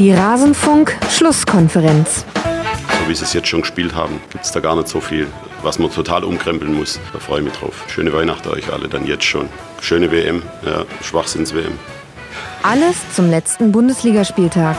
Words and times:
Die 0.00 0.12
Rasenfunk-Schlusskonferenz. 0.12 2.24
So 2.34 3.06
wie 3.06 3.14
sie 3.14 3.22
es 3.22 3.32
jetzt 3.34 3.46
schon 3.48 3.60
gespielt 3.60 3.94
haben, 3.94 4.18
gibt 4.30 4.46
es 4.46 4.50
da 4.50 4.60
gar 4.60 4.74
nicht 4.74 4.88
so 4.88 4.98
viel, 4.98 5.26
was 5.62 5.78
man 5.78 5.92
total 5.92 6.24
umkrempeln 6.24 6.72
muss. 6.72 6.98
Da 7.12 7.18
freue 7.18 7.40
ich 7.40 7.44
mich 7.44 7.52
drauf. 7.52 7.84
Schöne 7.88 8.10
Weihnachten 8.14 8.48
euch 8.48 8.72
alle 8.72 8.88
dann 8.88 9.06
jetzt 9.06 9.24
schon. 9.24 9.50
Schöne 9.82 10.10
WM, 10.10 10.42
ja, 10.64 10.86
Schwachsinns-WM. 11.02 11.78
Alles 12.62 12.96
zum 13.14 13.28
letzten 13.28 13.72
Bundesligaspieltag. 13.72 14.74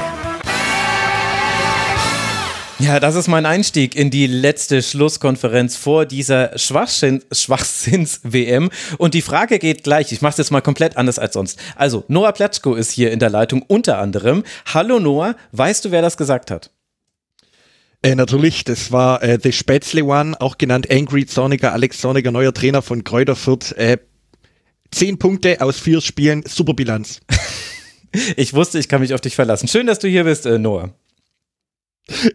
Ja, 2.82 3.00
das 3.00 3.14
ist 3.14 3.28
mein 3.28 3.46
Einstieg 3.46 3.96
in 3.96 4.10
die 4.10 4.26
letzte 4.26 4.82
Schlusskonferenz 4.82 5.78
vor 5.78 6.08
dieser 6.08 6.58
Schwachsinns-WM. 6.58 8.72
Und 8.98 9.14
die 9.14 9.22
Frage 9.22 9.60
geht 9.60 9.84
gleich. 9.84 10.12
Ich 10.12 10.24
mache 10.24 10.32
es 10.32 10.40
jetzt 10.40 10.50
mal 10.50 10.62
komplett 10.62 10.98
anders 10.98 11.20
als 11.20 11.36
sonst. 11.36 11.60
Also, 11.76 12.04
Noah 12.08 12.32
Platschko 12.32 12.74
ist 12.74 12.90
hier 12.90 13.12
in 13.12 13.20
der 13.20 13.30
Leitung 13.30 13.62
unter 13.62 14.00
anderem. 14.00 14.44
Hallo 14.74 15.00
Noah, 15.00 15.36
weißt 15.52 15.86
du, 15.86 15.92
wer 15.92 16.02
das 16.02 16.18
gesagt 16.18 16.50
hat? 16.50 16.72
Äh, 18.02 18.16
natürlich, 18.16 18.64
das 18.64 18.92
war 18.92 19.22
äh, 19.22 19.38
The 19.42 19.52
Spätzle 19.52 20.04
One, 20.04 20.42
auch 20.42 20.58
genannt 20.58 20.90
Angry 20.90 21.28
Zorniger, 21.28 21.74
Alex 21.74 22.00
Zorniger, 22.00 22.32
neuer 22.32 22.52
Trainer 22.52 22.82
von 22.82 23.04
Kräuter 23.04 23.36
Fürth. 23.36 23.74
Äh, 23.74 24.00
zehn 24.90 25.20
Punkte 25.20 25.62
aus 25.62 25.80
vier 25.80 26.02
Spielen, 26.02 26.42
super 26.48 26.74
Bilanz. 26.74 27.20
ich 28.36 28.56
wusste, 28.56 28.80
ich 28.80 28.90
kann 28.90 29.02
mich 29.02 29.14
auf 29.14 29.22
dich 29.22 29.36
verlassen. 29.36 29.68
Schön, 29.68 29.86
dass 29.86 30.00
du 30.00 30.08
hier 30.08 30.24
bist, 30.24 30.48
äh, 30.48 30.58
Noah. 30.58 30.96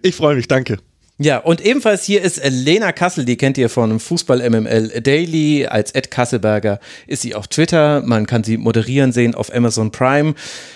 Ich 0.02 0.14
freue 0.14 0.36
mich, 0.36 0.48
danke. 0.48 0.78
Ja, 1.18 1.38
und 1.38 1.64
ebenfalls 1.64 2.04
hier 2.04 2.20
ist 2.20 2.42
Lena 2.46 2.92
Kassel, 2.92 3.24
die 3.24 3.38
kennt 3.38 3.56
ihr 3.56 3.70
von 3.70 3.98
Fußball 3.98 4.50
MML 4.50 5.00
Daily. 5.00 5.66
Als 5.66 5.92
Ed 5.92 6.10
Kasselberger 6.10 6.78
ist 7.06 7.22
sie 7.22 7.34
auf 7.34 7.48
Twitter. 7.48 8.02
Man 8.04 8.26
kann 8.26 8.44
sie 8.44 8.58
moderieren 8.58 9.12
sehen 9.12 9.34
auf 9.34 9.54
Amazon 9.54 9.90
Prime. 9.90 10.34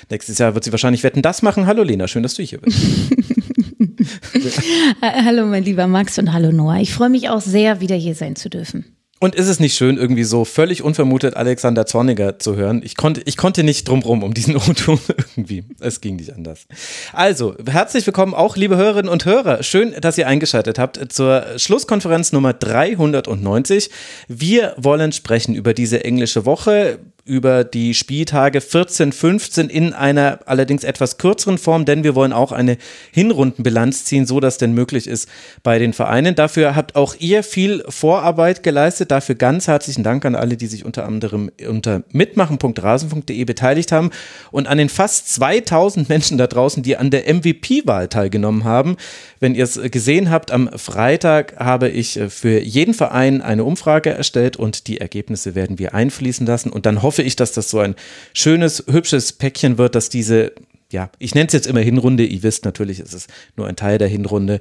Nächstes 0.08 0.38
Jahr 0.38 0.54
wird 0.54 0.64
sie 0.64 0.72
wahrscheinlich 0.72 1.02
Wetten 1.02 1.20
das 1.20 1.42
machen. 1.42 1.66
Hallo 1.66 1.82
Lena, 1.82 2.08
schön, 2.08 2.22
dass 2.22 2.34
du 2.34 2.42
hier 2.42 2.58
bist. 2.58 2.78
hallo 5.02 5.44
mein 5.44 5.64
lieber 5.64 5.86
Max 5.86 6.18
und 6.18 6.32
hallo 6.32 6.52
Noah. 6.52 6.80
Ich 6.80 6.94
freue 6.94 7.10
mich 7.10 7.28
auch 7.28 7.42
sehr, 7.42 7.82
wieder 7.82 7.96
hier 7.96 8.14
sein 8.14 8.34
zu 8.34 8.48
dürfen. 8.48 8.86
Und 9.22 9.34
ist 9.34 9.48
es 9.48 9.60
nicht 9.60 9.76
schön, 9.76 9.98
irgendwie 9.98 10.24
so 10.24 10.46
völlig 10.46 10.82
unvermutet 10.82 11.36
Alexander 11.36 11.84
Zorniger 11.84 12.38
zu 12.38 12.56
hören? 12.56 12.80
Ich 12.82 12.96
konnte, 12.96 13.20
ich 13.26 13.36
konnte 13.36 13.62
nicht 13.62 13.86
drumrum 13.86 14.22
um 14.22 14.32
diesen 14.32 14.56
O-Ton 14.56 14.98
irgendwie. 15.36 15.62
Es 15.78 16.00
ging 16.00 16.16
nicht 16.16 16.32
anders. 16.32 16.66
Also, 17.12 17.54
herzlich 17.68 18.06
willkommen 18.06 18.32
auch, 18.32 18.56
liebe 18.56 18.78
Hörerinnen 18.78 19.10
und 19.10 19.26
Hörer. 19.26 19.62
Schön, 19.62 19.94
dass 20.00 20.16
ihr 20.16 20.26
eingeschaltet 20.26 20.78
habt 20.78 21.12
zur 21.12 21.44
Schlusskonferenz 21.58 22.32
Nummer 22.32 22.54
390. 22.54 23.90
Wir 24.28 24.74
wollen 24.78 25.12
sprechen 25.12 25.54
über 25.54 25.74
diese 25.74 26.02
englische 26.02 26.46
Woche 26.46 26.98
über 27.30 27.62
die 27.62 27.94
Spieltage 27.94 28.60
14, 28.60 29.12
15 29.12 29.68
in 29.70 29.92
einer 29.92 30.40
allerdings 30.46 30.82
etwas 30.82 31.16
kürzeren 31.16 31.58
Form, 31.58 31.84
denn 31.84 32.02
wir 32.02 32.16
wollen 32.16 32.32
auch 32.32 32.50
eine 32.50 32.76
Hinrundenbilanz 33.12 34.04
ziehen, 34.04 34.26
so 34.26 34.40
dass 34.40 34.58
denn 34.58 34.74
möglich 34.74 35.06
ist 35.06 35.28
bei 35.62 35.78
den 35.78 35.92
Vereinen. 35.92 36.34
Dafür 36.34 36.74
habt 36.74 36.96
auch 36.96 37.14
ihr 37.20 37.44
viel 37.44 37.84
Vorarbeit 37.88 38.64
geleistet. 38.64 39.12
Dafür 39.12 39.36
ganz 39.36 39.68
herzlichen 39.68 40.02
Dank 40.02 40.24
an 40.24 40.34
alle, 40.34 40.56
die 40.56 40.66
sich 40.66 40.84
unter 40.84 41.06
anderem 41.06 41.52
unter 41.68 42.02
mitmachen.rasen.de 42.10 43.44
beteiligt 43.44 43.92
haben 43.92 44.10
und 44.50 44.66
an 44.66 44.78
den 44.78 44.88
fast 44.88 45.32
2000 45.32 46.08
Menschen 46.08 46.36
da 46.36 46.48
draußen, 46.48 46.82
die 46.82 46.96
an 46.96 47.12
der 47.12 47.32
MVP-Wahl 47.32 48.08
teilgenommen 48.08 48.64
haben. 48.64 48.96
Wenn 49.38 49.54
ihr 49.54 49.64
es 49.64 49.80
gesehen 49.80 50.30
habt, 50.30 50.50
am 50.50 50.68
Freitag 50.76 51.60
habe 51.60 51.88
ich 51.88 52.18
für 52.28 52.60
jeden 52.60 52.92
Verein 52.92 53.40
eine 53.40 53.62
Umfrage 53.62 54.10
erstellt 54.10 54.56
und 54.56 54.88
die 54.88 55.00
Ergebnisse 55.00 55.54
werden 55.54 55.78
wir 55.78 55.94
einfließen 55.94 56.44
lassen 56.44 56.70
und 56.70 56.86
dann 56.86 57.02
hoffe 57.02 57.19
hoffe 57.20 57.26
ich, 57.26 57.36
dass 57.36 57.52
das 57.52 57.68
so 57.68 57.80
ein 57.80 57.96
schönes, 58.32 58.84
hübsches 58.90 59.34
Päckchen 59.34 59.76
wird, 59.76 59.94
dass 59.94 60.08
diese, 60.08 60.52
ja, 60.90 61.10
ich 61.18 61.34
nenne 61.34 61.48
es 61.48 61.52
jetzt 61.52 61.66
immer 61.66 61.80
Hinrunde, 61.80 62.24
ihr 62.24 62.42
wisst 62.42 62.64
natürlich, 62.64 62.98
ist 62.98 63.12
es 63.12 63.26
nur 63.56 63.66
ein 63.66 63.76
Teil 63.76 63.98
der 63.98 64.08
Hinrunde, 64.08 64.60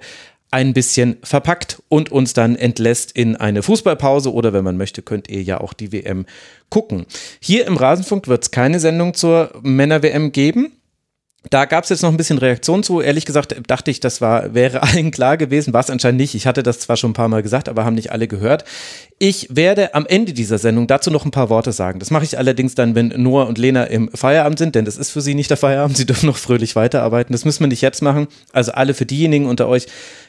ein 0.52 0.74
bisschen 0.74 1.18
verpackt 1.24 1.82
und 1.88 2.12
uns 2.12 2.34
dann 2.34 2.58
entlässt 2.58 3.14
in 3.14 3.38
eine 3.38 3.64
Fußballpause 3.64 4.34
oder 4.34 4.52
wenn 4.52 4.66
man 4.66 4.78
möchte, 4.78 5.02
könnt 5.02 5.30
ihr 5.30 5.42
ja 5.42 5.62
auch 5.62 5.74
die 5.74 5.94
WM 5.94 6.26
gucken. 6.70 7.06
Hier 7.40 7.66
im 7.66 7.78
Rasenfunk 7.78 8.28
wird 8.28 8.44
es 8.44 8.52
keine 8.52 8.80
Sendung 8.80 9.14
zur 9.14 9.52
Männer-WM 9.62 10.34
geben. 10.34 10.74
Da 11.50 11.64
gab 11.64 11.86
es 11.86 11.90
jetzt 11.90 12.04
noch 12.04 12.10
ein 12.10 12.18
bisschen 12.18 12.38
Reaktion 12.38 12.84
zu. 12.84 13.00
Ehrlich 13.00 13.26
gesagt 13.26 13.56
dachte 13.68 13.92
ich, 13.92 14.02
das 14.02 14.20
war, 14.20 14.54
wäre 14.54 14.84
allen 14.84 15.12
klar 15.12 15.38
gewesen, 15.38 15.74
war 15.74 15.80
es 15.80 15.90
anscheinend 15.90 16.20
nicht. 16.20 16.36
Ich 16.36 16.46
hatte 16.46 16.64
das 16.64 16.80
zwar 16.80 16.98
schon 16.98 17.12
ein 17.12 17.14
paar 17.14 17.30
Mal 17.30 17.42
gesagt, 17.42 17.70
aber 17.70 17.86
haben 17.86 17.96
nicht 17.96 18.12
alle 18.12 18.28
gehört. 18.28 18.66
Ich 19.20 19.48
werde 19.50 19.96
am 19.96 20.06
Ende 20.06 20.34
dieser 20.34 20.58
Sendung 20.58 20.88
dazu 20.88 21.12
noch 21.12 21.24
ein 21.24 21.32
paar 21.32 21.50
Worte 21.50 21.72
sagen. 21.72 22.00
Das 22.00 22.12
mache 22.12 22.26
ich 22.26 22.38
allerdings 22.38 22.76
dann, 22.76 22.94
wenn 22.94 23.08
Noah 23.16 23.48
und 23.48 23.58
Lena 23.58 23.86
im 23.86 24.10
Feierabend 24.14 24.60
sind, 24.60 24.76
denn 24.76 24.84
das 24.86 24.98
ist 24.98 25.12
für 25.12 25.22
sie 25.22 25.34
nicht 25.34 25.50
der 25.50 25.58
Feierabend. 25.58 25.96
Sie 25.96 26.06
dürfen 26.06 26.26
noch 26.26 26.38
fröhlich 26.38 26.76
weiterarbeiten. 26.76 27.32
Das 27.32 27.46
müssen 27.46 27.62
wir 27.62 27.68
nicht 27.68 27.82
jetzt 27.82 28.02
machen. 28.02 28.28
Also 28.52 28.74
alle 28.74 28.94
für 28.94 29.06
diejenigen 29.06 29.46
unter 29.46 29.68
euch, 29.70 29.88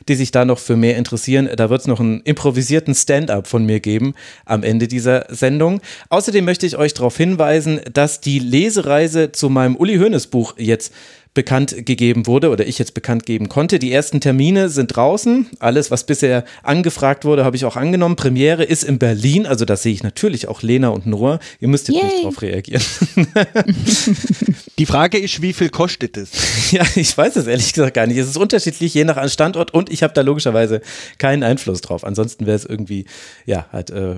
die 0.09 0.15
sich 0.15 0.31
da 0.31 0.44
noch 0.44 0.59
für 0.59 0.77
mehr 0.77 0.97
interessieren, 0.97 1.49
da 1.56 1.71
wird 1.71 1.83
es 1.83 1.87
noch 1.87 2.00
einen 2.00 2.21
improvisierten 2.21 2.94
Stand-up 2.94 3.47
von 3.47 3.65
mir 3.65 3.81
geben 3.81 4.15
am 4.44 4.62
Ende 4.62 4.88
dieser 4.88 5.27
Sendung. 5.28 5.81
Außerdem 6.09 6.44
möchte 6.44 6.66
ich 6.66 6.77
euch 6.77 6.94
darauf 6.94 7.16
hinweisen, 7.16 7.81
dass 7.93 8.21
die 8.21 8.39
Lesereise 8.39 9.33
zu 9.33 9.49
meinem 9.49 9.77
Uli 9.77 9.97
Hoeneß 9.99 10.28
Buch 10.28 10.55
jetzt 10.56 10.93
bekannt 11.32 11.86
gegeben 11.86 12.26
wurde 12.26 12.50
oder 12.50 12.66
ich 12.66 12.78
jetzt 12.78 12.94
bekannt 12.94 13.24
geben 13.24 13.48
konnte. 13.48 13.78
Die 13.78 13.92
ersten 13.92 14.20
Termine 14.20 14.68
sind 14.68 14.96
draußen. 14.96 15.46
Alles, 15.60 15.91
was 15.91 16.04
bisher 16.04 16.44
angefragt 16.62 17.24
wurde, 17.24 17.44
habe 17.44 17.56
ich 17.56 17.64
auch 17.64 17.76
angenommen. 17.76 18.16
Premiere 18.16 18.64
ist 18.64 18.82
in 18.82 18.98
Berlin, 18.98 19.46
also 19.46 19.64
da 19.64 19.76
sehe 19.76 19.92
ich 19.92 20.02
natürlich 20.02 20.48
auch 20.48 20.62
Lena 20.62 20.88
und 20.88 21.06
Noah. 21.06 21.38
Ihr 21.60 21.68
müsst 21.68 21.88
jetzt 21.88 21.98
Yay. 21.98 22.04
nicht 22.04 22.24
drauf 22.24 22.42
reagieren. 22.42 22.82
Die 24.78 24.86
Frage 24.86 25.18
ist, 25.18 25.41
wie 25.41 25.52
viel 25.52 25.68
kostet 25.68 26.16
es? 26.16 26.30
Ja, 26.70 26.84
ich 26.94 27.16
weiß 27.16 27.36
es 27.36 27.47
ehrlich 27.47 27.72
gesagt 27.72 27.94
gar 27.94 28.06
nicht. 28.06 28.16
Es 28.16 28.28
ist 28.28 28.36
unterschiedlich 28.36 28.94
je 28.94 29.04
nach 29.04 29.28
Standort 29.28 29.74
und 29.74 29.91
ich 29.91 30.02
habe 30.02 30.14
da 30.14 30.20
logischerweise 30.20 30.82
keinen 31.18 31.42
Einfluss 31.42 31.80
drauf. 31.80 32.04
Ansonsten 32.04 32.47
wäre 32.47 32.56
es 32.56 32.64
irgendwie, 32.64 33.06
ja, 33.44 33.66
halt, 33.72 33.91
äh, 33.91 34.16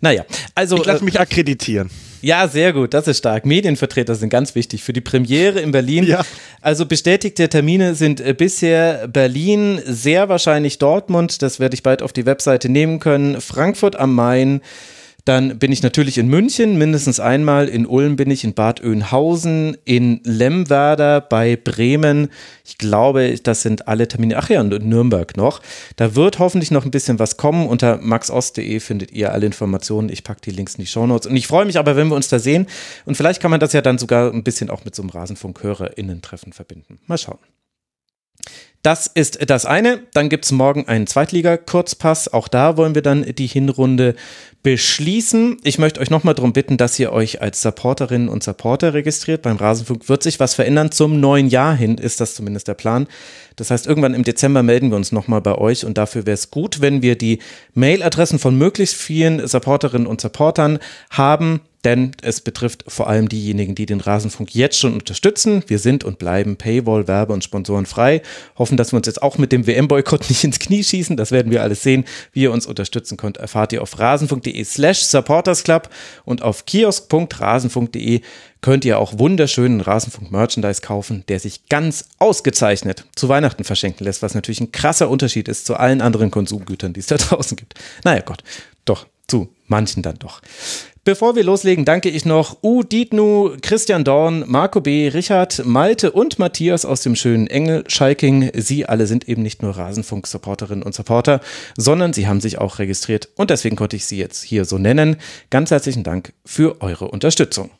naja, 0.00 0.24
also. 0.54 0.76
Ich 0.76 0.84
lasse 0.84 1.02
äh, 1.02 1.04
mich 1.04 1.18
akkreditieren. 1.18 1.90
Ja, 2.22 2.48
sehr 2.48 2.72
gut, 2.72 2.94
das 2.94 3.08
ist 3.08 3.18
stark. 3.18 3.46
Medienvertreter 3.46 4.14
sind 4.14 4.30
ganz 4.30 4.54
wichtig 4.54 4.82
für 4.82 4.92
die 4.92 5.00
Premiere 5.00 5.60
in 5.60 5.72
Berlin. 5.72 6.04
Ja. 6.04 6.22
Also 6.60 6.86
bestätigte 6.86 7.48
Termine 7.48 7.94
sind 7.94 8.20
äh, 8.20 8.34
bisher 8.34 9.08
Berlin, 9.08 9.80
sehr 9.86 10.28
wahrscheinlich 10.28 10.78
Dortmund, 10.78 11.42
das 11.42 11.60
werde 11.60 11.74
ich 11.74 11.82
bald 11.82 12.02
auf 12.02 12.12
die 12.12 12.26
Webseite 12.26 12.68
nehmen 12.68 13.00
können, 13.00 13.40
Frankfurt 13.40 13.96
am 13.96 14.14
Main, 14.14 14.60
dann 15.30 15.60
bin 15.60 15.70
ich 15.70 15.84
natürlich 15.84 16.18
in 16.18 16.26
München, 16.26 16.76
mindestens 16.76 17.20
einmal. 17.20 17.68
In 17.68 17.86
Ulm 17.86 18.16
bin 18.16 18.32
ich, 18.32 18.42
in 18.42 18.52
Bad 18.52 18.82
Oeynhausen, 18.82 19.76
in 19.84 20.20
Lemwerder, 20.24 21.20
bei 21.20 21.54
Bremen. 21.54 22.30
Ich 22.64 22.78
glaube, 22.78 23.36
das 23.40 23.62
sind 23.62 23.86
alle 23.86 24.08
Termine. 24.08 24.38
Ach 24.38 24.50
ja, 24.50 24.60
und 24.60 24.70
Nürnberg 24.84 25.36
noch. 25.36 25.62
Da 25.94 26.16
wird 26.16 26.40
hoffentlich 26.40 26.72
noch 26.72 26.84
ein 26.84 26.90
bisschen 26.90 27.20
was 27.20 27.36
kommen. 27.36 27.68
Unter 27.68 27.98
maxost.de 27.98 28.80
findet 28.80 29.12
ihr 29.12 29.32
alle 29.32 29.46
Informationen. 29.46 30.08
Ich 30.08 30.24
packe 30.24 30.40
die 30.40 30.50
Links 30.50 30.74
in 30.74 30.80
die 30.80 30.88
Shownotes. 30.88 31.30
Und 31.30 31.36
ich 31.36 31.46
freue 31.46 31.64
mich 31.64 31.78
aber, 31.78 31.94
wenn 31.94 32.08
wir 32.08 32.16
uns 32.16 32.26
da 32.26 32.40
sehen. 32.40 32.66
Und 33.04 33.16
vielleicht 33.16 33.40
kann 33.40 33.52
man 33.52 33.60
das 33.60 33.72
ja 33.72 33.82
dann 33.82 33.98
sogar 33.98 34.32
ein 34.32 34.42
bisschen 34.42 34.68
auch 34.68 34.84
mit 34.84 34.96
so 34.96 35.02
einem 35.02 35.10
Rasenfunk-HörerInnen-Treffen 35.10 36.52
verbinden. 36.52 36.98
Mal 37.06 37.18
schauen. 37.18 37.38
Das 38.82 39.06
ist 39.06 39.50
das 39.50 39.66
eine. 39.66 40.00
Dann 40.14 40.30
gibt 40.30 40.46
es 40.46 40.52
morgen 40.52 40.88
einen 40.88 41.06
Zweitliga-Kurzpass. 41.06 42.32
Auch 42.32 42.48
da 42.48 42.78
wollen 42.78 42.94
wir 42.94 43.02
dann 43.02 43.22
die 43.34 43.46
Hinrunde 43.46 44.14
beschließen. 44.62 45.58
Ich 45.64 45.78
möchte 45.78 46.00
euch 46.00 46.08
nochmal 46.08 46.34
darum 46.34 46.54
bitten, 46.54 46.78
dass 46.78 46.98
ihr 46.98 47.12
euch 47.12 47.42
als 47.42 47.60
Supporterinnen 47.60 48.30
und 48.30 48.42
Supporter 48.42 48.94
registriert. 48.94 49.42
Beim 49.42 49.56
Rasenfunk 49.56 50.08
wird 50.08 50.22
sich 50.22 50.40
was 50.40 50.54
verändern. 50.54 50.92
Zum 50.92 51.20
neuen 51.20 51.48
Jahr 51.48 51.74
hin 51.74 51.98
ist 51.98 52.22
das 52.22 52.34
zumindest 52.34 52.68
der 52.68 52.74
Plan. 52.74 53.06
Das 53.56 53.70
heißt, 53.70 53.86
irgendwann 53.86 54.14
im 54.14 54.24
Dezember 54.24 54.62
melden 54.62 54.88
wir 54.90 54.96
uns 54.96 55.12
nochmal 55.12 55.42
bei 55.42 55.56
euch 55.56 55.84
und 55.84 55.98
dafür 55.98 56.24
wäre 56.24 56.34
es 56.34 56.50
gut, 56.50 56.80
wenn 56.80 57.02
wir 57.02 57.16
die 57.16 57.40
Mailadressen 57.74 58.38
von 58.38 58.56
möglichst 58.56 58.96
vielen 58.96 59.46
Supporterinnen 59.46 60.06
und 60.06 60.22
Supportern 60.22 60.78
haben 61.10 61.60
denn 61.84 62.12
es 62.22 62.40
betrifft 62.40 62.84
vor 62.88 63.08
allem 63.08 63.28
diejenigen, 63.28 63.74
die 63.74 63.86
den 63.86 64.00
Rasenfunk 64.00 64.54
jetzt 64.54 64.78
schon 64.78 64.94
unterstützen. 64.94 65.64
Wir 65.66 65.78
sind 65.78 66.04
und 66.04 66.18
bleiben 66.18 66.56
Paywall, 66.56 67.08
Werbe 67.08 67.32
und 67.32 67.42
Sponsoren 67.42 67.86
frei. 67.86 68.22
Hoffen, 68.58 68.76
dass 68.76 68.92
wir 68.92 68.98
uns 68.98 69.06
jetzt 69.06 69.22
auch 69.22 69.38
mit 69.38 69.52
dem 69.52 69.66
WM-Boykott 69.66 70.24
nicht 70.28 70.44
ins 70.44 70.58
Knie 70.58 70.84
schießen. 70.84 71.16
Das 71.16 71.30
werden 71.30 71.50
wir 71.50 71.62
alles 71.62 71.82
sehen. 71.82 72.04
Wie 72.32 72.42
ihr 72.42 72.52
uns 72.52 72.66
unterstützen 72.66 73.16
könnt, 73.16 73.38
erfahrt 73.38 73.72
ihr 73.72 73.82
auf 73.82 73.98
rasenfunk.de 73.98 74.62
slash 74.64 75.02
supportersclub 75.04 75.88
und 76.24 76.42
auf 76.42 76.66
kiosk.rasenfunk.de 76.66 78.20
könnt 78.60 78.84
ihr 78.84 78.98
auch 78.98 79.18
wunderschönen 79.18 79.80
Rasenfunk-Merchandise 79.80 80.82
kaufen, 80.82 81.24
der 81.28 81.40
sich 81.40 81.68
ganz 81.68 82.06
ausgezeichnet 82.18 83.04
zu 83.16 83.28
Weihnachten 83.28 83.64
verschenken 83.64 84.04
lässt, 84.04 84.22
was 84.22 84.34
natürlich 84.34 84.60
ein 84.60 84.72
krasser 84.72 85.08
Unterschied 85.08 85.48
ist 85.48 85.64
zu 85.64 85.76
allen 85.76 86.02
anderen 86.02 86.30
Konsumgütern, 86.30 86.92
die 86.92 87.00
es 87.00 87.06
da 87.06 87.16
draußen 87.18 87.56
gibt. 87.56 87.74
Naja 88.04 88.20
Gott, 88.20 88.42
doch, 88.84 89.06
zu 89.28 89.48
manchen 89.66 90.02
dann 90.02 90.18
doch. 90.18 90.42
Bevor 91.02 91.34
wir 91.34 91.44
loslegen, 91.44 91.86
danke 91.86 92.10
ich 92.10 92.26
noch 92.26 92.58
U 92.62 92.82
Dietnu, 92.82 93.56
Christian 93.62 94.04
Dorn, 94.04 94.44
Marco 94.46 94.82
B., 94.82 95.08
Richard, 95.08 95.64
Malte 95.64 96.12
und 96.12 96.38
Matthias 96.38 96.84
aus 96.84 97.00
dem 97.00 97.16
schönen 97.16 97.46
Engel 97.46 97.84
Schalking. 97.86 98.50
Sie 98.52 98.84
alle 98.84 99.06
sind 99.06 99.26
eben 99.26 99.42
nicht 99.42 99.62
nur 99.62 99.78
Rasenfunk-Supporterinnen 99.78 100.82
und 100.82 100.94
Supporter, 100.94 101.40
sondern 101.74 102.12
sie 102.12 102.26
haben 102.26 102.42
sich 102.42 102.58
auch 102.58 102.78
registriert 102.78 103.30
und 103.36 103.48
deswegen 103.48 103.76
konnte 103.76 103.96
ich 103.96 104.04
sie 104.04 104.18
jetzt 104.18 104.42
hier 104.42 104.66
so 104.66 104.76
nennen. 104.76 105.16
Ganz 105.48 105.70
herzlichen 105.70 106.02
Dank 106.02 106.34
für 106.44 106.82
eure 106.82 107.08
Unterstützung. 107.08 107.70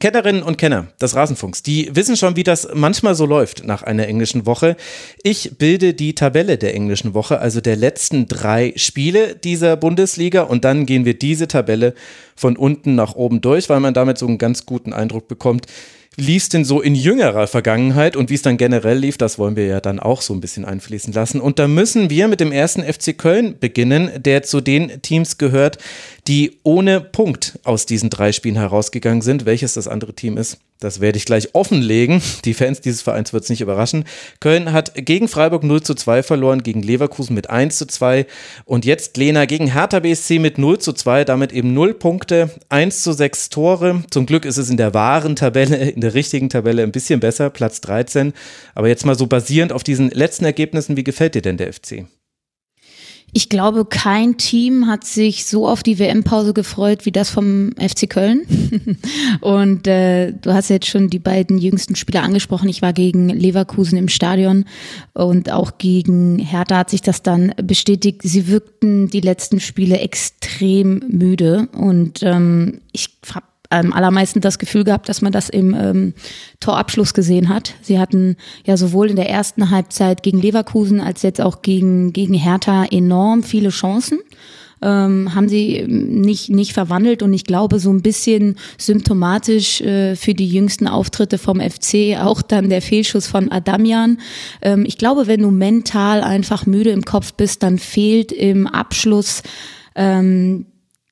Kennerinnen 0.00 0.42
und 0.42 0.58
Kenner 0.58 0.88
des 1.00 1.14
Rasenfunks, 1.14 1.62
die 1.62 1.90
wissen 1.94 2.16
schon, 2.16 2.36
wie 2.36 2.42
das 2.42 2.68
manchmal 2.74 3.14
so 3.14 3.26
läuft 3.26 3.64
nach 3.64 3.82
einer 3.82 4.06
englischen 4.06 4.46
Woche. 4.46 4.76
Ich 5.22 5.58
bilde 5.58 5.94
die 5.94 6.14
Tabelle 6.14 6.58
der 6.58 6.74
englischen 6.74 7.14
Woche, 7.14 7.38
also 7.38 7.60
der 7.60 7.76
letzten 7.76 8.26
drei 8.26 8.72
Spiele 8.76 9.36
dieser 9.36 9.76
Bundesliga 9.76 10.42
und 10.42 10.64
dann 10.64 10.86
gehen 10.86 11.04
wir 11.04 11.18
diese 11.18 11.48
Tabelle 11.48 11.94
von 12.36 12.56
unten 12.56 12.94
nach 12.94 13.14
oben 13.14 13.40
durch, 13.40 13.68
weil 13.68 13.80
man 13.80 13.94
damit 13.94 14.18
so 14.18 14.26
einen 14.26 14.38
ganz 14.38 14.66
guten 14.66 14.92
Eindruck 14.92 15.28
bekommt, 15.28 15.66
lief 16.16 16.48
denn 16.48 16.64
so 16.64 16.80
in 16.80 16.94
jüngerer 16.94 17.46
Vergangenheit 17.46 18.16
und 18.16 18.30
wie 18.30 18.34
es 18.34 18.42
dann 18.42 18.56
generell 18.56 18.98
lief, 18.98 19.18
das 19.18 19.38
wollen 19.38 19.56
wir 19.56 19.66
ja 19.66 19.80
dann 19.80 19.98
auch 19.98 20.22
so 20.22 20.32
ein 20.32 20.40
bisschen 20.40 20.64
einfließen 20.64 21.12
lassen. 21.12 21.40
Und 21.40 21.58
da 21.58 21.68
müssen 21.68 22.10
wir 22.10 22.28
mit 22.28 22.40
dem 22.40 22.52
ersten 22.52 22.82
FC 22.82 23.16
Köln 23.16 23.56
beginnen, 23.58 24.10
der 24.22 24.42
zu 24.42 24.60
den 24.60 25.02
Teams 25.02 25.38
gehört, 25.38 25.78
die 26.26 26.58
ohne 26.62 27.00
Punkt 27.00 27.58
aus 27.64 27.86
diesen 27.86 28.10
drei 28.10 28.32
Spielen 28.32 28.56
herausgegangen 28.56 29.22
sind. 29.22 29.44
Welches 29.44 29.74
das 29.74 29.88
andere 29.88 30.14
Team 30.14 30.38
ist, 30.38 30.58
das 30.80 31.00
werde 31.00 31.18
ich 31.18 31.24
gleich 31.24 31.54
offenlegen. 31.54 32.22
Die 32.44 32.54
Fans 32.54 32.80
dieses 32.80 33.02
Vereins 33.02 33.32
wird 33.32 33.44
es 33.44 33.50
nicht 33.50 33.60
überraschen. 33.60 34.04
Köln 34.40 34.72
hat 34.72 34.92
gegen 34.94 35.28
Freiburg 35.28 35.64
0 35.64 35.82
zu 35.82 35.94
2 35.94 36.22
verloren, 36.22 36.62
gegen 36.62 36.82
Leverkusen 36.82 37.34
mit 37.34 37.50
1 37.50 37.76
zu 37.78 37.86
2 37.86 38.26
und 38.64 38.84
jetzt 38.84 39.16
Lena 39.16 39.44
gegen 39.44 39.72
Hertha 39.72 40.00
BSC 40.00 40.38
mit 40.38 40.58
0 40.58 40.78
zu 40.78 40.92
2, 40.92 41.24
damit 41.24 41.52
eben 41.52 41.74
0 41.74 41.94
Punkte, 41.94 42.50
1 42.70 43.02
zu 43.02 43.12
6 43.12 43.50
Tore. 43.50 44.02
Zum 44.10 44.26
Glück 44.26 44.44
ist 44.44 44.56
es 44.56 44.70
in 44.70 44.76
der 44.76 44.94
wahren 44.94 45.36
Tabelle, 45.36 45.90
in 45.90 46.00
der 46.00 46.14
richtigen 46.14 46.48
Tabelle 46.48 46.82
ein 46.82 46.92
bisschen 46.92 47.20
besser, 47.20 47.50
Platz 47.50 47.80
13. 47.82 48.32
Aber 48.74 48.88
jetzt 48.88 49.06
mal 49.06 49.16
so 49.16 49.26
basierend 49.26 49.72
auf 49.72 49.84
diesen 49.84 50.10
letzten 50.10 50.44
Ergebnissen, 50.44 50.96
wie 50.96 51.04
gefällt 51.04 51.34
dir 51.34 51.42
denn 51.42 51.58
der 51.58 51.72
FC? 51.72 52.04
Ich 53.36 53.48
glaube, 53.48 53.84
kein 53.84 54.36
Team 54.36 54.86
hat 54.86 55.02
sich 55.02 55.44
so 55.44 55.66
auf 55.66 55.82
die 55.82 55.98
WM-Pause 55.98 56.54
gefreut 56.54 57.04
wie 57.04 57.10
das 57.10 57.30
vom 57.30 57.72
FC 57.72 58.08
Köln. 58.08 58.42
Und 59.40 59.88
äh, 59.88 60.32
du 60.32 60.54
hast 60.54 60.70
jetzt 60.70 60.86
schon 60.86 61.10
die 61.10 61.18
beiden 61.18 61.58
jüngsten 61.58 61.96
Spieler 61.96 62.22
angesprochen. 62.22 62.68
Ich 62.68 62.80
war 62.80 62.92
gegen 62.92 63.28
Leverkusen 63.28 63.98
im 63.98 64.08
Stadion 64.08 64.66
und 65.14 65.50
auch 65.50 65.78
gegen 65.78 66.38
Hertha 66.38 66.78
hat 66.78 66.90
sich 66.90 67.02
das 67.02 67.22
dann 67.22 67.52
bestätigt. 67.62 68.20
Sie 68.22 68.46
wirkten 68.46 69.08
die 69.08 69.20
letzten 69.20 69.58
Spiele 69.58 69.98
extrem 69.98 71.02
müde 71.08 71.68
und 71.72 72.22
ähm, 72.22 72.80
ich 72.92 73.08
habe 73.34 73.46
am 73.78 73.92
allermeisten 73.92 74.40
das 74.40 74.58
Gefühl 74.58 74.84
gehabt, 74.84 75.08
dass 75.08 75.22
man 75.22 75.32
das 75.32 75.48
im 75.48 75.74
ähm, 75.74 76.14
Torabschluss 76.60 77.14
gesehen 77.14 77.48
hat. 77.48 77.74
Sie 77.82 77.98
hatten 77.98 78.36
ja 78.64 78.76
sowohl 78.76 79.10
in 79.10 79.16
der 79.16 79.28
ersten 79.28 79.70
Halbzeit 79.70 80.22
gegen 80.22 80.40
Leverkusen 80.40 81.00
als 81.00 81.22
jetzt 81.22 81.40
auch 81.40 81.62
gegen, 81.62 82.12
gegen 82.12 82.34
Hertha 82.34 82.84
enorm 82.84 83.42
viele 83.42 83.70
Chancen. 83.70 84.18
Ähm, 84.82 85.34
haben 85.34 85.48
sie 85.48 85.76
ähm, 85.76 86.20
nicht, 86.20 86.50
nicht 86.50 86.74
verwandelt 86.74 87.22
und 87.22 87.32
ich 87.32 87.44
glaube 87.44 87.78
so 87.78 87.90
ein 87.90 88.02
bisschen 88.02 88.56
symptomatisch 88.76 89.80
äh, 89.80 90.14
für 90.14 90.34
die 90.34 90.48
jüngsten 90.48 90.88
Auftritte 90.88 91.38
vom 91.38 91.60
FC 91.60 92.18
auch 92.20 92.42
dann 92.42 92.68
der 92.68 92.82
Fehlschuss 92.82 93.26
von 93.26 93.50
Adamian. 93.50 94.18
Ähm, 94.60 94.84
ich 94.86 94.98
glaube, 94.98 95.26
wenn 95.26 95.40
du 95.40 95.50
mental 95.50 96.22
einfach 96.22 96.66
müde 96.66 96.90
im 96.90 97.04
Kopf 97.04 97.32
bist, 97.32 97.62
dann 97.62 97.78
fehlt 97.78 98.30
im 98.30 98.66
Abschluss 98.66 99.42
ähm, 99.94 100.66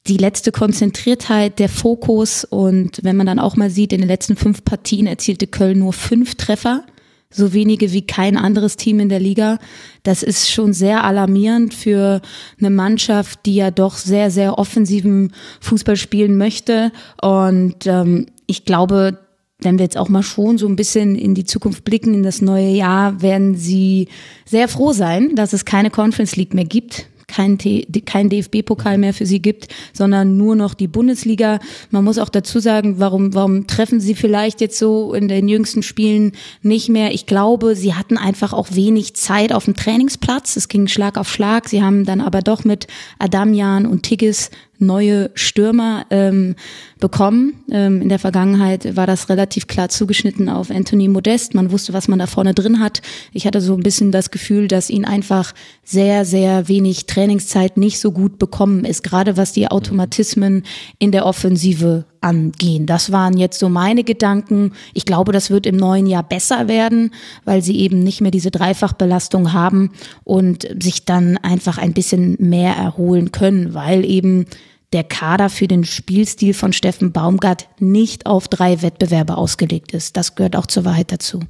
die 0.07 0.17
letzte 0.17 0.51
Konzentriertheit, 0.51 1.59
der 1.59 1.69
Fokus 1.69 2.45
und 2.45 3.01
wenn 3.03 3.17
man 3.17 3.27
dann 3.27 3.39
auch 3.39 3.57
mal 3.57 3.71
sieht, 3.71 3.93
in 3.93 4.01
den 4.01 4.09
letzten 4.09 4.37
fünf 4.37 4.65
Partien 4.65 5.07
erzielte 5.07 5.47
Köln 5.47 5.79
nur 5.79 5.93
fünf 5.93 6.35
Treffer, 6.35 6.85
so 7.31 7.53
wenige 7.53 7.93
wie 7.93 8.07
kein 8.07 8.37
anderes 8.37 8.77
Team 8.77 9.01
in 9.01 9.09
der 9.09 9.21
Liga. 9.21 9.59
Das 10.03 10.23
ist 10.23 10.51
schon 10.51 10.73
sehr 10.73 11.05
alarmierend 11.05 11.73
für 11.73 12.21
eine 12.59 12.71
Mannschaft, 12.71 13.47
die 13.47 13.55
ja 13.55 13.71
doch 13.71 13.97
sehr, 13.97 14.31
sehr 14.31 14.59
offensiven 14.59 15.33
Fußball 15.61 15.97
spielen 15.97 16.37
möchte. 16.37 16.93
Und 17.23 17.87
ähm, 17.87 18.27
ich 18.47 18.65
glaube, 18.65 19.19
wenn 19.61 19.79
wir 19.79 19.85
jetzt 19.85 19.97
auch 19.97 20.09
mal 20.09 20.25
schon 20.25 20.59
so 20.59 20.67
ein 20.67 20.77
bisschen 20.77 21.15
in 21.15 21.35
die 21.35 21.45
Zukunft 21.45 21.85
blicken, 21.85 22.15
in 22.15 22.23
das 22.25 22.43
neue 22.43 22.71
Jahr, 22.71 23.23
werden 23.23 23.55
sie 23.57 24.09
sehr 24.45 24.69
froh 24.69 24.93
sein, 24.93 25.35
dass 25.37 25.53
es 25.53 25.65
keine 25.65 25.91
Conference 25.91 26.37
League 26.37 26.55
mehr 26.55 26.65
gibt 26.65 27.07
kein, 27.33 27.59
kein 28.05 28.29
DFB-Pokal 28.29 28.99
mehr 28.99 29.15
für 29.15 29.27
sie 29.27 29.41
gibt, 29.41 29.69
sondern 29.93 30.37
nur 30.37 30.55
noch 30.55 30.75
die 30.75 30.87
Bundesliga. 30.87 31.59
Man 31.91 32.05
muss 32.05 32.19
auch 32.19 32.29
dazu 32.29 32.61
sagen, 32.61 32.99
warum, 32.99 33.35
warum 33.35 33.67
treffen 33.67 34.01
sie 34.01 34.15
vielleicht 34.15 34.61
jetzt 34.61 34.79
so 34.79 35.15
in 35.15 35.29
den 35.29 35.49
jüngsten 35.49 35.83
Spielen 35.83 36.33
nicht 36.63 36.89
mehr? 36.89 37.13
Ich 37.13 37.27
glaube, 37.27 37.75
sie 37.75 37.95
hatten 37.95 38.19
einfach 38.19 38.53
auch 38.53 38.69
wenig 38.73 39.15
Zeit 39.15 39.53
auf 39.53 39.65
dem 39.65 39.75
Trainingsplatz. 39.75 40.57
Es 40.57 40.69
ging 40.69 40.89
Schlag 40.89 41.17
auf 41.17 41.31
Schlag. 41.31 41.69
Sie 41.69 41.83
haben 41.83 42.05
dann 42.05 42.21
aber 42.21 42.43
doch 42.43 42.65
mit 42.65 42.87
Adamian 43.19 43.87
und 43.87 44.03
Tigges 44.03 44.51
neue 44.83 45.31
Stürmer 45.35 46.05
ähm, 46.11 46.57
bekommen. 47.01 47.65
Ähm, 47.71 48.03
in 48.03 48.09
der 48.09 48.19
Vergangenheit 48.19 48.97
war 48.97 49.07
das 49.07 49.29
relativ 49.29 49.67
klar 49.67 49.89
zugeschnitten 49.89 50.49
auf 50.49 50.71
Anthony 50.71 51.09
Modest. 51.09 51.55
Man 51.55 51.71
wusste, 51.71 51.93
was 51.93 52.09
man 52.09 52.19
da 52.19 52.27
vorne 52.27 52.55
drin 52.55 52.81
hat. 52.81 53.03
Ich 53.33 53.47
hatte 53.47 53.61
so 53.61 53.75
ein 53.75 53.83
bisschen 53.83 54.13
das 54.13 54.31
Gefühl, 54.31 54.69
dass 54.69 54.91
ihn 54.91 55.05
einfach 55.05 55.55
sehr, 55.85 56.25
sehr 56.25 56.69
wenig 56.69 57.07
Trainingszeit 57.07 57.77
nicht 57.77 57.99
so 57.99 58.13
gut 58.13 58.39
bekommen 58.39 58.85
ist, 58.85 59.03
gerade 59.03 59.37
was 59.37 59.53
die 59.53 59.69
Automatismen 59.69 60.65
in 60.99 61.13
der 61.13 61.27
Offensive 61.27 62.05
angehen. 62.23 62.87
Das 62.87 63.13
waren 63.13 63.37
jetzt 63.37 63.59
so 63.59 63.69
meine 63.69 64.05
Gedanken. 64.05 64.73
Ich 64.95 65.05
glaube, 65.05 65.33
das 65.33 65.51
wird 65.51 65.67
im 65.67 65.77
neuen 65.77 66.07
Jahr 66.07 66.23
besser 66.23 66.69
werden, 66.69 67.13
weil 67.45 67.63
sie 67.63 67.79
eben 67.81 68.03
nicht 68.03 68.21
mehr 68.21 68.31
diese 68.31 68.51
Dreifachbelastung 68.51 69.53
haben 69.53 69.91
und 70.25 70.69
sich 70.81 71.05
dann 71.05 71.37
einfach 71.39 71.79
ein 71.79 71.93
bisschen 71.93 72.37
mehr 72.39 72.75
erholen 72.75 73.33
können, 73.33 73.75
weil 73.75 74.05
eben 74.05 74.47
der 74.93 75.05
Kader 75.05 75.49
für 75.49 75.69
den 75.69 75.85
Spielstil 75.85 76.55
von 76.55 76.73
Steffen 76.73 77.13
Baumgart 77.13 77.69
nicht 77.79 78.27
auf 78.27 78.49
drei 78.49 78.83
Wettbewerbe 78.83 79.37
ausgelegt 79.37 79.93
ist. 79.93 80.17
Das 80.17 80.35
gehört 80.35 80.57
auch 80.57 80.67
zur 80.67 80.85
Wahrheit 80.85 81.13
dazu. 81.13 81.41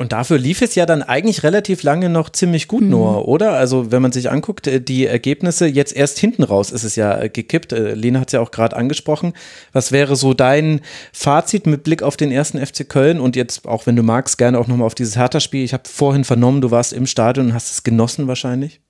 Und 0.00 0.12
dafür 0.12 0.38
lief 0.38 0.62
es 0.62 0.76
ja 0.76 0.86
dann 0.86 1.02
eigentlich 1.02 1.42
relativ 1.42 1.82
lange 1.82 2.08
noch 2.08 2.30
ziemlich 2.30 2.68
gut, 2.68 2.82
mhm. 2.82 2.90
Noah, 2.90 3.26
oder? 3.26 3.54
Also 3.54 3.90
wenn 3.90 4.00
man 4.00 4.12
sich 4.12 4.30
anguckt, 4.30 4.68
äh, 4.68 4.80
die 4.80 5.06
Ergebnisse, 5.06 5.66
jetzt 5.66 5.94
erst 5.94 6.20
hinten 6.20 6.44
raus 6.44 6.70
ist 6.70 6.84
es 6.84 6.94
ja 6.94 7.20
äh, 7.20 7.28
gekippt. 7.28 7.72
Äh, 7.72 7.94
Lena 7.94 8.20
hat 8.20 8.28
es 8.28 8.32
ja 8.32 8.40
auch 8.40 8.52
gerade 8.52 8.76
angesprochen. 8.76 9.32
Was 9.72 9.90
wäre 9.90 10.14
so 10.14 10.34
dein 10.34 10.82
Fazit 11.12 11.66
mit 11.66 11.82
Blick 11.82 12.04
auf 12.04 12.16
den 12.16 12.30
ersten 12.30 12.64
FC 12.64 12.88
Köln 12.88 13.18
und 13.18 13.34
jetzt, 13.34 13.66
auch 13.66 13.86
wenn 13.86 13.96
du 13.96 14.04
magst, 14.04 14.38
gerne 14.38 14.60
auch 14.60 14.68
nochmal 14.68 14.86
auf 14.86 14.94
dieses 14.94 15.16
Hertha-Spiel. 15.16 15.64
Ich 15.64 15.72
habe 15.72 15.88
vorhin 15.88 16.22
vernommen, 16.22 16.60
du 16.60 16.70
warst 16.70 16.92
im 16.92 17.06
Stadion 17.06 17.46
und 17.46 17.54
hast 17.54 17.72
es 17.72 17.82
genossen 17.82 18.28
wahrscheinlich. 18.28 18.80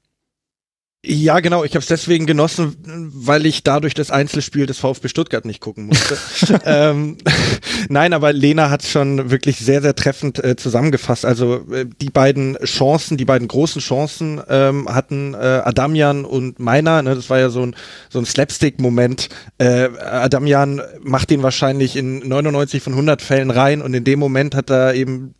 Ja, 1.10 1.40
genau. 1.40 1.64
Ich 1.64 1.70
habe 1.70 1.78
es 1.78 1.86
deswegen 1.86 2.26
genossen, 2.26 2.76
weil 3.14 3.46
ich 3.46 3.62
dadurch 3.64 3.94
das 3.94 4.10
Einzelspiel 4.10 4.66
des 4.66 4.78
VfB 4.78 5.08
Stuttgart 5.08 5.46
nicht 5.46 5.60
gucken 5.60 5.86
musste. 5.86 6.18
ähm, 6.66 7.16
Nein, 7.88 8.12
aber 8.12 8.34
Lena 8.34 8.68
hat 8.68 8.84
schon 8.84 9.30
wirklich 9.30 9.56
sehr, 9.56 9.80
sehr 9.80 9.94
treffend 9.94 10.44
äh, 10.44 10.56
zusammengefasst. 10.56 11.24
Also 11.24 11.64
äh, 11.72 11.86
die 12.02 12.10
beiden 12.10 12.58
Chancen, 12.62 13.16
die 13.16 13.24
beiden 13.24 13.48
großen 13.48 13.80
Chancen 13.80 14.42
ähm, 14.50 14.86
hatten 14.86 15.32
äh, 15.32 15.38
Adamian 15.38 16.26
und 16.26 16.58
Meiner. 16.58 17.00
Ne, 17.00 17.14
das 17.14 17.30
war 17.30 17.38
ja 17.38 17.48
so 17.48 17.62
ein, 17.62 17.74
so 18.10 18.18
ein 18.18 18.26
Slapstick-Moment. 18.26 19.30
Äh, 19.56 19.88
Adamian 19.98 20.82
macht 21.00 21.30
den 21.30 21.42
wahrscheinlich 21.42 21.96
in 21.96 22.18
99 22.18 22.82
von 22.82 22.92
100 22.92 23.22
Fällen 23.22 23.50
rein 23.50 23.80
und 23.80 23.94
in 23.94 24.04
dem 24.04 24.18
Moment 24.18 24.54
hat 24.54 24.68
er 24.68 24.92
eben 24.92 25.34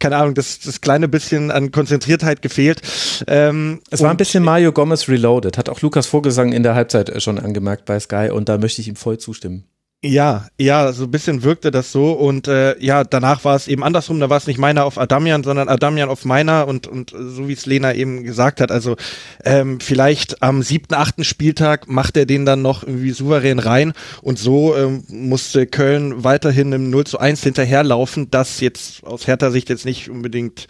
keine 0.00 0.16
Ahnung, 0.16 0.34
das, 0.34 0.58
das 0.58 0.80
kleine 0.80 1.06
bisschen 1.06 1.50
an 1.50 1.70
Konzentriertheit 1.70 2.42
gefehlt. 2.42 2.80
Ähm, 3.28 3.80
es 3.90 4.02
war 4.02 4.10
ein 4.10 4.16
bisschen 4.16 4.42
Mario 4.42 4.72
Gomez 4.72 5.08
Reloaded, 5.08 5.56
hat 5.56 5.68
auch 5.68 5.80
Lukas 5.82 6.06
Vogelsang 6.06 6.52
in 6.52 6.64
der 6.64 6.74
Halbzeit 6.74 7.22
schon 7.22 7.38
angemerkt 7.38 7.84
bei 7.84 8.00
Sky 8.00 8.30
und 8.32 8.48
da 8.48 8.58
möchte 8.58 8.80
ich 8.80 8.88
ihm 8.88 8.96
voll 8.96 9.18
zustimmen. 9.18 9.64
Ja, 10.02 10.48
ja, 10.58 10.94
so 10.94 11.04
ein 11.04 11.10
bisschen 11.10 11.42
wirkte 11.42 11.70
das 11.70 11.92
so 11.92 12.12
und 12.12 12.48
äh, 12.48 12.74
ja, 12.82 13.04
danach 13.04 13.44
war 13.44 13.54
es 13.54 13.68
eben 13.68 13.84
andersrum, 13.84 14.18
da 14.18 14.30
war 14.30 14.38
es 14.38 14.46
nicht 14.46 14.56
meiner 14.56 14.86
auf 14.86 14.96
Adamian, 14.96 15.44
sondern 15.44 15.68
Adamian 15.68 16.08
auf 16.08 16.24
meiner 16.24 16.66
und 16.68 16.86
und 16.86 17.10
so 17.10 17.48
wie 17.48 17.52
es 17.52 17.66
Lena 17.66 17.92
eben 17.92 18.24
gesagt 18.24 18.62
hat, 18.62 18.70
also 18.72 18.96
ähm, 19.44 19.78
vielleicht 19.78 20.42
am 20.42 20.62
siebten, 20.62 20.94
achten 20.94 21.22
Spieltag 21.22 21.86
macht 21.86 22.16
er 22.16 22.24
den 22.24 22.46
dann 22.46 22.62
noch 22.62 22.82
irgendwie 22.82 23.10
souverän 23.10 23.58
rein 23.58 23.92
und 24.22 24.38
so 24.38 24.74
ähm, 24.74 25.04
musste 25.08 25.66
Köln 25.66 26.24
weiterhin 26.24 26.72
im 26.72 26.88
0 26.88 27.04
zu 27.04 27.18
1 27.18 27.42
hinterherlaufen, 27.42 28.30
das 28.30 28.60
jetzt 28.60 29.04
aus 29.04 29.26
härter 29.26 29.50
Sicht 29.50 29.68
jetzt 29.68 29.84
nicht 29.84 30.08
unbedingt 30.08 30.66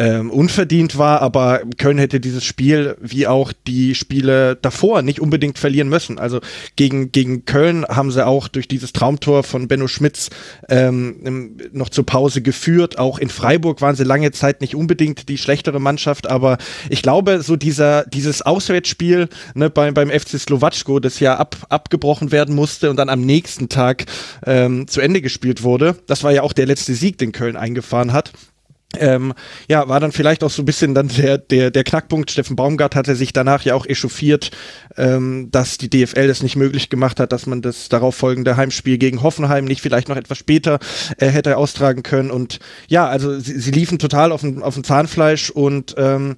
ähm, 0.00 0.30
unverdient 0.30 0.96
war, 0.96 1.20
aber 1.20 1.60
Köln 1.76 1.98
hätte 1.98 2.20
dieses 2.20 2.42
Spiel 2.42 2.96
wie 3.02 3.26
auch 3.26 3.52
die 3.66 3.94
Spiele 3.94 4.56
davor 4.56 5.02
nicht 5.02 5.20
unbedingt 5.20 5.58
verlieren 5.58 5.90
müssen. 5.90 6.18
Also 6.18 6.40
gegen, 6.76 7.12
gegen 7.12 7.44
Köln 7.44 7.84
haben 7.86 8.10
sie 8.10 8.26
auch 8.26 8.48
durch 8.48 8.66
dieses 8.66 8.94
Traumtor 8.94 9.42
von 9.42 9.68
Benno 9.68 9.88
Schmitz 9.88 10.30
ähm, 10.70 11.58
noch 11.72 11.90
zur 11.90 12.06
Pause 12.06 12.40
geführt. 12.40 12.98
Auch 12.98 13.18
in 13.18 13.28
Freiburg 13.28 13.82
waren 13.82 13.94
sie 13.94 14.04
lange 14.04 14.30
Zeit 14.30 14.62
nicht 14.62 14.74
unbedingt 14.74 15.28
die 15.28 15.36
schlechtere 15.36 15.80
Mannschaft, 15.80 16.30
aber 16.30 16.56
ich 16.88 17.02
glaube, 17.02 17.42
so 17.42 17.56
dieser, 17.56 18.06
dieses 18.06 18.40
Auswärtsspiel 18.40 19.28
ne, 19.54 19.68
beim, 19.68 19.92
beim 19.92 20.08
FC 20.08 20.40
Slowatschko, 20.40 21.00
das 21.00 21.20
ja 21.20 21.36
ab, 21.36 21.56
abgebrochen 21.68 22.32
werden 22.32 22.54
musste 22.54 22.88
und 22.88 22.96
dann 22.96 23.10
am 23.10 23.20
nächsten 23.20 23.68
Tag 23.68 24.06
ähm, 24.46 24.88
zu 24.88 25.02
Ende 25.02 25.20
gespielt 25.20 25.62
wurde, 25.62 25.96
das 26.06 26.24
war 26.24 26.32
ja 26.32 26.42
auch 26.42 26.54
der 26.54 26.64
letzte 26.64 26.94
Sieg, 26.94 27.18
den 27.18 27.32
Köln 27.32 27.56
eingefahren 27.56 28.14
hat 28.14 28.32
ähm, 28.98 29.34
ja, 29.68 29.88
war 29.88 30.00
dann 30.00 30.10
vielleicht 30.10 30.42
auch 30.42 30.50
so 30.50 30.62
ein 30.62 30.64
bisschen 30.64 30.94
dann 30.94 31.08
der, 31.08 31.38
der, 31.38 31.70
der 31.70 31.84
Knackpunkt. 31.84 32.30
Steffen 32.30 32.56
Baumgart 32.56 32.96
hatte 32.96 33.14
sich 33.14 33.32
danach 33.32 33.62
ja 33.62 33.74
auch 33.74 33.86
echauffiert, 33.86 34.50
ähm, 34.96 35.48
dass 35.50 35.78
die 35.78 35.88
DFL 35.88 36.26
das 36.26 36.42
nicht 36.42 36.56
möglich 36.56 36.90
gemacht 36.90 37.20
hat, 37.20 37.32
dass 37.32 37.46
man 37.46 37.62
das 37.62 37.88
darauf 37.88 38.16
folgende 38.16 38.56
Heimspiel 38.56 38.98
gegen 38.98 39.22
Hoffenheim 39.22 39.64
nicht 39.64 39.80
vielleicht 39.80 40.08
noch 40.08 40.16
etwas 40.16 40.38
später 40.38 40.80
äh, 41.18 41.28
hätte 41.28 41.56
austragen 41.56 42.02
können. 42.02 42.30
Und 42.30 42.58
ja, 42.88 43.06
also 43.06 43.38
sie, 43.38 43.60
sie 43.60 43.70
liefen 43.70 43.98
total 43.98 44.32
auf 44.32 44.40
dem, 44.40 44.62
auf 44.62 44.74
dem 44.74 44.82
Zahnfleisch 44.84 45.50
und 45.50 45.94
ähm, 45.96 46.36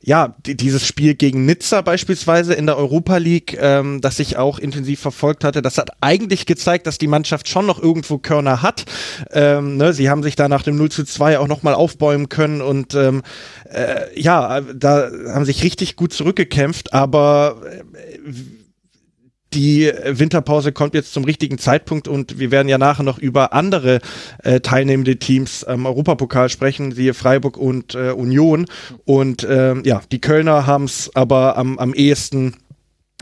ja, 0.00 0.36
dieses 0.46 0.86
Spiel 0.86 1.16
gegen 1.16 1.44
Nizza 1.44 1.80
beispielsweise 1.80 2.54
in 2.54 2.66
der 2.66 2.76
Europa 2.76 3.16
League, 3.16 3.58
ähm, 3.60 4.00
das 4.00 4.20
ich 4.20 4.36
auch 4.36 4.60
intensiv 4.60 5.00
verfolgt 5.00 5.42
hatte, 5.42 5.60
das 5.60 5.76
hat 5.76 5.90
eigentlich 6.00 6.46
gezeigt, 6.46 6.86
dass 6.86 6.98
die 6.98 7.08
Mannschaft 7.08 7.48
schon 7.48 7.66
noch 7.66 7.82
irgendwo 7.82 8.18
Körner 8.18 8.62
hat. 8.62 8.84
Ähm, 9.32 9.76
ne, 9.76 9.92
sie 9.92 10.08
haben 10.08 10.22
sich 10.22 10.36
da 10.36 10.48
nach 10.48 10.62
dem 10.62 10.76
0 10.76 10.90
zu 10.90 11.04
2 11.04 11.40
auch 11.40 11.48
nochmal 11.48 11.74
aufbäumen 11.74 12.28
können 12.28 12.62
und 12.62 12.94
ähm, 12.94 13.22
äh, 13.70 14.18
ja, 14.18 14.60
da 14.60 15.10
haben 15.32 15.44
sich 15.44 15.64
richtig 15.64 15.96
gut 15.96 16.12
zurückgekämpft, 16.12 16.92
aber 16.92 17.60
äh, 17.64 17.82
die 19.54 19.90
Winterpause 20.04 20.72
kommt 20.72 20.94
jetzt 20.94 21.12
zum 21.12 21.24
richtigen 21.24 21.58
Zeitpunkt 21.58 22.06
und 22.06 22.38
wir 22.38 22.50
werden 22.50 22.68
ja 22.68 22.78
nachher 22.78 23.02
noch 23.02 23.18
über 23.18 23.52
andere 23.52 24.00
äh, 24.42 24.60
teilnehmende 24.60 25.16
Teams 25.16 25.64
am 25.64 25.86
Europapokal 25.86 26.48
sprechen, 26.48 26.92
siehe 26.92 27.14
Freiburg 27.14 27.56
und 27.56 27.94
äh, 27.94 28.10
Union. 28.10 28.66
Und 29.04 29.46
ähm, 29.48 29.82
ja, 29.84 30.02
die 30.12 30.20
Kölner 30.20 30.66
haben 30.66 30.84
es 30.84 31.10
aber 31.14 31.56
am, 31.56 31.78
am 31.78 31.94
ehesten 31.94 32.56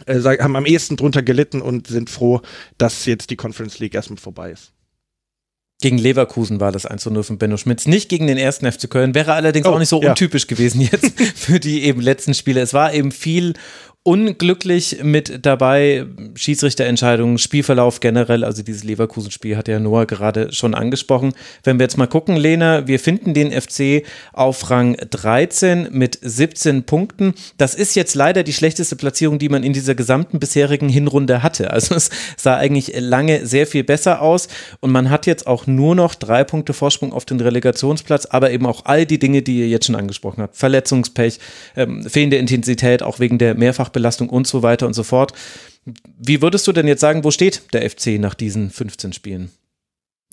äh, 0.07 0.21
haben 0.21 0.57
am 0.57 0.67
ehesten 0.67 0.97
drunter 0.97 1.23
gelitten 1.23 1.63
und 1.63 1.87
sind 1.87 2.11
froh, 2.11 2.41
dass 2.77 3.07
jetzt 3.07 3.31
die 3.31 3.37
Conference 3.37 3.79
League 3.79 3.95
erstmal 3.95 4.19
vorbei 4.19 4.51
ist. 4.51 4.73
Gegen 5.83 5.99
Leverkusen 5.99 6.59
war 6.59 6.73
das 6.73 6.87
1 6.87 7.05
0 7.05 7.23
von 7.23 7.37
Benno 7.37 7.59
Schmitz. 7.59 7.87
Nicht 7.87 8.09
gegen 8.09 8.27
den 8.27 8.39
ersten 8.39 8.71
FC 8.71 8.89
Köln. 8.89 9.15
Wäre 9.15 9.35
allerdings 9.35 9.67
oh, 9.67 9.73
auch 9.73 9.79
nicht 9.79 9.91
so 9.91 10.01
ja. 10.01 10.11
untypisch 10.11 10.47
gewesen 10.47 10.81
jetzt 10.81 11.21
für 11.37 11.61
die 11.61 11.85
eben 11.85 12.01
letzten 12.01 12.33
Spiele. 12.33 12.61
Es 12.61 12.73
war 12.73 12.95
eben 12.95 13.13
viel 13.13 13.53
unglücklich 14.07 14.99
mit 15.03 15.45
dabei. 15.45 16.07
Schiedsrichterentscheidungen, 16.37 17.39
Spielverlauf 17.39 17.99
generell, 17.99 18.45
also 18.45 18.63
dieses 18.63 18.85
Leverkusen-Spiel 18.85 19.57
hat 19.57 19.67
ja 19.67 19.81
Noah 19.81 20.07
gerade 20.07 20.53
schon 20.53 20.77
angesprochen. 20.77 21.33
Wenn 21.65 21.81
wir 21.81 21.85
jetzt 21.85 21.99
mal 21.99 22.07
gucken, 22.07 22.37
Lena, 22.37 22.87
wir 22.87 23.01
finden 23.01 23.35
den 23.35 23.51
FC 23.51 24.05
auf 24.33 24.71
Rang 24.71 24.97
13 25.11 25.89
mit 25.91 26.21
17 26.23 26.85
Punkten. 26.85 27.35
Das 27.59 27.75
ist 27.75 27.97
jetzt 27.97 28.15
leider 28.15 28.45
die 28.45 28.53
schlechteste 28.53 28.95
Platzierung, 28.95 29.41
die 29.41 29.49
man 29.49 29.65
in 29.65 29.73
dieser 29.73 29.97
gesamten 29.97 30.39
bisherigen 30.39 30.89
Hinrunde 30.89 31.43
hatte. 31.43 31.73
Also 31.73 31.97
es 31.97 32.11
sah 32.37 32.57
eigentlich 32.57 32.93
lange 32.97 33.45
sehr 33.45 33.67
viel 33.67 33.83
besser 33.83 34.23
aus 34.23 34.47
und 34.79 34.93
man 34.93 35.11
hat 35.11 35.27
jetzt 35.27 35.49
auch 35.49 35.67
nur 35.67 35.97
noch 35.97 36.15
drei 36.15 36.45
Punkte 36.45 36.75
Vorsprung 36.75 37.13
auf 37.13 37.25
den 37.25 37.41
Relegationsplatz, 37.41 38.27
aber 38.27 38.53
eben 38.53 38.67
auch 38.67 38.85
all 38.85 39.05
die 39.05 39.19
Dinge, 39.19 39.43
die 39.43 39.59
ihr 39.59 39.69
jetzt 39.69 39.87
schon 39.87 39.97
angesprochen 39.97 40.43
habt. 40.43 40.57
Verletzungspech, 40.57 41.41
ähm, 41.75 42.05
fehlende 42.09 42.37
Intensität, 42.37 43.03
auch 43.03 43.19
wegen 43.19 43.39
der 43.39 43.57
mehrfach 43.57 43.91
Belastung 43.97 44.29
und 44.29 44.47
so 44.47 44.63
weiter 44.63 44.87
und 44.87 44.93
so 44.93 45.03
fort. 45.03 45.33
Wie 46.19 46.43
würdest 46.43 46.67
du 46.67 46.73
denn 46.73 46.87
jetzt 46.87 47.01
sagen, 47.01 47.25
wo 47.25 47.31
steht 47.31 47.63
der 47.73 47.89
FC 47.89 48.19
nach 48.19 48.35
diesen 48.35 48.71
15 48.71 49.15
Spielen? 49.15 49.51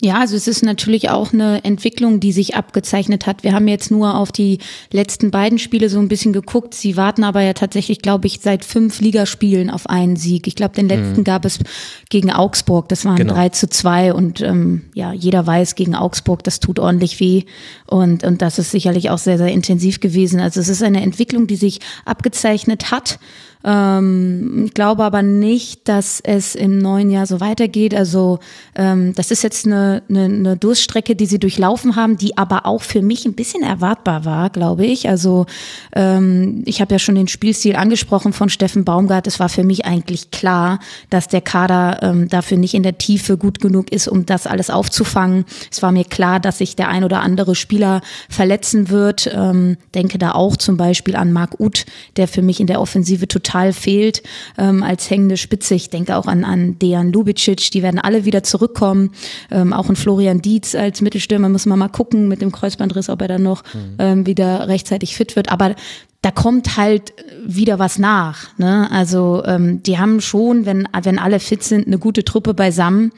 Ja, 0.01 0.19
also 0.19 0.35
es 0.35 0.47
ist 0.47 0.63
natürlich 0.63 1.11
auch 1.11 1.31
eine 1.31 1.63
Entwicklung, 1.63 2.19
die 2.19 2.33
sich 2.33 2.55
abgezeichnet 2.55 3.25
hat. 3.25 3.43
Wir 3.43 3.53
haben 3.53 3.69
jetzt 3.69 3.91
nur 3.91 4.15
auf 4.15 4.33
die 4.33 4.57
letzten 4.91 5.31
beiden 5.31 5.59
Spiele 5.59 5.87
so 5.87 5.99
ein 5.99 6.09
bisschen 6.09 6.33
geguckt. 6.33 6.73
Sie 6.73 6.97
warten 6.97 7.23
aber 7.23 7.41
ja 7.41 7.53
tatsächlich, 7.53 8.01
glaube 8.01 8.27
ich, 8.27 8.39
seit 8.41 8.65
fünf 8.65 8.99
Ligaspielen 8.99 9.69
auf 9.69 9.87
einen 9.87 10.17
Sieg. 10.17 10.47
Ich 10.47 10.55
glaube, 10.55 10.75
den 10.75 10.89
letzten 10.89 11.19
mhm. 11.19 11.23
gab 11.23 11.45
es 11.45 11.59
gegen 12.09 12.33
Augsburg. 12.33 12.89
Das 12.89 13.05
waren 13.05 13.15
genau. 13.15 13.35
3 13.35 13.49
zu 13.49 13.69
2 13.69 14.13
und 14.13 14.41
ähm, 14.41 14.81
ja, 14.93 15.13
jeder 15.13 15.47
weiß, 15.47 15.75
gegen 15.75 15.95
Augsburg, 15.95 16.43
das 16.43 16.59
tut 16.59 16.79
ordentlich 16.79 17.21
weh. 17.21 17.43
Und, 17.85 18.25
und 18.25 18.41
das 18.41 18.59
ist 18.59 18.71
sicherlich 18.71 19.09
auch 19.11 19.19
sehr, 19.19 19.37
sehr 19.37 19.53
intensiv 19.53 20.01
gewesen. 20.01 20.41
Also 20.41 20.59
es 20.59 20.69
ist 20.69 20.83
eine 20.83 21.01
Entwicklung, 21.01 21.47
die 21.47 21.55
sich 21.55 21.79
abgezeichnet 22.03 22.91
hat. 22.91 23.19
Ähm, 23.63 24.65
ich 24.65 24.73
glaube 24.73 25.03
aber 25.03 25.21
nicht, 25.21 25.87
dass 25.87 26.19
es 26.21 26.55
im 26.55 26.79
neuen 26.79 27.09
Jahr 27.09 27.25
so 27.25 27.39
weitergeht. 27.39 27.95
Also 27.95 28.39
ähm, 28.75 29.13
das 29.15 29.31
ist 29.31 29.43
jetzt 29.43 29.65
eine, 29.65 30.03
eine, 30.09 30.25
eine 30.25 30.57
Durststrecke, 30.57 31.15
die 31.15 31.25
sie 31.25 31.39
durchlaufen 31.39 31.95
haben, 31.95 32.17
die 32.17 32.37
aber 32.37 32.65
auch 32.65 32.81
für 32.81 33.01
mich 33.01 33.25
ein 33.25 33.33
bisschen 33.33 33.63
erwartbar 33.63 34.25
war, 34.25 34.49
glaube 34.49 34.85
ich. 34.85 35.07
Also 35.07 35.45
ähm, 35.95 36.63
ich 36.65 36.81
habe 36.81 36.93
ja 36.93 36.99
schon 36.99 37.15
den 37.15 37.27
Spielstil 37.27 37.75
angesprochen 37.75 38.33
von 38.33 38.49
Steffen 38.49 38.83
Baumgart. 38.83 39.27
Es 39.27 39.39
war 39.39 39.49
für 39.49 39.63
mich 39.63 39.85
eigentlich 39.85 40.31
klar, 40.31 40.79
dass 41.09 41.27
der 41.27 41.41
Kader 41.41 41.99
ähm, 42.01 42.27
dafür 42.27 42.57
nicht 42.57 42.73
in 42.73 42.83
der 42.83 42.97
Tiefe 42.97 43.37
gut 43.37 43.61
genug 43.61 43.91
ist, 43.91 44.07
um 44.07 44.25
das 44.25 44.45
alles 44.45 44.69
aufzufangen. 44.69 45.45
Es 45.71 45.81
war 45.81 45.91
mir 45.91 46.05
klar, 46.05 46.39
dass 46.39 46.57
sich 46.57 46.75
der 46.75 46.89
ein 46.89 47.03
oder 47.03 47.21
andere 47.21 47.55
Spieler 47.55 48.01
verletzen 48.29 48.89
wird. 48.89 49.31
Ähm, 49.33 49.77
denke 49.95 50.17
da 50.17 50.33
auch 50.33 50.57
zum 50.57 50.75
Beispiel 50.75 51.15
an 51.15 51.31
Marc 51.31 51.59
Uth, 51.59 51.85
der 52.17 52.27
für 52.27 52.41
mich 52.41 52.59
in 52.59 52.67
der 52.67 52.81
Offensive 52.81 53.27
total 53.27 53.52
total 53.53 53.73
fehlt 53.73 54.23
ähm, 54.57 54.83
als 54.83 55.09
hängende 55.09 55.37
Spitze. 55.37 55.75
Ich 55.75 55.89
denke 55.89 56.15
auch 56.17 56.25
an, 56.25 56.43
an 56.43 56.79
Dejan 56.79 57.11
Lubicic, 57.11 57.71
die 57.71 57.83
werden 57.83 57.99
alle 57.99 58.25
wieder 58.25 58.43
zurückkommen. 58.43 59.11
Ähm, 59.51 59.73
auch 59.73 59.89
in 59.89 59.95
Florian 59.95 60.41
Dietz 60.41 60.75
als 60.75 61.01
Mittelstürmer 61.01 61.49
müssen 61.49 61.69
wir 61.69 61.75
mal 61.75 61.89
gucken 61.89 62.27
mit 62.27 62.41
dem 62.41 62.51
Kreuzbandriss, 62.51 63.09
ob 63.09 63.21
er 63.21 63.27
dann 63.27 63.43
noch 63.43 63.63
mhm. 63.73 63.95
ähm, 63.99 64.25
wieder 64.25 64.67
rechtzeitig 64.67 65.15
fit 65.15 65.35
wird. 65.35 65.51
Aber 65.51 65.75
da 66.21 66.31
kommt 66.31 66.77
halt 66.77 67.13
wieder 67.45 67.79
was 67.79 67.99
nach. 67.99 68.57
Ne? 68.57 68.89
Also 68.91 69.43
ähm, 69.45 69.83
die 69.83 69.99
haben 69.99 70.21
schon, 70.21 70.65
wenn 70.65 70.87
wenn 71.03 71.19
alle 71.19 71.39
fit 71.39 71.63
sind, 71.63 71.85
eine 71.85 71.99
gute 71.99 72.23
Truppe 72.23 72.53
beisammen 72.53 73.11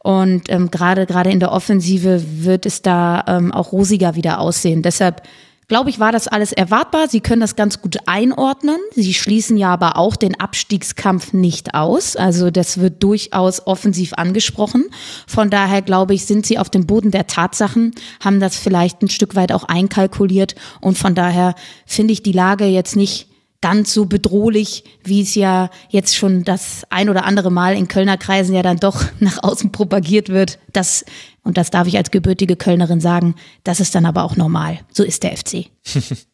und 0.00 0.42
ähm, 0.48 0.70
gerade 0.70 1.06
gerade 1.06 1.30
in 1.30 1.38
der 1.38 1.52
Offensive 1.52 2.22
wird 2.42 2.66
es 2.66 2.82
da 2.82 3.24
ähm, 3.28 3.52
auch 3.52 3.72
rosiger 3.72 4.16
wieder 4.16 4.40
aussehen. 4.40 4.82
Deshalb 4.82 5.22
glaube 5.70 5.88
ich, 5.88 6.00
war 6.00 6.10
das 6.10 6.26
alles 6.26 6.52
erwartbar. 6.52 7.08
Sie 7.08 7.20
können 7.20 7.40
das 7.40 7.54
ganz 7.54 7.80
gut 7.80 7.96
einordnen. 8.06 8.76
Sie 8.96 9.14
schließen 9.14 9.56
ja 9.56 9.72
aber 9.72 9.96
auch 9.96 10.16
den 10.16 10.38
Abstiegskampf 10.38 11.32
nicht 11.32 11.74
aus. 11.74 12.16
Also 12.16 12.50
das 12.50 12.80
wird 12.80 13.00
durchaus 13.04 13.68
offensiv 13.68 14.14
angesprochen. 14.14 14.86
Von 15.28 15.48
daher 15.48 15.80
glaube 15.80 16.12
ich, 16.12 16.26
sind 16.26 16.44
sie 16.44 16.58
auf 16.58 16.70
dem 16.70 16.86
Boden 16.86 17.12
der 17.12 17.28
Tatsachen, 17.28 17.94
haben 18.18 18.40
das 18.40 18.56
vielleicht 18.56 19.00
ein 19.00 19.08
Stück 19.08 19.36
weit 19.36 19.52
auch 19.52 19.62
einkalkuliert 19.62 20.56
und 20.80 20.98
von 20.98 21.14
daher 21.14 21.54
finde 21.86 22.14
ich 22.14 22.24
die 22.24 22.32
Lage 22.32 22.64
jetzt 22.64 22.96
nicht 22.96 23.28
ganz 23.60 23.92
so 23.92 24.06
bedrohlich, 24.06 24.84
wie 25.04 25.20
es 25.20 25.34
ja 25.34 25.70
jetzt 25.90 26.16
schon 26.16 26.44
das 26.44 26.84
ein 26.88 27.10
oder 27.10 27.24
andere 27.24 27.50
Mal 27.50 27.76
in 27.76 27.88
Kölner 27.88 28.16
Kreisen 28.16 28.54
ja 28.54 28.62
dann 28.62 28.78
doch 28.78 29.04
nach 29.20 29.42
außen 29.42 29.70
propagiert 29.70 30.30
wird. 30.30 30.58
Das, 30.72 31.04
und 31.42 31.56
das 31.56 31.70
darf 31.70 31.86
ich 31.86 31.96
als 31.96 32.10
gebürtige 32.10 32.56
Kölnerin 32.56 33.00
sagen, 33.00 33.34
das 33.64 33.80
ist 33.80 33.94
dann 33.94 34.06
aber 34.06 34.24
auch 34.24 34.36
normal. 34.36 34.80
So 34.92 35.02
ist 35.02 35.22
der 35.22 35.36
FC. 35.36 35.66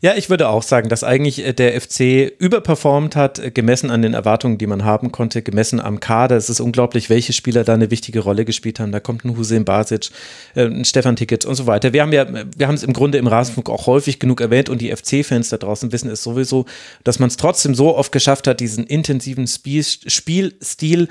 Ja, 0.00 0.14
ich 0.14 0.30
würde 0.30 0.48
auch 0.48 0.62
sagen, 0.62 0.88
dass 0.88 1.02
eigentlich 1.02 1.44
äh, 1.44 1.52
der 1.52 1.78
FC 1.80 2.32
überperformt 2.38 3.16
hat, 3.16 3.40
äh, 3.40 3.50
gemessen 3.50 3.90
an 3.90 4.02
den 4.02 4.14
Erwartungen, 4.14 4.56
die 4.56 4.66
man 4.68 4.84
haben 4.84 5.10
konnte, 5.10 5.42
gemessen 5.42 5.80
am 5.80 5.98
Kader. 5.98 6.36
Es 6.36 6.48
ist 6.48 6.60
unglaublich, 6.60 7.10
welche 7.10 7.32
Spieler 7.32 7.64
da 7.64 7.74
eine 7.74 7.90
wichtige 7.90 8.20
Rolle 8.20 8.44
gespielt 8.44 8.78
haben. 8.78 8.92
Da 8.92 9.00
kommt 9.00 9.24
ein 9.24 9.36
Hussein 9.36 9.64
Basic, 9.64 10.10
äh, 10.54 10.66
ein 10.66 10.84
Stefan 10.84 11.16
Tickets 11.16 11.44
und 11.44 11.56
so 11.56 11.66
weiter. 11.66 11.92
Wir 11.92 12.02
haben 12.02 12.12
ja, 12.12 12.26
wir 12.32 12.68
haben 12.68 12.76
es 12.76 12.84
im 12.84 12.92
Grunde 12.92 13.18
im 13.18 13.26
Rasenfunk 13.26 13.68
auch 13.70 13.86
häufig 13.86 14.20
genug 14.20 14.40
erwähnt 14.40 14.68
und 14.68 14.80
die 14.80 14.94
FC-Fans 14.94 15.48
da 15.48 15.56
draußen 15.56 15.90
wissen 15.90 16.10
es 16.10 16.22
sowieso, 16.22 16.66
dass 17.02 17.18
man 17.18 17.28
es 17.28 17.36
trotzdem 17.36 17.74
so 17.74 17.96
oft 17.96 18.12
geschafft 18.12 18.46
hat, 18.46 18.60
diesen 18.60 18.84
intensiven 18.84 19.48
Spiel, 19.48 19.84
Spielstil 19.84 21.08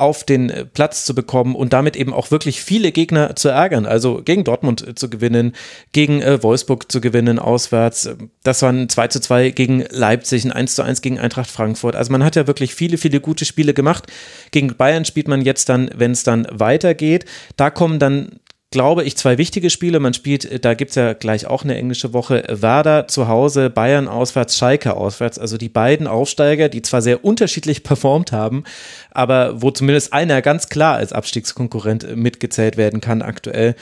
auf 0.00 0.24
den 0.24 0.68
Platz 0.74 1.04
zu 1.04 1.14
bekommen 1.14 1.54
und 1.54 1.72
damit 1.72 1.96
eben 1.96 2.12
auch 2.12 2.30
wirklich 2.30 2.62
viele 2.62 2.92
Gegner 2.92 3.36
zu 3.36 3.48
ärgern. 3.48 3.86
Also 3.86 4.22
gegen 4.24 4.44
Dortmund 4.44 4.98
zu 4.98 5.10
gewinnen, 5.10 5.54
gegen 5.92 6.22
Wolfsburg 6.42 6.90
zu 6.90 7.00
gewinnen, 7.00 7.38
auswärts 7.38 8.10
das 8.42 8.62
waren 8.62 8.88
2 8.88 9.08
zu 9.08 9.20
2 9.20 9.50
gegen 9.50 9.84
Leipzig, 9.90 10.44
ein 10.44 10.52
1 10.52 10.74
zu 10.74 10.82
1 10.82 11.02
gegen 11.02 11.18
Eintracht 11.18 11.50
Frankfurt. 11.50 11.96
Also 11.96 12.10
man 12.12 12.24
hat 12.24 12.36
ja 12.36 12.46
wirklich 12.46 12.74
viele, 12.74 12.98
viele 12.98 13.20
gute 13.20 13.44
Spiele 13.44 13.74
gemacht. 13.74 14.06
Gegen 14.50 14.76
Bayern 14.76 15.04
spielt 15.04 15.28
man 15.28 15.42
jetzt 15.42 15.68
dann, 15.68 15.90
wenn 15.94 16.12
es 16.12 16.24
dann 16.24 16.46
weitergeht. 16.50 17.26
Da 17.56 17.70
kommen 17.70 17.98
dann 17.98 18.40
glaube 18.70 19.02
ich, 19.02 19.16
zwei 19.16 19.36
wichtige 19.36 19.68
Spiele. 19.68 19.98
Man 19.98 20.14
spielt, 20.14 20.64
da 20.64 20.74
gibt 20.74 20.90
es 20.90 20.94
ja 20.94 21.12
gleich 21.12 21.46
auch 21.46 21.64
eine 21.64 21.76
englische 21.76 22.12
Woche, 22.12 22.44
Werder 22.48 23.08
zu 23.08 23.26
Hause, 23.26 23.68
Bayern 23.68 24.06
auswärts, 24.06 24.56
Schalke 24.56 24.96
auswärts. 24.96 25.38
Also 25.38 25.58
die 25.58 25.68
beiden 25.68 26.06
Aufsteiger, 26.06 26.68
die 26.68 26.82
zwar 26.82 27.02
sehr 27.02 27.24
unterschiedlich 27.24 27.82
performt 27.84 28.30
haben, 28.30 28.64
aber 29.10 29.60
wo 29.60 29.70
zumindest 29.72 30.12
einer 30.12 30.40
ganz 30.40 30.68
klar 30.68 30.96
als 30.96 31.12
Abstiegskonkurrent 31.12 32.16
mitgezählt 32.16 32.76
werden 32.76 33.00
kann 33.00 33.22
aktuell. 33.22 33.74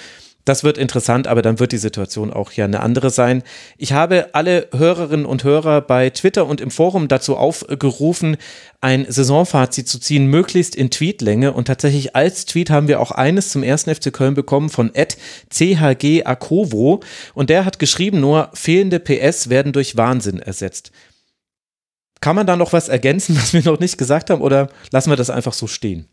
Das 0.48 0.64
wird 0.64 0.78
interessant, 0.78 1.26
aber 1.26 1.42
dann 1.42 1.60
wird 1.60 1.72
die 1.72 1.76
Situation 1.76 2.32
auch 2.32 2.52
ja 2.52 2.64
eine 2.64 2.80
andere 2.80 3.10
sein. 3.10 3.42
Ich 3.76 3.92
habe 3.92 4.30
alle 4.32 4.66
Hörerinnen 4.74 5.26
und 5.26 5.44
Hörer 5.44 5.82
bei 5.82 6.08
Twitter 6.08 6.46
und 6.46 6.62
im 6.62 6.70
Forum 6.70 7.06
dazu 7.06 7.36
aufgerufen, 7.36 8.38
ein 8.80 9.04
Saisonfazit 9.06 9.86
zu 9.86 9.98
ziehen, 9.98 10.24
möglichst 10.28 10.74
in 10.74 10.88
Tweetlänge. 10.88 11.52
Und 11.52 11.66
tatsächlich 11.66 12.16
als 12.16 12.46
Tweet 12.46 12.70
haben 12.70 12.88
wir 12.88 12.98
auch 13.00 13.10
eines 13.10 13.50
zum 13.50 13.62
ersten 13.62 13.94
FC 13.94 14.10
Köln 14.10 14.32
bekommen 14.32 14.70
von 14.70 14.94
Ed 14.94 15.18
CHG 15.50 16.24
Akovo. 16.24 17.00
Und 17.34 17.50
der 17.50 17.66
hat 17.66 17.78
geschrieben, 17.78 18.20
nur 18.20 18.48
fehlende 18.54 19.00
PS 19.00 19.50
werden 19.50 19.74
durch 19.74 19.98
Wahnsinn 19.98 20.40
ersetzt. 20.40 20.92
Kann 22.22 22.36
man 22.36 22.46
da 22.46 22.56
noch 22.56 22.72
was 22.72 22.88
ergänzen, 22.88 23.36
was 23.38 23.52
wir 23.52 23.62
noch 23.64 23.80
nicht 23.80 23.98
gesagt 23.98 24.30
haben, 24.30 24.40
oder 24.40 24.70
lassen 24.92 25.10
wir 25.10 25.16
das 25.16 25.28
einfach 25.28 25.52
so 25.52 25.66
stehen? 25.66 26.08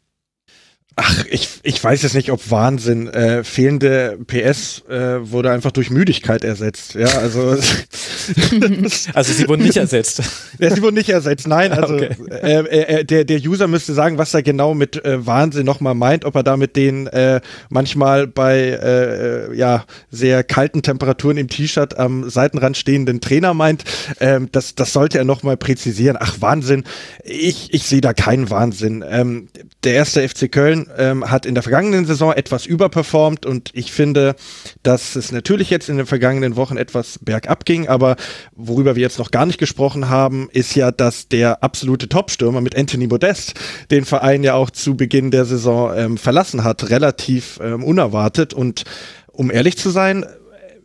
Ach, 0.97 1.25
ich, 1.29 1.59
ich 1.63 1.83
weiß 1.83 2.03
jetzt 2.03 2.15
nicht, 2.15 2.31
ob 2.31 2.49
Wahnsinn. 2.51 3.07
Äh, 3.09 3.43
fehlende 3.43 4.17
PS 4.27 4.81
äh, 4.87 5.29
wurde 5.29 5.51
einfach 5.51 5.71
durch 5.71 5.89
Müdigkeit 5.89 6.45
ersetzt. 6.45 6.95
Ja, 6.95 7.07
also. 7.17 7.49
also 9.13 9.33
sie 9.33 9.45
wurden 9.49 9.63
nicht 9.63 9.75
ersetzt. 9.75 10.21
Ja, 10.57 10.73
sie 10.73 10.81
wurden 10.81 10.95
nicht 10.95 11.09
ersetzt. 11.09 11.49
Nein, 11.49 11.73
also 11.73 11.95
okay. 11.95 12.15
äh, 12.29 12.99
äh, 12.99 13.03
der, 13.03 13.25
der 13.25 13.39
User 13.41 13.67
müsste 13.67 13.93
sagen, 13.93 14.17
was 14.17 14.33
er 14.33 14.41
genau 14.41 14.73
mit 14.73 15.03
äh, 15.03 15.25
Wahnsinn 15.25 15.65
nochmal 15.65 15.95
meint, 15.95 16.23
ob 16.23 16.35
er 16.35 16.43
damit 16.43 16.77
den 16.77 17.07
äh, 17.07 17.41
manchmal 17.67 18.25
bei 18.25 18.57
äh, 18.57 19.53
ja, 19.53 19.83
sehr 20.11 20.45
kalten 20.45 20.81
Temperaturen 20.81 21.35
im 21.35 21.49
T-Shirt 21.49 21.97
am 21.97 22.29
Seitenrand 22.29 22.77
stehenden 22.77 23.19
Trainer 23.19 23.53
meint. 23.53 23.83
Ähm, 24.21 24.47
das, 24.53 24.75
das 24.75 24.93
sollte 24.93 25.17
er 25.17 25.25
nochmal 25.25 25.57
präzisieren. 25.57 26.15
Ach, 26.17 26.37
Wahnsinn. 26.39 26.85
Ich, 27.25 27.73
ich 27.73 27.83
sehe 27.83 27.99
da 27.99 28.13
keinen 28.13 28.49
Wahnsinn. 28.49 29.03
Ähm, 29.05 29.49
der 29.83 29.95
erste 29.95 30.27
FC 30.27 30.49
Köln 30.49 30.84
ähm, 30.97 31.29
hat 31.29 31.45
in 31.45 31.55
der 31.55 31.63
vergangenen 31.63 32.05
Saison 32.05 32.33
etwas 32.33 32.65
überperformt 32.65 33.45
und 33.45 33.69
ich 33.73 33.91
finde, 33.91 34.35
dass 34.83 35.15
es 35.15 35.31
natürlich 35.31 35.69
jetzt 35.69 35.89
in 35.89 35.97
den 35.97 36.05
vergangenen 36.05 36.55
Wochen 36.55 36.77
etwas 36.77 37.19
bergab 37.21 37.65
ging, 37.65 37.87
aber 37.87 38.15
worüber 38.55 38.95
wir 38.95 39.01
jetzt 39.01 39.19
noch 39.19 39.31
gar 39.31 39.45
nicht 39.45 39.57
gesprochen 39.57 40.09
haben, 40.09 40.49
ist 40.51 40.75
ja, 40.75 40.91
dass 40.91 41.27
der 41.27 41.63
absolute 41.63 42.09
Topstürmer 42.09 42.61
mit 42.61 42.77
Anthony 42.77 43.07
Modest 43.07 43.53
den 43.91 44.05
Verein 44.05 44.43
ja 44.43 44.53
auch 44.53 44.69
zu 44.69 44.95
Beginn 44.95 45.31
der 45.31 45.45
Saison 45.45 45.93
ähm, 45.95 46.17
verlassen 46.17 46.63
hat, 46.63 46.89
relativ 46.89 47.59
ähm, 47.61 47.83
unerwartet. 47.83 48.53
Und 48.53 48.83
um 49.31 49.51
ehrlich 49.51 49.77
zu 49.77 49.89
sein, 49.89 50.25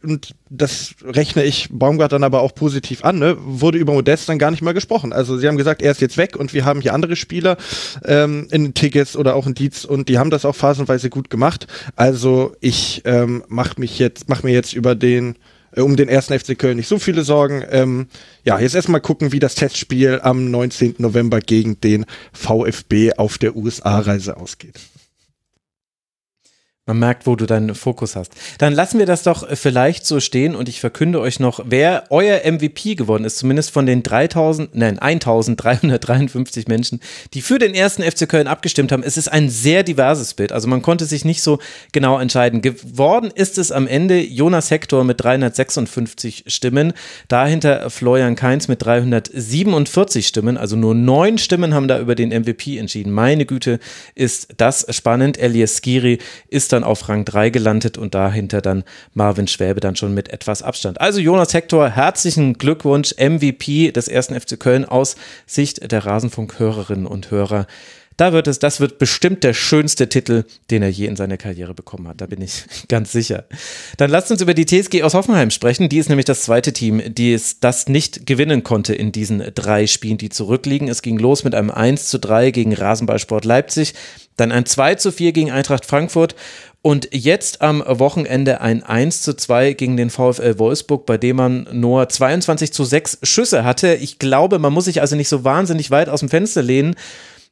und 0.03 0.35
das 0.49 0.95
rechne 1.05 1.45
ich 1.45 1.69
Baumgart 1.71 2.13
dann 2.13 2.25
aber 2.25 2.41
auch 2.41 2.55
positiv 2.55 3.05
an, 3.05 3.19
ne, 3.19 3.37
wurde 3.39 3.79
über 3.79 3.93
Modest 3.93 4.29
dann 4.29 4.39
gar 4.39 4.51
nicht 4.51 4.63
mal 4.63 4.73
gesprochen. 4.73 5.13
Also 5.13 5.37
sie 5.37 5.47
haben 5.47 5.57
gesagt, 5.57 5.83
er 5.83 5.91
ist 5.91 6.01
jetzt 6.01 6.17
weg 6.17 6.37
und 6.37 6.55
wir 6.55 6.65
haben 6.65 6.81
hier 6.81 6.95
andere 6.95 7.17
Spieler 7.17 7.57
ähm, 8.05 8.49
in 8.51 8.75
Tickets 8.75 9.17
oder 9.17 9.35
auch 9.35 9.47
in 9.47 9.55
Dietz 9.55 9.85
und 9.85 10.09
die 10.09 10.19
haben 10.19 10.31
das 10.31 10.45
auch 10.45 10.55
phasenweise 10.55 11.11
gut 11.11 11.31
gemacht. 11.31 11.67
Also 11.97 12.55
ich 12.61 13.03
ähm, 13.05 13.45
mache 13.49 13.81
mich 13.81 13.99
jetzt, 13.99 14.29
mach 14.29 14.43
mir 14.43 14.53
jetzt 14.53 14.73
über 14.73 14.95
den 14.95 15.37
äh, 15.73 15.81
um 15.81 15.97
den 15.97 16.09
ersten 16.09 16.39
FC 16.39 16.59
Köln 16.59 16.77
nicht 16.77 16.89
so 16.89 16.99
viele 16.99 17.23
Sorgen. 17.23 17.65
Ähm, 17.71 18.07
ja, 18.45 18.59
jetzt 18.59 18.75
erstmal 18.75 19.01
gucken, 19.01 19.33
wie 19.33 19.39
das 19.39 19.55
Testspiel 19.55 20.21
am 20.23 20.51
19. 20.51 20.97
November 20.99 21.41
gegen 21.41 21.81
den 21.81 22.07
VfB 22.33 23.13
auf 23.15 23.39
der 23.39 23.57
USA-Reise 23.57 24.37
ausgeht. 24.37 24.81
Man 26.91 26.99
merkt, 26.99 27.25
wo 27.25 27.37
du 27.37 27.47
deinen 27.47 27.77
Fokus 27.77 28.17
hast. 28.17 28.33
Dann 28.59 28.73
lassen 28.73 28.99
wir 28.99 29.07
das 29.07 29.23
doch 29.23 29.47
vielleicht 29.55 30.05
so 30.05 30.19
stehen 30.19 30.57
und 30.57 30.69
ich 30.69 30.81
verkünde 30.81 31.21
euch 31.21 31.39
noch, 31.39 31.61
wer 31.65 32.03
euer 32.11 32.41
MVP 32.51 32.97
geworden 32.97 33.25
ist, 33.25 33.39
zumindest 33.39 33.71
von 33.71 33.87
den 33.87 34.03
3000, 34.03 34.75
nein, 34.75 34.99
1353 34.99 36.67
Menschen, 36.67 36.99
die 37.33 37.43
für 37.43 37.61
den 37.61 37.77
ersten 37.77 38.03
FC 38.03 38.29
Köln 38.29 38.49
abgestimmt 38.49 38.91
haben. 38.91 39.05
Es 39.05 39.17
ist 39.17 39.29
ein 39.29 39.51
sehr 39.51 39.85
diverses 39.85 40.35
Bild. 40.35 40.51
Also 40.51 40.67
man 40.67 40.83
konnte 40.83 41.05
sich 41.05 41.25
nicht 41.25 41.43
so 41.43 41.61
genau 41.93 42.19
entscheiden. 42.19 42.61
Geworden 42.61 43.31
ist 43.33 43.57
es 43.57 43.71
am 43.71 43.87
Ende 43.87 44.21
Jonas 44.21 44.73
Hector 44.73 45.05
mit 45.05 45.23
356 45.23 46.43
Stimmen. 46.49 46.93
Dahinter 47.29 47.89
Florian 47.91 48.35
Kainz 48.35 48.67
mit 48.67 48.85
347 48.85 50.27
Stimmen. 50.27 50.57
Also 50.57 50.75
nur 50.75 50.97
neun 50.97 51.39
Stimmen 51.39 51.73
haben 51.73 51.87
da 51.87 52.01
über 52.01 52.17
den 52.17 52.31
MVP 52.31 52.79
entschieden. 52.79 53.13
Meine 53.13 53.47
Güte, 53.47 53.79
ist 54.17 54.49
das 54.57 54.87
spannend. 54.91 55.39
Elias 55.39 55.77
Skiri 55.77 56.19
ist 56.49 56.73
dann 56.73 56.80
dann 56.81 56.85
auf 56.85 57.09
Rang 57.09 57.25
3 57.25 57.51
gelandet 57.51 57.99
und 57.99 58.15
dahinter 58.15 58.61
dann 58.63 58.85
Marvin 59.15 59.47
Schwäbe 59.47 59.81
dann 59.81 59.97
schon 59.97 60.15
mit 60.15 60.31
etwas 60.31 60.63
Abstand. 60.63 61.01
Also 61.01 61.21
Jonas 61.21 61.53
Hector, 61.53 61.89
herzlichen 61.91 62.55
Glückwunsch, 62.55 63.15
MVP 63.19 63.93
des 63.93 64.09
ersten 64.09 64.39
FC 64.39 64.59
Köln 64.59 64.85
aus 64.85 65.17
Sicht 65.47 65.91
der 65.91 66.07
Rasenfunk-Hörerinnen 66.07 67.07
und 67.07 67.31
Hörer. 67.31 67.67
Da 68.17 68.35
wird 68.35 68.49
es, 68.49 68.59
das 68.59 68.81
wird 68.81 68.99
bestimmt 68.99 69.45
der 69.45 69.55
schönste 69.55 70.11
Titel, 70.11 70.45
den 70.71 70.83
er 70.83 70.91
je 70.91 71.07
in 71.07 71.17
seiner 71.17 71.39
Karriere 71.39 71.73
bekommen 71.73 72.07
hat. 72.07 72.21
Da 72.21 72.27
bin 72.27 72.43
ich 72.43 72.65
ganz 72.89 73.13
sicher. 73.13 73.45
Dann 73.97 74.11
lasst 74.11 74.31
uns 74.31 74.43
über 74.43 74.53
die 74.53 74.67
TSG 74.67 75.03
aus 75.05 75.15
Hoffenheim 75.15 75.51
sprechen. 75.51 75.89
Die 75.89 75.97
ist 75.97 76.11
nämlich 76.11 76.27
das 76.27 76.43
zweite 76.43 76.75
Team, 76.75 77.01
die 77.07 77.33
es 77.33 77.61
das 77.61 77.89
nicht 77.89 78.27
gewinnen 78.27 78.63
konnte 78.63 78.95
in 78.95 79.11
diesen 79.11 79.43
drei 79.55 79.87
Spielen, 79.87 80.19
die 80.19 80.29
zurückliegen. 80.29 80.89
Es 80.89 81.01
ging 81.01 81.19
los 81.19 81.45
mit 81.45 81.55
einem 81.55 81.71
1 81.71 82.09
zu 82.09 82.19
3 82.19 82.51
gegen 82.51 82.75
Rasenballsport 82.75 83.47
Leipzig, 83.47 83.95
dann 84.37 84.53
ein 84.53 84.67
2 84.67 84.97
zu 84.97 85.13
4 85.13 85.33
gegen 85.33 85.51
Eintracht 85.51 85.87
Frankfurt 85.87 86.35
und 86.83 87.09
jetzt 87.13 87.61
am 87.61 87.85
Wochenende 87.87 88.61
ein 88.61 88.83
1 88.83 89.23
zu 89.23 89.35
2 89.35 89.75
gegen 89.75 89.97
den 89.97 90.09
VfL 90.09 90.59
Wolfsburg, 90.59 91.05
bei 91.05 91.19
dem 91.19 91.37
man 91.37 91.69
nur 91.73 92.09
22 92.09 92.73
zu 92.73 92.85
6 92.85 93.19
Schüsse 93.23 93.65
hatte. 93.65 93.95
Ich 93.95 94.19
glaube, 94.19 94.59
man 94.59 94.73
muss 94.73 94.87
sich 94.87 95.01
also 95.01 95.15
nicht 95.15 95.29
so 95.29 95.45
wahnsinnig 95.45 95.91
weit 95.91 96.09
aus 96.09 96.21
dem 96.21 96.31
Fenster 96.31 96.63
lehnen, 96.63 96.95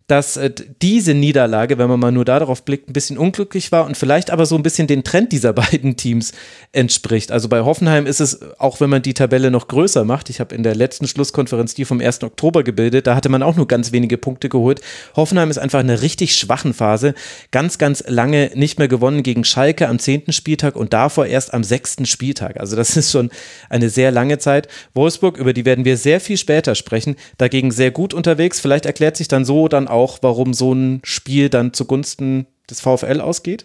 dass 0.09 0.39
äh, 0.39 0.51
diese 0.81 1.13
Niederlage, 1.15 1.79
wenn 1.79 1.89
man 1.89 2.01
mal 2.01 2.11
nur 2.11 2.25
darauf 2.25 2.65
blickt, 2.65 2.89
ein 2.89 2.95
bisschen 2.95 3.19
unglücklich 3.19 3.71
war 3.73 3.85
und 3.85 3.97
vielleicht 3.97 4.31
aber 4.31 4.47
so 4.47 4.57
ein 4.57 4.63
bisschen 4.63 4.87
den 4.87 5.05
Trend 5.05 5.33
dieser 5.33 5.53
beiden 5.59 5.97
Teams 5.97 6.33
entspricht. 6.73 7.31
Also 7.31 7.49
bei 7.49 7.61
Hoffenheim 7.61 8.07
ist 8.07 8.21
es, 8.21 8.41
auch 8.59 8.81
wenn 8.81 8.91
man 8.91 9.03
die 9.03 9.15
Tabelle 9.15 9.51
noch 9.51 9.69
größer 9.69 10.05
macht, 10.05 10.31
ich 10.31 10.41
habe 10.41 10.55
in 10.55 10.63
der 10.63 10.75
letzten 10.75 11.07
Schlusskonferenz 11.07 11.75
die 11.75 11.85
vom 11.85 12.01
1. 12.01 12.23
Oktober 12.23 12.65
gebildet, 12.65 13.07
da 13.07 13.15
hatte 13.15 13.29
man 13.29 13.43
auch 13.43 13.55
nur 13.55 13.69
ganz 13.69 13.93
wenige 13.93 14.17
Punkte 14.17 14.49
geholt. 14.49 14.81
Hoffenheim 15.15 15.51
ist 15.51 15.59
einfach 15.59 15.81
in 15.81 15.91
einer 15.91 16.01
richtig 16.01 16.35
schwachen 16.35 16.73
Phase, 16.73 17.15
ganz, 17.51 17.77
ganz 17.77 18.03
lange 18.07 18.51
nicht 18.55 18.79
mehr 18.79 18.89
gewonnen 18.89 19.23
gegen 19.23 19.45
Schalke 19.45 19.89
am 19.89 19.99
10. 19.99 20.33
Spieltag 20.33 20.75
und 20.75 20.95
davor 20.95 21.27
erst 21.27 21.53
am 21.53 21.63
6. 21.63 22.09
Spieltag. 22.09 22.59
Also 22.59 22.77
das 22.77 22.97
ist 22.97 23.13
schon 23.13 23.31
eine 23.69 23.91
sehr 23.91 24.11
lange 24.11 24.39
Zeit. 24.39 24.69
Wolfsburg, 24.95 25.37
über 25.37 25.53
die 25.53 25.67
werden 25.67 25.85
wir 25.85 25.99
sehr 25.99 26.21
viel 26.21 26.39
später 26.39 26.75
sprechen, 26.75 27.17
dagegen 27.37 27.71
sehr 27.71 27.91
gut 27.91 28.15
unterwegs. 28.15 28.59
Vielleicht 28.59 28.87
erklärt 28.87 29.19
sich 29.19 29.29
dann 29.29 29.45
so 29.45 29.69
dann 29.69 29.87
auch 29.87 29.98
auch, 29.99 30.19
warum 30.23 30.55
so 30.55 30.73
ein 30.73 31.01
Spiel 31.05 31.49
dann 31.51 31.75
zugunsten 31.75 32.47
des 32.71 32.81
VfL 32.81 33.21
ausgeht? 33.21 33.65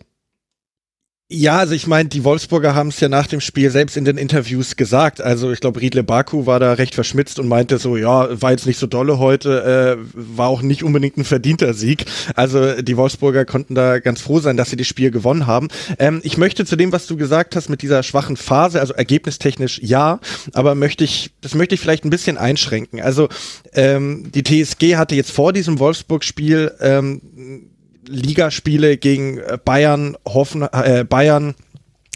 Ja, 1.29 1.57
also 1.57 1.73
ich 1.73 1.88
meine, 1.88 2.09
die 2.09 2.25
Wolfsburger 2.25 2.75
haben 2.75 2.89
es 2.89 2.99
ja 2.99 3.07
nach 3.07 3.27
dem 3.27 3.39
Spiel 3.39 3.71
selbst 3.71 3.95
in 3.97 4.05
den 4.05 4.17
Interviews 4.17 4.75
gesagt. 4.75 5.21
Also 5.21 5.51
ich 5.51 5.62
glaube, 5.62 5.79
Riedle 5.79 6.03
Baku 6.03 6.45
war 6.45 6.59
da 6.59 6.73
recht 6.73 6.93
verschmitzt 6.93 7.39
und 7.39 7.47
meinte 7.47 7.79
so, 7.79 7.95
ja, 7.97 8.39
war 8.41 8.51
jetzt 8.51 8.67
nicht 8.67 8.77
so 8.77 8.88
dolle 8.88 9.17
heute, 9.17 9.97
äh, 9.97 10.05
war 10.13 10.49
auch 10.49 10.62
nicht 10.62 10.83
unbedingt 10.83 11.17
ein 11.17 11.23
verdienter 11.23 11.73
Sieg. 11.73 12.05
Also 12.36 12.81
die 12.81 12.97
Wolfsburger 12.97 13.45
konnten 13.45 13.73
da 13.73 13.99
ganz 13.99 14.21
froh 14.21 14.41
sein, 14.41 14.57
dass 14.57 14.69
sie 14.69 14.75
das 14.75 14.86
Spiel 14.86 15.12
gewonnen 15.12 15.47
haben. 15.47 15.69
Ähm, 15.97 16.19
ich 16.23 16.38
möchte 16.38 16.65
zu 16.65 16.75
dem, 16.75 16.91
was 16.91 17.07
du 17.07 17.15
gesagt 17.15 17.55
hast 17.55 17.69
mit 17.69 17.81
dieser 17.81 18.03
schwachen 18.03 18.38
Phase, 18.38 18.79
also 18.79 18.93
ergebnistechnisch 18.93 19.79
ja, 19.81 20.19
aber 20.53 20.75
möchte 20.75 21.03
ich, 21.03 21.31
das 21.41 21.55
möchte 21.55 21.73
ich 21.73 21.81
vielleicht 21.81 22.05
ein 22.05 22.12
bisschen 22.12 22.38
einschränken. 22.38 23.01
Also 23.01 23.29
ähm, 23.73 24.29
die 24.36 24.43
TSG 24.43 24.97
hatte 24.97 25.15
jetzt 25.15 25.31
vor 25.31 25.53
diesem 25.53 25.79
Wolfsburg-Spiel 25.79 26.73
ähm, 26.79 27.71
Ligaspiele 28.07 28.97
gegen 28.97 29.37
äh, 29.37 29.57
Bayern, 29.63 30.17
Hoffen, 30.25 30.63
äh, 30.63 31.05
Bayern, 31.07 31.55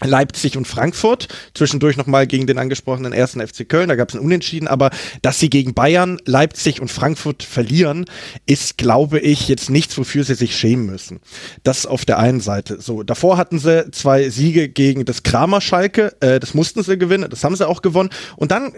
Leipzig 0.04 0.58
und 0.58 0.68
Frankfurt, 0.68 1.28
zwischendurch 1.56 1.98
nochmal 1.98 2.28
gegen 2.28 2.46
den 2.46 2.60
angesprochenen 2.60 3.14
ersten 3.14 3.46
FC 3.46 3.68
Köln, 3.68 3.90
da 3.90 3.96
gab 3.96 4.10
es 4.10 4.16
ein 4.16 4.22
Unentschieden, 4.22 4.68
aber 4.68 4.92
dass 5.24 5.40
sie 5.40 5.50
gegen 5.50 5.74
Bayern, 5.74 6.20
Leipzig 6.26 6.82
und 6.82 6.92
Frankfurt 6.92 7.42
verlieren, 7.42 8.06
ist, 8.46 8.78
glaube 8.78 9.18
ich, 9.20 9.48
jetzt 9.48 9.72
nichts, 9.72 9.98
wofür 9.98 10.24
sie 10.24 10.36
sich 10.36 10.56
schämen 10.56 10.86
müssen. 10.86 11.20
Das 11.64 11.88
auf 11.88 12.06
der 12.06 12.20
einen 12.20 12.42
Seite. 12.42 12.80
So, 12.80 13.02
davor 13.02 13.38
hatten 13.38 13.58
sie 13.58 13.90
zwei 13.90 14.30
Siege 14.30 14.70
gegen 14.70 15.04
das 15.04 15.24
Kramer 15.24 15.62
Schalke, 15.62 16.16
äh, 16.20 16.40
das 16.40 16.54
mussten 16.54 16.84
sie 16.84 17.00
gewinnen, 17.00 17.28
das 17.28 17.44
haben 17.44 17.56
sie 17.56 17.68
auch 17.68 17.82
gewonnen. 17.82 18.12
Und 18.36 18.52
dann 18.52 18.76
äh, 18.76 18.78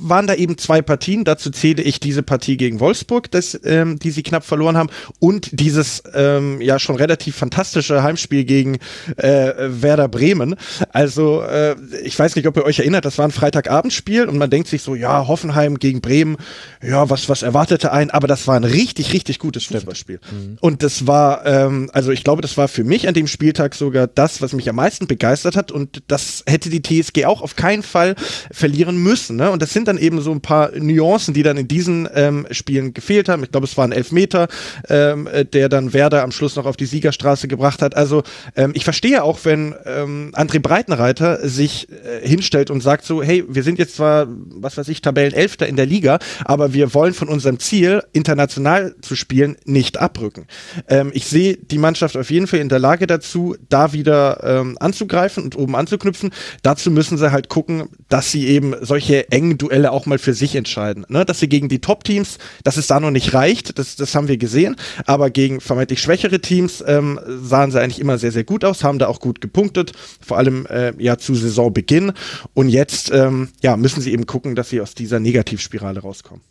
waren 0.00 0.26
da 0.26 0.34
eben 0.34 0.56
zwei 0.56 0.80
Partien, 0.80 1.24
dazu 1.24 1.50
zähle 1.50 1.82
ich 1.82 2.00
diese 2.00 2.22
Partie 2.22 2.56
gegen 2.56 2.80
Wolfsburg, 2.80 3.30
das, 3.30 3.60
ähm, 3.64 3.98
die 3.98 4.10
sie 4.10 4.22
knapp 4.22 4.44
verloren 4.44 4.78
haben, 4.78 4.88
und 5.18 5.60
dieses 5.60 6.02
ähm, 6.14 6.62
ja 6.62 6.78
schon 6.78 6.96
relativ 6.96 7.36
fantastische 7.36 8.02
Heimspiel 8.02 8.44
gegen 8.44 8.78
äh, 9.18 9.52
Werder 9.58 10.08
Bremen 10.08 10.45
Bremen. 10.46 10.56
Also 10.92 11.42
äh, 11.42 11.76
ich 12.04 12.18
weiß 12.18 12.36
nicht, 12.36 12.46
ob 12.46 12.56
ihr 12.56 12.64
euch 12.64 12.78
erinnert, 12.78 13.04
das 13.04 13.18
war 13.18 13.26
ein 13.26 13.32
Freitagabendspiel 13.32 14.26
und 14.26 14.38
man 14.38 14.50
denkt 14.50 14.68
sich 14.68 14.82
so, 14.82 14.94
ja, 14.94 15.26
Hoffenheim 15.26 15.78
gegen 15.78 16.00
Bremen, 16.00 16.36
ja, 16.82 17.08
was, 17.10 17.28
was 17.28 17.42
erwartete 17.42 17.92
ein, 17.92 18.10
aber 18.10 18.26
das 18.26 18.46
war 18.46 18.56
ein 18.56 18.64
richtig, 18.64 19.12
richtig 19.12 19.38
gutes 19.38 19.64
Fußballspiel. 19.66 20.20
Mhm. 20.30 20.58
Und 20.60 20.82
das 20.82 21.06
war, 21.06 21.44
ähm, 21.46 21.90
also 21.92 22.10
ich 22.10 22.24
glaube, 22.24 22.42
das 22.42 22.56
war 22.56 22.68
für 22.68 22.84
mich 22.84 23.08
an 23.08 23.14
dem 23.14 23.26
Spieltag 23.26 23.74
sogar 23.74 24.06
das, 24.06 24.42
was 24.42 24.52
mich 24.52 24.68
am 24.68 24.76
meisten 24.76 25.06
begeistert 25.06 25.56
hat 25.56 25.72
und 25.72 26.02
das 26.08 26.44
hätte 26.46 26.70
die 26.70 26.82
TSG 26.82 27.26
auch 27.26 27.42
auf 27.42 27.56
keinen 27.56 27.82
Fall 27.82 28.14
verlieren 28.50 28.96
müssen. 28.96 29.36
Ne? 29.36 29.50
Und 29.50 29.62
das 29.62 29.72
sind 29.72 29.88
dann 29.88 29.98
eben 29.98 30.20
so 30.20 30.32
ein 30.32 30.40
paar 30.40 30.70
Nuancen, 30.76 31.34
die 31.34 31.42
dann 31.42 31.56
in 31.56 31.68
diesen 31.68 32.08
ähm, 32.14 32.46
Spielen 32.50 32.94
gefehlt 32.94 33.28
haben. 33.28 33.42
Ich 33.42 33.50
glaube, 33.50 33.66
es 33.66 33.76
war 33.76 33.86
ein 33.86 33.92
Elfmeter, 33.92 34.48
ähm, 34.88 35.28
der 35.52 35.68
dann 35.68 35.92
Werder 35.92 36.22
am 36.22 36.32
Schluss 36.32 36.56
noch 36.56 36.66
auf 36.66 36.76
die 36.76 36.86
Siegerstraße 36.86 37.48
gebracht 37.48 37.82
hat. 37.82 37.96
Also 37.96 38.22
ähm, 38.54 38.72
ich 38.74 38.84
verstehe 38.84 39.22
auch, 39.22 39.40
wenn 39.44 39.74
ähm, 39.84 40.30
André 40.36 40.60
Breitenreiter 40.60 41.48
sich 41.48 41.88
äh, 41.90 42.26
hinstellt 42.26 42.70
und 42.70 42.82
sagt 42.82 43.04
so, 43.04 43.22
hey, 43.22 43.44
wir 43.48 43.62
sind 43.62 43.78
jetzt 43.78 43.96
zwar, 43.96 44.26
was 44.28 44.76
weiß 44.76 44.88
ich, 44.88 45.00
Tabellenelfter 45.00 45.66
in 45.66 45.76
der 45.76 45.86
Liga, 45.86 46.18
aber 46.44 46.72
wir 46.72 46.94
wollen 46.94 47.14
von 47.14 47.28
unserem 47.28 47.58
Ziel, 47.58 48.02
international 48.12 48.94
zu 49.00 49.16
spielen, 49.16 49.56
nicht 49.64 49.98
abrücken. 49.98 50.46
Ähm, 50.88 51.10
ich 51.14 51.26
sehe 51.26 51.56
die 51.56 51.78
Mannschaft 51.78 52.16
auf 52.16 52.30
jeden 52.30 52.46
Fall 52.46 52.60
in 52.60 52.68
der 52.68 52.78
Lage 52.78 53.06
dazu, 53.06 53.56
da 53.68 53.92
wieder 53.92 54.42
ähm, 54.42 54.76
anzugreifen 54.80 55.42
und 55.44 55.56
oben 55.56 55.74
anzuknüpfen. 55.74 56.30
Dazu 56.62 56.90
müssen 56.90 57.18
sie 57.18 57.32
halt 57.32 57.48
gucken, 57.48 57.88
dass 58.08 58.30
sie 58.30 58.46
eben 58.46 58.74
solche 58.80 59.30
engen 59.30 59.58
Duelle 59.58 59.92
auch 59.92 60.06
mal 60.06 60.18
für 60.18 60.34
sich 60.34 60.54
entscheiden. 60.54 61.06
Ne? 61.08 61.24
Dass 61.24 61.40
sie 61.40 61.48
gegen 61.48 61.68
die 61.68 61.80
Top-Teams, 61.80 62.38
dass 62.64 62.76
es 62.76 62.86
da 62.86 63.00
noch 63.00 63.10
nicht 63.10 63.34
reicht, 63.34 63.78
das, 63.78 63.96
das 63.96 64.14
haben 64.14 64.28
wir 64.28 64.36
gesehen, 64.36 64.76
aber 65.06 65.30
gegen 65.30 65.60
vermeintlich 65.60 66.00
schwächere 66.00 66.40
Teams 66.40 66.82
ähm, 66.86 67.18
sahen 67.42 67.70
sie 67.70 67.80
eigentlich 67.80 68.00
immer 68.00 68.18
sehr, 68.18 68.32
sehr 68.32 68.44
gut 68.44 68.64
aus, 68.64 68.84
haben 68.84 68.98
da 68.98 69.08
auch 69.08 69.20
gut 69.20 69.40
gepunktet, 69.40 69.92
vor 70.26 70.38
allem 70.38 70.66
äh, 70.66 70.92
ja 70.98 71.16
zu 71.18 71.34
Saisonbeginn. 71.34 72.12
Und 72.54 72.68
jetzt 72.68 73.10
ähm, 73.12 73.48
ja, 73.62 73.76
müssen 73.76 74.00
sie 74.00 74.12
eben 74.12 74.26
gucken, 74.26 74.54
dass 74.54 74.70
sie 74.70 74.80
aus 74.80 74.94
dieser 74.94 75.20
Negativspirale 75.20 76.00
rauskommen. 76.00 76.42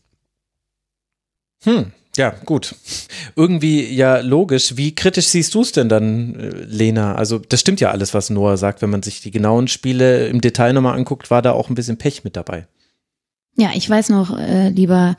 Hm. 1.63 1.91
Ja, 2.17 2.29
gut. 2.45 2.75
Irgendwie 3.35 3.93
ja 3.93 4.19
logisch. 4.19 4.77
Wie 4.77 4.95
kritisch 4.95 5.27
siehst 5.27 5.53
du 5.53 5.61
es 5.61 5.73
denn 5.73 5.89
dann, 5.89 6.35
äh, 6.35 6.49
Lena? 6.63 7.15
Also 7.15 7.39
das 7.39 7.59
stimmt 7.59 7.81
ja 7.81 7.91
alles, 7.91 8.13
was 8.13 8.29
Noah 8.29 8.57
sagt. 8.57 8.81
Wenn 8.81 8.89
man 8.89 9.03
sich 9.03 9.21
die 9.21 9.31
genauen 9.31 9.67
Spiele 9.67 10.27
im 10.27 10.39
Detail 10.39 10.73
nochmal 10.73 10.97
anguckt, 10.97 11.29
war 11.29 11.41
da 11.41 11.51
auch 11.51 11.69
ein 11.69 11.75
bisschen 11.75 11.97
Pech 11.97 12.23
mit 12.23 12.37
dabei. 12.37 12.67
Ja, 13.57 13.71
ich 13.73 13.89
weiß 13.89 14.09
noch, 14.09 14.37
äh, 14.37 14.69
lieber 14.69 15.17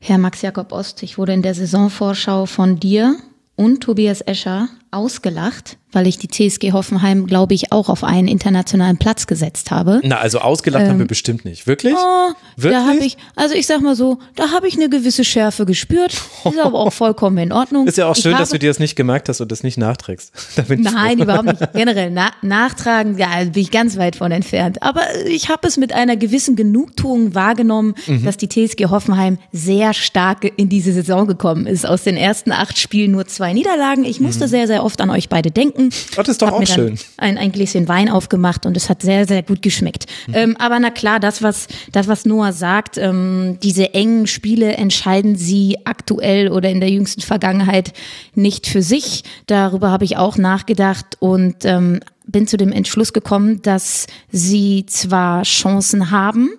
Herr 0.00 0.18
Max 0.18 0.42
Jakob 0.42 0.72
Ost, 0.72 1.02
ich 1.04 1.16
wurde 1.16 1.32
in 1.32 1.42
der 1.42 1.54
Saisonvorschau 1.54 2.46
von 2.46 2.80
dir 2.80 3.16
und 3.54 3.80
Tobias 3.80 4.20
Escher 4.20 4.68
ausgelacht, 4.92 5.78
weil 5.92 6.06
ich 6.06 6.18
die 6.18 6.28
TSG 6.28 6.72
Hoffenheim, 6.72 7.26
glaube 7.26 7.54
ich, 7.54 7.72
auch 7.72 7.88
auf 7.88 8.04
einen 8.04 8.28
internationalen 8.28 8.98
Platz 8.98 9.26
gesetzt 9.26 9.70
habe. 9.70 10.00
Na, 10.04 10.18
also 10.18 10.38
ausgelacht 10.38 10.84
ähm, 10.84 10.90
haben 10.90 10.98
wir 10.98 11.06
bestimmt 11.06 11.44
nicht. 11.44 11.66
Wirklich? 11.66 11.94
Oh, 11.96 12.32
Wirklich? 12.56 12.72
Da 12.72 12.86
habe 12.86 13.04
ich, 13.04 13.16
also 13.36 13.54
ich 13.54 13.66
sag 13.66 13.80
mal 13.82 13.96
so, 13.96 14.18
da 14.36 14.50
habe 14.50 14.68
ich 14.68 14.76
eine 14.76 14.88
gewisse 14.88 15.24
Schärfe 15.24 15.66
gespürt. 15.66 16.12
Ist 16.12 16.58
aber 16.58 16.78
auch 16.78 16.92
vollkommen 16.92 17.38
in 17.38 17.52
Ordnung. 17.52 17.86
Ist 17.88 17.98
ja 17.98 18.06
auch 18.06 18.16
schön, 18.16 18.32
dass 18.32 18.50
du 18.50 18.58
dir 18.58 18.70
das 18.70 18.78
nicht 18.78 18.96
gemerkt 18.96 19.28
hast 19.28 19.40
und 19.40 19.50
das 19.50 19.62
nicht 19.62 19.78
nachträgst. 19.78 20.32
Nein, 20.68 21.18
überhaupt 21.20 21.46
nicht. 21.46 21.58
Generell 21.74 22.10
na, 22.10 22.30
nachtragen, 22.42 23.18
ja, 23.18 23.28
bin 23.44 23.62
ich 23.62 23.70
ganz 23.70 23.96
weit 23.96 24.16
von 24.16 24.32
entfernt. 24.32 24.82
Aber 24.82 25.02
ich 25.26 25.48
habe 25.48 25.66
es 25.66 25.76
mit 25.76 25.92
einer 25.92 26.16
gewissen 26.16 26.56
Genugtuung 26.56 27.34
wahrgenommen, 27.34 27.94
mhm. 28.06 28.24
dass 28.24 28.36
die 28.36 28.48
TSG 28.48 28.86
Hoffenheim 28.86 29.38
sehr 29.52 29.94
stark 29.94 30.50
in 30.56 30.68
diese 30.68 30.92
Saison 30.92 31.26
gekommen 31.26 31.66
ist. 31.66 31.86
Aus 31.86 32.02
den 32.02 32.16
ersten 32.16 32.52
acht 32.52 32.78
Spielen 32.78 33.12
nur 33.12 33.26
zwei 33.26 33.52
Niederlagen. 33.52 34.04
Ich 34.04 34.20
musste 34.20 34.44
mhm. 34.44 34.50
sehr, 34.50 34.66
sehr 34.66 34.81
oft 34.82 35.00
an 35.00 35.10
euch 35.10 35.28
beide 35.28 35.50
denken. 35.50 35.90
Das 36.16 36.28
ist 36.28 36.42
doch 36.42 36.52
auch 36.52 36.66
schön. 36.66 36.98
Ein, 37.16 37.38
ein 37.38 37.52
Gläschen 37.52 37.88
Wein 37.88 38.08
aufgemacht 38.08 38.66
und 38.66 38.76
es 38.76 38.88
hat 38.88 39.02
sehr, 39.02 39.26
sehr 39.26 39.42
gut 39.42 39.62
geschmeckt. 39.62 40.06
Mhm. 40.26 40.34
Ähm, 40.34 40.56
aber 40.58 40.78
na 40.78 40.90
klar, 40.90 41.20
das, 41.20 41.42
was, 41.42 41.68
das, 41.92 42.08
was 42.08 42.24
Noah 42.24 42.52
sagt, 42.52 42.98
ähm, 42.98 43.58
diese 43.62 43.94
engen 43.94 44.26
Spiele 44.26 44.74
entscheiden 44.74 45.36
sie 45.36 45.78
aktuell 45.84 46.48
oder 46.48 46.70
in 46.70 46.80
der 46.80 46.90
jüngsten 46.90 47.22
Vergangenheit 47.22 47.92
nicht 48.34 48.66
für 48.66 48.82
sich. 48.82 49.24
Darüber 49.46 49.90
habe 49.90 50.04
ich 50.04 50.16
auch 50.16 50.36
nachgedacht 50.36 51.16
und 51.20 51.64
ähm, 51.64 52.00
bin 52.32 52.46
zu 52.46 52.56
dem 52.56 52.72
Entschluss 52.72 53.12
gekommen, 53.12 53.62
dass 53.62 54.06
sie 54.30 54.84
zwar 54.86 55.42
Chancen 55.42 56.10
haben, 56.10 56.50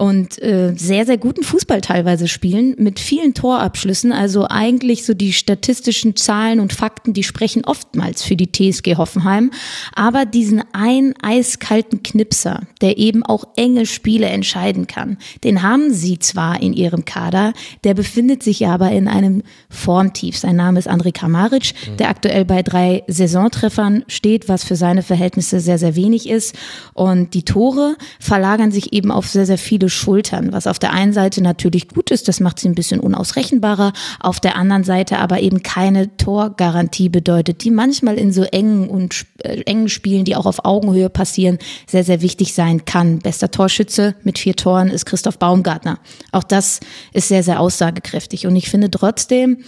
und 0.00 0.40
äh, 0.42 0.72
sehr, 0.76 1.04
sehr 1.04 1.18
guten 1.18 1.42
Fußball 1.42 1.82
teilweise 1.82 2.26
spielen, 2.26 2.74
mit 2.78 2.98
vielen 2.98 3.34
Torabschlüssen. 3.34 4.12
Also 4.12 4.46
eigentlich 4.48 5.04
so 5.04 5.12
die 5.12 5.34
statistischen 5.34 6.16
Zahlen 6.16 6.58
und 6.58 6.72
Fakten, 6.72 7.12
die 7.12 7.22
sprechen 7.22 7.66
oftmals 7.66 8.22
für 8.22 8.34
die 8.34 8.50
TSG 8.50 8.96
Hoffenheim. 8.96 9.50
Aber 9.94 10.24
diesen 10.24 10.62
einen 10.72 11.14
eiskalten 11.22 12.02
Knipser, 12.02 12.62
der 12.80 12.96
eben 12.96 13.22
auch 13.22 13.44
enge 13.56 13.84
Spiele 13.84 14.26
entscheiden 14.26 14.86
kann, 14.86 15.18
den 15.44 15.62
haben 15.62 15.92
sie 15.92 16.18
zwar 16.18 16.62
in 16.62 16.72
ihrem 16.72 17.04
Kader, 17.04 17.52
der 17.84 17.92
befindet 17.92 18.42
sich 18.42 18.66
aber 18.66 18.90
in 18.92 19.06
einem 19.06 19.42
Formtief. 19.68 20.38
Sein 20.38 20.56
Name 20.56 20.78
ist 20.78 20.88
André 20.88 21.12
Kramaric, 21.12 21.74
der 21.98 22.08
aktuell 22.08 22.46
bei 22.46 22.62
drei 22.62 23.02
Saisontreffern 23.06 24.04
steht, 24.08 24.48
was 24.48 24.64
für 24.64 24.76
seine 24.76 24.99
Verhältnisse 25.02 25.60
sehr, 25.60 25.78
sehr 25.78 25.96
wenig 25.96 26.28
ist. 26.28 26.54
Und 26.94 27.34
die 27.34 27.44
Tore 27.44 27.96
verlagern 28.18 28.72
sich 28.72 28.92
eben 28.92 29.10
auf 29.10 29.28
sehr, 29.28 29.46
sehr 29.46 29.58
viele 29.58 29.88
Schultern, 29.88 30.52
was 30.52 30.66
auf 30.66 30.78
der 30.78 30.92
einen 30.92 31.12
Seite 31.12 31.42
natürlich 31.42 31.88
gut 31.88 32.10
ist, 32.10 32.28
das 32.28 32.40
macht 32.40 32.58
sie 32.58 32.68
ein 32.68 32.74
bisschen 32.74 33.00
unausrechenbarer, 33.00 33.92
auf 34.20 34.40
der 34.40 34.56
anderen 34.56 34.84
Seite 34.84 35.18
aber 35.18 35.40
eben 35.40 35.62
keine 35.62 36.16
Torgarantie 36.16 37.08
bedeutet, 37.08 37.64
die 37.64 37.70
manchmal 37.70 38.16
in 38.16 38.32
so 38.32 38.42
engen 38.42 38.88
und 38.88 39.26
äh, 39.38 39.62
engen 39.62 39.88
Spielen, 39.88 40.24
die 40.24 40.36
auch 40.36 40.46
auf 40.46 40.64
Augenhöhe 40.64 41.10
passieren, 41.10 41.58
sehr, 41.86 42.04
sehr 42.04 42.22
wichtig 42.22 42.54
sein 42.54 42.84
kann. 42.84 43.18
Bester 43.18 43.50
Torschütze 43.50 44.14
mit 44.22 44.38
vier 44.38 44.56
Toren 44.56 44.88
ist 44.88 45.06
Christoph 45.06 45.38
Baumgartner. 45.38 45.98
Auch 46.32 46.44
das 46.44 46.80
ist 47.12 47.28
sehr, 47.28 47.42
sehr 47.42 47.60
aussagekräftig. 47.60 48.46
Und 48.46 48.56
ich 48.56 48.68
finde 48.68 48.90
trotzdem, 48.90 49.58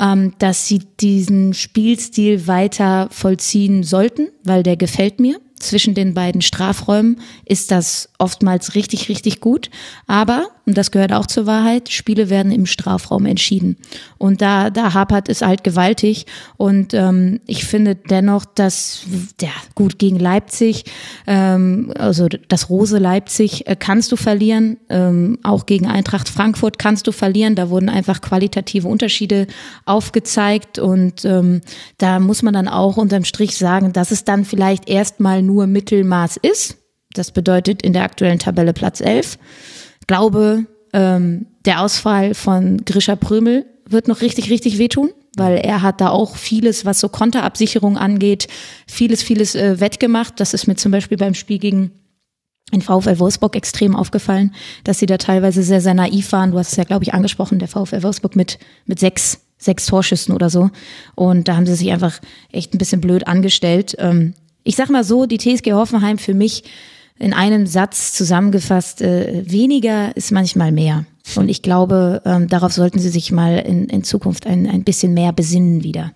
ähm, 0.00 0.34
dass 0.38 0.66
sie 0.66 0.80
diesen 1.00 1.54
Spielstil 1.54 2.46
weiter 2.46 3.08
vollziehen 3.10 3.82
sollten, 3.82 4.28
weil 4.44 4.62
der 4.68 4.76
gefällt 4.76 5.18
mir 5.18 5.40
zwischen 5.58 5.94
den 5.94 6.12
beiden 6.12 6.42
Strafräumen 6.42 7.22
ist 7.46 7.70
das 7.70 8.10
oftmals 8.18 8.74
richtig, 8.74 9.08
richtig 9.08 9.40
gut. 9.40 9.70
Aber, 10.06 10.48
und 10.68 10.76
das 10.76 10.90
gehört 10.90 11.14
auch 11.14 11.24
zur 11.24 11.46
Wahrheit, 11.46 11.88
Spiele 11.88 12.28
werden 12.28 12.52
im 12.52 12.66
Strafraum 12.66 13.24
entschieden. 13.24 13.78
Und 14.18 14.42
da, 14.42 14.68
da 14.68 14.92
hapert 14.92 15.30
es 15.30 15.40
halt 15.40 15.64
gewaltig. 15.64 16.26
Und 16.58 16.92
ähm, 16.92 17.40
ich 17.46 17.64
finde 17.64 17.94
dennoch, 17.94 18.44
dass, 18.44 19.06
ja, 19.40 19.48
gut, 19.74 19.98
gegen 19.98 20.18
Leipzig, 20.18 20.84
ähm, 21.26 21.90
also 21.98 22.28
das 22.28 22.68
Rose 22.68 22.98
Leipzig 22.98 23.66
äh, 23.66 23.76
kannst 23.76 24.12
du 24.12 24.16
verlieren. 24.16 24.76
Ähm, 24.90 25.38
auch 25.42 25.64
gegen 25.64 25.86
Eintracht 25.86 26.28
Frankfurt 26.28 26.78
kannst 26.78 27.06
du 27.06 27.12
verlieren. 27.12 27.54
Da 27.54 27.70
wurden 27.70 27.88
einfach 27.88 28.20
qualitative 28.20 28.88
Unterschiede 28.88 29.46
aufgezeigt. 29.86 30.78
Und 30.78 31.24
ähm, 31.24 31.62
da 31.96 32.20
muss 32.20 32.42
man 32.42 32.52
dann 32.52 32.68
auch 32.68 32.98
unterm 32.98 33.24
Strich 33.24 33.56
sagen, 33.56 33.94
dass 33.94 34.10
es 34.10 34.24
dann 34.24 34.44
vielleicht 34.44 34.86
erstmal 34.86 35.40
nur 35.42 35.66
Mittelmaß 35.66 36.36
ist. 36.36 36.76
Das 37.14 37.30
bedeutet 37.30 37.80
in 37.80 37.94
der 37.94 38.02
aktuellen 38.02 38.38
Tabelle 38.38 38.74
Platz 38.74 39.00
11. 39.00 39.38
Glaube, 40.08 40.66
ähm, 40.92 41.46
der 41.64 41.82
Ausfall 41.82 42.34
von 42.34 42.84
Grisha 42.84 43.14
Prömel 43.14 43.66
wird 43.86 44.08
noch 44.08 44.22
richtig, 44.22 44.50
richtig 44.50 44.78
wehtun, 44.78 45.10
weil 45.36 45.58
er 45.58 45.82
hat 45.82 46.00
da 46.00 46.08
auch 46.08 46.34
vieles, 46.34 46.84
was 46.84 46.98
so 46.98 47.08
Konterabsicherung 47.08 47.96
angeht, 47.96 48.48
vieles, 48.86 49.22
vieles 49.22 49.54
äh, 49.54 49.78
wettgemacht. 49.80 50.40
Das 50.40 50.54
ist 50.54 50.66
mir 50.66 50.76
zum 50.76 50.92
Beispiel 50.92 51.18
beim 51.18 51.34
Spiel 51.34 51.58
gegen 51.58 51.92
den 52.72 52.82
VfL 52.82 53.18
Wolfsburg 53.18 53.54
extrem 53.54 53.94
aufgefallen, 53.94 54.54
dass 54.84 54.98
sie 54.98 55.06
da 55.06 55.18
teilweise 55.18 55.62
sehr, 55.62 55.80
sehr 55.80 55.94
naiv 55.94 56.32
waren. 56.32 56.52
Du 56.52 56.58
hast 56.58 56.70
es 56.70 56.76
ja, 56.76 56.84
glaube 56.84 57.04
ich, 57.04 57.14
angesprochen, 57.14 57.58
der 57.58 57.68
VfL 57.68 58.02
Wolfsburg 58.02 58.34
mit, 58.34 58.58
mit 58.86 58.98
sechs, 58.98 59.40
sechs 59.58 59.86
Torschüssen 59.86 60.34
oder 60.34 60.50
so. 60.50 60.70
Und 61.14 61.48
da 61.48 61.56
haben 61.56 61.66
sie 61.66 61.74
sich 61.74 61.92
einfach 61.92 62.18
echt 62.50 62.74
ein 62.74 62.78
bisschen 62.78 63.00
blöd 63.00 63.26
angestellt. 63.26 63.94
Ähm, 63.98 64.34
ich 64.64 64.76
sag 64.76 64.90
mal 64.90 65.04
so, 65.04 65.26
die 65.26 65.38
TSG 65.38 65.72
Hoffenheim 65.72 66.18
für 66.18 66.34
mich 66.34 66.64
in 67.18 67.32
einem 67.32 67.66
Satz 67.66 68.12
zusammengefasst, 68.12 69.02
äh, 69.02 69.42
weniger 69.50 70.16
ist 70.16 70.32
manchmal 70.32 70.72
mehr. 70.72 71.04
Und 71.36 71.48
ich 71.48 71.62
glaube, 71.62 72.22
ähm, 72.24 72.48
darauf 72.48 72.72
sollten 72.72 72.98
Sie 72.98 73.10
sich 73.10 73.32
mal 73.32 73.58
in, 73.58 73.86
in 73.88 74.04
Zukunft 74.04 74.46
ein, 74.46 74.68
ein 74.68 74.84
bisschen 74.84 75.14
mehr 75.14 75.32
besinnen 75.32 75.82
wieder. 75.82 76.12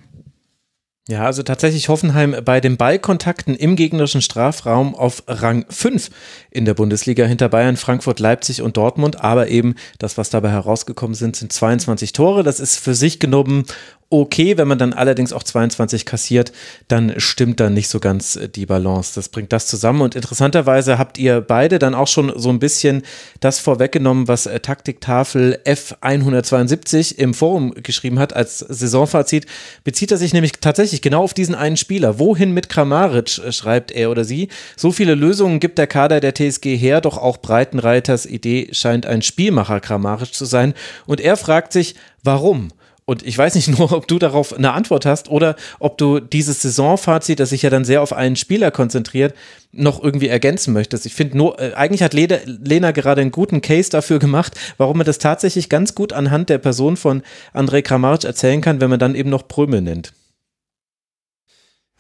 Ja, 1.09 1.25
also 1.25 1.43
tatsächlich 1.43 1.89
Hoffenheim 1.89 2.37
bei 2.45 2.61
den 2.61 2.77
Ballkontakten 2.77 3.57
im 3.57 3.75
gegnerischen 3.75 4.23
Strafraum 4.23 4.95
auf 4.95 5.25
Rang 5.27 5.67
5 5.69 6.11
in 6.53 6.65
der 6.65 6.75
Bundesliga 6.75 7.25
hinter 7.27 7.49
Bayern, 7.49 7.77
Frankfurt, 7.77 8.21
Leipzig 8.21 8.63
und 8.63 8.77
Dortmund. 8.77 9.21
Aber 9.21 9.49
eben 9.49 9.75
das, 9.99 10.17
was 10.17 10.31
dabei 10.31 10.51
herausgekommen 10.51 11.17
sind, 11.17 11.35
sind 11.35 11.53
22 11.53 12.13
Tore. 12.13 12.45
Das 12.45 12.61
ist 12.61 12.79
für 12.79 12.95
sich 12.95 13.19
genommen 13.19 13.65
okay. 14.13 14.59
Wenn 14.59 14.69
man 14.69 14.79
dann 14.79 14.93
allerdings 14.93 15.33
auch 15.33 15.43
22 15.43 16.05
kassiert, 16.05 16.53
dann 16.89 17.15
stimmt 17.17 17.59
dann 17.61 17.75
nicht 17.75 17.89
so 17.89 17.99
ganz 17.99 18.37
äh, 18.37 18.49
die 18.49 18.67
Balance. 18.67 19.13
Das 19.15 19.29
bringt 19.29 19.53
das 19.53 19.67
zusammen. 19.67 20.03
Und 20.03 20.15
interessanterweise 20.15 20.99
habt 20.99 21.19
ihr 21.19 21.41
beide 21.41 21.79
dann 21.79 21.95
auch 21.95 22.09
schon 22.09 22.33
so 22.37 22.51
ein 22.51 22.59
bisschen 22.59 23.03
das 23.41 23.59
vorweggenommen, 23.59 24.29
was 24.29 24.47
äh, 24.47 24.61
Taktiktafel 24.61 25.59
F172 25.65 27.17
im 27.17 27.35
Forum 27.35 27.75
geschrieben 27.75 28.19
hat 28.19 28.35
als 28.35 28.59
Saisonfazit. 28.59 29.47
Bezieht 29.83 30.13
er 30.13 30.19
sich 30.19 30.35
nämlich 30.35 30.53
tatsächlich 30.53 31.01
genau 31.01 31.25
auf 31.25 31.35
diesen 31.35 31.55
einen 31.55 31.79
Spieler. 31.79 32.19
Wohin 32.19 32.53
mit 32.53 32.69
Kramaric, 32.69 33.39
äh, 33.39 33.51
schreibt 33.51 33.91
er 33.91 34.11
oder 34.11 34.25
sie. 34.25 34.49
So 34.77 34.93
viele 34.93 35.15
Lösungen 35.15 35.59
gibt 35.59 35.79
der 35.79 35.87
Kader 35.87 36.21
der 36.21 36.35
TSG 36.35 36.77
her, 36.77 37.01
doch 37.01 37.17
auch 37.17 37.39
Breitenreiters 37.39 38.27
Idee 38.27 38.69
scheint 38.73 39.07
ein 39.07 39.23
Spielmacher 39.23 39.81
Kramaric 39.81 40.35
zu 40.35 40.45
sein. 40.45 40.75
Und 41.07 41.21
er 41.21 41.39
fragt 41.39 41.73
sich, 41.73 41.95
warum? 42.23 42.73
Und 43.05 43.27
ich 43.27 43.37
weiß 43.37 43.55
nicht 43.55 43.69
nur, 43.79 43.93
ob 43.93 44.07
du 44.09 44.19
darauf 44.19 44.53
eine 44.53 44.73
Antwort 44.73 45.07
hast 45.07 45.29
oder 45.29 45.57
ob 45.79 45.99
du 45.99 46.21
dieses 46.21 46.63
Saisonfazit, 46.63 47.41
das 47.41 47.51
sich 47.51 47.63
ja 47.63 47.71
dann 47.71 47.85
sehr 47.85 48.03
auf 48.03 48.13
einen 48.13 48.37
Spieler 48.37 48.71
konzentriert, 48.71 49.35
noch 49.73 50.03
irgendwie 50.03 50.29
ergänzen 50.29 50.73
möchtest. 50.73 51.07
Ich 51.07 51.15
finde 51.15 51.37
nur, 51.37 51.59
äh, 51.61 51.73
eigentlich 51.75 52.03
hat 52.03 52.15
Lena, 52.15 52.91
gerade 52.91 53.21
einen 53.21 53.33
guten 53.33 53.63
Case 53.63 53.91
dafür 53.91 54.19
gemacht, 54.19 54.55
warum 54.77 54.99
man 54.99 55.07
das 55.07 55.19
tatsächlich 55.19 55.69
ganz 55.69 55.95
gut 55.95 56.13
anhand 56.13 56.49
der 56.49 56.59
Person 56.59 56.97
von 56.97 57.23
André 57.55 57.83
Kramaric 57.83 58.25
erzählen 58.25 58.61
kann, 58.61 58.81
wenn 58.81 58.91
man 58.91 58.99
dann 58.99 59.15
eben 59.15 59.31
noch 59.31 59.49
Prömel 59.49 59.81
nennt. 59.81 60.13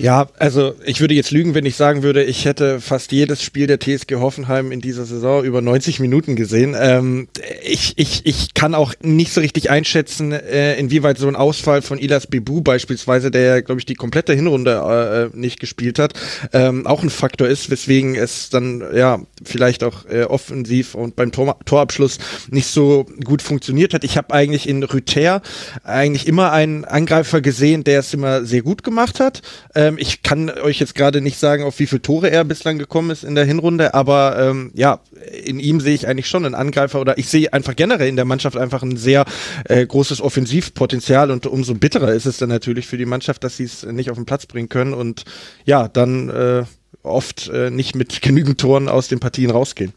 Ja, 0.00 0.26
also 0.38 0.74
ich 0.84 1.00
würde 1.00 1.14
jetzt 1.14 1.30
lügen, 1.30 1.54
wenn 1.54 1.66
ich 1.66 1.76
sagen 1.76 2.02
würde, 2.02 2.24
ich 2.24 2.44
hätte 2.44 2.80
fast 2.80 3.12
jedes 3.12 3.40
Spiel 3.40 3.68
der 3.68 3.78
TSG 3.78 4.16
Hoffenheim 4.16 4.72
in 4.72 4.80
dieser 4.80 5.04
Saison 5.04 5.44
über 5.44 5.60
90 5.60 6.00
Minuten 6.00 6.34
gesehen. 6.34 6.74
Ähm, 6.76 7.28
ich, 7.62 7.92
ich, 7.96 8.26
ich 8.26 8.54
kann 8.54 8.74
auch 8.74 8.94
nicht 9.02 9.32
so 9.32 9.40
richtig 9.40 9.70
einschätzen, 9.70 10.32
äh, 10.32 10.74
inwieweit 10.74 11.18
so 11.18 11.28
ein 11.28 11.36
Ausfall 11.36 11.82
von 11.82 11.98
Ilas 11.98 12.26
Bebu 12.26 12.62
beispielsweise, 12.62 13.30
der 13.30 13.42
ja, 13.42 13.60
glaube 13.60 13.80
ich, 13.80 13.86
die 13.86 13.94
komplette 13.94 14.32
Hinrunde 14.32 15.30
äh, 15.32 15.36
nicht 15.38 15.60
gespielt 15.60 16.00
hat, 16.00 16.14
ähm, 16.52 16.84
auch 16.86 17.04
ein 17.04 17.10
Faktor 17.10 17.46
ist, 17.46 17.70
weswegen 17.70 18.16
es 18.16 18.50
dann 18.50 18.82
ja 18.94 19.20
vielleicht 19.44 19.84
auch 19.84 20.06
äh, 20.06 20.24
offensiv 20.24 20.96
und 20.96 21.14
beim 21.14 21.30
Tor 21.30 21.60
Torabschluss 21.64 22.18
nicht 22.50 22.66
so 22.66 23.06
gut 23.22 23.40
funktioniert 23.42 23.94
hat. 23.94 24.02
Ich 24.02 24.16
habe 24.16 24.34
eigentlich 24.34 24.68
in 24.68 24.82
Rüther 24.82 25.42
eigentlich 25.84 26.26
immer 26.26 26.50
einen 26.50 26.84
Angreifer 26.84 27.40
gesehen, 27.40 27.84
der 27.84 28.00
es 28.00 28.12
immer 28.12 28.44
sehr 28.44 28.62
gut 28.62 28.82
gemacht 28.82 29.20
hat. 29.20 29.42
Ähm, 29.76 29.81
ähm, 29.82 29.96
ich 29.98 30.22
kann 30.22 30.50
euch 30.50 30.78
jetzt 30.78 30.94
gerade 30.94 31.20
nicht 31.20 31.38
sagen, 31.38 31.64
auf 31.64 31.78
wie 31.78 31.86
viele 31.86 32.02
Tore 32.02 32.30
er 32.30 32.44
bislang 32.44 32.78
gekommen 32.78 33.10
ist 33.10 33.24
in 33.24 33.34
der 33.34 33.44
Hinrunde, 33.44 33.94
aber 33.94 34.36
ähm, 34.38 34.70
ja, 34.74 35.00
in 35.44 35.58
ihm 35.58 35.80
sehe 35.80 35.94
ich 35.94 36.06
eigentlich 36.06 36.28
schon 36.28 36.44
einen 36.44 36.54
Angreifer 36.54 37.00
oder 37.00 37.18
ich 37.18 37.28
sehe 37.28 37.52
einfach 37.52 37.74
generell 37.74 38.08
in 38.08 38.16
der 38.16 38.24
Mannschaft 38.24 38.56
einfach 38.56 38.82
ein 38.82 38.96
sehr 38.96 39.24
äh, 39.64 39.84
großes 39.84 40.20
Offensivpotenzial 40.20 41.30
und 41.30 41.46
umso 41.46 41.74
bitterer 41.74 42.12
ist 42.12 42.26
es 42.26 42.38
dann 42.38 42.48
natürlich 42.48 42.86
für 42.86 42.98
die 42.98 43.06
Mannschaft, 43.06 43.42
dass 43.44 43.56
sie 43.56 43.64
es 43.64 43.84
nicht 43.84 44.10
auf 44.10 44.16
den 44.16 44.26
Platz 44.26 44.46
bringen 44.46 44.68
können 44.68 44.94
und 44.94 45.24
ja, 45.64 45.88
dann 45.88 46.28
äh, 46.30 46.64
oft 47.02 47.48
äh, 47.48 47.70
nicht 47.70 47.94
mit 47.94 48.22
genügend 48.22 48.60
Toren 48.60 48.88
aus 48.88 49.08
den 49.08 49.20
Partien 49.20 49.50
rausgehen. 49.50 49.92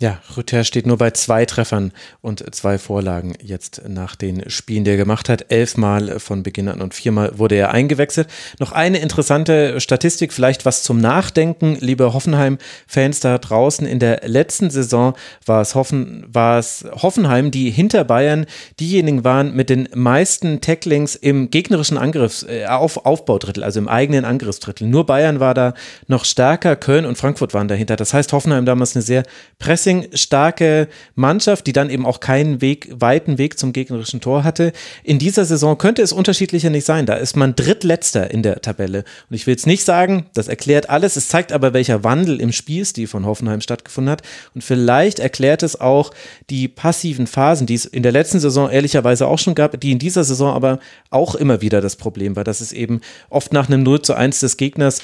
Ja, 0.00 0.20
Rüther 0.36 0.62
steht 0.62 0.86
nur 0.86 0.96
bei 0.96 1.10
zwei 1.10 1.44
Treffern 1.44 1.90
und 2.20 2.54
zwei 2.54 2.78
Vorlagen 2.78 3.34
jetzt 3.42 3.82
nach 3.88 4.14
den 4.14 4.48
Spielen, 4.48 4.84
die 4.84 4.92
er 4.92 4.96
gemacht 4.96 5.28
hat. 5.28 5.50
Elfmal 5.50 6.20
von 6.20 6.44
Beginn 6.44 6.68
an 6.68 6.80
und 6.80 6.94
viermal 6.94 7.36
wurde 7.36 7.56
er 7.56 7.72
eingewechselt. 7.72 8.28
Noch 8.60 8.70
eine 8.70 8.98
interessante 8.98 9.80
Statistik, 9.80 10.32
vielleicht 10.32 10.64
was 10.64 10.84
zum 10.84 11.00
Nachdenken, 11.00 11.76
liebe 11.80 12.14
Hoffenheim-Fans 12.14 13.18
da 13.18 13.38
draußen. 13.38 13.88
In 13.88 13.98
der 13.98 14.20
letzten 14.24 14.70
Saison 14.70 15.14
war 15.44 15.62
es, 15.62 15.74
Hoffen, 15.74 16.24
war 16.28 16.60
es 16.60 16.86
Hoffenheim, 16.92 17.50
die 17.50 17.72
hinter 17.72 18.04
Bayern 18.04 18.46
diejenigen 18.78 19.24
waren 19.24 19.52
mit 19.56 19.68
den 19.68 19.88
meisten 19.96 20.60
Tacklings 20.60 21.16
im 21.16 21.50
gegnerischen 21.50 21.98
Angriffs, 21.98 22.44
äh, 22.44 22.66
auf, 22.66 23.04
Aufbaudrittel, 23.04 23.64
also 23.64 23.80
im 23.80 23.88
eigenen 23.88 24.24
Angriffsdrittel. 24.24 24.86
Nur 24.86 25.06
Bayern 25.06 25.40
war 25.40 25.54
da 25.54 25.74
noch 26.06 26.24
stärker, 26.24 26.76
Köln 26.76 27.04
und 27.04 27.18
Frankfurt 27.18 27.52
waren 27.52 27.66
dahinter. 27.66 27.96
Das 27.96 28.14
heißt, 28.14 28.32
Hoffenheim 28.32 28.64
damals 28.64 28.94
eine 28.94 29.02
sehr 29.02 29.24
pressing 29.58 29.87
starke 30.12 30.88
Mannschaft, 31.14 31.66
die 31.66 31.72
dann 31.72 31.90
eben 31.90 32.06
auch 32.06 32.20
keinen 32.20 32.60
Weg, 32.60 32.88
weiten 32.92 33.38
Weg 33.38 33.58
zum 33.58 33.72
gegnerischen 33.72 34.20
Tor 34.20 34.44
hatte. 34.44 34.72
In 35.04 35.18
dieser 35.18 35.44
Saison 35.44 35.78
könnte 35.78 36.02
es 36.02 36.12
unterschiedlicher 36.12 36.70
nicht 36.70 36.84
sein. 36.84 37.06
Da 37.06 37.14
ist 37.14 37.36
man 37.36 37.54
drittletzter 37.54 38.30
in 38.30 38.42
der 38.42 38.60
Tabelle. 38.60 39.04
Und 39.28 39.36
ich 39.36 39.46
will 39.46 39.54
jetzt 39.54 39.66
nicht 39.66 39.84
sagen, 39.84 40.26
das 40.34 40.48
erklärt 40.48 40.90
alles. 40.90 41.16
Es 41.16 41.28
zeigt 41.28 41.52
aber, 41.52 41.72
welcher 41.72 42.04
Wandel 42.04 42.40
im 42.40 42.52
Spielstil 42.52 43.08
von 43.08 43.26
Hoffenheim 43.26 43.60
stattgefunden 43.60 44.10
hat. 44.10 44.22
Und 44.54 44.62
vielleicht 44.62 45.18
erklärt 45.18 45.62
es 45.62 45.80
auch 45.80 46.12
die 46.50 46.68
passiven 46.68 47.26
Phasen, 47.26 47.66
die 47.66 47.74
es 47.74 47.84
in 47.84 48.02
der 48.02 48.12
letzten 48.12 48.40
Saison 48.40 48.70
ehrlicherweise 48.70 49.26
auch 49.26 49.38
schon 49.38 49.54
gab, 49.54 49.80
die 49.80 49.92
in 49.92 49.98
dieser 49.98 50.24
Saison 50.24 50.54
aber 50.54 50.78
auch 51.10 51.34
immer 51.34 51.60
wieder 51.60 51.80
das 51.80 51.96
Problem 51.96 52.36
war, 52.36 52.44
dass 52.44 52.60
es 52.60 52.72
eben 52.72 53.00
oft 53.30 53.52
nach 53.52 53.68
einem 53.68 53.82
0 53.82 54.02
zu 54.02 54.14
1 54.14 54.40
des 54.40 54.56
Gegners 54.56 55.02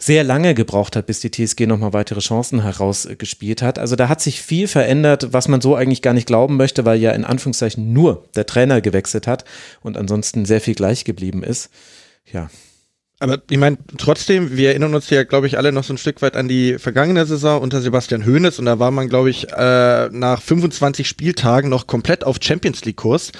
sehr 0.00 0.22
lange 0.22 0.54
gebraucht 0.54 0.94
hat, 0.94 1.06
bis 1.06 1.20
die 1.20 1.30
TSG 1.30 1.66
nochmal 1.66 1.92
weitere 1.92 2.20
Chancen 2.20 2.62
herausgespielt 2.62 3.62
hat. 3.62 3.78
Also 3.80 3.96
da 3.96 4.08
hat 4.08 4.20
sich 4.20 4.40
viel 4.40 4.68
verändert, 4.68 5.32
was 5.32 5.48
man 5.48 5.60
so 5.60 5.74
eigentlich 5.74 6.02
gar 6.02 6.14
nicht 6.14 6.26
glauben 6.26 6.56
möchte, 6.56 6.84
weil 6.84 7.00
ja 7.00 7.10
in 7.10 7.24
Anführungszeichen 7.24 7.92
nur 7.92 8.24
der 8.36 8.46
Trainer 8.46 8.80
gewechselt 8.80 9.26
hat 9.26 9.44
und 9.80 9.96
ansonsten 9.96 10.44
sehr 10.44 10.60
viel 10.60 10.74
gleich 10.74 11.04
geblieben 11.04 11.42
ist. 11.42 11.70
Ja, 12.32 12.48
aber 13.20 13.38
ich 13.50 13.58
meine, 13.58 13.78
trotzdem, 13.96 14.56
wir 14.56 14.68
erinnern 14.68 14.94
uns 14.94 15.10
ja, 15.10 15.24
glaube 15.24 15.48
ich, 15.48 15.58
alle 15.58 15.72
noch 15.72 15.82
so 15.82 15.92
ein 15.92 15.98
Stück 15.98 16.22
weit 16.22 16.36
an 16.36 16.46
die 16.46 16.78
vergangene 16.78 17.26
Saison 17.26 17.60
unter 17.60 17.80
Sebastian 17.80 18.24
Hoeneß 18.24 18.60
und 18.60 18.66
da 18.66 18.78
war 18.78 18.92
man, 18.92 19.08
glaube 19.08 19.28
ich, 19.28 19.48
äh, 19.52 20.08
nach 20.10 20.40
25 20.40 21.08
Spieltagen 21.08 21.68
noch 21.68 21.88
komplett 21.88 22.22
auf 22.22 22.36
Champions 22.40 22.84
League-Kurs 22.84 23.32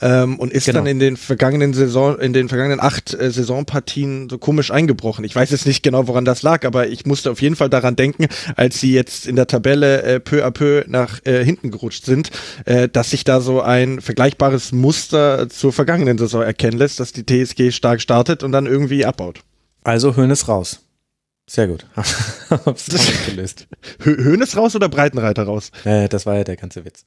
ähm, 0.00 0.38
und 0.38 0.52
ist 0.52 0.64
genau. 0.64 0.78
dann 0.78 0.86
in 0.86 0.98
den 0.98 1.18
vergangenen 1.18 1.74
Saison, 1.74 2.18
in 2.18 2.32
den 2.32 2.48
vergangenen 2.48 2.80
acht 2.80 3.12
äh, 3.12 3.30
Saisonpartien 3.30 4.30
so 4.30 4.38
komisch 4.38 4.70
eingebrochen. 4.70 5.24
Ich 5.24 5.36
weiß 5.36 5.50
jetzt 5.50 5.66
nicht 5.66 5.82
genau, 5.82 6.08
woran 6.08 6.24
das 6.24 6.42
lag, 6.42 6.64
aber 6.64 6.88
ich 6.88 7.04
musste 7.04 7.30
auf 7.30 7.42
jeden 7.42 7.56
Fall 7.56 7.68
daran 7.68 7.94
denken, 7.94 8.28
als 8.56 8.80
sie 8.80 8.94
jetzt 8.94 9.26
in 9.26 9.36
der 9.36 9.46
Tabelle 9.46 10.02
äh, 10.02 10.20
peu 10.20 10.46
à 10.46 10.50
peu 10.50 10.84
nach 10.86 11.20
äh, 11.26 11.44
hinten 11.44 11.70
gerutscht 11.70 12.06
sind, 12.06 12.30
äh, 12.64 12.88
dass 12.88 13.10
sich 13.10 13.24
da 13.24 13.42
so 13.42 13.60
ein 13.60 14.00
vergleichbares 14.00 14.72
Muster 14.72 15.50
zur 15.50 15.74
vergangenen 15.74 16.16
Saison 16.16 16.42
erkennen 16.42 16.78
lässt, 16.78 17.00
dass 17.00 17.12
die 17.12 17.26
TSG 17.26 17.70
stark 17.70 18.00
startet 18.00 18.42
und 18.42 18.52
dann 18.52 18.64
irgendwie 18.64 19.04
abbaut. 19.04 19.25
Also 19.86 20.16
Höhnes 20.16 20.48
raus. 20.48 20.80
Sehr 21.48 21.68
gut. 21.68 21.86
Hab's 22.50 22.86
gelöst. 23.24 23.68
Höhnes 24.00 24.56
raus 24.56 24.74
oder 24.74 24.88
Breitenreiter 24.88 25.44
raus? 25.44 25.70
Äh, 25.84 26.08
das 26.08 26.26
war 26.26 26.34
ja 26.34 26.42
der 26.42 26.56
ganze 26.56 26.84
Witz. 26.84 27.06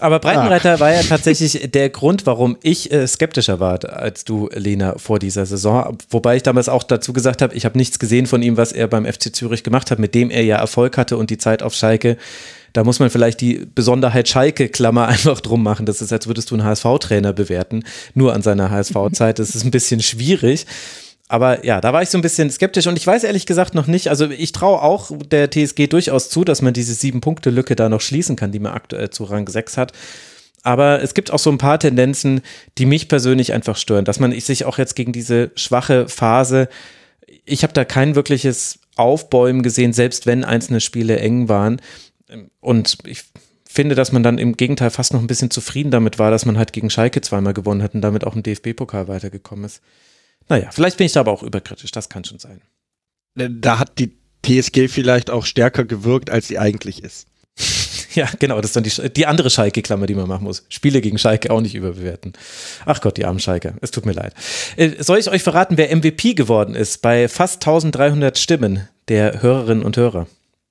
Aber 0.00 0.18
Breitenreiter 0.18 0.74
ah. 0.74 0.80
war 0.80 0.92
ja 0.92 1.02
tatsächlich 1.04 1.70
der 1.70 1.90
Grund, 1.90 2.26
warum 2.26 2.56
ich 2.64 2.90
äh, 2.90 3.06
skeptischer 3.06 3.60
war 3.60 3.84
als 3.84 4.24
du, 4.24 4.48
Lena, 4.52 4.98
vor 4.98 5.20
dieser 5.20 5.46
Saison. 5.46 5.96
Wobei 6.10 6.34
ich 6.34 6.42
damals 6.42 6.68
auch 6.68 6.82
dazu 6.82 7.12
gesagt 7.12 7.40
habe, 7.40 7.54
ich 7.54 7.64
habe 7.64 7.78
nichts 7.78 8.00
gesehen 8.00 8.26
von 8.26 8.42
ihm, 8.42 8.56
was 8.56 8.72
er 8.72 8.88
beim 8.88 9.06
FC 9.06 9.32
Zürich 9.32 9.62
gemacht 9.62 9.92
hat, 9.92 10.00
mit 10.00 10.12
dem 10.16 10.30
er 10.30 10.42
ja 10.42 10.56
Erfolg 10.56 10.98
hatte 10.98 11.16
und 11.16 11.30
die 11.30 11.38
Zeit 11.38 11.62
auf 11.62 11.72
Schalke. 11.72 12.16
Da 12.72 12.82
muss 12.82 12.98
man 12.98 13.10
vielleicht 13.10 13.40
die 13.40 13.64
Besonderheit 13.76 14.28
Schalke-Klammer 14.28 15.06
einfach 15.06 15.40
drum 15.40 15.62
machen. 15.62 15.86
Das 15.86 16.02
ist, 16.02 16.12
als 16.12 16.26
würdest 16.26 16.50
du 16.50 16.56
einen 16.56 16.64
HSV-Trainer 16.64 17.32
bewerten, 17.32 17.84
nur 18.14 18.34
an 18.34 18.42
seiner 18.42 18.72
HSV-Zeit. 18.72 19.38
Das 19.38 19.54
ist 19.54 19.64
ein 19.64 19.70
bisschen 19.70 20.02
schwierig 20.02 20.66
aber 21.28 21.64
ja, 21.64 21.80
da 21.80 21.92
war 21.92 22.02
ich 22.02 22.08
so 22.08 22.16
ein 22.16 22.22
bisschen 22.22 22.50
skeptisch 22.50 22.86
und 22.86 22.96
ich 22.96 23.06
weiß 23.06 23.24
ehrlich 23.24 23.44
gesagt 23.44 23.74
noch 23.74 23.86
nicht, 23.86 24.08
also 24.08 24.28
ich 24.30 24.52
traue 24.52 24.80
auch 24.80 25.10
der 25.30 25.50
TSG 25.50 25.86
durchaus 25.86 26.30
zu, 26.30 26.42
dass 26.42 26.62
man 26.62 26.72
diese 26.72 26.94
Sieben-Punkte-Lücke 26.94 27.76
da 27.76 27.90
noch 27.90 28.00
schließen 28.00 28.34
kann, 28.34 28.50
die 28.50 28.58
man 28.58 28.72
aktuell 28.72 29.10
zu 29.10 29.24
Rang 29.24 29.46
6 29.46 29.76
hat. 29.76 29.92
Aber 30.62 31.02
es 31.02 31.14
gibt 31.14 31.30
auch 31.30 31.38
so 31.38 31.50
ein 31.50 31.58
paar 31.58 31.78
Tendenzen, 31.78 32.40
die 32.78 32.86
mich 32.86 33.08
persönlich 33.08 33.52
einfach 33.52 33.76
stören, 33.76 34.04
dass 34.04 34.20
man 34.20 34.38
sich 34.38 34.64
auch 34.64 34.78
jetzt 34.78 34.96
gegen 34.96 35.12
diese 35.12 35.50
schwache 35.54 36.08
Phase, 36.08 36.68
ich 37.44 37.62
habe 37.62 37.72
da 37.72 37.84
kein 37.84 38.14
wirkliches 38.14 38.78
Aufbäumen 38.96 39.62
gesehen, 39.62 39.92
selbst 39.92 40.26
wenn 40.26 40.44
einzelne 40.44 40.80
Spiele 40.80 41.20
eng 41.20 41.48
waren. 41.48 41.80
Und 42.60 42.98
ich 43.06 43.24
finde, 43.68 43.94
dass 43.94 44.12
man 44.12 44.22
dann 44.22 44.38
im 44.38 44.56
Gegenteil 44.56 44.90
fast 44.90 45.12
noch 45.12 45.20
ein 45.20 45.26
bisschen 45.26 45.50
zufrieden 45.50 45.90
damit 45.90 46.18
war, 46.18 46.30
dass 46.30 46.46
man 46.46 46.58
halt 46.58 46.72
gegen 46.72 46.90
Schalke 46.90 47.20
zweimal 47.20 47.54
gewonnen 47.54 47.82
hat 47.82 47.94
und 47.94 48.00
damit 48.00 48.26
auch 48.26 48.34
im 48.34 48.42
DFB-Pokal 48.42 49.08
weitergekommen 49.08 49.64
ist. 49.66 49.82
Naja, 50.48 50.70
vielleicht 50.70 50.96
bin 50.96 51.06
ich 51.06 51.12
da 51.12 51.20
aber 51.20 51.32
auch 51.32 51.42
überkritisch, 51.42 51.90
das 51.90 52.08
kann 52.08 52.24
schon 52.24 52.38
sein. 52.38 52.62
Da 53.34 53.78
hat 53.78 53.98
die 53.98 54.12
TSG 54.44 54.88
vielleicht 54.88 55.30
auch 55.30 55.44
stärker 55.44 55.84
gewirkt, 55.84 56.30
als 56.30 56.48
sie 56.48 56.58
eigentlich 56.58 57.02
ist. 57.02 57.26
Ja, 58.14 58.26
genau, 58.38 58.56
das 58.56 58.74
ist 58.74 58.76
dann 58.76 58.82
die, 58.82 59.12
die 59.12 59.26
andere 59.26 59.50
Schalke-Klammer, 59.50 60.06
die 60.06 60.14
man 60.14 60.26
machen 60.26 60.44
muss. 60.44 60.64
Spiele 60.70 61.02
gegen 61.02 61.18
Schalke 61.18 61.52
auch 61.52 61.60
nicht 61.60 61.74
überbewerten. 61.74 62.32
Ach 62.86 63.00
Gott, 63.00 63.16
die 63.16 63.26
armen 63.26 63.38
Schalke. 63.38 63.74
Es 63.80 63.90
tut 63.90 64.06
mir 64.06 64.12
leid. 64.12 64.34
Äh, 64.76 65.02
soll 65.02 65.18
ich 65.18 65.30
euch 65.30 65.42
verraten, 65.42 65.76
wer 65.76 65.94
MVP 65.94 66.34
geworden 66.34 66.74
ist 66.74 67.02
bei 67.02 67.28
fast 67.28 67.62
1300 67.62 68.38
Stimmen 68.38 68.88
der 69.08 69.42
Hörerinnen 69.42 69.84
und 69.84 69.96
Hörer? 69.96 70.26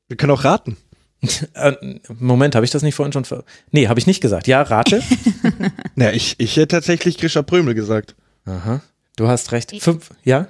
Wir 0.08 0.18
können 0.18 0.32
auch 0.32 0.44
raten. 0.44 0.78
Äh, 1.54 1.74
Moment, 2.20 2.54
habe 2.54 2.66
ich 2.66 2.72
das 2.72 2.84
nicht 2.84 2.94
vorhin 2.94 3.14
schon? 3.14 3.26
Ver 3.26 3.44
nee, 3.72 3.88
habe 3.88 4.00
ich 4.00 4.06
nicht 4.06 4.22
gesagt. 4.22 4.48
Ja, 4.48 4.62
rate. 4.62 5.02
Na, 5.96 6.14
ich, 6.14 6.36
ich 6.38 6.58
hätte 6.58 6.76
tatsächlich 6.76 7.18
Grisha 7.18 7.42
Prömel 7.42 7.74
gesagt. 7.74 8.16
Aha. 8.46 8.82
Du 9.18 9.28
hast 9.28 9.52
recht. 9.52 9.76
Fünf, 9.82 10.12
ja? 10.24 10.48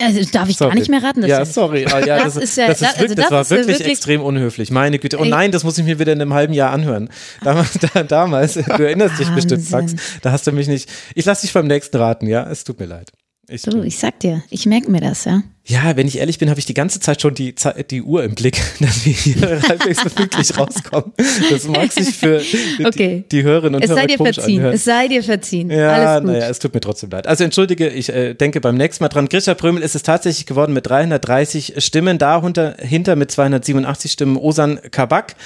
Also 0.00 0.20
darf 0.30 0.48
ich 0.48 0.56
sorry. 0.56 0.70
gar 0.70 0.78
nicht 0.78 0.88
mehr 0.88 1.02
raten. 1.02 1.26
ja, 1.26 1.44
sorry. 1.44 1.84
Ah, 1.86 1.98
ja, 1.98 2.18
das, 2.24 2.34
das, 2.34 2.44
ist, 2.44 2.56
ja, 2.56 2.68
das, 2.68 2.80
ist 2.80 2.86
also 2.86 3.00
wirklich, 3.00 3.16
das, 3.16 3.30
war 3.32 3.50
wirklich, 3.50 3.78
wirklich, 3.78 3.88
extrem 3.88 4.22
unhöflich. 4.22 4.70
Meine 4.70 5.00
Güte. 5.00 5.18
Oh 5.18 5.24
nein, 5.24 5.50
das 5.50 5.64
muss 5.64 5.76
ich 5.76 5.84
mir 5.84 5.98
wieder 5.98 6.12
in 6.12 6.22
einem 6.22 6.32
halben 6.32 6.54
Jahr 6.54 6.70
anhören. 6.70 7.10
Damals, 7.42 7.78
da, 7.94 8.04
damals 8.04 8.54
du 8.54 8.60
erinnerst 8.62 9.18
dich 9.18 9.28
bestimmt, 9.30 9.68
Max. 9.72 9.96
Da 10.22 10.30
hast 10.30 10.46
du 10.46 10.52
mich 10.52 10.68
nicht. 10.68 10.88
Ich 11.16 11.24
lasse 11.24 11.42
dich 11.42 11.52
beim 11.52 11.66
nächsten 11.66 11.96
raten, 11.96 12.28
ja? 12.28 12.48
Es 12.48 12.62
tut 12.62 12.78
mir 12.78 12.86
leid. 12.86 13.10
Ich, 13.48 13.62
du, 13.62 13.82
ich 13.82 13.98
sag 13.98 14.20
dir, 14.20 14.44
ich 14.50 14.66
merke 14.66 14.88
mir 14.90 15.00
das, 15.00 15.24
ja. 15.24 15.42
Ja, 15.68 15.96
wenn 15.96 16.08
ich 16.08 16.16
ehrlich 16.16 16.38
bin, 16.38 16.48
habe 16.48 16.58
ich 16.58 16.64
die 16.64 16.72
ganze 16.72 16.98
Zeit 16.98 17.20
schon 17.20 17.34
die, 17.34 17.54
die 17.90 18.02
Uhr 18.02 18.24
im 18.24 18.34
Blick, 18.34 18.58
dass 18.80 19.04
wir 19.04 19.12
hier 19.12 19.62
halbwegs 19.68 20.02
pünktlich 20.14 20.56
rauskommen. 20.56 21.12
Das 21.50 21.68
mag 21.68 21.92
sich 21.92 22.16
für 22.16 22.40
okay. 22.84 23.24
die, 23.30 23.36
die 23.36 23.42
Hörerinnen 23.42 23.74
und 23.74 23.84
es 23.84 23.90
Hörer 23.90 24.00
sei 24.00 24.06
dir 24.06 24.16
verziehen. 24.16 24.58
Anhören. 24.60 24.74
Es 24.74 24.84
sei 24.84 25.08
dir 25.08 25.22
verziehen. 25.22 25.70
Ja, 25.70 26.20
naja, 26.20 26.48
es 26.48 26.58
tut 26.58 26.72
mir 26.72 26.80
trotzdem 26.80 27.10
leid. 27.10 27.26
Also 27.26 27.44
entschuldige, 27.44 27.88
ich 27.88 28.08
äh, 28.08 28.32
denke 28.32 28.62
beim 28.62 28.76
nächsten 28.76 29.04
Mal 29.04 29.08
dran. 29.10 29.28
Grisha 29.28 29.52
Prömel 29.52 29.82
ist 29.82 29.94
es 29.94 30.02
tatsächlich 30.02 30.46
geworden 30.46 30.72
mit 30.72 30.86
330 30.86 31.74
Stimmen, 31.84 32.16
darunter 32.16 32.74
hinter 32.78 33.14
mit 33.14 33.30
287 33.30 34.12
Stimmen 34.12 34.38
Osan 34.38 34.80
Kabak 34.90 35.36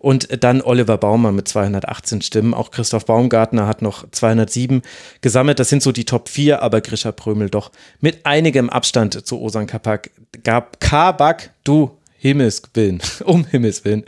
und 0.00 0.42
dann 0.42 0.62
Oliver 0.62 0.96
Baumer 0.96 1.30
mit 1.30 1.46
218 1.46 2.22
Stimmen. 2.22 2.54
Auch 2.54 2.70
Christoph 2.70 3.04
Baumgartner 3.04 3.66
hat 3.66 3.82
noch 3.82 4.10
207 4.10 4.80
gesammelt. 5.20 5.58
Das 5.58 5.68
sind 5.68 5.82
so 5.82 5.92
die 5.92 6.06
Top 6.06 6.28
4, 6.28 6.62
aber 6.62 6.80
Grisha 6.80 7.12
Prömel 7.12 7.50
doch 7.50 7.70
mit 8.00 8.24
einigem 8.24 8.70
Abstand 8.70 9.26
zu 9.26 9.40
Osan 9.40 9.66
Kapak. 9.70 10.10
Gab 10.42 10.80
Kabak, 10.80 11.50
du 11.62 11.92
Himmels 12.20 12.62
Willen, 12.74 13.00
um 13.24 13.46
Himmels 13.46 13.84
Willen. 13.84 14.04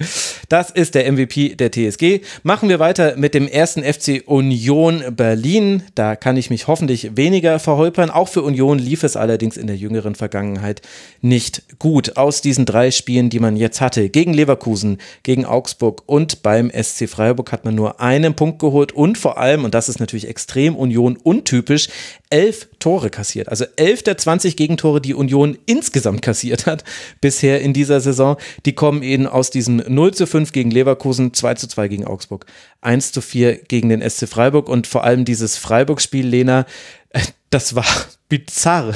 Das 0.51 0.71
ist 0.71 0.95
der 0.95 1.11
MVP 1.11 1.55
der 1.55 1.71
TSG. 1.71 2.21
Machen 2.43 2.69
wir 2.69 2.79
weiter 2.79 3.17
mit 3.17 3.33
dem 3.33 3.49
ersten 3.49 3.83
FC 3.83 4.23
Union 4.27 5.03
Berlin. 5.17 5.85
Da 5.95 6.15
kann 6.15 6.37
ich 6.37 6.51
mich 6.51 6.67
hoffentlich 6.67 7.17
weniger 7.17 7.59
verholpern. 7.59 8.11
Auch 8.11 8.29
für 8.29 8.43
Union 8.43 8.79
lief 8.79 9.03
es 9.03 9.17
allerdings 9.17 9.57
in 9.57 9.67
der 9.67 9.77
jüngeren 9.77 10.15
Vergangenheit 10.15 10.83
nicht 11.23 11.79
gut. 11.79 12.19
Aus 12.19 12.43
diesen 12.43 12.67
drei 12.67 12.91
Spielen, 12.91 13.31
die 13.31 13.41
man 13.41 13.57
jetzt 13.57 13.81
hatte, 13.81 14.11
gegen 14.11 14.35
Leverkusen, 14.35 14.99
gegen 15.23 15.47
Augsburg 15.47 16.03
und 16.05 16.43
beim 16.43 16.71
SC 16.71 17.09
Freiburg 17.09 17.51
hat 17.51 17.65
man 17.65 17.75
nur 17.75 18.01
einen 18.01 18.35
Punkt 18.35 18.59
geholt 18.59 18.93
und 18.93 19.17
vor 19.17 19.39
allem, 19.39 19.65
und 19.65 19.73
das 19.73 19.89
ist 19.89 20.01
natürlich 20.01 20.29
extrem 20.29 20.77
Union 20.77 21.17
untypisch, 21.17 21.89
elf 22.33 22.69
Tore 22.79 23.11
kassiert. 23.11 23.51
Also 23.51 23.67
elf 23.77 24.03
der 24.03 24.17
20 24.17 24.57
Gegentore, 24.57 25.03
die 25.03 25.13
Union 25.13 25.59
insgesamt 25.67 26.23
kassiert 26.23 26.65
hat 26.65 26.83
bisher 27.21 27.61
in 27.61 27.75
dieser 27.75 28.01
Saison, 28.01 28.39
die 28.65 28.73
kommen 28.73 29.03
eben 29.03 29.27
aus 29.27 29.51
diesem 29.51 29.83
0 29.87 30.15
zu 30.15 30.27
5 30.27 30.53
gegen 30.53 30.71
Leverkusen, 30.71 31.35
2 31.35 31.55
zu 31.55 31.69
2 31.69 31.89
gegen 31.89 32.07
Augsburg, 32.07 32.47
1 32.81 33.13
zu 33.13 33.21
4 33.21 33.57
gegen 33.65 33.91
den 33.91 34.01
SC 34.09 34.27
Freiburg 34.27 34.71
und 34.71 34.87
vor 34.87 35.05
allem 35.05 35.27
dieses 35.27 35.59
Freiburg-Spiel, 35.59 36.27
Lena, 36.27 36.65
äh, 37.11 37.21
das 37.51 37.75
war 37.75 37.85
bizarr. 38.31 38.95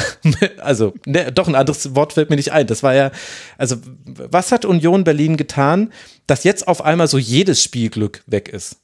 Also, 0.57 0.94
ne, 1.05 1.31
doch 1.31 1.46
ein 1.46 1.55
anderes 1.55 1.94
Wort 1.94 2.14
fällt 2.14 2.31
mir 2.31 2.37
nicht 2.37 2.53
ein. 2.53 2.66
Das 2.66 2.83
war 2.83 2.94
ja, 2.94 3.11
also, 3.59 3.77
was 4.07 4.51
hat 4.51 4.64
Union 4.64 5.05
Berlin 5.05 5.37
getan, 5.37 5.92
dass 6.27 6.44
jetzt 6.44 6.66
auf 6.66 6.83
einmal 6.83 7.07
so 7.07 7.18
jedes 7.18 7.62
Spielglück 7.62 8.22
weg 8.27 8.49
ist? 8.49 8.77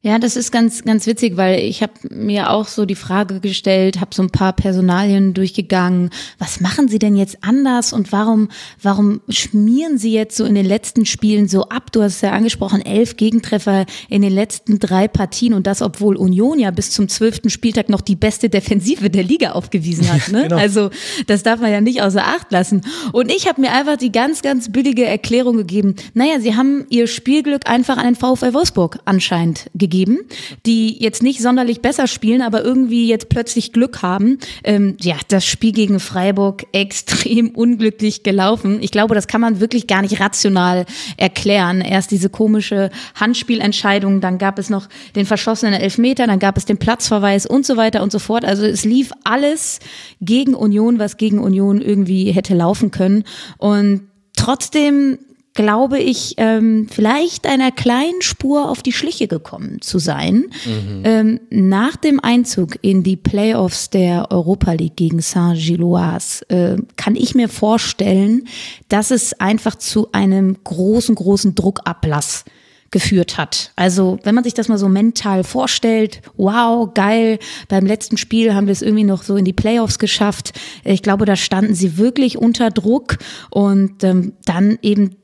Ja, 0.00 0.20
das 0.20 0.36
ist 0.36 0.52
ganz, 0.52 0.84
ganz 0.84 1.08
witzig, 1.08 1.36
weil 1.36 1.58
ich 1.58 1.82
habe 1.82 1.92
mir 2.10 2.50
auch 2.50 2.68
so 2.68 2.86
die 2.86 2.94
Frage 2.94 3.40
gestellt, 3.40 4.00
habe 4.00 4.14
so 4.14 4.22
ein 4.22 4.30
paar 4.30 4.52
Personalien 4.52 5.34
durchgegangen. 5.34 6.10
Was 6.38 6.60
machen 6.60 6.86
Sie 6.86 7.00
denn 7.00 7.16
jetzt 7.16 7.38
anders 7.40 7.92
und 7.92 8.12
warum, 8.12 8.48
warum 8.80 9.20
schmieren 9.28 9.98
Sie 9.98 10.12
jetzt 10.12 10.36
so 10.36 10.44
in 10.44 10.54
den 10.54 10.66
letzten 10.66 11.04
Spielen 11.04 11.48
so 11.48 11.64
ab? 11.64 11.90
Du 11.90 12.00
hast 12.00 12.20
ja 12.20 12.30
angesprochen, 12.30 12.80
elf 12.80 13.16
Gegentreffer 13.16 13.86
in 14.08 14.22
den 14.22 14.32
letzten 14.32 14.78
drei 14.78 15.08
Partien 15.08 15.52
und 15.52 15.66
das, 15.66 15.82
obwohl 15.82 16.14
Union 16.14 16.60
ja 16.60 16.70
bis 16.70 16.92
zum 16.92 17.08
zwölften 17.08 17.50
Spieltag 17.50 17.88
noch 17.88 18.00
die 18.00 18.14
beste 18.14 18.48
Defensive 18.48 19.10
der 19.10 19.24
Liga 19.24 19.52
aufgewiesen 19.52 20.08
hat. 20.12 20.18
Ne? 20.28 20.42
genau. 20.42 20.56
Also 20.56 20.90
das 21.26 21.42
darf 21.42 21.60
man 21.60 21.72
ja 21.72 21.80
nicht 21.80 22.02
außer 22.02 22.22
Acht 22.22 22.52
lassen. 22.52 22.82
Und 23.12 23.32
ich 23.32 23.48
habe 23.48 23.62
mir 23.62 23.72
einfach 23.72 23.96
die 23.96 24.12
ganz, 24.12 24.42
ganz 24.42 24.70
billige 24.70 25.06
Erklärung 25.06 25.56
gegeben. 25.56 25.96
Naja, 26.12 26.38
Sie 26.38 26.54
haben 26.54 26.84
Ihr 26.90 27.06
Spielglück 27.06 27.66
einfach 27.66 27.96
an 27.96 28.04
den 28.04 28.14
VfL 28.14 28.52
Wolfsburg 28.52 28.98
anscheinend 29.06 29.70
gegeben 29.74 29.87
gegeben, 29.88 30.18
die 30.66 31.02
jetzt 31.02 31.22
nicht 31.22 31.40
sonderlich 31.40 31.80
besser 31.80 32.06
spielen, 32.06 32.42
aber 32.42 32.62
irgendwie 32.62 33.08
jetzt 33.08 33.28
plötzlich 33.30 33.72
Glück 33.72 34.02
haben. 34.02 34.38
Ähm, 34.64 34.96
ja, 35.00 35.16
das 35.28 35.46
Spiel 35.46 35.72
gegen 35.72 35.98
Freiburg 35.98 36.66
extrem 36.72 37.50
unglücklich 37.50 38.22
gelaufen. 38.22 38.78
Ich 38.82 38.90
glaube, 38.90 39.14
das 39.14 39.26
kann 39.26 39.40
man 39.40 39.60
wirklich 39.60 39.86
gar 39.86 40.02
nicht 40.02 40.20
rational 40.20 40.84
erklären. 41.16 41.80
Erst 41.80 42.10
diese 42.10 42.28
komische 42.28 42.90
Handspielentscheidung, 43.14 44.20
dann 44.20 44.38
gab 44.38 44.58
es 44.58 44.68
noch 44.68 44.88
den 45.16 45.24
verschossenen 45.24 45.74
Elfmeter, 45.74 46.26
dann 46.26 46.38
gab 46.38 46.56
es 46.56 46.66
den 46.66 46.76
Platzverweis 46.76 47.46
und 47.46 47.64
so 47.64 47.76
weiter 47.76 48.02
und 48.02 48.12
so 48.12 48.18
fort. 48.18 48.44
Also 48.44 48.64
es 48.64 48.84
lief 48.84 49.12
alles 49.24 49.80
gegen 50.20 50.54
Union, 50.54 50.98
was 50.98 51.16
gegen 51.16 51.38
Union 51.38 51.80
irgendwie 51.80 52.30
hätte 52.32 52.54
laufen 52.54 52.90
können. 52.90 53.24
Und 53.56 54.08
trotzdem 54.36 55.18
glaube 55.54 55.98
ich, 55.98 56.34
ähm, 56.36 56.86
vielleicht 56.90 57.46
einer 57.46 57.72
kleinen 57.72 58.22
Spur 58.22 58.70
auf 58.70 58.82
die 58.82 58.92
Schliche 58.92 59.26
gekommen 59.26 59.80
zu 59.80 59.98
sein. 59.98 60.44
Mhm. 60.64 61.02
Ähm, 61.04 61.40
nach 61.50 61.96
dem 61.96 62.20
Einzug 62.20 62.78
in 62.82 63.02
die 63.02 63.16
Playoffs 63.16 63.90
der 63.90 64.30
Europa 64.30 64.72
League 64.72 64.96
gegen 64.96 65.20
Saint-Gilloise 65.20 66.48
äh, 66.48 66.76
kann 66.96 67.16
ich 67.16 67.34
mir 67.34 67.48
vorstellen, 67.48 68.46
dass 68.88 69.10
es 69.10 69.38
einfach 69.40 69.74
zu 69.74 70.12
einem 70.12 70.56
großen, 70.62 71.14
großen 71.14 71.54
Druckablass 71.54 72.44
geführt 72.90 73.36
hat. 73.36 73.72
Also 73.76 74.18
wenn 74.22 74.34
man 74.34 74.44
sich 74.44 74.54
das 74.54 74.68
mal 74.68 74.78
so 74.78 74.88
mental 74.88 75.44
vorstellt, 75.44 76.22
wow, 76.36 76.88
geil, 76.94 77.38
beim 77.68 77.84
letzten 77.84 78.16
Spiel 78.16 78.54
haben 78.54 78.66
wir 78.66 78.72
es 78.72 78.82
irgendwie 78.82 79.04
noch 79.04 79.22
so 79.22 79.36
in 79.36 79.44
die 79.44 79.52
Playoffs 79.52 79.98
geschafft. 79.98 80.58
Ich 80.84 81.02
glaube, 81.02 81.26
da 81.26 81.36
standen 81.36 81.74
sie 81.74 81.98
wirklich 81.98 82.38
unter 82.38 82.70
Druck 82.70 83.18
und 83.50 84.02
ähm, 84.04 84.32
dann 84.44 84.78
eben 84.80 85.16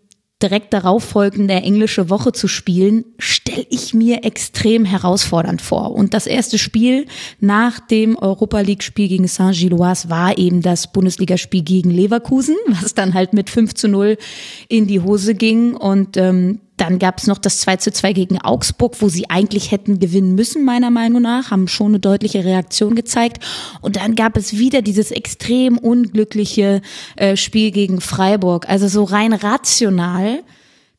direkt 0.44 0.74
darauf 0.74 1.02
folgende 1.02 1.54
englische 1.54 2.10
Woche 2.10 2.32
zu 2.32 2.48
spielen, 2.48 3.06
stelle 3.18 3.64
ich 3.70 3.94
mir 3.94 4.24
extrem 4.24 4.84
herausfordernd 4.84 5.62
vor. 5.62 5.92
Und 5.92 6.12
das 6.12 6.26
erste 6.26 6.58
Spiel 6.58 7.06
nach 7.40 7.80
dem 7.80 8.18
Europa 8.18 8.60
League 8.60 8.82
Spiel 8.82 9.08
gegen 9.08 9.26
Saint-Gilloise 9.26 10.10
war 10.10 10.36
eben 10.36 10.60
das 10.60 10.92
Bundesligaspiel 10.92 11.62
gegen 11.62 11.90
Leverkusen, 11.90 12.56
was 12.66 12.92
dann 12.92 13.14
halt 13.14 13.32
mit 13.32 13.48
5 13.48 13.72
zu 13.72 13.88
0 13.88 14.18
in 14.68 14.86
die 14.86 15.00
Hose 15.00 15.34
ging. 15.34 15.74
Und 15.74 16.18
ähm, 16.18 16.60
dann 16.76 16.98
gab 16.98 17.18
es 17.18 17.26
noch 17.26 17.38
das 17.38 17.60
2 17.60 17.76
zu 17.76 17.92
2 17.92 18.12
gegen 18.12 18.40
Augsburg, 18.40 19.00
wo 19.00 19.08
sie 19.08 19.30
eigentlich 19.30 19.70
hätten 19.70 20.00
gewinnen 20.00 20.34
müssen, 20.34 20.64
meiner 20.64 20.90
Meinung 20.90 21.22
nach, 21.22 21.50
haben 21.50 21.68
schon 21.68 21.88
eine 21.88 22.00
deutliche 22.00 22.44
Reaktion 22.44 22.94
gezeigt. 22.94 23.44
Und 23.80 23.96
dann 23.96 24.14
gab 24.16 24.36
es 24.36 24.58
wieder 24.58 24.82
dieses 24.82 25.10
extrem 25.10 25.78
unglückliche 25.78 26.82
äh, 27.16 27.36
Spiel 27.36 27.70
gegen 27.70 28.00
Freiburg. 28.00 28.68
Also 28.68 28.88
so 28.88 29.04
rein 29.04 29.32
rational 29.32 30.42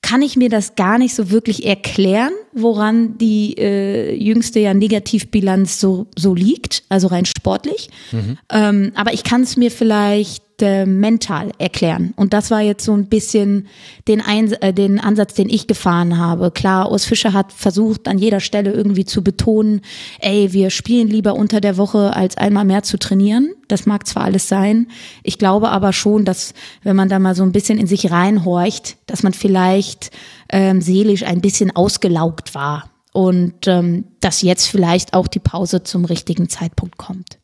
kann 0.02 0.22
ich 0.22 0.36
mir 0.36 0.50
das 0.50 0.76
gar 0.76 1.00
nicht 1.00 1.16
so 1.16 1.32
wirklich 1.32 1.66
erklären, 1.66 2.32
woran 2.54 3.18
die 3.18 3.58
äh, 3.58 4.14
jüngste 4.16 4.60
ja 4.60 4.76
Negativbilanz 4.76 5.80
so, 5.80 6.06
so 6.16 6.36
liegt, 6.36 6.84
also 6.90 7.08
rein 7.08 7.26
sportlich. 7.26 7.90
Mhm. 8.12 8.38
Ähm, 8.52 8.92
aber 8.94 9.14
ich 9.14 9.24
kann 9.24 9.42
es 9.42 9.58
mir 9.58 9.72
vielleicht 9.72 10.45
äh, 10.62 10.86
mental 10.86 11.52
erklären. 11.58 12.14
Und 12.16 12.34
das 12.34 12.52
war 12.52 12.62
jetzt 12.62 12.86
so 12.86 12.94
ein 12.94 13.08
bisschen 13.08 13.68
den, 14.08 14.22
Ein 14.22 14.52
äh, 14.54 14.74
den 14.74 15.00
Ansatz, 15.00 15.34
den 15.34 15.50
ich 15.50 15.68
gefahren 15.68 16.18
habe. 16.18 16.52
Klar, 16.52 16.92
Urs 16.92 17.06
Fischer 17.06 17.34
hat 17.34 17.52
versucht, 17.52 18.08
an 18.08 18.18
jeder 18.18 18.40
Stelle 18.40 18.72
irgendwie 18.72 19.06
zu 19.06 19.24
betonen, 19.24 19.82
ey, 20.20 20.54
wir 20.54 20.70
spielen 20.70 21.08
lieber 21.08 21.36
unter 21.36 21.62
der 21.62 21.78
Woche, 21.78 22.16
als 22.16 22.38
einmal 22.38 22.66
mehr 22.66 22.84
zu 22.84 22.98
trainieren. 22.98 23.54
Das 23.68 23.86
mag 23.86 24.08
zwar 24.08 24.24
alles 24.24 24.48
sein. 24.48 24.88
Ich 25.24 25.38
glaube 25.38 25.70
aber 25.70 25.94
schon, 25.94 26.26
dass, 26.26 26.54
wenn 26.84 26.96
man 26.96 27.10
da 27.10 27.20
mal 27.20 27.36
so 27.36 27.44
ein 27.44 27.52
bisschen 27.52 27.78
in 27.78 27.88
sich 27.88 28.12
reinhorcht, 28.12 28.98
dass 29.08 29.24
man 29.24 29.34
vielleicht 29.34 30.12
ähm, 30.50 30.82
seelisch 30.82 31.24
ein 31.24 31.42
bisschen 31.42 31.76
ausgelaugt 31.76 32.56
war. 32.56 32.90
Und 33.14 33.68
ähm, 33.68 34.06
dass 34.20 34.42
jetzt 34.42 34.68
vielleicht 34.68 35.14
auch 35.14 35.28
die 35.28 35.40
Pause 35.40 35.84
zum 35.84 36.04
richtigen 36.04 36.50
Zeitpunkt 36.50 36.98
kommt. 36.98 37.40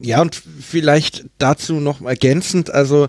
Ja, 0.00 0.20
und 0.22 0.34
vielleicht 0.36 1.26
dazu 1.38 1.74
noch 1.74 2.00
ergänzend, 2.02 2.70
also 2.70 3.08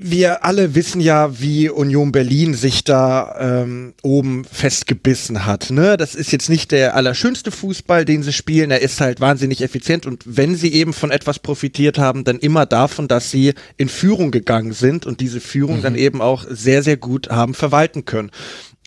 wir 0.00 0.44
alle 0.44 0.76
wissen 0.76 1.00
ja, 1.00 1.40
wie 1.40 1.68
Union 1.68 2.12
Berlin 2.12 2.54
sich 2.54 2.84
da 2.84 3.34
ähm, 3.40 3.94
oben 4.02 4.44
festgebissen 4.44 5.44
hat. 5.44 5.70
Ne? 5.70 5.96
Das 5.96 6.14
ist 6.14 6.30
jetzt 6.30 6.48
nicht 6.48 6.70
der 6.70 6.94
allerschönste 6.94 7.50
Fußball, 7.50 8.04
den 8.04 8.22
sie 8.22 8.32
spielen. 8.32 8.70
Er 8.70 8.80
ist 8.80 9.00
halt 9.00 9.20
wahnsinnig 9.20 9.60
effizient 9.60 10.06
und 10.06 10.22
wenn 10.24 10.54
sie 10.54 10.72
eben 10.72 10.92
von 10.92 11.10
etwas 11.10 11.40
profitiert 11.40 11.98
haben, 11.98 12.22
dann 12.22 12.38
immer 12.38 12.64
davon, 12.64 13.08
dass 13.08 13.32
sie 13.32 13.54
in 13.76 13.88
Führung 13.88 14.30
gegangen 14.30 14.72
sind 14.72 15.04
und 15.04 15.18
diese 15.18 15.40
Führung 15.40 15.78
mhm. 15.78 15.82
dann 15.82 15.94
eben 15.96 16.22
auch 16.22 16.46
sehr, 16.48 16.84
sehr 16.84 16.96
gut 16.96 17.28
haben 17.28 17.54
verwalten 17.54 18.04
können. 18.04 18.30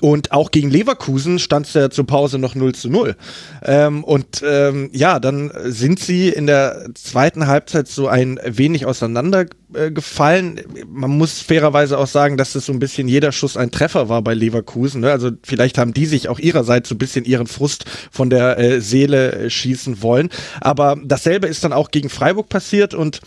Und 0.01 0.31
auch 0.31 0.49
gegen 0.49 0.71
Leverkusen 0.71 1.37
stand 1.37 1.67
es 1.67 1.73
ja 1.75 1.91
zur 1.91 2.07
Pause 2.07 2.39
noch 2.39 2.55
0 2.55 2.73
zu 2.73 2.89
0. 2.89 3.15
Ähm, 3.63 4.03
und 4.03 4.43
ähm, 4.43 4.89
ja, 4.91 5.19
dann 5.19 5.51
sind 5.65 5.99
sie 5.99 6.29
in 6.29 6.47
der 6.47 6.89
zweiten 6.95 7.45
Halbzeit 7.45 7.87
so 7.87 8.07
ein 8.07 8.39
wenig 8.43 8.87
auseinandergefallen. 8.87 10.59
Man 10.89 11.11
muss 11.11 11.41
fairerweise 11.41 11.99
auch 11.99 12.07
sagen, 12.07 12.35
dass 12.35 12.55
es 12.55 12.65
so 12.65 12.73
ein 12.73 12.79
bisschen 12.79 13.07
jeder 13.07 13.31
Schuss 13.31 13.57
ein 13.57 13.69
Treffer 13.69 14.09
war 14.09 14.23
bei 14.23 14.33
Leverkusen. 14.33 15.01
Ne? 15.01 15.11
Also 15.11 15.29
vielleicht 15.43 15.77
haben 15.77 15.93
die 15.93 16.07
sich 16.07 16.29
auch 16.29 16.39
ihrerseits 16.39 16.89
so 16.89 16.95
ein 16.95 16.99
bisschen 16.99 17.23
ihren 17.23 17.47
Frust 17.47 17.85
von 18.11 18.31
der 18.31 18.57
äh, 18.57 18.81
Seele 18.81 19.33
äh, 19.33 19.49
schießen 19.51 20.01
wollen. 20.01 20.29
Aber 20.61 20.97
dasselbe 21.03 21.45
ist 21.45 21.63
dann 21.63 21.73
auch 21.73 21.91
gegen 21.91 22.09
Freiburg 22.09 22.49
passiert 22.49 22.95
und 22.95 23.21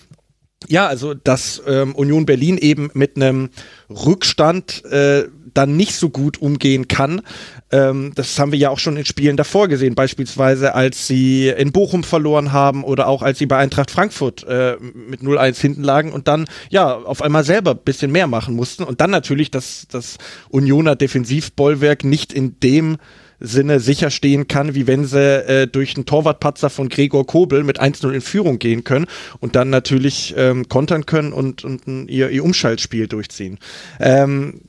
ja, 0.68 0.86
also 0.86 1.14
dass 1.14 1.62
ähm, 1.66 1.94
Union 1.94 2.26
Berlin 2.26 2.58
eben 2.58 2.90
mit 2.94 3.16
einem 3.16 3.50
Rückstand 3.88 4.84
äh, 4.86 5.24
dann 5.54 5.76
nicht 5.76 5.94
so 5.94 6.10
gut 6.10 6.42
umgehen 6.42 6.88
kann. 6.88 7.22
Ähm, 7.70 8.12
das 8.14 8.38
haben 8.38 8.52
wir 8.52 8.58
ja 8.58 8.70
auch 8.70 8.78
schon 8.78 8.96
in 8.96 9.04
Spielen 9.04 9.36
davor 9.36 9.68
gesehen, 9.68 9.94
beispielsweise 9.94 10.74
als 10.74 11.06
sie 11.06 11.48
in 11.48 11.72
Bochum 11.72 12.04
verloren 12.04 12.52
haben 12.52 12.84
oder 12.84 13.06
auch 13.06 13.22
als 13.22 13.38
sie 13.38 13.46
bei 13.46 13.56
Eintracht 13.56 13.90
Frankfurt 13.90 14.44
äh, 14.44 14.76
mit 14.80 15.20
0-1 15.20 15.60
hinten 15.60 15.82
lagen 15.82 16.12
und 16.12 16.28
dann 16.28 16.46
ja 16.70 16.94
auf 16.96 17.22
einmal 17.22 17.44
selber 17.44 17.72
ein 17.72 17.84
bisschen 17.84 18.10
mehr 18.10 18.26
machen 18.26 18.54
mussten 18.54 18.82
und 18.82 19.00
dann 19.00 19.10
natürlich 19.10 19.50
das, 19.50 19.86
das 19.90 20.18
Unioner 20.48 20.96
Defensivbollwerk 20.96 22.04
nicht 22.04 22.32
in 22.32 22.58
dem 22.60 22.98
Sinne 23.40 23.80
sicherstehen 23.80 24.48
kann, 24.48 24.74
wie 24.74 24.86
wenn 24.86 25.04
sie 25.04 25.18
äh, 25.18 25.66
durch 25.66 25.96
einen 25.96 26.06
Torwartpatzer 26.06 26.70
von 26.70 26.88
Gregor 26.88 27.26
Kobel 27.26 27.64
mit 27.64 27.80
1-0 27.80 28.10
in 28.12 28.20
Führung 28.20 28.58
gehen 28.58 28.84
können 28.84 29.06
und 29.40 29.56
dann 29.56 29.70
natürlich 29.70 30.34
ähm, 30.36 30.68
kontern 30.68 31.06
können 31.06 31.32
und, 31.32 31.64
und 31.64 32.08
ihr, 32.08 32.30
ihr 32.30 32.44
Umschaltspiel 32.44 33.08
durchziehen. 33.08 33.58
Ähm, 34.00 34.60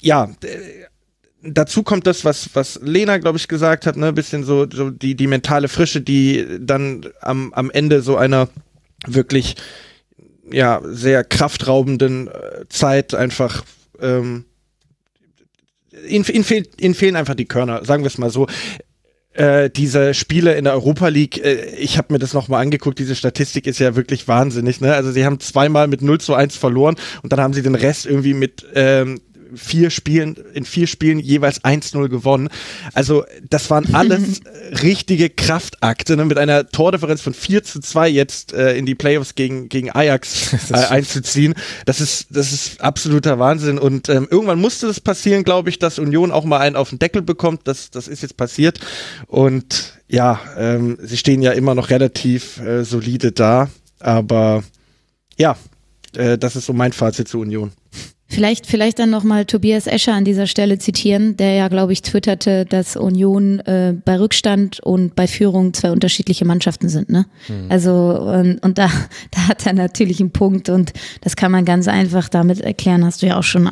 ja, 0.00 0.30
dazu 1.42 1.82
kommt 1.82 2.06
das, 2.06 2.24
was, 2.24 2.50
was 2.54 2.80
Lena, 2.82 3.18
glaube 3.18 3.38
ich, 3.38 3.48
gesagt 3.48 3.86
hat, 3.86 3.96
ne, 3.96 4.12
bisschen 4.12 4.44
so, 4.44 4.66
so 4.70 4.90
die, 4.90 5.14
die 5.14 5.26
mentale 5.26 5.68
Frische, 5.68 6.00
die 6.00 6.46
dann 6.60 7.06
am, 7.20 7.52
am 7.52 7.70
Ende 7.70 8.02
so 8.02 8.16
einer 8.16 8.48
wirklich 9.06 9.56
ja 10.50 10.80
sehr 10.84 11.24
kraftraubenden 11.24 12.28
äh, 12.28 12.68
Zeit 12.68 13.14
einfach 13.14 13.64
ähm, 14.00 14.44
ihnen, 16.06 16.24
ihnen, 16.24 16.44
fehlt, 16.44 16.80
ihnen 16.80 16.94
fehlen 16.94 17.16
einfach 17.16 17.34
die 17.34 17.46
Körner, 17.46 17.84
sagen 17.84 18.02
wir 18.02 18.08
es 18.08 18.18
mal 18.18 18.30
so 18.30 18.46
äh, 19.38 19.70
diese 19.70 20.14
Spiele 20.14 20.54
in 20.54 20.64
der 20.64 20.72
Europa 20.72 21.08
League, 21.08 21.42
äh, 21.44 21.76
ich 21.76 21.96
habe 21.96 22.12
mir 22.12 22.18
das 22.18 22.34
nochmal 22.34 22.60
angeguckt, 22.60 22.98
diese 22.98 23.14
Statistik 23.14 23.66
ist 23.66 23.78
ja 23.78 23.94
wirklich 23.94 24.26
wahnsinnig. 24.26 24.80
Ne? 24.80 24.92
Also 24.94 25.12
sie 25.12 25.24
haben 25.24 25.38
zweimal 25.38 25.86
mit 25.86 26.02
0 26.02 26.20
zu 26.20 26.34
1 26.34 26.56
verloren 26.56 26.96
und 27.22 27.32
dann 27.32 27.40
haben 27.40 27.52
sie 27.52 27.62
den 27.62 27.76
Rest 27.76 28.06
irgendwie 28.06 28.34
mit 28.34 28.66
ähm, 28.74 29.20
vier 29.54 29.90
Spielen, 29.90 30.36
in 30.54 30.64
vier 30.64 30.86
Spielen 30.86 31.18
jeweils 31.18 31.62
1-0 31.64 32.08
gewonnen. 32.08 32.48
Also 32.94 33.24
das 33.48 33.70
waren 33.70 33.94
alles 33.94 34.40
richtige 34.82 35.30
Kraftakte, 35.30 36.16
ne? 36.16 36.24
mit 36.24 36.38
einer 36.38 36.68
Tordifferenz 36.68 37.20
von 37.20 37.34
4 37.34 37.64
zu 37.64 37.80
2 37.80 38.08
jetzt 38.08 38.52
äh, 38.52 38.76
in 38.76 38.86
die 38.86 38.94
Playoffs 38.94 39.34
gegen, 39.34 39.68
gegen 39.68 39.90
Ajax 39.90 40.70
äh, 40.70 40.74
einzuziehen. 40.74 41.54
Das 41.86 42.00
ist, 42.00 42.26
das 42.30 42.52
ist 42.52 42.80
absoluter 42.80 43.38
Wahnsinn. 43.38 43.78
Und 43.78 44.08
ähm, 44.08 44.28
irgendwann 44.30 44.60
musste 44.60 44.86
das 44.86 45.00
passieren, 45.00 45.44
glaube 45.44 45.70
ich, 45.70 45.78
dass 45.78 45.98
Union 45.98 46.32
auch 46.32 46.44
mal 46.44 46.58
einen 46.58 46.76
auf 46.76 46.90
den 46.90 46.98
Deckel 46.98 47.22
bekommt. 47.22 47.62
Das, 47.64 47.90
das 47.90 48.08
ist 48.08 48.22
jetzt 48.22 48.36
passiert. 48.36 48.80
Und 49.26 49.98
ja, 50.08 50.40
ähm, 50.56 50.98
sie 51.00 51.16
stehen 51.16 51.42
ja 51.42 51.52
immer 51.52 51.74
noch 51.74 51.90
relativ 51.90 52.60
äh, 52.60 52.84
solide 52.84 53.32
da. 53.32 53.68
Aber 54.00 54.64
ja, 55.36 55.56
äh, 56.14 56.38
das 56.38 56.56
ist 56.56 56.66
so 56.66 56.72
mein 56.72 56.92
Fazit 56.92 57.28
zur 57.28 57.40
Union. 57.42 57.72
Vielleicht, 58.30 58.66
vielleicht 58.66 58.98
dann 58.98 59.08
nochmal 59.08 59.46
Tobias 59.46 59.86
Escher 59.86 60.12
an 60.12 60.26
dieser 60.26 60.46
Stelle 60.46 60.78
zitieren, 60.78 61.38
der 61.38 61.54
ja, 61.54 61.68
glaube 61.68 61.94
ich, 61.94 62.02
twitterte, 62.02 62.66
dass 62.66 62.94
Union 62.94 63.60
äh, 63.60 63.94
bei 64.04 64.18
Rückstand 64.20 64.80
und 64.80 65.16
bei 65.16 65.26
Führung 65.26 65.72
zwei 65.72 65.92
unterschiedliche 65.92 66.44
Mannschaften 66.44 66.90
sind. 66.90 67.08
Ne? 67.08 67.24
Mhm. 67.48 67.70
Also 67.70 67.90
und, 67.90 68.58
und 68.58 68.76
da, 68.76 68.90
da 69.30 69.48
hat 69.48 69.64
er 69.64 69.72
natürlich 69.72 70.20
einen 70.20 70.30
Punkt 70.30 70.68
und 70.68 70.92
das 71.22 71.36
kann 71.36 71.50
man 71.50 71.64
ganz 71.64 71.88
einfach 71.88 72.28
damit 72.28 72.60
erklären, 72.60 73.02
hast 73.02 73.22
du 73.22 73.26
ja 73.26 73.38
auch 73.38 73.42
schon 73.44 73.70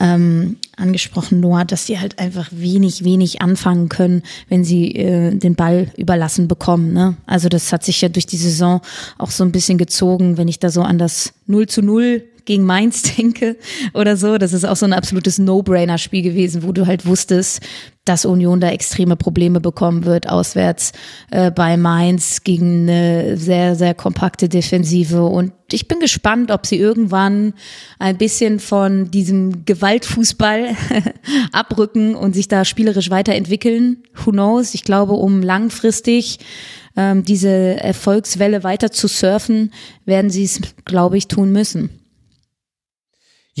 ähm, 0.00 0.56
angesprochen, 0.78 1.40
Noah, 1.40 1.66
dass 1.66 1.84
sie 1.84 1.98
halt 1.98 2.18
einfach 2.18 2.48
wenig, 2.52 3.04
wenig 3.04 3.42
anfangen 3.42 3.90
können, 3.90 4.22
wenn 4.48 4.64
sie 4.64 4.94
äh, 4.96 5.36
den 5.36 5.56
Ball 5.56 5.92
überlassen 5.98 6.48
bekommen. 6.48 6.94
Ne? 6.94 7.18
Also 7.26 7.50
das 7.50 7.70
hat 7.70 7.84
sich 7.84 8.00
ja 8.00 8.08
durch 8.08 8.26
die 8.26 8.38
Saison 8.38 8.80
auch 9.18 9.30
so 9.30 9.44
ein 9.44 9.52
bisschen 9.52 9.76
gezogen, 9.76 10.38
wenn 10.38 10.48
ich 10.48 10.58
da 10.58 10.70
so 10.70 10.80
an 10.80 10.96
das 10.96 11.34
0 11.46 11.66
zu 11.66 11.82
0 11.82 12.24
gegen 12.50 12.64
Mainz 12.64 13.02
denke 13.16 13.56
oder 13.94 14.16
so. 14.16 14.36
Das 14.36 14.52
ist 14.52 14.64
auch 14.64 14.74
so 14.74 14.84
ein 14.84 14.92
absolutes 14.92 15.38
No-Brainer-Spiel 15.38 16.22
gewesen, 16.22 16.64
wo 16.64 16.72
du 16.72 16.84
halt 16.88 17.06
wusstest, 17.06 17.60
dass 18.04 18.24
Union 18.24 18.58
da 18.58 18.70
extreme 18.70 19.14
Probleme 19.14 19.60
bekommen 19.60 20.04
wird, 20.04 20.28
auswärts 20.28 20.90
äh, 21.30 21.52
bei 21.52 21.76
Mainz 21.76 22.42
gegen 22.42 22.88
eine 22.88 23.36
sehr, 23.36 23.76
sehr 23.76 23.94
kompakte 23.94 24.48
Defensive. 24.48 25.22
Und 25.22 25.52
ich 25.70 25.86
bin 25.86 26.00
gespannt, 26.00 26.50
ob 26.50 26.66
sie 26.66 26.76
irgendwann 26.76 27.54
ein 28.00 28.18
bisschen 28.18 28.58
von 28.58 29.12
diesem 29.12 29.64
Gewaltfußball 29.64 30.74
abrücken 31.52 32.16
und 32.16 32.34
sich 32.34 32.48
da 32.48 32.64
spielerisch 32.64 33.10
weiterentwickeln. 33.10 33.98
Who 34.24 34.32
knows? 34.32 34.74
Ich 34.74 34.82
glaube, 34.82 35.12
um 35.12 35.40
langfristig 35.40 36.40
ähm, 36.96 37.24
diese 37.24 37.48
Erfolgswelle 37.48 38.64
weiter 38.64 38.90
zu 38.90 39.06
surfen, 39.06 39.72
werden 40.04 40.30
sie 40.30 40.42
es, 40.42 40.60
glaube 40.84 41.16
ich, 41.16 41.28
tun 41.28 41.52
müssen. 41.52 41.99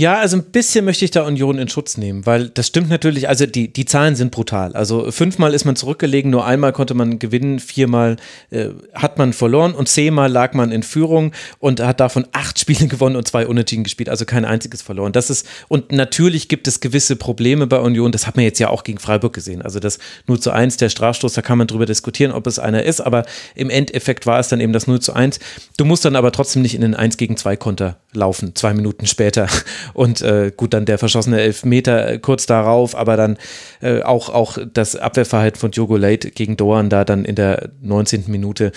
Ja, 0.00 0.16
also 0.16 0.38
ein 0.38 0.44
bisschen 0.44 0.86
möchte 0.86 1.04
ich 1.04 1.10
da 1.10 1.26
Union 1.26 1.58
in 1.58 1.68
Schutz 1.68 1.98
nehmen, 1.98 2.24
weil 2.24 2.48
das 2.48 2.68
stimmt 2.68 2.88
natürlich, 2.88 3.28
also 3.28 3.44
die, 3.44 3.70
die 3.70 3.84
Zahlen 3.84 4.16
sind 4.16 4.30
brutal. 4.30 4.72
Also 4.72 5.10
fünfmal 5.10 5.52
ist 5.52 5.66
man 5.66 5.76
zurückgelegen, 5.76 6.30
nur 6.30 6.46
einmal 6.46 6.72
konnte 6.72 6.94
man 6.94 7.18
gewinnen, 7.18 7.58
viermal 7.58 8.16
äh, 8.48 8.68
hat 8.94 9.18
man 9.18 9.34
verloren 9.34 9.74
und 9.74 9.90
zehnmal 9.90 10.32
lag 10.32 10.54
man 10.54 10.72
in 10.72 10.82
Führung 10.82 11.32
und 11.58 11.80
hat 11.80 12.00
davon 12.00 12.26
acht 12.32 12.58
Spiele 12.58 12.86
gewonnen 12.86 13.14
und 13.14 13.28
zwei 13.28 13.46
Unentschieden 13.46 13.84
gespielt, 13.84 14.08
also 14.08 14.24
kein 14.24 14.46
einziges 14.46 14.80
verloren. 14.80 15.12
Das 15.12 15.28
ist, 15.28 15.46
und 15.68 15.92
natürlich 15.92 16.48
gibt 16.48 16.66
es 16.66 16.80
gewisse 16.80 17.16
Probleme 17.16 17.66
bei 17.66 17.78
Union, 17.78 18.10
das 18.10 18.26
hat 18.26 18.36
man 18.36 18.46
jetzt 18.46 18.58
ja 18.58 18.70
auch 18.70 18.84
gegen 18.84 18.98
Freiburg 18.98 19.34
gesehen. 19.34 19.60
Also 19.60 19.80
das 19.80 19.98
0 20.26 20.40
zu 20.40 20.50
1, 20.50 20.78
der 20.78 20.88
Strafstoß, 20.88 21.34
da 21.34 21.42
kann 21.42 21.58
man 21.58 21.66
drüber 21.66 21.84
diskutieren, 21.84 22.32
ob 22.32 22.46
es 22.46 22.58
einer 22.58 22.84
ist, 22.84 23.02
aber 23.02 23.26
im 23.54 23.68
Endeffekt 23.68 24.24
war 24.24 24.40
es 24.40 24.48
dann 24.48 24.60
eben 24.60 24.72
das 24.72 24.86
0 24.86 25.00
zu 25.00 25.12
1. 25.12 25.40
Du 25.76 25.84
musst 25.84 26.06
dann 26.06 26.16
aber 26.16 26.32
trotzdem 26.32 26.62
nicht 26.62 26.74
in 26.74 26.80
den 26.80 26.94
1 26.94 27.18
gegen 27.18 27.36
2 27.36 27.58
Konter 27.58 27.98
laufen, 28.12 28.54
zwei 28.54 28.72
Minuten 28.72 29.06
später. 29.06 29.46
Und 29.92 30.22
äh, 30.22 30.52
gut, 30.56 30.74
dann 30.74 30.84
der 30.84 30.98
verschossene 30.98 31.40
Elfmeter 31.40 32.08
äh, 32.12 32.18
kurz 32.18 32.46
darauf, 32.46 32.94
aber 32.94 33.16
dann 33.16 33.38
äh, 33.80 34.02
auch, 34.02 34.28
auch 34.28 34.58
das 34.72 34.96
Abwehrverhalten 34.96 35.60
von 35.60 35.70
Diogo 35.70 35.96
Late 35.96 36.30
gegen 36.30 36.56
Doan 36.56 36.90
da 36.90 37.04
dann 37.04 37.24
in 37.24 37.34
der 37.34 37.70
19. 37.82 38.24
Minute 38.28 38.72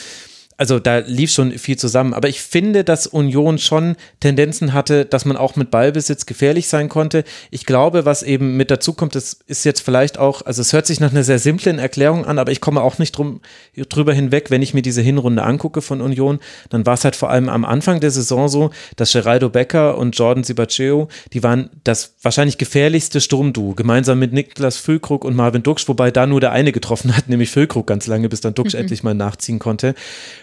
also 0.57 0.79
da 0.79 0.99
lief 0.99 1.31
schon 1.31 1.51
viel 1.51 1.77
zusammen. 1.77 2.13
Aber 2.13 2.29
ich 2.29 2.41
finde, 2.41 2.83
dass 2.83 3.07
Union 3.07 3.57
schon 3.57 3.95
Tendenzen 4.19 4.73
hatte, 4.73 5.05
dass 5.05 5.25
man 5.25 5.37
auch 5.37 5.55
mit 5.55 5.71
Ballbesitz 5.71 6.25
gefährlich 6.25 6.67
sein 6.67 6.89
konnte. 6.89 7.23
Ich 7.51 7.65
glaube, 7.65 8.05
was 8.05 8.23
eben 8.23 8.55
mit 8.57 8.71
dazu 8.71 8.93
kommt, 8.93 9.15
das 9.15 9.39
ist 9.47 9.65
jetzt 9.65 9.81
vielleicht 9.81 10.17
auch, 10.17 10.43
also 10.45 10.61
es 10.61 10.73
hört 10.73 10.85
sich 10.85 10.99
nach 10.99 11.11
einer 11.11 11.23
sehr 11.23 11.39
simplen 11.39 11.79
Erklärung 11.79 12.25
an, 12.25 12.39
aber 12.39 12.51
ich 12.51 12.61
komme 12.61 12.81
auch 12.81 12.99
nicht 12.99 13.17
drum, 13.17 13.41
drüber 13.89 14.13
hinweg, 14.13 14.51
wenn 14.51 14.61
ich 14.61 14.73
mir 14.73 14.81
diese 14.81 15.01
Hinrunde 15.01 15.43
angucke 15.43 15.81
von 15.81 16.01
Union, 16.01 16.39
dann 16.69 16.85
war 16.85 16.93
es 16.93 17.03
halt 17.03 17.15
vor 17.15 17.29
allem 17.29 17.49
am 17.49 17.65
Anfang 17.65 17.99
der 17.99 18.11
Saison 18.11 18.47
so, 18.47 18.71
dass 18.95 19.13
Geraldo 19.13 19.49
Becker 19.49 19.97
und 19.97 20.17
Jordan 20.17 20.43
Sibaceo, 20.43 21.07
die 21.33 21.43
waren 21.43 21.69
das 21.83 22.15
wahrscheinlich 22.21 22.57
gefährlichste 22.57 23.21
Sturmduo, 23.21 23.73
gemeinsam 23.73 24.19
mit 24.19 24.33
Niklas 24.33 24.77
Füllkrug 24.77 25.25
und 25.25 25.35
Marvin 25.35 25.63
Duksch, 25.63 25.87
wobei 25.87 26.11
da 26.11 26.27
nur 26.27 26.41
der 26.41 26.51
eine 26.51 26.71
getroffen 26.71 27.15
hat, 27.15 27.29
nämlich 27.29 27.49
Füllkrug 27.49 27.87
ganz 27.87 28.07
lange, 28.07 28.29
bis 28.29 28.41
dann 28.41 28.53
Duksch 28.53 28.73
mhm. 28.73 28.81
endlich 28.81 29.03
mal 29.03 29.13
nachziehen 29.13 29.59
konnte. 29.59 29.95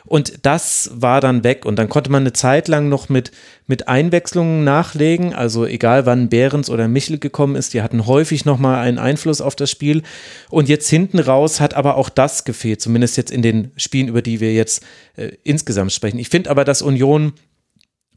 Und 0.04 0.46
das 0.46 0.90
war 0.94 1.20
dann 1.20 1.44
weg. 1.44 1.64
Und 1.64 1.78
dann 1.78 1.88
konnte 1.88 2.10
man 2.10 2.22
eine 2.22 2.32
Zeit 2.32 2.68
lang 2.68 2.88
noch 2.88 3.08
mit, 3.08 3.32
mit 3.66 3.88
Einwechslungen 3.88 4.64
nachlegen. 4.64 5.34
Also 5.34 5.66
egal 5.66 6.06
wann 6.06 6.28
Behrens 6.28 6.70
oder 6.70 6.88
Michel 6.88 7.18
gekommen 7.18 7.56
ist, 7.56 7.74
die 7.74 7.82
hatten 7.82 8.06
häufig 8.06 8.44
nochmal 8.44 8.80
einen 8.80 8.98
Einfluss 8.98 9.40
auf 9.40 9.56
das 9.56 9.70
Spiel. 9.70 10.02
Und 10.48 10.68
jetzt 10.68 10.88
hinten 10.88 11.18
raus 11.18 11.60
hat 11.60 11.74
aber 11.74 11.96
auch 11.96 12.08
das 12.08 12.44
gefehlt, 12.44 12.80
zumindest 12.80 13.16
jetzt 13.16 13.30
in 13.30 13.42
den 13.42 13.72
Spielen, 13.76 14.08
über 14.08 14.22
die 14.22 14.40
wir 14.40 14.52
jetzt 14.52 14.84
äh, 15.16 15.32
insgesamt 15.44 15.92
sprechen. 15.92 16.18
Ich 16.18 16.28
finde 16.28 16.50
aber, 16.50 16.64
dass 16.64 16.82
Union 16.82 17.32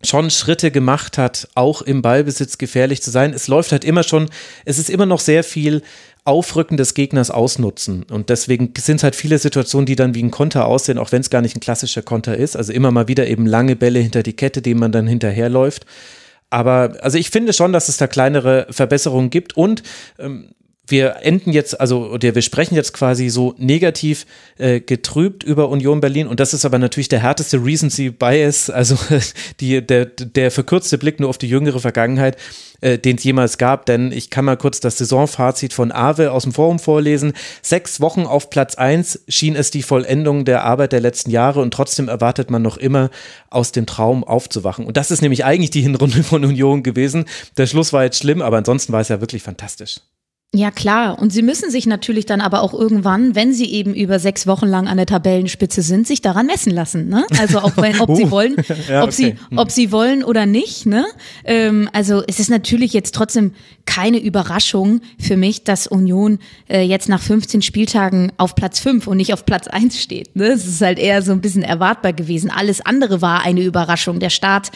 schon 0.03 0.29
Schritte 0.29 0.71
gemacht 0.71 1.17
hat, 1.17 1.47
auch 1.55 1.81
im 1.81 2.01
Ballbesitz 2.01 2.57
gefährlich 2.57 3.01
zu 3.01 3.11
sein. 3.11 3.33
Es 3.33 3.47
läuft 3.47 3.71
halt 3.71 3.85
immer 3.85 4.03
schon, 4.03 4.29
es 4.65 4.79
ist 4.79 4.89
immer 4.89 5.05
noch 5.05 5.19
sehr 5.19 5.43
viel 5.43 5.81
Aufrücken 6.25 6.77
des 6.77 6.93
Gegners 6.93 7.31
ausnutzen. 7.31 8.03
Und 8.03 8.29
deswegen 8.29 8.73
sind 8.77 8.97
es 8.97 9.03
halt 9.03 9.15
viele 9.15 9.37
Situationen, 9.39 9.85
die 9.85 9.95
dann 9.95 10.15
wie 10.15 10.23
ein 10.23 10.31
Konter 10.31 10.65
aussehen, 10.65 10.97
auch 10.97 11.11
wenn 11.11 11.21
es 11.21 11.29
gar 11.29 11.41
nicht 11.41 11.55
ein 11.55 11.59
klassischer 11.59 12.01
Konter 12.01 12.37
ist. 12.37 12.55
Also 12.55 12.71
immer 12.71 12.91
mal 12.91 13.07
wieder 13.07 13.27
eben 13.27 13.45
lange 13.45 13.75
Bälle 13.75 13.99
hinter 13.99 14.23
die 14.23 14.33
Kette, 14.33 14.61
denen 14.61 14.79
man 14.79 14.93
dann 14.93 15.07
hinterherläuft. 15.07 15.85
Aber 16.49 16.97
also 17.01 17.17
ich 17.17 17.29
finde 17.29 17.51
schon, 17.51 17.73
dass 17.73 17.89
es 17.89 17.97
da 17.97 18.07
kleinere 18.07 18.67
Verbesserungen 18.69 19.31
gibt 19.31 19.57
und 19.57 19.83
ähm, 20.19 20.49
wir 20.93 21.15
enden 21.23 21.51
jetzt, 21.51 21.81
also 21.81 22.11
oder 22.11 22.35
wir 22.35 22.41
sprechen 22.43 22.75
jetzt 22.75 22.93
quasi 22.93 23.29
so 23.29 23.55
negativ 23.57 24.27
äh, 24.59 24.79
getrübt 24.79 25.43
über 25.43 25.69
Union 25.69 25.99
Berlin 26.01 26.27
und 26.27 26.39
das 26.39 26.53
ist 26.53 26.65
aber 26.65 26.77
natürlich 26.77 27.09
der 27.09 27.19
härteste 27.19 27.57
Recency 27.57 28.11
Bias, 28.11 28.69
also 28.69 28.95
die, 29.59 29.85
der, 29.85 30.05
der 30.05 30.51
verkürzte 30.51 30.99
Blick 30.99 31.19
nur 31.19 31.29
auf 31.29 31.39
die 31.39 31.49
jüngere 31.49 31.79
Vergangenheit, 31.79 32.37
äh, 32.81 32.99
den 32.99 33.17
es 33.17 33.23
jemals 33.23 33.57
gab, 33.57 33.87
denn 33.87 34.11
ich 34.11 34.29
kann 34.29 34.45
mal 34.45 34.55
kurz 34.55 34.81
das 34.81 34.99
Saisonfazit 34.99 35.73
von 35.73 35.91
Awe 35.91 36.31
aus 36.31 36.43
dem 36.43 36.53
Forum 36.53 36.77
vorlesen. 36.77 37.33
Sechs 37.63 37.99
Wochen 37.99 38.27
auf 38.27 38.51
Platz 38.51 38.75
eins 38.75 39.23
schien 39.27 39.55
es 39.55 39.71
die 39.71 39.81
Vollendung 39.81 40.45
der 40.45 40.63
Arbeit 40.63 40.91
der 40.91 41.01
letzten 41.01 41.31
Jahre 41.31 41.59
und 41.59 41.73
trotzdem 41.73 42.07
erwartet 42.07 42.51
man 42.51 42.61
noch 42.61 42.77
immer 42.77 43.09
aus 43.49 43.71
dem 43.71 43.87
Traum 43.87 44.23
aufzuwachen. 44.23 44.85
Und 44.85 44.95
das 44.95 45.09
ist 45.09 45.23
nämlich 45.23 45.43
eigentlich 45.43 45.71
die 45.71 45.81
Hinrunde 45.81 46.21
von 46.21 46.45
Union 46.45 46.83
gewesen. 46.83 47.25
Der 47.57 47.65
Schluss 47.65 47.93
war 47.93 48.03
jetzt 48.03 48.19
schlimm, 48.19 48.43
aber 48.43 48.57
ansonsten 48.57 48.93
war 48.93 49.01
es 49.01 49.09
ja 49.09 49.19
wirklich 49.21 49.41
fantastisch. 49.41 49.97
Ja, 50.55 50.69
klar. 50.69 51.17
Und 51.19 51.33
sie 51.33 51.41
müssen 51.41 51.71
sich 51.71 51.87
natürlich 51.87 52.27
dann 52.27 52.39
aber 52.39 52.61
auch 52.61 52.75
irgendwann, 52.75 53.33
wenn 53.33 53.53
sie 53.53 53.71
eben 53.71 53.95
über 53.95 54.19
sechs 54.19 54.45
Wochen 54.45 54.67
lang 54.67 54.87
an 54.87 54.97
der 54.97 55.07
Tabellenspitze 55.07 55.81
sind, 55.81 56.05
sich 56.05 56.21
daran 56.21 56.45
messen 56.45 56.71
lassen. 56.71 57.09
Ne? 57.09 57.25
Also 57.39 57.57
auch 57.57 57.75
wenn, 57.77 57.99
ob 57.99 58.15
sie 58.15 58.25
uh. 58.25 58.31
wollen, 58.31 58.55
ja, 58.87 59.01
ob 59.01 59.09
okay. 59.09 59.35
sie, 59.49 59.57
ob 59.57 59.71
sie 59.71 59.91
wollen 59.91 60.23
oder 60.23 60.45
nicht. 60.45 60.85
Ne? 60.85 61.05
Ähm, 61.43 61.89
also 61.91 62.21
es 62.27 62.39
ist 62.39 62.51
natürlich 62.51 62.93
jetzt 62.93 63.15
trotzdem 63.15 63.53
keine 63.85 64.19
Überraschung 64.19 65.01
für 65.19 65.37
mich, 65.37 65.63
dass 65.63 65.87
Union 65.87 66.37
äh, 66.69 66.83
jetzt 66.83 67.09
nach 67.09 67.21
15 67.21 67.63
Spieltagen 67.63 68.31
auf 68.37 68.53
Platz 68.53 68.79
5 68.79 69.07
und 69.07 69.17
nicht 69.17 69.33
auf 69.33 69.47
Platz 69.47 69.67
1 69.67 69.99
steht. 69.99 70.35
Ne? 70.35 70.49
Es 70.49 70.67
ist 70.67 70.81
halt 70.81 70.99
eher 70.99 71.23
so 71.23 71.31
ein 71.31 71.41
bisschen 71.41 71.63
erwartbar 71.63 72.13
gewesen. 72.13 72.51
Alles 72.51 72.79
andere 72.79 73.23
war 73.23 73.41
eine 73.41 73.61
Überraschung. 73.61 74.19
Der 74.19 74.29
Start 74.29 74.69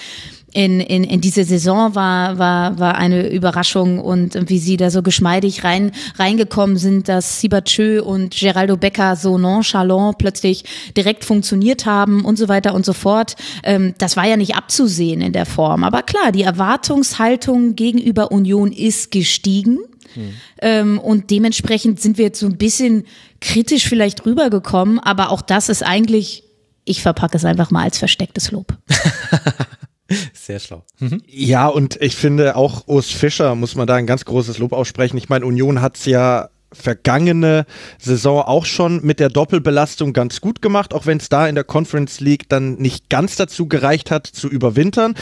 in, 0.58 0.80
in, 0.80 1.04
in 1.04 1.22
diese 1.22 1.44
Saison 1.44 1.94
war, 1.94 2.40
war, 2.40 2.80
war 2.80 2.96
eine 2.96 3.30
Überraschung 3.30 4.00
und 4.00 4.50
wie 4.50 4.58
sie 4.58 4.76
da 4.76 4.90
so 4.90 5.04
geschmeidig 5.04 5.64
rein, 5.64 5.92
reingekommen 6.16 6.78
sind, 6.78 7.08
dass 7.10 7.40
Sibachö 7.40 8.02
und 8.02 8.36
Geraldo 8.36 8.76
Becker 8.76 9.16
so 9.16 9.38
nonchalant 9.38 10.18
plötzlich 10.18 10.64
direkt 10.98 11.26
funktioniert 11.26 11.86
haben 11.86 12.26
und 12.26 12.40
so 12.40 12.48
weiter 12.48 12.74
und 12.74 12.88
so 12.88 12.94
fort. 12.94 13.36
Ähm, 13.62 13.94
das 14.00 14.18
war 14.18 14.26
ja 14.26 14.36
nicht 14.36 14.56
abzusehen 14.56 15.22
in 15.22 15.32
der 15.32 15.46
Form. 15.46 15.84
Aber 15.84 16.02
klar, 16.02 16.32
die 16.32 16.42
Erwartungshaltung 16.42 17.76
gegenüber 17.76 18.32
Union 18.32 18.72
ist 18.72 19.12
gestiegen. 19.12 19.78
Hm. 20.16 20.34
Ähm, 20.64 21.00
und 21.00 21.30
dementsprechend 21.30 22.02
sind 22.02 22.18
wir 22.18 22.26
jetzt 22.26 22.40
so 22.40 22.48
ein 22.48 22.58
bisschen 22.58 23.04
kritisch 23.42 23.88
vielleicht 23.88 24.26
rübergekommen, 24.26 24.98
aber 24.98 25.30
auch 25.30 25.44
das 25.44 25.70
ist 25.70 25.84
eigentlich, 25.84 26.46
ich 26.84 27.04
verpacke 27.04 27.38
es 27.38 27.46
einfach 27.46 27.70
mal 27.70 27.84
als 27.84 28.00
verstecktes 28.00 28.50
Lob. 28.50 28.76
Sehr 30.34 30.60
schlau. 30.60 30.84
Mhm. 31.00 31.22
Ja, 31.28 31.68
und 31.68 32.02
ich 32.02 32.16
finde 32.16 32.56
auch 32.56 32.88
Urs 32.88 33.10
Fischer 33.10 33.56
muss 33.56 33.76
man 33.76 33.88
da 33.88 33.96
ein 33.96 34.08
ganz 34.08 34.26
großes 34.26 34.58
Lob 34.58 34.74
aussprechen. 34.74 35.18
Ich 35.18 35.30
meine, 35.30 35.46
Union 35.46 35.82
hat's 35.82 36.06
ja 36.06 36.50
vergangene 36.72 37.66
Saison 37.98 38.42
auch 38.42 38.66
schon 38.66 39.04
mit 39.06 39.20
der 39.20 39.30
Doppelbelastung 39.30 40.14
ganz 40.14 40.42
gut 40.42 40.62
gemacht, 40.62 40.94
auch 40.94 41.06
wenn 41.06 41.18
es 41.18 41.30
da 41.30 41.48
in 41.48 41.56
der 41.56 41.64
Conference 41.64 42.20
League 42.20 42.50
dann 42.50 42.76
nicht 42.76 43.10
ganz 43.10 43.38
dazu 43.38 43.68
gereicht 43.68 44.12
hat, 44.12 44.28
zu 44.28 44.50
überwintern. 44.50 45.16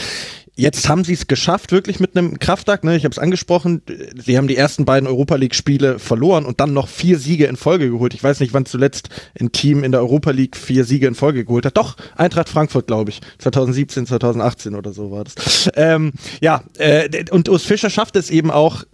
Jetzt 0.58 0.88
haben 0.88 1.04
sie 1.04 1.12
es 1.12 1.26
geschafft, 1.26 1.70
wirklich 1.70 2.00
mit 2.00 2.16
einem 2.16 2.38
Kraftakt. 2.38 2.82
Ne? 2.82 2.96
Ich 2.96 3.04
habe 3.04 3.12
es 3.12 3.18
angesprochen. 3.18 3.82
Sie 4.16 4.38
haben 4.38 4.48
die 4.48 4.56
ersten 4.56 4.86
beiden 4.86 5.06
Europa 5.06 5.36
League-Spiele 5.36 5.98
verloren 5.98 6.46
und 6.46 6.60
dann 6.60 6.72
noch 6.72 6.88
vier 6.88 7.18
Siege 7.18 7.44
in 7.44 7.56
Folge 7.56 7.90
geholt. 7.90 8.14
Ich 8.14 8.24
weiß 8.24 8.40
nicht, 8.40 8.54
wann 8.54 8.64
zuletzt 8.64 9.10
ein 9.38 9.52
Team 9.52 9.84
in 9.84 9.92
der 9.92 10.00
Europa 10.00 10.30
League 10.30 10.56
vier 10.56 10.84
Siege 10.84 11.06
in 11.06 11.14
Folge 11.14 11.44
geholt 11.44 11.66
hat. 11.66 11.76
Doch, 11.76 11.96
Eintracht 12.16 12.48
Frankfurt, 12.48 12.86
glaube 12.86 13.10
ich. 13.10 13.20
2017, 13.38 14.06
2018 14.06 14.74
oder 14.74 14.94
so 14.94 15.10
war 15.10 15.24
das. 15.24 15.70
Ähm, 15.74 16.12
ja, 16.40 16.62
äh, 16.78 17.24
und 17.30 17.50
Urs 17.50 17.64
Fischer 17.64 17.90
schafft 17.90 18.16
es 18.16 18.30
eben 18.30 18.50
auch, 18.50 18.84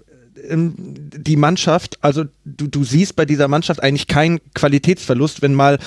ähm, 0.49 0.75
die 0.77 1.37
Mannschaft, 1.37 1.99
also 2.01 2.25
du, 2.45 2.67
du 2.67 2.83
siehst 2.83 3.15
bei 3.15 3.25
dieser 3.25 3.47
Mannschaft 3.47 3.83
eigentlich 3.83 4.09
keinen 4.09 4.41
Qualitätsverlust, 4.55 5.43
wenn 5.43 5.55
mal 5.55 5.79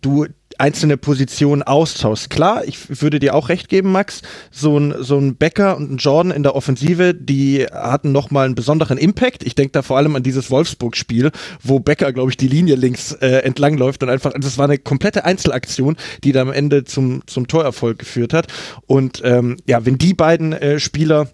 du 0.00 0.26
einzelne 0.58 0.96
Positionen 0.96 1.62
austauschst. 1.62 2.30
Klar, 2.30 2.64
ich 2.64 3.02
würde 3.02 3.18
dir 3.18 3.34
auch 3.34 3.48
recht 3.48 3.68
geben, 3.68 3.92
Max, 3.92 4.22
so 4.50 4.78
ein, 4.78 4.94
so 5.00 5.18
ein 5.18 5.36
Becker 5.36 5.76
und 5.76 5.92
ein 5.92 5.96
Jordan 5.96 6.32
in 6.32 6.42
der 6.42 6.54
Offensive, 6.54 7.14
die 7.14 7.66
hatten 7.66 8.12
nochmal 8.12 8.46
einen 8.46 8.54
besonderen 8.54 8.98
Impact. 8.98 9.44
Ich 9.44 9.54
denke 9.54 9.72
da 9.72 9.82
vor 9.82 9.96
allem 9.96 10.16
an 10.16 10.22
dieses 10.22 10.50
Wolfsburg-Spiel, 10.50 11.30
wo 11.62 11.80
Becker, 11.80 12.12
glaube 12.12 12.30
ich, 12.30 12.36
die 12.36 12.48
Linie 12.48 12.76
links 12.76 13.12
äh, 13.12 13.38
entlang 13.38 13.76
läuft 13.76 14.02
und 14.02 14.08
einfach, 14.08 14.32
das 14.38 14.58
war 14.58 14.66
eine 14.66 14.78
komplette 14.78 15.24
Einzelaktion, 15.24 15.96
die 16.22 16.32
da 16.32 16.42
am 16.42 16.52
Ende 16.52 16.84
zum, 16.84 17.26
zum 17.26 17.48
Torerfolg 17.48 17.98
geführt 17.98 18.32
hat. 18.32 18.46
Und 18.86 19.20
ähm, 19.24 19.56
ja, 19.66 19.84
wenn 19.84 19.98
die 19.98 20.14
beiden 20.14 20.52
äh, 20.52 20.78
Spieler 20.78 21.28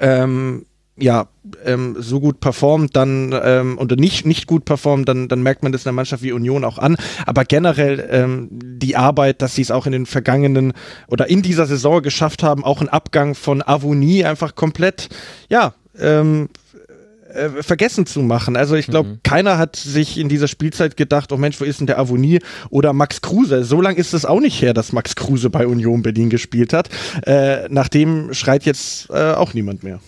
ähm, 0.00 0.66
ja, 0.96 1.28
ähm, 1.64 1.96
so 1.98 2.20
gut 2.20 2.40
performt, 2.40 2.96
dann 2.96 3.34
ähm, 3.42 3.78
oder 3.78 3.96
nicht 3.96 4.26
nicht 4.26 4.46
gut 4.46 4.64
performt, 4.64 5.08
dann 5.08 5.28
dann 5.28 5.42
merkt 5.42 5.62
man 5.62 5.72
das 5.72 5.84
in 5.84 5.88
einer 5.88 5.96
Mannschaft 5.96 6.22
wie 6.22 6.32
Union 6.32 6.64
auch 6.64 6.78
an. 6.78 6.96
Aber 7.26 7.44
generell 7.44 8.06
ähm, 8.10 8.48
die 8.50 8.96
Arbeit, 8.96 9.40
dass 9.40 9.54
sie 9.54 9.62
es 9.62 9.70
auch 9.70 9.86
in 9.86 9.92
den 9.92 10.06
vergangenen 10.06 10.74
oder 11.08 11.28
in 11.28 11.42
dieser 11.42 11.66
Saison 11.66 12.02
geschafft 12.02 12.42
haben, 12.42 12.62
auch 12.62 12.80
ein 12.80 12.90
Abgang 12.90 13.34
von 13.34 13.62
Avonie 13.62 14.24
einfach 14.24 14.54
komplett, 14.54 15.08
ja, 15.48 15.72
ähm, 15.98 16.48
äh, 17.32 17.62
vergessen 17.62 18.04
zu 18.04 18.20
machen. 18.20 18.56
Also 18.56 18.74
ich 18.74 18.86
glaube, 18.86 19.08
mhm. 19.10 19.20
keiner 19.22 19.56
hat 19.56 19.76
sich 19.76 20.18
in 20.18 20.28
dieser 20.28 20.48
Spielzeit 20.48 20.98
gedacht, 20.98 21.32
oh 21.32 21.38
Mensch, 21.38 21.58
wo 21.60 21.64
ist 21.64 21.80
denn 21.80 21.86
der 21.86 21.98
Avonie 21.98 22.40
oder 22.68 22.92
Max 22.92 23.22
Kruse? 23.22 23.64
So 23.64 23.80
lange 23.80 23.96
ist 23.96 24.12
es 24.12 24.26
auch 24.26 24.40
nicht 24.40 24.60
her, 24.60 24.74
dass 24.74 24.92
Max 24.92 25.16
Kruse 25.16 25.48
bei 25.48 25.66
Union 25.66 26.02
Berlin 26.02 26.28
gespielt 26.28 26.74
hat. 26.74 26.90
Äh, 27.26 27.68
nach 27.70 27.88
dem 27.88 28.34
schreit 28.34 28.64
jetzt 28.64 29.08
äh, 29.10 29.32
auch 29.32 29.54
niemand 29.54 29.82
mehr. 29.82 30.00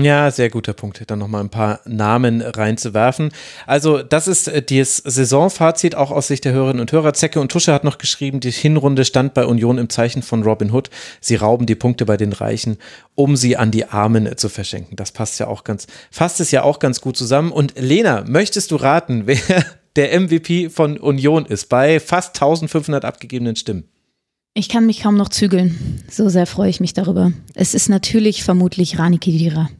Ja, 0.00 0.30
sehr 0.30 0.48
guter 0.48 0.74
Punkt, 0.74 1.02
dann 1.08 1.18
nochmal 1.18 1.42
ein 1.42 1.48
paar 1.48 1.80
Namen 1.84 2.40
reinzuwerfen. 2.40 3.30
Also, 3.66 4.02
das 4.02 4.28
ist 4.28 4.46
äh, 4.46 4.62
das 4.62 4.98
Saisonfazit 4.98 5.96
auch 5.96 6.12
aus 6.12 6.28
Sicht 6.28 6.44
der 6.44 6.52
Hörerinnen 6.52 6.80
und 6.80 6.92
Hörer. 6.92 7.14
Zecke 7.14 7.40
und 7.40 7.50
Tusche 7.50 7.72
hat 7.72 7.82
noch 7.82 7.98
geschrieben, 7.98 8.38
die 8.38 8.52
Hinrunde 8.52 9.04
stand 9.04 9.34
bei 9.34 9.44
Union 9.44 9.76
im 9.76 9.88
Zeichen 9.88 10.22
von 10.22 10.44
Robin 10.44 10.72
Hood. 10.72 10.90
Sie 11.20 11.34
rauben 11.34 11.66
die 11.66 11.74
Punkte 11.74 12.06
bei 12.06 12.16
den 12.16 12.32
Reichen, 12.32 12.76
um 13.16 13.34
sie 13.34 13.56
an 13.56 13.72
die 13.72 13.86
Armen 13.86 14.36
zu 14.36 14.48
verschenken. 14.48 14.94
Das 14.94 15.10
passt 15.10 15.40
ja 15.40 15.48
auch 15.48 15.64
ganz, 15.64 15.88
fasst 16.12 16.40
es 16.40 16.52
ja 16.52 16.62
auch 16.62 16.78
ganz 16.78 17.00
gut 17.00 17.16
zusammen. 17.16 17.50
Und 17.50 17.74
Lena, 17.76 18.24
möchtest 18.28 18.70
du 18.70 18.76
raten, 18.76 19.22
wer 19.26 19.64
der 19.96 20.20
MVP 20.20 20.68
von 20.68 20.96
Union 20.96 21.44
ist 21.44 21.68
bei 21.68 21.98
fast 21.98 22.36
1500 22.36 23.04
abgegebenen 23.04 23.56
Stimmen? 23.56 23.88
Ich 24.54 24.68
kann 24.68 24.86
mich 24.86 25.02
kaum 25.02 25.16
noch 25.16 25.28
zügeln. 25.28 26.02
So 26.10 26.28
sehr 26.28 26.46
freue 26.46 26.70
ich 26.70 26.80
mich 26.80 26.92
darüber. 26.92 27.32
Es 27.54 27.74
ist 27.74 27.88
natürlich 27.88 28.42
vermutlich 28.42 28.98
Rani 28.98 29.18
Kedira. 29.18 29.70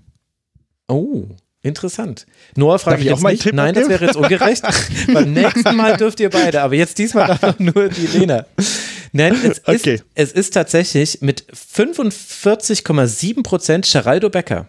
Oh, 0.89 1.27
interessant. 1.63 2.27
Noah 2.57 2.79
frage 2.79 3.03
ich, 3.03 3.13
auch 3.13 3.21
mal 3.21 3.37
Tipp 3.37 3.53
Nein, 3.53 3.75
das 3.75 3.89
wäre 3.89 4.07
jetzt 4.07 4.17
ungerecht. 4.17 4.63
Beim 5.13 5.33
nächsten 5.33 5.77
Mal 5.77 5.97
dürft 5.97 6.19
ihr 6.21 6.31
beide, 6.31 6.63
aber 6.63 6.75
jetzt 6.75 6.99
diesmal 6.99 7.31
einfach 7.31 7.59
nur 7.59 7.89
die 7.89 8.07
Lena. 8.07 8.47
Nein, 9.13 9.37
es, 9.45 9.61
okay. 9.67 9.95
ist, 9.95 10.05
es 10.15 10.33
ist 10.33 10.55
tatsächlich 10.55 11.21
mit 11.21 11.45
45,7 11.53 13.43
Prozent 13.43 13.91
Geraldo 13.91 14.31
Becker. 14.31 14.69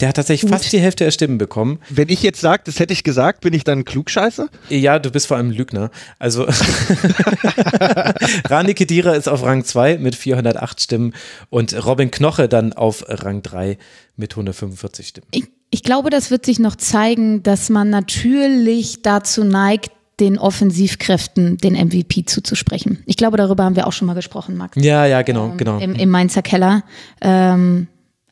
Der 0.00 0.08
hat 0.08 0.16
tatsächlich 0.16 0.48
fast 0.48 0.72
die 0.72 0.78
Hälfte 0.78 1.04
der 1.04 1.10
Stimmen 1.10 1.38
bekommen. 1.38 1.80
Wenn 1.90 2.08
ich 2.08 2.22
jetzt 2.22 2.40
sage, 2.40 2.62
das 2.64 2.78
hätte 2.78 2.92
ich 2.92 3.02
gesagt, 3.02 3.40
bin 3.40 3.52
ich 3.52 3.64
dann 3.64 3.80
ein 3.80 3.84
Klugscheißer? 3.84 4.48
Ja, 4.68 5.00
du 5.00 5.10
bist 5.10 5.26
vor 5.26 5.36
allem 5.36 5.48
ein 5.48 5.52
Lügner. 5.52 5.90
Also 6.20 6.46
Rani 8.48 8.74
Kedira 8.74 9.14
ist 9.14 9.28
auf 9.28 9.42
Rang 9.42 9.64
2 9.64 9.98
mit 9.98 10.14
408 10.14 10.80
Stimmen 10.80 11.14
und 11.50 11.84
Robin 11.84 12.12
Knoche 12.12 12.48
dann 12.48 12.72
auf 12.72 13.04
Rang 13.08 13.42
3 13.42 13.76
mit 14.16 14.34
145 14.34 15.08
Stimmen. 15.08 15.26
Ich, 15.32 15.46
ich 15.70 15.82
glaube, 15.82 16.10
das 16.10 16.30
wird 16.30 16.46
sich 16.46 16.60
noch 16.60 16.76
zeigen, 16.76 17.42
dass 17.42 17.68
man 17.68 17.90
natürlich 17.90 19.02
dazu 19.02 19.42
neigt, 19.42 19.90
den 20.20 20.38
Offensivkräften 20.38 21.58
den 21.58 21.74
MVP 21.74 22.24
zuzusprechen. 22.24 23.02
Ich 23.06 23.16
glaube, 23.16 23.36
darüber 23.36 23.64
haben 23.64 23.76
wir 23.76 23.86
auch 23.86 23.92
schon 23.92 24.06
mal 24.06 24.14
gesprochen, 24.14 24.56
Max. 24.56 24.76
Ja, 24.76 25.06
ja, 25.06 25.22
genau, 25.22 25.50
ähm, 25.50 25.56
genau. 25.56 25.78
Im, 25.78 25.94
Im 25.94 26.08
Mainzer 26.08 26.42
Keller. 26.42 26.82
Ähm, 27.20 27.86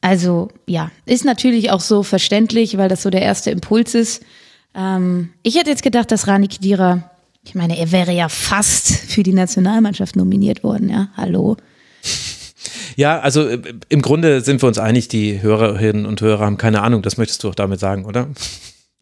also 0.06 0.50
ja, 0.66 0.92
ist 1.04 1.24
natürlich 1.24 1.72
auch 1.72 1.80
so 1.80 2.04
verständlich, 2.04 2.76
weil 2.76 2.88
das 2.88 3.02
so 3.02 3.10
der 3.10 3.22
erste 3.22 3.50
Impuls 3.50 3.92
ist. 3.96 4.22
Ähm, 4.72 5.30
ich 5.42 5.56
hätte 5.56 5.70
jetzt 5.70 5.82
gedacht, 5.82 6.12
dass 6.12 6.28
Rani 6.28 6.46
Kidira, 6.46 7.10
ich 7.44 7.56
meine, 7.56 7.76
er 7.76 7.90
wäre 7.90 8.12
ja 8.12 8.28
fast 8.28 8.86
für 8.86 9.24
die 9.24 9.32
Nationalmannschaft 9.32 10.14
nominiert 10.14 10.62
worden, 10.62 10.90
ja. 10.90 11.08
Hallo. 11.16 11.56
Ja, 12.94 13.18
also 13.18 13.48
äh, 13.48 13.60
im 13.88 14.00
Grunde 14.00 14.42
sind 14.42 14.62
wir 14.62 14.68
uns 14.68 14.78
einig, 14.78 15.08
die 15.08 15.42
Hörerinnen 15.42 16.06
und 16.06 16.20
Hörer 16.20 16.44
haben 16.46 16.56
keine 16.56 16.82
Ahnung, 16.82 17.02
das 17.02 17.16
möchtest 17.16 17.42
du 17.42 17.48
auch 17.48 17.56
damit 17.56 17.80
sagen, 17.80 18.04
oder? 18.04 18.28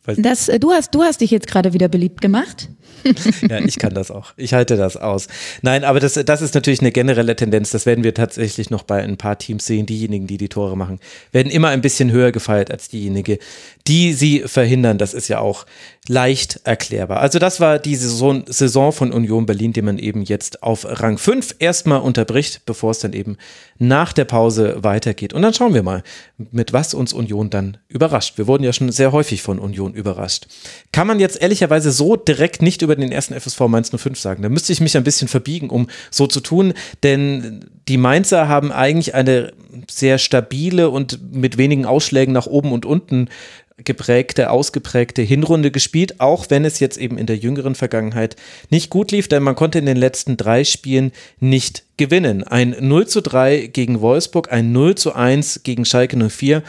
Das, 0.06 0.48
äh, 0.48 0.58
du, 0.58 0.72
hast, 0.72 0.94
du 0.94 1.02
hast 1.02 1.20
dich 1.20 1.30
jetzt 1.30 1.48
gerade 1.48 1.74
wieder 1.74 1.88
beliebt 1.88 2.22
gemacht. 2.22 2.70
ja, 3.48 3.58
ich 3.58 3.78
kann 3.78 3.94
das 3.94 4.10
auch. 4.10 4.32
Ich 4.36 4.54
halte 4.54 4.76
das 4.76 4.96
aus. 4.96 5.28
Nein, 5.62 5.84
aber 5.84 6.00
das, 6.00 6.14
das 6.14 6.42
ist 6.42 6.54
natürlich 6.54 6.80
eine 6.80 6.92
generelle 6.92 7.36
Tendenz. 7.36 7.70
Das 7.70 7.86
werden 7.86 8.04
wir 8.04 8.14
tatsächlich 8.14 8.70
noch 8.70 8.82
bei 8.82 9.02
ein 9.02 9.16
paar 9.16 9.38
Teams 9.38 9.66
sehen. 9.66 9.86
Diejenigen, 9.86 10.26
die 10.26 10.38
die 10.38 10.48
Tore 10.48 10.76
machen, 10.76 11.00
werden 11.32 11.50
immer 11.50 11.68
ein 11.68 11.80
bisschen 11.80 12.10
höher 12.10 12.32
gefeiert 12.32 12.70
als 12.70 12.88
diejenigen, 12.88 13.38
die 13.86 14.12
sie 14.12 14.40
verhindern. 14.40 14.98
Das 14.98 15.14
ist 15.14 15.28
ja 15.28 15.40
auch 15.40 15.66
leicht 16.08 16.60
erklärbar. 16.64 17.20
Also 17.20 17.38
das 17.38 17.60
war 17.60 17.78
die 17.78 17.96
Saison, 17.96 18.44
Saison 18.46 18.92
von 18.92 19.12
Union 19.12 19.46
Berlin, 19.46 19.72
die 19.72 19.82
man 19.82 19.98
eben 19.98 20.22
jetzt 20.22 20.62
auf 20.62 20.86
Rang 20.88 21.18
5 21.18 21.56
erstmal 21.58 22.00
unterbricht, 22.00 22.62
bevor 22.66 22.90
es 22.90 22.98
dann 22.98 23.12
eben 23.12 23.36
nach 23.78 24.12
der 24.12 24.24
Pause 24.24 24.76
weitergeht. 24.82 25.32
Und 25.32 25.42
dann 25.42 25.54
schauen 25.54 25.74
wir 25.74 25.82
mal, 25.82 26.02
mit 26.36 26.72
was 26.72 26.94
uns 26.94 27.12
Union 27.12 27.50
dann 27.50 27.78
überrascht. 27.88 28.38
Wir 28.38 28.46
wurden 28.46 28.64
ja 28.64 28.72
schon 28.72 28.92
sehr 28.92 29.12
häufig 29.12 29.42
von 29.42 29.58
Union 29.58 29.94
überrascht. 29.94 30.46
Kann 30.92 31.06
man 31.06 31.20
jetzt 31.20 31.40
ehrlicherweise 31.40 31.90
so 31.90 32.16
direkt 32.16 32.62
nicht 32.62 32.82
über 32.82 32.93
den 33.00 33.12
ersten 33.12 33.38
FSV 33.38 33.60
Mainz 33.68 33.90
05 33.90 34.18
sagen. 34.18 34.42
Da 34.42 34.48
müsste 34.48 34.72
ich 34.72 34.80
mich 34.80 34.96
ein 34.96 35.04
bisschen 35.04 35.28
verbiegen, 35.28 35.70
um 35.70 35.88
so 36.10 36.26
zu 36.26 36.40
tun, 36.40 36.74
denn 37.02 37.64
die 37.88 37.96
Mainzer 37.96 38.48
haben 38.48 38.72
eigentlich 38.72 39.14
eine 39.14 39.52
sehr 39.90 40.18
stabile 40.18 40.90
und 40.90 41.34
mit 41.34 41.58
wenigen 41.58 41.86
Ausschlägen 41.86 42.32
nach 42.32 42.46
oben 42.46 42.72
und 42.72 42.86
unten 42.86 43.28
geprägte, 43.76 44.50
ausgeprägte 44.50 45.22
Hinrunde 45.22 45.72
gespielt, 45.72 46.20
auch 46.20 46.46
wenn 46.48 46.64
es 46.64 46.78
jetzt 46.78 46.96
eben 46.96 47.18
in 47.18 47.26
der 47.26 47.36
jüngeren 47.36 47.74
Vergangenheit 47.74 48.36
nicht 48.70 48.88
gut 48.88 49.10
lief, 49.10 49.26
denn 49.26 49.42
man 49.42 49.56
konnte 49.56 49.80
in 49.80 49.86
den 49.86 49.96
letzten 49.96 50.36
drei 50.36 50.62
Spielen 50.62 51.10
nicht 51.40 51.82
gewinnen. 51.96 52.44
Ein 52.44 52.76
0 52.78 53.08
zu 53.08 53.20
3 53.20 53.68
gegen 53.72 54.00
Wolfsburg, 54.00 54.52
ein 54.52 54.70
0 54.70 54.94
zu 54.94 55.12
1 55.12 55.62
gegen 55.64 55.84
Schalke 55.84 56.16
04 56.16 56.62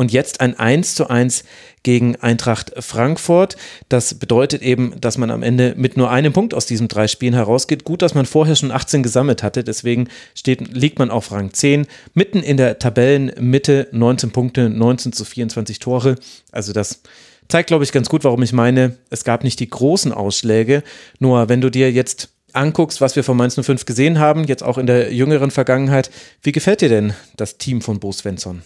und 0.00 0.12
jetzt 0.12 0.40
ein 0.40 0.58
1 0.58 0.94
zu 0.94 1.10
1 1.10 1.44
gegen 1.82 2.16
Eintracht 2.16 2.72
Frankfurt. 2.78 3.58
Das 3.90 4.14
bedeutet 4.14 4.62
eben, 4.62 4.98
dass 4.98 5.18
man 5.18 5.30
am 5.30 5.42
Ende 5.42 5.74
mit 5.76 5.98
nur 5.98 6.10
einem 6.10 6.32
Punkt 6.32 6.54
aus 6.54 6.64
diesen 6.64 6.88
drei 6.88 7.06
Spielen 7.06 7.34
herausgeht. 7.34 7.84
Gut, 7.84 8.00
dass 8.00 8.14
man 8.14 8.24
vorher 8.24 8.56
schon 8.56 8.70
18 8.70 9.02
gesammelt 9.02 9.42
hatte, 9.42 9.62
deswegen 9.62 10.08
steht, 10.34 10.74
liegt 10.74 10.98
man 10.98 11.10
auf 11.10 11.30
Rang 11.32 11.52
10, 11.52 11.86
mitten 12.14 12.42
in 12.42 12.56
der 12.56 12.78
Tabellenmitte, 12.78 13.88
19 13.92 14.30
Punkte, 14.30 14.70
19 14.70 15.12
zu 15.12 15.26
24 15.26 15.80
Tore. 15.80 16.16
Also 16.50 16.72
das 16.72 17.02
zeigt, 17.48 17.66
glaube 17.66 17.84
ich, 17.84 17.92
ganz 17.92 18.08
gut, 18.08 18.24
warum 18.24 18.42
ich 18.42 18.54
meine, 18.54 18.96
es 19.10 19.24
gab 19.24 19.44
nicht 19.44 19.60
die 19.60 19.68
großen 19.68 20.12
Ausschläge. 20.12 20.82
Nur 21.18 21.50
wenn 21.50 21.60
du 21.60 21.68
dir 21.68 21.92
jetzt 21.92 22.30
anguckst, 22.54 23.02
was 23.02 23.16
wir 23.16 23.22
von 23.22 23.36
Mainz 23.36 23.60
05 23.60 23.84
gesehen 23.84 24.18
haben, 24.18 24.44
jetzt 24.44 24.62
auch 24.62 24.78
in 24.78 24.86
der 24.86 25.12
jüngeren 25.12 25.50
Vergangenheit, 25.50 26.10
wie 26.40 26.52
gefällt 26.52 26.80
dir 26.80 26.88
denn 26.88 27.12
das 27.36 27.58
Team 27.58 27.82
von 27.82 28.00
Bo 28.00 28.12
Svensson? 28.12 28.62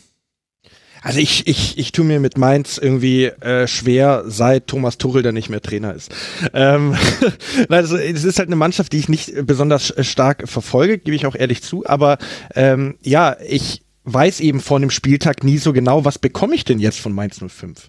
Also 1.05 1.21
ich, 1.21 1.47
ich, 1.47 1.77
ich 1.77 1.93
tue 1.93 2.05
mir 2.07 2.19
mit 2.19 2.39
Mainz 2.39 2.79
irgendwie 2.79 3.27
äh, 3.27 3.67
schwer, 3.67 4.25
seit 4.27 4.69
Thomas 4.69 4.97
Tuchel 4.97 5.23
dann 5.23 5.35
nicht 5.35 5.51
mehr 5.51 5.61
Trainer 5.61 5.95
ist. 5.95 6.15
Ähm, 6.55 6.97
also 7.69 7.99
es 7.99 8.25
ist 8.25 8.39
halt 8.39 8.49
eine 8.49 8.57
Mannschaft, 8.57 8.93
die 8.93 8.99
ich 8.99 9.11
nicht 9.11 9.47
besonders 9.47 9.95
stark 10.01 10.49
verfolge, 10.49 10.97
gebe 10.97 11.15
ich 11.15 11.27
auch 11.27 11.37
ehrlich 11.37 11.63
zu. 11.63 11.85
Aber 11.87 12.17
ähm, 12.55 12.97
ja, 13.03 13.37
ich 13.47 13.84
weiß 14.05 14.41
eben 14.41 14.61
vor 14.61 14.81
dem 14.81 14.91
Spieltag 14.91 15.45
nie 15.45 15.59
so 15.59 15.73
genau, 15.73 16.05
was 16.05 16.19
bekomme 16.19 16.55
ich 16.55 16.65
denn 16.65 16.79
jetzt 16.79 17.01
von 17.01 17.13
Mainz 17.13 17.39
05. 17.39 17.89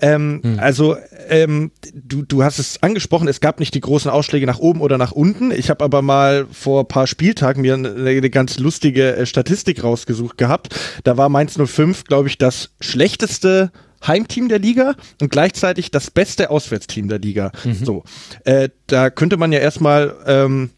Ähm, 0.00 0.40
hm. 0.42 0.58
Also 0.58 0.96
ähm, 1.28 1.70
du, 1.94 2.22
du 2.22 2.42
hast 2.42 2.58
es 2.58 2.82
angesprochen, 2.82 3.28
es 3.28 3.40
gab 3.40 3.60
nicht 3.60 3.74
die 3.74 3.80
großen 3.80 4.10
Ausschläge 4.10 4.46
nach 4.46 4.58
oben 4.58 4.80
oder 4.80 4.96
nach 4.96 5.12
unten. 5.12 5.50
Ich 5.50 5.68
habe 5.68 5.84
aber 5.84 6.02
mal 6.02 6.46
vor 6.50 6.88
paar 6.88 7.06
Spieltagen 7.06 7.62
mir 7.62 7.74
eine, 7.74 7.90
eine 7.90 8.30
ganz 8.30 8.58
lustige 8.58 9.16
äh, 9.16 9.26
Statistik 9.26 9.84
rausgesucht 9.84 10.38
gehabt. 10.38 10.74
Da 11.04 11.16
war 11.16 11.28
Mainz 11.28 11.58
05, 11.62 12.04
glaube 12.04 12.28
ich, 12.28 12.38
das 12.38 12.70
schlechteste 12.80 13.70
Heimteam 14.06 14.48
der 14.48 14.58
Liga 14.58 14.94
und 15.20 15.30
gleichzeitig 15.30 15.90
das 15.90 16.10
beste 16.10 16.50
Auswärtsteam 16.50 17.08
der 17.08 17.18
Liga. 17.18 17.52
Mhm. 17.64 17.84
So, 17.84 18.04
äh, 18.44 18.70
da 18.86 19.10
könnte 19.10 19.36
man 19.36 19.52
ja 19.52 19.58
erstmal 19.58 20.14
ähm, 20.26 20.70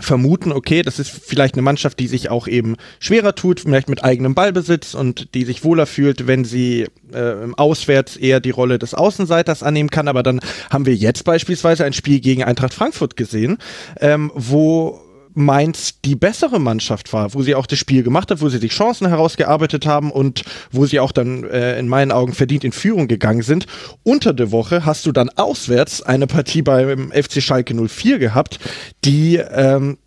vermuten, 0.00 0.50
okay, 0.50 0.82
das 0.82 0.98
ist 0.98 1.10
vielleicht 1.10 1.54
eine 1.54 1.62
Mannschaft, 1.62 2.00
die 2.00 2.08
sich 2.08 2.28
auch 2.28 2.48
eben 2.48 2.76
schwerer 2.98 3.34
tut, 3.34 3.60
vielleicht 3.60 3.88
mit 3.88 4.02
eigenem 4.02 4.34
Ballbesitz 4.34 4.94
und 4.94 5.34
die 5.34 5.44
sich 5.44 5.62
wohler 5.62 5.86
fühlt, 5.86 6.26
wenn 6.26 6.44
sie 6.44 6.88
äh, 7.12 7.34
auswärts 7.56 8.16
eher 8.16 8.40
die 8.40 8.50
Rolle 8.50 8.78
des 8.78 8.94
Außenseiters 8.94 9.62
annehmen 9.62 9.90
kann. 9.90 10.08
Aber 10.08 10.22
dann 10.22 10.40
haben 10.70 10.86
wir 10.86 10.96
jetzt 10.96 11.24
beispielsweise 11.24 11.84
ein 11.84 11.92
Spiel 11.92 12.20
gegen 12.20 12.42
Eintracht 12.42 12.74
Frankfurt 12.74 13.16
gesehen, 13.16 13.58
ähm, 14.00 14.32
wo 14.34 15.00
Mainz 15.34 16.00
die 16.04 16.16
bessere 16.16 16.58
Mannschaft 16.58 17.12
war, 17.12 17.34
wo 17.34 17.42
sie 17.42 17.54
auch 17.54 17.66
das 17.66 17.78
Spiel 17.78 18.02
gemacht 18.02 18.30
hat, 18.30 18.40
wo 18.40 18.48
sie 18.48 18.58
sich 18.58 18.72
Chancen 18.72 19.08
herausgearbeitet 19.08 19.86
haben 19.86 20.10
und 20.10 20.44
wo 20.70 20.86
sie 20.86 21.00
auch 21.00 21.12
dann 21.12 21.44
äh, 21.44 21.78
in 21.78 21.88
meinen 21.88 22.12
Augen 22.12 22.32
verdient 22.32 22.64
in 22.64 22.72
Führung 22.72 23.08
gegangen 23.08 23.42
sind. 23.42 23.66
Unter 24.02 24.32
der 24.32 24.52
Woche 24.52 24.84
hast 24.84 25.06
du 25.06 25.12
dann 25.12 25.30
auswärts 25.30 26.02
eine 26.02 26.26
Partie 26.26 26.62
beim 26.62 27.10
FC 27.10 27.42
Schalke 27.42 27.74
04 27.74 28.18
gehabt, 28.18 28.58
die 29.04 29.36
ähm, 29.36 29.98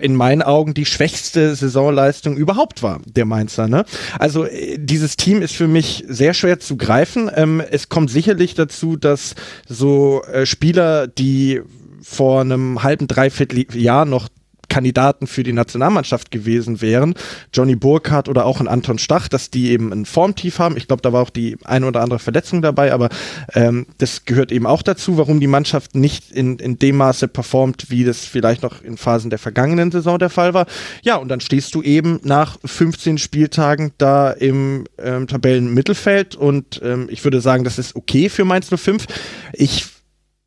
in 0.00 0.16
meinen 0.16 0.42
Augen 0.42 0.74
die 0.74 0.86
schwächste 0.86 1.54
Saisonleistung 1.54 2.36
überhaupt 2.36 2.82
war, 2.82 3.00
der 3.06 3.24
Mainzer. 3.24 3.68
Ne? 3.68 3.84
Also 4.18 4.44
äh, 4.44 4.78
dieses 4.78 5.16
Team 5.16 5.42
ist 5.42 5.54
für 5.54 5.68
mich 5.68 6.04
sehr 6.08 6.34
schwer 6.34 6.58
zu 6.58 6.76
greifen. 6.76 7.30
Ähm, 7.34 7.62
es 7.70 7.88
kommt 7.88 8.10
sicherlich 8.10 8.54
dazu, 8.54 8.96
dass 8.96 9.34
so 9.68 10.22
äh, 10.24 10.46
Spieler, 10.46 11.06
die 11.06 11.62
vor 12.02 12.40
einem 12.42 12.82
halben, 12.82 13.06
dreiviertel 13.06 13.64
Jahr 13.76 14.04
noch 14.04 14.28
Kandidaten 14.74 15.28
für 15.28 15.44
die 15.44 15.52
Nationalmannschaft 15.52 16.32
gewesen 16.32 16.82
wären, 16.82 17.14
Johnny 17.52 17.76
Burkhardt 17.76 18.28
oder 18.28 18.44
auch 18.44 18.58
ein 18.58 18.66
Anton 18.66 18.98
Stach, 18.98 19.28
dass 19.28 19.48
die 19.48 19.70
eben 19.70 19.92
ein 19.92 20.04
Formtief 20.04 20.58
haben. 20.58 20.76
Ich 20.76 20.88
glaube, 20.88 21.00
da 21.00 21.12
war 21.12 21.22
auch 21.22 21.30
die 21.30 21.56
eine 21.62 21.86
oder 21.86 22.00
andere 22.00 22.18
Verletzung 22.18 22.60
dabei, 22.60 22.92
aber 22.92 23.08
ähm, 23.54 23.86
das 23.98 24.24
gehört 24.24 24.50
eben 24.50 24.66
auch 24.66 24.82
dazu, 24.82 25.16
warum 25.16 25.38
die 25.38 25.46
Mannschaft 25.46 25.94
nicht 25.94 26.32
in, 26.32 26.58
in 26.58 26.76
dem 26.80 26.96
Maße 26.96 27.28
performt, 27.28 27.88
wie 27.90 28.02
das 28.02 28.24
vielleicht 28.24 28.64
noch 28.64 28.82
in 28.82 28.96
Phasen 28.96 29.30
der 29.30 29.38
vergangenen 29.38 29.92
Saison 29.92 30.18
der 30.18 30.28
Fall 30.28 30.54
war. 30.54 30.66
Ja, 31.02 31.18
und 31.18 31.28
dann 31.28 31.38
stehst 31.38 31.72
du 31.76 31.80
eben 31.80 32.18
nach 32.24 32.58
15 32.64 33.18
Spieltagen 33.18 33.92
da 33.96 34.32
im 34.32 34.86
ähm, 34.98 35.28
Tabellenmittelfeld 35.28 36.34
und 36.34 36.80
ähm, 36.82 37.06
ich 37.12 37.22
würde 37.22 37.40
sagen, 37.40 37.62
das 37.62 37.78
ist 37.78 37.94
okay 37.94 38.28
für 38.28 38.44
Mainz 38.44 38.70
05. 38.74 39.06
Ich 39.52 39.86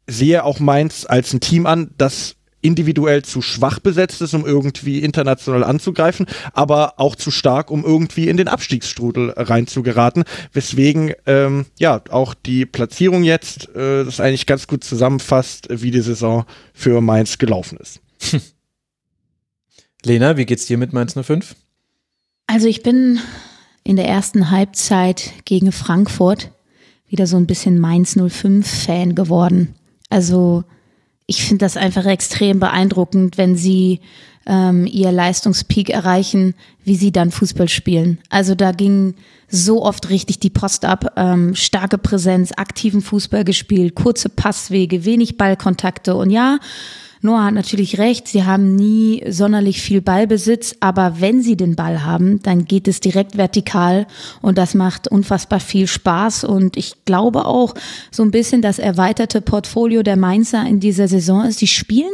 sehe 0.05 0.43
auch 0.43 0.59
Mainz 0.59 1.05
als 1.07 1.32
ein 1.34 1.39
Team 1.39 1.65
an, 1.65 1.91
das 1.97 2.36
individuell 2.68 3.24
zu 3.24 3.41
schwach 3.41 3.80
besetzt 3.80 4.22
ist, 4.22 4.34
um 4.34 4.45
irgendwie 4.45 4.99
international 4.99 5.63
anzugreifen, 5.63 6.28
aber 6.53 6.99
auch 6.99 7.15
zu 7.15 7.32
stark, 7.32 7.72
um 7.72 7.84
irgendwie 7.84 8.28
in 8.28 8.38
den 8.38 8.47
Abstiegsstrudel 8.47 9.32
reinzugeraten. 9.32 10.26
Weswegen 10.53 11.13
ähm, 11.26 11.65
ja 11.80 12.01
auch 12.09 12.34
die 12.34 12.65
Platzierung 12.65 13.24
jetzt 13.24 13.70
äh, 13.76 14.03
das 14.03 14.20
eigentlich 14.20 14.45
ganz 14.45 14.68
gut 14.68 14.84
zusammenfasst, 14.84 15.68
wie 15.70 15.91
die 15.91 16.01
Saison 16.01 16.45
für 16.74 17.01
Mainz 17.01 17.38
gelaufen 17.38 17.78
ist. 17.78 18.01
Lena, 20.05 20.38
wie 20.38 20.45
geht's 20.45 20.65
dir 20.65 20.78
mit 20.78 20.93
Mainz 20.93 21.13
05? 21.13 21.55
Also 22.45 22.68
ich 22.68 22.84
bin 22.84 23.20
in 23.84 23.95
der 23.95 24.07
ersten 24.07 24.51
Halbzeit 24.51 25.32
gegen 25.45 25.72
Frankfurt 25.72 26.51
wieder 27.07 27.26
so 27.26 27.38
ein 27.38 27.47
bisschen 27.47 27.80
Mainz 27.80 28.18
05 28.18 28.68
Fan 28.68 29.15
geworden. 29.15 29.76
Also 30.09 30.63
ich 31.28 31.43
finde 31.43 31.65
das 31.65 31.78
einfach 31.78 32.05
extrem 32.05 32.59
beeindruckend, 32.59 33.38
wenn 33.38 33.55
sie 33.55 33.99
ähm, 34.47 34.88
ihr 34.88 35.11
Leistungspeak 35.11 35.89
erreichen, 35.89 36.55
wie 36.86 36.95
sie 36.95 37.11
dann 37.11 37.32
Fußball 37.32 37.67
spielen. 37.67 38.19
Also 38.30 38.55
da 38.55 38.71
ging 38.71 39.15
so 39.49 39.84
oft 39.84 40.09
richtig 40.09 40.39
die 40.39 40.49
Post 40.49 40.86
ab, 40.86 41.13
ähm, 41.17 41.53
starke 41.53 41.97
Präsenz, 41.97 42.53
aktiven 42.55 43.01
Fußball 43.01 43.43
gespielt, 43.43 43.93
kurze 43.93 44.30
Passwege, 44.30 45.03
wenig 45.03 45.38
Ballkontakte 45.38 46.15
und 46.15 46.30
ja, 46.30 46.59
Noah 47.22 47.45
hat 47.45 47.53
natürlich 47.53 47.97
recht, 47.97 48.28
sie 48.28 48.43
haben 48.43 48.76
nie 48.76 49.24
sonderlich 49.30 49.82
viel 49.82 50.01
Ballbesitz, 50.01 50.76
aber 50.80 51.20
wenn 51.20 51.41
sie 51.41 51.57
den 51.57 51.76
Ball 51.76 52.03
haben, 52.03 52.41
dann 52.43 52.65
geht 52.65 52.88
es 52.88 52.99
direkt 52.99 53.38
vertikal 53.38 54.07
und 54.41 54.57
das 54.57 54.74
macht 54.74 55.07
unfassbar 55.07 55.59
viel 55.59 55.88
Spaß 55.88 56.43
und 56.43 56.78
ich 56.78 57.05
glaube 57.05 57.45
auch 57.45 57.74
so 58.11 58.24
ein 58.24 58.32
bisschen 58.32 58.61
das 58.61 58.80
erweiterte 58.80 59.41
Portfolio 59.41 60.03
der 60.03 60.18
Mainzer 60.18 60.65
in 60.65 60.80
dieser 60.80 61.07
Saison 61.07 61.45
ist, 61.45 61.61
die 61.61 61.68
spielen 61.68 62.11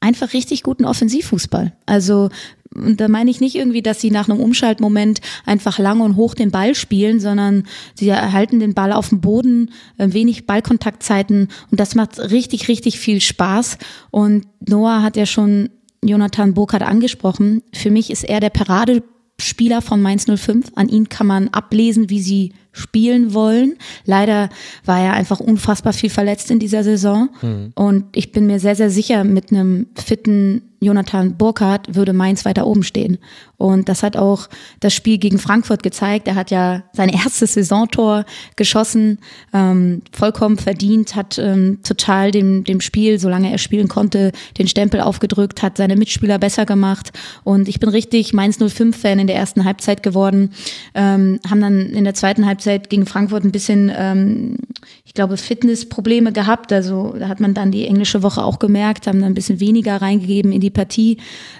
einfach 0.00 0.32
richtig 0.32 0.62
guten 0.62 0.84
Offensivfußball. 0.84 1.72
Also 1.86 2.28
und 2.74 3.00
da 3.00 3.08
meine 3.08 3.30
ich 3.30 3.40
nicht 3.40 3.54
irgendwie, 3.54 3.82
dass 3.82 4.00
sie 4.00 4.10
nach 4.10 4.28
einem 4.28 4.40
Umschaltmoment 4.40 5.20
einfach 5.44 5.78
lang 5.78 6.00
und 6.00 6.16
hoch 6.16 6.34
den 6.34 6.50
Ball 6.50 6.74
spielen, 6.74 7.20
sondern 7.20 7.64
sie 7.94 8.08
erhalten 8.08 8.60
den 8.60 8.74
Ball 8.74 8.92
auf 8.92 9.08
dem 9.10 9.20
Boden, 9.20 9.70
äh, 9.98 10.12
wenig 10.12 10.46
Ballkontaktzeiten 10.46 11.48
und 11.70 11.80
das 11.80 11.94
macht 11.94 12.18
richtig, 12.18 12.68
richtig 12.68 12.98
viel 12.98 13.20
Spaß. 13.20 13.78
Und 14.10 14.46
Noah 14.66 15.02
hat 15.02 15.16
ja 15.16 15.26
schon 15.26 15.70
Jonathan 16.04 16.54
Burkhardt 16.54 16.82
angesprochen. 16.82 17.62
Für 17.72 17.90
mich 17.90 18.10
ist 18.10 18.24
er 18.24 18.40
der 18.40 18.50
Paradespieler 18.50 19.82
von 19.82 20.02
Mainz 20.02 20.26
05. 20.26 20.72
An 20.74 20.88
ihn 20.88 21.08
kann 21.08 21.26
man 21.26 21.48
ablesen, 21.48 22.10
wie 22.10 22.20
sie 22.20 22.52
spielen 22.72 23.34
wollen. 23.34 23.76
Leider 24.04 24.48
war 24.84 25.00
er 25.00 25.12
einfach 25.12 25.40
unfassbar 25.40 25.92
viel 25.92 26.10
verletzt 26.10 26.50
in 26.50 26.58
dieser 26.58 26.82
Saison. 26.82 27.28
Mhm. 27.42 27.72
Und 27.74 28.04
ich 28.16 28.32
bin 28.32 28.46
mir 28.46 28.58
sehr, 28.58 28.74
sehr 28.74 28.90
sicher, 28.90 29.24
mit 29.24 29.52
einem 29.52 29.86
fitten 29.94 30.62
Jonathan 30.82 31.36
Burkhardt 31.36 31.94
würde 31.94 32.12
Mainz 32.12 32.44
weiter 32.44 32.66
oben 32.66 32.82
stehen. 32.82 33.18
Und 33.56 33.88
das 33.88 34.02
hat 34.02 34.16
auch 34.16 34.48
das 34.80 34.92
Spiel 34.92 35.18
gegen 35.18 35.38
Frankfurt 35.38 35.84
gezeigt. 35.84 36.26
Er 36.26 36.34
hat 36.34 36.50
ja 36.50 36.82
sein 36.92 37.08
erstes 37.08 37.54
Saisontor 37.54 38.24
geschossen, 38.56 39.18
ähm, 39.54 40.02
vollkommen 40.12 40.58
verdient, 40.58 41.14
hat 41.14 41.38
ähm, 41.38 41.78
total 41.84 42.32
dem, 42.32 42.64
dem 42.64 42.80
Spiel, 42.80 43.20
solange 43.20 43.52
er 43.52 43.58
spielen 43.58 43.86
konnte, 43.86 44.32
den 44.58 44.66
Stempel 44.66 45.00
aufgedrückt, 45.00 45.62
hat 45.62 45.76
seine 45.76 45.94
Mitspieler 45.94 46.38
besser 46.38 46.66
gemacht. 46.66 47.12
Und 47.44 47.68
ich 47.68 47.78
bin 47.78 47.88
richtig 47.88 48.32
Mainz 48.32 48.58
05-Fan 48.58 49.20
in 49.20 49.28
der 49.28 49.36
ersten 49.36 49.64
Halbzeit 49.64 50.02
geworden. 50.02 50.50
Ähm, 50.94 51.38
haben 51.48 51.60
dann 51.60 51.80
in 51.90 52.02
der 52.02 52.14
zweiten 52.14 52.44
Halbzeit 52.44 52.61
gegen 52.64 53.06
Frankfurt 53.06 53.44
ein 53.44 53.52
bisschen, 53.52 53.90
ähm, 53.94 54.56
ich 55.04 55.14
glaube, 55.14 55.36
Fitnessprobleme 55.36 56.32
gehabt. 56.32 56.72
Also 56.72 57.14
da 57.18 57.28
hat 57.28 57.40
man 57.40 57.54
dann 57.54 57.70
die 57.70 57.86
englische 57.86 58.22
Woche 58.22 58.44
auch 58.44 58.58
gemerkt, 58.58 59.06
haben 59.06 59.20
dann 59.20 59.32
ein 59.32 59.34
bisschen 59.34 59.60
weniger 59.60 60.00
reingegeben 60.00 60.52
in 60.52 60.60
die 60.60 60.70
Partie. 60.70 61.18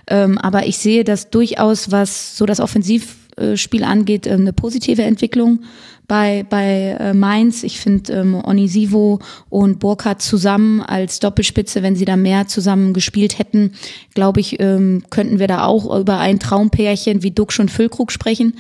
Ähm, 0.08 0.38
aber 0.38 0.66
ich 0.66 0.78
sehe 0.78 1.04
das 1.04 1.30
durchaus, 1.30 1.90
was 1.90 2.36
so 2.36 2.46
das 2.46 2.60
Offensivspiel 2.60 3.84
angeht, 3.84 4.26
ähm, 4.26 4.40
eine 4.40 4.52
positive 4.52 5.02
Entwicklung 5.02 5.60
bei, 6.08 6.44
bei 6.48 6.96
äh, 7.00 7.14
Mainz. 7.14 7.62
Ich 7.62 7.80
finde 7.80 8.12
ähm, 8.12 8.34
Onisivo 8.34 9.20
und 9.48 9.78
Burkhardt 9.78 10.20
zusammen 10.20 10.80
als 10.80 11.20
Doppelspitze, 11.20 11.82
wenn 11.82 11.96
sie 11.96 12.04
da 12.04 12.16
mehr 12.16 12.46
zusammen 12.48 12.92
gespielt 12.92 13.38
hätten, 13.38 13.72
glaube 14.14 14.40
ich, 14.40 14.60
ähm, 14.60 15.04
könnten 15.10 15.38
wir 15.38 15.46
da 15.46 15.64
auch 15.64 15.98
über 15.98 16.18
ein 16.18 16.38
Traumpärchen 16.38 17.22
wie 17.22 17.30
Duxch 17.30 17.60
und 17.60 17.70
Füllkrug 17.70 18.12
sprechen. 18.12 18.54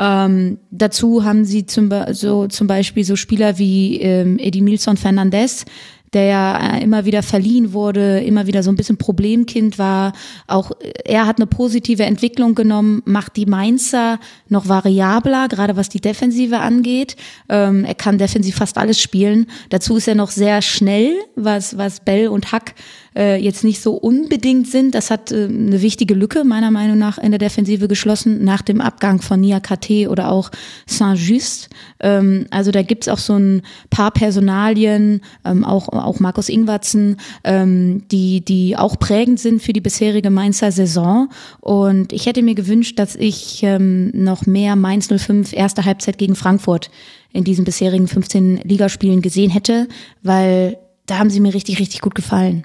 Ähm, 0.00 0.56
dazu 0.70 1.24
haben 1.24 1.44
sie 1.44 1.66
zum, 1.66 1.90
so, 2.12 2.46
zum 2.46 2.66
Beispiel 2.66 3.04
so 3.04 3.16
Spieler 3.16 3.58
wie 3.58 4.00
ähm, 4.00 4.38
Edimilson 4.38 4.96
Fernandez, 4.96 5.66
der 6.14 6.24
ja 6.24 6.76
äh, 6.76 6.82
immer 6.82 7.04
wieder 7.04 7.22
verliehen 7.22 7.74
wurde, 7.74 8.20
immer 8.20 8.46
wieder 8.46 8.62
so 8.62 8.70
ein 8.70 8.76
bisschen 8.76 8.96
Problemkind 8.96 9.78
war. 9.78 10.12
Auch 10.46 10.70
äh, 10.80 10.92
er 11.04 11.26
hat 11.26 11.36
eine 11.36 11.46
positive 11.46 12.04
Entwicklung 12.04 12.54
genommen, 12.54 13.02
macht 13.04 13.36
die 13.36 13.44
Mainzer 13.44 14.18
noch 14.48 14.68
variabler, 14.68 15.48
gerade 15.48 15.76
was 15.76 15.90
die 15.90 16.00
Defensive 16.00 16.60
angeht. 16.60 17.16
Ähm, 17.50 17.84
er 17.84 17.94
kann 17.94 18.16
defensiv 18.16 18.56
fast 18.56 18.78
alles 18.78 18.98
spielen. 18.98 19.48
Dazu 19.68 19.96
ist 19.96 20.08
er 20.08 20.14
noch 20.14 20.30
sehr 20.30 20.62
schnell, 20.62 21.14
was, 21.36 21.76
was 21.76 22.00
Bell 22.00 22.28
und 22.28 22.52
Hack 22.52 22.74
äh, 23.16 23.36
jetzt 23.36 23.64
nicht 23.64 23.80
so 23.80 23.94
unbedingt 23.94 24.68
sind. 24.68 24.94
Das 24.94 25.10
hat 25.10 25.32
äh, 25.32 25.44
eine 25.44 25.82
wichtige 25.82 26.14
Lücke 26.14 26.44
meiner 26.44 26.70
Meinung 26.70 26.98
nach 26.98 27.18
in 27.18 27.30
der 27.30 27.38
Defensive 27.38 27.88
geschlossen 27.88 28.44
nach 28.44 28.62
dem 28.62 28.80
Abgang 28.80 29.20
von 29.20 29.40
Nia 29.40 29.60
KT 29.60 30.08
oder 30.08 30.30
auch 30.30 30.50
Saint-Just. 30.86 31.70
Ähm, 32.00 32.46
also 32.50 32.70
da 32.70 32.82
gibt's 32.82 33.08
auch 33.08 33.18
so 33.18 33.34
ein 33.34 33.62
paar 33.90 34.10
Personalien, 34.10 35.20
ähm, 35.44 35.64
auch, 35.64 35.88
auch 35.88 36.20
Markus 36.20 36.48
Ingwatzen, 36.48 37.16
ähm, 37.44 38.02
die, 38.10 38.44
die 38.44 38.76
auch 38.76 38.98
prägend 38.98 39.40
sind 39.40 39.62
für 39.62 39.72
die 39.72 39.80
bisherige 39.80 40.30
Mainzer 40.30 40.72
Saison. 40.72 41.28
Und 41.60 42.12
ich 42.12 42.26
hätte 42.26 42.42
mir 42.42 42.54
gewünscht, 42.54 42.98
dass 42.98 43.16
ich 43.16 43.62
ähm, 43.62 44.10
noch 44.14 44.46
mehr 44.46 44.76
Mainz 44.76 45.08
05 45.08 45.52
erste 45.52 45.84
Halbzeit 45.84 46.18
gegen 46.18 46.36
Frankfurt 46.36 46.90
in 47.32 47.44
diesen 47.44 47.64
bisherigen 47.64 48.08
15 48.08 48.58
Ligaspielen 48.64 49.22
gesehen 49.22 49.50
hätte, 49.50 49.88
weil 50.22 50.78
da 51.06 51.18
haben 51.18 51.30
sie 51.30 51.40
mir 51.40 51.54
richtig, 51.54 51.78
richtig 51.78 52.00
gut 52.00 52.14
gefallen. 52.14 52.64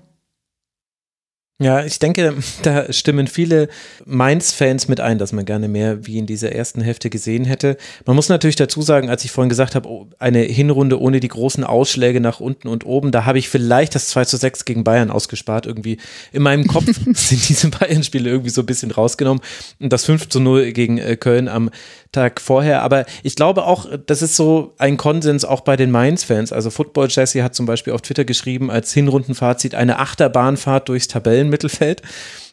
Ja, 1.61 1.85
ich 1.85 1.99
denke, 1.99 2.33
da 2.63 2.91
stimmen 2.91 3.27
viele 3.27 3.69
Mainz-Fans 4.05 4.89
mit 4.89 4.99
ein, 4.99 5.17
dass 5.17 5.31
man 5.31 5.45
gerne 5.45 5.69
mehr 5.69 6.05
wie 6.05 6.17
in 6.17 6.25
dieser 6.25 6.51
ersten 6.51 6.81
Hälfte 6.81 7.09
gesehen 7.09 7.45
hätte. 7.45 7.77
Man 8.05 8.17
muss 8.17 8.27
natürlich 8.27 8.57
dazu 8.57 8.81
sagen, 8.81 9.09
als 9.09 9.23
ich 9.23 9.31
vorhin 9.31 9.47
gesagt 9.47 9.73
habe, 9.73 9.87
oh, 9.87 10.09
eine 10.19 10.39
Hinrunde 10.39 10.99
ohne 10.99 11.21
die 11.21 11.29
großen 11.29 11.63
Ausschläge 11.63 12.19
nach 12.19 12.41
unten 12.41 12.67
und 12.67 12.85
oben, 12.85 13.11
da 13.11 13.23
habe 13.23 13.39
ich 13.39 13.47
vielleicht 13.47 13.95
das 13.95 14.09
2 14.09 14.25
zu 14.25 14.35
6 14.35 14.65
gegen 14.65 14.83
Bayern 14.83 15.11
ausgespart. 15.11 15.65
Irgendwie 15.65 15.97
in 16.33 16.43
meinem 16.43 16.67
Kopf 16.67 16.87
sind 17.13 17.47
diese 17.47 17.69
Bayern-Spiele 17.69 18.29
irgendwie 18.29 18.49
so 18.49 18.61
ein 18.61 18.65
bisschen 18.67 18.91
rausgenommen. 18.91 19.41
Und 19.79 19.93
das 19.93 20.03
5 20.03 20.27
zu 20.27 20.41
0 20.41 20.73
gegen 20.73 20.97
äh, 20.97 21.15
Köln 21.15 21.47
am 21.47 21.69
Tag 22.11 22.41
vorher. 22.41 22.81
Aber 22.81 23.05
ich 23.23 23.35
glaube 23.35 23.63
auch, 23.65 23.87
das 24.05 24.21
ist 24.21 24.35
so 24.35 24.73
ein 24.77 24.97
Konsens 24.97 25.45
auch 25.45 25.61
bei 25.61 25.77
den 25.77 25.91
Mainz-Fans. 25.91 26.51
Also 26.51 26.69
Football 26.69 27.07
Jesse 27.09 27.43
hat 27.43 27.55
zum 27.55 27.65
Beispiel 27.65 27.93
auf 27.93 28.01
Twitter 28.01 28.25
geschrieben, 28.25 28.71
als 28.71 28.93
Hinrundenfazit 28.93 29.75
eine 29.75 29.99
Achterbahnfahrt 29.99 30.89
durchs 30.89 31.07
Tabellen 31.07 31.44
Mittelfeld. 31.49 32.01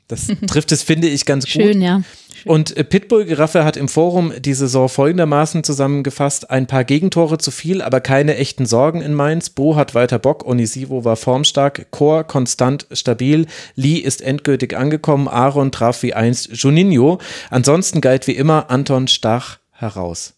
Das 0.09 0.27
trifft 0.47 0.73
es, 0.73 0.83
finde 0.83 1.09
ich, 1.09 1.25
ganz 1.25 1.49
Schön, 1.49 1.75
gut. 1.75 1.83
ja. 1.83 2.03
Und 2.45 2.77
äh, 2.77 2.85
Pitbull 2.85 3.25
Giraffe 3.25 3.65
hat 3.65 3.77
im 3.77 3.89
Forum 3.89 4.33
die 4.39 4.55
Saison 4.55 4.89
folgendermaßen 4.89 5.65
zusammengefasst: 5.65 6.51
ein 6.51 6.67
paar 6.67 6.85
Gegentore 6.85 7.39
zu 7.39 7.51
viel, 7.51 7.83
aber 7.83 8.01
keine 8.01 8.37
echten 8.37 8.67
Sorgen 8.67 9.01
in 9.01 9.15
Mainz. 9.15 9.51
Bo 9.51 9.77
hat 9.77 9.95
weiter 9.95 10.19
Bock, 10.19 10.45
Onisivo 10.45 11.05
war 11.05 11.17
formstark, 11.17 11.91
Chor 11.91 12.25
konstant 12.25 12.87
stabil, 12.93 13.47
Lee 13.75 13.99
ist 13.99 14.23
endgültig 14.23 14.77
angekommen, 14.77 15.29
Aaron 15.29 15.73
traf 15.73 16.03
wie 16.03 16.15
einst 16.15 16.51
Juninho. 16.53 17.19
Ansonsten 17.51 18.01
galt 18.01 18.27
wie 18.27 18.33
immer 18.33 18.71
Anton 18.71 19.09
Stach 19.09 19.59
heraus. 19.71 20.35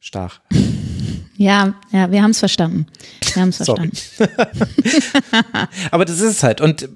Stach. 0.00 0.40
Ja, 1.40 1.74
ja, 1.92 2.10
wir 2.10 2.20
haben 2.20 2.32
es 2.32 2.40
verstanden. 2.40 2.86
Wir 3.32 3.42
haben 3.42 3.50
es 3.50 3.58
verstanden. 3.58 3.96
Aber 5.92 6.04
das 6.04 6.16
ist 6.16 6.32
es 6.32 6.42
halt. 6.42 6.60
Und 6.60 6.88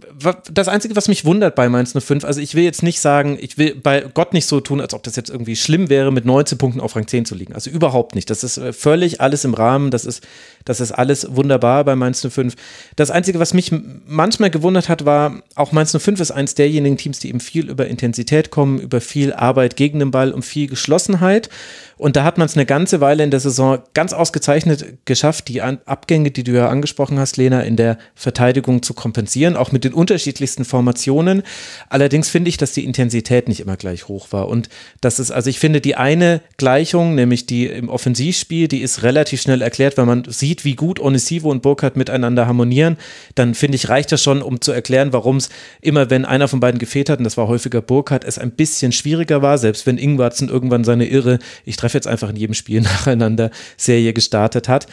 das 0.53 0.67
Einzige, 0.67 0.97
was 0.97 1.07
mich 1.07 1.25
wundert 1.25 1.55
bei 1.55 1.69
Mainz 1.69 1.93
05, 1.97 2.25
also 2.25 2.41
ich 2.41 2.57
will 2.57 2.65
jetzt 2.65 2.83
nicht 2.83 2.99
sagen, 2.99 3.39
ich 3.41 3.57
will 3.57 3.77
bei 3.77 4.01
Gott 4.01 4.33
nicht 4.33 4.47
so 4.47 4.59
tun, 4.59 4.81
als 4.81 4.95
ob 4.95 5.05
das 5.05 5.15
jetzt 5.15 5.31
irgendwie 5.31 5.55
schlimm 5.55 5.89
wäre, 5.91 6.11
mit 6.11 6.25
19 6.25 6.59
Punkten 6.59 6.81
auf 6.81 6.97
Rang 6.97 7.07
10 7.07 7.25
zu 7.25 7.37
liegen. 7.37 7.53
Also 7.55 7.71
überhaupt 7.71 8.17
nicht. 8.17 8.31
Das 8.31 8.43
ist 8.43 8.59
äh, 8.59 8.73
völlig 8.73 9.21
alles 9.21 9.45
im 9.45 9.55
Rahmen. 9.55 9.93
Das 9.93 10.05
ist, 10.05 10.27
das 10.65 10.81
ist 10.81 10.91
alles 10.91 11.37
wunderbar 11.37 11.85
bei 11.85 11.95
Mainz 11.95 12.27
05. 12.29 12.57
Das 12.97 13.13
Einzige, 13.13 13.39
was 13.39 13.55
mich 13.55 13.73
manchmal 14.09 14.51
gewundert 14.51 14.89
hat, 14.89 15.05
war, 15.05 15.41
auch 15.55 15.71
Mainz 15.71 15.97
05 15.97 16.19
ist 16.19 16.33
eins 16.33 16.57
derjenigen 16.57 16.97
Teams, 16.97 17.21
die 17.21 17.29
eben 17.29 17.39
viel 17.39 17.71
über 17.71 17.87
Intensität 17.87 18.51
kommen, 18.51 18.81
über 18.81 19.01
viel 19.01 19.33
Arbeit 19.33 19.77
gegen 19.77 20.01
den 20.01 20.11
Ball 20.11 20.33
und 20.33 20.45
viel 20.45 20.67
Geschlossenheit. 20.67 21.49
Und 21.97 22.17
da 22.17 22.25
hat 22.25 22.37
man 22.37 22.47
es 22.47 22.57
eine 22.57 22.67
ganze 22.67 23.01
Weile 23.01 23.23
in 23.23 23.31
der 23.31 23.39
Saison 23.39 23.79
ganz 23.95 24.13
ausgezeichnet 24.33 25.05
geschafft, 25.05 25.49
die 25.49 25.61
Abgänge, 25.61 26.31
die 26.31 26.43
du 26.43 26.53
ja 26.53 26.71
angesprochen 26.71 27.19
hast, 27.19 27.37
Lena, 27.37 27.61
in 27.61 27.77
der 27.77 27.99
Verteidigung 28.15 28.83
zu 28.83 28.95
kompensieren, 28.95 29.57
auch 29.57 29.73
mit 29.73 29.85
den 29.85 29.93
unterschiedlichsten 29.93 30.65
Formationen. 30.65 31.43
Allerdings 31.91 32.31
finde 32.31 32.49
ich, 32.49 32.57
dass 32.57 32.73
die 32.73 32.87
Intensität 32.87 33.47
nicht 33.47 33.61
immer 33.61 33.77
gleich 33.77 34.09
hoch 34.09 34.29
war. 34.31 34.49
Und 34.49 34.71
das 35.03 35.19
ist, 35.19 35.31
also 35.33 35.51
ich 35.51 35.59
finde, 35.59 35.83
die 35.83 35.97
eine 35.97 36.41
Gleichung, 36.57 37.15
nämlich 37.15 37.45
die 37.45 37.67
im 37.67 37.91
Offensivspiel, 37.91 38.69
die 38.69 38.81
ist 38.81 39.03
relativ 39.03 39.43
schnell 39.43 39.61
erklärt, 39.61 39.99
wenn 39.99 40.07
man 40.07 40.25
sieht, 40.27 40.65
wie 40.65 40.77
gut 40.77 40.99
Onisivo 40.99 41.51
und 41.51 41.61
Burkhardt 41.61 41.97
miteinander 41.97 42.47
harmonieren, 42.47 42.97
dann 43.35 43.55
finde 43.55 43.77
ich, 43.77 43.91
reicht 43.91 44.13
das 44.13 44.23
schon, 44.23 44.41
um 44.41 44.63
zu 44.63 44.73
erklären, 44.73 45.13
warum 45.13 45.37
es 45.37 45.51
immer, 45.83 46.09
wenn 46.09 46.25
einer 46.25 46.49
von 46.49 46.61
beiden 46.61 46.79
gefehlt 46.79 47.11
hat, 47.11 47.19
und 47.19 47.25
das 47.25 47.37
war 47.37 47.49
häufiger 47.49 47.83
Burkhardt, 47.83 48.25
es 48.25 48.39
ein 48.39 48.53
bisschen 48.53 48.93
schwieriger 48.93 49.43
war, 49.43 49.59
selbst 49.59 49.87
wenn 49.87 49.99
Ingwarzen 49.99 50.49
irgendwann 50.49 50.85
seine 50.85 51.07
irre, 51.07 51.39
ich 51.67 51.77
treffe 51.77 51.99
jetzt 51.99 52.07
einfach 52.07 52.31
in 52.31 52.37
jedem 52.37 52.55
Spiel 52.55 52.81
nacheinander 53.03 53.51
Serie 53.77 54.15
gestartet 54.23 54.69
hat. 54.69 54.87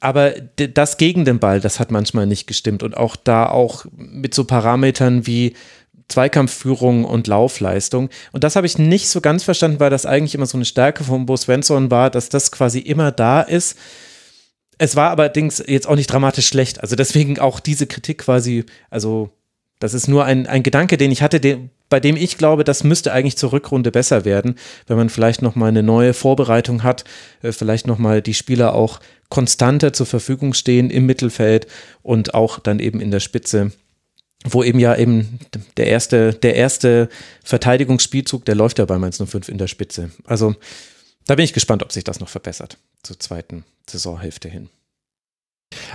Aber 0.00 0.30
das 0.30 0.96
gegen 0.96 1.26
den 1.26 1.38
Ball, 1.38 1.60
das 1.60 1.78
hat 1.78 1.90
manchmal 1.90 2.26
nicht 2.26 2.46
gestimmt. 2.46 2.82
Und 2.82 2.96
auch 2.96 3.16
da 3.16 3.46
auch 3.48 3.84
mit 3.96 4.32
so 4.32 4.44
Parametern 4.44 5.26
wie 5.26 5.54
Zweikampfführung 6.08 7.04
und 7.04 7.26
Laufleistung. 7.26 8.08
Und 8.32 8.42
das 8.42 8.56
habe 8.56 8.66
ich 8.66 8.78
nicht 8.78 9.08
so 9.08 9.20
ganz 9.20 9.44
verstanden, 9.44 9.78
weil 9.78 9.90
das 9.90 10.06
eigentlich 10.06 10.34
immer 10.34 10.46
so 10.46 10.56
eine 10.56 10.64
Stärke 10.64 11.04
von 11.04 11.26
Bo 11.26 11.36
Svensson 11.36 11.90
war, 11.90 12.10
dass 12.10 12.30
das 12.30 12.50
quasi 12.50 12.78
immer 12.78 13.12
da 13.12 13.42
ist. 13.42 13.78
Es 14.78 14.96
war 14.96 15.10
allerdings 15.10 15.62
jetzt 15.66 15.86
auch 15.86 15.96
nicht 15.96 16.10
dramatisch 16.10 16.48
schlecht. 16.48 16.80
Also 16.80 16.96
deswegen 16.96 17.38
auch 17.38 17.60
diese 17.60 17.86
Kritik 17.86 18.18
quasi, 18.18 18.64
also 18.88 19.30
das 19.80 19.94
ist 19.94 20.06
nur 20.06 20.24
ein, 20.24 20.46
ein 20.46 20.62
Gedanke, 20.62 20.96
den 20.96 21.10
ich 21.10 21.22
hatte, 21.22 21.40
den, 21.40 21.70
bei 21.88 21.98
dem 21.98 22.16
ich 22.16 22.38
glaube, 22.38 22.62
das 22.62 22.84
müsste 22.84 23.12
eigentlich 23.12 23.36
zur 23.36 23.52
Rückrunde 23.52 23.90
besser 23.90 24.24
werden, 24.24 24.54
wenn 24.86 24.96
man 24.96 25.08
vielleicht 25.08 25.42
nochmal 25.42 25.70
eine 25.70 25.82
neue 25.82 26.14
Vorbereitung 26.14 26.84
hat, 26.84 27.04
äh, 27.42 27.50
vielleicht 27.50 27.86
nochmal 27.86 28.22
die 28.22 28.34
Spieler 28.34 28.74
auch 28.74 29.00
konstanter 29.28 29.92
zur 29.92 30.06
Verfügung 30.06 30.54
stehen 30.54 30.90
im 30.90 31.06
Mittelfeld 31.06 31.66
und 32.02 32.34
auch 32.34 32.60
dann 32.60 32.78
eben 32.78 33.00
in 33.00 33.10
der 33.10 33.20
Spitze 33.20 33.72
wo 34.44 34.62
eben 34.64 34.78
ja 34.78 34.96
eben 34.96 35.38
der 35.76 35.88
erste, 35.88 36.32
der 36.32 36.54
erste 36.54 37.08
Verteidigungsspielzug, 37.44 38.44
der 38.44 38.54
läuft 38.54 38.78
ja 38.78 38.86
bei 38.86 38.98
Mainz 38.98 39.22
05 39.22 39.48
in 39.48 39.58
der 39.58 39.66
Spitze. 39.66 40.10
Also 40.24 40.54
da 41.26 41.34
bin 41.34 41.44
ich 41.44 41.52
gespannt, 41.52 41.82
ob 41.82 41.92
sich 41.92 42.04
das 42.04 42.20
noch 42.20 42.28
verbessert 42.28 42.78
zur 43.02 43.18
zweiten 43.18 43.64
Saisonhälfte 43.88 44.48
hin. 44.48 44.70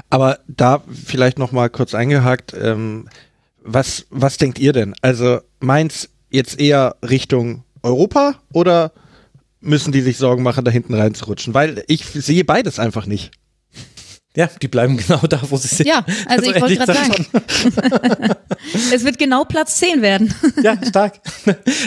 Aber 0.09 0.39
da 0.47 0.83
vielleicht 0.87 1.39
noch 1.39 1.51
mal 1.51 1.69
kurz 1.69 1.93
eingehakt, 1.95 2.53
ähm, 2.53 3.09
was, 3.65 4.05
was 4.09 4.37
denkt 4.37 4.59
ihr 4.59 4.73
denn? 4.73 4.93
Also 5.01 5.41
Mainz 5.59 6.09
jetzt 6.29 6.59
eher 6.59 6.95
Richtung 7.01 7.63
Europa 7.83 8.35
oder 8.53 8.91
müssen 9.59 9.91
die 9.91 10.01
sich 10.01 10.17
Sorgen 10.17 10.43
machen, 10.43 10.63
da 10.63 10.71
hinten 10.71 10.93
reinzurutschen? 10.93 11.53
Weil 11.53 11.83
ich 11.87 12.05
sehe 12.05 12.45
beides 12.45 12.79
einfach 12.79 13.05
nicht. 13.05 13.31
Ja, 14.35 14.49
die 14.61 14.67
bleiben 14.67 14.97
genau 14.97 15.21
da, 15.27 15.41
wo 15.49 15.57
sie 15.57 15.69
sind. 15.69 15.87
Ja, 15.87 16.05
also, 16.27 16.51
also 16.51 16.51
ich 16.51 16.61
wollte 16.61 16.75
gerade 16.75 16.93
sagen. 16.93 17.25
es 18.93 19.03
wird 19.05 19.17
genau 19.17 19.45
Platz 19.45 19.77
10 19.77 20.01
werden. 20.01 20.33
ja, 20.61 20.77
stark. 20.85 21.21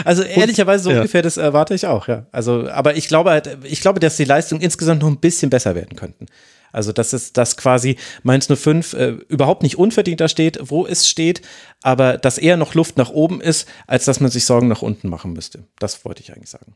Also 0.05 0.23
ehrlicherweise 0.23 0.85
so 0.85 0.91
ja. 0.91 0.97
ungefähr, 0.97 1.23
das 1.23 1.37
erwarte 1.37 1.75
ich 1.75 1.87
auch, 1.87 2.09
ja. 2.09 2.27
Also, 2.33 2.69
aber 2.71 2.97
ich 2.97 3.07
glaube 3.07 3.31
halt, 3.31 3.59
ich 3.65 3.81
glaube, 3.81 4.01
dass 4.01 4.17
die 4.17 4.25
Leistungen 4.25 4.63
insgesamt 4.63 5.03
noch 5.03 5.09
ein 5.09 5.21
bisschen 5.21 5.51
besser 5.51 5.75
werden 5.75 5.95
könnten. 5.95 6.27
Also, 6.73 6.93
dass 6.93 7.13
es, 7.13 7.33
dass 7.33 7.57
quasi 7.57 7.97
Mainz 8.23 8.47
05 8.47 8.93
äh, 8.93 9.09
überhaupt 9.29 9.63
nicht 9.63 9.79
unverdient 9.79 10.21
da 10.21 10.29
steht, 10.29 10.59
wo 10.63 10.87
es 10.87 11.09
steht, 11.09 11.43
aber 11.83 12.19
dass 12.19 12.39
eher 12.39 12.57
noch 12.57 12.75
Luft 12.75 12.97
nach 12.97 13.11
oben 13.11 13.41
ist, 13.41 13.69
als 13.87 14.05
dass 14.05 14.21
man 14.21 14.31
sich 14.31 14.45
Sorgen 14.45 14.69
nach 14.69 14.83
unten 14.83 15.09
machen 15.09 15.33
müsste. 15.33 15.65
Das 15.79 16.05
wollte 16.05 16.23
ich 16.23 16.33
eigentlich 16.33 16.51
sagen. 16.51 16.75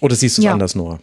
Oder 0.00 0.14
siehst 0.14 0.38
du 0.38 0.42
es 0.42 0.46
ja. 0.46 0.52
anders, 0.52 0.74
Noah? 0.74 1.00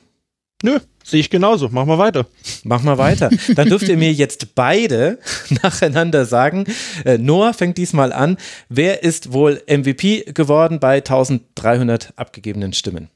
Nö, 0.62 0.78
sehe 1.06 1.22
ich 1.22 1.30
genauso. 1.30 1.70
Mach 1.72 1.86
mal 1.86 1.98
weiter. 1.98 2.26
Mach 2.64 2.84
mal 2.84 2.98
weiter. 2.98 3.30
Dann 3.56 3.70
dürft 3.70 3.88
ihr 3.88 3.96
mir 3.96 4.12
jetzt 4.12 4.56
beide 4.56 5.20
nacheinander 5.64 6.26
sagen. 6.26 6.66
Äh, 7.06 7.18
Noah 7.18 7.54
fängt 7.54 7.78
diesmal 7.78 8.12
an. 8.12 8.38
Wer 8.68 9.04
ist 9.04 9.32
wohl 9.32 9.62
MVP 9.68 10.34
geworden 10.34 10.82
bei 10.82 10.98
1300 10.98 12.14
abgegebenen 12.18 12.74
Stimmen? 12.74 13.10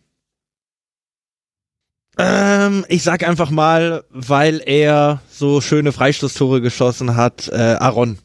Ähm, 2.17 2.85
ich 2.89 3.03
sag 3.03 3.27
einfach 3.27 3.49
mal, 3.49 4.03
weil 4.09 4.61
er 4.65 5.21
so 5.31 5.61
schöne 5.61 5.91
Freistoßtore 5.91 6.61
geschossen 6.61 7.15
hat, 7.15 7.49
äh, 7.49 7.55
Aaron. 7.55 8.19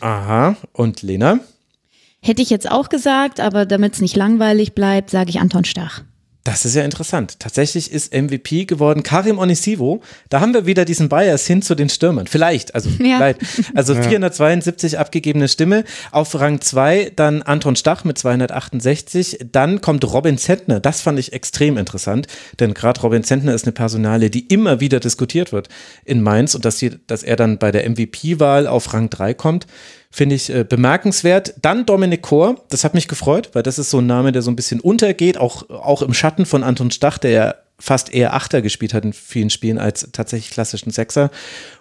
Aha. 0.00 0.56
Und 0.72 1.02
Lena? 1.02 1.38
Hätte 2.20 2.42
ich 2.42 2.50
jetzt 2.50 2.70
auch 2.70 2.88
gesagt, 2.88 3.40
aber 3.40 3.66
damit 3.66 3.94
es 3.94 4.00
nicht 4.00 4.16
langweilig 4.16 4.74
bleibt, 4.74 5.10
sage 5.10 5.30
ich 5.30 5.40
Anton 5.40 5.64
Stach. 5.64 6.02
Das 6.44 6.64
ist 6.64 6.74
ja 6.74 6.82
interessant. 6.82 7.38
Tatsächlich 7.38 7.92
ist 7.92 8.12
MVP 8.12 8.64
geworden 8.64 9.04
Karim 9.04 9.38
Onisivo. 9.38 10.02
Da 10.28 10.40
haben 10.40 10.52
wir 10.54 10.66
wieder 10.66 10.84
diesen 10.84 11.08
Bias 11.08 11.46
hin 11.46 11.62
zu 11.62 11.76
den 11.76 11.88
Stürmern. 11.88 12.26
Vielleicht, 12.26 12.74
also 12.74 12.90
ja. 12.98 13.16
vielleicht. 13.16 13.38
Also 13.74 13.94
ja. 13.94 14.02
472 14.02 14.98
abgegebene 14.98 15.46
Stimme. 15.46 15.84
Auf 16.10 16.34
Rang 16.38 16.60
2 16.60 17.12
dann 17.14 17.42
Anton 17.42 17.76
Stach 17.76 18.02
mit 18.02 18.18
268. 18.18 19.38
Dann 19.52 19.80
kommt 19.80 20.04
Robin 20.04 20.36
Zentner. 20.36 20.80
Das 20.80 21.00
fand 21.00 21.20
ich 21.20 21.32
extrem 21.32 21.78
interessant, 21.78 22.26
denn 22.58 22.74
gerade 22.74 23.00
Robin 23.02 23.22
Zentner 23.22 23.54
ist 23.54 23.64
eine 23.64 23.72
Personale, 23.72 24.28
die 24.28 24.46
immer 24.48 24.80
wieder 24.80 24.98
diskutiert 24.98 25.52
wird 25.52 25.68
in 26.04 26.22
Mainz 26.22 26.56
und 26.56 26.64
dass, 26.64 26.78
hier, 26.80 26.98
dass 27.06 27.22
er 27.22 27.36
dann 27.36 27.58
bei 27.58 27.70
der 27.70 27.88
MVP-Wahl 27.88 28.66
auf 28.66 28.92
Rang 28.92 29.10
3 29.10 29.34
kommt. 29.34 29.66
Finde 30.14 30.34
ich 30.34 30.54
äh, 30.54 30.62
bemerkenswert. 30.62 31.54
Dann 31.62 31.86
Dominik 31.86 32.20
Kor, 32.20 32.56
das 32.68 32.84
hat 32.84 32.92
mich 32.92 33.08
gefreut, 33.08 33.48
weil 33.54 33.62
das 33.62 33.78
ist 33.78 33.88
so 33.88 33.98
ein 33.98 34.06
Name, 34.06 34.30
der 34.30 34.42
so 34.42 34.50
ein 34.50 34.56
bisschen 34.56 34.78
untergeht, 34.78 35.38
auch, 35.38 35.70
auch 35.70 36.02
im 36.02 36.12
Schatten 36.12 36.44
von 36.44 36.62
Anton 36.62 36.90
Stach, 36.90 37.16
der 37.16 37.30
ja 37.30 37.54
fast 37.78 38.12
eher 38.12 38.34
Achter 38.34 38.60
gespielt 38.60 38.92
hat 38.92 39.06
in 39.06 39.14
vielen 39.14 39.48
Spielen 39.48 39.78
als 39.78 40.08
tatsächlich 40.12 40.50
klassischen 40.50 40.90
Sechser. 40.90 41.30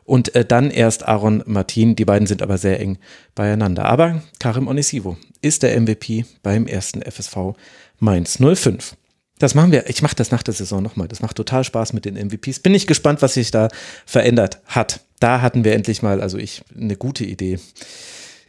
Und 0.06 0.34
äh, 0.34 0.46
dann 0.46 0.72
erst 0.72 1.06
Aaron 1.08 1.44
Martin. 1.46 1.98
Die 1.98 2.06
beiden 2.06 2.26
sind 2.26 2.42
aber 2.42 2.58
sehr 2.58 2.80
eng 2.80 2.98
beieinander. 3.36 3.86
Aber 3.86 4.24
Karim 4.40 4.70
Onisivo 4.70 5.18
ist 5.42 5.62
der 5.62 5.80
MVP 5.80 6.26
beim 6.42 6.68
ersten 6.68 7.02
FSV 7.02 7.56
Mainz 8.00 8.40
05. 8.42 8.96
Das 9.40 9.56
machen 9.56 9.72
wir. 9.72 9.90
Ich 9.90 10.02
mache 10.02 10.16
das 10.16 10.32
nach 10.32 10.44
der 10.44 10.54
Saison 10.54 10.82
nochmal. 10.82 11.08
Das 11.08 11.22
macht 11.22 11.36
total 11.36 11.64
Spaß 11.64 11.94
mit 11.94 12.06
den 12.06 12.16
MVPs. 12.16 12.60
Bin 12.60 12.74
ich 12.74 12.88
gespannt, 12.88 13.22
was 13.22 13.34
sich 13.34 13.52
da 13.52 13.68
verändert 14.06 14.60
hat. 14.66 15.02
Da 15.20 15.42
hatten 15.42 15.64
wir 15.64 15.74
endlich 15.74 16.02
mal, 16.02 16.22
also 16.22 16.38
ich, 16.38 16.64
eine 16.76 16.96
gute 16.96 17.26
Idee. 17.26 17.60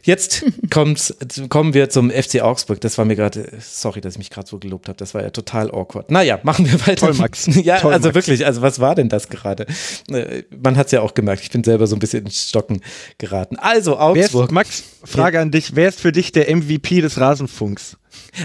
Jetzt 0.05 0.43
kommt's, 0.69 1.15
kommen 1.49 1.73
wir 1.73 1.89
zum 1.89 2.11
FC 2.11 2.41
Augsburg. 2.41 2.81
Das 2.81 2.97
war 2.97 3.05
mir 3.05 3.15
gerade, 3.15 3.47
sorry, 3.59 4.01
dass 4.01 4.15
ich 4.15 4.17
mich 4.19 4.29
gerade 4.29 4.47
so 4.47 4.59
gelobt 4.59 4.89
habe. 4.89 4.97
Das 4.97 5.13
war 5.13 5.21
ja 5.23 5.29
total 5.29 5.71
awkward. 5.71 6.11
Naja, 6.11 6.39
machen 6.43 6.65
wir 6.65 6.79
weiter. 6.81 7.07
Toll, 7.07 7.13
Max. 7.15 7.47
Ja, 7.63 7.79
Toll, 7.79 7.93
also 7.93 8.09
Max. 8.09 8.15
wirklich, 8.15 8.45
also 8.45 8.61
was 8.61 8.79
war 8.79 8.95
denn 8.95 9.07
das 9.09 9.29
gerade? 9.29 9.65
Äh, 10.11 10.43
Man 10.61 10.75
hat 10.75 10.87
es 10.87 10.91
ja 10.91 11.01
auch 11.01 11.13
gemerkt, 11.13 11.43
ich 11.43 11.51
bin 11.51 11.63
selber 11.63 11.87
so 11.87 11.95
ein 11.95 11.99
bisschen 11.99 12.25
ins 12.25 12.49
Stocken 12.49 12.81
geraten. 13.17 13.55
Also 13.57 13.91
Wer 13.97 14.15
ist, 14.15 14.25
Augsburg, 14.25 14.51
Max, 14.51 14.83
Frage 15.03 15.39
an 15.39 15.51
dich. 15.51 15.75
Wer 15.75 15.89
ist 15.89 15.99
für 16.01 16.11
dich 16.11 16.31
der 16.31 16.53
MVP 16.53 17.01
des 17.01 17.19
Rasenfunks? 17.19 17.97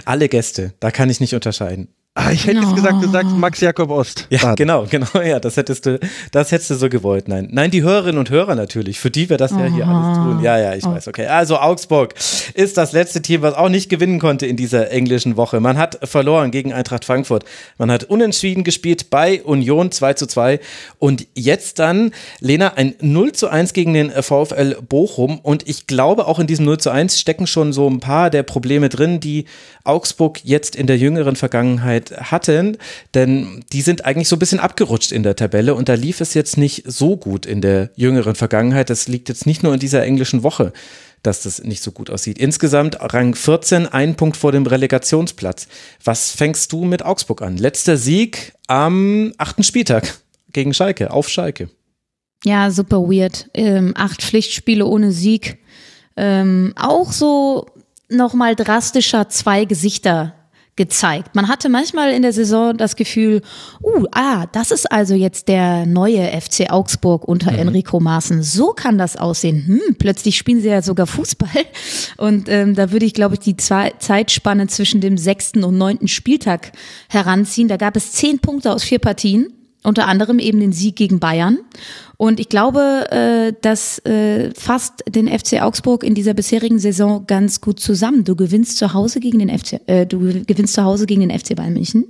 alle 0.04 0.28
Gäste, 0.28 0.74
da 0.80 0.90
kann 0.90 1.11
ich 1.11 1.20
nicht 1.20 1.34
unterscheiden. 1.34 1.88
Ah, 2.20 2.32
ich 2.32 2.48
hätte 2.48 2.56
jetzt 2.58 2.70
No. 2.70 2.74
gesagt, 2.74 3.00
du 3.00 3.08
sagst 3.08 3.30
Max 3.36 3.60
Jakob 3.60 3.90
Ost. 3.90 4.26
Ja, 4.28 4.40
Schade. 4.40 4.56
genau, 4.56 4.84
genau, 4.90 5.06
ja, 5.24 5.38
das 5.38 5.56
hättest 5.56 5.86
du, 5.86 6.00
das 6.32 6.50
hättest 6.50 6.70
du 6.70 6.74
so 6.74 6.88
gewollt. 6.88 7.28
Nein, 7.28 7.46
nein, 7.52 7.70
die 7.70 7.82
Hörerinnen 7.82 8.18
und 8.18 8.28
Hörer 8.28 8.56
natürlich, 8.56 8.98
für 8.98 9.08
die 9.08 9.30
wir 9.30 9.36
das 9.36 9.52
ja 9.52 9.66
hier 9.66 9.86
alles 9.86 10.18
tun. 10.18 10.40
Ja, 10.42 10.58
ja, 10.58 10.74
ich 10.74 10.84
weiß, 10.84 11.06
okay. 11.06 11.26
Also 11.28 11.58
Augsburg 11.58 12.14
ist 12.54 12.76
das 12.76 12.90
letzte 12.90 13.22
Team, 13.22 13.42
was 13.42 13.54
auch 13.54 13.68
nicht 13.68 13.88
gewinnen 13.88 14.18
konnte 14.18 14.46
in 14.46 14.56
dieser 14.56 14.90
englischen 14.90 15.36
Woche. 15.36 15.60
Man 15.60 15.78
hat 15.78 16.00
verloren 16.08 16.50
gegen 16.50 16.72
Eintracht 16.72 17.04
Frankfurt. 17.04 17.44
Man 17.78 17.88
hat 17.92 18.02
unentschieden 18.02 18.64
gespielt 18.64 19.10
bei 19.10 19.40
Union 19.44 19.92
2 19.92 20.14
zu 20.14 20.26
2 20.26 20.58
und 20.98 21.24
jetzt 21.36 21.78
dann, 21.78 22.10
Lena, 22.40 22.72
ein 22.74 22.94
0 23.00 23.30
zu 23.30 23.46
1 23.46 23.72
gegen 23.74 23.94
den 23.94 24.10
VfL 24.10 24.76
Bochum 24.88 25.38
und 25.38 25.68
ich 25.68 25.86
glaube 25.86 26.26
auch 26.26 26.40
in 26.40 26.48
diesem 26.48 26.64
0 26.64 26.78
zu 26.78 26.90
1 26.90 27.20
stecken 27.20 27.46
schon 27.46 27.72
so 27.72 27.88
ein 27.88 28.00
paar 28.00 28.28
der 28.30 28.42
Probleme 28.42 28.88
drin, 28.88 29.20
die 29.20 29.44
Augsburg 29.84 30.40
jetzt 30.42 30.74
in 30.74 30.88
der 30.88 30.98
jüngeren 30.98 31.36
Vergangenheit 31.36 32.07
hatten, 32.16 32.76
denn 33.14 33.64
die 33.72 33.82
sind 33.82 34.04
eigentlich 34.04 34.28
so 34.28 34.36
ein 34.36 34.38
bisschen 34.38 34.61
abgerutscht 34.61 35.12
in 35.12 35.22
der 35.22 35.36
Tabelle 35.36 35.74
und 35.74 35.88
da 35.88 35.94
lief 35.94 36.20
es 36.20 36.34
jetzt 36.34 36.56
nicht 36.56 36.84
so 36.86 37.16
gut 37.16 37.46
in 37.46 37.61
der 37.61 37.90
jüngeren 37.96 38.34
Vergangenheit. 38.34 38.90
Das 38.90 39.09
liegt 39.09 39.28
jetzt 39.28 39.46
nicht 39.46 39.62
nur 39.62 39.74
in 39.74 39.80
dieser 39.80 40.02
englischen 40.04 40.42
Woche, 40.42 40.72
dass 41.22 41.42
das 41.42 41.62
nicht 41.62 41.82
so 41.82 41.92
gut 41.92 42.11
aussieht. 42.11 42.38
Insgesamt 42.38 42.98
Rang 43.00 43.34
14, 43.34 43.86
ein 43.86 44.14
Punkt 44.14 44.36
vor 44.36 44.52
dem 44.52 44.66
Relegationsplatz. 44.66 45.68
Was 46.04 46.30
fängst 46.30 46.72
du 46.72 46.84
mit 46.84 47.04
Augsburg 47.04 47.42
an? 47.42 47.56
Letzter 47.56 47.96
Sieg 47.96 48.52
am 48.66 49.32
achten 49.38 49.62
Spieltag 49.62 50.18
gegen 50.52 50.74
Schalke, 50.74 51.11
auf 51.11 51.28
Schalke. 51.28 51.70
Ja, 52.44 52.70
super 52.70 53.02
weird. 53.02 53.50
Ähm, 53.54 53.94
acht 53.96 54.22
Pflichtspiele 54.22 54.86
ohne 54.86 55.12
Sieg. 55.12 55.59
Ähm, 56.16 56.72
auch 56.76 57.12
so 57.12 57.66
nochmal 58.09 58.54
drastischer 58.54 59.28
zwei 59.28 59.64
Gesichter 59.64 60.34
gezeigt. 60.78 61.34
Man 61.34 61.48
hatte 61.48 61.68
manchmal 61.68 62.12
in 62.12 62.22
der 62.22 62.32
Saison 62.32 62.74
das 62.74 62.96
Gefühl, 62.96 63.42
uh, 63.82 64.06
ah, 64.12 64.46
das 64.52 64.70
ist 64.70 64.90
also 64.90 65.14
jetzt 65.14 65.48
der 65.48 65.84
neue 65.84 66.26
FC 66.40 66.70
Augsburg 66.70 67.28
unter 67.28 67.52
Enrico 67.52 68.00
Maaßen. 68.00 68.42
So 68.42 68.72
kann 68.72 68.96
das 68.96 69.16
aussehen. 69.16 69.66
Hm, 69.66 69.96
plötzlich 69.98 70.38
spielen 70.38 70.62
sie 70.62 70.68
ja 70.68 70.80
sogar 70.80 71.06
Fußball. 71.06 71.66
Und 72.16 72.48
ähm, 72.48 72.74
da 72.74 72.90
würde 72.92 73.04
ich, 73.04 73.12
glaube 73.12 73.34
ich, 73.34 73.40
die 73.40 73.56
zwei 73.58 73.92
Zeitspanne 73.98 74.68
zwischen 74.68 75.02
dem 75.02 75.18
sechsten 75.18 75.64
und 75.64 75.76
neunten 75.76 76.08
Spieltag 76.08 76.72
heranziehen. 77.08 77.68
Da 77.68 77.76
gab 77.76 77.96
es 77.96 78.12
zehn 78.12 78.38
Punkte 78.38 78.72
aus 78.72 78.84
vier 78.84 79.00
Partien 79.00 79.57
unter 79.89 80.07
anderem 80.07 80.39
eben 80.39 80.61
den 80.61 80.72
Sieg 80.72 80.97
gegen 80.97 81.18
Bayern. 81.18 81.59
Und 82.16 82.41
ich 82.41 82.49
glaube, 82.49 83.11
äh, 83.11 83.55
das 83.62 83.99
äh, 84.05 84.53
fasst 84.55 85.05
den 85.09 85.26
FC 85.28 85.62
Augsburg 85.62 86.05
in 86.05 86.14
dieser 86.14 86.34
bisherigen 86.34 86.78
Saison 86.78 87.26
ganz 87.26 87.61
gut 87.61 87.80
zusammen. 87.80 88.24
Du 88.24 88.36
gewinnst 88.36 88.76
zu 88.76 88.93
Hause 88.93 89.20
gegen 89.20 89.39
den 89.39 89.57
FC, 89.57 89.80
äh, 89.86 90.07
du 90.07 90.45
gewinnst 90.45 90.74
zu 90.74 90.84
Hause 90.84 91.07
gegen 91.07 91.26
den 91.26 91.36
FC 91.36 91.57
Bayern 91.57 91.72
München. 91.72 92.05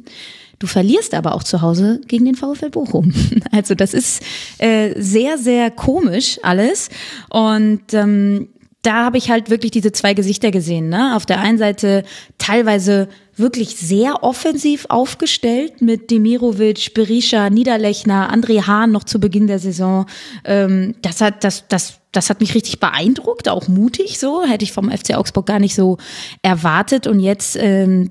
Du 0.59 0.66
verlierst 0.66 1.14
aber 1.14 1.35
auch 1.35 1.45
zu 1.45 1.62
Hause 1.62 2.01
gegen 2.09 2.24
den 2.24 2.35
VfL 2.35 2.70
Bochum. 2.70 3.14
Also 3.53 3.74
das 3.74 3.95
ist 3.95 4.22
äh, 4.59 5.01
sehr, 5.01 5.39
sehr 5.39 5.70
komisch 5.70 6.39
alles. 6.43 6.91
Und 7.31 7.93
ähm, 7.93 8.49
da 8.83 9.05
habe 9.05 9.18
ich 9.18 9.31
halt 9.31 9.51
wirklich 9.51 9.72
diese 9.72 9.93
zwei 9.93 10.14
Gesichter 10.14 10.51
gesehen. 10.51 10.89
Ne? 10.89 11.16
Auf 11.16 11.26
der 11.26 11.41
einen 11.41 11.59
Seite 11.59 12.05
teilweise 12.39 13.09
wirklich 13.37 13.76
sehr 13.76 14.22
offensiv 14.22 14.87
aufgestellt 14.89 15.83
mit 15.83 16.11
Demirovic, 16.11 16.95
Berisha, 16.95 17.51
Niederlechner, 17.51 18.33
André 18.33 18.66
Hahn 18.66 18.93
noch 18.93 19.05
zu 19.05 19.18
Beginn 19.20 19.47
der 19.47 19.59
Saison. 19.59 20.07
Ähm, 20.45 20.95
das 21.03 21.20
hat, 21.20 21.43
das, 21.45 21.66
das, 21.68 22.01
das 22.12 22.31
hat 22.31 22.41
mich 22.41 22.55
richtig 22.55 22.79
beeindruckt, 22.79 23.49
auch 23.49 23.66
mutig 23.68 24.18
so. 24.18 24.45
Hätte 24.45 24.64
ich 24.64 24.72
vom 24.72 24.91
FC 24.91 25.14
Augsburg 25.14 25.47
gar 25.47 25.59
nicht 25.59 25.74
so 25.74 25.99
erwartet. 26.43 27.07
Und 27.07 27.20
jetzt 27.20 27.57
ähm, 27.57 28.11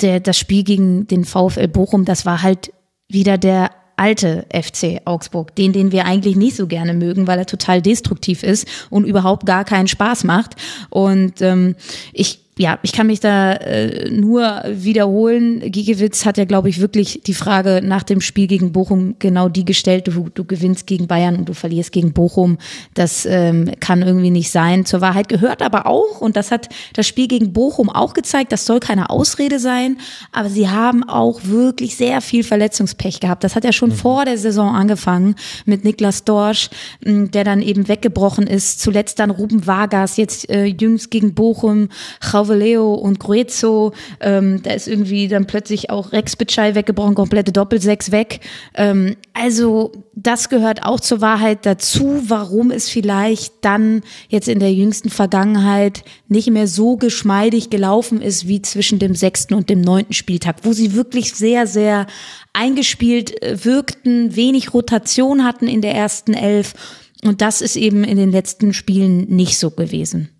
der, 0.00 0.20
das 0.20 0.38
Spiel 0.38 0.62
gegen 0.62 1.08
den 1.08 1.24
VfL 1.24 1.68
Bochum, 1.68 2.04
das 2.04 2.26
war 2.26 2.42
halt 2.42 2.72
wieder 3.08 3.38
der 3.38 3.70
alte 3.96 4.46
FC 4.52 5.00
Augsburg, 5.04 5.54
den, 5.54 5.72
den 5.72 5.92
wir 5.92 6.04
eigentlich 6.04 6.36
nicht 6.36 6.56
so 6.56 6.66
gerne 6.66 6.94
mögen, 6.94 7.26
weil 7.26 7.38
er 7.38 7.46
total 7.46 7.82
destruktiv 7.82 8.42
ist 8.42 8.68
und 8.90 9.04
überhaupt 9.04 9.46
gar 9.46 9.64
keinen 9.64 9.88
Spaß 9.88 10.24
macht. 10.24 10.56
Und 10.90 11.40
ähm, 11.42 11.76
ich 12.12 12.45
ja, 12.58 12.78
ich 12.82 12.92
kann 12.92 13.06
mich 13.06 13.20
da 13.20 13.52
äh, 13.52 14.08
nur 14.10 14.62
wiederholen. 14.66 15.60
Giegewitz 15.70 16.24
hat 16.24 16.38
ja, 16.38 16.46
glaube 16.46 16.70
ich, 16.70 16.80
wirklich 16.80 17.20
die 17.26 17.34
Frage 17.34 17.82
nach 17.84 18.02
dem 18.02 18.22
Spiel 18.22 18.46
gegen 18.46 18.72
Bochum 18.72 19.16
genau 19.18 19.50
die 19.50 19.66
gestellt. 19.66 20.08
Du, 20.08 20.30
du 20.32 20.44
gewinnst 20.44 20.86
gegen 20.86 21.06
Bayern 21.06 21.36
und 21.36 21.50
du 21.50 21.52
verlierst 21.52 21.92
gegen 21.92 22.14
Bochum. 22.14 22.56
Das 22.94 23.26
ähm, 23.26 23.70
kann 23.80 24.00
irgendwie 24.00 24.30
nicht 24.30 24.50
sein. 24.50 24.86
Zur 24.86 25.02
Wahrheit 25.02 25.28
gehört 25.28 25.60
aber 25.60 25.86
auch, 25.86 26.22
und 26.22 26.36
das 26.36 26.50
hat 26.50 26.70
das 26.94 27.06
Spiel 27.06 27.28
gegen 27.28 27.52
Bochum 27.52 27.90
auch 27.90 28.14
gezeigt, 28.14 28.52
das 28.52 28.64
soll 28.64 28.80
keine 28.80 29.10
Ausrede 29.10 29.58
sein, 29.58 29.98
aber 30.32 30.48
sie 30.48 30.70
haben 30.70 31.06
auch 31.06 31.40
wirklich 31.44 31.96
sehr 31.96 32.22
viel 32.22 32.42
Verletzungspech 32.42 33.20
gehabt. 33.20 33.44
Das 33.44 33.54
hat 33.54 33.64
ja 33.64 33.72
schon 33.72 33.92
vor 33.92 34.24
der 34.24 34.38
Saison 34.38 34.74
angefangen 34.74 35.34
mit 35.66 35.84
Niklas 35.84 36.24
Dorsch, 36.24 36.70
mh, 37.04 37.28
der 37.28 37.44
dann 37.44 37.60
eben 37.60 37.86
weggebrochen 37.86 38.46
ist. 38.46 38.80
Zuletzt 38.80 39.18
dann 39.18 39.30
Ruben 39.30 39.66
Vargas, 39.66 40.16
jetzt 40.16 40.48
äh, 40.48 40.64
jüngst 40.64 41.10
gegen 41.10 41.34
Bochum, 41.34 41.90
Chauveleo 42.46 42.94
und 42.94 43.18
Gruezo. 43.18 43.92
Ähm, 44.20 44.62
da 44.62 44.72
ist 44.72 44.88
irgendwie 44.88 45.28
dann 45.28 45.46
plötzlich 45.46 45.90
auch 45.90 46.12
Rex 46.12 46.36
Bitschei 46.36 46.74
weggebrochen, 46.74 47.14
komplette 47.14 47.52
Doppelsechs 47.52 48.12
weg. 48.12 48.40
Ähm, 48.74 49.16
also 49.34 49.92
das 50.14 50.48
gehört 50.48 50.82
auch 50.82 51.00
zur 51.00 51.20
Wahrheit 51.20 51.66
dazu, 51.66 52.22
warum 52.26 52.70
es 52.70 52.88
vielleicht 52.88 53.52
dann 53.62 54.02
jetzt 54.28 54.48
in 54.48 54.60
der 54.60 54.72
jüngsten 54.72 55.10
Vergangenheit 55.10 56.04
nicht 56.28 56.50
mehr 56.50 56.68
so 56.68 56.96
geschmeidig 56.96 57.70
gelaufen 57.70 58.22
ist 58.22 58.48
wie 58.48 58.62
zwischen 58.62 58.98
dem 58.98 59.14
sechsten 59.14 59.54
und 59.54 59.68
dem 59.68 59.80
neunten 59.80 60.14
Spieltag, 60.14 60.56
wo 60.62 60.72
sie 60.72 60.94
wirklich 60.94 61.34
sehr, 61.34 61.66
sehr 61.66 62.06
eingespielt 62.52 63.42
äh, 63.42 63.64
wirkten, 63.64 64.36
wenig 64.36 64.72
Rotation 64.72 65.44
hatten 65.44 65.68
in 65.68 65.82
der 65.82 65.94
ersten 65.94 66.34
Elf. 66.34 66.74
Und 67.24 67.40
das 67.40 67.60
ist 67.60 67.76
eben 67.76 68.04
in 68.04 68.16
den 68.16 68.30
letzten 68.30 68.72
Spielen 68.72 69.28
nicht 69.28 69.58
so 69.58 69.70
gewesen. 69.70 70.35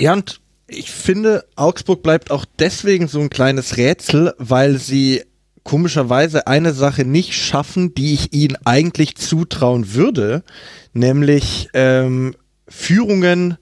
Ja, 0.00 0.14
und 0.14 0.40
ich 0.66 0.90
finde, 0.90 1.44
Augsburg 1.56 2.02
bleibt 2.02 2.30
auch 2.30 2.46
deswegen 2.58 3.06
so 3.06 3.20
ein 3.20 3.28
kleines 3.28 3.76
Rätsel, 3.76 4.34
weil 4.38 4.78
sie 4.78 5.24
komischerweise 5.62 6.46
eine 6.46 6.72
Sache 6.72 7.04
nicht 7.04 7.34
schaffen, 7.34 7.94
die 7.94 8.14
ich 8.14 8.32
ihnen 8.32 8.56
eigentlich 8.64 9.16
zutrauen 9.16 9.92
würde, 9.92 10.42
nämlich 10.94 11.68
ähm, 11.74 12.34
Führungen 12.66 13.58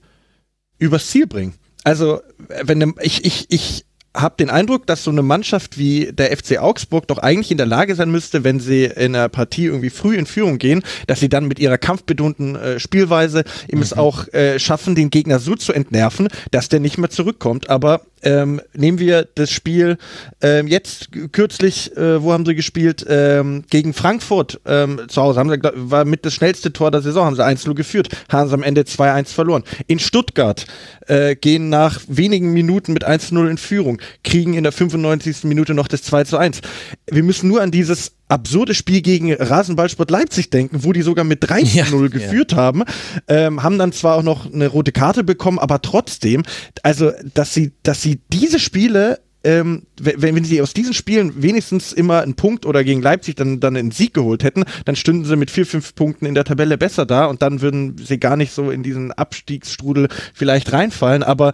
übers 0.77 1.09
Ziel 1.09 1.27
bringen. 1.27 1.55
Also, 1.83 2.21
wenn 2.63 2.93
ich, 3.01 3.25
ich, 3.25 3.47
ich 3.49 3.85
habe 4.15 4.35
den 4.39 4.49
Eindruck, 4.49 4.87
dass 4.87 5.03
so 5.03 5.11
eine 5.11 5.21
Mannschaft 5.21 5.77
wie 5.77 6.11
der 6.11 6.35
FC 6.35 6.57
Augsburg 6.57 7.07
doch 7.07 7.19
eigentlich 7.19 7.51
in 7.51 7.57
der 7.57 7.67
Lage 7.67 7.95
sein 7.95 8.09
müsste, 8.09 8.43
wenn 8.43 8.59
sie 8.59 8.85
in 8.85 9.15
einer 9.15 9.29
Partie 9.29 9.65
irgendwie 9.65 9.91
früh 9.91 10.15
in 10.15 10.25
Führung 10.25 10.57
gehen, 10.57 10.83
dass 11.07 11.19
sie 11.19 11.29
dann 11.29 11.47
mit 11.47 11.59
ihrer 11.59 11.77
kampfbetonten 11.77 12.55
äh, 12.55 12.79
Spielweise 12.79 13.43
eben 13.67 13.81
es 13.81 13.93
auch 13.93 14.27
äh, 14.33 14.57
schaffen, 14.59 14.95
den 14.95 15.09
Gegner 15.09 15.39
so 15.39 15.55
zu 15.55 15.73
entnerven, 15.73 16.27
dass 16.51 16.69
der 16.69 16.79
nicht 16.79 16.97
mehr 16.97 17.09
zurückkommt. 17.09 17.69
Aber 17.69 18.01
ähm, 18.23 18.61
nehmen 18.73 18.99
wir 18.99 19.27
das 19.35 19.51
Spiel 19.51 19.97
ähm, 20.41 20.67
jetzt 20.67 21.09
kürzlich, 21.31 21.95
äh, 21.95 22.21
wo 22.21 22.33
haben 22.33 22.45
sie 22.45 22.55
gespielt? 22.55 23.05
Ähm, 23.07 23.63
gegen 23.69 23.93
Frankfurt 23.93 24.59
ähm, 24.65 25.01
zu 25.07 25.21
Hause. 25.21 25.39
Haben 25.39 25.49
sie, 25.49 25.57
glaub, 25.57 25.73
war 25.75 26.05
mit 26.05 26.25
das 26.25 26.33
schnellste 26.33 26.73
Tor 26.73 26.91
der 26.91 27.01
Saison, 27.01 27.25
haben 27.25 27.35
sie 27.35 27.45
1-0 27.45 27.73
geführt, 27.75 28.09
haben 28.29 28.49
sie 28.49 28.53
am 28.53 28.63
Ende 28.63 28.81
2-1 28.81 29.33
verloren. 29.33 29.63
In 29.87 29.99
Stuttgart 29.99 30.65
äh, 31.07 31.35
gehen 31.35 31.69
nach 31.69 31.99
wenigen 32.07 32.53
Minuten 32.53 32.93
mit 32.93 33.07
1-0 33.07 33.49
in 33.49 33.57
Führung, 33.57 34.01
kriegen 34.23 34.53
in 34.53 34.63
der 34.63 34.71
95. 34.71 35.43
Minute 35.43 35.73
noch 35.73 35.87
das 35.87 36.03
2-1. 36.11 36.61
Wir 37.09 37.23
müssen 37.23 37.47
nur 37.47 37.61
an 37.61 37.71
dieses 37.71 38.18
absurde 38.29 38.73
Spiel 38.73 39.01
gegen 39.01 39.33
Rasenballsport 39.33 40.09
Leipzig 40.09 40.49
denken, 40.49 40.83
wo 40.83 40.93
die 40.93 41.01
sogar 41.01 41.25
mit 41.25 41.43
3-0 41.43 41.65
Ja, 41.73 42.07
geführt 42.07 42.55
haben, 42.55 42.83
ähm, 43.27 43.61
haben 43.63 43.77
dann 43.77 43.91
zwar 43.91 44.15
auch 44.15 44.23
noch 44.23 44.51
eine 44.51 44.67
rote 44.67 44.91
Karte 44.91 45.23
bekommen, 45.23 45.59
aber 45.59 45.81
trotzdem, 45.81 46.43
also 46.83 47.11
dass 47.33 47.53
sie, 47.53 47.73
dass 47.83 48.01
sie 48.01 48.21
diese 48.31 48.59
Spiele 48.59 49.19
ähm, 49.43 49.83
wenn, 49.99 50.35
wenn 50.35 50.43
sie 50.43 50.61
aus 50.61 50.73
diesen 50.73 50.93
Spielen 50.93 51.41
wenigstens 51.41 51.93
immer 51.93 52.21
einen 52.21 52.35
Punkt 52.35 52.65
oder 52.65 52.83
gegen 52.83 53.01
Leipzig 53.01 53.35
dann, 53.35 53.59
dann 53.59 53.77
einen 53.77 53.91
Sieg 53.91 54.13
geholt 54.13 54.43
hätten, 54.43 54.65
dann 54.83 54.97
stünden 54.97 55.23
sie 55.23 55.37
mit 55.37 55.49
vier, 55.49 55.65
fünf 55.65 55.95
Punkten 55.95 56.25
in 56.25 56.35
der 56.35 56.43
Tabelle 56.43 56.77
besser 56.77 57.05
da 57.05 57.25
und 57.25 57.41
dann 57.41 57.61
würden 57.61 57.97
sie 57.97 58.19
gar 58.19 58.35
nicht 58.35 58.51
so 58.51 58.69
in 58.69 58.83
diesen 58.83 59.13
Abstiegsstrudel 59.13 60.09
vielleicht 60.33 60.73
reinfallen. 60.73 61.23
Aber 61.23 61.53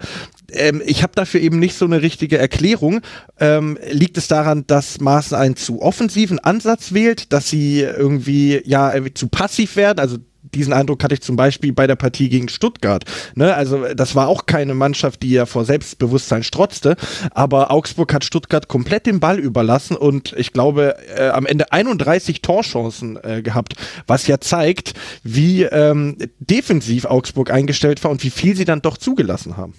ähm, 0.56 0.82
ich 0.86 1.04
habe 1.04 1.14
dafür 1.16 1.42
eben 1.42 1.60
nicht 1.60 1.76
so 1.76 1.86
eine 1.86 2.02
richtige 2.02 2.38
Erklärung. 2.38 3.02
Ähm, 3.40 3.78
liegt 3.90 4.18
es 4.18 4.28
daran, 4.28 4.66
dass 4.68 5.00
Maaßen 5.00 5.38
einen 5.38 5.56
zu 5.56 5.82
offensiven 5.82 6.40
Ansatz 6.40 6.94
wählt, 6.94 7.34
dass 7.34 7.50
sie 7.50 7.82
irgendwie 7.82 8.62
ja 8.66 8.94
zu 9.14 9.28
passiv 9.28 9.76
werden, 9.76 10.00
also 10.00 10.18
diesen 10.56 10.74
Eindruck 10.74 11.04
hatte 11.04 11.14
ich 11.14 11.22
zum 11.22 11.36
Beispiel 11.36 11.74
bei 11.74 11.88
der 11.88 11.96
Partie 11.96 12.30
gegen 12.30 12.50
Stuttgart. 12.50 13.04
Ne? 13.36 13.54
Also 13.54 13.94
das 13.94 14.16
war 14.16 14.28
auch 14.28 14.46
keine 14.46 14.74
Mannschaft, 14.74 15.24
die 15.24 15.32
ja 15.32 15.46
vor 15.46 15.66
Selbstbewusstsein 15.66 16.44
strotzte, 16.44 16.96
aber 17.32 17.72
Augsburg 17.72 18.14
hat 18.14 18.24
Stuttgart 18.24 18.68
komplett 18.68 19.06
den 19.06 19.20
Ball 19.20 19.40
überlassen 19.40 19.98
und 19.98 20.34
ich 20.38 20.54
glaube 20.54 20.96
äh, 21.16 21.30
am 21.30 21.46
Ende 21.46 21.72
31 21.72 22.42
Torchancen 22.42 23.20
äh, 23.24 23.42
gehabt, 23.42 23.76
was 24.08 24.28
ja 24.28 24.40
zeigt, 24.40 24.94
wie 25.24 25.64
ähm, 25.64 26.18
defensiv 26.40 27.06
Augsburg 27.06 27.52
eingestellt 27.52 28.04
war 28.04 28.12
und 28.12 28.24
wie 28.24 28.30
viel 28.30 28.56
sie 28.56 28.66
dann 28.66 28.82
doch 28.82 28.98
zugelassen 28.98 29.58
haben. 29.58 29.74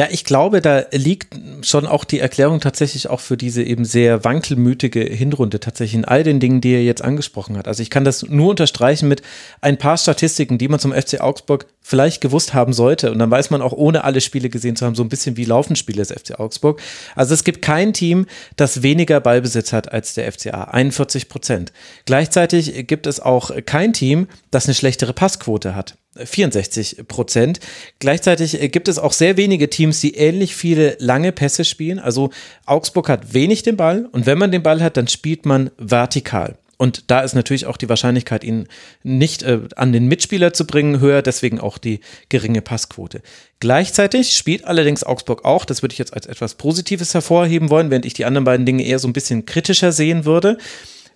Ja, 0.00 0.08
ich 0.10 0.24
glaube, 0.24 0.62
da 0.62 0.84
liegt 0.92 1.38
schon 1.60 1.84
auch 1.84 2.04
die 2.04 2.20
Erklärung 2.20 2.60
tatsächlich 2.60 3.10
auch 3.10 3.20
für 3.20 3.36
diese 3.36 3.62
eben 3.62 3.84
sehr 3.84 4.24
wankelmütige 4.24 5.00
Hinrunde 5.00 5.60
tatsächlich 5.60 5.96
in 5.96 6.06
all 6.06 6.22
den 6.22 6.40
Dingen, 6.40 6.62
die 6.62 6.72
er 6.72 6.82
jetzt 6.82 7.04
angesprochen 7.04 7.58
hat. 7.58 7.68
Also 7.68 7.82
ich 7.82 7.90
kann 7.90 8.06
das 8.06 8.22
nur 8.22 8.48
unterstreichen 8.48 9.08
mit 9.08 9.20
ein 9.60 9.76
paar 9.76 9.98
Statistiken, 9.98 10.56
die 10.56 10.68
man 10.68 10.80
zum 10.80 10.94
FC 10.94 11.20
Augsburg 11.20 11.66
vielleicht 11.82 12.22
gewusst 12.22 12.54
haben 12.54 12.72
sollte. 12.72 13.12
Und 13.12 13.18
dann 13.18 13.30
weiß 13.30 13.50
man 13.50 13.60
auch, 13.60 13.74
ohne 13.74 14.02
alle 14.02 14.22
Spiele 14.22 14.48
gesehen 14.48 14.74
zu 14.74 14.86
haben, 14.86 14.94
so 14.94 15.02
ein 15.02 15.10
bisschen 15.10 15.36
wie 15.36 15.44
laufen 15.44 15.76
Spiele 15.76 15.98
des 15.98 16.12
FC 16.12 16.40
Augsburg. 16.40 16.80
Also 17.14 17.34
es 17.34 17.44
gibt 17.44 17.60
kein 17.60 17.92
Team, 17.92 18.24
das 18.56 18.82
weniger 18.82 19.20
Ballbesitz 19.20 19.74
hat 19.74 19.92
als 19.92 20.14
der 20.14 20.32
FCA. 20.32 20.64
41 20.64 21.28
Prozent. 21.28 21.74
Gleichzeitig 22.06 22.86
gibt 22.86 23.06
es 23.06 23.20
auch 23.20 23.50
kein 23.66 23.92
Team, 23.92 24.28
das 24.50 24.64
eine 24.64 24.74
schlechtere 24.74 25.12
Passquote 25.12 25.74
hat. 25.74 25.98
64 26.16 27.06
Prozent. 27.06 27.60
Gleichzeitig 27.98 28.58
gibt 28.72 28.88
es 28.88 28.98
auch 28.98 29.12
sehr 29.12 29.36
wenige 29.36 29.70
Teams, 29.70 30.00
die 30.00 30.14
ähnlich 30.16 30.56
viele 30.56 30.96
lange 30.98 31.32
Pässe 31.32 31.64
spielen. 31.64 31.98
Also 31.98 32.30
Augsburg 32.66 33.08
hat 33.08 33.32
wenig 33.32 33.62
den 33.62 33.76
Ball 33.76 34.08
und 34.12 34.26
wenn 34.26 34.38
man 34.38 34.50
den 34.50 34.62
Ball 34.62 34.82
hat, 34.82 34.96
dann 34.96 35.08
spielt 35.08 35.46
man 35.46 35.70
vertikal. 35.78 36.56
Und 36.78 37.10
da 37.10 37.20
ist 37.20 37.34
natürlich 37.34 37.66
auch 37.66 37.76
die 37.76 37.90
Wahrscheinlichkeit, 37.90 38.42
ihn 38.42 38.66
nicht 39.02 39.42
äh, 39.42 39.60
an 39.76 39.92
den 39.92 40.06
Mitspieler 40.06 40.54
zu 40.54 40.66
bringen, 40.66 40.98
höher, 40.98 41.20
deswegen 41.20 41.60
auch 41.60 41.76
die 41.76 42.00
geringe 42.30 42.62
Passquote. 42.62 43.20
Gleichzeitig 43.60 44.32
spielt 44.32 44.64
allerdings 44.64 45.04
Augsburg 45.04 45.44
auch, 45.44 45.66
das 45.66 45.82
würde 45.82 45.92
ich 45.92 45.98
jetzt 45.98 46.14
als 46.14 46.24
etwas 46.24 46.54
Positives 46.54 47.12
hervorheben 47.12 47.68
wollen, 47.68 47.90
während 47.90 48.06
ich 48.06 48.14
die 48.14 48.24
anderen 48.24 48.46
beiden 48.46 48.64
Dinge 48.64 48.82
eher 48.82 48.98
so 48.98 49.08
ein 49.08 49.12
bisschen 49.12 49.44
kritischer 49.44 49.92
sehen 49.92 50.24
würde 50.24 50.56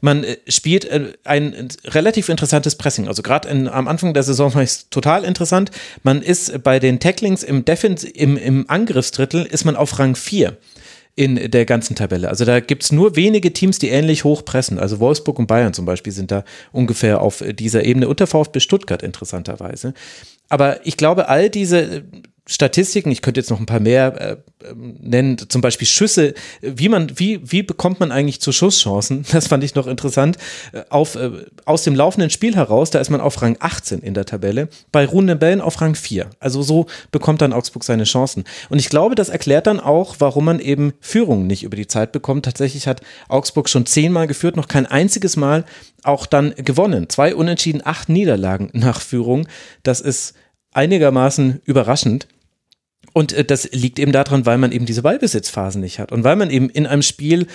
man 0.05 0.23
äh, 0.23 0.37
spielt 0.47 0.85
äh, 0.85 1.15
ein 1.25 1.69
relativ 1.87 2.29
interessantes 2.29 2.77
Pressing. 2.77 3.09
Also 3.09 3.23
gerade 3.23 3.49
am 3.51 3.89
Anfang 3.89 4.13
der 4.13 4.23
Saison 4.23 4.55
war 4.55 4.63
es 4.63 4.91
total 4.91 5.25
interessant. 5.25 5.71
Man 6.03 6.21
ist 6.21 6.63
bei 6.63 6.79
den 6.79 7.01
Tacklings 7.01 7.43
im, 7.43 7.65
Defens 7.65 8.05
im, 8.05 8.37
im 8.37 8.69
Angriffsdrittel 8.69 9.47
ist 9.47 9.65
man 9.65 9.77
auf 9.77 9.99
Rang 9.99 10.15
4 10.15 10.57
in 11.17 11.51
der 11.51 11.65
ganzen 11.65 11.97
Tabelle. 11.97 12.29
Also 12.29 12.45
da 12.45 12.61
gibt 12.61 12.83
es 12.83 12.93
nur 12.93 13.17
wenige 13.17 13.53
Teams, 13.53 13.79
die 13.79 13.89
ähnlich 13.89 14.25
hoch 14.25 14.45
pressen. 14.45 14.79
Also 14.79 15.01
Wolfsburg 15.01 15.39
und 15.39 15.47
Bayern 15.47 15.73
zum 15.73 15.87
Beispiel 15.87 16.13
sind 16.13 16.31
da 16.31 16.45
ungefähr 16.73 17.23
auf 17.23 17.43
dieser 17.53 17.85
Ebene. 17.85 18.09
Und 18.09 18.21
der 18.21 18.27
VfB 18.27 18.61
Stuttgart 18.61 19.03
interessanterweise. 19.03 19.95
Aber 20.51 20.85
ich 20.87 20.99
glaube, 20.99 21.29
all 21.29 21.49
diese 21.49 22.05
Statistiken, 22.47 23.11
ich 23.11 23.23
könnte 23.23 23.41
jetzt 23.41 23.49
noch 23.49 23.59
ein 23.59 23.65
paar 23.65 23.81
mehr 23.81 24.21
äh, 24.21 24.37
ähm, 24.69 24.97
nennen, 25.01 25.39
zum 25.49 25.63
Beispiel 25.63 25.87
Schüsse, 25.87 26.35
wie 26.61 26.91
man, 26.91 27.19
wie, 27.19 27.41
wie 27.43 27.63
bekommt 27.63 28.01
man 28.01 28.13
eigentlich 28.13 28.41
zu 28.41 28.53
Schusschancen? 28.53 29.25
Das 29.33 29.49
fand 29.49 29.65
ich 29.65 29.75
noch 29.75 29.87
interessant. 29.87 30.37
Äh, 30.73 30.83
auf, 30.91 31.15
äh, 31.15 31.31
aus 31.65 31.85
dem 31.85 31.95
laufenden 31.95 32.29
Spiel 32.29 32.55
heraus, 32.55 32.91
da 32.91 32.99
ist 32.99 33.09
man 33.09 33.23
auf 33.23 33.41
Rang 33.41 33.57
18 33.61 34.01
in 34.01 34.13
der 34.13 34.27
Tabelle, 34.27 34.69
bei 34.93 35.07
ruhenden 35.07 35.39
Bällen 35.39 35.63
auf 35.63 35.81
Rang 35.81 35.95
4. 35.95 36.29
Also 36.39 36.63
so 36.63 36.87
bekommt 37.11 37.41
dann 37.41 37.55
Augsburg 37.55 37.83
seine 37.83 38.05
Chancen. 38.05 38.45
Und 38.69 38.79
ich 38.79 38.91
glaube, 38.91 39.15
das 39.15 39.31
erklärt 39.31 39.67
dann 39.67 39.81
auch, 39.81 40.17
warum 40.19 40.45
man 40.45 40.61
eben 40.61 40.93
Führungen 41.01 41.47
nicht 41.47 41.63
über 41.63 41.77
die 41.77 41.87
Zeit 41.87 42.13
bekommt. 42.13 42.45
Tatsächlich 42.45 42.87
hat 42.87 43.01
Augsburg 43.29 43.71
schon 43.71 43.87
zehnmal 43.87 44.27
geführt, 44.27 44.57
noch 44.57 44.69
kein 44.69 44.85
einziges 44.85 45.37
Mal 45.37 45.65
auch 46.03 46.27
dann 46.27 46.55
gewonnen. 46.57 47.09
Zwei 47.09 47.35
Unentschieden, 47.35 47.81
acht 47.83 48.11
Niederlagen 48.11 48.69
nach 48.75 49.01
Führung. 49.01 49.49
Das 49.83 50.03
ist 50.03 50.35
einigermaßen 50.75 51.63
überraschend. 51.65 52.29
Und 53.15 53.33
äh, 53.33 53.45
das 53.45 53.71
liegt 53.73 53.99
eben 53.99 54.12
daran, 54.12 54.45
weil 54.45 54.59
man 54.59 54.73
eben 54.73 54.85
diese 54.85 55.01
Ballbesitzphasen 55.01 55.81
nicht 55.81 55.99
hat 55.99 56.12
und 56.12 56.25
weil 56.25 56.37
man 56.37 56.51
eben 56.51 56.69
in 56.69 56.87
einem 56.87 57.03
Spiel 57.03 57.47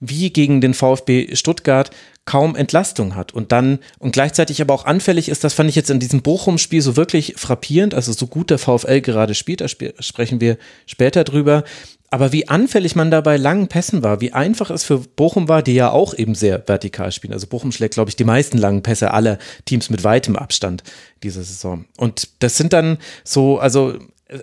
wie 0.00 0.30
gegen 0.30 0.60
den 0.60 0.74
VfB 0.74 1.34
Stuttgart 1.34 1.90
kaum 2.26 2.56
Entlastung 2.56 3.14
hat 3.14 3.32
und 3.32 3.52
dann 3.52 3.78
und 3.98 4.12
gleichzeitig 4.12 4.60
aber 4.60 4.74
auch 4.74 4.84
anfällig 4.84 5.28
ist, 5.28 5.44
das 5.44 5.54
fand 5.54 5.70
ich 5.70 5.76
jetzt 5.76 5.90
in 5.90 6.00
diesem 6.00 6.20
Bochum-Spiel 6.20 6.82
so 6.82 6.96
wirklich 6.96 7.34
frappierend, 7.36 7.94
also 7.94 8.12
so 8.12 8.26
gut 8.26 8.50
der 8.50 8.58
VfL 8.58 9.00
gerade 9.00 9.34
spielt, 9.34 9.60
da 9.60 9.66
sp 9.70 9.94
sprechen 10.00 10.40
wir 10.40 10.58
später 10.86 11.22
drüber, 11.22 11.64
aber 12.10 12.32
wie 12.32 12.48
anfällig 12.48 12.96
man 12.96 13.10
da 13.10 13.20
bei 13.20 13.36
langen 13.36 13.68
Pässen 13.68 14.02
war, 14.02 14.20
wie 14.20 14.32
einfach 14.32 14.70
es 14.70 14.84
für 14.84 14.98
Bochum 14.98 15.48
war, 15.48 15.62
die 15.62 15.74
ja 15.74 15.90
auch 15.90 16.14
eben 16.14 16.34
sehr 16.34 16.62
vertikal 16.66 17.12
spielen. 17.12 17.32
Also 17.32 17.46
Bochum 17.46 17.72
schlägt, 17.72 17.94
glaube 17.94 18.08
ich, 18.08 18.16
die 18.16 18.24
meisten 18.24 18.56
langen 18.56 18.82
Pässe 18.82 19.12
aller 19.12 19.38
Teams 19.64 19.90
mit 19.90 20.04
weitem 20.04 20.36
Abstand 20.36 20.84
diese 21.22 21.42
Saison. 21.42 21.86
Und 21.96 22.28
das 22.38 22.56
sind 22.56 22.72
dann 22.72 22.98
so, 23.24 23.58
also 23.58 23.98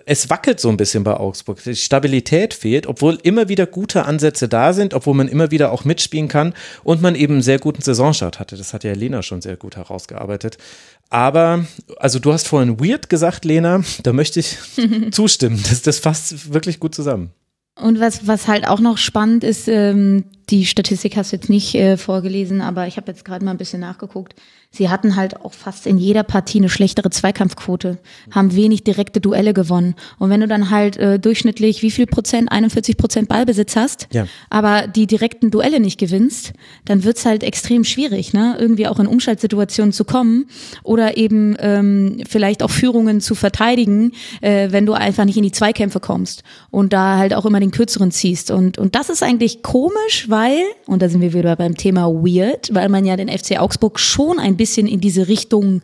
es 0.06 0.30
wackelt 0.30 0.60
so 0.60 0.68
ein 0.68 0.76
bisschen 0.76 1.04
bei 1.04 1.14
Augsburg. 1.14 1.62
Die 1.64 1.76
Stabilität 1.76 2.54
fehlt, 2.54 2.86
obwohl 2.86 3.18
immer 3.22 3.48
wieder 3.48 3.66
gute 3.66 4.04
Ansätze 4.04 4.48
da 4.48 4.72
sind, 4.72 4.94
obwohl 4.94 5.14
man 5.14 5.28
immer 5.28 5.50
wieder 5.50 5.72
auch 5.72 5.84
mitspielen 5.84 6.28
kann 6.28 6.54
und 6.84 7.02
man 7.02 7.14
eben 7.14 7.34
einen 7.34 7.42
sehr 7.42 7.58
guten 7.58 7.82
Saisonstart 7.82 8.38
hatte. 8.40 8.56
Das 8.56 8.72
hat 8.72 8.84
ja 8.84 8.92
Lena 8.92 9.22
schon 9.22 9.42
sehr 9.42 9.56
gut 9.56 9.76
herausgearbeitet. 9.76 10.58
Aber, 11.10 11.66
also 11.98 12.18
du 12.18 12.32
hast 12.32 12.48
vorhin 12.48 12.80
weird 12.80 13.08
gesagt, 13.08 13.44
Lena, 13.44 13.82
da 14.02 14.12
möchte 14.12 14.40
ich 14.40 14.58
zustimmen. 15.10 15.62
Das, 15.68 15.82
das 15.82 15.98
fasst 15.98 16.52
wirklich 16.52 16.80
gut 16.80 16.94
zusammen. 16.94 17.30
Und 17.74 18.00
was, 18.00 18.26
was 18.26 18.48
halt 18.48 18.66
auch 18.66 18.80
noch 18.80 18.98
spannend 18.98 19.44
ist, 19.44 19.66
ähm, 19.66 20.24
die 20.50 20.66
Statistik 20.66 21.16
hast 21.16 21.32
du 21.32 21.36
jetzt 21.36 21.48
nicht 21.48 21.74
äh, 21.74 21.96
vorgelesen, 21.96 22.60
aber 22.60 22.86
ich 22.86 22.96
habe 22.96 23.10
jetzt 23.10 23.24
gerade 23.24 23.44
mal 23.44 23.52
ein 23.52 23.58
bisschen 23.58 23.80
nachgeguckt. 23.80 24.34
Sie 24.74 24.88
hatten 24.88 25.16
halt 25.16 25.38
auch 25.42 25.52
fast 25.52 25.86
in 25.86 25.98
jeder 25.98 26.22
Partie 26.22 26.58
eine 26.58 26.70
schlechtere 26.70 27.10
Zweikampfquote, 27.10 27.98
haben 28.30 28.56
wenig 28.56 28.82
direkte 28.82 29.20
Duelle 29.20 29.52
gewonnen. 29.52 29.94
Und 30.18 30.30
wenn 30.30 30.40
du 30.40 30.48
dann 30.48 30.70
halt 30.70 30.96
äh, 30.96 31.18
durchschnittlich 31.18 31.82
wie 31.82 31.90
viel 31.90 32.06
Prozent, 32.06 32.50
41 32.50 32.96
Prozent 32.96 33.28
Ballbesitz 33.28 33.76
hast, 33.76 34.08
ja. 34.12 34.26
aber 34.48 34.86
die 34.86 35.06
direkten 35.06 35.50
Duelle 35.50 35.78
nicht 35.78 36.00
gewinnst, 36.00 36.54
dann 36.86 37.04
wird's 37.04 37.26
halt 37.26 37.42
extrem 37.42 37.84
schwierig, 37.84 38.32
ne? 38.32 38.56
irgendwie 38.58 38.88
auch 38.88 38.98
in 38.98 39.06
Umschaltsituationen 39.06 39.92
zu 39.92 40.06
kommen 40.06 40.46
oder 40.82 41.18
eben 41.18 41.54
ähm, 41.58 42.22
vielleicht 42.26 42.62
auch 42.62 42.70
Führungen 42.70 43.20
zu 43.20 43.34
verteidigen, 43.34 44.12
äh, 44.40 44.68
wenn 44.70 44.86
du 44.86 44.94
einfach 44.94 45.26
nicht 45.26 45.36
in 45.36 45.42
die 45.42 45.52
Zweikämpfe 45.52 46.00
kommst 46.00 46.44
und 46.70 46.94
da 46.94 47.18
halt 47.18 47.34
auch 47.34 47.44
immer 47.44 47.60
den 47.60 47.72
kürzeren 47.72 48.10
ziehst. 48.10 48.50
Und, 48.50 48.78
und 48.78 48.94
das 48.94 49.10
ist 49.10 49.22
eigentlich 49.22 49.62
komisch, 49.62 50.30
weil, 50.32 50.64
und 50.86 51.02
da 51.02 51.08
sind 51.08 51.20
wir 51.20 51.32
wieder 51.32 51.54
beim 51.54 51.76
Thema 51.76 52.08
weird, 52.08 52.74
weil 52.74 52.88
man 52.88 53.04
ja 53.04 53.16
den 53.16 53.28
FC 53.28 53.60
Augsburg 53.60 54.00
schon 54.00 54.40
ein 54.40 54.56
bisschen 54.56 54.88
in 54.88 55.00
diese 55.00 55.28
Richtung 55.28 55.82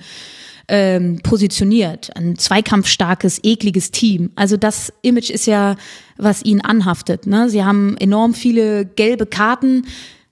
ähm, 0.66 1.20
positioniert. 1.22 2.16
Ein 2.16 2.36
zweikampfstarkes, 2.36 3.40
ekliges 3.44 3.90
Team. 3.90 4.30
Also 4.34 4.56
das 4.56 4.92
Image 5.02 5.30
ist 5.30 5.46
ja, 5.46 5.76
was 6.16 6.44
ihnen 6.44 6.62
anhaftet. 6.62 7.26
Ne? 7.26 7.48
Sie 7.48 7.62
haben 7.62 7.96
enorm 7.98 8.34
viele 8.34 8.84
gelbe 8.86 9.26
Karten, 9.26 9.86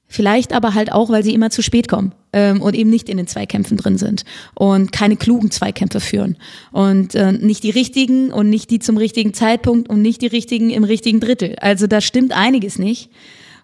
vielleicht 0.08 0.52
aber 0.52 0.74
halt 0.74 0.92
auch, 0.92 1.10
weil 1.10 1.22
sie 1.22 1.34
immer 1.34 1.50
zu 1.50 1.62
spät 1.62 1.86
kommen 1.86 2.12
ähm, 2.32 2.62
und 2.62 2.74
eben 2.74 2.90
nicht 2.90 3.08
in 3.08 3.18
den 3.18 3.26
Zweikämpfen 3.26 3.76
drin 3.76 3.98
sind 3.98 4.24
und 4.54 4.92
keine 4.92 5.16
klugen 5.16 5.50
Zweikämpfe 5.50 6.00
führen 6.00 6.36
und 6.72 7.14
äh, 7.14 7.32
nicht 7.32 7.64
die 7.64 7.70
richtigen 7.70 8.32
und 8.32 8.48
nicht 8.48 8.70
die 8.70 8.78
zum 8.78 8.96
richtigen 8.96 9.34
Zeitpunkt 9.34 9.88
und 9.90 10.00
nicht 10.00 10.22
die 10.22 10.26
richtigen 10.26 10.70
im 10.70 10.84
richtigen 10.84 11.20
Drittel. 11.20 11.56
Also 11.60 11.86
da 11.86 12.00
stimmt 12.00 12.32
einiges 12.32 12.78
nicht. 12.78 13.10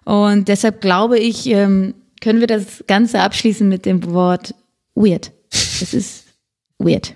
Und 0.05 0.47
deshalb 0.47 0.81
glaube 0.81 1.17
ich, 1.19 1.47
ähm, 1.47 1.93
können 2.21 2.39
wir 2.39 2.47
das 2.47 2.83
Ganze 2.87 3.19
abschließen 3.19 3.67
mit 3.67 3.85
dem 3.85 4.11
Wort 4.11 4.55
weird. 4.95 5.31
Es 5.51 5.93
ist 5.93 6.25
weird. 6.79 7.15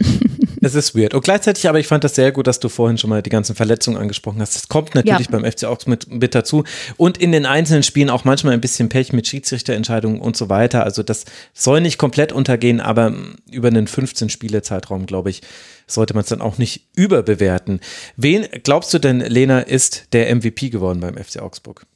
es 0.60 0.74
ist 0.74 0.96
weird. 0.96 1.14
Und 1.14 1.24
gleichzeitig, 1.24 1.68
aber 1.68 1.78
ich 1.78 1.86
fand 1.86 2.04
das 2.04 2.14
sehr 2.14 2.32
gut, 2.32 2.46
dass 2.46 2.58
du 2.58 2.68
vorhin 2.68 2.98
schon 2.98 3.10
mal 3.10 3.22
die 3.22 3.30
ganzen 3.30 3.54
Verletzungen 3.54 3.96
angesprochen 3.96 4.40
hast. 4.40 4.54
Das 4.54 4.68
kommt 4.68 4.94
natürlich 4.94 5.28
ja. 5.30 5.38
beim 5.38 5.50
FC 5.50 5.64
auch 5.64 5.86
mit, 5.86 6.10
mit 6.10 6.34
dazu. 6.34 6.64
Und 6.96 7.18
in 7.18 7.32
den 7.32 7.46
einzelnen 7.46 7.82
Spielen 7.82 8.10
auch 8.10 8.24
manchmal 8.24 8.54
ein 8.54 8.60
bisschen 8.60 8.88
Pech 8.88 9.12
mit 9.12 9.26
Schiedsrichterentscheidungen 9.26 10.20
und 10.20 10.36
so 10.36 10.48
weiter. 10.48 10.84
Also 10.84 11.02
das 11.02 11.24
soll 11.52 11.80
nicht 11.80 11.98
komplett 11.98 12.32
untergehen, 12.32 12.80
aber 12.80 13.14
über 13.50 13.68
einen 13.68 13.86
15-Spiele-Zeitraum, 13.86 15.06
glaube 15.06 15.30
ich, 15.30 15.42
sollte 15.86 16.14
man 16.14 16.22
es 16.22 16.28
dann 16.28 16.40
auch 16.40 16.58
nicht 16.58 16.88
überbewerten. 16.96 17.80
Wen 18.16 18.46
glaubst 18.62 18.92
du 18.94 18.98
denn, 18.98 19.20
Lena, 19.20 19.60
ist 19.60 20.12
der 20.12 20.34
MVP 20.34 20.70
geworden 20.70 21.00
beim 21.00 21.16
FC 21.16 21.40
Augsburg? 21.40 21.86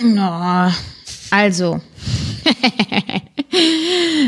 Oh, 0.00 0.70
also, 1.30 1.80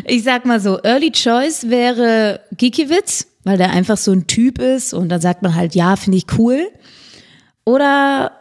ich 0.07 0.25
sag 0.25 0.45
mal 0.45 0.61
so, 0.61 0.81
Early 0.83 1.13
Choice 1.13 1.71
wäre 1.71 2.41
Gikiewicz, 2.57 3.27
weil 3.45 3.57
der 3.57 3.71
einfach 3.71 3.97
so 3.97 4.13
ein 4.13 4.27
Typ 4.27 4.59
ist 4.59 4.93
und 4.93 5.09
dann 5.09 5.21
sagt 5.21 5.43
man 5.43 5.55
halt, 5.55 5.75
ja, 5.75 5.97
finde 5.97 6.19
ich 6.19 6.27
cool. 6.39 6.69
Oder 7.65 8.33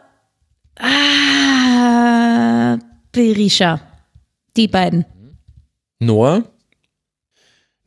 ah, 0.78 2.78
Berisha. 3.12 3.80
Die 4.56 4.68
beiden. 4.68 5.04
Noah? 6.00 6.42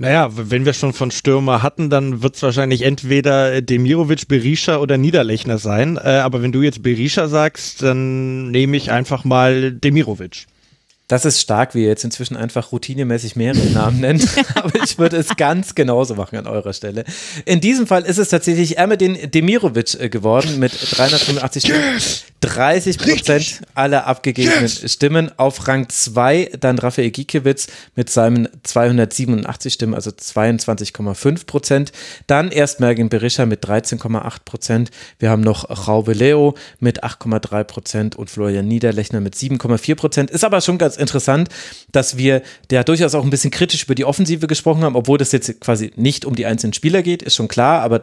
Naja, 0.03 0.29
wenn 0.33 0.65
wir 0.65 0.73
schon 0.73 0.91
von 0.91 1.11
Stürmer 1.11 1.63
hatten, 1.63 1.89
dann 1.89 2.21
wird 2.21 2.35
es 2.35 2.43
wahrscheinlich 2.43 2.81
entweder 2.81 3.61
Demirovic, 3.61 4.27
Berisha 4.27 4.79
oder 4.79 4.97
Niederlechner 4.97 5.57
sein. 5.57 5.95
Äh, 5.95 6.09
aber 6.17 6.41
wenn 6.41 6.51
du 6.51 6.61
jetzt 6.61 6.83
Berisha 6.83 7.29
sagst, 7.29 7.81
dann 7.83 8.51
nehme 8.51 8.75
ich 8.75 8.91
einfach 8.91 9.23
mal 9.23 9.71
Demirovic. 9.71 10.47
Das 11.09 11.25
ist 11.25 11.41
stark, 11.41 11.75
wie 11.75 11.83
ihr 11.83 11.89
jetzt 11.89 12.05
inzwischen 12.05 12.37
einfach 12.37 12.71
routinemäßig 12.71 13.35
mehrere 13.35 13.65
Namen 13.73 13.99
nennt. 13.99 14.27
Aber 14.55 14.71
ich 14.83 14.97
würde 14.97 15.17
es 15.17 15.35
ganz 15.35 15.75
genauso 15.75 16.15
machen 16.15 16.37
an 16.37 16.47
eurer 16.47 16.73
Stelle. 16.73 17.03
In 17.45 17.59
diesem 17.59 17.87
Fall 17.87 18.03
ist 18.03 18.17
es 18.17 18.29
tatsächlich 18.29 18.77
Ermedin 18.77 19.31
Demirovic 19.31 19.99
äh, 19.99 20.09
geworden 20.09 20.59
mit 20.59 20.71
385 20.71 21.63
Stimmen. 21.63 22.01
30 22.41 22.97
Prozent 22.97 23.61
aller 23.73 24.05
abgegebenen 24.05 24.67
Stimmen. 24.67 25.31
Auf 25.37 25.67
Rang 25.67 25.87
2 25.87 26.51
dann 26.59 26.77
Rafael 26.77 27.11
Gikiewicz 27.11 27.67
mit 27.95 28.09
seinen 28.09 28.49
287 28.63 29.73
Stimmen, 29.73 29.95
also 29.95 30.09
22,5 30.11 31.45
Prozent. 31.45 31.91
Dann 32.27 32.51
erst 32.51 32.79
Mergin 32.79 33.09
Berisha 33.09 33.45
mit 33.45 33.65
13,8 33.65 34.39
Prozent. 34.43 34.91
Wir 35.19 35.29
haben 35.29 35.41
noch 35.41 35.87
Raube 35.87 36.13
Leo 36.13 36.55
mit 36.79 37.03
8,3 37.03 37.63
Prozent 37.63 38.15
und 38.17 38.29
Florian 38.29 38.67
Niederlechner 38.67 39.21
mit 39.21 39.35
7,4 39.35 39.95
Prozent. 39.95 40.31
Ist 40.31 40.43
aber 40.43 40.59
schon 40.59 40.77
ganz 40.77 40.92
interessant, 40.97 41.49
dass 41.91 42.17
wir 42.17 42.41
ja 42.71 42.83
durchaus 42.83 43.15
auch 43.15 43.23
ein 43.23 43.29
bisschen 43.29 43.51
kritisch 43.51 43.83
über 43.83 43.95
die 43.95 44.05
Offensive 44.05 44.47
gesprochen 44.47 44.83
haben, 44.83 44.95
obwohl 44.95 45.17
das 45.17 45.31
jetzt 45.31 45.59
quasi 45.61 45.91
nicht 45.95 46.25
um 46.25 46.35
die 46.35 46.45
einzelnen 46.45 46.73
Spieler 46.73 47.03
geht, 47.03 47.21
ist 47.21 47.35
schon 47.35 47.47
klar, 47.47 47.81
aber 47.81 48.01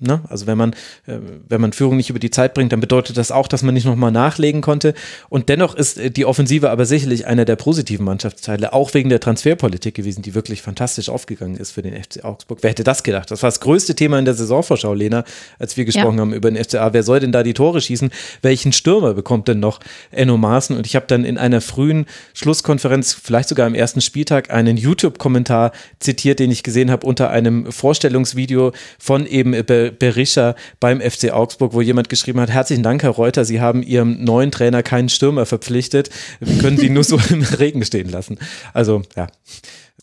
ne, 0.00 0.20
also 0.28 0.46
wenn 0.46 0.58
man, 0.58 0.72
äh, 1.06 1.18
wenn 1.48 1.60
man 1.60 1.72
Führung 1.72 1.96
nicht 1.96 2.10
über 2.10 2.18
die 2.18 2.30
Zeit 2.30 2.54
bringt, 2.54 2.72
dann 2.72 2.80
bedeutet 2.80 3.16
das 3.16 3.30
auch, 3.30 3.48
dass 3.48 3.62
man 3.62 3.74
nicht 3.74 3.86
nochmal 3.86 4.12
nachlegen 4.12 4.60
konnte. 4.60 4.94
Und 5.28 5.48
dennoch 5.48 5.74
ist 5.74 5.98
äh, 5.98 6.10
die 6.10 6.24
Offensive 6.24 6.70
aber 6.70 6.86
sicherlich 6.86 7.26
einer 7.26 7.44
der 7.44 7.56
positiven 7.56 8.04
Mannschaftsteile, 8.04 8.72
auch 8.72 8.94
wegen 8.94 9.08
der 9.08 9.20
Transferpolitik 9.20 9.94
gewesen, 9.94 10.22
die 10.22 10.34
wirklich 10.34 10.62
fantastisch 10.62 11.08
aufgegangen 11.08 11.56
ist 11.56 11.72
für 11.72 11.82
den 11.82 11.94
FC 11.94 12.24
Augsburg. 12.24 12.58
Wer 12.62 12.70
hätte 12.70 12.84
das 12.84 13.02
gedacht? 13.02 13.30
Das 13.30 13.42
war 13.42 13.48
das 13.48 13.60
größte 13.60 13.94
Thema 13.94 14.18
in 14.18 14.24
der 14.24 14.34
Saisonvorschau, 14.34 14.94
Lena, 14.94 15.24
als 15.58 15.76
wir 15.76 15.84
gesprochen 15.84 16.16
ja. 16.16 16.22
haben 16.22 16.32
über 16.32 16.50
den 16.50 16.62
FCA. 16.62 16.92
Wer 16.92 17.02
soll 17.02 17.20
denn 17.20 17.32
da 17.32 17.42
die 17.42 17.54
Tore 17.54 17.80
schießen? 17.80 18.10
Welchen 18.42 18.72
Stürmer 18.72 19.14
bekommt 19.14 19.48
denn 19.48 19.60
noch 19.60 19.80
Enno 20.10 20.36
Maaßen? 20.36 20.76
Und 20.76 20.86
ich 20.86 20.96
habe 20.96 21.06
dann 21.06 21.24
in 21.24 21.38
einer 21.38 21.60
frühen 21.60 22.06
Schlusskonferenz, 22.34 23.14
vielleicht 23.14 23.48
sogar 23.48 23.66
am 23.66 23.74
ersten 23.74 24.00
Spieltag, 24.00 24.50
einen 24.50 24.76
YouTube-Kommentar 24.76 25.72
zitiert, 26.00 26.40
den 26.40 26.50
ich 26.50 26.62
gesehen 26.62 26.90
habe 26.90 27.06
unter 27.06 27.30
einem 27.30 27.70
Vorstellungsvideo 27.70 28.72
von 28.98 29.26
eben 29.26 29.54
Berisha 29.90 30.54
beim 30.80 31.00
FC 31.00 31.30
Augsburg, 31.30 31.72
wo 31.72 31.80
jemand 31.80 32.08
geschrieben 32.08 32.40
hat, 32.40 32.50
herzlichen 32.50 32.82
Dank, 32.82 33.02
Herr 33.02 33.10
Reuter, 33.10 33.44
Sie 33.44 33.60
haben 33.60 33.82
Ihrem 33.82 34.24
neuen 34.24 34.50
Trainer 34.50 34.82
keinen 34.82 35.08
Stürmer 35.08 35.46
verpflichtet, 35.46 36.10
wir 36.40 36.58
können 36.58 36.78
Sie 36.78 36.90
nur 36.90 37.04
so 37.04 37.18
im 37.30 37.42
Regen 37.58 37.84
stehen 37.84 38.10
lassen. 38.10 38.38
Also 38.72 39.02
ja, 39.16 39.26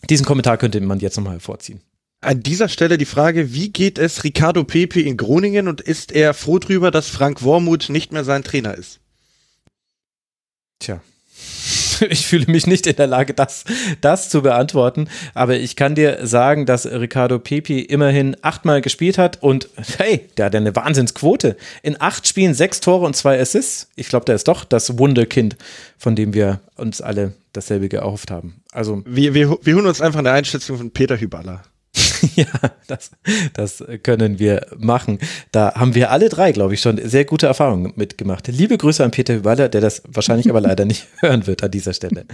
diesen 0.09 0.25
Kommentar 0.25 0.57
könnte 0.57 0.79
man 0.81 0.99
jetzt 0.99 1.17
nochmal 1.17 1.39
vorziehen. 1.39 1.81
An 2.21 2.43
dieser 2.43 2.69
Stelle 2.69 2.97
die 2.97 3.05
Frage, 3.05 3.53
wie 3.53 3.69
geht 3.69 3.97
es 3.97 4.23
Ricardo 4.23 4.63
Pepe 4.63 5.01
in 5.01 5.17
Groningen 5.17 5.67
und 5.67 5.81
ist 5.81 6.11
er 6.11 6.35
froh 6.35 6.59
darüber, 6.59 6.91
dass 6.91 7.07
Frank 7.07 7.41
Wormuth 7.41 7.89
nicht 7.89 8.11
mehr 8.11 8.23
sein 8.23 8.43
Trainer 8.43 8.75
ist? 8.75 8.99
Tja, 10.79 11.01
ich 12.09 12.25
fühle 12.25 12.51
mich 12.51 12.67
nicht 12.67 12.87
in 12.87 12.95
der 12.95 13.07
Lage, 13.07 13.33
das, 13.33 13.63
das 14.01 14.29
zu 14.29 14.41
beantworten. 14.41 15.07
Aber 15.33 15.55
ich 15.55 15.75
kann 15.75 15.95
dir 15.95 16.19
sagen, 16.25 16.65
dass 16.65 16.85
Ricardo 16.85 17.39
Pepi 17.39 17.81
immerhin 17.81 18.35
achtmal 18.41 18.81
gespielt 18.81 19.17
hat 19.17 19.41
und 19.41 19.69
hey, 19.97 20.27
der 20.37 20.47
hat 20.47 20.55
eine 20.55 20.75
Wahnsinnsquote. 20.75 21.57
In 21.83 21.99
acht 21.99 22.27
Spielen 22.27 22.53
sechs 22.53 22.79
Tore 22.79 23.05
und 23.05 23.15
zwei 23.15 23.39
Assists. 23.39 23.89
Ich 23.95 24.09
glaube, 24.09 24.25
der 24.25 24.35
ist 24.35 24.47
doch 24.47 24.63
das 24.63 24.97
Wunderkind, 24.97 25.55
von 25.97 26.15
dem 26.15 26.33
wir 26.33 26.59
uns 26.75 27.01
alle 27.01 27.33
dasselbe 27.53 27.89
gehofft 27.89 28.31
haben. 28.31 28.61
Also 28.71 29.03
wir, 29.05 29.33
wir, 29.33 29.57
wir 29.61 29.75
holen 29.75 29.85
uns 29.85 30.01
einfach 30.01 30.19
eine 30.19 30.31
Einschätzung 30.31 30.77
von 30.77 30.91
Peter 30.91 31.19
Hüballer. 31.19 31.63
ja, 32.35 32.45
das, 32.87 33.11
das 33.53 33.83
können 34.03 34.39
wir 34.39 34.65
machen. 34.77 35.19
Da 35.51 35.73
haben 35.75 35.95
wir 35.95 36.11
alle 36.11 36.29
drei, 36.29 36.51
glaube 36.51 36.73
ich, 36.73 36.81
schon 36.81 36.99
sehr 37.03 37.25
gute 37.25 37.47
Erfahrungen 37.47 37.93
mitgemacht. 37.95 38.47
Liebe 38.47 38.77
Grüße 38.77 39.03
an 39.03 39.11
Peter 39.11 39.35
Hüballer, 39.35 39.69
der 39.69 39.81
das 39.81 40.01
wahrscheinlich 40.07 40.49
aber 40.49 40.61
leider 40.61 40.85
nicht 40.85 41.07
hören 41.19 41.47
wird 41.47 41.63
an 41.63 41.71
dieser 41.71 41.93
Stelle. 41.93 42.25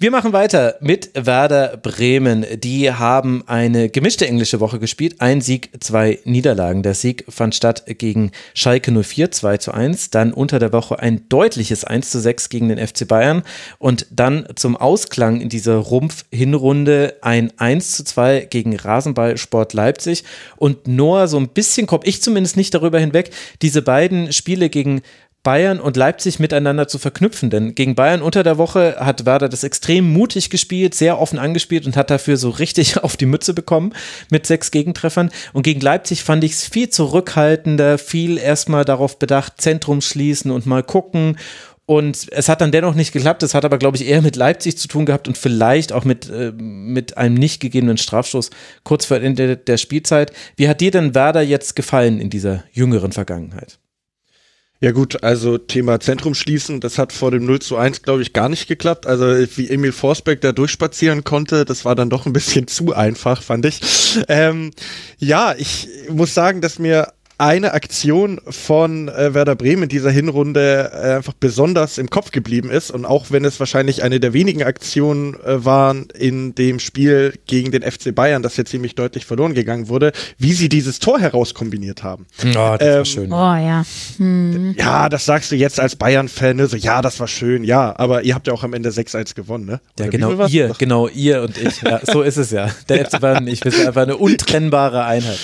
Wir 0.00 0.12
machen 0.12 0.32
weiter 0.32 0.76
mit 0.80 1.10
Werder 1.14 1.76
Bremen. 1.76 2.46
Die 2.60 2.92
haben 2.92 3.42
eine 3.48 3.88
gemischte 3.88 4.28
englische 4.28 4.60
Woche 4.60 4.78
gespielt. 4.78 5.16
Ein 5.18 5.40
Sieg, 5.40 5.70
zwei 5.80 6.20
Niederlagen. 6.22 6.84
Der 6.84 6.94
Sieg 6.94 7.24
fand 7.28 7.56
statt 7.56 7.82
gegen 7.98 8.30
Schalke 8.54 8.92
04, 8.92 9.32
2 9.32 9.56
zu 9.56 9.72
1. 9.72 10.10
Dann 10.10 10.32
unter 10.32 10.60
der 10.60 10.72
Woche 10.72 11.00
ein 11.00 11.28
deutliches 11.28 11.82
1 11.82 12.10
zu 12.10 12.20
6 12.20 12.48
gegen 12.48 12.68
den 12.68 12.78
FC 12.78 13.08
Bayern. 13.08 13.42
Und 13.80 14.06
dann 14.12 14.46
zum 14.54 14.76
Ausklang 14.76 15.40
in 15.40 15.48
dieser 15.48 15.74
Rumpf-Hinrunde 15.74 17.16
ein 17.20 17.52
1 17.58 17.96
zu 17.96 18.04
2 18.04 18.46
gegen 18.50 18.76
Rasenballsport 18.76 19.72
Leipzig. 19.72 20.22
Und 20.58 20.86
Noah, 20.86 21.26
so 21.26 21.38
ein 21.38 21.48
bisschen 21.48 21.88
komme 21.88 22.04
ich 22.04 22.22
zumindest 22.22 22.56
nicht 22.56 22.72
darüber 22.72 23.00
hinweg, 23.00 23.32
diese 23.62 23.82
beiden 23.82 24.32
Spiele 24.32 24.68
gegen 24.68 25.02
Bayern 25.42 25.80
und 25.80 25.96
Leipzig 25.96 26.38
miteinander 26.38 26.88
zu 26.88 26.98
verknüpfen. 26.98 27.50
Denn 27.50 27.74
gegen 27.74 27.94
Bayern 27.94 28.22
unter 28.22 28.42
der 28.42 28.58
Woche 28.58 28.96
hat 28.98 29.24
Werder 29.24 29.48
das 29.48 29.64
extrem 29.64 30.12
mutig 30.12 30.50
gespielt, 30.50 30.94
sehr 30.94 31.18
offen 31.18 31.38
angespielt 31.38 31.86
und 31.86 31.96
hat 31.96 32.10
dafür 32.10 32.36
so 32.36 32.50
richtig 32.50 32.98
auf 33.02 33.16
die 33.16 33.26
Mütze 33.26 33.54
bekommen 33.54 33.94
mit 34.30 34.46
sechs 34.46 34.70
Gegentreffern. 34.70 35.30
Und 35.52 35.62
gegen 35.62 35.80
Leipzig 35.80 36.22
fand 36.22 36.44
ich 36.44 36.52
es 36.52 36.66
viel 36.66 36.90
zurückhaltender, 36.90 37.98
viel 37.98 38.38
erstmal 38.38 38.84
darauf 38.84 39.18
bedacht, 39.18 39.54
Zentrum 39.60 40.00
schließen 40.00 40.50
und 40.50 40.66
mal 40.66 40.82
gucken. 40.82 41.38
Und 41.86 42.26
es 42.32 42.50
hat 42.50 42.60
dann 42.60 42.70
dennoch 42.70 42.94
nicht 42.94 43.12
geklappt. 43.12 43.42
Es 43.42 43.54
hat 43.54 43.64
aber, 43.64 43.78
glaube 43.78 43.96
ich, 43.96 44.06
eher 44.06 44.20
mit 44.20 44.36
Leipzig 44.36 44.76
zu 44.76 44.88
tun 44.88 45.06
gehabt 45.06 45.26
und 45.26 45.38
vielleicht 45.38 45.94
auch 45.94 46.04
mit, 46.04 46.28
äh, 46.28 46.52
mit 46.52 47.16
einem 47.16 47.34
nicht 47.34 47.60
gegebenen 47.60 47.96
Strafstoß 47.96 48.50
kurz 48.84 49.06
vor 49.06 49.16
Ende 49.16 49.56
der 49.56 49.78
Spielzeit. 49.78 50.32
Wie 50.56 50.68
hat 50.68 50.82
dir 50.82 50.90
denn 50.90 51.14
Werder 51.14 51.40
jetzt 51.40 51.76
gefallen 51.76 52.20
in 52.20 52.28
dieser 52.28 52.64
jüngeren 52.72 53.12
Vergangenheit? 53.12 53.78
Ja 54.80 54.92
gut, 54.92 55.24
also 55.24 55.58
Thema 55.58 55.98
Zentrum 55.98 56.34
schließen, 56.34 56.78
das 56.78 56.98
hat 56.98 57.12
vor 57.12 57.32
dem 57.32 57.44
0 57.44 57.58
zu 57.58 57.76
1, 57.76 58.02
glaube 58.02 58.22
ich, 58.22 58.32
gar 58.32 58.48
nicht 58.48 58.68
geklappt. 58.68 59.08
Also 59.08 59.24
wie 59.56 59.68
Emil 59.68 59.90
Forsbeck 59.90 60.40
da 60.40 60.52
durchspazieren 60.52 61.24
konnte, 61.24 61.64
das 61.64 61.84
war 61.84 61.96
dann 61.96 62.10
doch 62.10 62.26
ein 62.26 62.32
bisschen 62.32 62.66
zu 62.68 62.94
einfach, 62.94 63.42
fand 63.42 63.66
ich. 63.66 63.80
Ähm, 64.28 64.70
ja, 65.18 65.52
ich 65.58 65.88
muss 66.10 66.32
sagen, 66.32 66.60
dass 66.60 66.78
mir 66.78 67.12
eine 67.38 67.72
Aktion 67.72 68.40
von 68.48 69.08
äh, 69.08 69.32
Werder 69.32 69.54
Bremen 69.54 69.84
in 69.84 69.88
dieser 69.88 70.10
Hinrunde 70.10 70.90
äh, 70.92 71.16
einfach 71.16 71.34
besonders 71.34 71.96
im 71.96 72.10
Kopf 72.10 72.32
geblieben 72.32 72.68
ist. 72.68 72.90
Und 72.90 73.04
auch 73.04 73.26
wenn 73.30 73.44
es 73.44 73.60
wahrscheinlich 73.60 74.02
eine 74.02 74.18
der 74.18 74.32
wenigen 74.32 74.64
Aktionen 74.64 75.34
äh, 75.34 75.64
waren 75.64 76.08
in 76.18 76.56
dem 76.56 76.80
Spiel 76.80 77.34
gegen 77.46 77.70
den 77.70 77.82
FC 77.82 78.12
Bayern, 78.12 78.42
das 78.42 78.56
jetzt 78.56 78.70
ziemlich 78.70 78.96
deutlich 78.96 79.24
verloren 79.24 79.54
gegangen 79.54 79.88
wurde, 79.88 80.12
wie 80.36 80.52
sie 80.52 80.68
dieses 80.68 80.98
Tor 80.98 81.20
herauskombiniert 81.20 82.02
haben. 82.02 82.26
Oh, 82.40 82.76
das 82.76 82.80
ähm, 82.80 82.96
war 82.96 83.04
schön. 83.04 83.32
Oh 83.32 83.36
ja. 83.36 83.84
Hm. 84.16 84.74
Ja, 84.76 85.08
das 85.08 85.24
sagst 85.24 85.52
du 85.52 85.56
jetzt 85.56 85.78
als 85.78 85.94
Bayern-Fan, 85.94 86.56
ne? 86.56 86.66
so 86.66 86.76
ja, 86.76 87.02
das 87.02 87.20
war 87.20 87.28
schön, 87.28 87.62
ja, 87.62 87.96
aber 87.96 88.24
ihr 88.24 88.34
habt 88.34 88.48
ja 88.48 88.52
auch 88.52 88.64
am 88.64 88.74
Ende 88.74 88.90
6-1 88.90 89.36
gewonnen, 89.36 89.64
ne? 89.64 89.80
Oder 89.96 90.06
ja, 90.06 90.10
genau, 90.10 90.46
ihr, 90.46 90.74
genau, 90.76 91.06
ihr 91.06 91.42
und 91.42 91.56
ich. 91.56 91.82
Ja, 91.82 92.00
so 92.02 92.22
ist 92.22 92.36
es 92.36 92.50
ja. 92.50 92.68
Der 92.88 93.06
FC 93.06 93.20
Bayern 93.20 93.44
und 93.44 93.48
ich, 93.48 93.64
wir 93.64 93.70
sind 93.70 93.86
einfach 93.86 94.02
eine 94.02 94.16
untrennbare 94.16 95.04
Einheit. 95.04 95.38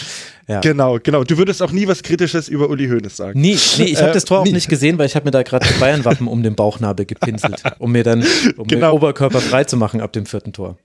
Ja. 0.47 0.61
Genau, 0.61 0.99
genau. 1.03 1.24
Du 1.24 1.38
würdest 1.38 1.62
auch 1.62 1.72
nie 1.72 1.88
was 1.88 2.03
Kritisches 2.03 2.49
über 2.49 2.68
Uli 2.68 2.88
Hoeneß 2.88 3.16
sagen. 3.16 3.40
Nie, 3.40 3.59
nee, 3.78 3.84
ich 3.84 3.99
habe 3.99 4.11
äh, 4.11 4.14
das 4.14 4.24
Tor 4.24 4.40
auch 4.40 4.45
nicht 4.45 4.68
gesehen, 4.68 4.99
weil 4.99 5.07
ich 5.07 5.16
habe 5.16 5.24
mir 5.24 5.30
da 5.30 5.42
gerade 5.42 5.66
Bayern-Wappen 5.80 6.28
um 6.28 6.42
den 6.42 6.55
Bauchnabel 6.55 7.07
gepinselt, 7.07 7.62
um 7.78 7.92
mir 7.92 8.05
dann 8.05 8.24
um 8.57 8.66
genau. 8.66 8.90
den 8.90 8.97
Oberkörper 8.97 9.40
frei 9.40 9.64
zu 9.64 9.76
machen 9.76 10.01
ab 10.01 10.12
dem 10.12 10.26
vierten 10.26 10.53
Tor. 10.53 10.76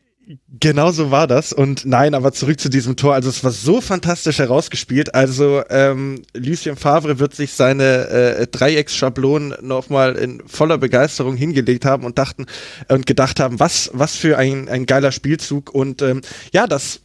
Genau 0.60 0.92
so 0.92 1.10
war 1.10 1.26
das. 1.26 1.54
Und 1.54 1.88
nein, 1.88 2.14
aber 2.14 2.32
zurück 2.32 2.60
zu 2.60 2.70
diesem 2.70 2.96
Tor. 2.96 3.16
Also 3.16 3.30
es 3.30 3.44
war 3.44 3.50
so 3.50 3.82
fantastisch 3.82 4.38
herausgespielt. 4.38 5.16
Also 5.16 5.64
ähm, 5.72 6.22
Lucien 6.36 6.76
Favre 6.76 7.18
wird 7.18 7.34
sich 7.34 7.54
seine 7.54 8.08
äh, 8.10 8.48
Dreiecksschablonen 8.48 9.56
nochmal 9.62 10.16
in 10.16 10.44
voller 10.46 10.78
Begeisterung 10.78 11.36
hingelegt 11.36 11.84
haben 11.84 12.04
und 12.04 12.20
dachten 12.20 12.46
und 12.90 13.08
gedacht 13.08 13.40
haben, 13.40 13.60
was 13.60 13.90
was 13.94 14.16
für 14.16 14.38
ein 14.38 14.70
ein 14.70 14.86
geiler 14.86 15.12
Spielzug. 15.12 15.74
Und 15.74 16.04
ähm, 16.04 16.22
ja, 16.54 16.68
das 16.68 17.02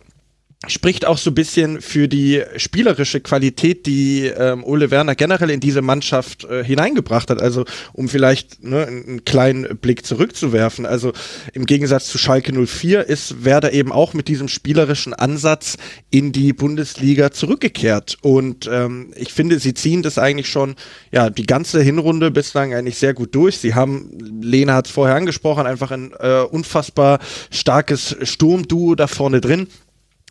spricht 0.68 1.06
auch 1.06 1.18
so 1.18 1.30
ein 1.30 1.34
bisschen 1.34 1.80
für 1.80 2.08
die 2.08 2.42
spielerische 2.56 3.20
Qualität, 3.20 3.86
die 3.86 4.26
ähm, 4.26 4.64
Ole 4.64 4.90
Werner 4.90 5.14
generell 5.14 5.50
in 5.50 5.60
diese 5.60 5.82
Mannschaft 5.82 6.44
äh, 6.44 6.64
hineingebracht 6.64 7.30
hat. 7.30 7.40
Also 7.40 7.64
um 7.92 8.08
vielleicht 8.08 8.62
ne, 8.62 8.86
einen 8.86 9.24
kleinen 9.24 9.76
Blick 9.78 10.04
zurückzuwerfen. 10.06 10.86
Also 10.86 11.12
im 11.52 11.66
Gegensatz 11.66 12.06
zu 12.06 12.18
Schalke 12.18 12.52
04 12.52 13.06
ist 13.06 13.44
Werder 13.44 13.72
eben 13.72 13.92
auch 13.92 14.14
mit 14.14 14.28
diesem 14.28 14.48
spielerischen 14.48 15.14
Ansatz 15.14 15.76
in 16.10 16.32
die 16.32 16.52
Bundesliga 16.52 17.30
zurückgekehrt. 17.30 18.18
Und 18.22 18.68
ähm, 18.70 19.12
ich 19.16 19.32
finde, 19.32 19.58
sie 19.58 19.74
ziehen 19.74 20.02
das 20.02 20.18
eigentlich 20.18 20.48
schon 20.48 20.74
ja 21.12 21.30
die 21.30 21.46
ganze 21.46 21.82
Hinrunde 21.82 22.30
bislang 22.30 22.74
eigentlich 22.74 22.98
sehr 22.98 23.14
gut 23.14 23.34
durch. 23.34 23.58
Sie 23.58 23.74
haben, 23.74 24.10
Lena 24.42 24.74
hat 24.74 24.86
es 24.86 24.92
vorher 24.92 25.16
angesprochen, 25.16 25.66
einfach 25.66 25.90
ein 25.90 26.12
äh, 26.18 26.40
unfassbar 26.40 27.18
starkes 27.50 28.16
Sturmduo 28.22 28.94
da 28.94 29.06
vorne 29.06 29.40
drin 29.40 29.68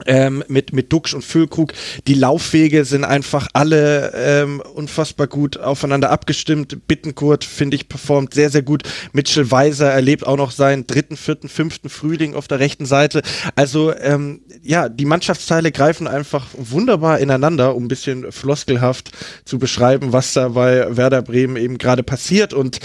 ähm, 0.08 0.44
mit, 0.48 0.74
mit 0.74 0.91
Duxch 0.91 1.14
und 1.14 1.24
Füllkrug. 1.24 1.74
Die 2.08 2.16
Laufwege 2.16 2.84
sind 2.84 3.04
einfach 3.04 3.48
alle 3.54 4.12
ähm, 4.16 4.62
unfassbar 4.74 5.28
gut 5.28 5.58
aufeinander 5.58 6.10
abgestimmt. 6.10 6.88
Bittenkurt, 6.88 7.44
finde 7.44 7.76
ich, 7.76 7.88
performt 7.88 8.34
sehr, 8.34 8.50
sehr 8.50 8.64
gut. 8.64 8.84
Mitchell 9.12 9.52
Weiser 9.52 9.91
erlebt 9.91 10.26
auch 10.26 10.38
noch 10.38 10.52
seinen 10.52 10.88
dritten, 10.88 11.16
vierten, 11.16 11.48
fünften 11.48 11.89
Frühling 11.89 12.34
auf 12.34 12.48
der 12.48 12.60
rechten 12.60 12.86
Seite. 12.86 13.22
Also, 13.56 13.96
ähm, 13.96 14.41
ja, 14.64 14.89
die 14.89 15.05
Mannschaftsteile 15.05 15.72
greifen 15.72 16.08
einfach 16.08 16.47
wunderbar 16.58 17.20
ineinander, 17.20 17.76
um 17.76 17.86
ein 17.86 17.88
bisschen 17.88 18.32
floskelhaft 18.32 19.12
zu 19.46 19.59
beschreiben, 19.59 20.12
was 20.12 20.34
da 20.34 20.50
bei 20.50 20.97
Werder 20.97 21.22
Bremen 21.22 21.55
eben 21.55 21.78
gerade 21.78 22.01
passiert. 22.01 22.54
Und 22.54 22.80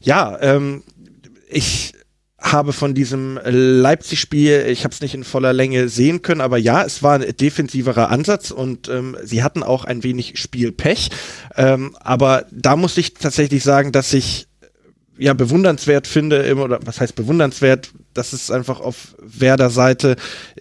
ja, 0.00 0.38
ähm, 0.40 0.82
ich 1.48 1.92
habe 2.52 2.72
von 2.72 2.94
diesem 2.94 3.38
Leipzig-Spiel, 3.44 4.66
ich 4.68 4.84
habe 4.84 4.94
es 4.94 5.00
nicht 5.00 5.14
in 5.14 5.24
voller 5.24 5.52
Länge 5.52 5.88
sehen 5.88 6.22
können, 6.22 6.40
aber 6.40 6.58
ja, 6.58 6.84
es 6.84 7.02
war 7.02 7.18
ein 7.18 7.36
defensiverer 7.36 8.10
Ansatz 8.10 8.50
und 8.50 8.88
ähm, 8.88 9.16
sie 9.22 9.42
hatten 9.42 9.62
auch 9.62 9.84
ein 9.84 10.02
wenig 10.02 10.38
Spielpech. 10.38 11.10
Ähm, 11.56 11.96
aber 12.00 12.46
da 12.50 12.76
muss 12.76 12.96
ich 12.96 13.14
tatsächlich 13.14 13.62
sagen, 13.62 13.92
dass 13.92 14.12
ich 14.12 14.45
ja 15.18 15.34
bewundernswert 15.34 16.06
finde, 16.06 16.54
oder 16.56 16.80
was 16.84 17.00
heißt 17.00 17.14
bewundernswert, 17.14 17.90
dass 18.14 18.32
es 18.32 18.50
einfach 18.50 18.80
auf 18.80 19.14
Werder 19.20 19.70
Seite 19.70 20.16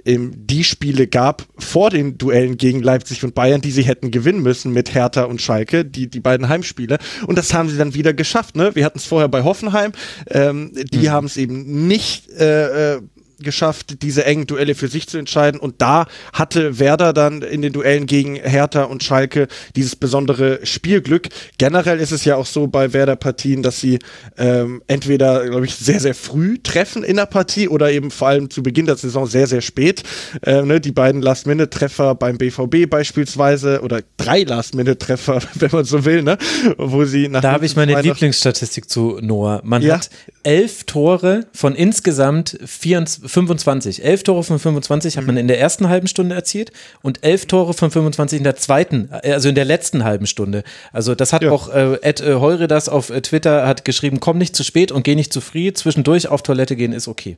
ähm, 0.05 0.31
die 0.35 0.63
Spiele 0.63 1.07
gab 1.07 1.45
vor 1.57 1.89
den 1.89 2.17
Duellen 2.17 2.57
gegen 2.57 2.81
Leipzig 2.81 3.23
und 3.23 3.35
Bayern, 3.35 3.61
die 3.61 3.71
sie 3.71 3.83
hätten 3.83 4.11
gewinnen 4.11 4.41
müssen 4.41 4.71
mit 4.71 4.93
Hertha 4.93 5.23
und 5.23 5.41
Schalke, 5.41 5.85
die, 5.85 6.07
die 6.07 6.19
beiden 6.19 6.49
Heimspiele. 6.49 6.97
Und 7.27 7.37
das 7.37 7.53
haben 7.53 7.69
sie 7.69 7.77
dann 7.77 7.93
wieder 7.93 8.13
geschafft. 8.13 8.55
Ne? 8.55 8.75
Wir 8.75 8.85
hatten 8.85 8.99
es 8.99 9.05
vorher 9.05 9.29
bei 9.29 9.43
Hoffenheim. 9.43 9.91
Ähm, 10.27 10.71
die 10.73 11.07
mhm. 11.07 11.11
haben 11.11 11.25
es 11.27 11.37
eben 11.37 11.87
nicht 11.87 12.29
äh, 12.31 12.95
äh 12.95 13.01
geschafft, 13.39 14.01
diese 14.01 14.25
engen 14.25 14.47
Duelle 14.47 14.75
für 14.75 14.87
sich 14.87 15.07
zu 15.07 15.17
entscheiden. 15.17 15.59
Und 15.59 15.81
da 15.81 16.07
hatte 16.33 16.79
Werder 16.79 17.13
dann 17.13 17.41
in 17.41 17.61
den 17.61 17.73
Duellen 17.73 18.05
gegen 18.05 18.35
Hertha 18.35 18.83
und 18.83 19.03
Schalke 19.03 19.47
dieses 19.75 19.95
besondere 19.95 20.59
Spielglück. 20.65 21.29
Generell 21.57 21.99
ist 21.99 22.11
es 22.11 22.25
ja 22.25 22.35
auch 22.35 22.45
so 22.45 22.67
bei 22.67 22.93
Werder-Partien, 22.93 23.63
dass 23.63 23.79
sie 23.79 23.99
ähm, 24.37 24.81
entweder, 24.87 25.47
glaube 25.47 25.65
ich, 25.65 25.75
sehr, 25.75 25.99
sehr 25.99 26.15
früh 26.15 26.57
treffen 26.61 27.03
in 27.03 27.17
der 27.17 27.25
Partie 27.25 27.67
oder 27.67 27.91
eben 27.91 28.11
vor 28.11 28.29
allem 28.29 28.49
zu 28.49 28.63
Beginn 28.63 28.85
der 28.85 28.95
Saison 28.95 29.25
sehr, 29.25 29.47
sehr 29.47 29.61
spät. 29.61 30.03
Ähm, 30.43 30.67
ne, 30.67 30.79
die 30.79 30.91
beiden 30.91 31.21
Last-Minute-Treffer 31.21 32.15
beim 32.15 32.37
BVB 32.37 32.89
beispielsweise 32.89 33.81
oder 33.81 34.01
drei 34.17 34.43
Last-Minute-Treffer, 34.43 35.41
wenn 35.55 35.71
man 35.71 35.85
so 35.85 36.05
will, 36.05 36.23
ne? 36.23 36.37
wo 36.77 37.05
sie 37.05 37.27
nach 37.27 37.41
Da 37.41 37.51
habe 37.51 37.65
ich 37.65 37.75
meine 37.75 37.99
Lieblingsstatistik 38.01 38.89
zu 38.89 39.19
Noah. 39.21 39.61
Man 39.63 39.81
ja? 39.81 39.95
hat 39.95 40.09
elf 40.43 40.83
Tore 40.83 41.47
von 41.53 41.75
insgesamt 41.75 42.57
24 42.63 43.24
25. 43.27 44.03
Elf 44.03 44.23
Tore 44.23 44.43
von 44.43 44.59
25 44.59 45.17
hat 45.17 45.25
man 45.25 45.37
in 45.37 45.47
der 45.47 45.59
ersten 45.59 45.89
halben 45.89 46.07
Stunde 46.07 46.35
erzielt 46.35 46.71
und 47.01 47.23
elf 47.23 47.45
Tore 47.45 47.73
von 47.73 47.91
25 47.91 48.37
in 48.37 48.43
der 48.43 48.55
zweiten, 48.55 49.09
äh, 49.11 49.33
also 49.33 49.49
in 49.49 49.55
der 49.55 49.65
letzten 49.65 50.03
halben 50.03 50.27
Stunde. 50.27 50.63
Also 50.91 51.15
das 51.15 51.33
hat 51.33 51.43
ja. 51.43 51.51
auch 51.51 51.73
äh, 51.73 51.97
Ed 52.01 52.21
äh, 52.21 52.35
Heure 52.35 52.67
das 52.67 52.89
auf 52.89 53.09
äh, 53.09 53.21
Twitter 53.21 53.67
hat 53.67 53.85
geschrieben, 53.85 54.19
komm 54.19 54.37
nicht 54.37 54.55
zu 54.55 54.63
spät 54.63 54.91
und 54.91 55.03
geh 55.03 55.15
nicht 55.15 55.33
zu 55.33 55.41
früh, 55.41 55.73
zwischendurch 55.73 56.27
auf 56.27 56.43
Toilette 56.43 56.75
gehen 56.75 56.93
ist 56.93 57.07
okay. 57.07 57.37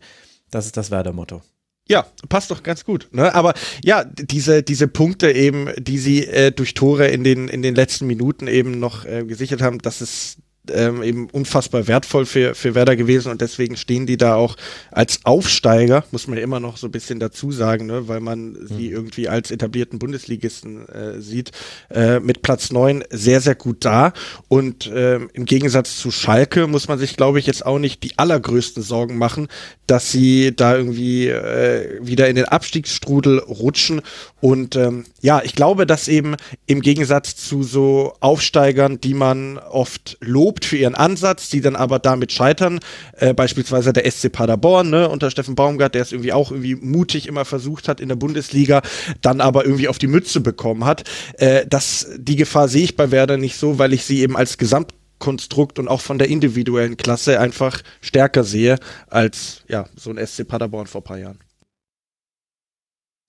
Das 0.51 0.65
ist 0.65 0.77
das 0.77 0.91
Werder-Motto. 0.91 1.41
Ja, 1.89 2.05
passt 2.27 2.51
doch 2.51 2.63
ganz 2.63 2.83
gut. 2.83 3.07
Ne? 3.11 3.33
Aber 3.33 3.53
ja, 3.83 4.03
diese, 4.03 4.61
diese 4.61 4.87
Punkte 4.87 5.31
eben, 5.31 5.69
die 5.77 5.97
sie 5.97 6.25
äh, 6.25 6.51
durch 6.51 6.73
Tore 6.73 7.07
in 7.07 7.23
den, 7.23 7.47
in 7.47 7.61
den 7.61 7.75
letzten 7.75 8.07
Minuten 8.07 8.47
eben 8.47 8.79
noch 8.79 9.05
äh, 9.05 9.23
gesichert 9.23 9.61
haben, 9.61 9.79
das 9.79 10.01
ist, 10.01 10.37
ähm, 10.73 11.03
eben 11.03 11.29
unfassbar 11.29 11.87
wertvoll 11.87 12.25
für, 12.25 12.55
für 12.55 12.75
Werder 12.75 12.95
gewesen 12.95 13.31
und 13.31 13.41
deswegen 13.41 13.77
stehen 13.77 14.05
die 14.05 14.17
da 14.17 14.35
auch 14.35 14.55
als 14.91 15.19
Aufsteiger, 15.23 16.03
muss 16.11 16.27
man 16.27 16.37
ja 16.37 16.43
immer 16.43 16.59
noch 16.59 16.77
so 16.77 16.87
ein 16.87 16.91
bisschen 16.91 17.19
dazu 17.19 17.51
sagen, 17.51 17.85
ne, 17.85 18.07
weil 18.07 18.19
man 18.19 18.53
mhm. 18.53 18.67
sie 18.67 18.89
irgendwie 18.89 19.29
als 19.29 19.51
etablierten 19.51 19.99
Bundesligisten 19.99 20.87
äh, 20.89 21.21
sieht, 21.21 21.51
äh, 21.89 22.19
mit 22.19 22.41
Platz 22.41 22.71
neun 22.71 23.03
sehr, 23.09 23.41
sehr 23.41 23.55
gut 23.55 23.85
da. 23.85 24.13
Und 24.47 24.87
äh, 24.87 25.19
im 25.33 25.45
Gegensatz 25.45 25.97
zu 25.97 26.11
Schalke 26.11 26.67
muss 26.67 26.87
man 26.87 26.99
sich, 26.99 27.15
glaube 27.15 27.39
ich, 27.39 27.47
jetzt 27.47 27.65
auch 27.65 27.79
nicht 27.79 28.03
die 28.03 28.17
allergrößten 28.17 28.83
Sorgen 28.83 29.17
machen, 29.17 29.47
dass 29.85 30.11
sie 30.11 30.55
da 30.55 30.75
irgendwie 30.75 31.27
äh, 31.27 31.99
wieder 32.01 32.27
in 32.27 32.35
den 32.35 32.45
Abstiegsstrudel 32.45 33.39
rutschen. 33.39 34.01
Und 34.41 34.75
ähm, 34.75 35.05
ja, 35.21 35.41
ich 35.43 35.55
glaube, 35.55 35.85
dass 35.85 36.07
eben 36.07 36.35
im 36.65 36.81
Gegensatz 36.81 37.35
zu 37.35 37.63
so 37.63 38.13
Aufsteigern, 38.19 38.99
die 38.99 39.13
man 39.13 39.57
oft 39.57 40.17
lobt, 40.21 40.56
gelobt 40.57 40.65
für 40.65 40.77
ihren 40.77 40.95
Ansatz, 40.95 41.49
die 41.49 41.61
dann 41.61 41.75
aber 41.75 41.99
damit 41.99 42.31
scheitern. 42.31 42.79
Äh, 43.13 43.33
beispielsweise 43.33 43.93
der 43.93 44.09
SC 44.09 44.31
Paderborn, 44.31 44.89
ne, 44.89 45.09
unter 45.09 45.29
Steffen 45.31 45.55
Baumgart, 45.55 45.95
der 45.95 46.01
es 46.01 46.11
irgendwie 46.11 46.33
auch 46.33 46.51
irgendwie 46.51 46.75
mutig 46.75 47.27
immer 47.27 47.45
versucht 47.45 47.87
hat 47.87 47.99
in 48.01 48.09
der 48.09 48.15
Bundesliga, 48.15 48.81
dann 49.21 49.41
aber 49.41 49.65
irgendwie 49.65 49.87
auf 49.87 49.97
die 49.97 50.07
Mütze 50.07 50.41
bekommen 50.41 50.85
hat. 50.85 51.03
Äh, 51.37 51.65
das, 51.67 52.07
die 52.17 52.35
Gefahr 52.35 52.67
sehe 52.67 52.83
ich 52.83 52.95
bei 52.95 53.11
Werder 53.11 53.37
nicht 53.37 53.57
so, 53.57 53.79
weil 53.79 53.93
ich 53.93 54.05
sie 54.05 54.21
eben 54.21 54.35
als 54.35 54.57
Gesamtkonstrukt 54.57 55.79
und 55.79 55.87
auch 55.87 56.01
von 56.01 56.17
der 56.17 56.29
individuellen 56.29 56.97
Klasse 56.97 57.39
einfach 57.39 57.81
stärker 58.01 58.43
sehe 58.43 58.77
als 59.07 59.63
ja 59.67 59.85
so 59.95 60.11
ein 60.11 60.25
SC 60.25 60.47
Paderborn 60.47 60.87
vor 60.87 61.01
ein 61.01 61.03
paar 61.03 61.19
Jahren. 61.19 61.39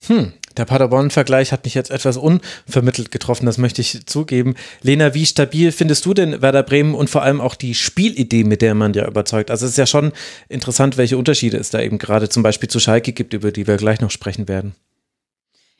Hm, 0.07 0.33
der 0.55 0.65
Paderborn-Vergleich 0.65 1.51
hat 1.51 1.65
mich 1.65 1.73
jetzt 1.73 1.91
etwas 1.91 2.17
unvermittelt 2.17 3.11
getroffen, 3.11 3.45
das 3.45 3.57
möchte 3.57 3.81
ich 3.81 4.05
zugeben. 4.05 4.55
Lena, 4.81 5.13
wie 5.13 5.25
stabil 5.25 5.71
findest 5.71 6.05
du 6.05 6.13
denn 6.13 6.41
Werder 6.41 6.63
Bremen 6.63 6.95
und 6.95 7.09
vor 7.09 7.21
allem 7.21 7.41
auch 7.41 7.55
die 7.55 7.75
Spielidee, 7.75 8.43
mit 8.43 8.61
der 8.61 8.75
man 8.75 8.93
ja 8.93 9.07
überzeugt? 9.07 9.51
Also 9.51 9.65
es 9.65 9.73
ist 9.73 9.77
ja 9.77 9.85
schon 9.85 10.13
interessant, 10.47 10.97
welche 10.97 11.17
Unterschiede 11.17 11.57
es 11.57 11.69
da 11.69 11.81
eben 11.81 11.97
gerade 11.97 12.29
zum 12.29 12.43
Beispiel 12.43 12.69
zu 12.69 12.79
Schalke 12.79 13.11
gibt, 13.11 13.33
über 13.33 13.51
die 13.51 13.67
wir 13.67 13.77
gleich 13.77 13.99
noch 13.99 14.11
sprechen 14.11 14.47
werden. 14.47 14.73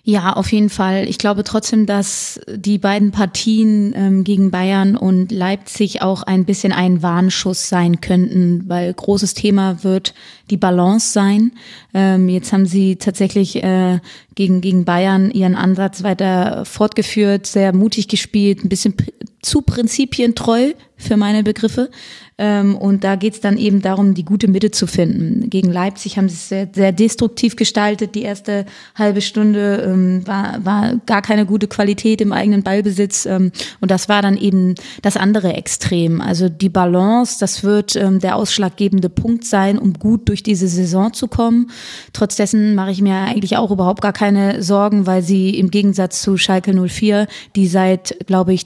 Ja, 0.03 0.33
auf 0.33 0.51
jeden 0.51 0.69
Fall. 0.69 1.07
Ich 1.09 1.17
glaube 1.17 1.43
trotzdem, 1.43 1.85
dass 1.85 2.39
die 2.47 2.77
beiden 2.77 3.11
Partien 3.11 3.93
ähm, 3.95 4.23
gegen 4.23 4.49
Bayern 4.49 4.95
und 4.95 5.31
Leipzig 5.31 6.01
auch 6.01 6.23
ein 6.23 6.45
bisschen 6.45 6.71
ein 6.71 7.03
Warnschuss 7.03 7.67
sein 7.67 7.99
könnten, 7.99 8.63
weil 8.67 8.93
großes 8.93 9.33
Thema 9.33 9.83
wird 9.83 10.13
die 10.49 10.57
Balance 10.57 11.11
sein. 11.11 11.51
Ähm, 11.93 12.29
jetzt 12.29 12.53
haben 12.53 12.65
sie 12.65 12.95
tatsächlich 12.95 13.61
äh, 13.61 13.99
gegen, 14.35 14.61
gegen 14.61 14.85
Bayern 14.85 15.31
ihren 15.31 15.55
Ansatz 15.55 16.01
weiter 16.01 16.63
fortgeführt, 16.63 17.45
sehr 17.45 17.75
mutig 17.75 18.07
gespielt, 18.07 18.63
ein 18.63 18.69
bisschen 18.69 18.95
zu 19.41 19.61
prinzipientreu 19.61 20.73
für 20.97 21.17
meine 21.17 21.43
Begriffe. 21.43 21.89
Ähm, 22.37 22.77
und 22.77 23.03
da 23.03 23.17
geht's 23.17 23.41
dann 23.41 23.57
eben 23.57 23.81
darum, 23.81 24.13
die 24.13 24.23
gute 24.23 24.47
Mitte 24.47 24.71
zu 24.71 24.87
finden. 24.87 25.49
Gegen 25.49 25.71
Leipzig 25.71 26.17
haben 26.17 26.29
sie 26.29 26.35
es 26.35 26.47
sehr, 26.47 26.69
sehr 26.73 26.91
destruktiv 26.93 27.57
gestaltet. 27.57 28.15
Die 28.15 28.21
erste 28.21 28.65
halbe 28.95 29.19
Stunde 29.19 29.83
ähm, 29.85 30.25
war, 30.25 30.63
war 30.63 30.95
gar 31.05 31.21
keine 31.21 31.45
gute 31.45 31.67
Qualität 31.67 32.21
im 32.21 32.31
eigenen 32.31 32.63
Ballbesitz. 32.63 33.25
Ähm, 33.25 33.51
und 33.81 33.91
das 33.91 34.07
war 34.07 34.21
dann 34.21 34.37
eben 34.37 34.75
das 35.01 35.17
andere 35.17 35.53
Extrem. 35.53 36.21
Also 36.21 36.47
die 36.47 36.69
Balance, 36.69 37.37
das 37.41 37.63
wird 37.65 37.97
ähm, 37.97 38.19
der 38.19 38.37
ausschlaggebende 38.37 39.09
Punkt 39.09 39.43
sein, 39.43 39.77
um 39.77 39.93
gut 39.93 40.29
durch 40.29 40.41
diese 40.41 40.69
Saison 40.69 41.11
zu 41.11 41.27
kommen. 41.27 41.71
Trotz 42.13 42.37
dessen 42.37 42.73
mache 42.73 42.91
ich 42.91 43.01
mir 43.01 43.15
eigentlich 43.15 43.57
auch 43.57 43.71
überhaupt 43.71 44.01
gar 44.01 44.13
keine 44.13 44.63
Sorgen, 44.63 45.05
weil 45.07 45.23
sie 45.23 45.57
im 45.57 45.71
Gegensatz 45.71 46.21
zu 46.21 46.37
Schalke 46.37 46.73
04, 46.73 47.27
die 47.57 47.67
seit, 47.67 48.15
glaube 48.27 48.53
ich, 48.53 48.65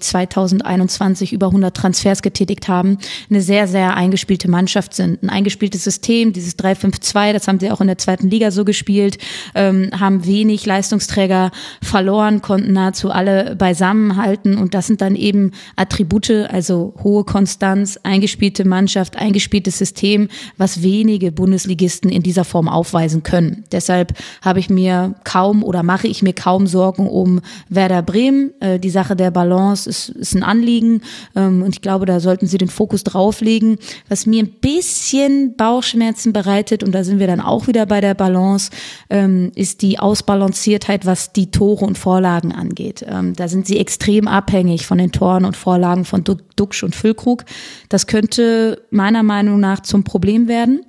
2021 0.63 1.33
über 1.33 1.47
100 1.47 1.75
Transfers 1.75 2.21
getätigt 2.21 2.67
haben, 2.67 2.97
eine 3.29 3.41
sehr 3.41 3.67
sehr, 3.67 3.95
eingespielte 3.95 4.49
Mannschaft 4.49 4.93
sind. 4.93 5.23
Ein 5.23 5.29
eingespieltes 5.29 5.83
System, 5.83 6.33
dieses 6.33 6.57
3-5-2, 6.57 7.33
das 7.33 7.47
haben 7.47 7.59
sie 7.59 7.71
auch 7.71 7.81
in 7.81 7.87
der 7.87 7.97
zweiten 7.97 8.29
Liga 8.29 8.51
so 8.51 8.65
gespielt, 8.65 9.17
ähm, 9.55 9.89
haben 9.97 10.25
wenig 10.25 10.65
Leistungsträger 10.65 11.51
verloren, 11.81 12.41
konnten 12.41 12.73
nahezu 12.73 13.11
alle 13.11 13.55
beisammenhalten 13.55 14.57
und 14.57 14.73
das 14.73 14.87
sind 14.87 15.01
dann 15.01 15.15
eben 15.15 15.51
Attribute, 15.75 16.29
also 16.31 16.93
hohe 17.03 17.23
Konstanz, 17.23 17.99
eingespielte 18.03 18.65
Mannschaft, 18.65 19.17
eingespieltes 19.17 19.77
System, 19.77 20.29
was 20.57 20.81
wenige 20.83 21.31
Bundesligisten 21.31 22.09
in 22.09 22.23
dieser 22.23 22.45
Form 22.45 22.67
aufweisen 22.67 23.23
können. 23.23 23.63
Deshalb 23.71 24.13
habe 24.41 24.59
ich 24.59 24.69
mir 24.69 25.15
kaum 25.23 25.63
oder 25.63 25.83
mache 25.83 26.07
ich 26.07 26.21
mir 26.21 26.33
kaum 26.33 26.67
Sorgen 26.67 27.07
um 27.07 27.41
Werder 27.69 28.01
Bremen. 28.01 28.51
Äh, 28.59 28.79
die 28.79 28.89
Sache 28.89 29.15
der 29.15 29.31
Balance 29.31 29.89
ist, 29.89 30.09
ist 30.09 30.35
ein 30.35 30.43
Anliegen 30.53 31.01
ähm, 31.35 31.63
und 31.63 31.75
ich 31.75 31.81
glaube, 31.81 32.05
da 32.05 32.19
sollten 32.19 32.47
sie 32.47 32.57
den 32.57 32.69
Fokus 32.69 33.03
drauflegen 33.03 33.77
was 34.09 34.25
mir 34.25 34.43
ein 34.43 34.51
bisschen 34.51 35.55
Bauchschmerzen 35.55 36.33
bereitet, 36.33 36.83
und 36.83 36.91
da 36.93 37.03
sind 37.03 37.19
wir 37.19 37.27
dann 37.27 37.41
auch 37.41 37.67
wieder 37.67 37.85
bei 37.85 38.01
der 38.01 38.13
Balance, 38.13 38.71
ähm, 39.09 39.51
ist 39.55 39.81
die 39.81 39.99
Ausbalanciertheit, 39.99 41.05
was 41.05 41.33
die 41.33 41.51
Tore 41.51 41.85
und 41.85 41.97
Vorlagen 41.97 42.51
angeht. 42.51 43.05
Ähm, 43.07 43.33
da 43.33 43.47
sind 43.47 43.67
sie 43.67 43.79
extrem 43.79 44.27
abhängig 44.27 44.85
von 44.85 44.97
den 44.97 45.11
Toren 45.11 45.45
und 45.45 45.57
Vorlagen 45.57 46.05
von 46.05 46.23
Duxch 46.23 46.83
und 46.83 46.95
Füllkrug. 46.95 47.45
Das 47.89 48.07
könnte 48.07 48.83
meiner 48.91 49.23
Meinung 49.23 49.59
nach 49.59 49.81
zum 49.81 50.03
Problem 50.03 50.47
werden 50.47 50.81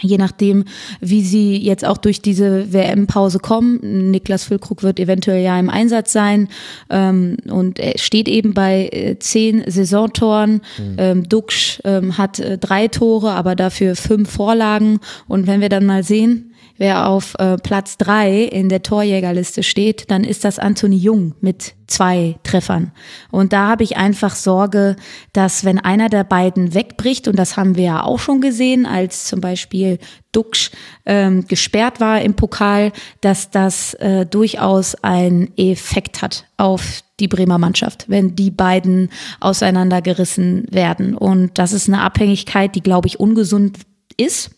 je 0.00 0.16
nachdem, 0.16 0.64
wie 1.00 1.22
sie 1.22 1.56
jetzt 1.56 1.84
auch 1.84 1.98
durch 1.98 2.22
diese 2.22 2.72
WM-Pause 2.72 3.40
kommen. 3.40 4.10
Niklas 4.10 4.44
Füllkrug 4.44 4.82
wird 4.82 4.98
eventuell 4.98 5.42
ja 5.42 5.58
im 5.58 5.68
Einsatz 5.68 6.12
sein 6.12 6.48
ähm, 6.88 7.36
und 7.50 7.78
er 7.78 7.98
steht 7.98 8.28
eben 8.28 8.54
bei 8.54 8.88
äh, 8.90 9.18
zehn 9.18 9.62
Saisontoren. 9.66 10.62
Mhm. 10.78 10.96
Ähm, 10.96 11.28
Duxch 11.28 11.80
ähm, 11.84 12.16
hat 12.16 12.38
äh, 12.38 12.56
drei 12.56 12.88
Tore, 12.88 13.32
aber 13.32 13.54
dafür 13.54 13.94
fünf 13.94 14.30
Vorlagen. 14.30 15.00
Und 15.28 15.46
wenn 15.46 15.60
wir 15.60 15.68
dann 15.68 15.84
mal 15.84 16.02
sehen, 16.02 16.51
wer 16.82 17.08
auf 17.08 17.36
äh, 17.38 17.58
Platz 17.58 17.96
drei 17.96 18.42
in 18.42 18.68
der 18.68 18.82
Torjägerliste 18.82 19.62
steht, 19.62 20.10
dann 20.10 20.24
ist 20.24 20.44
das 20.44 20.58
Anthony 20.58 20.96
Jung 20.96 21.36
mit 21.40 21.74
zwei 21.86 22.34
Treffern. 22.42 22.90
Und 23.30 23.52
da 23.52 23.68
habe 23.68 23.84
ich 23.84 23.96
einfach 23.96 24.34
Sorge, 24.34 24.96
dass 25.32 25.64
wenn 25.64 25.78
einer 25.78 26.08
der 26.08 26.24
beiden 26.24 26.74
wegbricht, 26.74 27.28
und 27.28 27.38
das 27.38 27.56
haben 27.56 27.76
wir 27.76 27.84
ja 27.84 28.02
auch 28.02 28.18
schon 28.18 28.40
gesehen, 28.40 28.84
als 28.84 29.26
zum 29.26 29.40
Beispiel 29.40 30.00
Duxch 30.32 30.72
ähm, 31.06 31.46
gesperrt 31.46 32.00
war 32.00 32.20
im 32.20 32.34
Pokal, 32.34 32.90
dass 33.20 33.50
das 33.50 33.94
äh, 33.94 34.26
durchaus 34.26 34.96
einen 35.04 35.56
Effekt 35.56 36.20
hat 36.20 36.46
auf 36.56 37.04
die 37.20 37.28
Bremer 37.28 37.58
Mannschaft, 37.58 38.06
wenn 38.08 38.34
die 38.34 38.50
beiden 38.50 39.08
auseinandergerissen 39.38 40.66
werden. 40.72 41.16
Und 41.16 41.60
das 41.60 41.72
ist 41.72 41.86
eine 41.86 42.00
Abhängigkeit, 42.00 42.74
die, 42.74 42.82
glaube 42.82 43.06
ich, 43.06 43.20
ungesund 43.20 43.78
ist 44.16 44.50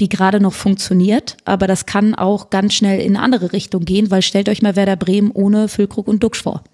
die 0.00 0.08
gerade 0.08 0.40
noch 0.40 0.52
funktioniert, 0.52 1.36
aber 1.44 1.66
das 1.66 1.86
kann 1.86 2.14
auch 2.14 2.50
ganz 2.50 2.74
schnell 2.74 3.00
in 3.00 3.16
eine 3.16 3.24
andere 3.24 3.52
Richtung 3.52 3.84
gehen, 3.84 4.10
weil 4.10 4.22
stellt 4.22 4.48
euch 4.48 4.62
mal 4.62 4.76
Werder 4.76 4.96
Bremen 4.96 5.30
ohne 5.30 5.68
Füllkrug 5.68 6.08
und 6.08 6.22
Duxch 6.22 6.42
vor. 6.42 6.64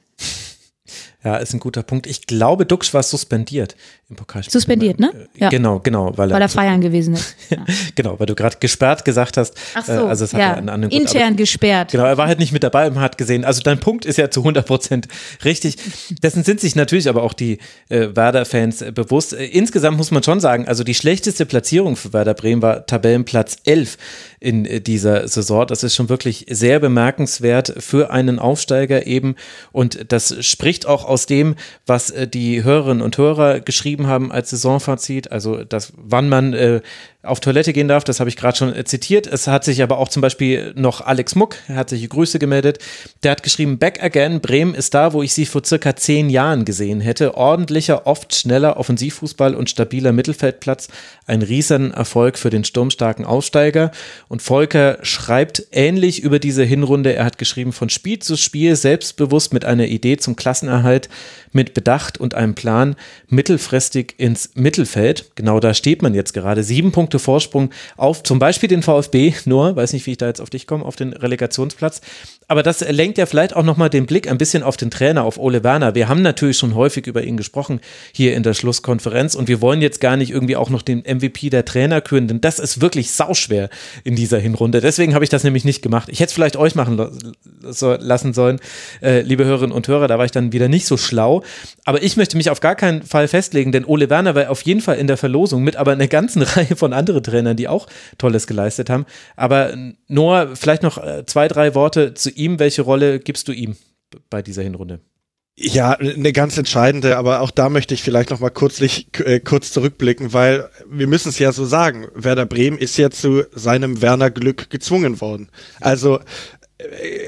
Ja, 1.25 1.37
ist 1.37 1.55
ein 1.55 1.61
guter 1.61 1.83
Punkt. 1.83 2.07
Ich 2.07 2.27
glaube, 2.27 2.67
Dux 2.67 2.93
war 2.95 3.03
suspendiert 3.03 3.77
im 4.13 4.17
Pokalspiel. 4.17 4.53
Suspendiert, 4.53 4.99
ne? 4.99 5.29
Ja. 5.37 5.49
Genau, 5.49 5.79
genau. 5.79 6.17
Weil 6.17 6.31
er, 6.31 6.35
weil 6.35 6.43
er 6.43 6.49
feiern 6.49 6.81
gewesen 6.81 7.15
ist. 7.15 7.37
Ja. 7.53 7.67
genau, 7.95 8.19
weil 8.19 8.25
du 8.27 8.35
gerade 8.35 8.57
gesperrt 8.61 9.05
gesagt 9.05 9.37
hast. 9.37 9.55
Ach 9.75 9.85
so, 9.85 9.93
äh, 9.93 9.97
also 9.97 10.25
es 10.25 10.33
hat 10.33 10.41
ja, 10.41 10.55
einen 10.55 10.71
anderen 10.71 10.91
Grund, 10.91 11.13
intern 11.13 11.29
aber, 11.29 11.37
gesperrt. 11.37 11.91
Genau, 11.93 12.05
er 12.05 12.17
war 12.17 12.27
halt 12.27 12.39
nicht 12.39 12.53
mit 12.53 12.63
dabei 12.63 12.87
und 12.87 12.99
hat 12.99 13.19
gesehen. 13.19 13.45
Also 13.45 13.61
dein 13.61 13.79
Punkt 13.79 14.07
ist 14.07 14.17
ja 14.17 14.31
zu 14.31 14.41
100 14.41 14.67
Prozent 14.67 15.09
richtig. 15.45 15.77
Dessen 16.23 16.45
sind 16.45 16.61
sich 16.61 16.77
natürlich 16.77 17.11
aber 17.11 17.23
auch 17.23 17.35
die 17.35 17.59
äh, 17.91 18.09
Werder-Fans 18.15 18.81
äh, 18.81 18.93
bewusst. 18.93 19.35
Äh, 19.35 19.45
insgesamt 19.45 19.99
muss 19.99 20.11
man 20.11 20.23
schon 20.23 20.41
sagen, 20.41 20.67
also 20.67 20.83
die 20.83 20.95
schlechteste 20.95 21.45
Platzierung 21.45 21.97
für 21.97 22.15
Werder 22.15 22.33
Bremen 22.33 22.63
war 22.63 22.87
Tabellenplatz 22.87 23.59
11 23.65 23.99
in 24.41 24.65
äh, 24.65 24.81
dieser 24.81 25.29
Saison. 25.29 25.67
Das 25.67 25.83
ist 25.83 25.95
schon 25.95 26.09
wirklich 26.09 26.47
sehr 26.49 26.81
bemerkenswert 26.81 27.75
für 27.79 28.11
einen 28.11 28.39
Aufsteiger 28.39 29.07
eben. 29.07 29.37
Und 29.73 30.11
das 30.11 30.43
spricht 30.43 30.87
auch 30.87 31.05
aus 31.13 31.27
dem, 31.27 31.55
was 31.87 32.11
äh, 32.11 32.27
die 32.27 32.65
Hörerinnen 32.65 33.03
und 33.03 33.17
Hörer 33.19 33.61
geschrieben 33.61 34.07
haben 34.07 34.33
als 34.33 34.51
Saisonfazit. 34.51 35.31
Also, 35.31 35.63
dass 35.65 35.93
wann 35.97 36.29
man 36.29 36.55
äh, 36.55 36.81
auf 37.23 37.39
Toilette 37.39 37.73
gehen 37.73 37.87
darf. 37.87 38.03
Das 38.05 38.19
habe 38.19 38.29
ich 38.29 38.37
gerade 38.37 38.57
schon 38.57 38.75
äh, 38.75 38.85
zitiert. 38.85 39.27
Es 39.27 39.47
hat 39.47 39.65
sich 39.65 39.83
aber 39.83 39.99
auch 39.99 40.09
zum 40.09 40.23
Beispiel 40.23 40.73
noch 40.75 41.01
Alex 41.01 41.35
Muck, 41.37 41.57
herzliche 41.67 42.09
Grüße 42.09 42.39
gemeldet. 42.39 42.79
Der 43.23 43.31
hat 43.31 43.43
geschrieben, 43.43 43.79
Back 43.79 44.03
again, 44.03 44.41
Bremen 44.41 44.75
ist 44.75 44.95
da, 44.95 45.13
wo 45.13 45.23
ich 45.23 45.33
sie 45.33 45.47
vor 45.47 45.65
circa 45.65 45.95
zehn 45.95 46.31
Jahren 46.31 46.65
gesehen 46.65 47.01
hätte. 47.01 47.37
Ordentlicher, 47.37 48.07
oft 48.07 48.35
schneller 48.35 48.77
Offensivfußball 48.77 49.55
und 49.55 49.71
stabiler 49.71 50.13
Mittelfeldplatz. 50.13 50.89
Ein 51.27 51.43
riesen 51.43 51.95
Erfolg 51.95 52.39
für 52.39 52.51
den 52.51 52.65
sturmstarken 52.65 53.25
Aussteiger. 53.25 53.93
Und 54.29 54.43
Volker 54.43 54.99
schreibt 55.03 55.69
ähnlich 55.71 56.23
über 56.23 56.41
diese 56.41 56.65
Hinrunde. 56.65 57.15
Er 57.15 57.25
hat 57.25 57.39
geschrieben, 57.39 57.73
von 57.73 57.89
Spiel 57.89 58.19
zu 58.19 58.37
Spiel, 58.37 58.75
selbstbewusst 58.75 59.53
mit 59.53 59.65
einer 59.65 59.87
Idee 59.87 60.17
zum 60.17 60.35
Klassenerhalt, 60.35 61.09
mit 61.53 61.75
Bedacht 61.75 62.19
und 62.19 62.35
einem 62.35 62.55
Plan, 62.55 62.97
mittelfristig 63.29 64.15
ins 64.17 64.51
Mittelfeld. 64.55 65.31
Genau 65.37 65.61
da 65.61 65.75
steht 65.75 66.03
man 66.03 66.15
jetzt 66.15 66.33
gerade. 66.33 66.65
Sieben 66.65 66.91
Punkte 66.91 67.12
Punkte 67.13 67.19
Vorsprung 67.19 67.71
auf 67.97 68.23
zum 68.23 68.39
Beispiel 68.39 68.69
den 68.69 68.83
VfB, 68.83 69.35
nur, 69.45 69.77
weiß 69.77 69.93
nicht, 69.93 70.07
wie 70.07 70.13
ich 70.13 70.19
da 70.19 70.27
jetzt 70.27 70.41
auf 70.41 70.51
dich 70.51 70.67
komme, 70.67 70.85
auf 70.85 70.97
den 70.97 71.13
Relegationsplatz. 71.13 72.01
Aber 72.49 72.63
das 72.63 72.81
lenkt 72.81 73.19
ja 73.19 73.27
vielleicht 73.27 73.55
auch 73.57 73.63
nochmal 73.63 73.89
den 73.89 74.07
Blick 74.07 74.29
ein 74.29 74.39
bisschen 74.39 74.63
auf 74.63 74.77
den 74.77 74.91
Trainer, 74.91 75.25
auf 75.25 75.39
Ole 75.39 75.65
Werner. 75.65 75.95
Wir 75.95 76.09
haben 76.09 76.23
natürlich 76.23 76.59
schon 76.59 76.75
häufig 76.75 77.07
über 77.07 77.23
ihn 77.23 77.37
gesprochen 77.37 77.81
hier 78.13 78.35
in 78.35 78.43
der 78.43 78.55
Schlusskonferenz 78.55 79.35
und 79.35 79.49
wir 79.49 79.61
wollen 79.61 79.81
jetzt 79.81 80.01
gar 80.01 80.17
nicht 80.17 80.31
irgendwie 80.31 80.57
auch 80.57 80.71
noch 80.71 80.83
den 80.83 81.01
MVP 81.01 81.51
der 81.51 81.65
Trainer 81.65 82.01
küren, 82.01 82.29
denn 82.29 82.41
das 82.41 82.59
ist 82.59 82.81
wirklich 82.81 83.11
sauschwer 83.11 83.69
in 84.05 84.17
dieser 84.17 84.39
Hinrunde. 84.39 84.81
Deswegen 84.81 85.15
habe 85.15 85.25
ich 85.25 85.31
das 85.31 85.45
nämlich 85.45 85.65
nicht 85.65 85.83
gemacht. 85.83 86.09
Ich 86.11 86.21
hätte 86.21 86.29
es 86.29 86.33
vielleicht 86.33 86.57
euch 86.57 86.75
machen 86.75 86.99
lassen 87.63 88.33
sollen, 88.33 88.59
äh, 89.03 89.21
liebe 89.21 89.45
Hörerinnen 89.45 89.75
und 89.75 89.89
Hörer, 89.89 90.09
da 90.09 90.19
war 90.19 90.25
ich 90.25 90.31
dann 90.31 90.53
wieder 90.53 90.69
nicht 90.69 90.87
so 90.87 90.97
schlau. 90.97 91.43
Aber 91.85 92.03
ich 92.03 92.17
möchte 92.17 92.37
mich 92.37 92.51
auf 92.51 92.61
gar 92.61 92.75
keinen 92.75 93.03
Fall 93.03 93.29
festlegen, 93.29 93.73
denn 93.73 93.85
Ole 93.85 94.11
Werner 94.11 94.35
war 94.35 94.51
auf 94.51 94.63
jeden 94.63 94.81
Fall 94.81 94.97
in 94.97 95.07
der 95.07 95.17
Verlosung 95.17 95.63
mit 95.63 95.77
aber 95.77 95.93
einer 95.93 96.09
ganzen 96.09 96.43
Reihe 96.43 96.77
von 96.77 96.93
anderen 96.93 97.02
andere 97.03 97.23
Trainer, 97.23 97.55
die 97.55 97.69
auch 97.69 97.87
Tolles 98.19 98.47
geleistet 98.47 98.91
haben. 98.91 99.07
Aber 99.37 99.75
Noah, 100.09 100.55
vielleicht 100.55 100.83
noch 100.83 100.99
äh, 100.99 101.25
zwei, 101.27 101.49
drei 101.49 101.75
Worte 101.75 102.15
zu 102.15 102.31
ihm. 102.31 102.59
Welche 102.59 102.83
Rolle 102.83 103.19
gibst 103.19 103.49
du 103.49 103.53
ihm 103.53 103.77
bei 104.31 104.43
dieser 104.43 104.63
Hinrunde? 104.63 105.01
Ja, 105.55 105.93
eine 105.93 106.33
ganz 106.33 106.57
entscheidende, 106.57 107.19
aber 107.19 107.43
auch 107.43 107.51
da 107.51 107.69
möchte 107.69 107.93
ich 107.93 108.03
vielleicht 108.03 108.31
noch 108.31 108.41
mal 108.41 108.51
kurzlich, 108.51 109.09
äh, 109.19 109.39
kurz 109.39 109.71
zurückblicken, 109.71 110.33
weil 110.33 110.71
wir 110.91 111.07
müssen 111.07 111.29
es 111.29 111.39
ja 111.39 111.53
so 111.53 111.67
sagen, 111.67 112.09
Werder 112.15 112.47
Bremen 112.47 112.79
ist 112.79 112.97
ja 112.97 113.11
zu 113.11 113.45
seinem 113.53 114.01
Werner 114.01 114.31
Glück 114.31 114.71
gezwungen 114.71 115.21
worden. 115.21 115.51
Also 115.79 116.21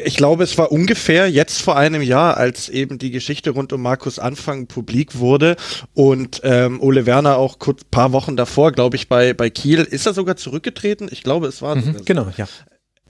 ich 0.05 0.17
glaube, 0.17 0.45
es 0.45 0.57
war 0.59 0.73
ungefähr 0.73 1.31
jetzt 1.31 1.63
vor 1.63 1.77
einem 1.77 2.03
Jahr, 2.03 2.37
als 2.37 2.69
eben 2.69 2.99
die 2.99 3.11
Geschichte 3.11 3.51
rund 3.51 3.73
um 3.73 3.83
Markus 3.83 4.19
Anfang 4.19 4.67
publik 4.67 5.19
wurde 5.19 5.57
und 5.95 6.41
ähm, 6.45 6.81
Ole 6.81 7.07
Werner 7.07 7.37
auch 7.37 7.59
kurz 7.59 7.85
paar 7.85 8.13
Wochen 8.13 8.37
davor, 8.37 8.73
glaube 8.73 8.97
ich, 8.97 9.09
bei, 9.09 9.33
bei 9.33 9.51
Kiel, 9.51 9.81
ist 9.81 10.07
er 10.07 10.15
sogar 10.15 10.37
zurückgetreten? 10.37 11.09
Ich 11.11 11.23
glaube, 11.23 11.47
es 11.47 11.63
war. 11.63 11.77
Mhm, 11.77 12.05
genau, 12.05 12.29
ja. 12.37 12.47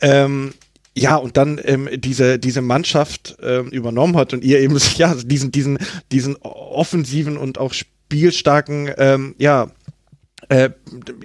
Ähm, 0.01 0.55
ja, 0.97 1.17
und 1.17 1.37
dann 1.37 1.61
ähm, 1.65 1.89
diese, 1.95 2.39
diese 2.39 2.61
Mannschaft 2.61 3.37
ähm, 3.43 3.69
übernommen 3.69 4.17
hat 4.17 4.33
und 4.33 4.45
ihr 4.45 4.61
eben 4.61 4.79
ja, 4.97 5.15
diesen, 5.15 5.51
diesen, 5.51 5.79
diesen 6.13 6.37
offensiven 6.37 7.37
und 7.37 7.59
auch 7.59 7.73
spielstarken 7.73 8.93
ähm, 8.97 9.35
ja, 9.39 9.71
äh, 10.49 10.71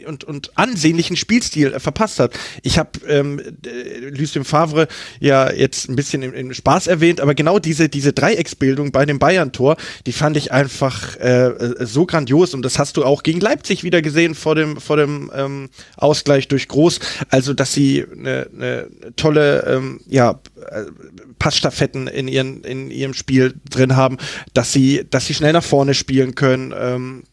und, 0.05 0.23
und 0.23 0.57
ansehnlichen 0.57 1.15
Spielstil 1.15 1.73
äh, 1.73 1.79
verpasst 1.79 2.19
hat. 2.19 2.37
Ich 2.63 2.77
habe 2.77 2.91
ähm, 3.07 3.41
Lucien 4.11 4.43
Favre 4.43 4.87
ja 5.19 5.51
jetzt 5.51 5.89
ein 5.89 5.95
bisschen 5.95 6.23
im, 6.23 6.33
im, 6.33 6.53
Spaß 6.53 6.87
erwähnt, 6.87 7.21
aber 7.21 7.35
genau 7.35 7.59
diese, 7.59 7.89
diese 7.89 8.13
Dreiecksbildung 8.13 8.91
bei 8.91 9.05
dem 9.05 9.19
Bayern-Tor, 9.19 9.77
die 10.05 10.13
fand 10.13 10.37
ich 10.37 10.51
einfach 10.51 11.15
äh, 11.17 11.85
so 11.85 12.05
grandios 12.05 12.53
und 12.53 12.63
das 12.63 12.79
hast 12.79 12.97
du 12.97 13.05
auch 13.05 13.23
gegen 13.23 13.39
Leipzig 13.39 13.83
wieder 13.83 14.01
gesehen 14.01 14.35
vor 14.35 14.55
dem, 14.55 14.77
vor 14.77 14.97
dem 14.97 15.31
ähm, 15.33 15.69
Ausgleich 15.97 16.47
durch 16.47 16.67
Groß. 16.67 16.99
Also, 17.29 17.53
dass 17.53 17.73
sie 17.73 18.05
eine, 18.11 18.49
eine 18.53 18.87
tolle 19.15 19.65
ähm, 19.67 20.01
ja, 20.07 20.39
äh, 20.69 20.83
Passstaffetten 21.37 22.07
in, 22.07 22.27
ihren, 22.27 22.63
in 22.63 22.91
ihrem 22.91 23.13
Spiel 23.13 23.55
drin 23.69 23.95
haben, 23.95 24.17
dass 24.53 24.73
sie, 24.73 25.05
dass 25.09 25.25
sie 25.25 25.33
schnell 25.33 25.53
nach 25.53 25.63
vorne 25.63 25.93
spielen 25.93 26.35
können. 26.35 26.73
Ähm, 26.77 27.23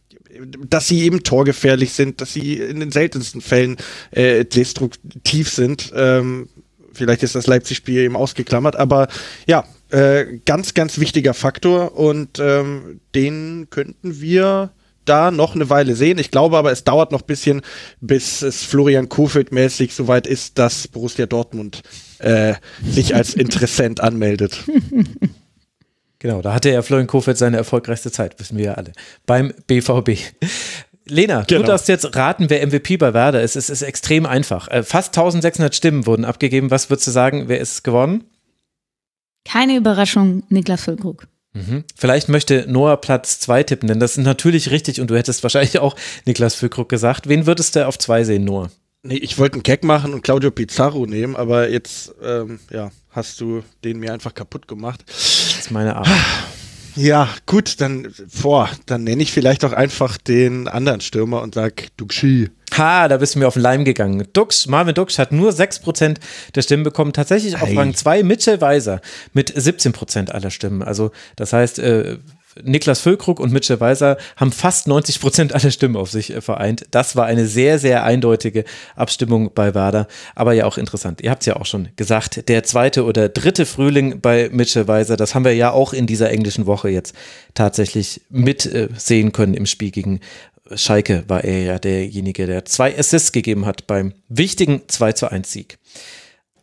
dass 0.69 0.89
sie 0.89 1.03
eben 1.03 1.23
torgefährlich 1.23 1.93
sind, 1.93 2.21
dass 2.21 2.33
sie 2.33 2.55
in 2.55 2.81
den 2.81 2.91
seltensten 2.91 3.41
Fällen 3.41 3.77
äh, 4.11 4.45
destruktiv 4.45 5.51
sind. 5.51 5.93
Ähm, 5.95 6.49
vielleicht 6.93 7.23
ist 7.23 7.35
das 7.35 7.47
Leipzig-Spiel 7.47 7.99
eben 7.99 8.17
ausgeklammert, 8.17 8.77
aber 8.77 9.09
ja, 9.47 9.65
äh, 9.91 10.39
ganz, 10.45 10.75
ganz 10.75 10.99
wichtiger 10.99 11.35
Faktor 11.35 11.97
und 11.97 12.39
ähm, 12.41 13.01
den 13.15 13.69
könnten 13.71 14.21
wir 14.21 14.73
da 15.05 15.31
noch 15.31 15.55
eine 15.55 15.71
Weile 15.71 15.95
sehen. 15.95 16.19
Ich 16.19 16.31
glaube 16.31 16.59
aber, 16.59 16.73
es 16.73 16.85
dauert 16.85 17.13
noch 17.13 17.23
ein 17.23 17.27
bisschen, 17.27 17.63
bis 18.01 18.43
es 18.43 18.65
Florian 18.65 19.09
Kofeld 19.09 19.53
mäßig 19.53 19.95
soweit 19.95 20.27
ist, 20.27 20.59
dass 20.59 20.89
Borussia 20.89 21.27
Dortmund 21.27 21.83
äh, 22.19 22.55
sich 22.85 23.15
als 23.15 23.35
Interessent 23.35 24.01
anmeldet. 24.01 24.65
Genau, 26.19 26.41
da 26.43 26.55
hatte 26.55 26.71
ja 26.71 26.83
Florian 26.83 27.07
Kofeld 27.07 27.37
seine 27.39 27.59
erfolgreichste 27.59 28.11
Zeit, 28.11 28.39
wissen 28.39 28.57
wir 28.57 28.65
ja 28.65 28.75
alle, 28.75 28.93
beim 29.27 29.53
BVB. 29.67 30.19
Lena, 31.09 31.43
genau. 31.43 31.63
du 31.63 31.69
darfst 31.69 31.89
jetzt 31.89 32.17
raten, 32.17 32.51
wer 32.51 32.67
MVP 32.67 32.97
bei 32.97 33.15
Werder 33.15 33.41
ist. 33.43 33.55
Es 33.55 33.71
ist 33.71 33.83
extrem 33.83 34.27
einfach. 34.27 34.69
Äh, 34.69 34.83
fast 34.83 35.17
1600 35.17 35.75
Stimmen 35.75 36.05
wurden 36.07 36.25
abgegeben. 36.25 36.71
Was 36.73 36.91
würdest 36.91 37.07
du 37.07 37.13
sagen, 37.13 37.45
wer 37.47 37.61
ist 37.61 37.85
geworden? 37.85 38.25
Keine 39.45 39.77
Überraschung, 39.77 40.43
Niklas 40.49 40.83
Füllkrug. 40.83 41.29
Mhm. 41.53 41.85
Vielleicht 41.95 42.29
möchte 42.29 42.67
Noah 42.69 43.01
Platz 43.01 43.39
2 43.39 43.63
tippen, 43.63 43.89
denn 43.89 44.01
das 44.01 44.19
ist 44.19 44.25
natürlich 44.25 44.71
richtig 44.71 45.01
und 45.01 45.09
du 45.09 45.17
hättest 45.17 45.45
wahrscheinlich 45.45 45.79
auch 45.79 45.95
Niklas 46.25 46.57
Füllkrug 46.57 46.89
gesagt. 46.89 47.29
Wen 47.29 47.47
würdest 47.47 47.77
du 47.77 47.87
auf 47.87 47.99
2 47.99 48.25
sehen, 48.25 48.45
Noah? 48.45 48.71
Nee, 49.03 49.19
ich 49.19 49.39
wollte 49.39 49.55
einen 49.55 49.63
Gag 49.63 49.85
machen 49.85 50.13
und 50.13 50.23
Claudio 50.23 50.51
Pizarro 50.51 51.07
nehmen, 51.07 51.37
aber 51.37 51.71
jetzt, 51.71 52.13
ähm, 52.23 52.59
ja, 52.71 52.91
hast 53.17 53.41
du 53.41 53.63
den 53.83 53.99
mir 53.99 54.13
einfach 54.13 54.35
kaputt 54.35 54.69
gemacht. 54.69 55.03
Das 55.09 55.59
ist 55.59 55.71
meine 55.71 55.97
Art. 55.97 56.09
Ja, 56.95 57.29
gut, 57.45 57.81
dann 57.81 58.11
vor, 58.29 58.71
dann 58.87 59.05
nenne 59.05 59.23
ich 59.23 59.31
vielleicht 59.31 59.65
auch 59.65 59.73
einfach 59.73 60.17
den 60.17 60.67
anderen 60.67 61.03
Stürmer 61.03 61.43
und 61.43 61.55
sag 61.55 61.95
Duxi. 61.99 62.51
Ha, 62.77 63.09
da 63.09 63.19
bist 63.19 63.35
du 63.35 63.39
mir 63.39 63.49
auf 63.49 63.55
den 63.55 63.63
Leim 63.63 63.85
gegangen. 63.85 64.27
Dux, 64.33 64.67
Marvin 64.67 64.95
Dux 64.95 65.19
hat 65.19 65.31
nur 65.31 65.51
6% 65.51 66.17
der 66.55 66.63
Stimmen 66.63 66.85
bekommen. 66.85 67.13
Tatsächlich 67.13 67.61
auf. 67.61 67.69
Rang 67.75 67.95
2 67.95 68.23
Mitchell 68.23 68.61
Weiser 68.61 69.01
mit 69.35 69.51
17% 69.51 70.31
aller 70.31 70.51
Stimmen. 70.51 70.83
Also 70.83 71.11
das 71.37 71.53
heißt, 71.53 71.79
äh, 71.81 72.19
Niklas 72.63 73.01
Füllkrug 73.01 73.41
und 73.41 73.53
Mitchell 73.53 73.81
Weiser 73.81 74.17
haben 74.37 74.53
fast 74.53 74.89
90 74.89 75.21
Prozent 75.21 75.53
aller 75.53 75.71
Stimmen 75.71 75.97
auf 75.97 76.11
sich 76.11 76.35
äh, 76.35 76.41
vereint. 76.41 76.87
Das 76.91 77.17
war 77.17 77.27
eine 77.27 77.47
sehr, 77.47 77.79
sehr 77.79 78.05
eindeutige 78.05 78.65
Abstimmung 78.95 79.53
bei 79.55 79.75
Werder, 79.75 80.09
aber 80.35 80.53
ja 80.53 80.67
auch 80.67 80.79
interessant. 80.79 81.21
Ihr 81.21 81.31
habt 81.31 81.43
es 81.43 81.47
ja 81.47 81.57
auch 81.57 81.67
schon 81.67 81.89
gesagt, 81.97 82.49
der 82.49 82.63
zweite 82.65 83.05
oder 83.05 83.29
dritte 83.29 83.67
Frühling 83.67 84.21
bei 84.21 84.49
Mitchell 84.53 84.89
Weiser, 84.89 85.17
das 85.17 85.35
haben 85.35 85.45
wir 85.45 85.55
ja 85.55 85.71
auch 85.71 85.93
in 85.93 86.07
dieser 86.07 86.31
englischen 86.31 86.67
Woche 86.67 86.89
jetzt 86.89 87.15
tatsächlich 87.55 88.23
mitsehen 88.31 89.33
können 89.33 89.55
im 89.55 89.67
Spiel 89.67 89.91
gegen 89.91 90.21
Schalke 90.75 91.25
war 91.29 91.45
er 91.45 91.63
ja 91.63 91.79
derjenige, 91.79 92.47
der 92.47 92.65
zwei 92.65 92.99
Assists 92.99 93.33
gegeben 93.33 93.67
hat 93.67 93.87
beim 93.87 94.15
wichtigen 94.29 94.83
2 94.89 95.13
zu 95.13 95.31
1 95.31 95.53
Sieg. 95.53 95.79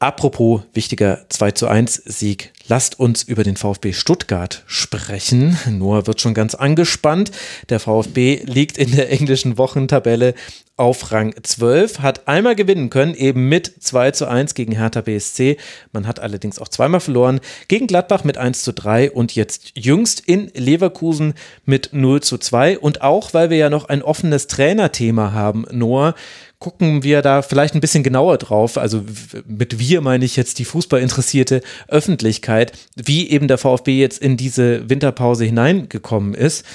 Apropos 0.03 0.63
wichtiger 0.73 1.21
2 1.30 1.51
zu 1.51 1.69
1 1.69 1.95
Sieg. 2.03 2.51
Lasst 2.67 2.99
uns 2.99 3.23
über 3.23 3.45
den 3.45 3.55
VfB 3.55 3.93
Stuttgart 3.93 4.63
sprechen. 4.67 5.57
Noah 5.69 6.07
wird 6.07 6.19
schon 6.19 6.34
ganz 6.34 6.55
angespannt. 6.55 7.31
Der 7.69 7.80
VfB 7.80 8.41
liegt 8.43 8.77
in 8.77 8.93
der 8.93 9.09
englischen 9.09 9.57
Wochentabelle 9.57 10.34
auf 10.75 11.13
Rang 11.13 11.34
12, 11.41 11.99
hat 11.99 12.27
einmal 12.27 12.55
gewinnen 12.55 12.89
können, 12.89 13.13
eben 13.13 13.47
mit 13.47 13.71
2 13.81 14.11
zu 14.11 14.27
1 14.27 14.55
gegen 14.55 14.73
Hertha 14.73 14.99
BSC. 14.99 15.55
Man 15.93 16.05
hat 16.05 16.19
allerdings 16.19 16.59
auch 16.59 16.67
zweimal 16.67 16.99
verloren, 16.99 17.39
gegen 17.69 17.88
Gladbach 17.88 18.25
mit 18.25 18.38
1 18.38 18.63
zu 18.63 18.73
3 18.73 19.11
und 19.11 19.35
jetzt 19.35 19.71
jüngst 19.75 20.19
in 20.19 20.51
Leverkusen 20.53 21.35
mit 21.63 21.91
0 21.93 22.21
zu 22.21 22.38
2. 22.38 22.80
Und 22.80 23.01
auch, 23.01 23.34
weil 23.34 23.49
wir 23.49 23.57
ja 23.57 23.69
noch 23.69 23.85
ein 23.85 24.01
offenes 24.01 24.47
Trainerthema 24.47 25.31
haben, 25.31 25.65
Noah, 25.71 26.15
gucken 26.64 27.03
wir 27.03 27.22
da 27.22 27.41
vielleicht 27.41 27.76
ein 27.76 27.81
bisschen 27.81 28.03
genauer 28.03 28.38
drauf. 28.38 28.77
Also 28.77 29.03
mit 29.45 29.80
wir 29.80 29.99
meine 29.99 30.23
ich 30.23 30.38
jetzt 30.38 30.60
die 30.60 30.65
fußballinteressierte 30.65 31.61
Öffentlichkeit, 31.90 32.72
wie 32.95 33.30
eben 33.30 33.49
der 33.49 33.57
VfB 33.57 33.99
jetzt 33.99 34.22
in 34.22 34.38
diese 34.38 34.90
Winterpause 34.90 35.44
hineingekommen 35.44 36.34
ist. 36.34 36.65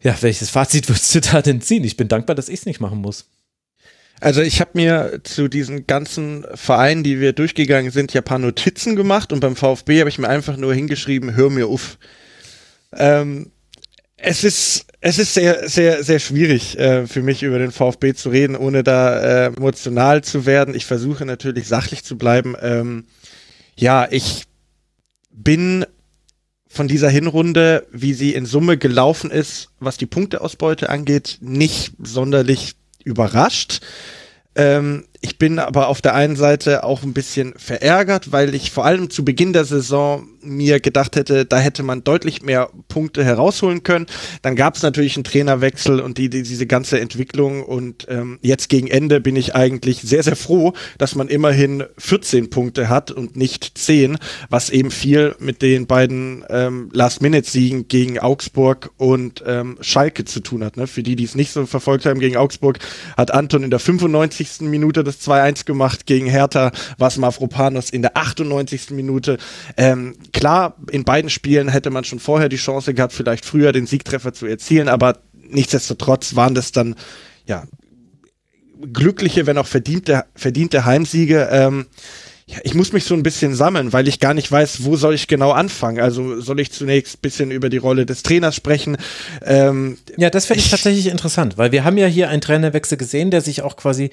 Ja, 0.00 0.16
welches 0.20 0.50
Fazit 0.50 0.88
würdest 0.88 1.12
du 1.12 1.20
da 1.20 1.42
denn 1.42 1.60
ziehen? 1.60 1.82
Ich 1.82 1.96
bin 1.96 2.06
dankbar, 2.06 2.36
dass 2.36 2.48
ich 2.48 2.60
es 2.60 2.66
nicht 2.66 2.78
machen 2.78 2.98
muss. 2.98 3.28
Also 4.20 4.42
ich 4.42 4.60
habe 4.60 4.70
mir 4.74 5.20
zu 5.24 5.48
diesen 5.48 5.88
ganzen 5.88 6.46
Vereinen, 6.54 7.02
die 7.02 7.18
wir 7.18 7.32
durchgegangen 7.32 7.90
sind, 7.90 8.14
ja 8.14 8.22
paar 8.22 8.38
Notizen 8.38 8.94
gemacht 8.94 9.32
und 9.32 9.40
beim 9.40 9.56
VfB 9.56 9.98
habe 9.98 10.08
ich 10.08 10.20
mir 10.20 10.28
einfach 10.28 10.56
nur 10.56 10.72
hingeschrieben, 10.72 11.34
hör 11.34 11.50
mir 11.50 11.66
auf. 11.66 11.98
Ähm, 12.92 13.50
es 14.26 14.42
ist 14.42 14.86
es 15.00 15.18
ist 15.18 15.34
sehr 15.34 15.68
sehr 15.68 16.02
sehr 16.02 16.18
schwierig 16.18 16.76
äh, 16.78 17.06
für 17.06 17.22
mich 17.22 17.44
über 17.44 17.58
den 17.58 17.70
VfB 17.70 18.12
zu 18.14 18.28
reden, 18.28 18.56
ohne 18.56 18.82
da 18.82 19.20
äh, 19.20 19.46
emotional 19.46 20.22
zu 20.24 20.46
werden. 20.46 20.74
Ich 20.74 20.84
versuche 20.84 21.24
natürlich 21.24 21.68
sachlich 21.68 22.02
zu 22.02 22.18
bleiben. 22.18 22.56
Ähm, 22.60 23.04
ja, 23.76 24.08
ich 24.10 24.44
bin 25.30 25.86
von 26.66 26.88
dieser 26.88 27.08
Hinrunde, 27.08 27.86
wie 27.92 28.14
sie 28.14 28.34
in 28.34 28.46
Summe 28.46 28.78
gelaufen 28.78 29.30
ist, 29.30 29.68
was 29.78 29.96
die 29.96 30.06
Punkteausbeute 30.06 30.90
angeht, 30.90 31.38
nicht 31.40 31.92
sonderlich 32.02 32.74
überrascht. 33.04 33.80
Ähm, 34.56 35.04
ich 35.20 35.38
bin 35.38 35.58
aber 35.58 35.88
auf 35.88 36.00
der 36.00 36.14
einen 36.14 36.36
Seite 36.36 36.84
auch 36.84 37.02
ein 37.02 37.12
bisschen 37.12 37.54
verärgert, 37.56 38.32
weil 38.32 38.54
ich 38.54 38.70
vor 38.70 38.84
allem 38.84 39.10
zu 39.10 39.24
Beginn 39.24 39.52
der 39.52 39.64
Saison 39.64 40.28
mir 40.42 40.80
gedacht 40.80 41.16
hätte, 41.16 41.44
da 41.44 41.58
hätte 41.58 41.82
man 41.82 42.04
deutlich 42.04 42.42
mehr 42.42 42.70
Punkte 42.88 43.24
herausholen 43.24 43.82
können. 43.82 44.06
Dann 44.42 44.56
gab 44.56 44.76
es 44.76 44.82
natürlich 44.82 45.16
einen 45.16 45.24
Trainerwechsel 45.24 46.00
und 46.00 46.18
die, 46.18 46.30
die, 46.30 46.42
diese 46.42 46.66
ganze 46.66 47.00
Entwicklung 47.00 47.62
und 47.62 48.06
ähm, 48.08 48.38
jetzt 48.42 48.68
gegen 48.68 48.86
Ende 48.86 49.20
bin 49.20 49.36
ich 49.36 49.54
eigentlich 49.54 50.02
sehr, 50.02 50.22
sehr 50.22 50.36
froh, 50.36 50.72
dass 50.98 51.14
man 51.14 51.28
immerhin 51.28 51.84
14 51.98 52.50
Punkte 52.50 52.88
hat 52.88 53.10
und 53.10 53.36
nicht 53.36 53.76
10, 53.76 54.18
was 54.48 54.70
eben 54.70 54.90
viel 54.90 55.34
mit 55.38 55.62
den 55.62 55.86
beiden 55.86 56.44
ähm, 56.48 56.90
Last-Minute-Siegen 56.92 57.88
gegen 57.88 58.18
Augsburg 58.18 58.90
und 58.96 59.42
ähm, 59.46 59.78
Schalke 59.80 60.24
zu 60.24 60.40
tun 60.40 60.64
hat. 60.64 60.76
Ne? 60.76 60.86
Für 60.86 61.02
die, 61.02 61.16
die 61.16 61.24
es 61.24 61.34
nicht 61.34 61.52
so 61.52 61.66
verfolgt 61.66 62.06
haben 62.06 62.20
gegen 62.20 62.36
Augsburg, 62.36 62.78
hat 63.16 63.32
Anton 63.32 63.64
in 63.64 63.70
der 63.70 63.80
95. 63.80 64.60
Minute 64.60 65.02
das 65.06 65.20
2-1 65.26 65.64
gemacht 65.64 66.06
gegen 66.06 66.26
Hertha, 66.26 66.72
was 66.98 67.16
Mavropanos 67.16 67.90
in 67.90 68.02
der 68.02 68.16
98. 68.16 68.90
Minute. 68.90 69.38
Ähm, 69.76 70.16
klar, 70.32 70.76
in 70.90 71.04
beiden 71.04 71.30
Spielen 71.30 71.68
hätte 71.68 71.90
man 71.90 72.04
schon 72.04 72.18
vorher 72.18 72.48
die 72.48 72.56
Chance 72.56 72.94
gehabt, 72.94 73.12
vielleicht 73.12 73.44
früher 73.44 73.72
den 73.72 73.86
Siegtreffer 73.86 74.32
zu 74.32 74.46
erzielen, 74.46 74.88
aber 74.88 75.18
nichtsdestotrotz 75.48 76.36
waren 76.36 76.54
das 76.54 76.72
dann, 76.72 76.94
ja, 77.46 77.64
glückliche, 78.92 79.46
wenn 79.46 79.58
auch 79.58 79.66
verdiente, 79.66 80.24
verdiente 80.34 80.84
Heimsiege. 80.84 81.48
Ähm, 81.50 81.86
ja, 82.48 82.58
ich 82.62 82.74
muss 82.74 82.92
mich 82.92 83.04
so 83.04 83.14
ein 83.14 83.24
bisschen 83.24 83.56
sammeln, 83.56 83.92
weil 83.92 84.06
ich 84.06 84.20
gar 84.20 84.32
nicht 84.32 84.52
weiß, 84.52 84.84
wo 84.84 84.96
soll 84.96 85.14
ich 85.14 85.26
genau 85.26 85.50
anfangen. 85.50 85.98
Also 85.98 86.40
soll 86.40 86.60
ich 86.60 86.70
zunächst 86.70 87.16
ein 87.16 87.20
bisschen 87.20 87.50
über 87.50 87.68
die 87.68 87.76
Rolle 87.76 88.06
des 88.06 88.22
Trainers 88.22 88.54
sprechen? 88.54 88.96
Ähm, 89.44 89.98
ja, 90.16 90.30
das 90.30 90.46
finde 90.46 90.60
ich, 90.60 90.66
ich 90.66 90.70
tatsächlich 90.70 91.08
interessant, 91.08 91.58
weil 91.58 91.72
wir 91.72 91.82
haben 91.82 91.98
ja 91.98 92.06
hier 92.06 92.28
einen 92.28 92.40
Trainerwechsel 92.40 92.98
gesehen, 92.98 93.32
der 93.32 93.40
sich 93.40 93.62
auch 93.62 93.76
quasi 93.76 94.10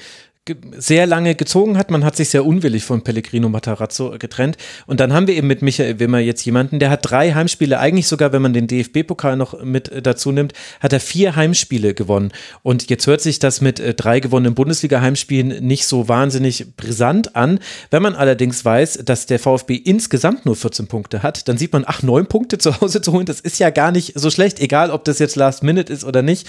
sehr 0.77 1.07
lange 1.07 1.35
gezogen 1.35 1.77
hat. 1.77 1.89
Man 1.89 2.03
hat 2.03 2.17
sich 2.17 2.29
sehr 2.29 2.45
unwillig 2.45 2.83
von 2.83 3.01
Pellegrino 3.01 3.47
Matarazzo 3.47 4.17
getrennt. 4.19 4.57
Und 4.85 4.99
dann 4.99 5.13
haben 5.13 5.27
wir 5.27 5.35
eben 5.35 5.47
mit 5.47 5.61
Michael 5.61 5.99
Wimmer 5.99 6.19
jetzt 6.19 6.43
jemanden, 6.43 6.79
der 6.79 6.89
hat 6.89 7.09
drei 7.09 7.31
Heimspiele, 7.33 7.79
eigentlich 7.79 8.07
sogar, 8.07 8.33
wenn 8.33 8.41
man 8.41 8.51
den 8.51 8.67
DFB-Pokal 8.67 9.37
noch 9.37 9.63
mit 9.63 9.89
äh, 9.89 10.01
dazu 10.01 10.33
nimmt, 10.33 10.53
hat 10.81 10.91
er 10.91 10.99
vier 10.99 11.37
Heimspiele 11.37 11.93
gewonnen. 11.93 12.33
Und 12.61 12.89
jetzt 12.89 13.07
hört 13.07 13.21
sich 13.21 13.39
das 13.39 13.61
mit 13.61 13.79
äh, 13.79 13.93
drei 13.93 14.19
gewonnenen 14.19 14.53
Bundesliga-Heimspielen 14.53 15.65
nicht 15.65 15.87
so 15.87 16.09
wahnsinnig 16.09 16.75
brisant 16.75 17.37
an. 17.37 17.59
Wenn 17.89 18.03
man 18.03 18.15
allerdings 18.23 18.63
weiß, 18.63 18.99
dass 19.03 19.25
der 19.25 19.37
VfB 19.37 19.75
insgesamt 19.75 20.45
nur 20.45 20.55
14 20.55 20.87
Punkte 20.87 21.21
hat, 21.21 21.47
dann 21.49 21.57
sieht 21.57 21.73
man, 21.73 21.83
ach, 21.85 22.01
neun 22.03 22.25
Punkte 22.27 22.57
zu 22.57 22.79
Hause 22.79 23.01
zu 23.01 23.11
holen, 23.11 23.25
das 23.25 23.41
ist 23.41 23.59
ja 23.59 23.69
gar 23.69 23.91
nicht 23.91 24.13
so 24.17 24.29
schlecht, 24.29 24.59
egal 24.59 24.91
ob 24.91 25.03
das 25.03 25.19
jetzt 25.19 25.35
Last 25.35 25.61
Minute 25.63 25.91
ist 25.91 26.05
oder 26.05 26.21
nicht. 26.21 26.47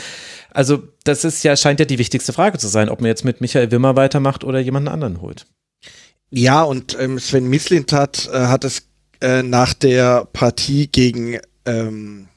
Also, 0.50 0.84
das 1.02 1.24
ist 1.24 1.42
ja, 1.42 1.56
scheint 1.56 1.80
ja 1.80 1.86
die 1.86 1.98
wichtigste 1.98 2.32
Frage 2.32 2.58
zu 2.58 2.68
sein, 2.68 2.88
ob 2.88 3.00
man 3.00 3.08
jetzt 3.08 3.24
mit 3.24 3.40
Michael 3.40 3.72
Wimmer 3.72 3.96
weitermacht 3.96 4.44
oder 4.44 4.60
jemanden 4.60 4.88
anderen 4.88 5.20
holt. 5.20 5.46
Ja, 6.30 6.62
und 6.62 6.96
ähm, 6.98 7.18
Sven 7.18 7.48
Mislintat 7.48 8.30
äh, 8.32 8.46
hat 8.46 8.64
es 8.64 8.88
äh, 9.20 9.42
nach 9.42 9.74
der 9.74 10.26
Partie 10.32 10.86
gegen 10.86 11.40
ähm, 11.66 12.28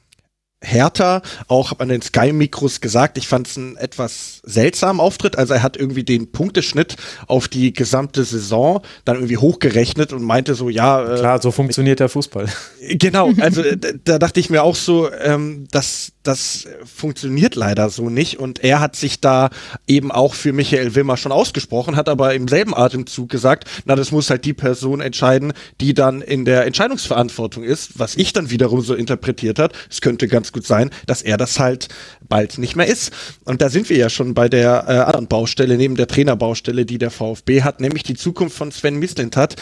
Hertha 0.60 1.22
auch 1.46 1.78
an 1.78 1.88
den 1.88 2.02
Sky-Mikros 2.02 2.80
gesagt, 2.80 3.16
ich 3.16 3.28
fand 3.28 3.46
es 3.46 3.56
einen 3.56 3.76
etwas 3.76 4.40
seltsamen 4.44 5.00
Auftritt. 5.00 5.38
Also 5.38 5.54
er 5.54 5.62
hat 5.62 5.76
irgendwie 5.76 6.02
den 6.02 6.32
Punkteschnitt 6.32 6.96
auf 7.28 7.46
die 7.46 7.72
gesamte 7.72 8.24
Saison 8.24 8.82
dann 9.04 9.16
irgendwie 9.16 9.36
hochgerechnet 9.36 10.12
und 10.12 10.22
meinte 10.22 10.54
so, 10.54 10.68
ja. 10.68 11.14
Äh, 11.14 11.18
Klar, 11.18 11.40
so 11.40 11.52
funktioniert 11.52 12.00
der 12.00 12.08
Fußball. 12.08 12.46
Genau, 12.80 13.30
also 13.40 13.62
äh, 13.62 13.76
da 14.02 14.18
dachte 14.18 14.40
ich 14.40 14.50
mir 14.50 14.64
auch 14.64 14.74
so, 14.76 15.10
ähm, 15.12 15.68
dass 15.70 16.12
das 16.28 16.68
funktioniert 16.84 17.54
leider 17.54 17.88
so 17.88 18.10
nicht. 18.10 18.38
Und 18.38 18.62
er 18.62 18.80
hat 18.80 18.96
sich 18.96 19.20
da 19.20 19.48
eben 19.86 20.12
auch 20.12 20.34
für 20.34 20.52
Michael 20.52 20.94
Wimmer 20.94 21.16
schon 21.16 21.32
ausgesprochen, 21.32 21.96
hat 21.96 22.08
aber 22.08 22.34
im 22.34 22.48
selben 22.48 22.74
Atemzug 22.74 23.30
gesagt, 23.30 23.64
na, 23.86 23.96
das 23.96 24.12
muss 24.12 24.28
halt 24.28 24.44
die 24.44 24.52
Person 24.52 25.00
entscheiden, 25.00 25.54
die 25.80 25.94
dann 25.94 26.20
in 26.20 26.44
der 26.44 26.66
Entscheidungsverantwortung 26.66 27.64
ist, 27.64 27.98
was 27.98 28.16
ich 28.16 28.34
dann 28.34 28.50
wiederum 28.50 28.82
so 28.82 28.94
interpretiert 28.94 29.58
hat. 29.58 29.72
Es 29.90 30.02
könnte 30.02 30.28
ganz 30.28 30.52
gut 30.52 30.66
sein, 30.66 30.90
dass 31.06 31.22
er 31.22 31.38
das 31.38 31.58
halt 31.58 31.88
bald 32.28 32.58
nicht 32.58 32.76
mehr 32.76 32.86
ist. 32.86 33.10
Und 33.44 33.62
da 33.62 33.70
sind 33.70 33.88
wir 33.88 33.96
ja 33.96 34.10
schon 34.10 34.34
bei 34.34 34.50
der 34.50 34.84
äh, 34.86 34.92
anderen 34.98 35.28
Baustelle, 35.28 35.78
neben 35.78 35.96
der 35.96 36.08
Trainerbaustelle, 36.08 36.84
die 36.84 36.98
der 36.98 37.10
VfB 37.10 37.62
hat, 37.62 37.80
nämlich 37.80 38.02
die 38.02 38.16
Zukunft 38.16 38.56
von 38.56 38.70
Sven 38.70 38.98
Mislint 38.98 39.36
hat. 39.36 39.56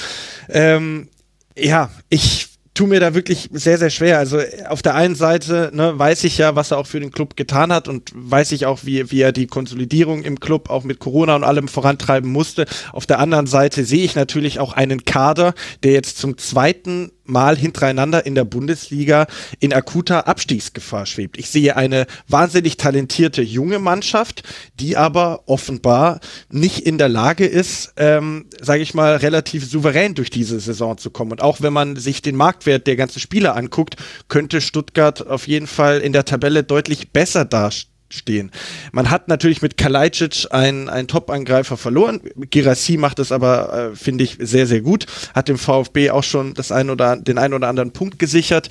Ähm, 0.49 1.09
ja, 1.57 1.91
ich 2.09 2.56
tue 2.77 2.87
mir 2.87 3.01
da 3.01 3.15
wirklich 3.15 3.49
sehr, 3.53 3.79
sehr 3.79 3.91
schwer. 3.91 4.19
Also 4.19 4.39
auf 4.69 4.83
der 4.83 4.95
einen 4.95 5.15
Seite 5.15 5.71
ne, 5.73 5.99
weiß 5.99 6.25
ich 6.25 6.39
ja, 6.39 6.55
was 6.55 6.71
er 6.71 6.79
auch 6.79 6.87
für 6.87 7.01
den 7.01 7.11
Club 7.11 7.37
getan 7.37 7.73
hat 7.73 7.89
und 7.89 8.13
weiß 8.15 8.53
ich 8.53 8.67
auch, 8.67 8.81
wie, 8.85 9.11
wie 9.11 9.23
er 9.23 9.33
die 9.33 9.47
Konsolidierung 9.47 10.23
im 10.23 10.39
Club 10.39 10.71
auch 10.71 10.85
mit 10.85 10.99
Corona 10.99 11.35
und 11.35 11.45
allem 11.45 11.69
vorantreiben 11.69 12.31
musste. 12.31 12.67
Auf 12.93 13.07
der 13.07 13.19
anderen 13.19 13.47
Seite 13.47 13.85
sehe 13.85 14.05
ich 14.05 14.15
natürlich 14.15 14.61
auch 14.61 14.75
einen 14.75 15.05
Kader, 15.05 15.55
der 15.83 15.93
jetzt 15.93 16.19
zum 16.19 16.39
zweiten 16.39 17.11
Mal 17.27 17.57
hintereinander 17.57 18.27
in 18.27 18.35
der 18.35 18.45
Bundesliga 18.45 19.27
in 19.61 19.73
akuter 19.73 20.29
Abstiegsgefahr 20.29 21.07
schwebt. 21.07 21.39
Ich 21.39 21.51
sehe 21.51 21.77
eine 21.77 22.07
wahnsinnig 22.29 22.77
talentierte 22.77 23.43
junge 23.43 23.79
Mannschaft, 23.79 24.43
die 24.79 24.97
aber 24.97 25.43
offenbar 25.47 26.21
nicht 26.51 26.81
in 26.81 26.99
der 26.99 27.09
Lage 27.09 27.47
ist, 27.47 27.93
ähm, 27.97 28.47
sage 28.61 28.83
ich 28.83 28.95
mal, 28.95 29.17
relativ 29.17 29.69
souverän 29.69 30.15
durch 30.15 30.31
diese 30.31 30.61
Saison 30.61 30.99
zu 30.99 31.11
kommen. 31.11 31.33
Und 31.33 31.43
auch 31.43 31.61
wenn 31.61 31.73
man 31.73 31.97
sich 31.97 32.23
den 32.23 32.37
Marktwert 32.37 32.87
der 32.87 32.97
ganzen 32.97 33.21
Spieler 33.21 33.57
anguckt, 33.57 33.97
könnte 34.29 34.61
Stuttgart 34.61 35.27
auf 35.27 35.49
jeden 35.49 35.67
Fall 35.67 35.99
in 35.99 36.13
der 36.13 36.25
Tabelle 36.25 36.63
deutlich 36.63 37.13
besser 37.13 37.45
dastehen 37.45 37.96
stehen. 38.09 38.51
Man 38.93 39.11
hat 39.11 39.29
natürlich 39.29 39.63
mit 39.63 39.77
Kalajdzic 39.77 40.47
einen, 40.51 40.89
einen 40.89 41.09
Top-Angreifer 41.09 41.77
verloren. 41.77 42.21
Girassi 42.51 42.97
macht 42.97 43.19
es 43.19 43.33
aber, 43.33 43.93
äh, 43.93 43.97
finde 43.97 44.25
ich, 44.25 44.37
sehr, 44.41 44.67
sehr 44.67 44.81
gut. 44.81 45.07
Hat 45.35 45.49
dem 45.49 45.59
VfB 45.59 46.11
auch 46.11 46.25
schon 46.25 46.55
das 46.55 46.73
ein 46.73 46.91
oder, 46.91 47.17
den 47.17 47.39
einen 47.39 47.55
oder 47.55 47.69
anderen 47.69 47.93
Punkt 47.93 48.19
gesichert. 48.19 48.69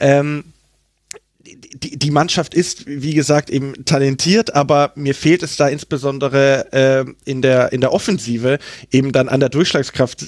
Ähm, 0.00 0.44
die, 1.46 1.98
die 1.98 2.10
Mannschaft 2.10 2.54
ist, 2.54 2.86
wie 2.86 3.14
gesagt, 3.14 3.50
eben 3.50 3.84
talentiert, 3.84 4.54
aber 4.54 4.92
mir 4.94 5.14
fehlt 5.14 5.42
es 5.42 5.56
da 5.56 5.68
insbesondere 5.68 6.72
äh, 6.72 7.04
in, 7.24 7.42
der, 7.42 7.72
in 7.72 7.80
der 7.80 7.92
Offensive 7.92 8.58
eben 8.90 9.12
dann 9.12 9.28
an 9.28 9.40
der 9.40 9.48
Durchschlagskraft. 9.48 10.22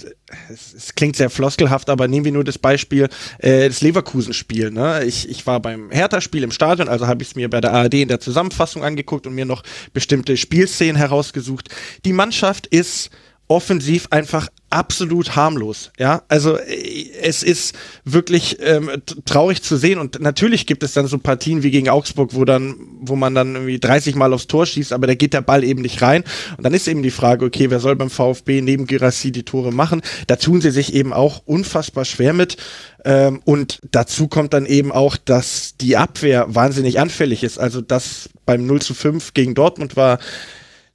Es, 0.52 0.74
es 0.74 0.94
klingt 0.94 1.16
sehr 1.16 1.30
floskelhaft, 1.30 1.90
aber 1.90 2.08
nehmen 2.08 2.24
wir 2.24 2.32
nur 2.32 2.44
das 2.44 2.58
Beispiel 2.58 3.08
äh, 3.38 3.68
des 3.68 3.80
Leverkusen-Spiel. 3.80 4.70
Ne? 4.70 5.04
Ich, 5.04 5.28
ich 5.28 5.46
war 5.46 5.60
beim 5.60 5.90
Hertha-Spiel 5.90 6.42
im 6.42 6.50
Stadion, 6.50 6.88
also 6.88 7.06
habe 7.06 7.22
ich 7.22 7.30
es 7.30 7.34
mir 7.34 7.48
bei 7.48 7.60
der 7.60 7.72
ARD 7.72 7.94
in 7.94 8.08
der 8.08 8.20
Zusammenfassung 8.20 8.84
angeguckt 8.84 9.26
und 9.26 9.34
mir 9.34 9.46
noch 9.46 9.62
bestimmte 9.92 10.36
Spielszenen 10.36 10.96
herausgesucht. 10.96 11.68
Die 12.04 12.12
Mannschaft 12.12 12.66
ist 12.66 13.10
offensiv 13.48 14.08
einfach 14.10 14.48
absolut 14.70 15.36
harmlos. 15.36 15.90
Ja, 15.98 16.22
also 16.28 16.56
äh, 16.58 17.10
es 17.22 17.42
ist 17.42 17.74
wirklich 18.04 18.58
ähm, 18.60 18.90
traurig 19.24 19.62
zu 19.62 19.76
sehen 19.76 19.98
und 19.98 20.20
natürlich 20.20 20.66
gibt 20.66 20.82
es 20.82 20.92
dann 20.92 21.06
so 21.06 21.18
Partien 21.18 21.62
wie 21.62 21.70
gegen 21.70 21.88
Augsburg, 21.88 22.34
wo 22.34 22.44
dann, 22.44 22.76
wo 23.00 23.16
man 23.16 23.34
dann 23.34 23.54
irgendwie 23.54 23.78
30 23.78 24.14
Mal 24.14 24.32
aufs 24.32 24.46
Tor 24.46 24.66
schießt, 24.66 24.92
aber 24.92 25.06
da 25.06 25.14
geht 25.14 25.34
der 25.34 25.40
Ball 25.40 25.64
eben 25.64 25.82
nicht 25.82 26.02
rein 26.02 26.24
und 26.56 26.64
dann 26.64 26.74
ist 26.74 26.88
eben 26.88 27.02
die 27.02 27.10
Frage, 27.10 27.46
okay, 27.46 27.70
wer 27.70 27.80
soll 27.80 27.96
beim 27.96 28.10
VfB 28.10 28.60
neben 28.60 28.86
Girassi 28.86 29.32
die 29.32 29.44
Tore 29.44 29.72
machen? 29.72 30.02
Da 30.26 30.36
tun 30.36 30.60
sie 30.60 30.70
sich 30.70 30.94
eben 30.94 31.12
auch 31.12 31.42
unfassbar 31.46 32.04
schwer 32.04 32.32
mit 32.32 32.56
ähm, 33.04 33.40
und 33.44 33.80
dazu 33.90 34.28
kommt 34.28 34.52
dann 34.52 34.66
eben 34.66 34.92
auch, 34.92 35.16
dass 35.16 35.76
die 35.80 35.96
Abwehr 35.96 36.46
wahnsinnig 36.48 37.00
anfällig 37.00 37.42
ist. 37.42 37.58
Also 37.58 37.80
das 37.80 38.28
beim 38.44 38.66
0 38.66 38.82
zu 38.82 38.94
5 38.94 39.34
gegen 39.34 39.54
Dortmund 39.54 39.96
war 39.96 40.18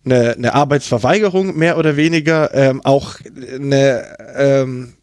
eine, 0.05 0.33
eine 0.33 0.53
Arbeitsverweigerung 0.53 1.57
mehr 1.57 1.77
oder 1.77 1.95
weniger, 1.95 2.53
ähm, 2.53 2.81
auch 2.83 3.15
eine 3.55 4.17
ähm, 4.35 4.93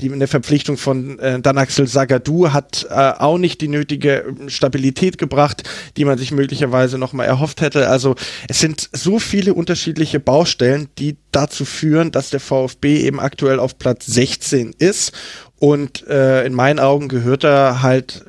die, 0.00 0.12
eine 0.12 0.26
Verpflichtung 0.26 0.76
von 0.76 1.18
äh, 1.18 1.40
dann 1.40 1.58
Axel 1.58 1.86
Sagadou 1.86 2.52
hat 2.52 2.86
äh, 2.90 2.94
auch 2.94 3.38
nicht 3.38 3.60
die 3.60 3.68
nötige 3.68 4.34
Stabilität 4.48 5.18
gebracht, 5.18 5.62
die 5.96 6.04
man 6.04 6.18
sich 6.18 6.32
möglicherweise 6.32 6.98
nochmal 6.98 7.26
erhofft 7.26 7.60
hätte. 7.60 7.88
Also 7.88 8.14
es 8.48 8.60
sind 8.60 8.88
so 8.92 9.18
viele 9.18 9.54
unterschiedliche 9.54 10.20
Baustellen, 10.20 10.88
die 10.98 11.16
dazu 11.32 11.64
führen, 11.64 12.10
dass 12.12 12.30
der 12.30 12.40
VfB 12.40 13.00
eben 13.00 13.20
aktuell 13.20 13.58
auf 13.58 13.78
Platz 13.78 14.06
16 14.06 14.74
ist. 14.78 15.12
Und 15.58 16.06
äh, 16.08 16.44
in 16.44 16.54
meinen 16.54 16.78
Augen 16.78 17.08
gehört 17.08 17.44
er 17.44 17.82
halt, 17.82 18.24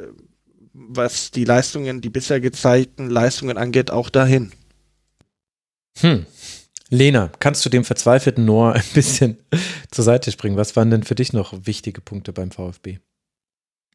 was 0.73 1.31
die 1.31 1.45
Leistungen, 1.45 2.01
die 2.01 2.09
bisher 2.09 2.39
gezeigten 2.39 3.09
Leistungen 3.09 3.57
angeht, 3.57 3.91
auch 3.91 4.09
dahin. 4.09 4.51
Hm. 5.99 6.25
Lena, 6.89 7.31
kannst 7.39 7.65
du 7.65 7.69
dem 7.69 7.85
verzweifelten 7.85 8.43
Noah 8.43 8.73
ein 8.73 8.83
bisschen 8.93 9.37
zur 9.91 10.03
Seite 10.03 10.31
springen? 10.31 10.57
Was 10.57 10.75
waren 10.75 10.89
denn 10.89 11.03
für 11.03 11.15
dich 11.15 11.31
noch 11.31 11.53
wichtige 11.65 12.01
Punkte 12.01 12.33
beim 12.33 12.51
VfB? 12.51 12.99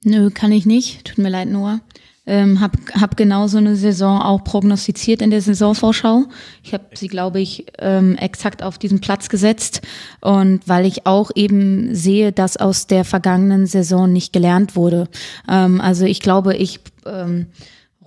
Nö, 0.03 0.31
kann 0.31 0.53
ich 0.53 0.67
nicht. 0.67 1.05
Tut 1.05 1.19
mir 1.19 1.29
leid, 1.29 1.49
Noah. 1.49 1.81
Ähm, 2.29 2.61
hab, 2.61 2.77
hab 3.01 3.17
genau 3.17 3.47
so 3.47 3.59
eine 3.59 3.77
Saison 3.77 4.21
auch 4.21 4.43
prognostiziert 4.43 5.23
in 5.23 5.31
der 5.31 5.41
Saisonvorschau. 5.41 6.25
Ich 6.65 6.73
habe 6.73 6.85
sie, 6.95 7.07
glaube 7.07 7.41
ich, 7.41 7.67
ähm, 7.79 8.17
exakt 8.17 8.65
auf 8.65 8.79
diesen 8.79 9.01
Platz 9.01 9.29
gesetzt. 9.29 9.83
Und 10.21 10.67
weil 10.67 10.87
ich 10.87 11.07
auch 11.07 11.31
eben 11.35 11.95
sehe, 11.95 12.33
dass 12.33 12.57
aus 12.57 12.89
der 12.89 13.05
vergangenen 13.05 13.67
Saison 13.67 14.13
nicht 14.13 14.33
gelernt 14.33 14.75
wurde. 14.75 15.09
Ähm, 15.49 15.81
also 15.81 16.05
ich 16.05 16.21
glaube, 16.21 16.57
ich 16.57 16.81
ähm, 17.05 17.47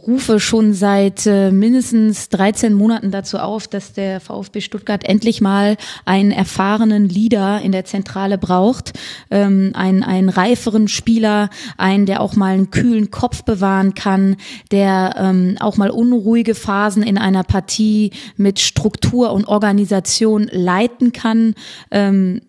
rufe 0.05 0.39
schon 0.39 0.73
seit 0.73 1.25
äh, 1.25 1.51
mindestens 1.51 2.29
13 2.29 2.73
Monaten 2.73 3.11
dazu 3.11 3.37
auf, 3.37 3.67
dass 3.67 3.93
der 3.93 4.19
VfB 4.19 4.61
Stuttgart 4.61 5.03
endlich 5.03 5.41
mal 5.41 5.77
einen 6.05 6.31
erfahrenen 6.31 7.09
Leader 7.09 7.61
in 7.61 7.71
der 7.71 7.85
Zentrale 7.85 8.37
braucht, 8.37 8.93
ähm, 9.31 9.71
einen, 9.73 10.03
einen 10.03 10.29
reiferen 10.29 10.87
Spieler, 10.87 11.49
einen, 11.77 12.05
der 12.05 12.21
auch 12.21 12.35
mal 12.35 12.53
einen 12.53 12.71
kühlen 12.71 13.11
Kopf 13.11 13.43
bewahren 13.43 13.93
kann, 13.93 14.37
der 14.71 15.15
ähm, 15.17 15.57
auch 15.59 15.77
mal 15.77 15.89
unruhige 15.89 16.55
Phasen 16.55 17.03
in 17.03 17.17
einer 17.17 17.43
Partie 17.43 18.11
mit 18.37 18.59
Struktur 18.59 19.31
und 19.31 19.45
Organisation 19.45 20.49
leiten 20.51 21.11
kann. 21.11 21.55
Ähm, 21.91 22.41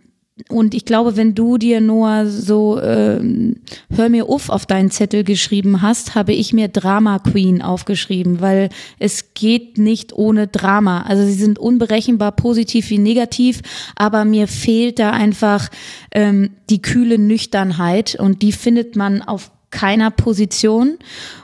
und 0.49 0.75
ich 0.75 0.85
glaube, 0.85 1.17
wenn 1.17 1.35
du 1.35 1.59
dir 1.59 1.81
Noah 1.81 2.27
so 2.27 2.81
ähm, 2.81 3.57
Hör 3.95 4.09
mir 4.09 4.29
uff 4.29 4.49
auf 4.49 4.67
deinen 4.67 4.91
Zettel 4.91 5.25
geschrieben 5.25 5.83
hast, 5.83 6.15
habe 6.15 6.33
ich 6.33 6.53
mir 6.53 6.69
Drama 6.69 7.19
Queen 7.19 7.61
aufgeschrieben, 7.63 8.41
weil 8.41 8.69
es 8.99 9.35
geht 9.35 9.79
nicht 9.79 10.13
ohne 10.13 10.47
Drama. 10.47 11.03
Also 11.03 11.25
sie 11.25 11.35
sind 11.35 11.59
unberechenbar 11.59 12.33
positiv 12.33 12.91
wie 12.91 12.99
negativ, 12.99 13.63
aber 13.97 14.25
mir 14.25 14.49
fehlt 14.49 14.99
da 14.99 15.11
einfach 15.11 15.69
ähm, 16.13 16.51
die 16.71 16.83
kühle 16.83 17.19
Nüchternheit 17.19 18.17
und 18.19 18.43
die 18.43 18.53
findet 18.53 18.97
man 18.97 19.23
auf 19.23 19.51
keiner 19.71 20.11
Position. 20.11 20.99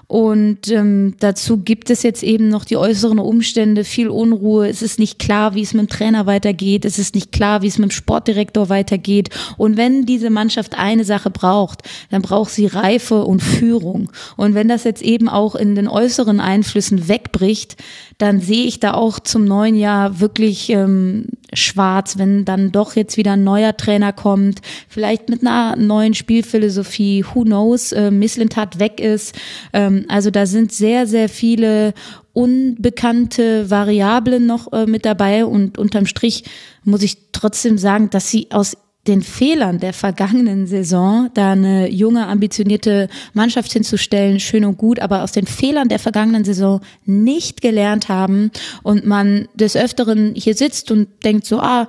Und 0.08 0.70
ähm, 0.70 1.14
dazu 1.18 1.58
gibt 1.58 1.90
es 1.90 2.04
jetzt 2.04 2.22
eben 2.22 2.48
noch 2.48 2.64
die 2.64 2.76
äußeren 2.76 3.18
Umstände, 3.18 3.82
viel 3.82 4.08
Unruhe. 4.08 4.68
Es 4.68 4.80
ist 4.80 5.00
nicht 5.00 5.18
klar, 5.18 5.54
wie 5.54 5.62
es 5.62 5.74
mit 5.74 5.82
dem 5.82 5.88
Trainer 5.88 6.26
weitergeht. 6.26 6.84
Es 6.84 6.98
ist 6.98 7.16
nicht 7.16 7.32
klar, 7.32 7.62
wie 7.62 7.66
es 7.66 7.78
mit 7.78 7.90
dem 7.90 7.94
Sportdirektor 7.94 8.68
weitergeht. 8.68 9.30
Und 9.56 9.76
wenn 9.76 10.06
diese 10.06 10.30
Mannschaft 10.30 10.78
eine 10.78 11.04
Sache 11.04 11.30
braucht, 11.30 11.82
dann 12.10 12.22
braucht 12.22 12.52
sie 12.52 12.66
Reife 12.66 13.24
und 13.24 13.42
Führung. 13.42 14.12
Und 14.36 14.54
wenn 14.54 14.68
das 14.68 14.84
jetzt 14.84 15.02
eben 15.02 15.28
auch 15.28 15.56
in 15.56 15.74
den 15.74 15.88
äußeren 15.88 16.38
Einflüssen 16.38 17.08
wegbricht, 17.08 17.76
dann 18.18 18.40
sehe 18.40 18.64
ich 18.64 18.80
da 18.80 18.94
auch 18.94 19.18
zum 19.18 19.44
neuen 19.44 19.74
Jahr 19.74 20.20
wirklich 20.20 20.70
ähm, 20.70 21.26
schwarz, 21.52 22.16
wenn 22.16 22.44
dann 22.44 22.72
doch 22.72 22.96
jetzt 22.96 23.16
wieder 23.16 23.32
ein 23.32 23.44
neuer 23.44 23.76
Trainer 23.76 24.12
kommt, 24.12 24.62
vielleicht 24.88 25.28
mit 25.28 25.42
einer 25.42 25.76
neuen 25.76 26.14
Spielphilosophie, 26.14 27.24
who 27.24 27.42
knows, 27.42 27.92
äh, 27.92 28.10
Misslintat 28.10 28.78
weg 28.78 29.00
ist. 29.00 29.34
Ähm, 29.72 29.95
also 30.08 30.30
da 30.30 30.46
sind 30.46 30.72
sehr, 30.72 31.06
sehr 31.06 31.28
viele 31.28 31.94
unbekannte 32.32 33.70
Variablen 33.70 34.46
noch 34.46 34.72
äh, 34.72 34.86
mit 34.86 35.04
dabei 35.04 35.46
und 35.46 35.78
unterm 35.78 36.06
Strich 36.06 36.44
muss 36.84 37.02
ich 37.02 37.32
trotzdem 37.32 37.78
sagen, 37.78 38.10
dass 38.10 38.30
sie 38.30 38.48
aus 38.50 38.76
den 39.06 39.22
Fehlern 39.22 39.78
der 39.78 39.92
vergangenen 39.92 40.66
Saison, 40.66 41.30
da 41.34 41.52
eine 41.52 41.88
junge, 41.88 42.26
ambitionierte 42.26 43.08
Mannschaft 43.34 43.72
hinzustellen, 43.72 44.40
schön 44.40 44.64
und 44.64 44.78
gut, 44.78 45.00
aber 45.00 45.22
aus 45.22 45.32
den 45.32 45.46
Fehlern 45.46 45.88
der 45.88 45.98
vergangenen 45.98 46.44
Saison 46.44 46.80
nicht 47.04 47.60
gelernt 47.60 48.08
haben 48.08 48.50
und 48.82 49.06
man 49.06 49.48
des 49.54 49.76
Öfteren 49.76 50.34
hier 50.34 50.54
sitzt 50.54 50.90
und 50.90 51.08
denkt 51.24 51.46
so, 51.46 51.60
ah, 51.60 51.88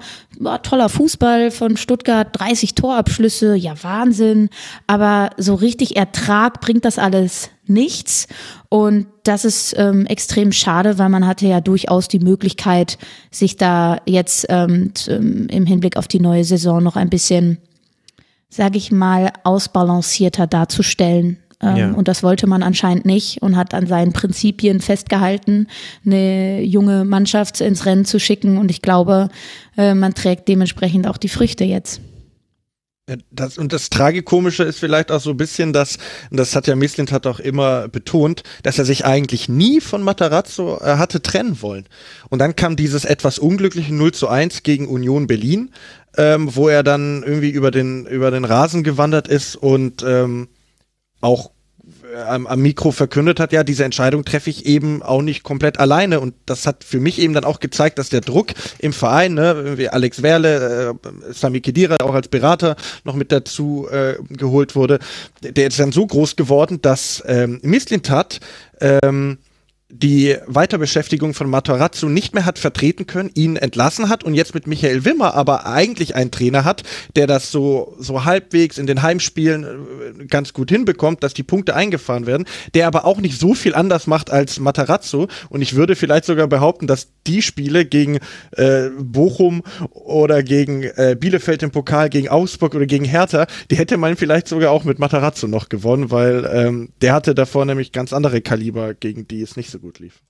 toller 0.64 0.90
Fußball 0.90 1.52
von 1.52 1.78
Stuttgart, 1.78 2.30
30 2.34 2.76
Torabschlüsse, 2.76 3.56
ja 3.56 3.74
Wahnsinn, 3.82 4.50
aber 4.86 5.32
so 5.38 5.56
richtig 5.56 5.96
Ertrag 5.96 6.62
bringt 6.62 6.86
das 6.86 7.00
alles 7.00 7.50
nichts. 7.70 8.28
Und 8.70 9.08
das 9.24 9.46
ist 9.46 9.76
ähm, 9.78 10.06
extrem 10.06 10.52
schade, 10.52 10.98
weil 10.98 11.10
man 11.10 11.28
hatte 11.28 11.48
ja 11.48 11.62
durchaus 11.62 12.08
die 12.08 12.20
Möglichkeit, 12.20 12.98
sich 13.32 13.58
da 13.58 13.98
jetzt 14.06 14.46
ähm, 14.50 14.92
im 15.08 15.66
Hinblick 15.66 15.98
auf 15.98 16.08
die 16.08 16.20
neue 16.20 16.44
Saison 16.44 16.84
noch 16.84 16.96
ein 16.96 17.10
bisschen, 17.10 17.58
sage 18.50 18.78
ich 18.78 18.92
mal, 18.92 19.32
ausbalancierter 19.44 20.48
darzustellen. 20.48 21.38
Ähm, 21.62 21.76
ja. 21.76 21.92
Und 21.92 22.08
das 22.08 22.24
wollte 22.24 22.46
man 22.48 22.62
anscheinend 22.62 23.06
nicht 23.06 23.42
und 23.42 23.56
hat 23.56 23.74
an 23.74 23.88
seinen 23.88 24.14
Prinzipien 24.14 24.80
festgehalten, 24.80 25.68
eine 26.06 26.62
junge 26.62 27.04
Mannschaft 27.04 27.62
ins 27.62 27.86
Rennen 27.86 28.06
zu 28.06 28.20
schicken. 28.20 28.58
Und 28.58 28.70
ich 28.70 28.82
glaube, 28.82 29.30
äh, 29.76 29.94
man 29.94 30.14
trägt 30.14 30.48
dementsprechend 30.48 31.08
auch 31.08 31.18
die 31.18 31.30
Früchte 31.30 31.64
jetzt. 31.64 32.02
Das, 33.32 33.58
und 33.58 33.72
das 33.72 33.90
Tragikomische 33.90 34.64
ist 34.64 34.80
vielleicht 34.80 35.12
auch 35.12 35.22
so 35.22 35.30
ein 35.30 35.38
bisschen, 35.38 35.72
dass, 35.72 35.98
das 36.30 36.58
hat 36.58 36.68
ja 36.68 36.76
Mislint 36.76 37.14
hat 37.14 37.26
auch 37.26 37.40
immer 37.40 37.88
betont, 37.88 38.44
dass 38.64 38.80
er 38.80 38.84
sich 38.84 39.06
eigentlich 39.06 39.48
nie 39.48 39.80
von 39.80 40.04
Matarazzo 40.04 40.82
äh, 40.82 40.98
hatte 40.98 41.22
trennen 41.22 41.62
wollen. 41.62 41.88
Und 42.28 42.40
dann 42.40 42.58
kam 42.58 42.76
dieses 42.76 43.06
etwas 43.06 43.40
unglückliche 43.40 43.94
0 43.94 44.12
zu 44.12 44.28
1 44.28 44.64
gegen 44.64 44.90
Union 44.90 45.26
Berlin, 45.26 45.72
ähm, 46.18 46.54
wo 46.54 46.68
er 46.68 46.84
dann 46.84 47.24
irgendwie 47.24 47.52
über 47.52 47.72
den, 47.72 48.06
über 48.08 48.30
den 48.30 48.44
Rasen 48.44 48.84
gewandert 48.84 49.30
ist 49.30 49.56
und 49.56 50.04
ähm, 50.04 50.50
auch 51.22 51.52
am, 52.28 52.48
am 52.48 52.62
Mikro 52.62 52.92
verkündet 52.92 53.40
hat, 53.40 53.52
ja, 53.52 53.64
diese 53.64 53.84
Entscheidung 53.84 54.26
treffe 54.26 54.50
ich 54.50 54.66
eben 54.66 55.02
auch 55.04 55.22
nicht 55.22 55.44
komplett 55.44 55.80
alleine. 55.80 56.20
Und 56.20 56.34
das 56.46 56.66
hat 56.66 56.84
für 56.84 57.00
mich 57.00 57.20
eben 57.20 57.34
dann 57.34 57.44
auch 57.44 57.60
gezeigt, 57.60 58.00
dass 58.00 58.10
der 58.10 58.22
Druck 58.22 58.54
im 58.80 58.94
Verein, 58.94 59.34
ne, 59.34 59.78
wie 59.78 59.90
Alex 59.90 60.22
Werle, 60.22 60.96
äh, 61.04 61.34
Sami 61.34 61.62
Kedira 61.62 61.98
auch 62.04 62.14
als 62.14 62.28
Berater 62.28 62.76
noch 63.04 63.16
mit 63.16 63.32
dazu 63.32 63.88
äh, 63.92 64.16
geholt 64.30 64.76
wurde, 64.76 65.00
der 65.42 65.68
ist 65.68 65.80
dann 65.80 65.92
so 65.92 66.06
groß 66.06 66.36
geworden, 66.36 66.82
dass 66.82 67.24
ähm, 67.28 67.60
Mislintat 67.62 68.40
ähm, 68.82 69.38
die 69.90 70.36
Weiterbeschäftigung 70.48 71.34
von 71.34 71.50
Matarazzo 71.50 72.10
nicht 72.10 72.34
mehr 72.34 72.46
hat 72.46 72.60
vertreten 72.60 73.08
können, 73.08 73.32
ihn 73.36 73.56
entlassen 73.56 74.10
hat 74.10 74.26
und 74.26 74.34
jetzt 74.34 74.54
mit 74.54 74.68
Michael 74.68 75.06
Wimmer 75.06 75.34
aber 75.34 75.66
eigentlich 75.66 76.14
einen 76.14 76.30
Trainer 76.30 76.66
hat, 76.66 76.84
der 77.16 77.26
das 77.26 77.52
so, 77.52 77.96
so 77.98 78.26
halbwegs 78.26 78.78
in 78.78 78.86
den 78.86 79.02
Heimspielen 79.02 79.64
äh, 79.64 80.26
ganz 80.26 80.52
gut 80.52 80.72
hinbekommt, 80.72 81.24
dass 81.24 81.34
die 81.34 81.44
Punkte 81.44 81.74
eingefahren 81.74 82.26
werden, 82.26 82.46
der 82.74 82.86
aber 82.86 83.06
auch 83.06 83.22
nicht 83.22 83.40
so 83.40 83.54
viel 83.54 83.76
anders 83.76 84.08
macht 84.08 84.30
als 84.30 84.60
Matarazzo. 84.60 85.30
Und 85.48 85.62
ich 85.62 85.76
würde 85.76 85.96
vielleicht 85.96 86.26
sogar 86.26 86.48
behaupten, 86.48 86.88
dass 86.88 87.08
die 87.26 87.42
Spiele 87.42 87.86
gegen 87.86 88.20
äh, 88.52 88.90
Bochum 89.00 89.64
oder 89.92 90.44
gegen 90.44 90.84
äh, 90.84 91.16
Bielefeld 91.18 91.64
im 91.64 91.72
Pokal, 91.72 92.10
gegen 92.10 92.28
Augsburg 92.28 92.76
oder 92.76 92.88
gegen 92.88 93.06
Hertha, 93.06 93.48
die 93.72 93.78
hätte 93.78 93.96
man 93.96 94.18
vielleicht 94.18 94.50
sogar 94.50 94.72
auch 94.72 94.84
mit 94.84 95.00
Matarazzo 95.00 95.48
noch 95.48 95.70
gewonnen, 95.70 96.12
weil 96.12 96.50
ähm, 96.52 96.90
der 97.02 97.14
hatte 97.14 97.34
davor 97.34 97.64
nämlich 97.64 97.94
ganz 97.94 98.12
andere 98.12 98.42
Kaliber, 98.42 98.94
gegen 98.94 99.30
die 99.30 99.42
es 99.42 99.56
nicht 99.56 99.70
so 99.70 99.77
so 99.78 99.82
gut 99.82 100.00
lief. 100.00 100.24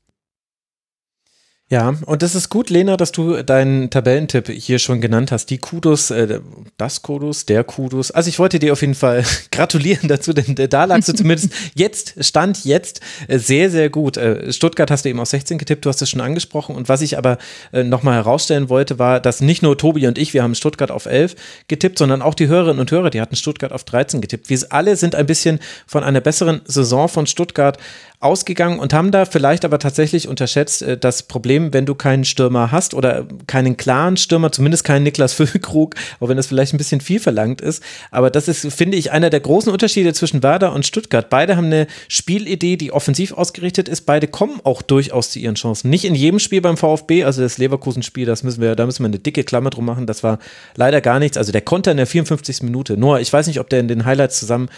Ja, 1.70 1.96
und 2.06 2.22
das 2.22 2.34
ist 2.34 2.48
gut, 2.48 2.70
Lena, 2.70 2.96
dass 2.96 3.12
du 3.12 3.44
deinen 3.44 3.90
Tabellentipp 3.90 4.48
hier 4.48 4.80
schon 4.80 5.02
genannt 5.02 5.34
hast. 5.34 5.50
Die 5.50 5.58
Kudos, 5.58 6.12
äh, 6.12 6.40
das 6.78 7.02
Kudos, 7.02 7.46
der 7.46 7.66
Kudos. 7.66 8.10
Also 8.10 8.30
ich 8.30 8.40
wollte 8.40 8.58
dir 8.58 8.72
auf 8.72 8.80
jeden 8.80 8.96
Fall 8.96 9.26
gratulieren 9.52 10.08
dazu, 10.08 10.32
denn 10.32 10.56
da 10.70 10.86
lagst 10.86 11.10
du 11.10 11.14
zumindest 11.16 11.52
jetzt, 11.76 12.24
Stand 12.24 12.64
jetzt, 12.64 13.02
äh, 13.28 13.38
sehr, 13.38 13.70
sehr 13.70 13.90
gut. 13.90 14.16
Äh, 14.16 14.54
Stuttgart 14.54 14.90
hast 14.90 15.04
du 15.04 15.10
eben 15.10 15.20
auf 15.20 15.28
16 15.28 15.58
getippt, 15.58 15.84
du 15.84 15.90
hast 15.90 16.02
es 16.02 16.10
schon 16.10 16.22
angesprochen. 16.22 16.74
Und 16.74 16.88
was 16.88 17.02
ich 17.02 17.18
aber 17.18 17.38
äh, 17.74 17.84
nochmal 17.84 18.16
herausstellen 18.16 18.70
wollte, 18.70 18.98
war, 18.98 19.20
dass 19.20 19.42
nicht 19.42 19.62
nur 19.62 19.78
Tobi 19.78 20.08
und 20.08 20.18
ich, 20.18 20.34
wir 20.34 20.44
haben 20.44 20.56
Stuttgart 20.56 20.90
auf 20.90 21.06
11 21.06 21.36
getippt, 21.68 21.98
sondern 22.00 22.22
auch 22.22 22.34
die 22.34 22.48
Hörerinnen 22.48 22.80
und 22.80 22.92
Hörer, 22.92 23.10
die 23.10 23.20
hatten 23.20 23.36
Stuttgart 23.36 23.74
auf 23.74 23.84
13 23.84 24.22
getippt. 24.22 24.50
Wir 24.50 24.58
alle 24.70 24.96
sind 24.96 25.16
ein 25.16 25.26
bisschen 25.26 25.60
von 25.86 26.06
einer 26.06 26.22
besseren 26.22 26.62
Saison 26.64 27.10
von 27.10 27.28
Stuttgart 27.28 27.78
ausgegangen 28.20 28.80
und 28.80 28.96
haben 28.96 29.12
da 29.12 29.26
vielleicht 29.26 29.64
aber 29.64 29.78
tatsächlich 29.78 30.28
unterschätzt 30.28 30.82
äh, 30.82 30.98
das 30.98 31.24
Problem, 31.24 31.72
wenn 31.72 31.86
du 31.86 31.94
keinen 31.94 32.26
Stürmer 32.26 32.72
hast 32.72 32.96
oder 32.96 33.28
keinen 33.46 33.78
klaren 33.78 34.18
Stürmer, 34.18 34.52
zumindest 34.52 34.84
keinen 34.84 35.04
Niklas 35.04 35.34
Füllkrug, 35.34 35.94
auch 36.20 36.28
wenn 36.28 36.38
das 36.38 36.48
vielleicht 36.48 36.74
ein 36.74 36.80
bisschen 36.80 37.00
viel 37.00 37.20
verlangt 37.20 37.62
ist. 37.62 37.84
Aber 38.10 38.32
das 38.32 38.48
ist, 38.48 38.74
finde 38.74 38.98
ich, 38.98 39.12
einer 39.12 39.30
der 39.30 39.40
großen 39.40 39.72
Unterschiede 39.72 40.14
zwischen 40.14 40.42
Werder 40.42 40.74
und 40.74 40.86
Stuttgart. 40.86 41.30
Beide 41.30 41.58
haben 41.58 41.68
eine 41.68 41.86
Spielidee, 42.08 42.76
die 42.76 42.92
offensiv 42.92 43.34
ausgerichtet 43.34 43.88
ist. 43.88 44.02
Beide 44.08 44.28
kommen 44.28 44.62
auch 44.64 44.82
durchaus 44.82 45.30
zu 45.30 45.38
ihren 45.38 45.56
Chancen. 45.56 45.92
Nicht 45.92 46.06
in 46.06 46.16
jedem 46.16 46.40
Spiel 46.40 46.62
beim 46.62 46.78
VfB, 46.78 47.24
also 47.24 47.44
das 47.44 47.60
Leverkusen-Spiel, 47.60 48.26
das 48.26 48.42
müssen 48.42 48.62
wir, 48.62 48.76
da 48.76 48.88
müssen 48.88 49.04
wir 49.04 49.10
eine 49.10 49.20
dicke 49.20 49.44
Klammer 49.44 49.70
drum 49.70 49.86
machen. 49.86 50.08
Das 50.08 50.24
war 50.24 50.40
leider 50.76 51.02
gar 51.02 51.20
nichts. 51.20 51.38
Also 51.38 51.52
der 51.52 51.62
Konter 51.62 51.92
in 51.92 51.98
der 51.98 52.08
54. 52.08 52.64
Minute. 52.64 52.98
Noah, 52.98 53.20
ich 53.20 53.32
weiß 53.32 53.46
nicht, 53.46 53.60
ob 53.60 53.70
der 53.70 53.80
in 53.80 53.88
den 53.88 54.06
Highlights 54.06 54.40
zusammen 54.40 54.70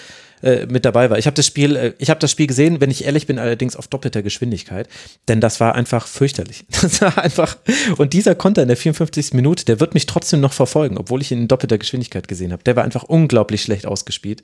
äh, 0.42 0.66
mit 0.68 0.86
dabei 0.86 1.10
war. 1.10 1.18
Ich 1.18 1.26
habe 1.26 1.36
das 1.36 1.46
Spiel, 1.46 1.76
äh, 1.76 1.94
ich 1.98 2.10
habe 2.10 2.20
das 2.20 2.32
Spiel 2.32 2.48
gesehen, 2.48 2.82
wenn 2.82 2.92
ich 2.92 3.06
ehrlich 3.06 3.28
bin, 3.28 3.40
allerdings 3.40 3.76
auf 3.76 3.88
doppelter 3.88 4.22
Geschwindigkeit, 4.22 4.88
denn 5.28 5.42
das 5.42 5.60
war 5.60 5.76
einfach 5.76 6.08
fürchterlich. 6.08 6.66
Das 6.82 7.02
war 7.02 7.18
einfach 7.18 7.58
und 7.98 8.14
dieser 8.14 8.36
Konter 8.36 8.62
in 8.62 8.68
der 8.68 8.78
54. 8.78 9.34
Minute, 9.34 9.66
der 9.66 9.80
wird 9.80 9.94
mich 9.94 10.06
trotzdem 10.06 10.40
noch 10.40 10.54
verfolgen, 10.54 10.98
obwohl 10.98 11.22
ich 11.22 11.32
ihn 11.32 11.40
in 11.40 11.48
doppelter 11.48 11.78
Geschwindigkeit 11.78 12.28
gesehen 12.28 12.52
habe. 12.52 12.64
Der 12.64 12.76
war 12.76 12.84
einfach 12.84 13.04
unglaublich 13.04 13.62
schlecht 13.62 13.86
ausgespielt. 13.86 14.44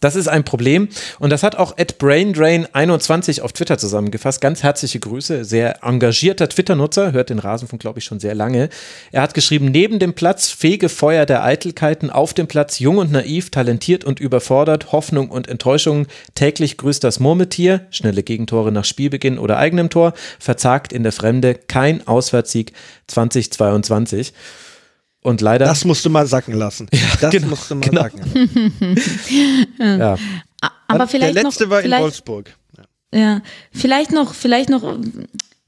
Das 0.00 0.16
ist 0.16 0.28
ein 0.28 0.44
Problem 0.44 0.88
und 1.18 1.28
das 1.28 1.42
hat 1.42 1.56
auch 1.56 1.76
at 1.76 1.96
BrainDrain21 2.00 3.42
auf 3.42 3.52
Twitter 3.52 3.76
zusammengefasst. 3.76 4.40
Ganz 4.40 4.62
herzliche 4.62 4.98
Grüße, 4.98 5.44
sehr 5.44 5.84
engagierter 5.84 6.48
Twitter-Nutzer, 6.48 7.12
hört 7.12 7.28
den 7.28 7.38
Rasenfunk, 7.38 7.82
glaube 7.82 7.98
ich, 7.98 8.06
schon 8.06 8.18
sehr 8.18 8.34
lange. 8.34 8.70
Er 9.12 9.20
hat 9.20 9.34
geschrieben, 9.34 9.66
neben 9.66 9.98
dem 9.98 10.14
Platz 10.14 10.48
fege 10.48 10.88
Feuer 10.88 11.26
der 11.26 11.44
Eitelkeiten, 11.44 12.08
auf 12.08 12.32
dem 12.32 12.46
Platz 12.46 12.78
jung 12.78 12.96
und 12.96 13.12
naiv, 13.12 13.50
talentiert 13.50 14.04
und 14.04 14.20
überfordert, 14.20 14.90
Hoffnung 14.92 15.28
und 15.28 15.48
Enttäuschung, 15.48 16.06
täglich 16.34 16.78
grüßt 16.78 17.04
das 17.04 17.20
Murmeltier, 17.20 17.86
schnelle 17.90 18.22
Gegentore 18.22 18.72
nach 18.72 18.86
Spielbeginn 18.86 19.38
oder 19.38 19.58
eigenem 19.58 19.90
Tor, 19.90 20.14
verzagt 20.38 20.94
in 20.94 21.02
der 21.02 21.12
Fremde, 21.12 21.54
kein 21.54 22.06
Auswärtssieg 22.06 22.72
2022. 23.08 24.32
Und 25.22 25.40
leider. 25.40 25.66
Das 25.66 25.84
musst 25.84 26.04
du 26.04 26.10
mal 26.10 26.26
sacken 26.26 26.54
lassen. 26.54 26.88
Ja, 26.92 27.00
das 27.20 27.30
genau, 27.30 27.48
musst 27.48 27.70
du 27.70 27.74
mal 27.74 27.88
genau. 27.88 28.02
sacken 28.02 28.18
lassen. 28.18 29.76
ja. 30.00 30.16
Aber 30.88 31.06
vielleicht 31.06 31.36
Der 31.36 31.44
letzte 31.44 31.64
noch, 31.64 31.70
war 31.70 31.82
vielleicht, 31.82 31.98
in 31.98 32.04
Wolfsburg. 32.04 32.56
Ja, 33.12 33.42
vielleicht 33.72 34.12
noch, 34.12 34.34
vielleicht 34.34 34.70
noch. 34.70 34.98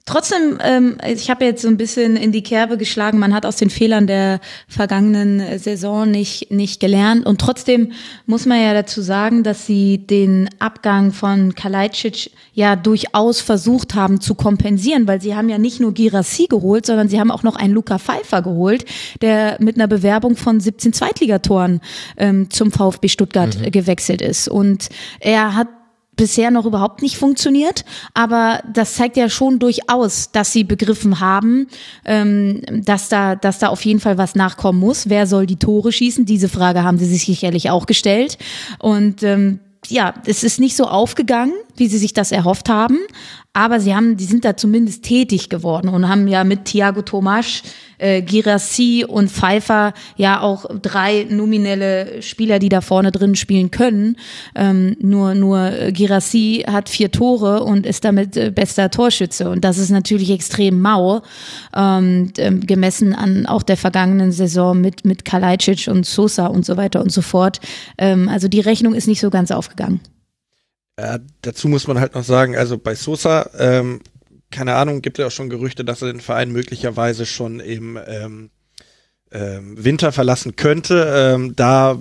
Trotzdem, 0.05 0.59
ähm, 0.63 0.99
ich 1.07 1.31
habe 1.31 1.45
jetzt 1.45 1.63
so 1.63 1.69
ein 1.69 1.77
bisschen 1.77 2.17
in 2.17 2.33
die 2.33 2.43
Kerbe 2.43 2.77
geschlagen. 2.77 3.19
Man 3.21 3.33
hat 3.33 3.47
aus 3.47 3.57
den 3.57 3.71
Fehlern 3.71 4.09
der 4.09 4.41
vergangenen 4.67 5.59
Saison 5.61 6.11
nicht 6.11 6.51
nicht 6.51 6.81
gelernt 6.81 7.25
und 7.25 7.41
trotzdem 7.41 7.93
muss 8.27 8.45
man 8.45 8.61
ja 8.61 8.75
dazu 8.75 9.01
sagen, 9.01 9.45
dass 9.45 9.65
sie 9.67 9.99
den 9.99 10.51
Abgang 10.59 11.13
von 11.13 11.55
Kalajdzic 11.55 12.33
ja 12.53 12.75
durchaus 12.75 13.41
versucht 13.41 13.95
haben 13.95 14.21
zu 14.21 14.35
kompensieren, 14.35 15.07
weil 15.07 15.21
sie 15.21 15.37
haben 15.37 15.49
ja 15.49 15.59
nicht 15.59 15.79
nur 15.79 15.95
Girassi 15.95 16.47
geholt, 16.47 16.85
sondern 16.85 17.09
sie 17.09 17.21
haben 17.21 17.31
auch 17.31 17.45
noch 17.45 17.55
einen 17.57 17.73
Luca 17.73 17.99
Pfeiffer 17.99 18.43
geholt, 18.43 18.85
der 19.21 19.57
mit 19.61 19.77
einer 19.77 19.87
Bewerbung 19.87 20.37
von 20.37 20.59
17 20.59 20.93
Zweitligatoren 20.93 21.81
ähm, 22.17 22.51
zum 22.51 22.73
VfB 22.73 23.09
Stuttgart 23.09 23.57
Mhm. 23.59 23.71
gewechselt 23.71 24.21
ist 24.23 24.49
und 24.49 24.89
er 25.21 25.55
hat 25.55 25.69
bisher 26.23 26.53
noch 26.53 26.67
überhaupt 26.67 27.03
nicht 27.03 27.17
funktioniert, 27.17 27.85
aber 28.15 28.63
das 28.73 28.95
zeigt 28.95 29.17
ja 29.17 29.29
schon 29.29 29.59
durchaus, 29.59 30.31
dass 30.31 30.53
sie 30.53 30.63
begriffen 30.63 31.19
haben, 31.19 31.67
ähm, 32.05 32.63
dass 32.71 33.09
da, 33.09 33.35
dass 33.35 33.59
da 33.59 33.71
auf 33.71 33.85
jeden 33.85 33.99
Fall 33.99 34.19
was 34.19 34.37
nachkommen 34.37 34.79
muss. 34.79 35.09
Wer 35.09 35.27
soll 35.27 35.47
die 35.47 35.57
Tore 35.57 35.91
schießen? 35.91 36.25
Diese 36.25 36.49
Frage 36.49 36.85
haben 36.85 36.97
sie 36.97 37.07
sich 37.07 37.25
sicherlich 37.25 37.71
auch 37.71 37.87
gestellt 37.87 38.39
und 38.79 39.25
ähm, 39.25 39.59
ja, 39.89 40.15
es 40.25 40.45
ist 40.45 40.61
nicht 40.61 40.77
so 40.77 40.85
aufgegangen, 40.85 41.55
wie 41.77 41.89
sie 41.89 41.99
sich 41.99 42.13
das 42.13 42.33
erhofft 42.33 42.69
haben, 42.69 42.99
aber 43.55 43.81
sie 43.81 43.95
haben, 43.95 44.17
die 44.17 44.25
sind 44.25 44.45
da 44.47 44.57
zumindest 44.57 45.05
tätig 45.05 45.51
geworden 45.51 45.89
und 45.89 46.09
haben 46.09 46.27
ja 46.27 46.43
mit 46.43 46.65
Thiago 46.65 47.03
Tomasch, 47.03 47.63
äh, 47.99 48.23
Girassi 48.23 49.05
und 49.07 49.31
Pfeiffer 49.31 49.93
ja 50.17 50.41
auch 50.41 50.65
drei 50.81 51.27
nominelle 51.29 52.23
Spieler, 52.23 52.59
die 52.59 52.71
da 52.71 52.81
vorne 52.81 53.13
drin 53.13 53.37
spielen 53.37 53.71
können. 53.71 54.17
Ähm, 54.55 54.97
nur 55.01 55.35
nur 55.35 55.71
äh, 55.71 55.93
Girassi 55.93 56.65
hat 56.67 56.89
vier 56.89 57.11
Tore 57.11 57.63
und 57.63 57.85
ist 57.85 58.05
damit 58.05 58.39
äh, 58.39 58.51
bester 58.51 58.91
Torschütze 58.91 59.51
und 59.51 59.65
das 59.65 59.77
ist 59.77 59.91
natürlich 59.91 60.31
extrem 60.31 60.81
mau, 60.81 61.21
ähm, 61.77 62.33
ähm, 62.39 62.67
gemessen 62.67 63.15
an 63.15 63.45
auch 63.45 63.63
der 63.63 63.77
vergangenen 63.77 64.33
Saison 64.33 64.81
mit 64.81 65.05
mit 65.05 65.27
Kalajdzic 65.27 65.89
und 65.89 66.07
Sosa 66.07 66.47
und 66.47 66.65
so 66.65 66.79
weiter 66.79 67.03
und 67.03 67.13
so 67.13 67.21
fort. 67.21 67.61
Ähm, 67.99 68.31
also 68.31 68.49
die 68.49 68.61
Rechnung 68.61 68.95
ist 68.95 69.09
nicht 69.09 69.21
so 69.21 69.29
ganz 69.29 69.51
aufgegangen. 69.51 70.01
Äh, 71.03 71.19
dazu 71.43 71.67
muss 71.67 71.89
man 71.89 71.99
halt 71.99 72.15
noch 72.15 72.23
sagen, 72.23 72.57
also 72.57 72.79
bei 72.79 72.95
Sosa, 72.95 73.51
ähm, 73.59 74.01
keine 74.53 74.77
Ahnung, 74.77 75.03
gibt 75.03 75.19
es 75.19 75.23
ja 75.23 75.27
auch 75.27 75.33
schon 75.33 75.51
Gerüchte, 75.51 75.85
dass 75.85 76.01
er 76.01 76.13
den 76.13 76.21
Verein 76.21 76.53
möglicherweise 76.53 77.27
schon 77.27 77.59
im 77.59 77.99
ähm, 78.07 78.51
ähm, 79.33 79.83
Winter 79.83 80.13
verlassen 80.13 80.55
könnte. 80.55 81.13
Ähm, 81.13 81.57
da, 81.57 81.99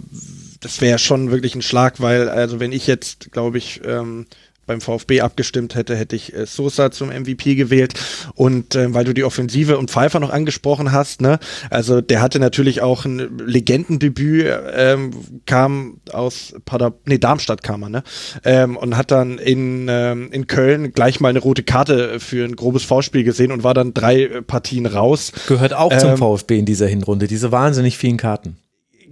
das 0.60 0.82
wäre 0.82 1.00
schon 1.00 1.32
wirklich 1.32 1.56
ein 1.56 1.64
Schlag, 1.64 2.00
weil, 2.00 2.30
also 2.30 2.60
wenn 2.60 2.72
ich 2.72 2.86
jetzt, 2.86 3.32
glaube 3.32 3.58
ich, 3.58 3.82
ähm, 3.86 4.28
beim 4.72 4.82
VfB 4.82 5.22
abgestimmt 5.22 5.76
hätte, 5.76 5.96
hätte 5.96 6.16
ich 6.16 6.34
äh, 6.34 6.46
Sosa 6.46 6.92
zum 6.92 7.10
MVP 7.10 7.56
gewählt. 7.56 7.94
Und 8.36 8.76
ähm, 8.76 8.94
weil 8.94 9.04
du 9.04 9.14
die 9.14 9.26
Offensive 9.26 9.78
und 9.78 9.92
Pfeiffer 9.92 10.20
noch 10.20 10.30
angesprochen 10.30 10.92
hast, 10.92 11.22
ne, 11.22 11.40
also 11.70 12.00
der 12.00 12.22
hatte 12.22 12.40
natürlich 12.40 12.82
auch 12.82 13.04
ein 13.06 13.38
Legendendebüt, 13.46 14.48
ähm, 14.74 15.12
kam 15.46 16.00
aus 16.12 16.54
Pader 16.66 16.94
nee, 17.06 17.18
Darmstadt 17.18 17.64
kam 17.64 17.84
er, 17.84 17.90
ne? 17.90 18.04
Ähm, 18.46 18.78
und 18.78 18.96
hat 18.96 19.12
dann 19.12 19.38
in, 19.38 19.88
ähm, 19.90 20.30
in 20.32 20.48
Köln 20.48 20.94
gleich 20.94 21.20
mal 21.20 21.30
eine 21.30 21.40
rote 21.40 21.64
Karte 21.64 22.20
für 22.20 22.46
ein 22.46 22.56
grobes 22.56 22.84
V-Spiel 22.84 23.24
gesehen 23.24 23.52
und 23.52 23.64
war 23.64 23.74
dann 23.74 23.94
drei 23.94 24.24
äh, 24.24 24.42
Partien 24.42 24.86
raus. 24.86 25.34
Gehört 25.48 25.74
auch 25.74 25.96
zum 25.98 26.12
Ähm, 26.12 26.18
VfB 26.18 26.60
in 26.60 26.66
dieser 26.66 26.88
Hinrunde, 26.88 27.28
diese 27.28 27.52
wahnsinnig 27.52 27.98
vielen 27.98 28.18
Karten. 28.18 28.58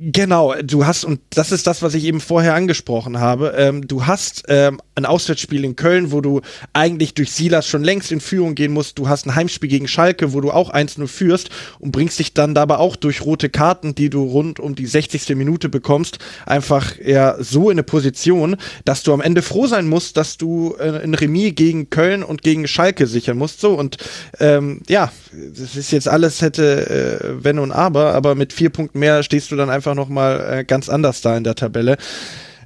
Genau, 0.01 0.55
du 0.63 0.85
hast, 0.85 1.03
und 1.03 1.19
das 1.31 1.51
ist 1.51 1.67
das, 1.67 1.81
was 1.81 1.93
ich 1.93 2.05
eben 2.05 2.21
vorher 2.21 2.55
angesprochen 2.55 3.19
habe, 3.19 3.53
ähm, 3.57 3.85
du 3.85 4.05
hast 4.05 4.43
ähm, 4.47 4.79
ein 4.95 5.05
Auswärtsspiel 5.05 5.65
in 5.65 5.75
Köln, 5.75 6.13
wo 6.13 6.21
du 6.21 6.39
eigentlich 6.71 7.15
durch 7.15 7.31
Silas 7.31 7.67
schon 7.67 7.83
längst 7.83 8.11
in 8.11 8.21
Führung 8.21 8.55
gehen 8.55 8.71
musst. 8.71 8.97
Du 8.97 9.09
hast 9.09 9.25
ein 9.25 9.35
Heimspiel 9.35 9.69
gegen 9.69 9.89
Schalke, 9.89 10.31
wo 10.31 10.39
du 10.39 10.51
auch 10.51 10.73
1-0 10.73 11.05
führst 11.07 11.49
und 11.79 11.91
bringst 11.91 12.17
dich 12.17 12.33
dann 12.33 12.55
dabei 12.55 12.77
auch 12.77 12.95
durch 12.95 13.25
rote 13.25 13.49
Karten, 13.49 13.93
die 13.93 14.09
du 14.09 14.23
rund 14.23 14.61
um 14.61 14.73
die 14.73 14.85
60. 14.85 15.35
Minute 15.35 15.67
bekommst, 15.67 16.19
einfach 16.45 16.97
ja 17.03 17.35
so 17.39 17.69
in 17.69 17.75
eine 17.75 17.83
Position, 17.83 18.55
dass 18.85 19.03
du 19.03 19.11
am 19.11 19.19
Ende 19.19 19.41
froh 19.41 19.67
sein 19.67 19.87
musst, 19.87 20.15
dass 20.15 20.37
du 20.37 20.75
äh, 20.79 21.03
ein 21.03 21.13
Remis 21.13 21.55
gegen 21.55 21.89
Köln 21.89 22.23
und 22.23 22.41
gegen 22.41 22.67
Schalke 22.67 23.05
sichern 23.05 23.37
musst. 23.37 23.59
So, 23.59 23.73
und 23.73 23.97
ähm, 24.39 24.81
ja, 24.87 25.11
das 25.33 25.75
ist 25.75 25.91
jetzt 25.91 26.07
alles 26.07 26.41
hätte 26.41 26.89
äh, 27.29 27.43
wenn 27.43 27.59
und 27.59 27.71
aber, 27.71 28.13
aber 28.13 28.35
mit 28.35 28.53
vier 28.53 28.69
Punkten 28.69 28.99
mehr 28.99 29.23
stehst 29.23 29.51
du 29.51 29.57
dann 29.57 29.69
einfach 29.69 29.88
noch 29.95 30.09
mal 30.09 30.59
äh, 30.59 30.63
ganz 30.63 30.89
anders 30.89 31.21
da 31.21 31.35
in 31.37 31.43
der 31.43 31.55
Tabelle. 31.55 31.97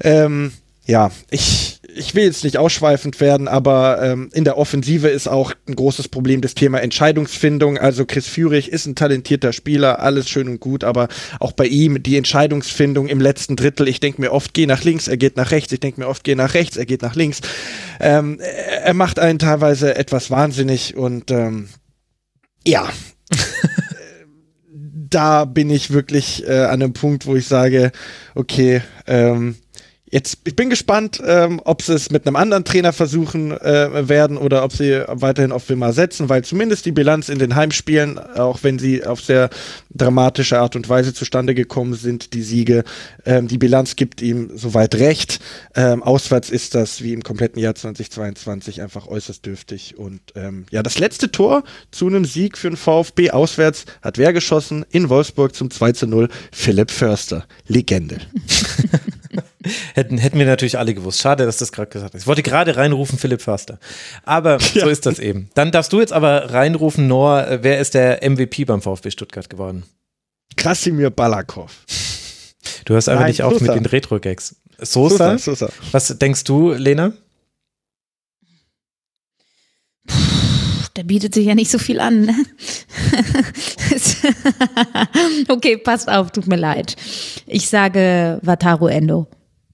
Ähm, 0.01 0.51
ja, 0.85 1.11
ich 1.29 1.79
ich 1.95 2.15
will 2.15 2.23
jetzt 2.23 2.43
nicht 2.43 2.57
ausschweifend 2.57 3.21
werden, 3.21 3.47
aber 3.47 4.01
ähm, 4.01 4.29
in 4.33 4.43
der 4.43 4.57
Offensive 4.57 5.07
ist 5.09 5.27
auch 5.27 5.53
ein 5.67 5.75
großes 5.75 6.07
Problem 6.07 6.41
das 6.41 6.55
Thema 6.55 6.81
Entscheidungsfindung. 6.81 7.77
Also 7.77 8.05
Chris 8.05 8.27
Führig 8.27 8.71
ist 8.71 8.85
ein 8.85 8.95
talentierter 8.95 9.53
Spieler, 9.53 9.99
alles 9.99 10.29
schön 10.29 10.47
und 10.47 10.59
gut, 10.59 10.83
aber 10.83 11.07
auch 11.39 11.51
bei 11.51 11.65
ihm 11.65 12.01
die 12.01 12.17
Entscheidungsfindung 12.17 13.07
im 13.07 13.21
letzten 13.21 13.55
Drittel. 13.55 13.87
Ich 13.87 13.99
denke 13.99 14.21
mir 14.21 14.31
oft, 14.31 14.53
geh 14.53 14.65
nach 14.65 14.83
links, 14.83 15.07
er 15.07 15.17
geht 15.17 15.37
nach 15.37 15.51
rechts. 15.51 15.71
Ich 15.71 15.79
denke 15.79 16.01
mir 16.01 16.07
oft, 16.07 16.23
geh 16.23 16.35
nach 16.35 16.53
rechts, 16.53 16.77
er 16.77 16.85
geht 16.85 17.01
nach 17.01 17.15
links. 17.15 17.41
Ähm, 17.99 18.39
er 18.39 18.83
er 18.83 18.93
macht 18.93 19.17
einen 19.17 19.39
teilweise 19.39 19.95
etwas 19.95 20.29
wahnsinnig 20.29 20.95
und 20.95 21.31
ähm, 21.31 21.69
ja, 22.67 22.89
da 25.14 25.45
bin 25.45 25.69
ich 25.69 25.91
wirklich 25.91 26.48
äh, 26.48 26.64
an 26.64 26.81
einem 26.81 26.94
Punkt, 26.94 27.26
wo 27.26 27.35
ich 27.35 27.48
sage, 27.48 27.91
okay, 28.35 28.81
ähm, 29.07 29.56
jetzt 30.14 30.38
ich 30.45 30.56
bin 30.56 30.69
gespannt, 30.69 31.22
ähm, 31.26 31.60
ob 31.65 31.81
sie 31.81 31.94
es 31.94 32.11
mit 32.11 32.27
einem 32.27 32.35
anderen 32.35 32.64
Trainer 32.64 32.94
versuchen 32.94 33.52
äh, 33.52 34.07
werden 34.07 34.38
oder 34.38 34.64
ob 34.64 34.72
sie 34.72 35.03
weiterhin 35.07 35.52
auf 35.52 35.68
Wimmer 35.69 35.91
setzen, 35.91 36.30
weil 36.30 36.44
zumindest 36.44 36.85
die 36.85 36.91
Bilanz 36.91 37.30
in 37.30 37.40
den 37.40 37.56
Heimspielen, 37.56 38.19
auch 38.19 38.60
wenn 38.61 38.77
sie 38.77 39.03
auf 39.03 39.22
sehr 39.22 39.49
dramatische 39.90 40.60
Art 40.60 40.76
und 40.76 40.88
Weise 40.88 41.15
zustande 41.15 41.56
gekommen 41.56 41.95
sind, 41.95 42.34
die 42.35 42.44
Siege, 42.44 42.84
ähm, 43.26 43.48
die 43.48 43.57
Bilanz 43.57 43.95
gibt 43.95 44.22
ihm 44.22 44.52
soweit 44.53 44.95
recht. 44.95 45.40
Ähm, 45.76 46.03
auswärts 46.03 46.52
ist 46.52 46.76
das 46.76 47.02
wie 47.02 47.14
im 47.14 47.23
kompletten 47.23 47.60
Jahr 47.60 47.73
2022 47.73 48.84
einfach 48.84 49.07
äußerst 49.07 49.44
dürftig 49.44 49.98
und 49.98 50.22
ähm, 50.35 50.65
ja, 50.69 50.84
das 50.84 50.99
letzte 50.99 51.31
Tor 51.31 51.64
zu 51.90 52.06
einem 52.06 52.26
Sieg 52.26 52.60
für 52.60 52.69
den 52.69 52.77
VfB 52.77 53.31
auswärts 53.31 53.85
hat 54.03 54.19
wer 54.19 54.31
geschossen? 54.31 54.85
In 54.91 55.10
Wolfsburg 55.10 55.56
zum 55.56 55.72
2 55.72 55.94
zu 55.94 56.06
0 56.06 56.30
Philipp 56.52 56.91
Förster. 56.91 57.45
Legende. 57.68 58.19
Hätten, 59.94 60.18
hätten 60.18 60.40
wir 60.40 60.45
natürlich 60.45 60.77
alle 60.77 60.94
gewusst. 60.94 61.19
Schade, 61.19 61.45
dass 61.45 61.57
das 61.57 61.72
gerade 61.72 61.90
gesagt 61.90 62.14
hast. 62.14 62.22
Ich 62.22 62.27
wollte 62.27 62.44
gerade 62.44 62.76
reinrufen, 62.76 63.18
Philipp 63.18 63.41
Förster. 63.41 63.80
Aber 64.23 64.60
so 64.60 64.88
ist 64.88 65.06
das 65.06 65.19
eben. 65.19 65.49
Dann 65.53 65.72
darfst 65.72 65.94
du 65.94 65.99
jetzt 65.99 66.14
aber 66.14 66.53
reinrufen, 66.53 67.07
Noah, 67.07 67.48
äh, 67.48 67.60
wer 67.64 67.80
ist 67.80 67.94
der 67.94 68.27
MVP 68.30 68.65
beim 68.65 68.81
VfB 68.81 69.11
Stuttgart 69.11 69.49
geworden? 69.49 69.84
Krasimir 70.56 71.10
Balakov. 71.10 71.72
Du 72.85 72.94
hörst 72.94 73.10
einfach 73.10 73.22
Nein, 73.22 73.31
nicht 73.31 73.44
auf 73.44 73.53
Sosa. 73.53 73.65
mit 73.65 73.76
den 73.76 73.85
Retro-Gags. 73.85 74.56
Sosa? 74.80 75.38
Sosa. 75.38 75.69
Was 75.91 76.07
denkst 76.18 76.44
du, 76.44 76.72
Lena? 76.72 77.14
der 80.95 81.03
bietet 81.03 81.34
sich 81.34 81.45
ja 81.45 81.56
nicht 81.56 81.72
so 81.72 81.80
viel 81.80 81.99
an. 81.99 82.22
Ne? 82.22 82.35
okay, 85.49 85.77
passt 85.77 86.10
auf, 86.10 86.31
tut 86.31 86.48
mir 86.48 86.56
leid. 86.56 86.95
Ich 87.48 87.69
sage 87.69 88.40
Wataru 88.41 88.88
Endo. 88.88 89.27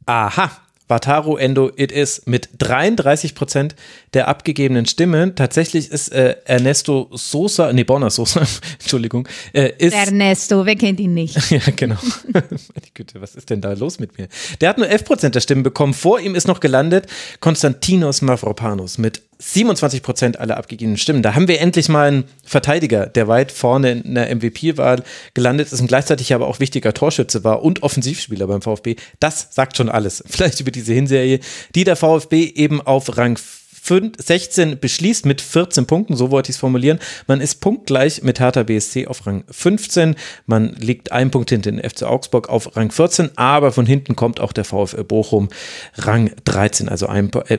Aha, 0.10 0.50
Wataru 0.88 1.38
Endo 1.38 1.70
It 1.76 1.92
Is 1.92 2.24
mit 2.26 2.50
33 2.58 3.36
Prozent 3.36 3.76
der 4.16 4.28
abgegebenen 4.28 4.88
Stimmen. 4.88 5.36
Tatsächlich 5.36 5.92
ist 5.92 6.12
äh, 6.12 6.36
Ernesto 6.46 7.12
Sosa, 7.12 7.72
nee, 7.74 7.84
Borna 7.84 8.10
Sosa, 8.10 8.42
Entschuldigung, 8.80 9.28
äh, 9.54 9.72
ist. 9.78 9.94
Ernesto, 9.94 10.66
wer 10.66 10.76
kennt 10.76 11.00
ihn 11.00 11.14
nicht? 11.14 11.52
ja, 11.52 11.60
genau. 11.76 11.98
Meine 12.34 12.48
Güte, 12.96 13.22
was 13.22 13.36
ist 13.36 13.52
denn 13.52 13.62
da 13.62 13.74
los 13.74 14.00
mit 14.00 14.18
mir? 14.18 14.30
Der 14.62 14.70
hat 14.70 14.80
nur 14.80 14.90
11 14.90 15.06
Prozent 15.06 15.36
der 15.36 15.42
Stimmen 15.42 15.62
bekommen. 15.62 15.94
Vor 15.94 16.20
ihm 16.20 16.34
ist 16.34 16.48
noch 16.48 16.60
gelandet 16.60 17.06
Konstantinos 17.40 18.24
Mavropanos 18.24 18.98
mit 18.98 19.22
27 19.42 20.04
Prozent 20.04 20.40
aller 20.40 20.58
abgegebenen 20.58 20.98
Stimmen. 20.98 21.24
Da 21.24 21.34
haben 21.34 21.48
wir 21.48 21.62
endlich 21.62 21.88
mal 21.88 22.08
einen 22.10 22.24
Verteidiger, 22.44 23.06
der 23.06 23.30
weit 23.30 23.54
vorne 23.54 23.92
in 23.92 24.16
der 24.16 24.36
MVP-Wahl 24.36 25.04
gelandet 25.34 25.72
ist 25.72 25.80
und 25.80 25.88
gleichzeitig 25.88 26.34
aber 26.34 26.48
auch 26.48 26.60
wichtiger 26.60 26.94
Torschütze 26.94 27.46
war 27.46 27.64
und 27.64 27.82
Offensivspieler 27.82 28.48
beim 28.48 28.62
VfB. 28.62 28.98
Das 29.22 29.48
sagt 29.52 29.78
schon 29.78 29.90
alles. 29.90 30.24
Vielleicht 30.28 30.60
über 30.60 30.72
diese 30.72 30.94
Hinserie, 30.94 31.40
die 31.74 31.86
der 31.86 31.96
VfB 31.96 32.44
eben 32.44 32.82
auf 32.82 33.18
Rang 33.18 33.40
16 33.82 34.80
beschließt 34.80 35.26
mit 35.26 35.42
14 35.42 35.88
Punkten, 35.88 36.16
so 36.16 36.30
wollte 36.30 36.52
ich 36.52 36.58
es 36.58 36.60
formulieren. 36.60 37.00
Man 37.26 37.42
ist 37.42 37.56
punktgleich 37.56 38.22
mit 38.22 38.40
Hertha 38.40 38.62
BSC 38.62 39.08
auf 39.08 39.26
Rang 39.26 39.46
15. 39.50 40.16
Man 40.46 40.74
liegt 40.74 41.12
einen 41.12 41.32
Punkt 41.32 41.50
hinter 41.50 41.72
den 41.72 41.82
FC 41.82 42.04
Augsburg 42.04 42.50
auf 42.50 42.76
Rang 42.76 42.92
14, 42.92 43.32
aber 43.36 43.72
von 43.72 43.88
hinten 43.88 44.16
kommt 44.16 44.42
auch 44.42 44.54
der 44.54 44.66
VfL 44.66 45.06
Bochum 45.06 45.50
Rang 45.96 46.32
13, 46.44 46.88
also 46.88 47.08
ein, 47.08 47.32
äh, 47.48 47.58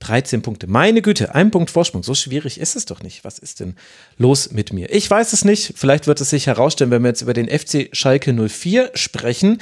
13 0.00 0.42
Punkte. 0.42 0.66
Meine 0.66 1.00
Güte, 1.00 1.34
ein 1.34 1.50
Punkt 1.50 1.70
Vorsprung. 1.70 2.02
So 2.02 2.14
schwierig 2.14 2.60
ist 2.60 2.76
es 2.76 2.84
doch 2.84 3.02
nicht. 3.02 3.24
Was 3.24 3.38
ist 3.38 3.60
denn 3.60 3.76
los 4.18 4.52
mit 4.52 4.72
mir? 4.72 4.92
Ich 4.92 5.10
weiß 5.10 5.32
es 5.32 5.44
nicht. 5.44 5.72
Vielleicht 5.76 6.06
wird 6.06 6.20
es 6.20 6.30
sich 6.30 6.46
herausstellen, 6.46 6.90
wenn 6.90 7.02
wir 7.02 7.08
jetzt 7.08 7.22
über 7.22 7.32
den 7.32 7.48
FC 7.48 7.88
Schalke 7.92 8.32
04 8.32 8.90
sprechen. 8.94 9.58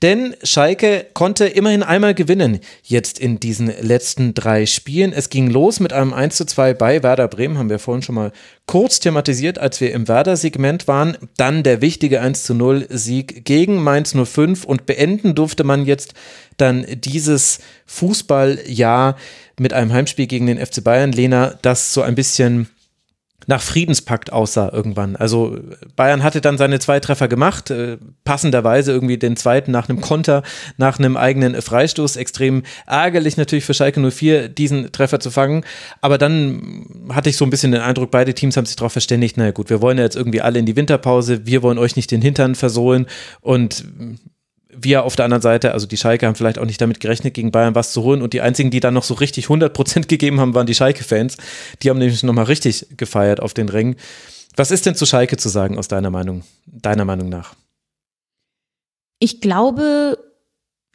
Denn 0.00 0.34
Schalke 0.42 1.06
konnte 1.12 1.46
immerhin 1.46 1.82
einmal 1.82 2.14
gewinnen 2.14 2.60
jetzt 2.82 3.18
in 3.18 3.38
diesen 3.38 3.66
letzten 3.66 4.32
drei 4.32 4.64
Spielen. 4.64 5.12
Es 5.12 5.28
ging 5.28 5.50
los 5.50 5.80
mit 5.80 5.92
einem 5.92 6.14
1 6.14 6.36
zu 6.36 6.46
2 6.46 6.74
bei 6.74 7.02
Werder 7.02 7.28
Bremen, 7.28 7.58
haben 7.58 7.70
wir 7.70 7.78
vorhin 7.78 8.02
schon 8.02 8.14
mal 8.14 8.32
kurz 8.70 9.00
thematisiert, 9.00 9.58
als 9.58 9.80
wir 9.80 9.92
im 9.92 10.06
Werder-Segment 10.06 10.86
waren. 10.86 11.16
Dann 11.36 11.64
der 11.64 11.80
wichtige 11.80 12.20
1 12.20 12.44
zu 12.44 12.54
0 12.54 12.86
Sieg 12.88 13.44
gegen 13.44 13.82
Mainz 13.82 14.14
05 14.14 14.62
und 14.62 14.86
beenden 14.86 15.34
durfte 15.34 15.64
man 15.64 15.86
jetzt 15.86 16.14
dann 16.56 16.86
dieses 16.88 17.58
Fußballjahr 17.86 19.16
mit 19.58 19.72
einem 19.72 19.92
Heimspiel 19.92 20.28
gegen 20.28 20.46
den 20.46 20.64
FC 20.64 20.84
Bayern, 20.84 21.10
Lena, 21.10 21.58
das 21.62 21.92
so 21.92 22.02
ein 22.02 22.14
bisschen 22.14 22.68
nach 23.46 23.62
Friedenspakt 23.62 24.32
aussah 24.32 24.70
irgendwann. 24.72 25.16
Also 25.16 25.58
Bayern 25.96 26.22
hatte 26.22 26.40
dann 26.40 26.58
seine 26.58 26.78
zwei 26.78 27.00
Treffer 27.00 27.28
gemacht, 27.28 27.70
äh, 27.70 27.98
passenderweise 28.24 28.92
irgendwie 28.92 29.18
den 29.18 29.36
zweiten 29.36 29.70
nach 29.70 29.88
einem 29.88 30.00
Konter, 30.00 30.42
nach 30.76 30.98
einem 30.98 31.16
eigenen 31.16 31.60
Freistoß. 31.60 32.16
Extrem 32.16 32.62
ärgerlich 32.86 33.36
natürlich 33.36 33.64
für 33.64 33.74
Schalke 33.74 34.00
04, 34.00 34.48
diesen 34.48 34.92
Treffer 34.92 35.20
zu 35.20 35.30
fangen. 35.30 35.64
Aber 36.00 36.18
dann 36.18 36.86
hatte 37.10 37.30
ich 37.30 37.36
so 37.36 37.44
ein 37.44 37.50
bisschen 37.50 37.72
den 37.72 37.80
Eindruck, 37.80 38.10
beide 38.10 38.34
Teams 38.34 38.56
haben 38.56 38.66
sich 38.66 38.76
darauf 38.76 38.92
verständigt, 38.92 39.36
naja 39.36 39.52
gut, 39.52 39.70
wir 39.70 39.80
wollen 39.82 39.98
ja 39.98 40.04
jetzt 40.04 40.16
irgendwie 40.16 40.40
alle 40.40 40.58
in 40.58 40.66
die 40.66 40.76
Winterpause, 40.76 41.46
wir 41.46 41.62
wollen 41.62 41.78
euch 41.78 41.96
nicht 41.96 42.10
den 42.10 42.22
Hintern 42.22 42.54
versohlen 42.54 43.06
und 43.40 43.84
wir 44.76 45.04
auf 45.04 45.16
der 45.16 45.24
anderen 45.24 45.42
Seite, 45.42 45.72
also 45.72 45.86
die 45.86 45.96
Schalke 45.96 46.26
haben 46.26 46.34
vielleicht 46.34 46.58
auch 46.58 46.64
nicht 46.64 46.80
damit 46.80 47.00
gerechnet, 47.00 47.34
gegen 47.34 47.50
Bayern 47.50 47.74
was 47.74 47.92
zu 47.92 48.02
holen 48.02 48.22
und 48.22 48.32
die 48.32 48.40
einzigen, 48.40 48.70
die 48.70 48.80
dann 48.80 48.94
noch 48.94 49.04
so 49.04 49.14
richtig 49.14 49.46
100% 49.46 50.06
gegeben 50.08 50.40
haben, 50.40 50.54
waren 50.54 50.66
die 50.66 50.74
Schalke-Fans. 50.74 51.36
Die 51.82 51.90
haben 51.90 51.98
nämlich 51.98 52.22
nochmal 52.22 52.46
richtig 52.46 52.86
gefeiert 52.96 53.40
auf 53.40 53.54
den 53.54 53.68
Rängen. 53.68 53.96
Was 54.56 54.70
ist 54.70 54.86
denn 54.86 54.94
zu 54.94 55.06
Schalke 55.06 55.36
zu 55.36 55.48
sagen 55.48 55.78
aus 55.78 55.88
deiner 55.88 56.10
Meinung, 56.10 56.42
deiner 56.66 57.04
Meinung 57.04 57.28
nach? 57.28 57.54
Ich 59.18 59.40
glaube, 59.40 60.18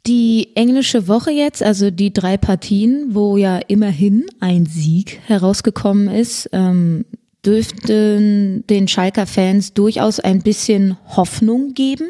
die 0.06 0.50
englische 0.54 1.08
Woche 1.08 1.30
jetzt, 1.30 1.62
also 1.62 1.90
die 1.90 2.12
drei 2.12 2.36
Partien, 2.36 3.14
wo 3.14 3.36
ja 3.36 3.58
immerhin 3.58 4.26
ein 4.40 4.66
Sieg 4.66 5.20
herausgekommen 5.26 6.08
ist, 6.08 6.48
ähm, 6.52 7.04
dürften 7.44 8.66
den 8.66 8.88
Schalker-Fans 8.88 9.74
durchaus 9.74 10.20
ein 10.20 10.42
bisschen 10.42 10.96
Hoffnung 11.16 11.74
geben 11.74 12.08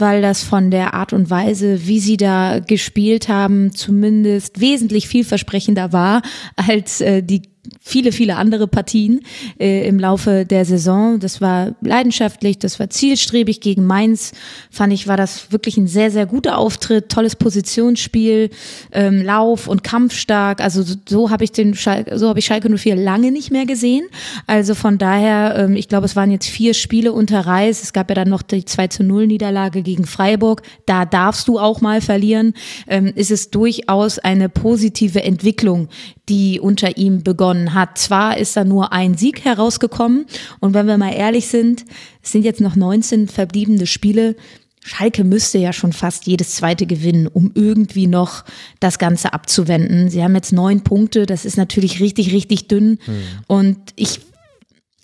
weil 0.00 0.22
das 0.22 0.42
von 0.42 0.70
der 0.70 0.94
Art 0.94 1.12
und 1.12 1.30
Weise, 1.30 1.86
wie 1.86 2.00
sie 2.00 2.16
da 2.16 2.60
gespielt 2.60 3.28
haben, 3.28 3.72
zumindest 3.72 4.60
wesentlich 4.60 5.08
vielversprechender 5.08 5.92
war 5.92 6.22
als 6.56 7.00
äh, 7.00 7.22
die 7.22 7.42
viele, 7.80 8.12
viele 8.12 8.36
andere 8.36 8.66
Partien 8.66 9.20
äh, 9.58 9.86
im 9.86 9.98
Laufe 9.98 10.44
der 10.44 10.64
Saison. 10.64 11.18
Das 11.20 11.40
war 11.40 11.74
leidenschaftlich, 11.80 12.58
das 12.58 12.78
war 12.78 12.90
zielstrebig 12.90 13.60
gegen 13.60 13.86
Mainz. 13.86 14.32
Fand 14.70 14.92
ich, 14.92 15.06
war 15.06 15.16
das 15.16 15.52
wirklich 15.52 15.76
ein 15.76 15.86
sehr, 15.86 16.10
sehr 16.10 16.26
guter 16.26 16.58
Auftritt, 16.58 17.08
tolles 17.08 17.36
Positionsspiel, 17.36 18.50
ähm, 18.92 19.22
Lauf 19.22 19.68
und 19.68 19.84
kampfstark. 19.84 20.60
Also 20.60 20.82
so, 20.82 20.94
so 21.08 21.30
habe 21.30 21.44
ich 21.44 21.52
den 21.52 21.74
Schal 21.74 22.04
so 22.14 22.28
habe 22.28 22.38
ich 22.38 22.46
Schalke 22.46 22.68
04 22.76 22.96
lange 22.96 23.32
nicht 23.32 23.50
mehr 23.50 23.66
gesehen. 23.66 24.06
Also 24.46 24.74
von 24.74 24.98
daher, 24.98 25.56
ähm, 25.56 25.76
ich 25.76 25.88
glaube, 25.88 26.06
es 26.06 26.16
waren 26.16 26.30
jetzt 26.30 26.46
vier 26.46 26.74
Spiele 26.74 27.12
unter 27.12 27.40
Reis. 27.40 27.82
Es 27.82 27.92
gab 27.92 28.08
ja 28.10 28.14
dann 28.14 28.28
noch 28.28 28.42
die 28.42 28.64
2 28.64 28.88
zu 28.88 29.04
0 29.04 29.26
Niederlage 29.26 29.82
gegen 29.82 30.04
Freiburg. 30.06 30.62
Da 30.86 31.04
darfst 31.04 31.48
du 31.48 31.58
auch 31.58 31.80
mal 31.80 32.00
verlieren. 32.00 32.54
Ähm, 32.86 33.12
ist 33.14 33.30
es 33.30 33.50
durchaus 33.50 34.18
eine 34.18 34.48
positive 34.48 35.22
Entwicklung, 35.22 35.88
die 36.28 36.60
unter 36.60 36.96
ihm 36.96 37.22
begonnen 37.22 37.57
hat. 37.74 37.98
Zwar 37.98 38.38
ist 38.38 38.56
da 38.56 38.64
nur 38.64 38.92
ein 38.92 39.16
Sieg 39.16 39.44
herausgekommen 39.44 40.26
und 40.60 40.74
wenn 40.74 40.86
wir 40.86 40.98
mal 40.98 41.12
ehrlich 41.12 41.48
sind, 41.48 41.84
es 42.22 42.32
sind 42.32 42.44
jetzt 42.44 42.60
noch 42.60 42.76
19 42.76 43.28
verbliebene 43.28 43.86
Spiele. 43.86 44.36
Schalke 44.80 45.24
müsste 45.24 45.58
ja 45.58 45.72
schon 45.72 45.92
fast 45.92 46.26
jedes 46.26 46.54
zweite 46.56 46.86
gewinnen, 46.86 47.26
um 47.26 47.50
irgendwie 47.54 48.06
noch 48.06 48.44
das 48.80 48.98
Ganze 48.98 49.32
abzuwenden. 49.32 50.08
Sie 50.08 50.22
haben 50.22 50.34
jetzt 50.34 50.52
neun 50.52 50.82
Punkte, 50.82 51.26
das 51.26 51.44
ist 51.44 51.56
natürlich 51.56 52.00
richtig, 52.00 52.32
richtig 52.32 52.68
dünn. 52.68 52.98
Mhm. 53.06 53.22
Und 53.46 53.78
ich 53.96 54.20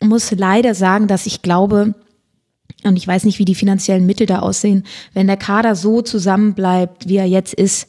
muss 0.01 0.31
leider 0.33 0.75
sagen, 0.75 1.07
dass 1.07 1.27
ich 1.27 1.43
glaube, 1.43 1.95
und 2.85 2.97
ich 2.97 3.07
weiß 3.07 3.25
nicht, 3.25 3.39
wie 3.39 3.45
die 3.45 3.55
finanziellen 3.55 4.07
Mittel 4.07 4.27
da 4.27 4.41
aussehen, 4.41 4.85
wenn 5.13 5.27
der 5.27 5.37
Kader 5.37 5.75
so 5.75 6.03
zusammenbleibt, 6.03 7.09
wie 7.09 7.17
er 7.17 7.27
jetzt 7.27 7.55
ist, 7.55 7.87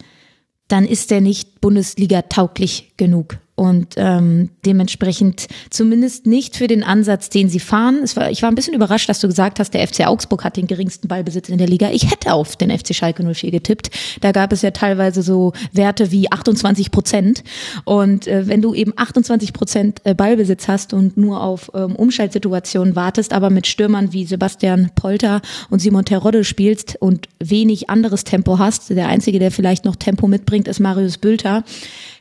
dann 0.67 0.85
ist 0.85 1.11
er 1.11 1.21
nicht 1.21 1.61
Bundesliga 1.61 2.23
tauglich 2.23 2.93
genug 2.97 3.37
und 3.55 3.95
ähm, 3.95 4.49
dementsprechend 4.65 5.47
zumindest 5.69 6.25
nicht 6.25 6.57
für 6.57 6.67
den 6.67 6.83
Ansatz, 6.83 7.29
den 7.29 7.47
sie 7.47 7.61
fahren. 7.61 8.01
War, 8.15 8.29
ich 8.29 8.41
war 8.41 8.51
ein 8.51 8.55
bisschen 8.55 8.73
überrascht, 8.73 9.07
dass 9.07 9.21
du 9.21 9.27
gesagt 9.27 9.59
hast, 9.59 9.73
der 9.73 9.87
FC 9.87 10.05
Augsburg 10.05 10.43
hat 10.43 10.57
den 10.57 10.67
geringsten 10.67 11.07
Ballbesitz 11.07 11.47
in 11.47 11.57
der 11.57 11.67
Liga. 11.67 11.89
Ich 11.91 12.11
hätte 12.11 12.33
auf 12.33 12.57
den 12.57 12.77
FC 12.77 12.93
Schalke 12.93 13.23
04 13.23 13.51
getippt. 13.51 13.91
Da 14.19 14.33
gab 14.33 14.51
es 14.51 14.61
ja 14.61 14.71
teilweise 14.71 15.21
so 15.21 15.53
Werte 15.71 16.11
wie 16.11 16.29
28 16.29 16.91
Prozent. 16.91 17.43
Und 17.85 18.27
äh, 18.27 18.47
wenn 18.47 18.61
du 18.61 18.73
eben 18.73 18.91
28 18.95 19.53
Prozent 19.53 20.01
äh, 20.03 20.13
Ballbesitz 20.13 20.67
hast 20.67 20.93
und 20.93 21.15
nur 21.15 21.41
auf 21.41 21.71
ähm, 21.73 21.95
Umschaltsituationen 21.95 22.97
wartest, 22.97 23.31
aber 23.31 23.49
mit 23.49 23.67
Stürmern 23.67 24.11
wie 24.11 24.25
Sebastian 24.25 24.91
Polter 24.95 25.41
und 25.69 25.79
Simon 25.79 26.03
Terodde 26.03 26.43
spielst 26.43 26.97
und 26.99 27.29
wenig 27.39 27.89
anderes 27.89 28.25
Tempo 28.25 28.59
hast, 28.59 28.89
der 28.89 29.07
einzige, 29.07 29.39
der 29.39 29.51
vielleicht 29.51 29.85
noch 29.85 29.95
Tempo 29.95 30.27
mitbringt, 30.27 30.67
ist 30.67 30.81
Marius 30.81 31.17
Bülter 31.17 31.63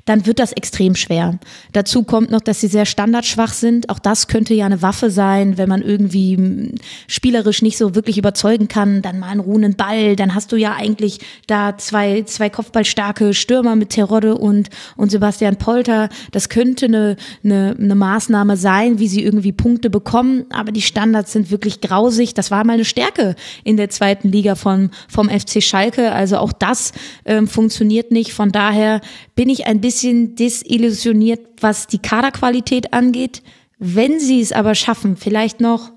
dann 0.04 0.26
wird 0.26 0.38
das 0.38 0.52
extrem 0.52 0.94
schwer. 0.94 1.38
Dazu 1.72 2.02
kommt 2.02 2.30
noch, 2.30 2.40
dass 2.40 2.60
sie 2.60 2.66
sehr 2.66 2.84
standardschwach 2.84 3.52
sind. 3.52 3.88
Auch 3.88 3.98
das 3.98 4.28
könnte 4.28 4.52
ja 4.52 4.66
eine 4.66 4.82
Waffe 4.82 5.10
sein, 5.10 5.56
wenn 5.56 5.68
man 5.68 5.82
irgendwie 5.82 6.36
hm, 6.36 6.74
spielerisch 7.08 7.62
nicht 7.62 7.78
so 7.78 7.94
wirklich 7.94 8.18
überzeugen 8.18 8.68
kann, 8.68 9.00
dann 9.00 9.18
mal 9.18 9.28
einen 9.28 9.40
ruhenden 9.40 9.76
Ball, 9.76 10.16
dann 10.16 10.34
hast 10.34 10.52
du 10.52 10.56
ja 10.56 10.74
eigentlich 10.74 11.20
da 11.46 11.78
zwei, 11.78 12.22
zwei 12.22 12.50
kopfballstarke 12.50 13.32
Stürmer 13.32 13.76
mit 13.76 13.90
Terodde 13.90 14.36
und, 14.36 14.68
und 14.96 15.10
Sebastian 15.10 15.56
Polter. 15.56 16.10
Das 16.32 16.48
könnte 16.48 16.86
eine, 16.86 17.16
eine, 17.42 17.74
eine 17.78 17.94
Maßnahme 17.94 18.56
sein, 18.56 18.98
wie 18.98 19.08
sie 19.08 19.22
irgendwie 19.22 19.52
Punkte 19.52 19.88
bekommen, 19.88 20.44
aber 20.50 20.72
die 20.72 20.82
Standards 20.82 21.32
sind 21.32 21.50
wirklich 21.50 21.80
grausig. 21.80 22.34
Das 22.34 22.50
war 22.50 22.64
mal 22.64 22.74
eine 22.74 22.84
Stärke 22.84 23.36
in 23.64 23.76
der 23.76 23.88
zweiten 23.88 24.28
Liga 24.28 24.54
von, 24.54 24.90
vom 25.08 25.30
FC 25.30 25.62
Schalke. 25.62 26.12
Also 26.12 26.36
auch 26.38 26.52
das 26.52 26.92
ähm, 27.24 27.48
funktioniert 27.48 28.10
nicht. 28.10 28.34
Von 28.34 28.52
daher 28.52 29.00
bin 29.34 29.48
ich 29.48 29.66
ein 29.66 29.80
bisschen 29.80 29.93
desillusioniert, 30.02 31.40
was 31.60 31.86
die 31.86 31.98
Kaderqualität 31.98 32.92
angeht. 32.92 33.42
Wenn 33.78 34.20
sie 34.20 34.40
es 34.40 34.52
aber 34.52 34.74
schaffen, 34.74 35.16
vielleicht 35.16 35.60
noch 35.60 35.92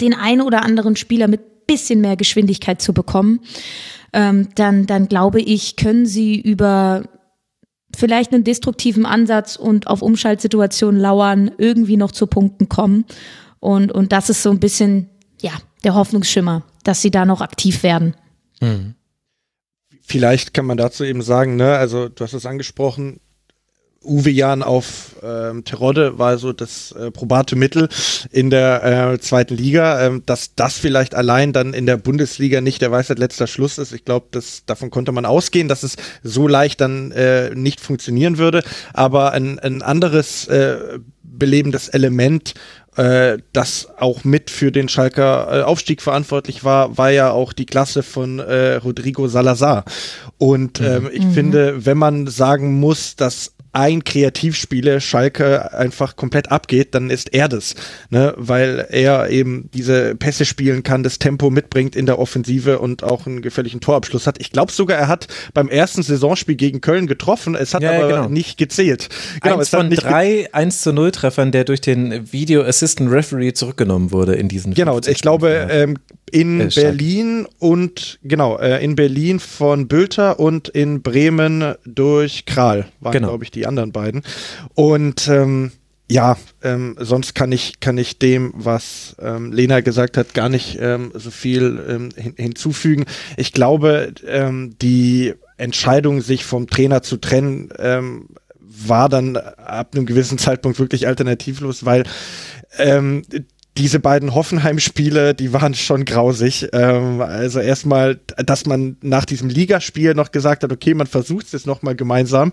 den 0.00 0.14
einen 0.14 0.42
oder 0.42 0.62
anderen 0.62 0.96
Spieler 0.96 1.28
mit 1.28 1.66
bisschen 1.66 2.00
mehr 2.00 2.16
Geschwindigkeit 2.16 2.80
zu 2.82 2.92
bekommen, 2.92 3.40
ähm, 4.12 4.48
dann, 4.54 4.86
dann 4.86 5.08
glaube 5.08 5.40
ich, 5.40 5.76
können 5.76 6.06
sie 6.06 6.40
über 6.40 7.04
vielleicht 7.96 8.32
einen 8.32 8.44
destruktiven 8.44 9.06
Ansatz 9.06 9.56
und 9.56 9.86
auf 9.86 10.02
Umschaltsituationen 10.02 11.00
lauern, 11.00 11.50
irgendwie 11.58 11.96
noch 11.96 12.12
zu 12.12 12.26
Punkten 12.26 12.68
kommen. 12.68 13.04
Und, 13.60 13.92
und 13.92 14.12
das 14.12 14.30
ist 14.30 14.42
so 14.42 14.50
ein 14.50 14.60
bisschen, 14.60 15.08
ja, 15.40 15.52
der 15.84 15.94
Hoffnungsschimmer, 15.94 16.64
dass 16.82 17.02
sie 17.02 17.10
da 17.10 17.24
noch 17.24 17.40
aktiv 17.40 17.82
werden. 17.82 18.14
Mhm. 18.60 18.94
Vielleicht 20.06 20.52
kann 20.52 20.66
man 20.66 20.76
dazu 20.76 21.02
eben 21.02 21.22
sagen, 21.22 21.56
ne, 21.56 21.76
also 21.76 22.08
du 22.08 22.24
hast 22.24 22.34
es 22.34 22.46
angesprochen, 22.46 23.20
Uwe 24.04 24.30
Jan 24.30 24.62
auf 24.62 25.16
ähm, 25.22 25.64
Terodde 25.64 26.18
war 26.18 26.36
so 26.38 26.52
das 26.52 26.92
äh, 26.92 27.10
probate 27.10 27.56
Mittel 27.56 27.88
in 28.30 28.50
der 28.50 29.12
äh, 29.12 29.18
zweiten 29.18 29.56
Liga. 29.56 30.06
Ähm, 30.06 30.22
dass 30.26 30.54
das 30.54 30.78
vielleicht 30.78 31.14
allein 31.14 31.52
dann 31.52 31.72
in 31.72 31.86
der 31.86 31.96
Bundesliga 31.96 32.60
nicht 32.60 32.82
der 32.82 32.92
Weisheit 32.92 33.18
letzter 33.18 33.46
Schluss 33.46 33.78
ist, 33.78 33.92
ich 33.92 34.04
glaube, 34.04 34.40
davon 34.66 34.90
konnte 34.90 35.12
man 35.12 35.24
ausgehen, 35.24 35.68
dass 35.68 35.82
es 35.82 35.96
so 36.22 36.46
leicht 36.46 36.80
dann 36.80 37.12
äh, 37.12 37.54
nicht 37.54 37.80
funktionieren 37.80 38.38
würde. 38.38 38.62
Aber 38.92 39.32
ein, 39.32 39.58
ein 39.58 39.82
anderes 39.82 40.46
äh, 40.48 40.98
belebendes 41.22 41.88
Element 41.88 42.54
äh, 42.96 43.38
das 43.52 43.88
auch 43.98 44.24
mit 44.24 44.50
für 44.50 44.70
den 44.70 44.88
Schalker 44.88 45.48
äh, 45.50 45.62
Aufstieg 45.62 46.02
verantwortlich 46.02 46.64
war, 46.64 46.96
war 46.96 47.10
ja 47.10 47.30
auch 47.30 47.52
die 47.52 47.66
Klasse 47.66 48.02
von 48.02 48.38
äh, 48.38 48.74
Rodrigo 48.76 49.28
Salazar. 49.28 49.84
Und 50.38 50.80
mhm. 50.80 50.86
ähm, 50.86 51.10
ich 51.12 51.24
mhm. 51.24 51.32
finde, 51.32 51.86
wenn 51.86 51.98
man 51.98 52.26
sagen 52.26 52.78
muss, 52.78 53.16
dass 53.16 53.53
ein 53.74 54.04
Kreativspieler 54.04 55.00
Schalke 55.00 55.72
einfach 55.74 56.14
komplett 56.14 56.50
abgeht, 56.52 56.94
dann 56.94 57.10
ist 57.10 57.34
er 57.34 57.48
das, 57.48 57.74
ne? 58.08 58.32
weil 58.36 58.86
er 58.88 59.30
eben 59.30 59.68
diese 59.74 60.14
Pässe 60.14 60.44
spielen 60.44 60.84
kann, 60.84 61.02
das 61.02 61.18
Tempo 61.18 61.50
mitbringt 61.50 61.96
in 61.96 62.06
der 62.06 62.20
Offensive 62.20 62.78
und 62.78 63.02
auch 63.02 63.26
einen 63.26 63.42
gefährlichen 63.42 63.80
Torabschluss 63.80 64.26
hat. 64.28 64.40
Ich 64.40 64.52
glaube 64.52 64.70
sogar, 64.70 64.96
er 64.96 65.08
hat 65.08 65.26
beim 65.54 65.68
ersten 65.68 66.02
Saisonspiel 66.02 66.54
gegen 66.54 66.80
Köln 66.80 67.08
getroffen, 67.08 67.56
es 67.56 67.74
hat 67.74 67.82
ja, 67.82 67.92
aber 67.92 68.08
genau. 68.08 68.28
nicht 68.28 68.58
gezählt. 68.58 69.08
Genau, 69.42 69.58
Eins 69.58 69.70
von 69.70 69.90
drei 69.90 70.48
1 70.52 70.82
zu 70.82 70.92
0 70.92 71.10
Treffern, 71.10 71.50
der 71.50 71.64
durch 71.64 71.80
den 71.80 72.32
Video 72.32 72.62
Assistant 72.62 73.10
Referee 73.10 73.54
zurückgenommen 73.54 74.12
wurde 74.12 74.34
in 74.34 74.48
diesen 74.48 74.74
Genau, 74.74 75.00
ich 75.00 75.20
glaube, 75.20 75.66
ähm, 75.68 75.98
in 76.30 76.60
äh, 76.60 76.68
Berlin 76.74 77.46
und 77.58 78.18
genau, 78.22 78.58
äh, 78.58 78.82
in 78.84 78.96
Berlin 78.96 79.40
von 79.40 79.88
Bülter 79.88 80.40
und 80.40 80.68
in 80.68 81.02
Bremen 81.02 81.74
durch 81.84 82.44
Kral 82.44 82.86
waren, 83.00 83.12
genau. 83.12 83.28
glaube 83.28 83.44
ich, 83.44 83.50
die 83.50 83.63
anderen 83.66 83.92
beiden. 83.92 84.22
Und 84.74 85.28
ähm, 85.28 85.72
ja, 86.10 86.36
ähm, 86.62 86.96
sonst 86.98 87.34
kann 87.34 87.50
ich, 87.50 87.80
kann 87.80 87.96
ich 87.96 88.18
dem, 88.18 88.52
was 88.54 89.16
ähm, 89.20 89.52
Lena 89.52 89.80
gesagt 89.80 90.16
hat, 90.16 90.34
gar 90.34 90.48
nicht 90.48 90.78
ähm, 90.80 91.12
so 91.14 91.30
viel 91.30 91.82
ähm, 91.88 92.10
hin 92.14 92.34
hinzufügen. 92.36 93.06
Ich 93.36 93.52
glaube, 93.52 94.12
ähm, 94.26 94.76
die 94.82 95.34
Entscheidung, 95.56 96.20
sich 96.20 96.44
vom 96.44 96.66
Trainer 96.66 97.02
zu 97.02 97.16
trennen, 97.16 97.70
ähm, 97.78 98.28
war 98.60 99.08
dann 99.08 99.36
ab 99.36 99.94
einem 99.94 100.04
gewissen 100.04 100.36
Zeitpunkt 100.36 100.78
wirklich 100.78 101.06
alternativlos, 101.06 101.84
weil 101.84 102.04
ähm, 102.76 103.22
diese 103.76 103.98
beiden 103.98 104.34
Hoffenheim-Spiele, 104.34 105.34
die 105.34 105.52
waren 105.52 105.74
schon 105.74 106.04
grausig. 106.04 106.68
Ähm, 106.72 107.20
also 107.20 107.58
erstmal, 107.58 108.20
dass 108.36 108.66
man 108.66 108.96
nach 109.02 109.24
diesem 109.24 109.48
Ligaspiel 109.48 110.14
noch 110.14 110.30
gesagt 110.30 110.62
hat, 110.62 110.70
okay, 110.70 110.94
man 110.94 111.08
versucht 111.08 111.46
es 111.46 111.52
jetzt 111.52 111.66
nochmal 111.66 111.96
gemeinsam. 111.96 112.52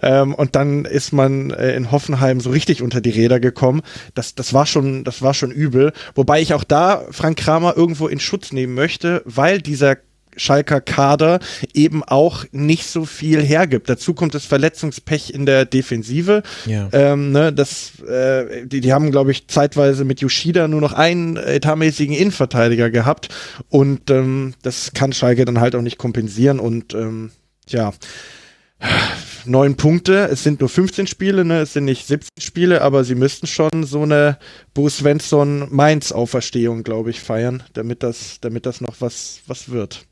Ähm, 0.00 0.34
und 0.34 0.54
dann 0.54 0.84
ist 0.84 1.12
man 1.12 1.50
äh, 1.50 1.74
in 1.74 1.90
Hoffenheim 1.90 2.40
so 2.40 2.50
richtig 2.50 2.82
unter 2.82 3.00
die 3.00 3.10
Räder 3.10 3.40
gekommen. 3.40 3.82
Das, 4.14 4.34
das 4.36 4.54
war 4.54 4.66
schon, 4.66 5.02
das 5.02 5.22
war 5.22 5.34
schon 5.34 5.50
übel. 5.50 5.92
Wobei 6.14 6.40
ich 6.40 6.54
auch 6.54 6.64
da 6.64 7.04
Frank 7.10 7.38
Kramer 7.38 7.76
irgendwo 7.76 8.06
in 8.06 8.20
Schutz 8.20 8.52
nehmen 8.52 8.74
möchte, 8.74 9.22
weil 9.24 9.60
dieser 9.60 9.96
Schalker 10.40 10.80
Kader 10.80 11.38
eben 11.74 12.02
auch 12.02 12.44
nicht 12.50 12.86
so 12.86 13.04
viel 13.04 13.42
hergibt. 13.42 13.88
Dazu 13.88 14.14
kommt 14.14 14.34
das 14.34 14.46
Verletzungspech 14.46 15.34
in 15.34 15.46
der 15.46 15.66
Defensive. 15.66 16.42
Ja. 16.66 16.88
Ähm, 16.92 17.32
ne, 17.32 17.52
das, 17.52 18.00
äh, 18.00 18.66
die, 18.66 18.80
die 18.80 18.92
haben, 18.92 19.10
glaube 19.10 19.30
ich, 19.32 19.48
zeitweise 19.48 20.04
mit 20.04 20.20
Yoshida 20.20 20.66
nur 20.66 20.80
noch 20.80 20.92
einen 20.92 21.36
etatmäßigen 21.36 22.14
Innenverteidiger 22.14 22.90
gehabt 22.90 23.28
und 23.68 24.10
ähm, 24.10 24.54
das 24.62 24.92
kann 24.94 25.12
Schalke 25.12 25.44
dann 25.44 25.60
halt 25.60 25.74
auch 25.74 25.82
nicht 25.82 25.98
kompensieren 25.98 26.58
und 26.58 26.94
ähm, 26.94 27.30
ja 27.68 27.92
neun 29.44 29.76
Punkte. 29.76 30.28
Es 30.30 30.42
sind 30.42 30.60
nur 30.60 30.68
15 30.68 31.06
Spiele, 31.06 31.44
ne? 31.44 31.60
Es 31.60 31.72
sind 31.72 31.84
nicht 31.84 32.06
17 32.06 32.28
Spiele, 32.38 32.82
aber 32.82 33.04
sie 33.04 33.14
müssten 33.14 33.46
schon 33.46 33.84
so 33.84 34.02
eine 34.02 34.38
Bo 34.74 34.88
Svensson 34.88 35.66
Mainz 35.70 36.12
Auferstehung, 36.12 36.82
glaube 36.82 37.10
ich, 37.10 37.20
feiern, 37.20 37.62
damit 37.72 38.02
das, 38.02 38.38
damit 38.40 38.66
das 38.66 38.80
noch 38.80 39.00
was, 39.00 39.40
was 39.46 39.70
wird. 39.70 40.06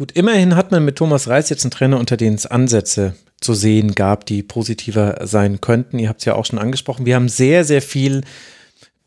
Gut, 0.00 0.12
immerhin 0.12 0.56
hat 0.56 0.70
man 0.70 0.82
mit 0.82 0.96
Thomas 0.96 1.28
Reis 1.28 1.50
jetzt 1.50 1.62
einen 1.62 1.72
Trainer, 1.72 1.98
unter 1.98 2.16
denen 2.16 2.34
es 2.34 2.46
Ansätze 2.46 3.16
zu 3.42 3.52
sehen 3.52 3.94
gab, 3.94 4.24
die 4.24 4.42
positiver 4.42 5.26
sein 5.26 5.60
könnten. 5.60 5.98
Ihr 5.98 6.08
habt 6.08 6.20
es 6.20 6.24
ja 6.24 6.36
auch 6.36 6.46
schon 6.46 6.58
angesprochen. 6.58 7.04
Wir 7.04 7.16
haben 7.16 7.28
sehr, 7.28 7.66
sehr 7.66 7.82
viel 7.82 8.22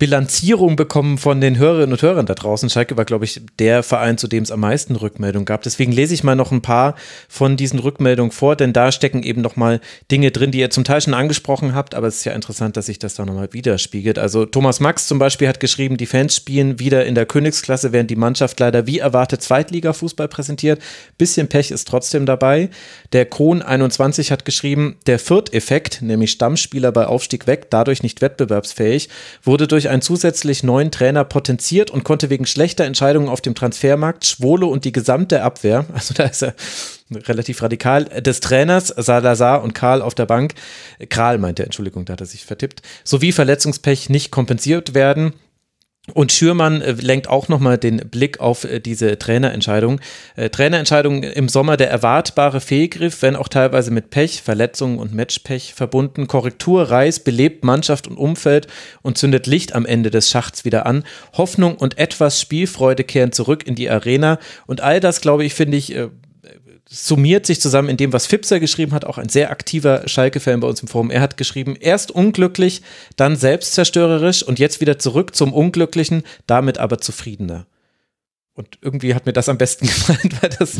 Bilanzierung 0.03 0.75
bekommen 0.75 1.17
von 1.17 1.39
den 1.39 1.57
Hörerinnen 1.57 1.93
und 1.93 2.01
Hörern 2.01 2.25
da 2.25 2.33
draußen. 2.33 2.69
Schalke 2.69 2.97
war, 2.97 3.05
glaube 3.05 3.23
ich, 3.23 3.39
der 3.57 3.83
Verein, 3.83 4.17
zu 4.17 4.27
dem 4.27 4.43
es 4.43 4.51
am 4.51 4.59
meisten 4.59 4.97
Rückmeldungen 4.97 5.45
gab. 5.45 5.61
Deswegen 5.61 5.93
lese 5.93 6.13
ich 6.13 6.25
mal 6.25 6.35
noch 6.35 6.51
ein 6.51 6.61
paar 6.61 6.95
von 7.29 7.55
diesen 7.55 7.79
Rückmeldungen 7.79 8.33
vor, 8.33 8.57
denn 8.57 8.73
da 8.73 8.91
stecken 8.91 9.23
eben 9.23 9.39
noch 9.39 9.55
mal 9.55 9.79
Dinge 10.11 10.31
drin, 10.31 10.51
die 10.51 10.59
ihr 10.59 10.69
zum 10.71 10.83
Teil 10.83 10.99
schon 10.99 11.13
angesprochen 11.13 11.73
habt, 11.73 11.95
aber 11.95 12.07
es 12.07 12.17
ist 12.17 12.25
ja 12.25 12.33
interessant, 12.33 12.75
dass 12.75 12.87
sich 12.87 12.99
das 12.99 13.15
da 13.15 13.23
nochmal 13.23 13.53
widerspiegelt. 13.53 14.19
Also 14.19 14.45
Thomas 14.45 14.81
Max 14.81 15.07
zum 15.07 15.19
Beispiel 15.19 15.47
hat 15.47 15.61
geschrieben, 15.61 15.95
die 15.95 16.05
Fans 16.05 16.35
spielen 16.35 16.79
wieder 16.79 17.05
in 17.05 17.15
der 17.15 17.25
Königsklasse, 17.25 17.93
während 17.93 18.11
die 18.11 18.17
Mannschaft 18.17 18.59
leider 18.59 18.85
wie 18.85 18.99
erwartet 18.99 19.41
Zweitliga-Fußball 19.41 20.27
präsentiert. 20.27 20.81
Bisschen 21.17 21.47
Pech 21.47 21.71
ist 21.71 21.87
trotzdem 21.87 22.25
dabei. 22.25 22.69
Der 23.13 23.25
Kron 23.25 23.61
21 23.61 24.33
hat 24.33 24.43
geschrieben, 24.43 24.97
der 25.07 25.17
Fürth-Effekt, 25.17 26.01
nämlich 26.01 26.31
Stammspieler 26.31 26.91
bei 26.91 27.05
Aufstieg 27.05 27.47
weg, 27.47 27.67
dadurch 27.69 28.03
nicht 28.03 28.19
wettbewerbsfähig, 28.19 29.07
wurde 29.43 29.65
durch 29.65 29.92
einen 29.93 30.01
zusätzlich 30.01 30.63
neuen 30.63 30.91
Trainer 30.91 31.23
potenziert 31.23 31.91
und 31.91 32.03
konnte 32.03 32.29
wegen 32.29 32.45
schlechter 32.45 32.83
Entscheidungen 32.83 33.29
auf 33.29 33.41
dem 33.41 33.55
Transfermarkt 33.55 34.25
Schwole 34.25 34.65
und 34.65 34.85
die 34.85 34.91
gesamte 34.91 35.43
Abwehr, 35.43 35.85
also 35.93 36.13
da 36.13 36.25
ist 36.25 36.43
er 36.43 36.55
relativ 37.11 37.61
radikal, 37.61 38.05
des 38.05 38.39
Trainers 38.39 38.87
Salazar 38.87 39.61
und 39.63 39.73
Karl 39.73 40.01
auf 40.01 40.15
der 40.15 40.25
Bank, 40.25 40.55
Kral 41.09 41.37
meinte, 41.37 41.63
Entschuldigung, 41.63 42.05
da 42.05 42.13
hat 42.13 42.21
er 42.21 42.25
sich 42.25 42.43
vertippt, 42.43 42.81
sowie 43.03 43.31
Verletzungspech 43.31 44.09
nicht 44.09 44.31
kompensiert 44.31 44.93
werden. 44.93 45.33
Und 46.11 46.33
Schürmann 46.33 46.81
äh, 46.81 46.91
lenkt 46.91 47.29
auch 47.29 47.47
nochmal 47.47 47.77
den 47.77 47.97
Blick 48.09 48.41
auf 48.41 48.65
äh, 48.65 48.81
diese 48.81 49.17
Trainerentscheidung. 49.17 50.01
Äh, 50.35 50.49
Trainerentscheidung 50.49 51.23
im 51.23 51.47
Sommer 51.47 51.77
der 51.77 51.89
erwartbare 51.89 52.59
Fehlgriff, 52.59 53.21
wenn 53.21 53.37
auch 53.37 53.47
teilweise 53.47 53.89
mit 53.89 54.09
Pech, 54.09 54.41
Verletzungen 54.41 54.99
und 54.99 55.13
Matchpech 55.13 55.73
verbunden. 55.73 56.27
Korrektur, 56.27 56.91
Reis 56.91 57.21
belebt 57.21 57.63
Mannschaft 57.63 58.07
und 58.09 58.17
Umfeld 58.17 58.67
und 59.01 59.17
zündet 59.17 59.47
Licht 59.47 59.73
am 59.75 59.85
Ende 59.85 60.09
des 60.09 60.29
Schachts 60.29 60.65
wieder 60.65 60.85
an. 60.85 61.05
Hoffnung 61.37 61.77
und 61.77 61.97
etwas 61.97 62.41
Spielfreude 62.41 63.05
kehren 63.05 63.31
zurück 63.31 63.65
in 63.65 63.75
die 63.75 63.89
Arena. 63.89 64.39
Und 64.67 64.81
all 64.81 64.99
das, 64.99 65.21
glaube 65.21 65.45
ich, 65.45 65.53
finde 65.53 65.77
ich, 65.77 65.95
summiert 66.89 67.45
sich 67.45 67.59
zusammen 67.59 67.89
in 67.89 67.97
dem, 67.97 68.13
was 68.13 68.27
Fipser 68.27 68.59
geschrieben 68.59 68.93
hat, 68.93 69.05
auch 69.05 69.17
ein 69.17 69.29
sehr 69.29 69.51
aktiver 69.51 70.07
Schalke-Fan 70.07 70.59
bei 70.59 70.67
uns 70.67 70.81
im 70.81 70.87
Forum. 70.87 71.09
Er 71.09 71.21
hat 71.21 71.37
geschrieben, 71.37 71.75
erst 71.79 72.11
unglücklich, 72.11 72.81
dann 73.15 73.35
selbstzerstörerisch 73.35 74.43
und 74.43 74.59
jetzt 74.59 74.81
wieder 74.81 74.99
zurück 74.99 75.35
zum 75.35 75.53
Unglücklichen, 75.53 76.23
damit 76.45 76.77
aber 76.77 76.99
zufriedener. 76.99 77.65
Und 78.55 78.77
irgendwie 78.81 79.15
hat 79.15 79.25
mir 79.25 79.33
das 79.33 79.49
am 79.49 79.57
besten 79.57 79.87
gefallen, 79.87 80.29
weil 80.41 80.49
das, 80.51 80.77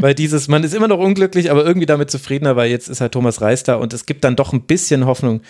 weil 0.00 0.14
dieses, 0.14 0.46
man 0.46 0.62
ist 0.62 0.74
immer 0.74 0.88
noch 0.88 0.98
unglücklich, 0.98 1.50
aber 1.50 1.64
irgendwie 1.64 1.86
damit 1.86 2.10
zufriedener, 2.10 2.54
weil 2.54 2.70
jetzt 2.70 2.88
ist 2.88 3.00
halt 3.00 3.12
Thomas 3.12 3.40
Reis 3.40 3.64
da 3.64 3.74
und 3.74 3.92
es 3.92 4.06
gibt 4.06 4.22
dann 4.24 4.36
doch 4.36 4.52
ein 4.52 4.62
bisschen 4.62 5.06
Hoffnung, 5.06 5.42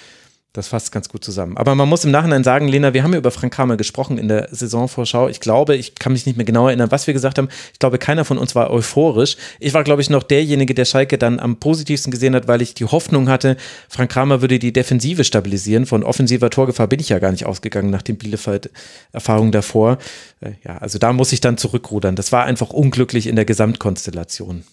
das 0.53 0.67
fasst 0.67 0.91
ganz 0.91 1.09
gut 1.09 1.25
zusammen. 1.25 1.57
Aber 1.57 1.77
man 1.77 1.89
muss 1.89 2.05
im 2.05 2.11
Nachhinein 2.11 2.43
sagen, 2.43 2.67
Lena, 2.67 2.93
wir 2.93 3.05
haben 3.05 3.13
ja 3.13 3.19
über 3.19 3.31
Frank 3.31 3.55
Kramer 3.55 3.77
gesprochen 3.77 4.19
in 4.19 4.27
der 4.27 4.49
Saisonvorschau. 4.51 5.29
Ich 5.29 5.39
glaube, 5.39 5.77
ich 5.77 5.95
kann 5.95 6.13
mich 6.13 6.27
nicht 6.27 6.37
mehr 6.37 6.45
genau 6.45 6.67
erinnern, 6.67 6.91
was 6.91 7.07
wir 7.07 7.15
gesagt 7.15 7.39
haben. 7.39 7.49
Ich 7.73 7.79
glaube, 7.79 7.99
keiner 7.99 8.25
von 8.25 8.37
uns 8.37 8.57
war 8.57 8.71
euphorisch. 8.71 9.37
Ich 9.61 9.75
war, 9.75 9.85
glaube 9.85 10.03
ich, 10.03 10.11
noch 10.11 10.25
derjenige, 10.25 10.75
der 10.75 10.87
Schalke 10.87 11.19
dann 11.19 11.39
am 11.39 11.57
positivsten 11.57 12.11
gesehen 12.11 12.35
hat, 12.35 12.49
weil 12.49 12.63
ich 12.63 12.75
die 12.75 12.85
Hoffnung 12.85 13.29
hatte, 13.29 13.57
Frank 13.89 14.11
Kramer 14.11 14.41
würde 14.41 14.59
die 14.59 14.73
Defensive 14.73 15.23
stabilisieren. 15.23 15.87
Von 15.87 16.03
offensiver 16.03 16.51
Torgefahr 16.51 16.89
bin 16.89 16.99
ich 16.99 17.11
ja 17.11 17.21
gar 17.21 17.31
nicht 17.31 17.47
ausgegangen 17.47 17.91
nach 17.91 18.03
den 18.03 18.19
Bielefeld-Erfahrungen 18.19 19.53
davor. 19.53 19.99
Äh, 20.41 20.53
ja, 20.65 20.79
also 20.79 20.99
da 20.99 21.13
muss 21.13 21.33
ich 21.33 21.41
dann 21.41 21.59
zurückrudern. 21.59 22.17
Das 22.17 22.33
war 22.33 22.45
einfach 22.45 22.71
unglücklich 22.71 23.29
in 23.29 23.37
der 23.37 23.45
Gesamtkonstellation. 23.45 24.65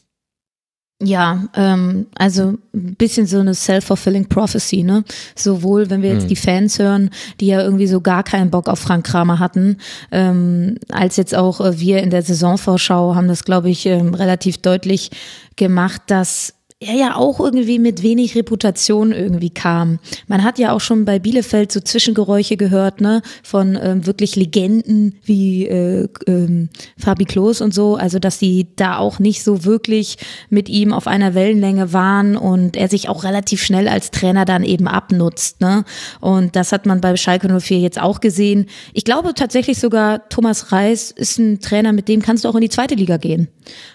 Ja, 1.00 1.44
ähm, 1.54 2.08
also 2.16 2.58
ein 2.74 2.96
bisschen 2.96 3.28
so 3.28 3.40
eine 3.40 3.54
self-fulfilling 3.54 4.30
prophecy, 4.30 4.82
ne? 4.82 5.04
Sowohl, 5.36 5.92
wenn 5.92 6.02
wir 6.02 6.12
jetzt 6.12 6.24
mhm. 6.24 6.30
die 6.30 6.36
Fans 6.36 6.80
hören, 6.80 7.12
die 7.40 7.48
ja 7.48 7.62
irgendwie 7.62 7.86
so 7.86 8.02
gar 8.02 8.24
keinen 8.24 8.50
Bock 8.50 8.68
auf 8.68 8.80
Frank 8.80 9.06
Kramer 9.06 9.38
hatten, 9.38 9.78
ähm, 10.12 10.80
als 10.90 11.16
jetzt 11.18 11.36
auch 11.36 11.62
äh, 11.62 11.80
wir 11.80 12.02
in 12.02 12.10
der 12.10 12.24
Saisonvorschau 12.24 13.14
haben 13.14 13.28
das, 13.28 13.44
glaube 13.44 13.70
ich, 13.70 13.86
ähm, 13.86 14.16
relativ 14.16 14.58
deutlich 14.58 15.12
gemacht, 15.56 16.02
dass 16.08 16.57
er 16.80 16.94
ja 16.94 17.16
auch 17.16 17.40
irgendwie 17.40 17.80
mit 17.80 18.04
wenig 18.04 18.36
Reputation 18.36 19.12
irgendwie 19.12 19.50
kam. 19.50 19.98
Man 20.28 20.44
hat 20.44 20.60
ja 20.60 20.74
auch 20.74 20.80
schon 20.80 21.06
bei 21.06 21.18
Bielefeld 21.18 21.72
so 21.72 21.80
Zwischengeräusche 21.80 22.56
gehört, 22.56 23.02
ne, 23.02 23.24
von 23.42 23.78
ähm, 23.82 24.06
wirklich 24.06 24.36
Legenden 24.36 25.16
wie 25.24 25.66
äh, 25.66 26.08
ähm, 26.28 26.70
Fabi 26.96 27.26
Klos 27.26 27.62
und 27.62 27.74
so, 27.74 27.96
also 27.96 28.20
dass 28.20 28.38
die 28.38 28.68
da 28.76 28.98
auch 28.98 29.18
nicht 29.18 29.44
so 29.44 29.66
wirklich 29.66 30.18
mit 30.52 30.70
ihm 30.70 30.94
auf 30.94 31.08
einer 31.08 31.34
Wellenlänge 31.34 31.94
waren 31.94 32.38
und 32.38 32.78
er 32.78 32.90
sich 32.90 33.10
auch 33.10 33.24
relativ 33.24 33.64
schnell 33.64 33.88
als 33.88 34.12
Trainer 34.12 34.46
dann 34.46 34.64
eben 34.64 34.88
abnutzt, 34.88 35.62
ne? 35.62 35.84
Und 36.22 36.56
das 36.56 36.72
hat 36.72 36.86
man 36.86 37.02
bei 37.02 37.16
Schalke 37.16 37.60
04 37.60 37.80
jetzt 37.80 38.00
auch 38.00 38.20
gesehen. 38.20 38.68
Ich 38.94 39.04
glaube 39.04 39.34
tatsächlich 39.34 39.80
sogar 39.80 40.30
Thomas 40.30 40.72
Reis 40.72 41.10
ist 41.10 41.40
ein 41.40 41.60
Trainer, 41.60 41.92
mit 41.92 42.08
dem 42.08 42.22
kannst 42.22 42.44
du 42.44 42.50
auch 42.50 42.56
in 42.56 42.62
die 42.62 42.70
zweite 42.70 42.94
Liga 42.94 43.18
gehen. 43.18 43.48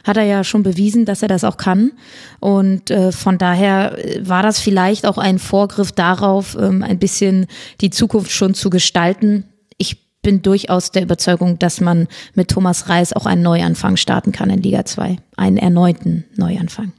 Hat 0.05 0.17
er 0.17 0.25
ja 0.25 0.45
schon 0.45 0.63
bewiesen, 0.63 1.05
dass 1.05 1.23
er 1.23 1.29
das 1.29 1.45
auch 1.45 1.57
kann. 1.57 1.93
Und 2.41 2.91
äh, 2.91 3.13
von 3.13 3.39
daher 3.39 3.97
war 4.21 4.43
das 4.43 4.61
vielleicht 4.61 5.07
auch 5.07 5.19
ein 5.19 5.39
Vorgriff 5.39 5.93
darauf, 5.93 6.57
ähm, 6.61 6.83
ein 6.83 6.99
bisschen 6.99 7.47
die 7.81 7.91
Zukunft 7.91 8.31
schon 8.31 8.55
zu 8.55 8.71
gestalten. 8.71 9.45
Ich 9.79 10.03
bin 10.23 10.43
durchaus 10.43 10.91
der 10.91 11.03
Überzeugung, 11.03 11.59
dass 11.59 11.81
man 11.81 12.09
mit 12.35 12.49
Thomas 12.49 12.89
Reis 12.89 13.13
auch 13.13 13.27
einen 13.27 13.43
Neuanfang 13.43 13.97
starten 13.97 14.33
kann 14.33 14.51
in 14.51 14.63
Liga 14.63 14.85
2. 14.85 15.17
Einen 15.37 15.57
erneuten 15.57 16.25
Neuanfang. 16.37 16.93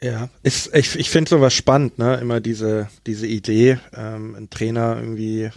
Ja, 0.00 0.28
ist, 0.42 0.74
ich, 0.74 0.96
ich 0.96 1.08
finde 1.08 1.30
sowas 1.30 1.54
spannend, 1.54 1.98
ne? 1.98 2.16
Immer 2.16 2.40
diese, 2.40 2.88
diese 3.06 3.26
Idee, 3.26 3.78
ähm, 3.96 4.34
einen 4.34 4.50
Trainer 4.50 4.98
irgendwie 5.00 5.50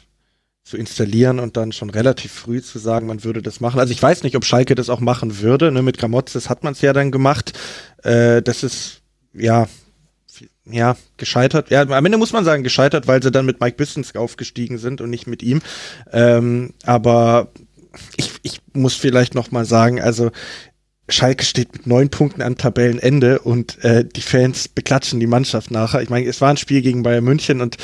zu 0.67 0.75
installieren 0.75 1.39
und 1.39 1.55
dann 1.55 1.71
schon 1.71 1.89
relativ 1.89 2.33
früh 2.33 2.61
zu 2.61 2.77
sagen, 2.77 3.07
man 3.07 3.23
würde 3.23 3.41
das 3.41 3.61
machen. 3.61 3.79
Also 3.79 3.93
ich 3.93 4.03
weiß 4.03 4.23
nicht, 4.23 4.35
ob 4.35 4.43
Schalke 4.43 4.75
das 4.75 4.89
auch 4.89 4.99
machen 4.99 5.39
würde. 5.39 5.71
Ne? 5.71 5.81
Mit 5.81 5.97
Gramotzes 5.97 6.49
hat 6.49 6.65
man 6.65 6.73
es 6.73 6.81
ja 6.81 6.91
dann 6.91 7.09
gemacht. 7.09 7.57
Äh, 8.03 8.41
das 8.41 8.63
ist 8.63 9.01
ja 9.33 9.67
ja, 10.69 10.97
gescheitert. 11.15 11.71
Ja, 11.71 11.83
am 11.83 12.05
Ende 12.05 12.17
muss 12.17 12.33
man 12.33 12.43
sagen, 12.43 12.63
gescheitert, 12.63 13.07
weil 13.07 13.23
sie 13.23 13.31
dann 13.31 13.45
mit 13.45 13.61
Mike 13.61 13.77
Bissens 13.77 14.13
aufgestiegen 14.15 14.77
sind 14.77 14.99
und 14.99 15.09
nicht 15.09 15.25
mit 15.25 15.41
ihm. 15.41 15.61
Ähm, 16.11 16.73
aber 16.83 17.47
ich, 18.17 18.33
ich 18.43 18.59
muss 18.73 18.93
vielleicht 18.93 19.33
noch 19.33 19.51
mal 19.51 19.63
sagen, 19.63 20.01
also 20.01 20.31
Schalke 21.09 21.45
steht 21.45 21.73
mit 21.73 21.87
neun 21.87 22.09
Punkten 22.09 22.41
am 22.41 22.57
Tabellenende 22.57 23.39
und 23.39 23.83
äh, 23.83 24.03
die 24.03 24.21
Fans 24.21 24.67
beklatschen 24.67 25.19
die 25.19 25.27
Mannschaft 25.27 25.71
nachher. 25.71 26.01
Ich 26.01 26.09
meine, 26.09 26.27
es 26.27 26.41
war 26.41 26.49
ein 26.49 26.57
Spiel 26.57 26.81
gegen 26.81 27.03
Bayern 27.03 27.23
München 27.23 27.61
und 27.61 27.77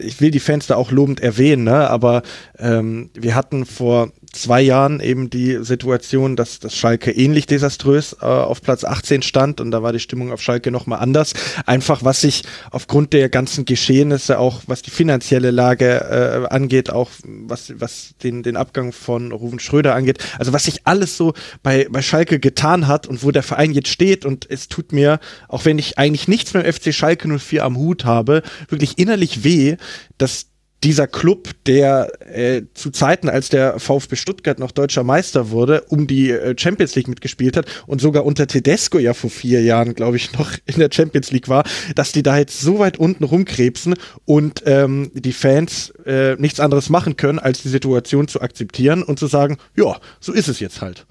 ich 0.00 0.20
will 0.20 0.30
die 0.30 0.40
Fans 0.40 0.68
da 0.68 0.76
auch 0.76 0.90
lobend 0.92 1.20
erwähnen, 1.20 1.64
ne? 1.64 1.90
aber 1.90 2.22
ähm, 2.58 3.10
wir 3.14 3.34
hatten 3.34 3.66
vor 3.66 4.12
zwei 4.32 4.60
Jahren 4.60 5.00
eben 5.00 5.30
die 5.30 5.58
Situation, 5.64 6.36
dass 6.36 6.60
das 6.60 6.76
Schalke 6.76 7.10
ähnlich 7.10 7.46
desaströs 7.46 8.16
äh, 8.20 8.24
auf 8.24 8.62
Platz 8.62 8.84
18 8.84 9.22
stand 9.22 9.60
und 9.60 9.70
da 9.70 9.82
war 9.82 9.92
die 9.92 9.98
Stimmung 9.98 10.32
auf 10.32 10.40
Schalke 10.40 10.70
nochmal 10.70 11.00
anders. 11.00 11.34
Einfach 11.66 12.04
was 12.04 12.20
sich 12.20 12.42
aufgrund 12.70 13.12
der 13.12 13.28
ganzen 13.28 13.64
Geschehnisse, 13.64 14.38
auch 14.38 14.62
was 14.66 14.82
die 14.82 14.90
finanzielle 14.90 15.50
Lage 15.50 16.46
äh, 16.48 16.52
angeht, 16.52 16.90
auch 16.90 17.10
was, 17.24 17.72
was 17.76 18.14
den, 18.22 18.42
den 18.42 18.56
Abgang 18.56 18.92
von 18.92 19.32
Ruven 19.32 19.58
Schröder 19.58 19.94
angeht, 19.94 20.18
also 20.38 20.52
was 20.52 20.64
sich 20.64 20.86
alles 20.86 21.16
so 21.16 21.34
bei, 21.62 21.88
bei 21.90 22.02
Schalke 22.02 22.38
getan 22.38 22.86
hat 22.86 23.06
und 23.06 23.22
wo 23.22 23.30
der 23.30 23.42
Verein 23.42 23.72
jetzt 23.72 23.88
steht 23.88 24.24
und 24.24 24.48
es 24.48 24.68
tut 24.68 24.92
mir, 24.92 25.18
auch 25.48 25.64
wenn 25.64 25.78
ich 25.78 25.98
eigentlich 25.98 26.28
nichts 26.28 26.54
mit 26.54 26.64
dem 26.64 26.72
FC 26.72 26.94
Schalke 26.94 27.28
04 27.38 27.64
am 27.64 27.76
Hut 27.76 28.04
habe, 28.04 28.42
wirklich 28.68 28.98
innerlich 28.98 29.42
weh, 29.44 29.76
dass 30.18 30.49
dieser 30.82 31.06
Club, 31.06 31.50
der 31.66 32.10
äh, 32.34 32.62
zu 32.74 32.90
Zeiten, 32.90 33.28
als 33.28 33.50
der 33.50 33.78
VfB 33.78 34.16
Stuttgart 34.16 34.58
noch 34.58 34.70
deutscher 34.70 35.04
Meister 35.04 35.50
wurde, 35.50 35.82
um 35.88 36.06
die 36.06 36.30
äh, 36.30 36.54
Champions 36.58 36.94
League 36.94 37.08
mitgespielt 37.08 37.56
hat 37.56 37.66
und 37.86 38.00
sogar 38.00 38.24
unter 38.24 38.46
Tedesco 38.46 38.98
ja 38.98 39.12
vor 39.12 39.30
vier 39.30 39.62
Jahren, 39.62 39.94
glaube 39.94 40.16
ich, 40.16 40.32
noch 40.38 40.52
in 40.66 40.78
der 40.78 40.90
Champions 40.90 41.30
League 41.32 41.48
war, 41.48 41.64
dass 41.94 42.12
die 42.12 42.22
da 42.22 42.38
jetzt 42.38 42.60
so 42.60 42.78
weit 42.78 42.98
unten 42.98 43.24
rumkrebsen 43.24 43.94
und 44.24 44.62
ähm, 44.66 45.10
die 45.14 45.32
Fans 45.32 45.90
äh, 46.06 46.36
nichts 46.36 46.60
anderes 46.60 46.88
machen 46.88 47.16
können, 47.16 47.38
als 47.38 47.62
die 47.62 47.68
Situation 47.68 48.28
zu 48.28 48.40
akzeptieren 48.40 49.02
und 49.02 49.18
zu 49.18 49.26
sagen, 49.26 49.58
ja, 49.76 49.98
so 50.18 50.32
ist 50.32 50.48
es 50.48 50.60
jetzt 50.60 50.80
halt. 50.80 51.06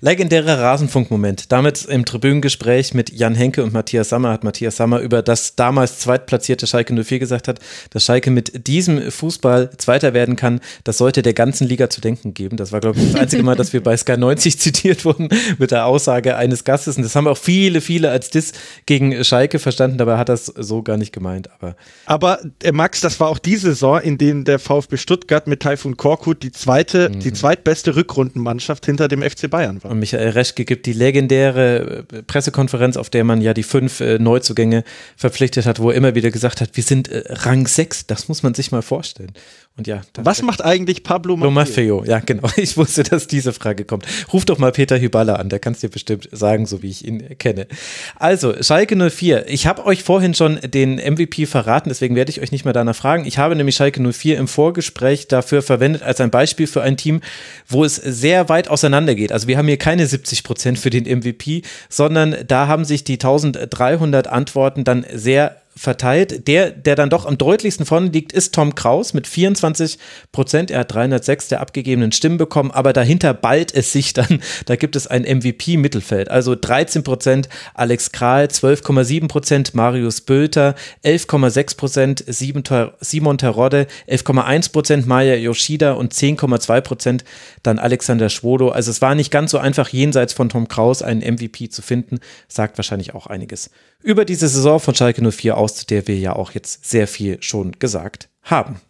Legendärer 0.00 0.58
Rasenfunkmoment. 0.58 1.50
Damit 1.52 1.84
im 1.84 2.04
Tribünengespräch 2.04 2.94
mit 2.94 3.10
Jan 3.10 3.34
Henke 3.34 3.62
und 3.62 3.72
Matthias 3.72 4.10
Sammer 4.10 4.30
hat 4.30 4.44
Matthias 4.44 4.76
Sammer 4.76 5.00
über 5.00 5.22
das 5.22 5.56
damals 5.56 6.00
zweitplatzierte 6.00 6.66
Schalke 6.66 6.94
04 6.94 7.18
gesagt 7.18 7.48
hat, 7.48 7.60
dass 7.90 8.04
Schalke 8.04 8.30
mit 8.30 8.66
diesem 8.66 9.10
Fußball 9.10 9.70
Zweiter 9.78 10.12
werden 10.12 10.36
kann. 10.36 10.60
Das 10.84 10.98
sollte 10.98 11.22
der 11.22 11.34
ganzen 11.34 11.66
Liga 11.66 11.88
zu 11.88 12.00
denken 12.00 12.34
geben. 12.34 12.56
Das 12.56 12.72
war, 12.72 12.80
glaube 12.80 12.98
ich, 12.98 13.12
das 13.12 13.20
einzige 13.20 13.42
Mal, 13.42 13.56
dass 13.56 13.72
wir 13.72 13.82
bei 13.82 13.96
Sky 13.96 14.16
90 14.16 14.58
zitiert 14.60 15.04
wurden 15.04 15.28
mit 15.58 15.70
der 15.70 15.86
Aussage 15.86 16.36
eines 16.36 16.64
Gastes. 16.64 16.96
Und 16.96 17.02
das 17.02 17.16
haben 17.16 17.26
auch 17.26 17.38
viele, 17.38 17.80
viele 17.80 18.10
als 18.10 18.30
Diss 18.30 18.52
gegen 18.86 19.24
Schalke 19.24 19.58
verstanden. 19.58 19.98
Dabei 19.98 20.18
hat 20.18 20.28
das 20.28 20.46
so 20.46 20.82
gar 20.82 20.96
nicht 20.96 21.12
gemeint. 21.12 21.48
Aber, 21.58 21.76
aber 22.06 22.40
äh, 22.62 22.72
Max, 22.72 23.00
das 23.00 23.18
war 23.20 23.28
auch 23.28 23.38
die 23.38 23.56
Saison, 23.56 24.00
in 24.00 24.18
der 24.18 24.58
der 24.58 24.58
VfB 24.58 24.96
Stuttgart 24.96 25.46
mit 25.46 25.60
Taifun 25.60 25.96
Korkut 25.96 26.42
die 26.42 26.52
zweite, 26.52 27.08
mhm. 27.08 27.20
die 27.20 27.32
zweitbeste 27.32 27.96
Rückrundenmannschaft 27.96 28.84
hinter 28.86 29.08
dem 29.08 29.22
FC 29.22 29.48
Bayern 29.48 29.82
war. 29.82 29.87
Und 29.88 29.98
Michael 29.98 30.30
Reschke 30.30 30.64
gibt 30.64 30.86
die 30.86 30.92
legendäre 30.92 32.04
äh, 32.12 32.22
Pressekonferenz, 32.22 32.96
auf 32.96 33.10
der 33.10 33.24
man 33.24 33.40
ja 33.40 33.54
die 33.54 33.62
fünf 33.62 34.00
äh, 34.00 34.18
Neuzugänge 34.18 34.84
verpflichtet 35.16 35.66
hat, 35.66 35.80
wo 35.80 35.90
er 35.90 35.96
immer 35.96 36.14
wieder 36.14 36.30
gesagt 36.30 36.60
hat, 36.60 36.76
wir 36.76 36.84
sind 36.84 37.08
äh, 37.08 37.24
Rang 37.26 37.66
6. 37.66 38.06
Das 38.06 38.28
muss 38.28 38.42
man 38.42 38.54
sich 38.54 38.70
mal 38.70 38.82
vorstellen. 38.82 39.32
Und 39.78 39.86
ja, 39.86 40.00
was 40.16 40.42
macht 40.42 40.64
eigentlich 40.64 41.04
Pablo 41.04 41.36
Maffeo? 41.36 42.04
Ja, 42.04 42.18
genau. 42.18 42.48
Ich 42.56 42.76
wusste, 42.76 43.04
dass 43.04 43.28
diese 43.28 43.52
Frage 43.52 43.84
kommt. 43.84 44.04
Ruf 44.32 44.44
doch 44.44 44.58
mal 44.58 44.72
Peter 44.72 44.98
Hyballa 44.98 45.36
an, 45.36 45.48
der 45.48 45.60
kann 45.60 45.74
es 45.74 45.78
dir 45.80 45.88
bestimmt 45.88 46.28
sagen, 46.32 46.66
so 46.66 46.82
wie 46.82 46.90
ich 46.90 47.06
ihn 47.06 47.38
kenne. 47.38 47.68
Also, 48.16 48.60
Schalke 48.60 48.96
04. 48.96 49.48
Ich 49.48 49.68
habe 49.68 49.86
euch 49.86 50.02
vorhin 50.02 50.34
schon 50.34 50.58
den 50.60 50.96
MVP 50.96 51.46
verraten, 51.46 51.90
deswegen 51.90 52.16
werde 52.16 52.30
ich 52.30 52.40
euch 52.40 52.50
nicht 52.50 52.64
mehr 52.64 52.74
danach 52.74 52.96
fragen. 52.96 53.24
Ich 53.24 53.38
habe 53.38 53.54
nämlich 53.54 53.76
Schalke 53.76 54.02
04 54.02 54.36
im 54.36 54.48
Vorgespräch 54.48 55.28
dafür 55.28 55.62
verwendet 55.62 56.02
als 56.02 56.20
ein 56.20 56.30
Beispiel 56.30 56.66
für 56.66 56.82
ein 56.82 56.96
Team, 56.96 57.20
wo 57.68 57.84
es 57.84 57.94
sehr 57.94 58.48
weit 58.48 58.68
auseinander 58.68 59.14
geht. 59.14 59.30
Also, 59.30 59.46
wir 59.46 59.58
haben 59.58 59.68
hier 59.68 59.78
keine 59.78 60.08
70 60.08 60.42
Prozent 60.42 60.78
für 60.80 60.90
den 60.90 61.04
MVP, 61.04 61.62
sondern 61.88 62.36
da 62.48 62.66
haben 62.66 62.84
sich 62.84 63.04
die 63.04 63.14
1300 63.14 64.26
Antworten 64.26 64.82
dann 64.82 65.06
sehr 65.14 65.56
verteilt. 65.78 66.48
Der, 66.48 66.70
der 66.70 66.96
dann 66.96 67.10
doch 67.10 67.24
am 67.24 67.38
deutlichsten 67.38 67.86
vorne 67.86 68.08
liegt, 68.08 68.32
ist 68.32 68.54
Tom 68.54 68.74
Kraus 68.74 69.14
mit 69.14 69.26
24 69.26 69.98
Prozent. 70.32 70.70
Er 70.70 70.80
hat 70.80 70.92
306 70.92 71.48
der 71.48 71.60
abgegebenen 71.60 72.12
Stimmen 72.12 72.36
bekommen, 72.36 72.70
aber 72.70 72.92
dahinter 72.92 73.32
ballt 73.34 73.74
es 73.74 73.92
sich 73.92 74.12
dann. 74.12 74.40
Da 74.66 74.76
gibt 74.76 74.96
es 74.96 75.06
ein 75.06 75.22
MVP-Mittelfeld. 75.22 76.30
Also 76.30 76.54
13 76.54 77.04
Prozent 77.04 77.48
Alex 77.74 78.12
Kral, 78.12 78.46
12,7 78.46 79.28
Prozent 79.28 79.74
Marius 79.74 80.20
Bülter, 80.20 80.74
11,6 81.04 81.76
Prozent 81.76 82.24
Simon 82.26 83.38
Terodde, 83.38 83.86
11,1 84.08 84.72
Prozent 84.72 85.06
Maya 85.06 85.36
Yoshida 85.36 85.92
und 85.92 86.12
10,2 86.12 86.80
Prozent 86.80 87.24
dann 87.62 87.78
Alexander 87.78 88.28
Schwodo. 88.28 88.70
Also 88.70 88.90
es 88.90 89.00
war 89.00 89.14
nicht 89.14 89.30
ganz 89.30 89.52
so 89.52 89.58
einfach, 89.58 89.88
jenseits 89.90 90.32
von 90.32 90.48
Tom 90.48 90.68
Kraus 90.68 91.02
einen 91.02 91.20
MVP 91.20 91.68
zu 91.68 91.82
finden. 91.82 92.18
Sagt 92.48 92.78
wahrscheinlich 92.78 93.14
auch 93.14 93.26
einiges 93.26 93.70
über 94.02 94.24
diese 94.24 94.48
Saison 94.48 94.80
von 94.80 94.94
Schalke 94.94 95.28
04 95.30 95.56
aus, 95.56 95.74
zu 95.76 95.86
der 95.86 96.06
wir 96.06 96.18
ja 96.18 96.34
auch 96.34 96.52
jetzt 96.52 96.88
sehr 96.88 97.08
viel 97.08 97.42
schon 97.42 97.72
gesagt 97.72 98.28
haben. 98.42 98.80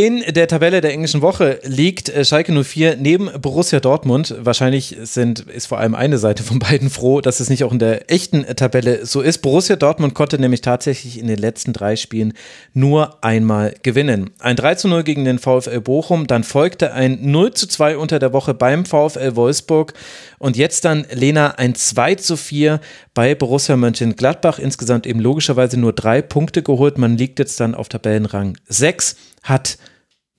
In 0.00 0.24
der 0.26 0.48
Tabelle 0.48 0.80
der 0.80 0.92
englischen 0.92 1.20
Woche 1.20 1.60
liegt 1.62 2.08
äh, 2.08 2.24
Schalke 2.24 2.52
04 2.64 2.96
neben 2.96 3.28
Borussia 3.38 3.80
Dortmund. 3.80 4.34
Wahrscheinlich 4.38 4.96
sind, 5.02 5.40
ist 5.40 5.66
vor 5.66 5.76
allem 5.76 5.94
eine 5.94 6.16
Seite 6.16 6.42
von 6.42 6.58
beiden 6.58 6.88
froh, 6.88 7.20
dass 7.20 7.38
es 7.38 7.50
nicht 7.50 7.64
auch 7.64 7.72
in 7.72 7.78
der 7.78 8.10
echten 8.10 8.46
Tabelle 8.56 9.04
so 9.04 9.20
ist. 9.20 9.42
Borussia 9.42 9.76
Dortmund 9.76 10.14
konnte 10.14 10.38
nämlich 10.38 10.62
tatsächlich 10.62 11.18
in 11.18 11.26
den 11.26 11.36
letzten 11.36 11.74
drei 11.74 11.96
Spielen 11.96 12.32
nur 12.72 13.22
einmal 13.22 13.74
gewinnen. 13.82 14.30
Ein 14.38 14.56
3 14.56 14.76
zu 14.76 14.88
0 14.88 15.02
gegen 15.02 15.26
den 15.26 15.38
VfL 15.38 15.82
Bochum, 15.82 16.26
dann 16.26 16.44
folgte 16.44 16.94
ein 16.94 17.18
0 17.20 17.52
zu 17.52 17.66
2 17.66 17.98
unter 17.98 18.18
der 18.18 18.32
Woche 18.32 18.54
beim 18.54 18.86
VfL 18.86 19.36
Wolfsburg 19.36 19.92
und 20.38 20.56
jetzt 20.56 20.86
dann 20.86 21.04
Lena 21.12 21.56
ein 21.58 21.74
2 21.74 22.14
zu 22.14 22.38
4 22.38 22.80
bei 23.12 23.34
Borussia 23.34 23.76
Mönchengladbach. 23.76 24.58
Insgesamt 24.58 25.06
eben 25.06 25.20
logischerweise 25.20 25.78
nur 25.78 25.92
drei 25.92 26.22
Punkte 26.22 26.62
geholt. 26.62 26.96
Man 26.96 27.18
liegt 27.18 27.38
jetzt 27.38 27.60
dann 27.60 27.74
auf 27.74 27.90
Tabellenrang 27.90 28.56
6, 28.66 29.16
hat 29.42 29.76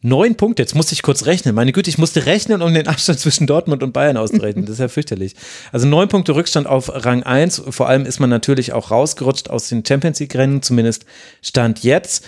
Neun 0.03 0.35
Punkte, 0.35 0.63
jetzt 0.63 0.73
musste 0.73 0.93
ich 0.93 1.03
kurz 1.03 1.27
rechnen. 1.27 1.53
Meine 1.53 1.71
Güte, 1.71 1.89
ich 1.89 1.99
musste 1.99 2.25
rechnen, 2.25 2.63
um 2.63 2.73
den 2.73 2.87
Abstand 2.87 3.19
zwischen 3.19 3.45
Dortmund 3.45 3.83
und 3.83 3.93
Bayern 3.93 4.17
auszurechnen. 4.17 4.65
Das 4.65 4.73
ist 4.73 4.79
ja 4.79 4.87
fürchterlich. 4.87 5.35
Also 5.71 5.87
neun 5.87 6.07
Punkte 6.07 6.35
Rückstand 6.35 6.65
auf 6.65 6.91
Rang 7.05 7.21
1. 7.21 7.63
Vor 7.69 7.87
allem 7.87 8.05
ist 8.05 8.19
man 8.19 8.29
natürlich 8.29 8.73
auch 8.73 8.89
rausgerutscht 8.89 9.49
aus 9.49 9.69
den 9.69 9.85
Champions 9.85 10.19
League-Rennen, 10.19 10.63
zumindest 10.63 11.05
Stand 11.43 11.83
jetzt. 11.83 12.25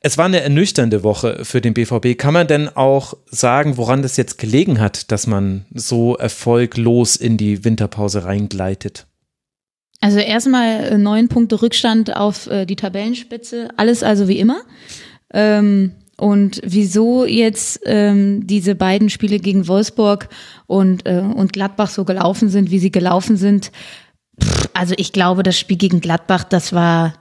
Es 0.00 0.18
war 0.18 0.26
eine 0.26 0.40
ernüchternde 0.40 1.02
Woche 1.02 1.44
für 1.44 1.62
den 1.62 1.72
BVB. 1.72 2.18
Kann 2.18 2.34
man 2.34 2.46
denn 2.46 2.68
auch 2.68 3.14
sagen, 3.24 3.78
woran 3.78 4.02
das 4.02 4.18
jetzt 4.18 4.36
gelegen 4.36 4.78
hat, 4.78 5.10
dass 5.10 5.26
man 5.26 5.64
so 5.72 6.16
erfolglos 6.16 7.16
in 7.16 7.38
die 7.38 7.64
Winterpause 7.64 8.24
reingleitet? 8.24 9.06
Also 10.02 10.18
erstmal 10.18 10.84
äh, 10.84 10.98
neun 10.98 11.28
Punkte 11.28 11.62
Rückstand 11.62 12.14
auf 12.14 12.46
äh, 12.46 12.66
die 12.66 12.76
Tabellenspitze. 12.76 13.70
Alles 13.78 14.02
also 14.02 14.28
wie 14.28 14.38
immer. 14.38 14.60
Ähm 15.32 15.92
und 16.16 16.60
wieso 16.64 17.26
jetzt 17.26 17.80
ähm, 17.84 18.46
diese 18.46 18.74
beiden 18.74 19.10
Spiele 19.10 19.38
gegen 19.38 19.68
Wolfsburg 19.68 20.28
und, 20.66 21.06
äh, 21.06 21.20
und 21.20 21.52
Gladbach 21.52 21.90
so 21.90 22.04
gelaufen 22.04 22.48
sind, 22.48 22.70
wie 22.70 22.78
sie 22.78 22.90
gelaufen 22.90 23.36
sind. 23.36 23.70
Pff, 24.42 24.68
also 24.72 24.94
ich 24.96 25.12
glaube, 25.12 25.42
das 25.42 25.58
Spiel 25.58 25.76
gegen 25.76 26.00
Gladbach, 26.00 26.44
das 26.44 26.72
war 26.72 27.14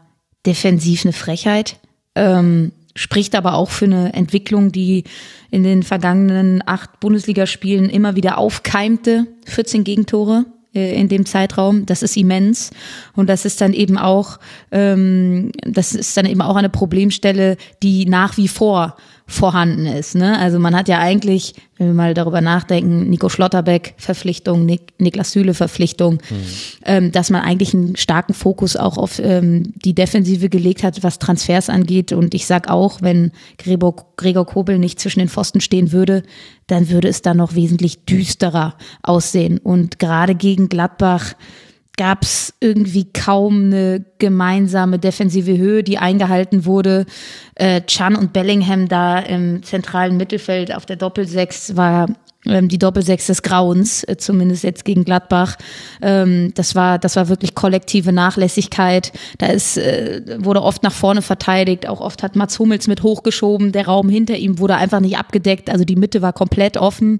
defensiv 0.45 1.03
eine 1.03 1.13
Frechheit. 1.13 1.77
Ähm, 2.15 2.71
spricht 2.95 3.35
aber 3.35 3.55
auch 3.55 3.69
für 3.69 3.85
eine 3.85 4.13
Entwicklung, 4.13 4.71
die 4.71 5.03
in 5.51 5.63
den 5.63 5.83
vergangenen 5.83 6.63
acht 6.65 7.01
Bundesligaspielen 7.01 7.89
immer 7.89 8.15
wieder 8.15 8.37
aufkeimte. 8.37 9.27
14 9.45 9.83
Gegentore 9.83 10.45
in 10.75 11.07
dem 11.07 11.25
Zeitraum. 11.25 11.85
Das 11.85 12.03
ist 12.03 12.17
immens. 12.17 12.71
Und 13.15 13.29
das 13.29 13.45
ist 13.45 13.61
dann 13.61 13.73
eben 13.73 13.97
auch, 13.97 14.39
ähm, 14.71 15.51
das 15.61 15.93
ist 15.93 16.15
dann 16.17 16.25
eben 16.25 16.41
auch 16.41 16.55
eine 16.55 16.69
Problemstelle, 16.69 17.57
die 17.81 18.05
nach 18.05 18.37
wie 18.37 18.47
vor 18.47 18.97
vorhanden 19.27 19.87
ist. 19.87 20.13
Ne? 20.13 20.37
Also 20.37 20.59
man 20.59 20.75
hat 20.75 20.87
ja 20.87 20.99
eigentlich, 20.99 21.55
wenn 21.77 21.87
wir 21.87 21.93
mal 21.93 22.13
darüber 22.13 22.41
nachdenken, 22.41 23.09
Nico 23.09 23.27
Schlotterbeck 23.27 23.95
Verpflichtung, 23.97 24.65
Nik 24.65 24.93
Niklas 24.99 25.31
Süle 25.31 25.55
Verpflichtung, 25.55 26.15
mhm. 26.29 26.45
ähm, 26.85 27.11
dass 27.11 27.31
man 27.31 27.41
eigentlich 27.41 27.73
einen 27.73 27.95
starken 27.95 28.35
Fokus 28.35 28.75
auch 28.75 28.97
auf 28.97 29.19
ähm, 29.19 29.73
die 29.83 29.95
Defensive 29.95 30.49
gelegt 30.49 30.83
hat, 30.83 31.01
was 31.01 31.17
Transfers 31.17 31.69
angeht. 31.69 32.11
Und 32.11 32.35
ich 32.35 32.45
sag 32.45 32.69
auch, 32.69 33.01
wenn 33.01 33.31
Gregor, 33.57 33.95
Gregor 34.15 34.45
Kobel 34.45 34.77
nicht 34.77 34.99
zwischen 34.99 35.19
den 35.19 35.29
Pfosten 35.29 35.59
stehen 35.59 35.91
würde, 35.91 36.21
dann 36.67 36.89
würde 36.89 37.07
es 37.07 37.23
da 37.23 37.33
noch 37.33 37.55
wesentlich 37.55 38.05
düsterer 38.05 38.75
aussehen. 39.01 39.57
Und 39.57 39.97
gerade 39.97 40.35
gegen 40.35 40.69
Gladbach 40.69 41.33
gab 41.97 42.23
es 42.23 42.53
irgendwie 42.59 43.11
kaum 43.11 43.65
eine 43.65 44.05
gemeinsame 44.17 44.99
defensive 44.99 45.57
Höhe, 45.57 45.83
die 45.83 45.97
eingehalten 45.97 46.65
wurde. 46.65 47.05
Äh, 47.55 47.81
Chan 47.81 48.15
und 48.15 48.33
Bellingham 48.33 48.87
da 48.87 49.19
im 49.19 49.63
zentralen 49.63 50.17
Mittelfeld 50.17 50.73
auf 50.73 50.85
der 50.85 50.97
Doppelsechs 50.97 51.75
war 51.75 52.07
die 52.45 52.77
Doppelsechs 52.77 53.27
des 53.27 53.41
Grauens, 53.41 54.03
äh, 54.03 54.17
zumindest 54.17 54.63
jetzt 54.63 54.85
gegen 54.85 55.03
Gladbach. 55.03 55.57
Ähm, 56.01 56.53
das 56.55 56.75
war, 56.75 56.99
das 56.99 57.15
war 57.15 57.27
wirklich 57.27 57.55
kollektive 57.55 58.11
Nachlässigkeit. 58.11 59.11
Da 59.37 59.47
ist, 59.47 59.77
äh, 59.77 60.21
wurde 60.39 60.61
oft 60.61 60.83
nach 60.83 60.93
vorne 60.93 61.21
verteidigt. 61.21 61.87
Auch 61.87 62.01
oft 62.01 62.23
hat 62.23 62.35
Mats 62.35 62.59
Hummels 62.59 62.87
mit 62.87 63.03
hochgeschoben. 63.03 63.71
Der 63.71 63.87
Raum 63.87 64.09
hinter 64.09 64.37
ihm 64.37 64.59
wurde 64.59 64.75
einfach 64.75 64.99
nicht 64.99 65.17
abgedeckt. 65.17 65.69
Also 65.69 65.85
die 65.85 65.95
Mitte 65.95 66.21
war 66.21 66.33
komplett 66.33 66.77
offen. 66.77 67.19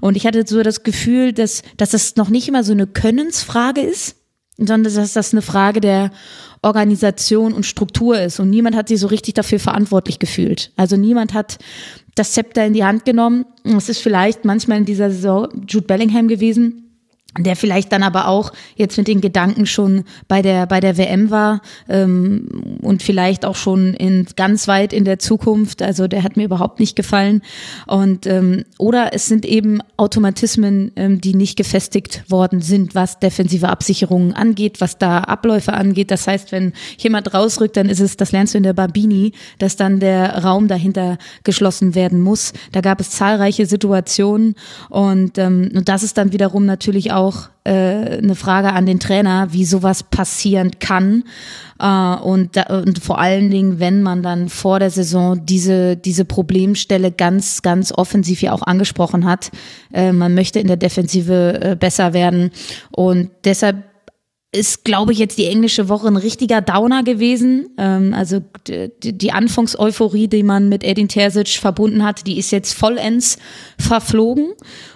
Und 0.00 0.16
ich 0.16 0.26
hatte 0.26 0.44
so 0.46 0.62
das 0.62 0.82
Gefühl, 0.82 1.32
dass, 1.32 1.62
dass 1.76 1.90
das 1.90 2.16
noch 2.16 2.28
nicht 2.28 2.48
immer 2.48 2.64
so 2.64 2.72
eine 2.72 2.86
Könnensfrage 2.86 3.80
ist, 3.80 4.16
sondern 4.58 4.84
dass 4.84 5.12
das 5.12 5.32
eine 5.32 5.42
Frage 5.42 5.80
der 5.80 6.10
Organisation 6.62 7.52
und 7.52 7.66
Struktur 7.66 8.20
ist. 8.20 8.40
Und 8.40 8.50
niemand 8.50 8.76
hat 8.76 8.88
sich 8.88 8.98
so 8.98 9.06
richtig 9.06 9.34
dafür 9.34 9.60
verantwortlich 9.60 10.18
gefühlt. 10.18 10.72
Also 10.76 10.96
niemand 10.96 11.34
hat 11.34 11.58
das 12.14 12.32
Zepter 12.32 12.64
in 12.64 12.72
die 12.72 12.84
Hand 12.84 13.04
genommen. 13.04 13.44
Es 13.64 13.88
ist 13.88 14.00
vielleicht 14.00 14.44
manchmal 14.44 14.78
in 14.78 14.84
dieser 14.84 15.10
Saison 15.10 15.48
Jude 15.68 15.86
Bellingham 15.86 16.28
gewesen, 16.28 16.85
der 17.38 17.56
vielleicht 17.56 17.92
dann 17.92 18.02
aber 18.02 18.28
auch 18.28 18.52
jetzt 18.76 18.96
mit 18.98 19.08
den 19.08 19.20
Gedanken 19.20 19.66
schon 19.66 20.04
bei 20.28 20.42
der 20.42 20.66
bei 20.66 20.80
der 20.80 20.96
WM 20.96 21.30
war 21.30 21.60
ähm, 21.88 22.78
und 22.82 23.02
vielleicht 23.02 23.44
auch 23.44 23.56
schon 23.56 23.94
in 23.94 24.26
ganz 24.36 24.68
weit 24.68 24.92
in 24.92 25.04
der 25.04 25.18
Zukunft. 25.18 25.82
Also 25.82 26.08
der 26.08 26.22
hat 26.22 26.36
mir 26.36 26.44
überhaupt 26.44 26.80
nicht 26.80 26.96
gefallen. 26.96 27.42
Und 27.86 28.26
ähm, 28.26 28.64
oder 28.78 29.10
es 29.12 29.26
sind 29.26 29.44
eben 29.44 29.80
Automatismen, 29.96 30.92
ähm, 30.96 31.20
die 31.20 31.34
nicht 31.34 31.56
gefestigt 31.56 32.24
worden 32.30 32.60
sind, 32.60 32.94
was 32.94 33.18
defensive 33.18 33.68
Absicherungen 33.68 34.32
angeht, 34.32 34.80
was 34.80 34.98
da 34.98 35.20
Abläufe 35.20 35.72
angeht. 35.72 36.10
Das 36.10 36.26
heißt, 36.26 36.52
wenn 36.52 36.72
jemand 36.98 37.32
rausrückt, 37.34 37.76
dann 37.76 37.88
ist 37.88 38.00
es, 38.00 38.16
das 38.16 38.32
lernst 38.32 38.54
du 38.54 38.58
in 38.58 38.64
der 38.64 38.72
Barbini, 38.72 39.32
dass 39.58 39.76
dann 39.76 40.00
der 40.00 40.44
Raum 40.44 40.68
dahinter 40.68 41.18
geschlossen 41.44 41.94
werden 41.94 42.20
muss. 42.20 42.52
Da 42.72 42.80
gab 42.80 43.00
es 43.00 43.10
zahlreiche 43.10 43.66
Situationen 43.66 44.54
und, 44.88 45.38
ähm, 45.38 45.70
und 45.74 45.88
das 45.88 46.02
ist 46.02 46.18
dann 46.18 46.32
wiederum 46.32 46.66
natürlich 46.66 47.12
auch 47.12 47.25
auch 47.26 47.48
äh, 47.64 48.18
eine 48.18 48.34
Frage 48.34 48.72
an 48.72 48.86
den 48.86 49.00
Trainer, 49.00 49.48
wie 49.52 49.64
sowas 49.64 50.04
passieren 50.04 50.78
kann. 50.78 51.24
Äh, 51.80 52.16
und, 52.16 52.56
da, 52.56 52.62
und 52.78 53.02
vor 53.02 53.18
allen 53.18 53.50
Dingen, 53.50 53.80
wenn 53.80 54.02
man 54.02 54.22
dann 54.22 54.48
vor 54.48 54.78
der 54.78 54.90
Saison 54.90 55.44
diese, 55.44 55.96
diese 55.96 56.24
Problemstelle 56.24 57.10
ganz, 57.10 57.62
ganz 57.62 57.92
offensiv 57.92 58.42
ja 58.42 58.52
auch 58.52 58.62
angesprochen 58.62 59.24
hat. 59.24 59.50
Äh, 59.92 60.12
man 60.12 60.34
möchte 60.34 60.60
in 60.60 60.68
der 60.68 60.76
Defensive 60.76 61.60
äh, 61.60 61.76
besser 61.76 62.12
werden. 62.12 62.50
Und 62.90 63.30
deshalb 63.44 63.84
ist, 64.52 64.84
glaube 64.84 65.12
ich, 65.12 65.18
jetzt 65.18 65.38
die 65.38 65.46
englische 65.46 65.88
Woche 65.88 66.06
ein 66.08 66.16
richtiger 66.16 66.60
Downer 66.62 67.02
gewesen. 67.02 67.68
Ähm, 67.78 68.14
also 68.14 68.40
die, 68.68 69.32
Anfangseuphorie, 69.32 70.28
die 70.28 70.42
man 70.42 70.68
mit 70.68 70.84
Edin 70.84 71.08
Terzic 71.08 71.48
verbunden 71.48 72.04
hat, 72.04 72.26
die 72.26 72.38
ist 72.38 72.52
jetzt 72.52 72.72
vollends 72.72 73.38
verflogen. 73.78 74.52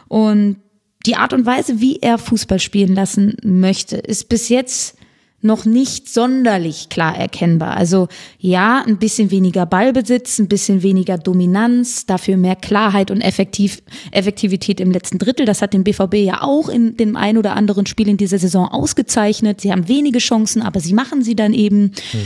Und 0.08 0.56
die 1.06 1.16
Art 1.16 1.32
und 1.32 1.46
Weise, 1.46 1.80
wie 1.80 1.98
er 2.00 2.18
Fußball 2.18 2.58
spielen 2.58 2.94
lassen 2.94 3.36
möchte, 3.42 3.96
ist 3.96 4.28
bis 4.28 4.48
jetzt 4.48 4.96
noch 5.42 5.64
nicht 5.64 6.08
sonderlich 6.08 6.90
klar 6.90 7.16
erkennbar. 7.16 7.76
Also 7.76 8.08
ja, 8.38 8.84
ein 8.86 8.98
bisschen 8.98 9.30
weniger 9.30 9.64
Ballbesitz, 9.64 10.38
ein 10.38 10.48
bisschen 10.48 10.82
weniger 10.82 11.16
Dominanz, 11.16 12.04
dafür 12.04 12.36
mehr 12.36 12.56
Klarheit 12.56 13.10
und 13.10 13.22
Effektiv 13.22 13.82
Effektivität 14.10 14.80
im 14.80 14.90
letzten 14.90 15.18
Drittel. 15.18 15.46
Das 15.46 15.62
hat 15.62 15.72
den 15.72 15.84
BVB 15.84 16.16
ja 16.16 16.42
auch 16.42 16.68
in 16.68 16.96
dem 16.96 17.16
ein 17.16 17.38
oder 17.38 17.56
anderen 17.56 17.86
Spiel 17.86 18.08
in 18.08 18.18
dieser 18.18 18.38
Saison 18.38 18.68
ausgezeichnet. 18.68 19.62
Sie 19.62 19.72
haben 19.72 19.88
wenige 19.88 20.18
Chancen, 20.18 20.60
aber 20.60 20.80
sie 20.80 20.92
machen 20.92 21.22
sie 21.22 21.36
dann 21.36 21.54
eben. 21.54 21.92
Hm. 22.10 22.20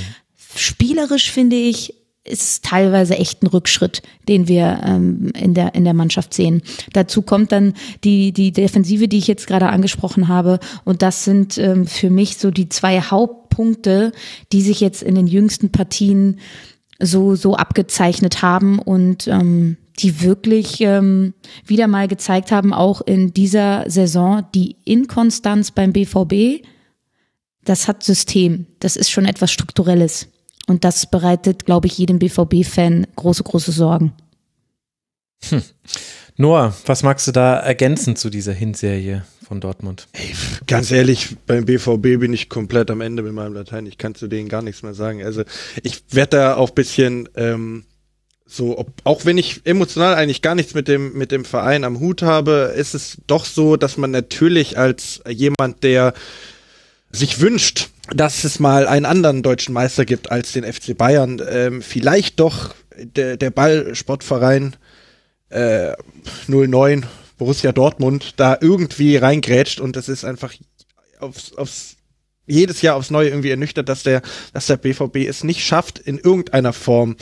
Spielerisch 0.56 1.32
finde 1.32 1.56
ich, 1.56 1.94
ist 2.24 2.64
teilweise 2.64 3.16
echt 3.18 3.42
ein 3.42 3.48
Rückschritt, 3.48 4.02
den 4.28 4.48
wir 4.48 4.80
ähm, 4.84 5.30
in, 5.38 5.52
der, 5.52 5.74
in 5.74 5.84
der 5.84 5.92
Mannschaft 5.92 6.32
sehen. 6.32 6.62
Dazu 6.92 7.20
kommt 7.20 7.52
dann 7.52 7.74
die, 8.02 8.32
die 8.32 8.50
Defensive, 8.50 9.08
die 9.08 9.18
ich 9.18 9.26
jetzt 9.26 9.46
gerade 9.46 9.68
angesprochen 9.68 10.28
habe. 10.28 10.58
Und 10.84 11.02
das 11.02 11.24
sind 11.24 11.58
ähm, 11.58 11.86
für 11.86 12.08
mich 12.08 12.38
so 12.38 12.50
die 12.50 12.70
zwei 12.70 13.00
Hauptpunkte, 13.00 14.12
die 14.52 14.62
sich 14.62 14.80
jetzt 14.80 15.02
in 15.02 15.14
den 15.14 15.26
jüngsten 15.26 15.70
Partien 15.70 16.40
so, 16.98 17.34
so 17.34 17.56
abgezeichnet 17.56 18.40
haben 18.40 18.78
und 18.78 19.28
ähm, 19.28 19.76
die 19.98 20.22
wirklich 20.22 20.80
ähm, 20.80 21.34
wieder 21.66 21.88
mal 21.88 22.08
gezeigt 22.08 22.50
haben, 22.50 22.72
auch 22.72 23.00
in 23.02 23.34
dieser 23.34 23.88
Saison, 23.88 24.44
die 24.54 24.76
Inkonstanz 24.84 25.70
beim 25.70 25.92
BVB, 25.92 26.64
das 27.64 27.86
hat 27.86 28.02
System. 28.02 28.66
Das 28.80 28.96
ist 28.96 29.10
schon 29.10 29.24
etwas 29.24 29.52
Strukturelles. 29.52 30.28
Und 30.66 30.84
das 30.84 31.10
bereitet, 31.10 31.66
glaube 31.66 31.86
ich, 31.86 31.98
jedem 31.98 32.18
BVB-Fan 32.18 33.06
große, 33.16 33.42
große 33.42 33.72
Sorgen. 33.72 34.12
Hm. 35.48 35.62
Noah, 36.36 36.74
was 36.86 37.02
magst 37.02 37.26
du 37.28 37.32
da 37.32 37.56
ergänzen 37.56 38.16
zu 38.16 38.28
dieser 38.28 38.52
Hinserie 38.52 39.24
von 39.46 39.60
Dortmund? 39.60 40.08
Hey, 40.12 40.34
ganz 40.66 40.90
ehrlich, 40.90 41.36
beim 41.46 41.64
BVB 41.64 42.18
bin 42.18 42.32
ich 42.32 42.48
komplett 42.48 42.90
am 42.90 43.00
Ende 43.00 43.22
mit 43.22 43.34
meinem 43.34 43.54
Latein. 43.54 43.86
Ich 43.86 43.98
kann 43.98 44.14
zu 44.14 44.26
denen 44.26 44.48
gar 44.48 44.62
nichts 44.62 44.82
mehr 44.82 44.94
sagen. 44.94 45.22
Also 45.22 45.44
ich 45.82 46.02
werde 46.10 46.38
da 46.38 46.56
auch 46.56 46.70
bisschen 46.70 47.28
ähm, 47.36 47.84
so, 48.46 48.78
ob, 48.78 48.88
auch 49.04 49.24
wenn 49.24 49.38
ich 49.38 49.62
emotional 49.64 50.14
eigentlich 50.14 50.42
gar 50.42 50.54
nichts 50.54 50.74
mit 50.74 50.88
dem 50.88 51.16
mit 51.16 51.30
dem 51.30 51.44
Verein 51.44 51.84
am 51.84 52.00
Hut 52.00 52.22
habe, 52.22 52.74
ist 52.76 52.94
es 52.94 53.18
doch 53.26 53.44
so, 53.44 53.76
dass 53.76 53.96
man 53.96 54.10
natürlich 54.10 54.76
als 54.76 55.22
jemand, 55.28 55.82
der 55.82 56.14
sich 57.14 57.40
wünscht, 57.40 57.90
dass 58.12 58.44
es 58.44 58.58
mal 58.58 58.86
einen 58.86 59.06
anderen 59.06 59.42
deutschen 59.42 59.72
Meister 59.72 60.04
gibt 60.04 60.30
als 60.30 60.52
den 60.52 60.70
FC 60.70 60.96
Bayern, 60.96 61.40
ähm, 61.48 61.80
vielleicht 61.82 62.40
doch 62.40 62.74
der, 62.96 63.36
der 63.36 63.50
Ballsportverein 63.50 64.76
äh, 65.50 65.92
09 66.48 67.06
Borussia 67.38 67.72
Dortmund 67.72 68.34
da 68.36 68.58
irgendwie 68.60 69.16
reingrätscht 69.16 69.80
und 69.80 69.96
das 69.96 70.08
ist 70.08 70.24
einfach 70.24 70.52
aufs, 71.18 71.52
aufs 71.54 71.96
jedes 72.46 72.82
Jahr 72.82 72.96
aufs 72.96 73.10
Neue 73.10 73.28
irgendwie 73.28 73.50
ernüchtert, 73.50 73.88
dass 73.88 74.02
der, 74.02 74.20
dass 74.52 74.66
der 74.66 74.76
BVB 74.76 75.16
es 75.28 75.44
nicht 75.44 75.64
schafft, 75.64 75.98
in 75.98 76.18
irgendeiner 76.18 76.72
Form 76.72 77.16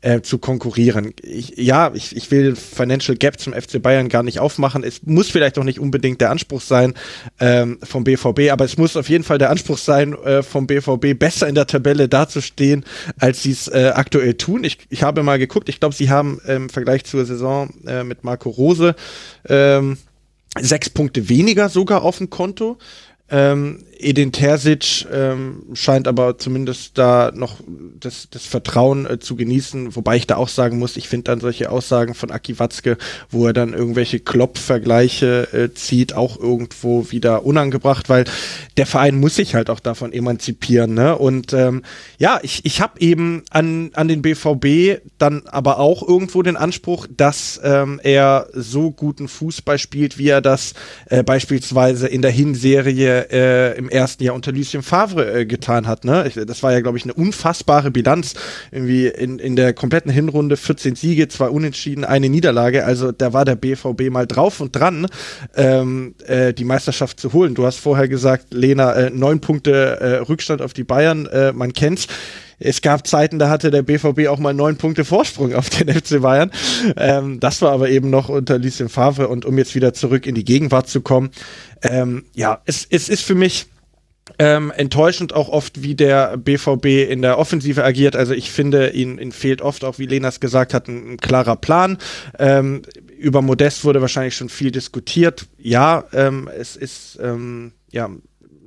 äh, 0.00 0.20
zu 0.20 0.38
konkurrieren. 0.38 1.12
Ich, 1.22 1.54
ja, 1.56 1.90
ich, 1.92 2.14
ich 2.14 2.30
will 2.30 2.54
Financial 2.54 3.16
Gap 3.16 3.40
zum 3.40 3.52
FC 3.52 3.82
Bayern 3.82 4.08
gar 4.08 4.22
nicht 4.22 4.38
aufmachen. 4.38 4.84
Es 4.84 5.02
muss 5.04 5.28
vielleicht 5.28 5.58
auch 5.58 5.64
nicht 5.64 5.80
unbedingt 5.80 6.20
der 6.20 6.30
Anspruch 6.30 6.60
sein 6.60 6.94
ähm, 7.40 7.78
vom 7.82 8.04
BVB, 8.04 8.50
aber 8.50 8.64
es 8.64 8.76
muss 8.76 8.96
auf 8.96 9.08
jeden 9.08 9.24
Fall 9.24 9.38
der 9.38 9.50
Anspruch 9.50 9.78
sein, 9.78 10.14
äh, 10.14 10.42
vom 10.42 10.66
BVB 10.66 11.18
besser 11.18 11.48
in 11.48 11.54
der 11.54 11.66
Tabelle 11.66 12.08
dazustehen, 12.08 12.84
als 13.18 13.42
sie 13.42 13.50
es 13.50 13.66
äh, 13.68 13.92
aktuell 13.94 14.34
tun. 14.34 14.62
Ich, 14.64 14.78
ich 14.88 15.02
habe 15.02 15.22
mal 15.22 15.38
geguckt, 15.38 15.68
ich 15.68 15.80
glaube, 15.80 15.94
sie 15.94 16.10
haben 16.10 16.40
im 16.46 16.68
Vergleich 16.68 17.04
zur 17.04 17.24
Saison 17.24 17.70
äh, 17.86 18.04
mit 18.04 18.22
Marco 18.22 18.50
Rose 18.50 18.94
ähm, 19.48 19.98
sechs 20.60 20.90
Punkte 20.90 21.28
weniger 21.28 21.68
sogar 21.68 22.02
auf 22.02 22.18
dem 22.18 22.30
Konto. 22.30 22.78
Ähm, 23.30 23.84
Edin 23.98 24.32
Terzic 24.32 25.06
ähm, 25.12 25.64
scheint 25.74 26.06
aber 26.06 26.38
zumindest 26.38 26.96
da 26.98 27.32
noch 27.34 27.56
das, 27.98 28.28
das 28.30 28.46
Vertrauen 28.46 29.06
äh, 29.06 29.18
zu 29.18 29.36
genießen, 29.36 29.96
wobei 29.96 30.16
ich 30.16 30.26
da 30.26 30.36
auch 30.36 30.48
sagen 30.48 30.78
muss, 30.78 30.96
ich 30.96 31.08
finde 31.08 31.24
dann 31.24 31.40
solche 31.40 31.70
Aussagen 31.70 32.14
von 32.14 32.30
Aki 32.30 32.58
Watzke, 32.58 32.96
wo 33.30 33.46
er 33.46 33.52
dann 33.52 33.74
irgendwelche 33.74 34.20
Klopp-Vergleiche 34.20 35.48
äh, 35.52 35.74
zieht, 35.74 36.14
auch 36.14 36.38
irgendwo 36.38 37.10
wieder 37.10 37.44
unangebracht, 37.44 38.08
weil 38.08 38.24
der 38.76 38.86
Verein 38.86 39.18
muss 39.18 39.36
sich 39.36 39.54
halt 39.54 39.70
auch 39.70 39.80
davon 39.80 40.12
emanzipieren. 40.12 40.94
Ne? 40.94 41.16
Und 41.16 41.52
ähm, 41.52 41.82
ja, 42.18 42.38
ich, 42.42 42.64
ich 42.64 42.80
habe 42.80 43.00
eben 43.00 43.42
an, 43.50 43.90
an 43.94 44.08
den 44.08 44.22
BVB 44.22 45.02
dann 45.18 45.42
aber 45.46 45.78
auch 45.78 46.06
irgendwo 46.06 46.42
den 46.42 46.56
Anspruch, 46.56 47.06
dass 47.14 47.60
ähm, 47.64 48.00
er 48.02 48.48
so 48.52 48.92
guten 48.92 49.28
Fußball 49.28 49.78
spielt, 49.78 50.18
wie 50.18 50.28
er 50.28 50.40
das 50.40 50.74
äh, 51.06 51.22
beispielsweise 51.22 52.06
in 52.06 52.22
der 52.22 52.30
Hinserie 52.30 53.26
äh, 53.30 53.76
im 53.76 53.87
ersten 53.88 54.22
Jahr 54.24 54.34
unter 54.34 54.52
Lucien 54.52 54.82
Favre 54.82 55.40
äh, 55.40 55.46
getan 55.46 55.86
hat. 55.86 56.04
Ne? 56.04 56.26
Ich, 56.26 56.34
das 56.34 56.62
war 56.62 56.72
ja, 56.72 56.80
glaube 56.80 56.98
ich, 56.98 57.04
eine 57.04 57.14
unfassbare 57.14 57.90
Bilanz. 57.90 58.34
Irgendwie 58.70 59.06
in, 59.06 59.38
in 59.38 59.56
der 59.56 59.72
kompletten 59.72 60.10
Hinrunde 60.10 60.56
14 60.56 60.94
Siege, 60.94 61.28
zwei 61.28 61.48
Unentschieden, 61.48 62.04
eine 62.04 62.28
Niederlage. 62.28 62.84
Also 62.84 63.12
da 63.12 63.32
war 63.32 63.44
der 63.44 63.56
BVB 63.56 64.10
mal 64.10 64.26
drauf 64.26 64.60
und 64.60 64.74
dran, 64.74 65.06
ähm, 65.56 66.14
äh, 66.26 66.52
die 66.52 66.64
Meisterschaft 66.64 67.20
zu 67.20 67.32
holen. 67.32 67.54
Du 67.54 67.66
hast 67.66 67.78
vorher 67.78 68.08
gesagt, 68.08 68.52
Lena, 68.52 68.92
äh, 68.94 69.10
neun 69.10 69.40
Punkte 69.40 70.00
äh, 70.00 70.14
Rückstand 70.18 70.62
auf 70.62 70.72
die 70.72 70.84
Bayern, 70.84 71.26
äh, 71.26 71.52
man 71.52 71.72
kennt's 71.72 72.08
es 72.60 72.82
gab 72.82 73.06
Zeiten, 73.06 73.38
da 73.38 73.48
hatte 73.48 73.70
der 73.70 73.82
BVB 73.82 74.26
auch 74.28 74.38
mal 74.38 74.52
neun 74.52 74.76
Punkte 74.76 75.04
Vorsprung 75.04 75.54
auf 75.54 75.70
den 75.70 75.88
FC 75.88 76.20
Bayern. 76.20 76.50
Ähm, 76.96 77.40
das 77.40 77.62
war 77.62 77.72
aber 77.72 77.88
eben 77.88 78.10
noch 78.10 78.28
unter 78.28 78.58
Lucien 78.58 78.88
Favre 78.88 79.28
und 79.28 79.44
um 79.44 79.56
jetzt 79.58 79.74
wieder 79.74 79.94
zurück 79.94 80.26
in 80.26 80.34
die 80.34 80.44
Gegenwart 80.44 80.88
zu 80.88 81.00
kommen. 81.00 81.30
Ähm, 81.82 82.24
ja, 82.34 82.60
es, 82.64 82.86
es 82.90 83.08
ist 83.08 83.22
für 83.22 83.36
mich 83.36 83.66
ähm, 84.38 84.72
enttäuschend 84.76 85.34
auch 85.34 85.48
oft, 85.48 85.82
wie 85.82 85.94
der 85.94 86.36
BVB 86.36 87.10
in 87.10 87.22
der 87.22 87.38
Offensive 87.38 87.84
agiert. 87.84 88.16
Also 88.16 88.34
ich 88.34 88.50
finde, 88.50 88.90
ihnen, 88.90 89.18
ihnen 89.18 89.32
fehlt 89.32 89.62
oft 89.62 89.84
auch, 89.84 89.98
wie 89.98 90.06
Lenas 90.06 90.40
gesagt 90.40 90.74
hat, 90.74 90.88
ein, 90.88 91.12
ein 91.12 91.16
klarer 91.16 91.56
Plan. 91.56 91.98
Ähm, 92.38 92.82
über 93.18 93.42
Modest 93.42 93.84
wurde 93.84 94.00
wahrscheinlich 94.00 94.36
schon 94.36 94.48
viel 94.48 94.70
diskutiert. 94.70 95.46
Ja, 95.58 96.04
ähm, 96.12 96.48
es 96.56 96.76
ist 96.76 97.18
ähm, 97.20 97.72
ja 97.90 98.10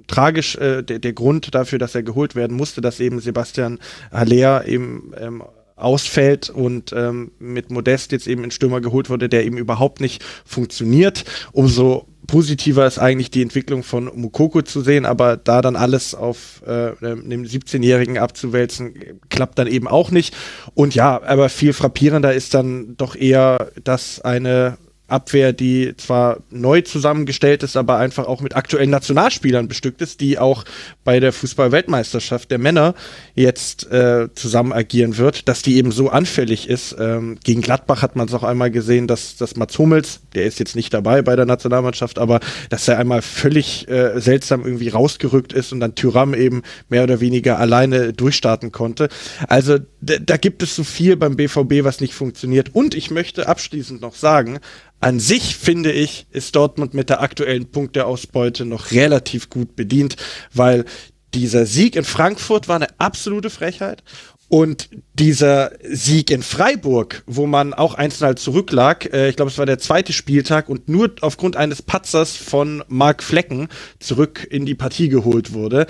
tragisch 0.08 0.56
äh, 0.58 0.84
der, 0.84 1.00
der 1.00 1.14
Grund 1.14 1.56
dafür, 1.56 1.80
dass 1.80 1.96
er 1.96 2.04
geholt 2.04 2.36
werden 2.36 2.58
musste, 2.58 2.82
dass 2.82 3.00
eben 3.00 3.20
Sebastian 3.22 3.80
Haller 4.12 4.68
eben 4.68 5.14
ähm, 5.18 5.44
ausfällt 5.78 6.50
und 6.50 6.94
ähm, 6.94 7.32
mit 7.40 7.72
Modest 7.72 8.12
jetzt 8.12 8.28
eben 8.28 8.44
ein 8.44 8.52
Stürmer 8.52 8.82
geholt 8.82 9.10
wurde, 9.10 9.30
der 9.30 9.46
eben 9.46 9.58
überhaupt 9.58 10.00
nicht 10.00 10.24
funktioniert. 10.46 11.24
Umso 11.54 12.08
positiver 12.32 12.88
ist 12.88 12.98
eigentlich 12.98 13.30
die 13.30 13.42
Entwicklung 13.42 13.84
von 13.84 14.10
Mukoko 14.16 14.62
zu 14.62 14.80
sehen, 14.80 15.06
aber 15.06 15.36
da 15.36 15.62
dann 15.62 15.76
alles 15.76 16.16
auf 16.16 16.62
äh, 16.66 16.92
einem 17.06 17.44
17-Jährigen 17.44 18.18
abzuwälzen, 18.18 18.94
klappt 19.28 19.60
dann 19.60 19.68
eben 19.68 19.86
auch 19.86 20.12
nicht. 20.12 20.34
Und 20.74 20.96
ja, 20.96 21.22
aber 21.22 21.50
viel 21.50 21.74
frappierender 21.74 22.34
ist 22.34 22.54
dann 22.54 22.96
doch 22.96 23.18
eher, 23.18 23.72
dass 23.84 24.22
eine 24.22 24.78
Abwehr, 25.12 25.54
die 25.54 25.94
zwar 25.98 26.38
neu 26.50 26.82
zusammengestellt 26.82 27.64
ist, 27.64 27.76
aber 27.76 27.98
einfach 27.98 28.26
auch 28.26 28.42
mit 28.42 28.56
aktuellen 28.56 28.90
Nationalspielern 28.90 29.68
bestückt 29.68 30.02
ist, 30.02 30.22
die 30.22 30.40
auch 30.40 30.64
bei 31.04 31.20
der 31.20 31.34
Fußball-Weltmeisterschaft 31.34 32.50
der 32.50 32.58
Männer 32.58 32.96
jetzt 33.36 33.92
äh, 33.92 34.30
zusammen 34.34 34.72
agieren 34.72 35.18
wird, 35.18 35.48
dass 35.48 35.62
die 35.62 35.76
eben 35.76 35.92
so 35.92 36.10
anfällig 36.10 36.70
ist. 36.70 36.96
Ähm, 36.98 37.38
gegen 37.44 37.62
Gladbach 37.62 38.02
hat 38.02 38.16
man 38.16 38.28
es 38.28 38.34
auch 38.34 38.44
einmal 38.44 38.72
gesehen, 38.72 39.08
dass, 39.08 39.36
dass 39.36 39.56
Mats 39.56 39.78
Hummels, 39.78 40.22
der 40.34 40.46
ist 40.46 40.60
jetzt 40.60 40.76
nicht 40.76 40.94
dabei 40.94 41.22
bei 41.22 41.36
der 41.36 41.46
Nationalmannschaft, 41.46 42.20
aber 42.20 42.40
dass 42.70 42.88
er 42.88 42.98
einmal 42.98 43.22
völlig 43.22 43.88
äh, 43.88 44.20
seltsam 44.20 44.64
irgendwie 44.66 44.90
rausgerückt 44.90 45.54
ist 45.54 45.72
und 45.72 45.80
dann 45.80 45.96
Tyram 45.96 46.34
eben 46.34 46.62
mehr 46.90 47.04
oder 47.04 47.20
weniger 47.20 47.60
alleine 47.60 48.14
durchstarten 48.14 48.72
konnte. 48.72 49.10
Also 49.48 49.78
da 50.02 50.38
gibt 50.38 50.64
es 50.64 50.76
so 50.76 50.84
viel 50.84 51.16
beim 51.16 51.36
BVB, 51.36 51.84
was 51.84 52.02
nicht 52.02 52.14
funktioniert. 52.14 52.74
Und 52.74 52.96
ich 52.96 53.12
möchte 53.12 53.48
abschließend 53.48 54.02
noch 54.02 54.16
sagen, 54.16 54.60
an 55.00 55.20
sich 55.20 55.56
finde 55.56 55.92
ich, 55.92 56.28
ist 56.32 56.56
Dortmund 56.56 56.94
mit 56.94 57.10
der 57.10 57.22
aktuellen 57.22 57.72
Punkteausbeute 57.72 58.66
noch 58.66 58.92
relativ 58.92 59.50
gut 59.50 59.76
bedient, 59.76 60.16
weil 60.54 60.86
dieser 61.34 61.66
Sieg 61.66 61.96
in 61.96 62.04
Frankfurt 62.04 62.68
war 62.68 62.76
eine 62.76 63.00
absolute 63.00 63.50
Frechheit. 63.50 64.04
Und 64.52 64.90
dieser 65.14 65.72
Sieg 65.82 66.30
in 66.30 66.44
Freiburg, 66.44 67.24
wo 67.26 67.48
man 67.48 67.74
auch 67.74 67.94
einzeln 67.94 68.36
zurücklag, 68.36 69.06
äh, 69.14 69.30
ich 69.30 69.38
glaube, 69.38 69.50
es 69.50 69.58
war 69.58 69.66
der 69.66 69.80
zweite 69.80 70.12
Spieltag 70.12 70.68
und 70.68 70.90
nur 70.90 71.10
aufgrund 71.22 71.56
eines 71.56 71.82
Patzers 71.82 72.36
von 72.36 72.84
Mark 72.90 73.24
Flecken 73.24 73.70
zurück 74.00 74.46
in 74.52 74.66
die 74.66 74.76
Partie 74.76 75.08
geholt 75.08 75.54
wurde, 75.54 75.88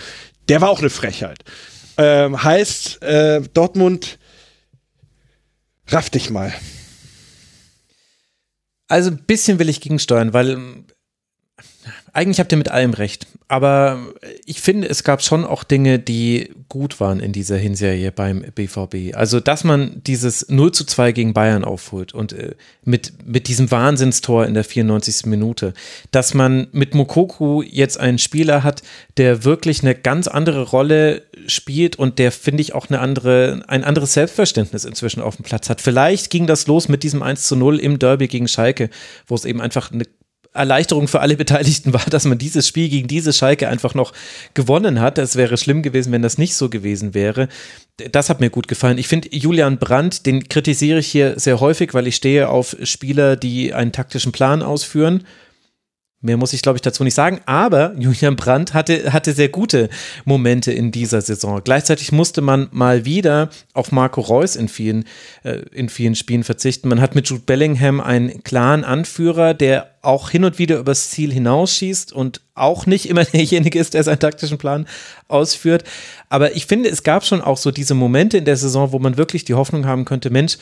der 0.47 0.61
war 0.61 0.69
auch 0.69 0.77
eine 0.77 0.91
Frechheit. 0.91 1.39
Ähm, 1.97 2.43
heißt, 2.43 3.01
äh, 3.01 3.41
Dortmund, 3.51 4.19
raff 5.88 6.11
dich 6.11 6.29
mal. 6.29 6.53
Also 8.88 9.09
ein 9.09 9.23
bisschen 9.25 9.57
will 9.57 9.69
ich 9.69 9.81
gegensteuern, 9.81 10.33
weil 10.33 10.83
eigentlich 12.13 12.39
habt 12.39 12.51
ihr 12.51 12.57
mit 12.57 12.69
allem 12.69 12.93
recht. 12.93 13.27
Aber 13.47 13.99
ich 14.45 14.61
finde, 14.61 14.88
es 14.88 15.03
gab 15.03 15.21
schon 15.21 15.43
auch 15.45 15.63
Dinge, 15.63 15.99
die 15.99 16.51
gut 16.69 16.99
waren 16.99 17.19
in 17.19 17.33
dieser 17.33 17.57
Hinserie 17.57 18.11
beim 18.11 18.41
BVB. 18.55 19.15
Also, 19.15 19.39
dass 19.39 19.63
man 19.63 20.01
dieses 20.05 20.47
0 20.49 20.71
zu 20.71 20.85
2 20.85 21.11
gegen 21.11 21.33
Bayern 21.33 21.63
aufholt 21.63 22.13
und 22.13 22.33
äh, 22.33 22.55
mit, 22.85 23.13
mit 23.25 23.47
diesem 23.47 23.69
Wahnsinnstor 23.71 24.45
in 24.45 24.53
der 24.53 24.63
94. 24.63 25.25
Minute, 25.25 25.73
dass 26.11 26.33
man 26.33 26.67
mit 26.71 26.95
Mokoku 26.95 27.61
jetzt 27.61 27.99
einen 27.99 28.19
Spieler 28.19 28.63
hat, 28.63 28.83
der 29.17 29.43
wirklich 29.43 29.81
eine 29.81 29.95
ganz 29.95 30.27
andere 30.27 30.63
Rolle 30.63 31.23
spielt 31.47 31.97
und 31.97 32.19
der, 32.19 32.31
finde 32.31 32.61
ich, 32.61 32.73
auch 32.73 32.89
eine 32.89 32.99
andere, 32.99 33.63
ein 33.67 33.83
anderes 33.83 34.13
Selbstverständnis 34.13 34.85
inzwischen 34.85 35.21
auf 35.21 35.35
dem 35.35 35.43
Platz 35.43 35.69
hat. 35.69 35.81
Vielleicht 35.81 36.29
ging 36.29 36.47
das 36.47 36.67
los 36.67 36.88
mit 36.88 37.03
diesem 37.03 37.21
1 37.21 37.47
zu 37.47 37.55
0 37.55 37.79
im 37.79 37.99
Derby 37.99 38.27
gegen 38.27 38.47
Schalke, 38.47 38.89
wo 39.27 39.35
es 39.35 39.45
eben 39.45 39.61
einfach 39.61 39.91
eine 39.91 40.05
Erleichterung 40.53 41.07
für 41.07 41.21
alle 41.21 41.37
Beteiligten 41.37 41.93
war, 41.93 42.05
dass 42.09 42.25
man 42.25 42.37
dieses 42.37 42.67
Spiel 42.67 42.89
gegen 42.89 43.07
diese 43.07 43.31
Schalke 43.31 43.69
einfach 43.69 43.93
noch 43.93 44.11
gewonnen 44.53 44.99
hat. 44.99 45.17
Es 45.17 45.35
wäre 45.35 45.57
schlimm 45.57 45.81
gewesen, 45.81 46.11
wenn 46.11 46.21
das 46.21 46.37
nicht 46.37 46.55
so 46.55 46.69
gewesen 46.69 47.13
wäre. 47.13 47.47
Das 48.11 48.29
hat 48.29 48.39
mir 48.39 48.49
gut 48.49 48.67
gefallen. 48.67 48.97
Ich 48.97 49.07
finde 49.07 49.33
Julian 49.33 49.77
Brandt, 49.77 50.25
den 50.25 50.49
kritisiere 50.49 50.99
ich 50.99 51.07
hier 51.07 51.39
sehr 51.39 51.59
häufig, 51.59 51.93
weil 51.93 52.07
ich 52.07 52.15
stehe 52.15 52.49
auf 52.49 52.75
Spieler, 52.83 53.35
die 53.35 53.73
einen 53.73 53.91
taktischen 53.91 54.31
Plan 54.31 54.61
ausführen. 54.61 55.23
Mehr 56.23 56.38
muss 56.38 56.53
ich, 56.53 56.61
glaube 56.61 56.77
ich, 56.77 56.84
dazu 56.84 57.03
nicht 57.03 57.15
sagen. 57.15 57.41
Aber 57.48 57.95
Julian 57.98 58.35
Brandt 58.35 58.76
hatte, 58.76 59.11
hatte 59.11 59.34
sehr 59.34 59.49
gute 59.49 59.89
Momente 60.23 60.72
in 60.72 60.91
dieser 60.91 61.22
Saison. 61.22 61.61
Gleichzeitig 61.64 62.11
musste 62.11 62.41
man 62.41 62.69
mal 62.72 63.06
wieder 63.06 63.49
auf 63.73 63.91
Marco 63.91 64.22
Reus 64.22 64.56
in 64.56 64.68
vielen, 64.68 65.06
äh, 65.43 65.61
in 65.72 65.89
vielen 65.89 66.14
Spielen 66.14 66.43
verzichten. 66.43 66.89
Man 66.89 67.02
hat 67.02 67.15
mit 67.15 67.27
Jude 67.27 67.41
Bellingham 67.43 67.99
einen 67.99 68.43
klaren 68.43 68.84
Anführer, 68.84 69.56
der 69.56 69.91
auch 70.03 70.30
hin 70.30 70.43
und 70.43 70.60
wieder 70.60 70.77
übers 70.77 71.10
Ziel 71.10 71.34
hinausschießt 71.34 72.14
und 72.14 72.41
auch 72.53 72.85
nicht 72.85 73.10
immer 73.10 73.26
derjenige 73.26 73.80
ist, 73.80 73.95
der 73.95 74.03
seinen 74.03 74.19
taktischen 74.19 74.60
Plan 74.60 74.88
ausführt. 75.27 75.84
Aber 76.30 76.56
ich 76.56 76.68
finde, 76.68 76.89
es 76.89 77.02
gab 77.02 77.26
schon 77.26 77.41
auch 77.41 77.57
so 77.57 77.72
diese 77.72 77.95
Momente 77.95 78.38
in 78.38 78.45
der 78.45 78.57
Saison, 78.57 78.91
wo 78.91 78.99
man 78.99 79.18
wirklich 79.18 79.43
die 79.43 79.56
Hoffnung 79.56 79.88
haben 79.88 80.06
könnte, 80.06 80.30
Mensch, 80.30 80.60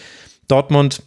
Dortmund 0.48 1.03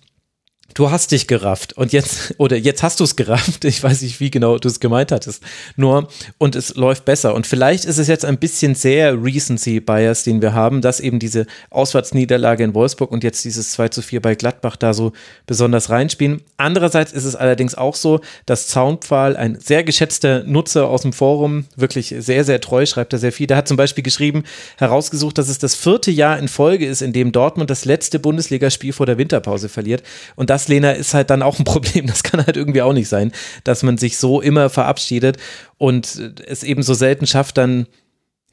du 0.75 0.91
hast 0.91 1.13
dich 1.13 1.27
gerafft 1.27 1.75
und 1.75 1.93
jetzt, 1.93 2.35
oder 2.39 2.57
jetzt 2.57 2.83
hast 2.83 3.01
du 3.01 3.05
es 3.05 3.17
gerafft, 3.17 3.65
ich 3.65 3.83
weiß 3.83 4.03
nicht, 4.03 4.21
wie 4.21 4.31
genau 4.31 4.59
du 4.59 4.69
es 4.69 4.81
gemeint 4.81 5.13
hattest, 5.13 5.43
nur 5.77 6.09
und 6.39 6.57
es 6.57 6.75
läuft 6.75 7.05
besser. 7.05 7.35
Und 7.35 7.47
vielleicht 7.47 7.85
ist 7.85 7.99
es 7.99 8.09
jetzt 8.09 8.25
ein 8.25 8.39
bisschen 8.39 8.75
sehr 8.75 9.23
Recency 9.23 9.81
Bias, 9.81 10.25
den 10.25 10.43
wir 10.43 10.53
haben, 10.55 10.81
dass 10.81 11.01
eben 11.01 11.19
diese 11.19 11.47
Auswärtsniederlage 11.71 12.65
in 12.65 12.75
Wolfsburg 12.75 13.11
und 13.11 13.25
jetzt 13.25 13.45
dieses 13.45 13.73
2 13.73 13.89
zu 13.89 14.03
4 14.03 14.21
bei 14.23 14.35
Gladbach 14.35 14.77
da 14.77 14.95
so 14.95 15.13
besonders 15.47 15.91
reinspielen. 15.91 16.43
Andererseits 16.57 17.13
ist 17.13 17.25
es 17.25 17.37
allerdings 17.37 17.75
auch 17.75 17.95
so, 17.95 18.21
dass 18.47 18.69
Zaunpfahl, 18.69 19.37
ein 19.37 19.59
sehr 19.61 19.85
geschätzter 19.85 20.45
Nutzer 20.45 20.89
aus 20.89 21.03
dem 21.03 21.13
Forum, 21.13 21.67
wirklich 21.77 22.15
sehr, 22.19 22.45
sehr 22.45 22.61
treu, 22.61 22.87
schreibt 22.87 23.13
er 23.13 23.19
sehr 23.19 23.33
viel, 23.33 23.47
der 23.47 23.57
hat 23.57 23.69
zum 23.69 23.77
Beispiel 23.77 24.05
geschrieben, 24.05 24.45
herausgesucht, 24.79 25.39
dass 25.39 25.49
es 25.49 25.59
das 25.59 25.75
vierte 25.75 26.11
Jahr 26.11 26.39
in 26.39 26.49
Folge 26.49 26.87
ist, 26.87 27.03
in 27.03 27.13
dem 27.13 27.33
Dortmund 27.33 27.71
das 27.71 27.85
letzte 27.85 28.19
Bundesligaspiel 28.19 28.93
vor 28.93 29.07
der 29.07 29.19
Winterpause 29.19 29.69
verliert. 29.69 30.03
Und 30.37 30.51
das 30.51 30.62
das, 30.63 30.69
Lena, 30.69 30.93
ist 30.93 31.15
halt 31.15 31.31
dann 31.31 31.43
auch 31.43 31.59
ein 31.59 31.65
Problem. 31.73 32.07
Das 32.07 32.23
kann 32.23 32.45
halt 32.45 32.57
irgendwie 32.57 32.83
auch 32.83 32.93
nicht 32.93 33.09
sein, 33.09 33.33
dass 33.65 33.83
man 33.83 33.99
sich 33.99 34.17
so 34.17 34.41
immer 34.41 34.71
verabschiedet 34.71 35.37
und 35.79 36.21
es 36.47 36.63
eben 36.63 36.83
so 36.83 36.95
selten 36.95 37.27
schafft, 37.27 37.59
dann 37.59 37.87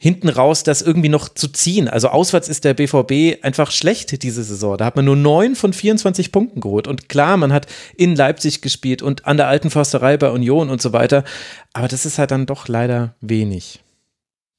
hinten 0.02 0.30
raus 0.30 0.64
das 0.64 0.81
irgendwie 0.81 1.10
noch 1.10 1.27
zu 1.27 1.49
ziehen. 1.49 1.90
Also 1.90 2.07
auswärts 2.07 2.48
ist 2.48 2.64
der 2.64 2.73
BVB 2.73 3.44
einfach 3.44 3.69
schlecht 3.69 4.23
diese 4.23 4.44
Saison. 4.44 4.77
Da 4.77 4.86
hat 4.86 4.95
man 4.95 5.03
nur 5.03 5.18
neun 5.18 5.56
von 5.57 5.73
24 5.73 6.31
Punkten 6.31 6.61
geholt. 6.61 6.88
Und 6.88 7.10
klar, 7.10 7.36
man 7.36 7.52
hat 7.52 7.68
in 7.98 8.15
Leipzig 8.15 8.61
gespielt 8.61 9.02
und 9.02 9.26
an 9.26 9.36
der 9.36 9.49
alten 9.49 9.69
Försterei 9.69 10.15
bei 10.15 10.30
Union 10.30 10.69
und 10.69 10.81
so 10.81 10.94
weiter. 10.94 11.26
Aber 11.73 11.90
das 11.90 12.06
ist 12.06 12.18
halt 12.18 12.31
dann 12.31 12.45
doch 12.45 12.69
leider 12.69 13.14
wenig. 13.19 13.81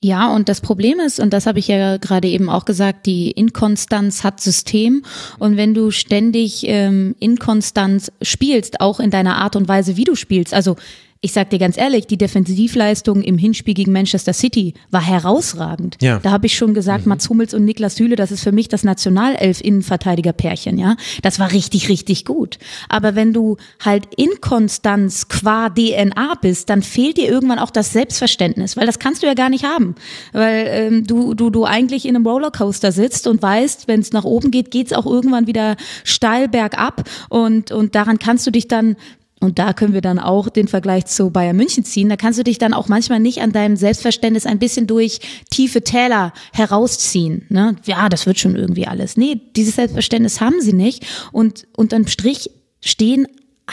Ja, 0.03 0.35
und 0.35 0.49
das 0.49 0.63
Problem 0.63 0.99
ist, 0.99 1.21
und 1.21 1.35
das 1.35 1.45
habe 1.45 1.59
ich 1.59 1.69
ja 1.69 1.99
gerade 1.99 2.27
eben 2.27 2.49
auch 2.49 2.65
gesagt, 2.65 3.05
die 3.05 3.31
Inkonstanz 3.33 4.25
hat 4.25 4.41
System. 4.41 5.05
Und 5.39 5.59
wenn 5.59 5.75
du 5.75 5.91
ständig 5.91 6.63
ähm, 6.67 7.15
Inkonstanz 7.21 8.11
spielst, 8.23 8.81
auch 8.81 8.99
in 8.99 9.11
deiner 9.11 9.37
Art 9.37 9.57
und 9.57 9.69
Weise, 9.69 9.99
wie 9.99 10.05
du 10.05 10.15
spielst, 10.15 10.55
also 10.55 10.77
ich 11.23 11.33
sag 11.33 11.51
dir 11.51 11.59
ganz 11.59 11.77
ehrlich, 11.77 12.07
die 12.07 12.17
Defensivleistung 12.17 13.21
im 13.21 13.37
Hinspiel 13.37 13.75
gegen 13.75 13.93
Manchester 13.93 14.33
City 14.33 14.73
war 14.91 15.03
herausragend. 15.03 15.99
Ja. 16.01 16.19
Da 16.19 16.31
habe 16.31 16.47
ich 16.47 16.57
schon 16.57 16.73
gesagt, 16.73 17.05
mhm. 17.05 17.11
Mats 17.11 17.29
Hummels 17.29 17.53
und 17.53 17.67
Niklas 17.67 17.97
Süle, 17.97 18.17
das 18.17 18.31
ist 18.31 18.43
für 18.43 18.53
mich 18.53 18.69
das 18.69 18.85
Nationalelf-Innenverteidiger-Pärchen, 18.85 20.79
ja. 20.79 20.97
Das 21.21 21.39
war 21.39 21.53
richtig, 21.53 21.91
richtig 21.91 22.25
gut. 22.25 22.59
Aber 22.89 23.17
wenn 23.17 23.35
du 23.35 23.59
halt 23.85 24.09
Inkonstanz 24.17 25.29
qua 25.29 25.69
DNA 25.69 26.37
bist, 26.41 26.71
dann 26.71 26.81
fehlt 26.81 27.19
dir 27.19 27.29
irgendwann 27.29 27.59
auch 27.59 27.71
das 27.71 27.93
Selbstverständnis, 27.93 28.79
weil 28.79 28.87
das 28.87 28.99
kannst 28.99 29.23
du 29.23 29.27
ja 29.27 29.35
gar 29.35 29.51
nicht 29.51 29.65
haben. 29.65 29.97
Weil 30.33 30.65
ähm, 30.69 31.07
du, 31.07 31.35
du, 31.35 31.51
du 31.51 31.67
eigentlich 31.67 32.07
in 32.07 32.17
einem 32.17 32.27
Rollercoaster 32.27 32.93
sitzt 32.93 33.27
und 33.27 33.43
weißt, 33.43 33.89
wenn 33.89 34.01
es 34.01 34.13
nach 34.13 34.25
oben 34.25 34.51
geht, 34.51 34.71
geht's 34.71 34.95
auch 34.95 35.05
irgendwann 35.05 35.47
wieder 35.47 35.77
steil 36.03 36.49
bergab 36.49 37.05
und, 37.29 37.73
und 37.73 37.95
daran 37.95 38.19
kannst 38.19 38.47
du 38.47 38.51
dich 38.51 38.69
dann 38.69 38.97
und 39.41 39.59
da 39.59 39.73
können 39.73 39.95
wir 39.95 40.03
dann 40.03 40.19
auch 40.19 40.51
den 40.51 40.69
Vergleich 40.69 41.07
zu 41.07 41.31
Bayern 41.31 41.57
München 41.57 41.83
ziehen. 41.85 42.11
Da 42.11 42.17
kannst 42.17 42.39
du 42.39 42.45
dich 42.45 42.59
dann 42.59 42.75
auch 42.75 42.89
manchmal 42.89 43.21
nicht 43.21 43.41
an 43.41 43.53
deinem 43.53 43.77
Selbstverständnis 43.77 44.45
ein 44.45 44.59
bisschen 44.59 44.87
durch 44.87 45.21
tiefe 45.51 45.83
Täler 45.83 46.35
herausziehen. 46.53 47.47
Ne? 47.49 47.77
Ja, 47.87 48.11
das 48.11 48.27
wird 48.27 48.39
schon 48.39 48.55
irgendwie 48.55 48.87
alles. 48.87 49.17
Nee, 49.17 49.41
dieses 49.57 49.77
Selbstverständnis 49.77 50.43
haben 50.43 50.61
sie 50.61 50.75
nicht. 50.75 51.07
Und 51.33 51.67
unterm 51.75 52.07
Strich 52.07 52.51
stehen 52.83 53.27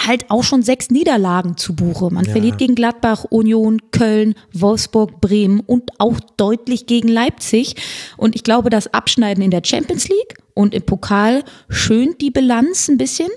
halt 0.06 0.30
auch 0.30 0.44
schon 0.44 0.64
sechs 0.64 0.90
Niederlagen 0.90 1.58
zu 1.58 1.76
Buche. 1.76 2.14
Man 2.14 2.26
ja. 2.26 2.32
verliert 2.32 2.58
gegen 2.58 2.76
Gladbach, 2.76 3.26
Union, 3.26 3.92
Köln, 3.92 4.36
Wolfsburg, 4.54 5.20
Bremen 5.20 5.60
und 5.60 5.92
auch 6.00 6.20
deutlich 6.38 6.86
gegen 6.86 7.10
Leipzig. 7.10 7.76
Und 8.16 8.36
ich 8.36 8.44
glaube, 8.44 8.70
das 8.70 8.94
Abschneiden 8.94 9.44
in 9.44 9.52
der 9.52 9.64
Champions 9.66 10.08
League 10.08 10.38
und 10.54 10.74
im 10.74 10.84
Pokal 10.84 11.44
schönt 11.68 12.22
die 12.22 12.32
Bilanz 12.32 12.88
ein 12.88 12.98
bisschen. 12.98 13.30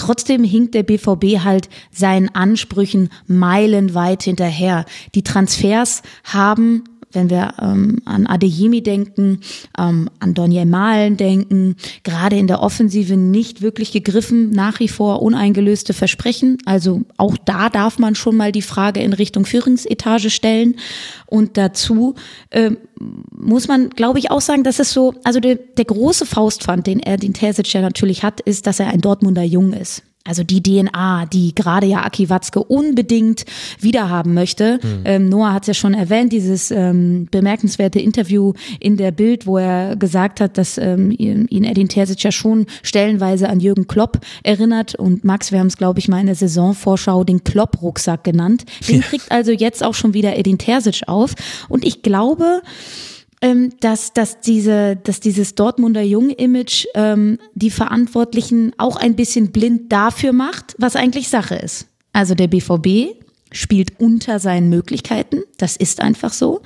Trotzdem 0.00 0.44
hinkt 0.44 0.74
der 0.74 0.82
BVB 0.82 1.44
halt 1.44 1.68
seinen 1.92 2.34
Ansprüchen 2.34 3.10
meilenweit 3.26 4.22
hinterher. 4.22 4.86
Die 5.14 5.22
Transfers 5.22 6.00
haben 6.24 6.84
wenn 7.12 7.30
wir 7.30 7.54
ähm, 7.60 8.00
an 8.04 8.26
Adeyemi 8.26 8.82
denken, 8.82 9.40
ähm, 9.78 10.08
an 10.20 10.34
Daniel 10.34 10.66
Malen 10.66 11.16
denken, 11.16 11.76
gerade 12.04 12.36
in 12.36 12.46
der 12.46 12.62
Offensive 12.62 13.16
nicht 13.16 13.62
wirklich 13.62 13.92
gegriffen, 13.92 14.50
nach 14.50 14.80
wie 14.80 14.88
vor 14.88 15.22
uneingelöste 15.22 15.92
Versprechen. 15.92 16.58
Also 16.64 17.02
auch 17.16 17.36
da 17.36 17.68
darf 17.68 17.98
man 17.98 18.14
schon 18.14 18.36
mal 18.36 18.52
die 18.52 18.62
Frage 18.62 19.00
in 19.00 19.12
Richtung 19.12 19.44
Führungsetage 19.44 20.30
stellen. 20.30 20.76
Und 21.26 21.56
dazu 21.56 22.14
äh, 22.50 22.72
muss 23.30 23.68
man, 23.68 23.90
glaube 23.90 24.18
ich, 24.18 24.30
auch 24.30 24.40
sagen, 24.40 24.64
dass 24.64 24.78
es 24.78 24.92
so, 24.92 25.14
also 25.24 25.40
der, 25.40 25.56
der 25.56 25.84
große 25.84 26.26
Faustpfand, 26.26 26.86
den 26.86 27.00
er, 27.00 27.16
den 27.16 27.34
Terzic 27.34 27.72
ja 27.72 27.80
natürlich 27.80 28.22
hat, 28.22 28.40
ist, 28.40 28.66
dass 28.66 28.80
er 28.80 28.88
ein 28.88 29.00
Dortmunder 29.00 29.42
Jung 29.42 29.72
ist. 29.72 30.02
Also 30.22 30.44
die 30.44 30.62
DNA, 30.62 31.24
die 31.26 31.54
gerade 31.54 31.86
ja 31.86 32.04
Aki 32.04 32.28
Watzke 32.28 32.62
unbedingt 32.62 33.46
wiederhaben 33.80 34.34
möchte. 34.34 34.78
Mhm. 34.82 35.02
Ähm, 35.06 35.28
Noah 35.30 35.54
hat 35.54 35.62
es 35.62 35.68
ja 35.68 35.74
schon 35.74 35.94
erwähnt, 35.94 36.30
dieses 36.32 36.70
ähm, 36.70 37.26
bemerkenswerte 37.30 38.00
Interview 38.00 38.52
in 38.80 38.98
der 38.98 39.12
Bild, 39.12 39.46
wo 39.46 39.56
er 39.56 39.96
gesagt 39.96 40.42
hat, 40.42 40.58
dass 40.58 40.76
ähm, 40.76 41.10
ihn 41.10 41.64
Edin 41.64 41.88
Terzic 41.88 42.22
ja 42.22 42.32
schon 42.32 42.66
stellenweise 42.82 43.48
an 43.48 43.60
Jürgen 43.60 43.86
Klopp 43.86 44.20
erinnert. 44.42 44.94
Und 44.94 45.24
Max, 45.24 45.52
wir 45.52 45.58
haben 45.58 45.68
es, 45.68 45.78
glaube 45.78 46.00
ich, 46.00 46.08
mal 46.08 46.20
in 46.20 46.26
der 46.26 46.34
Saisonvorschau 46.34 47.24
den 47.24 47.42
Klopp-Rucksack 47.42 48.22
genannt. 48.22 48.64
Den 48.88 49.00
ja. 49.00 49.02
kriegt 49.02 49.32
also 49.32 49.52
jetzt 49.52 49.82
auch 49.82 49.94
schon 49.94 50.12
wieder 50.12 50.36
Edin 50.36 50.58
Terzic 50.58 51.02
auf. 51.06 51.34
Und 51.70 51.82
ich 51.82 52.02
glaube, 52.02 52.60
ähm, 53.42 53.70
dass, 53.80 54.12
dass, 54.12 54.40
diese, 54.40 54.96
dass 54.96 55.20
dieses 55.20 55.54
Dortmunder 55.54 56.02
Jung-Image 56.02 56.86
ähm, 56.94 57.38
die 57.54 57.70
Verantwortlichen 57.70 58.72
auch 58.76 58.96
ein 58.96 59.16
bisschen 59.16 59.50
blind 59.50 59.92
dafür 59.92 60.32
macht, 60.32 60.74
was 60.78 60.96
eigentlich 60.96 61.28
Sache 61.28 61.54
ist. 61.54 61.86
Also 62.12 62.34
der 62.34 62.48
BVB 62.48 63.14
spielt 63.52 63.98
unter 63.98 64.38
seinen 64.38 64.68
Möglichkeiten, 64.68 65.42
das 65.58 65.76
ist 65.76 66.00
einfach 66.00 66.32
so. 66.32 66.62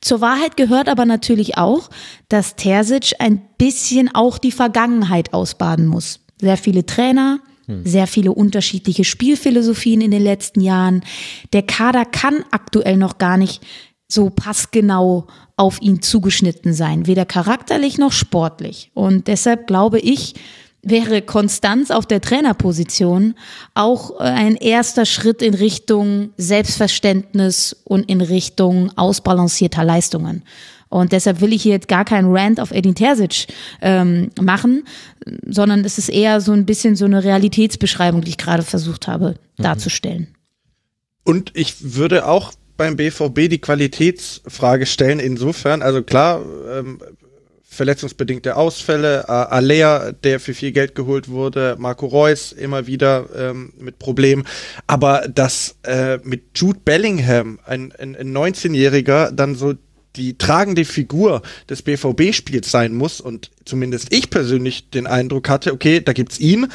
Zur 0.00 0.20
Wahrheit 0.20 0.56
gehört 0.56 0.88
aber 0.88 1.04
natürlich 1.04 1.56
auch, 1.56 1.90
dass 2.28 2.56
Terzic 2.56 3.14
ein 3.18 3.42
bisschen 3.58 4.14
auch 4.14 4.38
die 4.38 4.52
Vergangenheit 4.52 5.32
ausbaden 5.32 5.86
muss. 5.86 6.20
Sehr 6.40 6.56
viele 6.56 6.86
Trainer, 6.86 7.40
hm. 7.66 7.84
sehr 7.84 8.06
viele 8.06 8.32
unterschiedliche 8.32 9.04
Spielphilosophien 9.04 10.00
in 10.00 10.12
den 10.12 10.22
letzten 10.22 10.60
Jahren. 10.60 11.02
Der 11.52 11.62
Kader 11.62 12.04
kann 12.04 12.44
aktuell 12.52 12.96
noch 12.96 13.18
gar 13.18 13.36
nicht 13.36 13.64
so 14.06 14.30
passgenau 14.30 15.26
auf 15.58 15.82
ihn 15.82 16.00
zugeschnitten 16.00 16.72
sein, 16.72 17.06
weder 17.06 17.26
charakterlich 17.26 17.98
noch 17.98 18.12
sportlich. 18.12 18.90
Und 18.94 19.26
deshalb 19.26 19.66
glaube 19.66 19.98
ich, 19.98 20.34
wäre 20.82 21.20
Konstanz 21.20 21.90
auf 21.90 22.06
der 22.06 22.20
Trainerposition 22.20 23.34
auch 23.74 24.20
äh, 24.20 24.24
ein 24.24 24.54
erster 24.54 25.04
Schritt 25.04 25.42
in 25.42 25.54
Richtung 25.54 26.30
Selbstverständnis 26.36 27.76
und 27.84 28.08
in 28.08 28.20
Richtung 28.20 28.96
ausbalancierter 28.96 29.84
Leistungen. 29.84 30.44
Und 30.90 31.12
deshalb 31.12 31.40
will 31.40 31.52
ich 31.52 31.62
hier 31.62 31.72
jetzt 31.72 31.88
gar 31.88 32.04
keinen 32.04 32.34
Rant 32.34 32.60
auf 32.60 32.70
Edin 32.70 32.94
Terzic 32.94 33.48
ähm, 33.82 34.30
machen, 34.40 34.84
sondern 35.46 35.84
es 35.84 35.98
ist 35.98 36.08
eher 36.08 36.40
so 36.40 36.52
ein 36.52 36.64
bisschen 36.64 36.96
so 36.96 37.04
eine 37.04 37.22
Realitätsbeschreibung, 37.24 38.22
die 38.22 38.30
ich 38.30 38.38
gerade 38.38 38.62
versucht 38.62 39.08
habe 39.08 39.34
mhm. 39.58 39.62
darzustellen. 39.62 40.28
Und 41.24 41.50
ich 41.54 41.94
würde 41.94 42.26
auch 42.26 42.52
beim 42.78 42.96
BVB 42.96 43.50
die 43.50 43.60
Qualitätsfrage 43.60 44.86
stellen. 44.86 45.20
Insofern, 45.20 45.82
also 45.82 46.02
klar, 46.02 46.42
ähm, 46.70 46.98
verletzungsbedingte 47.78 48.56
Ausfälle, 48.56 49.28
Alea, 49.28 50.12
der 50.12 50.40
für 50.40 50.54
viel 50.54 50.72
Geld 50.72 50.94
geholt 50.94 51.28
wurde, 51.28 51.76
Marco 51.78 52.06
Reus 52.06 52.52
immer 52.52 52.86
wieder 52.86 53.26
ähm, 53.36 53.72
mit 53.78 53.98
Problemen. 53.98 54.46
Aber 54.86 55.28
dass 55.28 55.76
äh, 55.84 56.18
mit 56.24 56.44
Jude 56.56 56.80
Bellingham, 56.84 57.60
ein, 57.66 57.92
ein, 57.98 58.16
ein 58.16 58.34
19-Jähriger, 58.34 59.30
dann 59.32 59.54
so 59.54 59.74
die 60.16 60.36
tragende 60.36 60.84
Figur 60.84 61.42
des 61.68 61.82
BVB-Spiels 61.82 62.70
sein 62.70 62.94
muss 62.94 63.20
und 63.20 63.50
zumindest 63.64 64.12
ich 64.12 64.30
persönlich 64.30 64.90
den 64.90 65.06
Eindruck 65.06 65.48
hatte, 65.48 65.72
okay, 65.72 66.00
da 66.00 66.12
gibt's 66.12 66.40
ihn, 66.40 66.66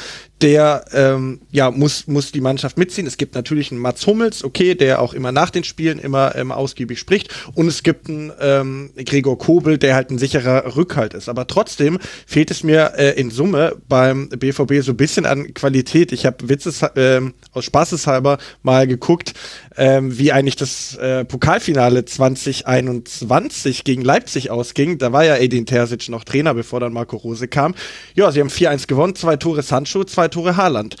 der 0.42 0.84
ähm, 0.92 1.40
ja 1.52 1.70
muss 1.70 2.06
muss 2.06 2.32
die 2.32 2.40
Mannschaft 2.40 2.76
mitziehen. 2.76 3.06
Es 3.06 3.16
gibt 3.16 3.34
natürlich 3.34 3.70
einen 3.70 3.80
Mats 3.80 4.06
Hummels, 4.06 4.44
okay, 4.44 4.74
der 4.74 5.00
auch 5.00 5.14
immer 5.14 5.32
nach 5.32 5.50
den 5.50 5.64
Spielen 5.64 5.98
immer 5.98 6.34
ähm, 6.34 6.52
ausgiebig 6.52 6.98
spricht, 6.98 7.34
und 7.54 7.68
es 7.68 7.82
gibt 7.82 8.08
einen 8.08 8.32
ähm, 8.40 8.90
Gregor 8.96 9.38
Kobel, 9.38 9.78
der 9.78 9.94
halt 9.94 10.10
ein 10.10 10.18
sicherer 10.18 10.76
Rückhalt 10.76 11.14
ist. 11.14 11.28
Aber 11.28 11.46
trotzdem 11.46 11.98
fehlt 12.26 12.50
es 12.50 12.62
mir 12.62 12.92
äh, 12.96 13.18
in 13.18 13.30
Summe 13.30 13.76
beim 13.88 14.28
BVB 14.28 14.82
so 14.82 14.92
ein 14.92 14.96
bisschen 14.96 15.24
an 15.24 15.54
Qualität. 15.54 16.12
Ich 16.12 16.26
habe 16.26 16.48
Witzes 16.48 16.82
äh, 16.82 17.20
aus 17.52 17.64
Spaßeshalber 17.64 18.38
mal 18.62 18.86
geguckt, 18.86 19.34
äh, 19.76 20.00
wie 20.02 20.32
eigentlich 20.32 20.56
das 20.56 20.96
äh, 20.96 21.24
Pokalfinale 21.24 22.04
2021 22.04 23.84
gegen 23.84 24.02
Leipzig 24.02 24.50
ausging. 24.50 24.98
Da 24.98 25.12
war 25.12 25.24
ja 25.24 25.36
Edin 25.36 25.66
Terzic 25.66 26.08
noch 26.08 26.24
Trainer, 26.24 26.54
bevor 26.54 26.80
dann 26.80 26.92
Marco 26.92 27.16
Rose 27.16 27.48
kam. 27.48 27.74
Ja, 28.14 28.30
sie 28.30 28.40
haben 28.40 28.48
4-1 28.48 28.86
gewonnen, 28.86 29.14
zwei 29.14 29.36
Tore 29.36 29.62
Sancho, 29.62 30.04
zwei 30.04 30.23
Tore 30.30 30.56
Haaland. 30.56 30.96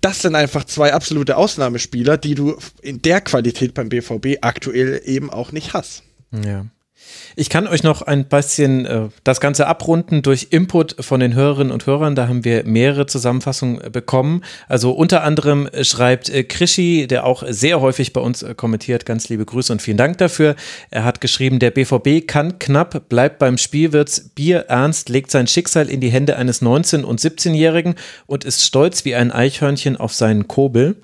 Das 0.00 0.22
sind 0.22 0.34
einfach 0.34 0.64
zwei 0.64 0.92
absolute 0.92 1.36
Ausnahmespieler, 1.36 2.18
die 2.18 2.34
du 2.34 2.56
in 2.82 3.02
der 3.02 3.20
Qualität 3.20 3.74
beim 3.74 3.88
BVB 3.88 4.38
aktuell 4.40 5.00
eben 5.04 5.30
auch 5.30 5.52
nicht 5.52 5.72
hast. 5.72 6.02
Ja. 6.32 6.66
Ich 7.38 7.50
kann 7.50 7.68
euch 7.68 7.82
noch 7.82 8.02
ein 8.02 8.24
bisschen 8.24 8.86
äh, 8.86 9.08
das 9.22 9.40
Ganze 9.40 9.66
abrunden 9.66 10.22
durch 10.22 10.48
Input 10.50 10.96
von 11.00 11.20
den 11.20 11.34
Hörerinnen 11.34 11.72
und 11.72 11.86
Hörern. 11.86 12.14
Da 12.14 12.28
haben 12.28 12.44
wir 12.44 12.64
mehrere 12.64 13.06
Zusammenfassungen 13.06 13.80
äh, 13.80 13.90
bekommen. 13.90 14.42
Also 14.68 14.92
unter 14.92 15.22
anderem 15.22 15.66
äh, 15.66 15.84
schreibt 15.84 16.30
äh, 16.30 16.44
Krischi, 16.44 17.06
der 17.06 17.26
auch 17.26 17.42
sehr 17.46 17.80
häufig 17.80 18.12
bei 18.12 18.20
uns 18.20 18.42
äh, 18.42 18.54
kommentiert, 18.54 19.04
ganz 19.04 19.28
liebe 19.28 19.44
Grüße 19.44 19.72
und 19.72 19.82
vielen 19.82 19.98
Dank 19.98 20.18
dafür. 20.18 20.56
Er 20.90 21.04
hat 21.04 21.20
geschrieben, 21.20 21.58
der 21.58 21.72
BVB 21.72 22.26
kann 22.26 22.58
knapp, 22.58 23.08
bleibt 23.08 23.38
beim 23.38 23.58
Spielwirts 23.58 24.30
Bier 24.34 24.66
ernst, 24.68 25.08
legt 25.08 25.30
sein 25.30 25.46
Schicksal 25.46 25.90
in 25.90 26.00
die 26.00 26.10
Hände 26.10 26.36
eines 26.36 26.62
19- 26.62 27.02
und 27.02 27.20
17-Jährigen 27.20 27.96
und 28.26 28.44
ist 28.44 28.64
stolz 28.64 29.04
wie 29.04 29.14
ein 29.14 29.30
Eichhörnchen 29.30 29.96
auf 29.96 30.14
seinen 30.14 30.48
Kobel. 30.48 30.96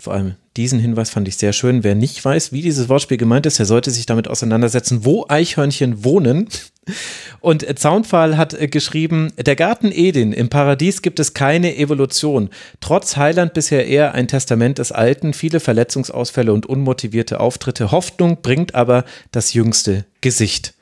Vor 0.00 0.14
allem 0.14 0.36
diesen 0.56 0.78
Hinweis 0.78 1.10
fand 1.10 1.28
ich 1.28 1.36
sehr 1.36 1.52
schön. 1.52 1.84
Wer 1.84 1.94
nicht 1.94 2.24
weiß, 2.24 2.52
wie 2.52 2.62
dieses 2.62 2.88
Wortspiel 2.88 3.18
gemeint 3.18 3.44
ist, 3.44 3.58
der 3.58 3.66
sollte 3.66 3.90
sich 3.90 4.06
damit 4.06 4.28
auseinandersetzen, 4.28 5.04
wo 5.04 5.26
Eichhörnchen 5.28 6.04
wohnen. 6.04 6.48
Und 7.40 7.78
Zaunpfahl 7.78 8.38
hat 8.38 8.54
äh, 8.54 8.66
geschrieben, 8.66 9.32
der 9.36 9.56
Garten 9.56 9.92
Eden, 9.92 10.32
im 10.32 10.48
Paradies 10.48 11.02
gibt 11.02 11.20
es 11.20 11.34
keine 11.34 11.76
Evolution. 11.76 12.48
Trotz 12.80 13.16
Heiland 13.16 13.52
bisher 13.52 13.86
eher 13.86 14.14
ein 14.14 14.26
Testament 14.26 14.78
des 14.78 14.90
Alten, 14.90 15.34
viele 15.34 15.60
Verletzungsausfälle 15.60 16.52
und 16.52 16.64
unmotivierte 16.64 17.38
Auftritte. 17.38 17.90
Hoffnung 17.90 18.40
bringt 18.40 18.74
aber 18.74 19.04
das 19.32 19.52
jüngste 19.52 20.06
Gesicht. 20.22 20.74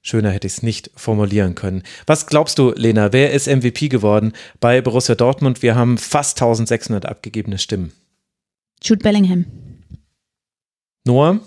Schöner 0.00 0.30
hätte 0.30 0.46
ich 0.46 0.54
es 0.54 0.62
nicht 0.62 0.90
formulieren 0.96 1.54
können. 1.54 1.82
Was 2.06 2.26
glaubst 2.26 2.58
du, 2.58 2.72
Lena, 2.74 3.12
wer 3.12 3.32
ist 3.32 3.46
MVP 3.46 3.88
geworden 3.88 4.32
bei 4.60 4.80
Borussia 4.80 5.14
Dortmund? 5.14 5.62
Wir 5.62 5.74
haben 5.74 5.98
fast 5.98 6.40
1600 6.40 7.06
abgegebene 7.06 7.58
Stimmen. 7.58 7.92
Jude 8.84 9.02
Bellingham. 9.02 9.46
Noah? 11.06 11.40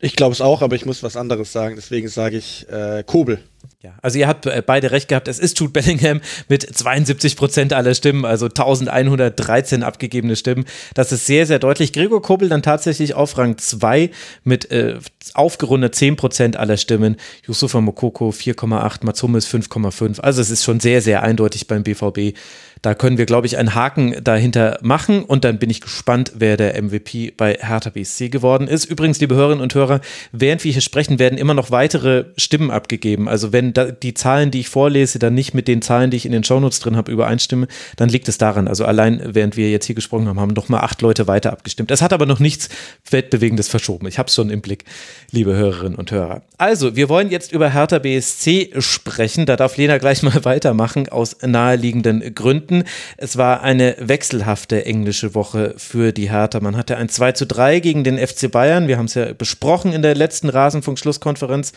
Ich 0.00 0.14
glaube 0.14 0.32
es 0.32 0.40
auch, 0.40 0.62
aber 0.62 0.76
ich 0.76 0.86
muss 0.86 1.02
was 1.02 1.16
anderes 1.16 1.52
sagen, 1.52 1.74
deswegen 1.74 2.06
sage 2.06 2.36
ich 2.36 2.68
äh, 2.68 3.02
Kobel. 3.04 3.40
Ja, 3.80 3.94
also 4.02 4.18
ihr 4.18 4.26
habt 4.26 4.46
äh, 4.46 4.60
beide 4.64 4.90
recht 4.90 5.08
gehabt. 5.08 5.28
Es 5.28 5.38
ist 5.38 5.58
Jude 5.60 5.72
Bellingham 5.72 6.20
mit 6.48 6.62
72 6.62 7.36
Prozent 7.36 7.72
aller 7.72 7.94
Stimmen, 7.94 8.24
also 8.24 8.46
1113 8.46 9.84
abgegebene 9.84 10.34
Stimmen. 10.34 10.64
Das 10.94 11.12
ist 11.12 11.26
sehr, 11.26 11.46
sehr 11.46 11.60
deutlich. 11.60 11.92
Gregor 11.92 12.20
Kobel 12.20 12.48
dann 12.48 12.62
tatsächlich 12.62 13.14
auf 13.14 13.38
Rang 13.38 13.56
2 13.56 14.10
mit 14.42 14.70
äh, 14.72 14.98
aufgerundet 15.34 15.94
10 15.94 16.16
Prozent 16.16 16.56
aller 16.56 16.76
Stimmen. 16.76 17.16
Yusufa 17.46 17.80
Mokoko 17.80 18.30
4,8, 18.30 19.04
Matsumis 19.04 19.46
5,5. 19.46 20.20
Also 20.20 20.40
es 20.40 20.50
ist 20.50 20.64
schon 20.64 20.80
sehr, 20.80 21.00
sehr 21.00 21.22
eindeutig 21.22 21.68
beim 21.68 21.84
BVB. 21.84 22.36
Da 22.82 22.94
können 22.94 23.18
wir, 23.18 23.26
glaube 23.26 23.46
ich, 23.46 23.56
einen 23.58 23.74
Haken 23.74 24.22
dahinter 24.22 24.78
machen 24.82 25.24
und 25.24 25.44
dann 25.44 25.58
bin 25.58 25.70
ich 25.70 25.80
gespannt, 25.80 26.32
wer 26.36 26.56
der 26.56 26.80
MVP 26.80 27.32
bei 27.36 27.58
Hertha 27.60 27.90
BSC 27.90 28.28
geworden 28.28 28.68
ist. 28.68 28.84
Übrigens, 28.84 29.20
liebe 29.20 29.34
Hörerinnen 29.34 29.62
und 29.62 29.74
Hörer, 29.74 30.00
während 30.32 30.64
wir 30.64 30.72
hier 30.72 30.80
sprechen, 30.80 31.18
werden 31.18 31.38
immer 31.38 31.54
noch 31.54 31.70
weitere 31.70 32.26
Stimmen 32.36 32.70
abgegeben. 32.70 33.28
Also 33.28 33.47
Also 33.48 33.52
wenn 33.52 33.72
die 34.02 34.12
Zahlen, 34.12 34.50
die 34.50 34.60
ich 34.60 34.68
vorlese, 34.68 35.18
dann 35.18 35.32
nicht 35.32 35.54
mit 35.54 35.68
den 35.68 35.80
Zahlen, 35.80 36.10
die 36.10 36.18
ich 36.18 36.26
in 36.26 36.32
den 36.32 36.44
Shownotes 36.44 36.80
drin 36.80 36.96
habe, 36.96 37.10
übereinstimmen, 37.10 37.66
dann 37.96 38.10
liegt 38.10 38.28
es 38.28 38.36
daran. 38.36 38.68
Also 38.68 38.84
allein, 38.84 39.22
während 39.24 39.56
wir 39.56 39.70
jetzt 39.70 39.86
hier 39.86 39.94
gesprochen 39.94 40.28
haben, 40.28 40.38
haben 40.38 40.52
noch 40.52 40.68
mal 40.68 40.80
acht 40.80 41.00
Leute 41.00 41.26
weiter 41.26 41.52
abgestimmt. 41.52 41.90
Es 41.90 42.02
hat 42.02 42.12
aber 42.12 42.26
noch 42.26 42.40
nichts 42.40 42.68
Weltbewegendes 43.10 43.68
verschoben. 43.68 44.06
Ich 44.06 44.18
habe 44.18 44.28
es 44.28 44.34
schon 44.34 44.50
im 44.50 44.60
Blick, 44.60 44.84
liebe 45.30 45.54
Hörerinnen 45.54 45.94
und 45.94 46.10
Hörer. 46.10 46.42
Also, 46.58 46.94
wir 46.94 47.08
wollen 47.08 47.30
jetzt 47.30 47.52
über 47.52 47.72
Hertha 47.72 47.98
BSC 47.98 48.74
sprechen. 48.80 49.46
Da 49.46 49.56
darf 49.56 49.78
Lena 49.78 49.96
gleich 49.96 50.22
mal 50.22 50.44
weitermachen 50.44 51.08
aus 51.08 51.38
naheliegenden 51.40 52.34
Gründen. 52.34 52.84
Es 53.16 53.38
war 53.38 53.62
eine 53.62 53.96
wechselhafte 53.98 54.84
englische 54.84 55.34
Woche 55.34 55.74
für 55.78 56.12
die 56.12 56.30
Hertha. 56.30 56.60
Man 56.60 56.76
hatte 56.76 56.98
ein 56.98 57.08
2 57.08 57.32
zu 57.32 57.46
3 57.46 57.80
gegen 57.80 58.04
den 58.04 58.18
FC 58.18 58.50
Bayern. 58.50 58.88
Wir 58.88 58.98
haben 58.98 59.06
es 59.06 59.14
ja 59.14 59.32
besprochen 59.32 59.94
in 59.94 60.02
der 60.02 60.14
letzten 60.14 60.50
Rasenfunk-Schlusskonferenz. 60.50 61.72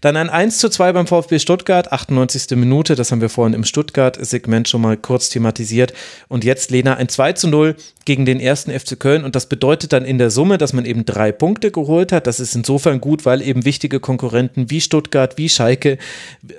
Dann 0.00 0.16
ein 0.16 0.30
1 0.30 0.58
zu 0.58 0.68
2 0.68 0.92
beim 0.92 1.06
VfB 1.06 1.38
Stuttgart, 1.38 1.92
98. 1.92 2.56
Minute, 2.56 2.94
das 2.94 3.12
haben 3.12 3.20
wir 3.20 3.28
vorhin 3.28 3.54
im 3.54 3.64
Stuttgart-Segment 3.64 4.68
schon 4.68 4.80
mal 4.80 4.96
kurz 4.96 5.28
thematisiert. 5.28 5.92
Und 6.28 6.44
jetzt, 6.44 6.70
Lena, 6.70 6.94
ein 6.94 7.08
2 7.08 7.34
zu 7.34 7.48
0 7.48 7.76
gegen 8.06 8.24
den 8.24 8.40
ersten 8.40 8.70
FC 8.70 8.98
Köln. 8.98 9.24
Und 9.24 9.36
das 9.36 9.46
bedeutet 9.46 9.92
dann 9.92 10.04
in 10.04 10.18
der 10.18 10.30
Summe, 10.30 10.56
dass 10.56 10.72
man 10.72 10.86
eben 10.86 11.04
drei 11.04 11.32
Punkte 11.32 11.70
geholt 11.70 12.12
hat. 12.12 12.26
Das 12.26 12.40
ist 12.40 12.54
insofern 12.54 13.00
gut, 13.00 13.26
weil 13.26 13.42
eben 13.42 13.64
wichtige 13.64 14.00
Konkurrenten 14.00 14.70
wie 14.70 14.80
Stuttgart, 14.80 15.36
wie 15.36 15.48
Schalke 15.48 15.98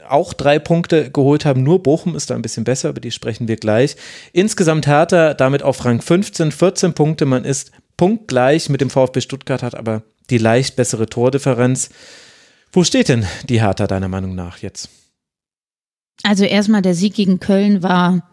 auch 0.07 0.34
drei 0.34 0.59
Punkte 0.59 1.09
geholt 1.09 1.45
haben. 1.45 1.63
Nur 1.63 1.81
Bochum 1.81 2.15
ist 2.15 2.30
da 2.30 2.35
ein 2.35 2.41
bisschen 2.43 2.63
besser, 2.63 2.89
über 2.89 3.01
die 3.01 3.11
sprechen 3.11 3.47
wir 3.47 3.55
gleich. 3.55 3.95
Insgesamt 4.34 4.85
Hertha 4.85 5.34
damit 5.34 5.63
auf 5.63 5.84
Rang 5.84 6.01
15, 6.01 6.51
14 6.51 6.93
Punkte. 6.93 7.26
Man 7.26 7.43
ist 7.43 7.72
punktgleich 7.97 8.69
mit 8.69 8.81
dem 8.81 8.89
VfB 8.89 9.22
Stuttgart, 9.22 9.63
hat 9.63 9.76
aber 9.76 10.03
die 10.30 10.38
leicht 10.38 10.76
bessere 10.76 11.07
Tordifferenz. 11.07 11.89
Wo 12.72 12.84
steht 12.84 13.10
denn 13.10 13.26
die 13.49 13.61
Hertha 13.61 13.85
deiner 13.85 14.07
Meinung 14.07 14.34
nach 14.34 14.60
jetzt? 14.60 14.89
Also 16.23 16.45
erstmal 16.45 16.81
der 16.81 16.93
Sieg 16.93 17.15
gegen 17.15 17.39
Köln 17.39 17.84
war 17.84 18.30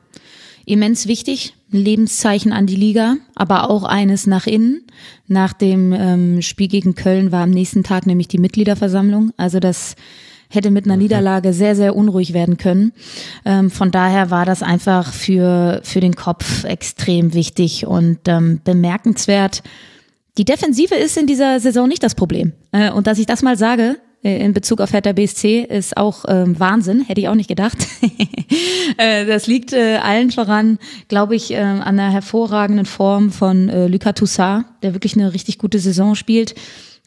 immens 0.64 1.08
wichtig, 1.08 1.54
ein 1.72 1.78
Lebenszeichen 1.78 2.52
an 2.52 2.66
die 2.66 2.76
Liga, 2.76 3.16
aber 3.34 3.70
auch 3.70 3.84
eines 3.84 4.26
nach 4.26 4.46
innen. 4.46 4.86
Nach 5.26 5.52
dem 5.52 5.92
ähm, 5.92 6.42
Spiel 6.42 6.68
gegen 6.68 6.94
Köln 6.94 7.32
war 7.32 7.42
am 7.42 7.50
nächsten 7.50 7.82
Tag 7.82 8.06
nämlich 8.06 8.28
die 8.28 8.38
Mitgliederversammlung. 8.38 9.32
Also 9.36 9.60
das 9.60 9.96
hätte 10.50 10.70
mit 10.70 10.84
einer. 10.84 10.96
Niederlage 10.96 11.52
sehr, 11.52 11.74
sehr 11.74 11.96
unruhig 11.96 12.32
werden 12.32 12.58
können. 12.58 12.92
Ähm, 13.44 13.70
von 13.70 13.90
daher 13.90 14.30
war 14.30 14.44
das 14.44 14.62
einfach 14.62 15.12
für, 15.12 15.80
für 15.82 16.00
den 16.00 16.14
Kopf 16.14 16.64
extrem 16.64 17.34
wichtig 17.34 17.86
und 17.86 18.20
ähm, 18.28 18.60
bemerkenswert. 18.62 19.62
Die 20.36 20.44
Defensive 20.44 20.94
ist 20.94 21.16
in 21.16 21.26
dieser 21.26 21.60
Saison 21.60 21.88
nicht 21.88 22.02
das 22.02 22.14
Problem. 22.14 22.52
Äh, 22.72 22.90
und 22.90 23.06
dass 23.06 23.18
ich 23.18 23.26
das 23.26 23.42
mal 23.42 23.56
sage, 23.56 23.96
in 24.22 24.52
Bezug 24.52 24.80
auf 24.80 24.92
Hertha 24.92 25.12
BSC 25.12 25.62
ist 25.68 25.96
auch 25.96 26.24
ähm, 26.26 26.58
Wahnsinn, 26.58 27.02
hätte 27.02 27.20
ich 27.20 27.28
auch 27.28 27.36
nicht 27.36 27.48
gedacht. 27.48 27.78
äh, 28.98 29.24
das 29.24 29.46
liegt 29.46 29.72
äh, 29.72 29.98
allen 30.02 30.32
voran, 30.32 30.78
glaube 31.06 31.36
ich, 31.36 31.52
äh, 31.52 31.58
an 31.58 31.96
der 31.96 32.10
hervorragenden 32.10 32.86
Form 32.86 33.30
von 33.30 33.68
äh, 33.68 33.86
Lucas 33.86 34.14
Toussaint, 34.14 34.64
der 34.82 34.92
wirklich 34.92 35.14
eine 35.14 35.32
richtig 35.32 35.58
gute 35.58 35.78
Saison 35.78 36.16
spielt. 36.16 36.56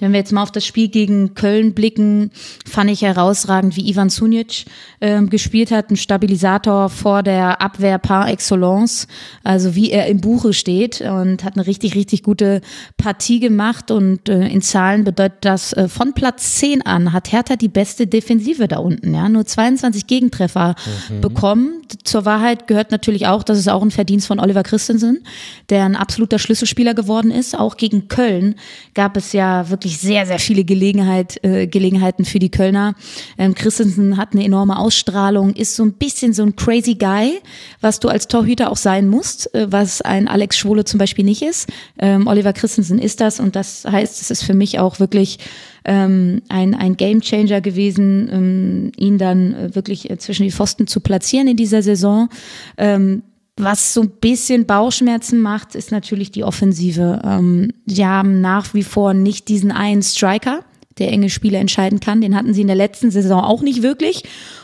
Wenn 0.02 0.12
wir 0.14 0.20
jetzt 0.20 0.34
mal 0.34 0.42
auf 0.42 0.52
das 0.52 0.66
Spiel 0.66 0.90
gegen 0.90 1.36
Köln 1.36 1.74
blicken, 1.74 2.32
fand 2.66 2.90
ich 2.90 3.04
herausragend, 3.04 3.78
wie 3.78 3.88
Ivan 3.88 4.10
Sunic 4.10 4.66
äh, 5.00 5.22
gespielt 5.22 5.70
hat, 5.70 5.92
ein 5.92 5.96
Stabilisator 5.96 6.90
vor 6.90 7.22
der 7.22 7.62
Abwehr 7.62 8.00
par 8.00 8.28
excellence, 8.28 9.08
also 9.44 9.76
wie 9.76 9.92
er 9.92 10.08
im 10.08 10.20
Buche 10.20 10.54
steht 10.54 11.02
und 11.02 11.44
hat 11.44 11.56
eine 11.56 11.68
richtig, 11.68 11.94
richtig 11.94 12.24
gute 12.24 12.62
Partie 12.98 13.40
gemacht 13.40 13.92
und 13.92 14.28
äh, 14.28 14.48
in 14.48 14.64
Zahlen 14.64 15.04
bedeutet 15.04 15.46
das, 15.46 15.72
äh, 15.74 15.88
von 15.88 16.14
Platz 16.14 16.56
10 16.56 16.82
an 16.82 17.14
hat 17.14 17.32
Hertha 17.32 17.56
die 17.56 17.68
beste 17.68 18.08
Defensive 18.08 18.68
da 18.68 18.80
unten, 18.80 19.14
ja, 19.14 19.30
nur 19.30 19.46
22 19.46 20.08
Gegentreffer 20.08 20.76
mhm. 21.10 21.22
bekommen. 21.22 21.82
Zur 22.04 22.26
Wahrheit 22.26 22.68
gehört 22.68 22.92
natürlich 22.92 23.28
auch, 23.28 23.44
das 23.44 23.60
ist 23.60 23.70
auch 23.70 23.84
ein 23.84 23.92
Verdienst 23.92 24.28
von 24.28 24.40
Oliver 24.40 24.64
Christensen, 24.64 25.24
der 25.70 25.86
ein 25.86 25.96
absoluter 25.96 26.40
Schlüsselspieler 26.40 26.96
geworden 26.96 27.30
ist. 27.30 27.58
Auch 27.58 27.78
gegen 27.78 28.08
Köln 28.08 28.56
gab 28.94 29.16
es 29.18 29.34
ja 29.34 29.70
wirklich 29.70 29.91
wirklich 29.92 30.00
sehr, 30.00 30.26
sehr 30.26 30.40
viele 30.40 30.64
Gelegenheit, 30.64 31.44
äh, 31.44 31.68
Gelegenheiten 31.68 32.26
für 32.26 32.40
die 32.40 32.50
Kölner. 32.50 32.96
Ähm, 33.38 33.56
Christensen 33.56 34.18
hat 34.18 34.34
eine 34.34 34.44
enorme 34.44 34.78
Ausstrahlung, 34.78 35.54
ist 35.54 35.76
so 35.76 35.84
ein 35.84 35.94
bisschen 35.94 36.34
so 36.34 36.44
ein 36.44 36.56
crazy 36.56 36.96
Guy, 36.96 37.40
was 37.82 38.00
du 38.00 38.08
als 38.08 38.28
Torhüter 38.28 38.72
auch 38.72 38.78
sein 38.78 39.08
musst, 39.08 39.54
äh, 39.54 39.72
was 39.72 40.02
ein 40.02 40.28
Alex 40.28 40.58
Schwole 40.58 40.86
zum 40.86 40.98
Beispiel 40.98 41.26
nicht 41.26 41.42
ist. 41.42 41.70
Ähm, 42.00 42.28
Oliver 42.28 42.54
Christensen 42.54 43.00
ist 43.00 43.20
das 43.22 43.40
und 43.40 43.56
das 43.56 43.86
heißt, 43.86 44.22
es 44.22 44.32
ist 44.32 44.44
für 44.44 44.54
mich 44.54 44.80
auch 44.80 45.00
wirklich 45.00 45.40
ähm, 45.84 46.42
ein, 46.50 46.76
ein 46.76 46.96
Game 46.96 47.22
Changer 47.22 47.60
gewesen, 47.60 48.30
ähm, 48.32 48.92
ihn 48.98 49.18
dann 49.18 49.54
äh, 49.54 49.76
wirklich 49.76 50.10
äh, 50.10 50.18
zwischen 50.18 50.44
die 50.44 50.52
Pfosten 50.52 50.88
zu 50.88 51.00
platzieren 51.00 51.48
in 51.48 51.58
dieser 51.58 51.82
Saison. 51.82 52.30
Ähm, 52.78 53.24
was 53.64 53.94
so 53.94 54.02
ein 54.02 54.10
bisschen 54.10 54.66
Bauchschmerzen 54.66 55.42
macht, 55.42 55.76
ist 55.76 55.92
natürlich 55.92 56.32
die 56.32 56.44
Offensive. 56.44 57.22
Ähm, 57.24 57.72
sie 57.86 58.06
haben 58.06 58.42
nach 58.42 58.74
wie 58.74 58.84
vor 58.84 59.14
nicht 59.14 59.48
diesen 59.48 59.72
einen 59.72 60.04
Striker, 60.04 60.64
der 60.98 61.12
enge 61.12 61.30
Spiele 61.30 61.58
entscheiden 61.58 62.00
kann. 62.00 62.22
Den 62.22 62.36
hatten 62.36 62.54
sie 62.54 62.62
in 62.62 62.68
der 62.68 62.76
letzten 62.76 63.12
Saison 63.12 63.42
auch 63.42 63.62
nicht 63.62 63.82
wirklich. 63.82 64.24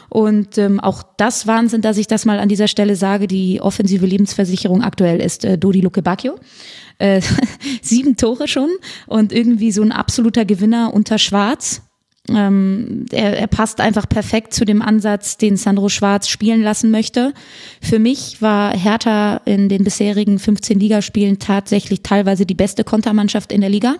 Und 0.10 0.57
ähm, 0.57 0.80
auch 0.80 1.03
das 1.18 1.48
Wahnsinn, 1.48 1.82
dass 1.82 1.98
ich 1.98 2.07
das 2.07 2.26
mal 2.26 2.40
an 2.40 2.49
dieser 2.49 2.68
Stelle 2.68 2.95
sage. 2.95 3.28
Die 3.28 3.61
offensive 3.61 4.06
Lebensversicherung 4.06 4.82
aktuell 4.82 5.19
ist 5.19 5.44
äh, 5.44 5.57
Dodi 5.57 5.82
Luke 5.82 6.02
Bacchio. 6.02 6.36
Äh, 6.98 7.22
sieben 7.82 8.18
Tore 8.18 8.48
schon 8.48 8.69
und 9.06 9.32
irgendwie 9.32 9.72
so 9.72 9.82
ein 9.82 9.91
absoluter 9.91 10.45
Gewinner 10.45 10.94
unter 10.94 11.18
Schwarz. 11.18 11.82
Ähm, 12.30 13.06
er, 13.12 13.38
er 13.38 13.48
passt 13.48 13.80
einfach 13.80 14.08
perfekt 14.08 14.54
zu 14.54 14.66
dem 14.66 14.82
Ansatz, 14.82 15.38
den 15.38 15.58
Sandro 15.58 15.90
Schwarz 15.90 16.28
spielen 16.28 16.62
lassen 16.62 16.91
möchte. 16.91 17.34
Für 17.82 17.99
mich 17.99 18.41
war 18.41 18.76
Hertha 18.76 19.41
in 19.45 19.70
den 19.70 19.84
bisherigen 19.84 20.40
15 20.40 20.80
Ligaspielen 20.80 21.40
tatsächlich 21.40 22.02
teilweise 22.04 22.45
die 22.45 22.56
beste 22.56 22.84
Kontermannschaft 22.84 23.52
in 23.52 23.62
der 23.62 23.70
Liga. 23.70 23.95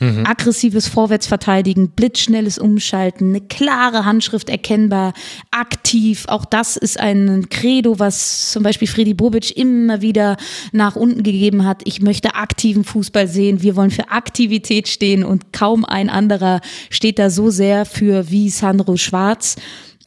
Mhm. 0.00 0.26
Aggressives 0.26 0.86
Vorwärtsverteidigen, 0.88 1.90
blitzschnelles 1.90 2.58
Umschalten, 2.58 3.30
eine 3.30 3.40
klare 3.40 4.04
Handschrift 4.04 4.48
erkennbar, 4.48 5.12
aktiv. 5.50 6.24
Auch 6.28 6.44
das 6.44 6.76
ist 6.76 7.00
ein 7.00 7.48
Credo, 7.50 7.98
was 7.98 8.52
zum 8.52 8.62
Beispiel 8.62 8.88
Freddy 8.88 9.14
Bobic 9.14 9.56
immer 9.56 10.00
wieder 10.00 10.36
nach 10.72 10.96
unten 10.96 11.22
gegeben 11.22 11.64
hat. 11.64 11.82
Ich 11.84 12.00
möchte 12.00 12.34
aktiven 12.34 12.84
Fußball 12.84 13.26
sehen. 13.26 13.62
Wir 13.62 13.76
wollen 13.76 13.90
für 13.90 14.10
Aktivität 14.10 14.88
stehen 14.88 15.24
und 15.24 15.52
kaum 15.52 15.84
ein 15.84 16.10
anderer 16.10 16.60
steht 16.90 17.18
da 17.18 17.30
so 17.30 17.50
sehr 17.50 17.84
für 17.84 18.30
wie 18.30 18.50
Sandro 18.50 18.96
Schwarz. 18.96 19.56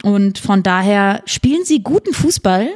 Und 0.03 0.39
von 0.39 0.63
daher 0.63 1.21
spielen 1.25 1.63
sie 1.63 1.83
guten 1.83 2.13
Fußball, 2.13 2.69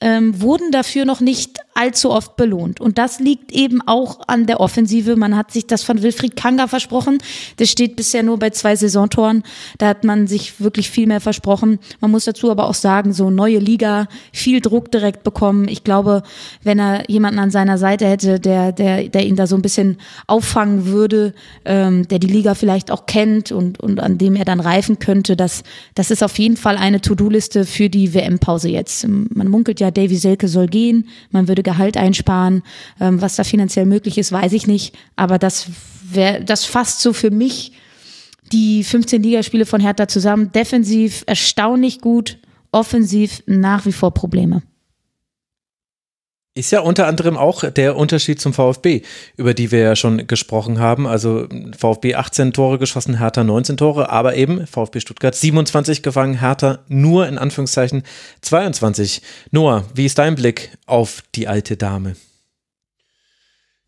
ähm, 0.00 0.40
wurden 0.40 0.72
dafür 0.72 1.04
noch 1.04 1.20
nicht 1.20 1.58
allzu 1.74 2.10
oft 2.10 2.36
belohnt. 2.36 2.80
Und 2.80 2.98
das 2.98 3.18
liegt 3.18 3.52
eben 3.52 3.80
auch 3.86 4.20
an 4.26 4.46
der 4.46 4.60
Offensive. 4.60 5.16
Man 5.16 5.36
hat 5.36 5.50
sich 5.50 5.66
das 5.66 5.82
von 5.82 6.02
Wilfried 6.02 6.36
Kanga 6.36 6.66
versprochen. 6.66 7.18
Der 7.58 7.66
steht 7.66 7.96
bisher 7.96 8.22
nur 8.22 8.38
bei 8.38 8.50
zwei 8.50 8.76
Saisontoren. 8.76 9.42
Da 9.78 9.88
hat 9.88 10.04
man 10.04 10.26
sich 10.26 10.60
wirklich 10.60 10.90
viel 10.90 11.06
mehr 11.06 11.20
versprochen. 11.20 11.78
Man 12.00 12.10
muss 12.10 12.24
dazu 12.24 12.50
aber 12.50 12.68
auch 12.68 12.74
sagen, 12.74 13.12
so 13.12 13.30
neue 13.30 13.58
Liga, 13.58 14.08
viel 14.32 14.60
Druck 14.60 14.90
direkt 14.90 15.24
bekommen. 15.24 15.68
Ich 15.68 15.84
glaube, 15.84 16.22
wenn 16.62 16.78
er 16.78 17.08
jemanden 17.08 17.38
an 17.38 17.50
seiner 17.50 17.78
Seite 17.78 18.06
hätte, 18.06 18.38
der, 18.38 18.72
der, 18.72 19.08
der 19.08 19.26
ihn 19.26 19.36
da 19.36 19.46
so 19.46 19.56
ein 19.56 19.62
bisschen 19.62 19.98
auffangen 20.26 20.86
würde, 20.86 21.34
ähm, 21.64 22.06
der 22.08 22.18
die 22.18 22.26
Liga 22.26 22.54
vielleicht 22.54 22.90
auch 22.90 23.06
kennt 23.06 23.52
und, 23.52 23.80
und 23.80 24.00
an 24.00 24.18
dem 24.18 24.36
er 24.36 24.44
dann 24.44 24.60
reifen 24.60 24.98
könnte, 24.98 25.36
das, 25.36 25.62
das 25.94 26.10
ist 26.10 26.22
auf 26.22 26.38
jeden 26.38 26.56
Fall 26.56 26.76
eine 26.76 27.00
To-Do-Liste 27.00 27.64
für 27.64 27.88
die 27.88 28.14
WM-Pause 28.14 28.68
jetzt. 28.68 29.06
Man 29.08 29.48
munkelt 29.48 29.80
ja, 29.80 29.90
Davy 29.90 30.16
Selke 30.16 30.48
soll 30.48 30.66
gehen. 30.66 31.08
Man 31.30 31.48
würde 31.48 31.61
Gehalt 31.62 31.96
einsparen. 31.96 32.62
Ähm, 33.00 33.20
was 33.20 33.36
da 33.36 33.44
finanziell 33.44 33.86
möglich 33.86 34.18
ist, 34.18 34.32
weiß 34.32 34.52
ich 34.52 34.66
nicht. 34.66 34.94
Aber 35.16 35.38
das 35.38 35.66
wäre, 36.04 36.44
das 36.44 36.64
fasst 36.64 37.00
so 37.00 37.12
für 37.12 37.30
mich 37.30 37.72
die 38.52 38.84
15 38.84 39.22
Ligaspiele 39.22 39.66
von 39.66 39.80
Hertha 39.80 40.08
zusammen. 40.08 40.52
Defensiv 40.52 41.24
erstaunlich 41.26 42.00
gut, 42.00 42.38
offensiv 42.70 43.42
nach 43.46 43.86
wie 43.86 43.92
vor 43.92 44.12
Probleme. 44.12 44.62
Ist 46.54 46.70
ja 46.70 46.80
unter 46.80 47.06
anderem 47.06 47.38
auch 47.38 47.64
der 47.70 47.96
Unterschied 47.96 48.38
zum 48.38 48.52
VfB, 48.52 49.00
über 49.38 49.54
die 49.54 49.72
wir 49.72 49.78
ja 49.78 49.96
schon 49.96 50.26
gesprochen 50.26 50.78
haben. 50.80 51.06
Also 51.06 51.48
VfB 51.78 52.14
18 52.14 52.52
Tore 52.52 52.78
geschossen, 52.78 53.18
Hertha 53.18 53.42
19 53.42 53.78
Tore, 53.78 54.10
aber 54.10 54.36
eben 54.36 54.66
VfB 54.66 55.00
Stuttgart 55.00 55.34
27 55.34 56.02
gefangen, 56.02 56.40
Hertha 56.40 56.80
nur 56.88 57.26
in 57.26 57.38
Anführungszeichen 57.38 58.02
22. 58.42 59.22
Noah, 59.50 59.84
wie 59.94 60.04
ist 60.04 60.18
dein 60.18 60.34
Blick 60.34 60.76
auf 60.84 61.22
die 61.34 61.48
alte 61.48 61.78
Dame? 61.78 62.16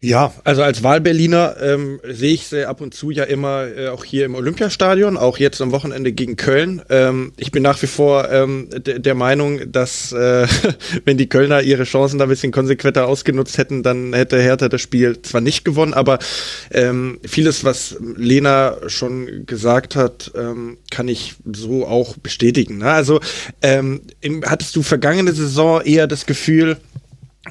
Ja, 0.05 0.35
also 0.45 0.63
als 0.63 0.83
Wahlberliner 0.83 1.57
ähm, 1.63 1.99
sehe 2.07 2.35
ich 2.35 2.47
sie 2.47 2.69
ab 2.69 2.83
und 2.83 2.93
zu 2.93 3.11
ja 3.11 3.25
immer 3.25 3.67
äh, 3.67 3.89
auch 3.89 4.05
hier 4.05 4.27
im 4.27 4.35
Olympiastadion, 4.35 5.17
auch 5.17 5.39
jetzt 5.39 5.63
am 5.63 5.73
Wochenende 5.73 6.13
gegen 6.13 6.37
Köln. 6.37 6.83
Ähm, 6.91 7.33
ich 7.39 7.53
bin 7.53 7.63
nach 7.63 7.81
wie 7.81 7.87
vor 7.87 8.31
ähm, 8.31 8.69
der 8.71 9.15
Meinung, 9.15 9.73
dass 9.73 10.13
äh, 10.13 10.47
wenn 11.07 11.17
die 11.17 11.31
Kölner 11.31 11.63
ihre 11.63 11.85
Chancen 11.85 12.19
da 12.19 12.27
ein 12.27 12.29
bisschen 12.29 12.53
konsequenter 12.53 13.07
ausgenutzt 13.07 13.57
hätten, 13.57 13.83
dann 13.83 14.13
hätte 14.13 14.39
Hertha 14.39 14.69
das 14.69 14.83
Spiel 14.83 15.23
zwar 15.23 15.41
nicht 15.41 15.65
gewonnen, 15.65 15.95
aber 15.95 16.19
ähm, 16.71 17.19
vieles, 17.25 17.65
was 17.65 17.97
Lena 18.15 18.77
schon 18.89 19.47
gesagt 19.47 19.97
hat, 19.97 20.33
ähm, 20.37 20.77
kann 20.91 21.09
ich 21.09 21.37
so 21.51 21.87
auch 21.87 22.19
bestätigen. 22.19 22.77
Ne? 22.77 22.91
Also 22.91 23.21
ähm, 23.63 24.03
im, 24.21 24.45
hattest 24.45 24.77
du 24.77 24.83
vergangene 24.83 25.33
Saison 25.33 25.81
eher 25.81 26.07
das 26.07 26.27
Gefühl, 26.27 26.77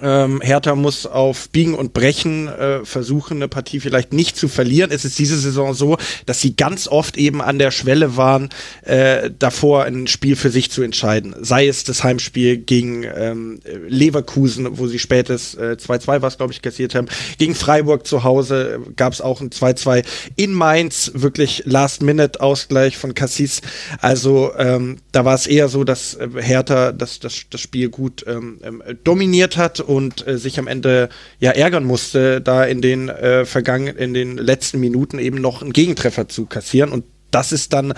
ähm, 0.02 0.42
Hertha 0.42 0.76
muss 0.76 1.06
auf 1.06 1.50
Biegen 1.50 1.76
und 1.76 1.94
Brechen 1.94 2.48
äh, 2.48 2.84
versuchen, 2.84 3.38
eine 3.38 3.48
Partie 3.48 3.80
vielleicht 3.80 4.12
nicht 4.12 4.36
zu 4.38 4.48
verlieren. 4.48 4.92
Es 4.92 5.06
ist 5.06 5.20
diese 5.20 5.38
Saison 5.38 5.74
so, 5.74 5.98
dass 6.26 6.42
sie 6.42 6.56
ganz 6.56 6.88
oft 6.88 7.18
eben 7.18 7.42
an 7.42 7.60
der 7.60 7.72
Schwelle 7.72 8.18
waren, 8.18 8.50
äh, 8.82 9.30
davor 9.38 9.84
ein 9.84 10.08
Spiel 10.08 10.36
für 10.36 10.50
sich 10.50 10.72
zu 10.72 10.82
entscheiden. 10.82 11.36
Sei 11.40 11.68
es 11.68 11.84
das 11.84 12.04
Heimspiel 12.04 12.58
gegen 12.58 13.04
ähm, 13.04 13.60
Leverkusen, 13.88 14.80
wo 14.80 14.88
sie 14.88 15.00
spätes 15.00 15.58
2-2 15.58 16.16
äh, 16.16 16.22
was, 16.22 16.38
glaube 16.38 16.54
ich, 16.54 16.62
kassiert 16.62 16.96
haben. 16.96 17.08
Gegen 17.38 17.54
Freiburg 17.54 18.08
zu 18.08 18.24
Hause 18.24 18.80
äh, 18.88 18.92
gab 18.96 19.14
es 19.14 19.22
auch 19.22 19.42
ein 19.42 19.52
2-2. 19.52 20.04
In 20.36 20.54
Mainz 20.54 21.12
wirklich 21.14 21.64
Last-Minute-Ausgleich 21.66 22.98
von 22.98 23.14
Cassis. 23.14 23.62
Also 24.02 24.52
ähm, 24.58 24.98
da 25.12 25.24
war 25.24 25.36
es 25.36 25.46
eher 25.46 25.68
so, 25.68 25.84
dass 25.84 26.16
äh, 26.16 26.30
Hertha 26.40 26.92
das, 26.92 27.20
das, 27.20 27.44
das 27.50 27.62
Spiel 27.62 27.90
gut 27.90 28.26
ähm, 28.28 28.60
ähm 28.64 28.82
dominiert 29.04 29.58
hat 29.58 29.83
und 29.84 30.28
äh, 30.28 30.38
sich 30.38 30.60
am 30.60 30.68
Ende 30.68 31.10
ja 31.40 31.52
ärgern 31.52 31.84
musste, 31.84 32.42
da 32.42 32.64
in 32.64 32.82
den 32.82 33.10
äh, 33.10 33.46
vergangenen, 33.46 33.98
in 33.98 34.14
den 34.14 34.38
letzten 34.38 34.80
Minuten 34.80 35.20
eben 35.20 35.42
noch 35.42 35.62
einen 35.62 35.74
Gegentreffer 35.74 36.28
zu 36.28 36.46
kassieren. 36.46 36.92
Und 36.92 37.06
das 37.32 37.52
ist 37.52 37.74
dann 37.74 37.94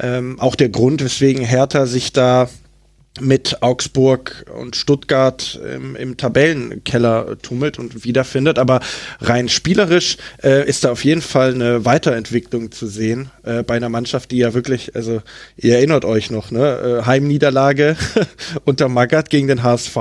ähm, 0.00 0.38
auch 0.40 0.54
der 0.54 0.68
Grund, 0.68 1.02
weswegen 1.02 1.44
Hertha 1.44 1.86
sich 1.86 2.12
da 2.12 2.48
mit 3.20 3.62
Augsburg 3.62 4.44
und 4.58 4.76
Stuttgart 4.76 5.60
im, 5.74 5.96
im 5.96 6.16
Tabellenkeller 6.16 7.38
tummelt 7.42 7.78
und 7.78 8.04
wiederfindet. 8.04 8.58
Aber 8.58 8.80
rein 9.20 9.48
spielerisch 9.48 10.16
äh, 10.42 10.68
ist 10.68 10.84
da 10.84 10.92
auf 10.92 11.04
jeden 11.04 11.22
Fall 11.22 11.54
eine 11.54 11.84
Weiterentwicklung 11.84 12.72
zu 12.72 12.86
sehen 12.86 13.30
äh, 13.44 13.62
bei 13.62 13.76
einer 13.76 13.88
Mannschaft, 13.88 14.30
die 14.30 14.38
ja 14.38 14.54
wirklich, 14.54 14.94
also 14.94 15.22
ihr 15.56 15.76
erinnert 15.76 16.04
euch 16.04 16.30
noch, 16.30 16.50
ne? 16.50 17.00
Äh, 17.02 17.06
Heimniederlage 17.06 17.96
unter 18.64 18.88
Magath 18.88 19.30
gegen 19.30 19.48
den 19.48 19.62
HSV. 19.62 19.96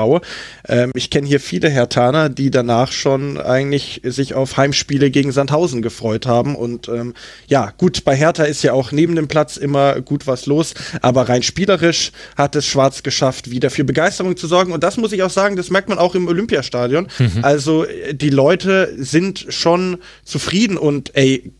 Ähm, 0.67 0.91
ich 0.95 1.09
kenne 1.09 1.27
hier 1.27 1.39
viele 1.39 1.69
Hertaner, 1.69 2.29
die 2.29 2.51
danach 2.51 2.91
schon 2.91 3.39
eigentlich 3.39 4.01
sich 4.03 4.33
auf 4.33 4.57
Heimspiele 4.57 5.11
gegen 5.11 5.31
Sandhausen 5.31 5.81
gefreut 5.81 6.25
haben. 6.25 6.55
Und 6.55 6.87
ähm, 6.89 7.13
ja, 7.47 7.73
gut, 7.77 8.03
bei 8.03 8.15
Hertha 8.15 8.43
ist 8.43 8.63
ja 8.63 8.73
auch 8.73 8.91
neben 8.91 9.15
dem 9.15 9.27
Platz 9.27 9.57
immer 9.57 10.01
gut 10.01 10.27
was 10.27 10.45
los, 10.45 10.73
aber 11.01 11.29
rein 11.29 11.43
spielerisch 11.43 12.11
hat 12.35 12.55
es 12.55 12.65
Schwarz 12.65 13.03
geschafft, 13.07 13.49
wieder 13.49 13.69
für 13.69 13.85
Begeisterung 13.85 14.35
zu 14.35 14.47
sorgen. 14.47 14.73
Und 14.73 14.83
das 14.83 14.97
muss 14.97 15.13
ich 15.13 15.23
auch 15.23 15.29
sagen, 15.29 15.55
das 15.55 15.69
merkt 15.69 15.87
man 15.87 15.97
auch 15.97 16.13
im 16.13 16.27
Olympiastadion. 16.27 17.07
Mhm. 17.17 17.39
Also 17.41 17.85
äh, 17.85 18.13
die 18.13 18.29
Leute 18.29 18.93
sind 18.97 19.45
schon 19.47 19.99
zufrieden 20.25 20.77
und 20.77 21.15
ey, 21.15 21.53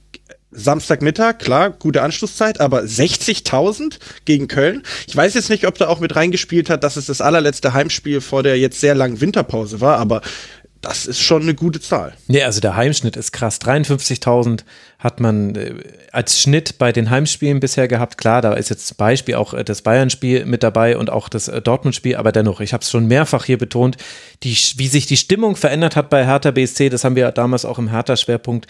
Samstagmittag, 0.52 1.40
klar, 1.40 1.70
gute 1.70 2.02
Anschlusszeit, 2.02 2.60
aber 2.60 2.82
60.000 2.82 4.00
gegen 4.26 4.50
Köln. 4.50 4.84
Ich 5.08 5.16
weiß 5.16 5.36
jetzt 5.36 5.50
nicht, 5.50 5.68
ob 5.68 5.78
da 5.78 5.88
auch 5.88 6.02
mit 6.02 6.18
reingespielt 6.18 6.70
hat, 6.70 6.84
dass 6.84 6.98
es 6.98 7.06
das 7.06 7.22
allerletzte 7.22 7.74
Heimspiel 7.74 8.20
vor 8.20 8.44
der 8.44 8.58
jetzt 8.58 8.82
sehr 8.82 8.96
langen 8.96 9.22
Winterpause 9.22 9.80
war, 9.80 9.98
aber 10.00 10.22
das 10.82 11.06
ist 11.06 11.22
schon 11.22 11.44
eine 11.44 11.56
gute 11.56 11.80
Zahl. 11.80 12.14
Nee, 12.28 12.44
also 12.44 12.60
der 12.60 12.76
Heimschnitt 12.76 13.16
ist 13.16 13.32
krass. 13.32 13.60
53.000 13.62 14.62
hat 15.00 15.20
man 15.20 15.56
äh, 15.56 15.76
als 16.12 16.42
Schnitt 16.42 16.80
bei 16.80 16.92
den 16.92 17.10
Heimspielen 17.12 17.60
bisher 17.60 17.88
gehabt. 17.88 18.18
Klar, 18.18 18.42
da 18.42 18.54
ist 18.54 18.70
jetzt 18.70 18.98
Beispiel 18.98 19.36
auch 19.36 19.54
äh, 19.54 19.64
das 19.64 19.84
Bayern-Spiel 19.84 20.46
mit 20.46 20.64
dabei 20.64 20.98
und 20.98 21.12
auch 21.12 21.30
das 21.30 21.48
äh, 21.48 21.62
Dortmund-Spiel, 21.62 22.16
aber 22.16 22.32
dennoch, 22.32 22.62
ich 22.62 22.74
habe 22.74 22.82
es 22.82 22.90
schon 22.90 23.06
mehrfach 23.06 23.46
hier 23.46 23.60
betont, 23.60 23.98
die, 24.44 24.58
wie 24.78 24.88
sich 24.88 25.06
die 25.06 25.18
Stimmung 25.18 25.56
verändert 25.56 25.96
hat 25.96 26.10
bei 26.10 26.26
Hertha 26.26 26.52
BSC, 26.52 26.90
das 26.90 27.04
haben 27.04 27.16
wir 27.16 27.32
damals 27.32 27.66
auch 27.66 27.78
im 27.80 27.90
Hertha-Schwerpunkt 27.90 28.68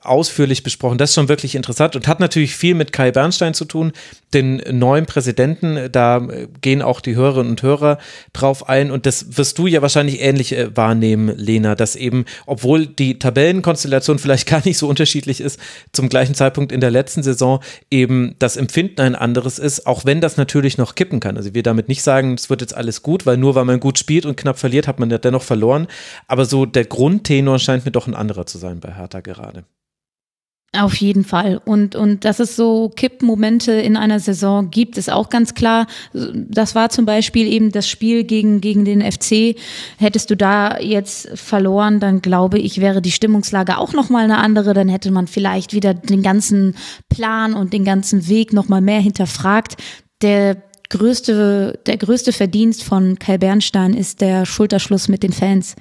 ausführlich 0.00 0.62
besprochen. 0.62 0.98
Das 0.98 1.10
ist 1.10 1.14
schon 1.14 1.28
wirklich 1.28 1.54
interessant 1.54 1.94
und 1.94 2.08
hat 2.08 2.20
natürlich 2.20 2.56
viel 2.56 2.74
mit 2.74 2.92
Kai 2.92 3.12
Bernstein 3.12 3.54
zu 3.54 3.64
tun, 3.64 3.92
den 4.32 4.62
neuen 4.70 5.06
Präsidenten. 5.06 5.90
Da 5.92 6.26
gehen 6.60 6.82
auch 6.82 7.00
die 7.00 7.16
Hörerinnen 7.16 7.50
und 7.50 7.62
Hörer 7.62 7.98
drauf 8.32 8.68
ein 8.68 8.90
und 8.90 9.06
das 9.06 9.36
wirst 9.36 9.58
du 9.58 9.66
ja 9.66 9.82
wahrscheinlich 9.82 10.20
ähnlich 10.20 10.52
äh, 10.52 10.76
wahrnehmen, 10.76 11.32
Lena, 11.36 11.74
dass 11.74 11.96
eben, 11.96 12.24
obwohl 12.46 12.86
die 12.86 13.18
Tabellenkonstellation 13.18 14.18
vielleicht 14.18 14.48
gar 14.48 14.62
nicht 14.64 14.78
so 14.78 14.88
unterschiedlich 14.88 15.40
ist, 15.40 15.47
ist, 15.48 15.60
zum 15.92 16.08
gleichen 16.08 16.34
Zeitpunkt 16.34 16.70
in 16.70 16.80
der 16.80 16.90
letzten 16.90 17.22
Saison 17.22 17.60
eben 17.90 18.36
das 18.38 18.56
Empfinden 18.56 19.00
ein 19.00 19.14
anderes 19.14 19.58
ist, 19.58 19.86
auch 19.86 20.04
wenn 20.04 20.20
das 20.20 20.36
natürlich 20.36 20.78
noch 20.78 20.94
kippen 20.94 21.20
kann. 21.20 21.36
Also 21.36 21.54
wir 21.54 21.62
damit 21.62 21.88
nicht 21.88 22.02
sagen, 22.02 22.34
es 22.34 22.50
wird 22.50 22.60
jetzt 22.60 22.76
alles 22.76 23.02
gut, 23.02 23.26
weil 23.26 23.36
nur 23.36 23.54
weil 23.54 23.64
man 23.64 23.80
gut 23.80 23.98
spielt 23.98 24.26
und 24.26 24.36
knapp 24.36 24.58
verliert, 24.58 24.86
hat 24.86 25.00
man 25.00 25.10
ja 25.10 25.18
dennoch 25.18 25.42
verloren. 25.42 25.88
Aber 26.26 26.44
so 26.44 26.66
der 26.66 26.84
Grundtenor 26.84 27.58
scheint 27.58 27.84
mir 27.84 27.92
doch 27.92 28.06
ein 28.06 28.14
anderer 28.14 28.46
zu 28.46 28.58
sein 28.58 28.80
bei 28.80 28.94
Hertha 28.94 29.20
gerade. 29.20 29.64
Auf 30.76 30.96
jeden 30.96 31.24
Fall. 31.24 31.62
Und, 31.64 31.96
und 31.96 32.26
dass 32.26 32.40
es 32.40 32.54
so 32.54 32.90
Kippmomente 32.94 33.72
in 33.72 33.96
einer 33.96 34.20
Saison 34.20 34.70
gibt, 34.70 34.98
ist 34.98 35.10
auch 35.10 35.30
ganz 35.30 35.54
klar. 35.54 35.86
Das 36.12 36.74
war 36.74 36.90
zum 36.90 37.06
Beispiel 37.06 37.50
eben 37.50 37.72
das 37.72 37.88
Spiel 37.88 38.22
gegen, 38.24 38.60
gegen 38.60 38.84
den 38.84 39.00
FC. 39.00 39.58
Hättest 39.96 40.28
du 40.28 40.36
da 40.36 40.78
jetzt 40.78 41.30
verloren, 41.38 42.00
dann 42.00 42.20
glaube 42.20 42.58
ich, 42.58 42.82
wäre 42.82 43.00
die 43.00 43.12
Stimmungslage 43.12 43.78
auch 43.78 43.94
nochmal 43.94 44.24
eine 44.24 44.38
andere. 44.38 44.74
Dann 44.74 44.90
hätte 44.90 45.10
man 45.10 45.26
vielleicht 45.26 45.72
wieder 45.72 45.94
den 45.94 46.22
ganzen 46.22 46.74
Plan 47.08 47.54
und 47.54 47.72
den 47.72 47.84
ganzen 47.84 48.28
Weg 48.28 48.52
nochmal 48.52 48.82
mehr 48.82 49.00
hinterfragt. 49.00 49.76
Der 50.20 50.62
größte, 50.90 51.80
der 51.86 51.96
größte 51.96 52.32
Verdienst 52.32 52.84
von 52.84 53.18
Kai 53.18 53.38
Bernstein 53.38 53.94
ist 53.94 54.20
der 54.20 54.44
Schulterschluss 54.44 55.08
mit 55.08 55.22
den 55.22 55.32
Fans. 55.32 55.76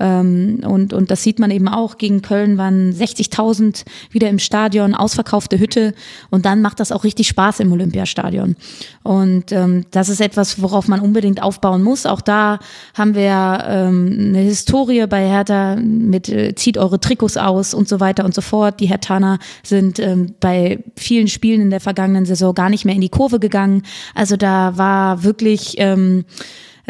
Ähm, 0.00 0.60
und, 0.66 0.92
und 0.92 1.10
das 1.10 1.22
sieht 1.22 1.38
man 1.38 1.50
eben 1.50 1.68
auch. 1.68 1.98
Gegen 1.98 2.22
Köln 2.22 2.58
waren 2.58 2.92
60.000 2.92 3.84
wieder 4.10 4.28
im 4.28 4.38
Stadion, 4.38 4.94
ausverkaufte 4.94 5.58
Hütte. 5.58 5.94
Und 6.30 6.46
dann 6.46 6.62
macht 6.62 6.80
das 6.80 6.90
auch 6.90 7.04
richtig 7.04 7.28
Spaß 7.28 7.60
im 7.60 7.70
Olympiastadion. 7.70 8.56
Und 9.02 9.52
ähm, 9.52 9.84
das 9.90 10.08
ist 10.08 10.20
etwas, 10.20 10.62
worauf 10.62 10.88
man 10.88 11.00
unbedingt 11.00 11.42
aufbauen 11.42 11.82
muss. 11.82 12.06
Auch 12.06 12.22
da 12.22 12.58
haben 12.94 13.14
wir 13.14 13.64
ähm, 13.66 14.16
eine 14.18 14.38
Historie 14.38 15.06
bei 15.06 15.28
Hertha 15.28 15.76
mit 15.76 16.28
äh, 16.28 16.54
zieht 16.54 16.78
eure 16.78 16.98
Trikots 16.98 17.36
aus 17.36 17.74
und 17.74 17.88
so 17.88 18.00
weiter 18.00 18.24
und 18.24 18.34
so 18.34 18.40
fort. 18.40 18.80
Die 18.80 18.86
Hertaner 18.86 19.38
sind 19.62 19.98
ähm, 19.98 20.34
bei 20.40 20.82
vielen 20.96 21.28
Spielen 21.28 21.60
in 21.60 21.70
der 21.70 21.80
vergangenen 21.80 22.24
Saison 22.24 22.54
gar 22.54 22.70
nicht 22.70 22.84
mehr 22.84 22.94
in 22.94 23.00
die 23.00 23.08
Kurve 23.10 23.38
gegangen. 23.38 23.82
Also 24.14 24.36
da 24.36 24.76
war 24.78 25.22
wirklich 25.22 25.74
ähm, 25.78 26.24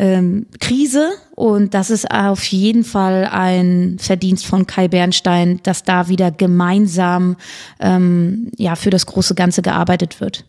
ähm, 0.01 0.47
Krise 0.60 1.10
und 1.36 1.74
das 1.74 1.90
ist 1.90 2.10
auf 2.10 2.43
jeden 2.44 2.85
Fall 2.85 3.28
ein 3.31 3.98
Verdienst 4.01 4.47
von 4.47 4.66
Kai 4.66 4.89
Bernstein, 4.89 5.60
dass 5.62 5.82
da 5.82 6.09
wieder 6.09 6.31
gemeinsam 6.31 7.36
ähm, 7.81 8.51
ja 8.56 8.77
für 8.77 8.89
das 8.89 9.05
große 9.05 9.35
Ganze 9.35 9.60
gearbeitet 9.60 10.20
wird. 10.22 10.47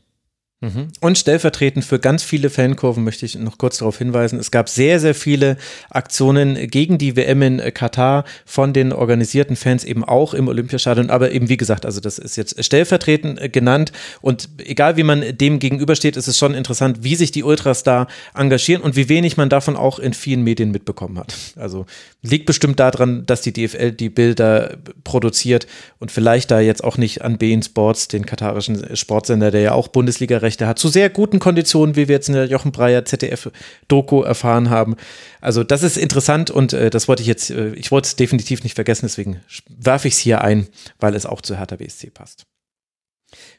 Mhm. 0.61 0.89
Und 0.99 1.17
stellvertretend 1.17 1.83
für 1.83 1.97
ganz 1.97 2.21
viele 2.21 2.51
Fankurven 2.51 3.03
möchte 3.03 3.25
ich 3.25 3.35
noch 3.35 3.57
kurz 3.57 3.79
darauf 3.79 3.97
hinweisen, 3.97 4.37
es 4.37 4.51
gab 4.51 4.69
sehr, 4.69 4.99
sehr 4.99 5.15
viele 5.15 5.57
Aktionen 5.89 6.69
gegen 6.69 6.99
die 6.99 7.15
WM 7.15 7.41
in 7.41 7.73
Katar 7.73 8.25
von 8.45 8.71
den 8.71 8.93
organisierten 8.93 9.55
Fans 9.55 9.83
eben 9.83 10.03
auch 10.03 10.35
im 10.35 10.47
Olympiastadion, 10.47 11.09
aber 11.09 11.31
eben 11.31 11.49
wie 11.49 11.57
gesagt, 11.57 11.83
also 11.83 11.99
das 11.99 12.19
ist 12.19 12.35
jetzt 12.35 12.63
stellvertretend 12.63 13.51
genannt 13.51 13.91
und 14.21 14.49
egal 14.59 14.97
wie 14.97 15.03
man 15.03 15.35
dem 15.35 15.57
gegenübersteht, 15.57 16.15
ist 16.15 16.27
es 16.27 16.37
schon 16.37 16.53
interessant, 16.53 16.99
wie 17.01 17.15
sich 17.15 17.31
die 17.31 17.43
Ultras 17.43 17.81
da 17.81 18.05
engagieren 18.35 18.83
und 18.83 18.95
wie 18.95 19.09
wenig 19.09 19.37
man 19.37 19.49
davon 19.49 19.75
auch 19.75 19.97
in 19.97 20.13
vielen 20.13 20.43
Medien 20.43 20.69
mitbekommen 20.69 21.17
hat. 21.17 21.35
Also 21.55 21.87
liegt 22.21 22.45
bestimmt 22.45 22.79
daran, 22.79 23.25
dass 23.25 23.41
die 23.41 23.51
DFL 23.51 23.93
die 23.93 24.09
Bilder 24.09 24.77
produziert 25.03 25.65
und 25.97 26.11
vielleicht 26.11 26.51
da 26.51 26.59
jetzt 26.59 26.83
auch 26.83 26.97
nicht 26.97 27.23
an 27.23 27.39
Bein 27.39 27.63
Sports, 27.63 28.07
den 28.09 28.27
katarischen 28.27 28.95
Sportsender, 28.95 29.49
der 29.49 29.61
ja 29.61 29.71
auch 29.73 29.87
Bundesliga 29.87 30.37
Rechte 30.51 30.67
hat, 30.67 30.79
zu 30.79 30.89
sehr 30.89 31.09
guten 31.09 31.39
Konditionen, 31.39 31.95
wie 31.95 32.07
wir 32.07 32.15
jetzt 32.15 32.27
in 32.27 32.35
der 32.35 32.45
Jochen 32.45 32.71
Breyer 32.71 33.05
ZDF-Doku 33.05 34.21
erfahren 34.21 34.69
haben. 34.69 34.97
Also 35.39 35.63
das 35.63 35.81
ist 35.81 35.97
interessant 35.97 36.51
und 36.51 36.73
äh, 36.73 36.89
das 36.89 37.07
wollte 37.07 37.21
ich 37.21 37.27
jetzt, 37.27 37.51
äh, 37.51 37.73
ich 37.73 37.91
wollte 37.91 38.07
es 38.07 38.15
definitiv 38.17 38.63
nicht 38.63 38.75
vergessen, 38.75 39.05
deswegen 39.05 39.39
werfe 39.69 40.09
ich 40.09 40.15
es 40.15 40.19
hier 40.19 40.41
ein, 40.41 40.67
weil 40.99 41.15
es 41.15 41.25
auch 41.25 41.41
zu 41.41 41.57
Hertha 41.57 41.77
BSC 41.77 42.09
passt. 42.09 42.43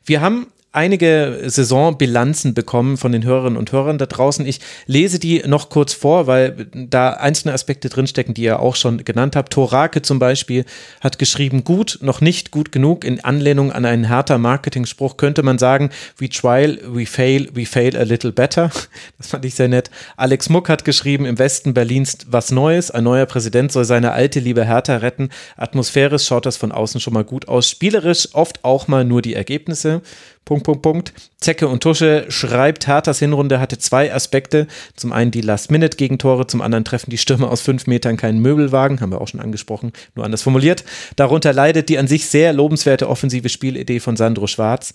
Wir 0.04 0.20
haben 0.20 0.48
einige 0.72 1.42
Saisonbilanzen 1.46 2.54
bekommen 2.54 2.96
von 2.96 3.12
den 3.12 3.24
Hörerinnen 3.24 3.58
und 3.58 3.72
Hörern 3.72 3.98
da 3.98 4.06
draußen. 4.06 4.46
Ich 4.46 4.60
lese 4.86 5.18
die 5.18 5.42
noch 5.46 5.68
kurz 5.68 5.92
vor, 5.92 6.26
weil 6.26 6.66
da 6.72 7.10
einzelne 7.10 7.52
Aspekte 7.52 7.90
drinstecken, 7.90 8.32
die 8.32 8.42
ihr 8.42 8.58
auch 8.58 8.74
schon 8.74 9.04
genannt 9.04 9.36
habt. 9.36 9.52
Torake 9.52 10.00
zum 10.00 10.18
Beispiel 10.18 10.64
hat 11.02 11.18
geschrieben, 11.18 11.62
gut, 11.64 11.98
noch 12.00 12.22
nicht 12.22 12.50
gut 12.50 12.72
genug. 12.72 13.04
In 13.04 13.22
Anlehnung 13.22 13.70
an 13.70 13.84
einen 13.84 14.04
härter 14.04 14.38
Marketing-Spruch 14.38 15.18
könnte 15.18 15.42
man 15.42 15.58
sagen, 15.58 15.90
we 16.16 16.30
try, 16.30 16.78
we 16.86 17.04
fail, 17.04 17.48
we 17.52 17.66
fail 17.66 17.96
a 17.96 18.02
little 18.02 18.32
better. 18.32 18.70
Das 19.18 19.28
fand 19.28 19.44
ich 19.44 19.54
sehr 19.54 19.68
nett. 19.68 19.90
Alex 20.16 20.48
Muck 20.48 20.68
hat 20.68 20.84
geschrieben, 20.84 21.26
im 21.26 21.38
Westen 21.38 21.74
Berlins 21.74 22.18
was 22.26 22.50
Neues. 22.50 22.90
Ein 22.90 23.04
neuer 23.04 23.26
Präsident 23.26 23.70
soll 23.70 23.84
seine 23.84 24.12
alte 24.12 24.40
liebe 24.40 24.64
Hertha 24.64 24.96
retten. 24.96 25.28
Atmosphärisch 25.56 26.26
schaut 26.26 26.46
das 26.46 26.56
von 26.56 26.72
außen 26.72 27.00
schon 27.00 27.12
mal 27.12 27.24
gut 27.24 27.46
aus. 27.46 27.68
Spielerisch 27.68 28.28
oft 28.32 28.64
auch 28.64 28.88
mal 28.88 29.04
nur 29.04 29.22
die 29.22 29.34
Ergebnisse. 29.34 30.02
Punkt, 30.44 30.61
Punkt, 30.62 30.82
Punkt. 30.82 31.12
Zecke 31.40 31.68
und 31.68 31.82
Tusche 31.82 32.26
schreibt, 32.28 32.86
Herthas 32.86 33.18
Hinrunde 33.18 33.60
hatte 33.60 33.78
zwei 33.78 34.12
Aspekte. 34.12 34.66
Zum 34.96 35.12
einen 35.12 35.30
die 35.30 35.40
Last-Minute-Gegentore, 35.40 36.46
zum 36.46 36.60
anderen 36.60 36.84
treffen 36.84 37.10
die 37.10 37.18
Stürmer 37.18 37.50
aus 37.50 37.60
fünf 37.60 37.86
Metern 37.86 38.16
keinen 38.16 38.40
Möbelwagen, 38.40 39.00
haben 39.00 39.12
wir 39.12 39.20
auch 39.20 39.28
schon 39.28 39.40
angesprochen, 39.40 39.92
nur 40.14 40.24
anders 40.24 40.42
formuliert. 40.42 40.84
Darunter 41.16 41.52
leidet 41.52 41.88
die 41.88 41.98
an 41.98 42.06
sich 42.06 42.26
sehr 42.26 42.52
lobenswerte 42.52 43.08
offensive 43.08 43.48
Spielidee 43.48 44.00
von 44.00 44.16
Sandro 44.16 44.46
Schwarz. 44.46 44.94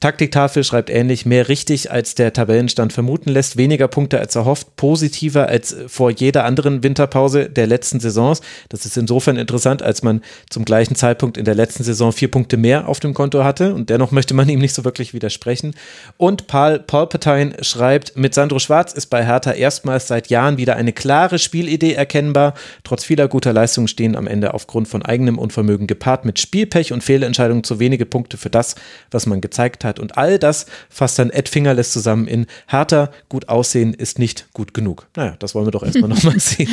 Taktiktafel 0.00 0.64
schreibt 0.64 0.88
ähnlich, 0.88 1.26
mehr 1.26 1.50
richtig 1.50 1.90
als 1.90 2.14
der 2.14 2.32
Tabellenstand 2.32 2.94
vermuten 2.94 3.28
lässt, 3.28 3.58
weniger 3.58 3.86
Punkte 3.86 4.18
als 4.18 4.34
erhofft, 4.34 4.74
positiver 4.76 5.48
als 5.48 5.76
vor 5.88 6.10
jeder 6.10 6.46
anderen 6.46 6.82
Winterpause 6.82 7.50
der 7.50 7.66
letzten 7.66 8.00
Saisons. 8.00 8.40
Das 8.70 8.86
ist 8.86 8.96
insofern 8.96 9.36
interessant, 9.36 9.82
als 9.82 10.02
man 10.02 10.22
zum 10.48 10.64
gleichen 10.64 10.94
Zeitpunkt 10.94 11.36
in 11.36 11.44
der 11.44 11.54
letzten 11.54 11.82
Saison 11.82 12.12
vier 12.12 12.30
Punkte 12.30 12.56
mehr 12.56 12.88
auf 12.88 12.98
dem 12.98 13.12
Konto 13.12 13.44
hatte 13.44 13.74
und 13.74 13.90
dennoch 13.90 14.10
möchte 14.10 14.32
man 14.32 14.48
ihm 14.48 14.60
nicht 14.60 14.74
so 14.74 14.86
wirklich 14.86 15.12
widersprechen. 15.12 15.74
Und 16.16 16.46
Paul 16.46 16.78
Palpatine 16.78 17.62
schreibt, 17.62 18.16
mit 18.16 18.32
Sandro 18.32 18.58
Schwarz 18.58 18.94
ist 18.94 19.08
bei 19.08 19.26
Hertha 19.26 19.52
erstmals 19.52 20.08
seit 20.08 20.30
Jahren 20.30 20.56
wieder 20.56 20.76
eine 20.76 20.94
klare 20.94 21.38
Spielidee 21.38 21.92
erkennbar. 21.92 22.54
Trotz 22.84 23.04
vieler 23.04 23.28
guter 23.28 23.52
Leistungen 23.52 23.86
stehen 23.86 24.16
am 24.16 24.26
Ende 24.26 24.54
aufgrund 24.54 24.88
von 24.88 25.02
eigenem 25.02 25.38
Unvermögen 25.38 25.86
gepaart 25.86 26.24
mit 26.24 26.38
Spielpech 26.38 26.94
und 26.94 27.04
Fehlentscheidungen 27.04 27.64
zu 27.64 27.80
wenige 27.80 28.06
Punkte 28.06 28.38
für 28.38 28.48
das, 28.48 28.76
was 29.10 29.26
man 29.26 29.42
gezeigt 29.42 29.84
hat 29.84 29.89
hat. 29.90 30.00
Und 30.00 30.16
all 30.16 30.38
das 30.38 30.66
fasst 30.88 31.18
dann 31.18 31.30
Ed 31.30 31.48
Fingerless 31.48 31.92
zusammen 31.92 32.26
in 32.26 32.46
härter, 32.66 33.10
gut 33.28 33.48
aussehen 33.48 33.92
ist 33.92 34.18
nicht 34.18 34.46
gut 34.52 34.72
genug. 34.72 35.08
Naja, 35.16 35.36
das 35.38 35.54
wollen 35.54 35.66
wir 35.66 35.72
doch 35.72 35.82
erstmal 35.82 36.08
nochmal 36.08 36.40
sehen. 36.40 36.68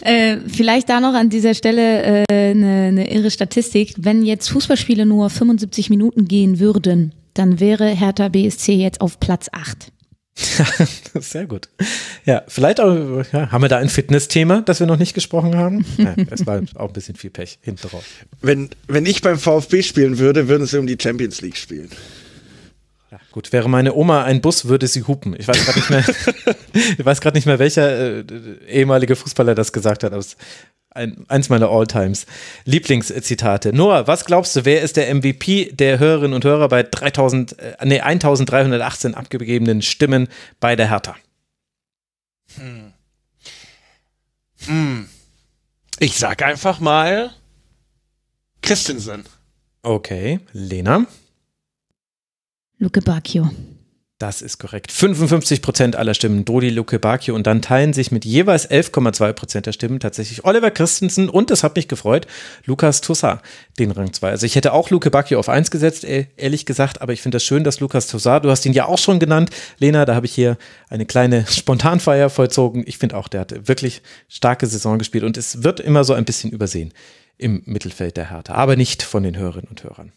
Äh, 0.00 0.38
vielleicht 0.46 0.88
da 0.88 1.00
noch 1.00 1.14
an 1.14 1.28
dieser 1.28 1.54
Stelle 1.54 2.02
äh, 2.02 2.24
eine, 2.30 2.86
eine 2.88 3.12
irre 3.12 3.30
Statistik. 3.30 3.94
Wenn 3.98 4.24
jetzt 4.24 4.48
Fußballspiele 4.48 5.04
nur 5.04 5.28
75 5.28 5.90
Minuten 5.90 6.26
gehen 6.26 6.60
würden, 6.60 7.12
dann 7.34 7.60
wäre 7.60 7.86
Hertha 7.88 8.28
BSC 8.28 8.74
jetzt 8.74 9.00
auf 9.00 9.20
Platz 9.20 9.48
8. 9.52 9.92
Sehr 11.20 11.46
gut. 11.46 11.68
Ja, 12.24 12.42
vielleicht 12.48 12.80
auch, 12.80 13.24
ja, 13.32 13.50
haben 13.50 13.62
wir 13.62 13.68
da 13.68 13.78
ein 13.78 13.88
Fitness-Thema, 13.88 14.62
das 14.62 14.80
wir 14.80 14.86
noch 14.86 14.98
nicht 14.98 15.14
gesprochen 15.14 15.56
haben? 15.56 15.84
Ja, 15.98 16.14
es 16.30 16.46
war 16.46 16.62
auch 16.76 16.88
ein 16.88 16.92
bisschen 16.92 17.16
viel 17.16 17.30
Pech 17.30 17.58
hinten 17.60 17.88
drauf. 17.88 18.04
Wenn, 18.40 18.70
wenn 18.86 19.06
ich 19.06 19.22
beim 19.22 19.38
VfB 19.38 19.82
spielen 19.82 20.18
würde, 20.18 20.48
würden 20.48 20.66
sie 20.66 20.78
um 20.78 20.86
die 20.86 20.96
Champions 21.00 21.40
League 21.40 21.56
spielen. 21.56 21.90
Ja, 23.10 23.20
gut, 23.32 23.52
wäre 23.52 23.68
meine 23.68 23.94
Oma 23.94 24.24
ein 24.24 24.40
Bus, 24.40 24.66
würde 24.66 24.86
sie 24.86 25.02
hupen. 25.02 25.34
Ich 25.38 25.48
weiß 25.48 25.64
gerade 25.64 25.78
nicht 25.78 25.90
mehr, 25.90 26.04
ich 26.98 27.04
weiß 27.04 27.20
gerade 27.20 27.36
nicht 27.36 27.46
mehr, 27.46 27.58
welcher 27.58 28.18
äh, 28.18 28.24
ehemalige 28.68 29.16
Fußballer 29.16 29.54
das 29.54 29.72
gesagt 29.72 30.04
hat, 30.04 30.12
aber 30.12 30.20
es 30.20 30.36
ein, 30.90 31.24
eins 31.28 31.48
meiner 31.48 31.70
Alltimes. 31.70 32.26
Lieblingszitate. 32.64 33.72
Noah, 33.72 34.06
was 34.06 34.24
glaubst 34.24 34.56
du, 34.56 34.64
wer 34.64 34.82
ist 34.82 34.96
der 34.96 35.14
MVP 35.14 35.72
der 35.72 35.98
Hörerinnen 35.98 36.34
und 36.34 36.44
Hörer 36.44 36.68
bei 36.68 36.82
3000, 36.82 37.58
äh, 37.58 37.76
nee, 37.84 38.00
1318 38.00 39.14
abgegebenen 39.14 39.82
Stimmen 39.82 40.28
bei 40.58 40.76
der 40.76 40.90
Hertha? 40.90 41.16
Hm. 42.56 42.92
Hm. 44.66 45.08
Ich 45.98 46.18
sag 46.18 46.42
einfach 46.42 46.80
mal 46.80 47.30
Christensen. 48.62 49.24
Okay, 49.82 50.40
Lena. 50.52 51.06
Luke 52.78 53.00
Bacchio. 53.02 53.50
Das 54.20 54.42
ist 54.42 54.58
korrekt. 54.58 54.92
55 54.92 55.62
Prozent 55.62 55.96
aller 55.96 56.12
Stimmen 56.12 56.44
Dodi 56.44 56.68
Luke 56.68 56.98
Bacchio 56.98 57.34
und 57.34 57.46
dann 57.46 57.62
teilen 57.62 57.94
sich 57.94 58.12
mit 58.12 58.26
jeweils 58.26 58.70
11,2 58.70 59.32
Prozent 59.32 59.64
der 59.64 59.72
Stimmen 59.72 59.98
tatsächlich 59.98 60.44
Oliver 60.44 60.70
Christensen 60.70 61.30
und, 61.30 61.48
das 61.48 61.64
hat 61.64 61.74
mich 61.74 61.88
gefreut, 61.88 62.26
Lukas 62.66 63.00
Tossar 63.00 63.40
den 63.78 63.90
Rang 63.90 64.12
2. 64.12 64.28
Also 64.28 64.44
ich 64.44 64.56
hätte 64.56 64.74
auch 64.74 64.90
Luke 64.90 65.10
Bacchio 65.10 65.38
auf 65.38 65.48
1 65.48 65.70
gesetzt, 65.70 66.04
e-, 66.04 66.26
ehrlich 66.36 66.66
gesagt, 66.66 67.00
aber 67.00 67.14
ich 67.14 67.22
finde 67.22 67.36
das 67.36 67.44
schön, 67.44 67.64
dass 67.64 67.80
Lukas 67.80 68.08
Tossar, 68.08 68.42
du 68.42 68.50
hast 68.50 68.66
ihn 68.66 68.74
ja 68.74 68.84
auch 68.84 68.98
schon 68.98 69.20
genannt, 69.20 69.48
Lena, 69.78 70.04
da 70.04 70.14
habe 70.14 70.26
ich 70.26 70.34
hier 70.34 70.58
eine 70.90 71.06
kleine 71.06 71.46
Spontanfeier 71.50 72.28
vollzogen. 72.28 72.84
Ich 72.86 72.98
finde 72.98 73.16
auch, 73.16 73.26
der 73.26 73.40
hat 73.40 73.68
wirklich 73.68 74.02
starke 74.28 74.66
Saison 74.66 74.98
gespielt 74.98 75.24
und 75.24 75.38
es 75.38 75.62
wird 75.62 75.80
immer 75.80 76.04
so 76.04 76.12
ein 76.12 76.26
bisschen 76.26 76.50
übersehen 76.50 76.92
im 77.38 77.62
Mittelfeld 77.64 78.18
der 78.18 78.28
Hertha, 78.28 78.52
aber 78.52 78.76
nicht 78.76 79.02
von 79.02 79.22
den 79.22 79.38
Hörerinnen 79.38 79.70
und 79.70 79.82
Hörern. 79.82 80.12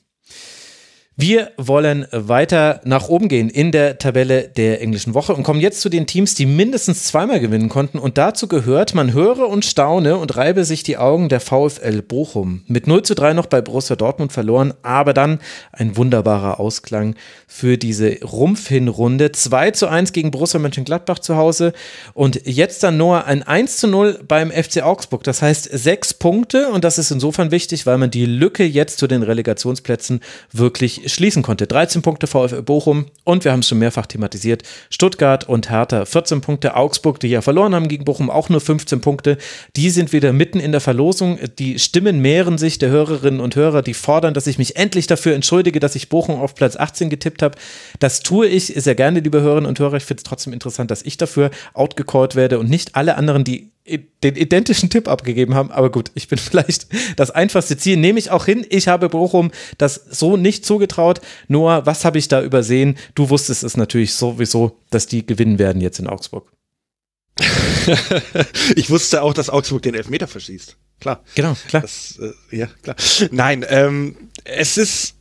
Wir 1.16 1.52
wollen 1.58 2.08
weiter 2.12 2.82
nach 2.86 3.08
oben 3.08 3.28
gehen 3.28 3.48
in 3.48 3.72
der 3.72 4.00
Tabelle 4.00 4.48
der 4.48 4.82
englischen 4.82 5.14
Woche 5.14 5.36
und 5.36 5.44
kommen 5.44 5.60
jetzt 5.60 5.80
zu 5.80 5.90
den 5.90 6.08
Teams, 6.08 6.34
die 6.34 6.48
mindestens 6.48 7.04
zweimal 7.04 7.40
gewinnen 7.40 7.70
konnten. 7.70 8.00
Und 8.00 8.18
dazu 8.18 8.48
gehört, 8.48 8.96
man 8.96 9.14
höre 9.14 9.48
und 9.48 9.64
staune 9.64 10.18
und 10.18 10.36
reibe 10.38 10.66
sich 10.66 10.82
die 10.82 10.98
Augen 10.98 11.30
der 11.30 11.40
VfL 11.40 12.02
Bochum. 12.02 12.64
Mit 12.66 12.88
0 12.88 13.04
zu 13.04 13.14
3 13.14 13.34
noch 13.34 13.46
bei 13.46 13.62
Borussia 13.62 13.96
Dortmund 13.96 14.34
verloren, 14.34 14.74
aber 14.82 15.14
dann 15.14 15.40
ein 15.72 15.96
wunderbarer 15.98 16.60
Ausklang 16.60 17.14
für 17.46 17.78
diese 17.78 18.20
Rumpfhinrunde. 18.24 19.32
2 19.32 19.70
zu 19.70 19.88
1 19.88 20.14
gegen 20.14 20.32
Borussia 20.32 20.60
Mönchengladbach 20.60 21.20
zu 21.20 21.36
Hause 21.36 21.74
und 22.16 22.42
jetzt 22.46 22.82
dann 22.82 22.98
nur 22.98 23.26
ein 23.26 23.44
1 23.44 23.78
zu 23.78 23.88
0 23.88 24.22
beim 24.28 24.50
FC 24.50 24.82
Augsburg. 24.82 25.24
Das 25.24 25.44
heißt 25.44 25.70
sechs 25.72 26.16
Punkte 26.16 26.70
und 26.70 26.84
das 26.84 26.98
ist 26.98 27.12
insofern 27.12 27.52
wichtig, 27.52 27.86
weil 27.86 28.00
man 28.00 28.10
die 28.10 28.26
Lücke 28.26 28.64
jetzt 28.64 28.98
zu 28.98 29.06
den 29.06 29.22
Relegationsplätzen 29.22 30.22
wirklich 30.52 31.03
schließen 31.08 31.44
konnte. 31.44 31.68
13 31.68 32.02
Punkte 32.02 32.28
VfL 32.28 32.62
Bochum 32.62 33.06
und 33.24 33.44
wir 33.44 33.52
haben 33.52 33.60
es 33.60 33.68
schon 33.68 33.80
mehrfach 33.80 34.06
thematisiert. 34.06 34.64
Stuttgart 34.90 35.48
und 35.48 35.70
Hertha 35.70 36.06
14 36.06 36.42
Punkte. 36.42 36.76
Augsburg, 36.76 37.20
die 37.20 37.28
ja 37.28 37.42
verloren 37.42 37.76
haben 37.76 37.88
gegen 37.88 38.06
Bochum, 38.06 38.30
auch 38.30 38.50
nur 38.50 38.62
15 38.62 39.02
Punkte. 39.02 39.38
Die 39.76 39.90
sind 39.90 40.14
wieder 40.14 40.34
mitten 40.34 40.60
in 40.60 40.72
der 40.72 40.82
Verlosung. 40.82 41.40
Die 41.60 41.80
Stimmen 41.80 42.20
mehren 42.20 42.58
sich 42.58 42.78
der 42.78 42.90
Hörerinnen 42.90 43.40
und 43.40 43.56
Hörer, 43.56 43.82
die 43.82 43.94
fordern, 43.94 44.34
dass 44.34 44.48
ich 44.48 44.58
mich 44.58 44.76
endlich 44.76 45.08
dafür 45.08 45.36
entschuldige, 45.36 45.80
dass 45.80 45.96
ich 45.96 46.10
Bochum 46.10 46.40
auf 46.40 46.56
Platz 46.56 46.76
18 46.76 47.10
getippt 47.10 47.42
habe. 47.42 47.58
Das 48.00 48.22
tue 48.22 48.48
ich 48.48 48.68
sehr 48.68 48.96
gerne, 48.96 49.20
liebe 49.20 49.42
Hörerinnen 49.42 49.68
und 49.68 49.80
Hörer. 49.80 49.98
Ich 49.98 50.04
finde 50.06 50.20
es 50.22 50.24
trotzdem 50.24 50.54
interessant, 50.54 50.92
dass 50.92 51.02
ich 51.02 51.18
dafür 51.18 51.52
outgecallt 51.74 52.36
werde 52.36 52.60
und 52.60 52.70
nicht 52.70 52.96
alle 52.96 53.16
anderen, 53.16 53.44
die 53.44 53.74
den 53.86 54.36
identischen 54.36 54.90
Tipp 54.90 55.08
abgegeben 55.08 55.56
haben. 55.56 55.72
Aber 55.72 55.92
gut, 55.92 56.12
ich 56.16 56.28
bin 56.28 56.38
vielleicht 56.40 56.88
das 57.18 57.32
einfachste 57.32 57.78
Ziel, 57.78 57.98
nehme 57.98 58.20
ich 58.20 58.32
auch 58.32 58.46
hin. 58.46 58.66
Ich 58.70 58.88
habe 58.88 59.10
Bochum 59.10 59.52
das 59.78 59.96
so 60.10 60.38
nicht 60.38 60.66
zugetraut. 60.66 61.22
Noah, 61.48 61.86
was 61.86 62.06
habe 62.06 62.18
ich 62.18 62.28
da 62.28 62.42
übersehen? 62.42 62.98
Du 63.16 63.30
wusstest 63.30 63.64
es 63.64 63.78
natürlich 63.78 64.14
sowieso, 64.14 64.80
dass 64.90 65.08
die 65.08 65.26
gewinnen 65.26 65.60
werden 65.60 65.82
jetzt 65.82 66.00
in 66.00 66.08
Augsburg. 66.08 66.52
ich 68.76 68.90
wusste 68.90 69.24
auch, 69.24 69.34
dass 69.34 69.50
Augsburg 69.50 69.82
den 69.82 69.96
Elfmeter 69.96 70.28
verschießt. 70.28 70.78
Klar. 71.00 71.24
Genau, 71.36 71.58
klar. 71.68 71.82
Das, 71.82 72.20
äh, 72.52 72.56
ja, 72.56 72.68
klar. 72.82 72.96
Nein, 73.32 73.66
ähm, 73.68 74.16
es 74.46 74.78
ist 74.78 75.16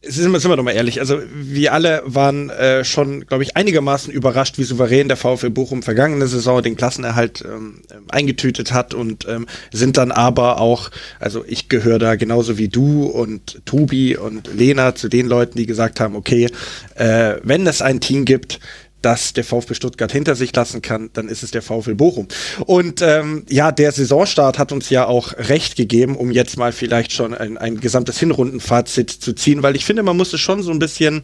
sind 0.00 0.30
wir, 0.30 0.38
sind 0.38 0.50
wir 0.50 0.56
doch 0.56 0.62
mal 0.62 0.72
ehrlich, 0.72 1.00
also 1.00 1.20
wir 1.32 1.72
alle 1.72 2.02
waren 2.04 2.50
äh, 2.50 2.84
schon, 2.84 3.26
glaube 3.26 3.42
ich, 3.42 3.56
einigermaßen 3.56 4.12
überrascht, 4.12 4.56
wie 4.56 4.62
souverän 4.62 5.08
der 5.08 5.16
VfL 5.16 5.50
Bochum 5.50 5.82
vergangene 5.82 6.28
Saison 6.28 6.62
den 6.62 6.76
Klassenerhalt 6.76 7.44
ähm, 7.44 7.82
eingetütet 8.08 8.72
hat 8.72 8.94
und 8.94 9.26
ähm, 9.28 9.46
sind 9.72 9.96
dann 9.96 10.12
aber 10.12 10.60
auch, 10.60 10.90
also 11.18 11.44
ich 11.46 11.68
gehöre 11.68 11.98
da 11.98 12.14
genauso 12.14 12.58
wie 12.58 12.68
du 12.68 13.06
und 13.06 13.60
Tobi 13.66 14.16
und 14.16 14.48
Lena 14.54 14.94
zu 14.94 15.08
den 15.08 15.26
Leuten, 15.26 15.58
die 15.58 15.66
gesagt 15.66 15.98
haben, 15.98 16.14
okay, 16.14 16.48
äh, 16.94 17.34
wenn 17.42 17.66
es 17.66 17.82
ein 17.82 17.98
Team 17.98 18.24
gibt, 18.24 18.60
dass 19.08 19.32
der 19.32 19.42
VfB 19.42 19.72
Stuttgart 19.72 20.12
hinter 20.12 20.34
sich 20.34 20.54
lassen 20.54 20.82
kann, 20.82 21.08
dann 21.14 21.30
ist 21.30 21.42
es 21.42 21.50
der 21.50 21.62
VfL 21.62 21.94
Bochum. 21.94 22.28
Und 22.66 23.00
ähm, 23.00 23.46
ja, 23.48 23.72
der 23.72 23.90
Saisonstart 23.90 24.58
hat 24.58 24.70
uns 24.70 24.90
ja 24.90 25.06
auch 25.06 25.32
recht 25.38 25.76
gegeben, 25.76 26.14
um 26.14 26.30
jetzt 26.30 26.58
mal 26.58 26.72
vielleicht 26.72 27.12
schon 27.12 27.32
ein, 27.32 27.56
ein 27.56 27.80
gesamtes 27.80 28.18
Hinrundenfazit 28.18 29.10
zu 29.10 29.32
ziehen, 29.32 29.62
weil 29.62 29.76
ich 29.76 29.86
finde, 29.86 30.02
man 30.02 30.18
muss 30.18 30.34
es 30.34 30.42
schon 30.42 30.62
so 30.62 30.70
ein 30.72 30.78
bisschen 30.78 31.22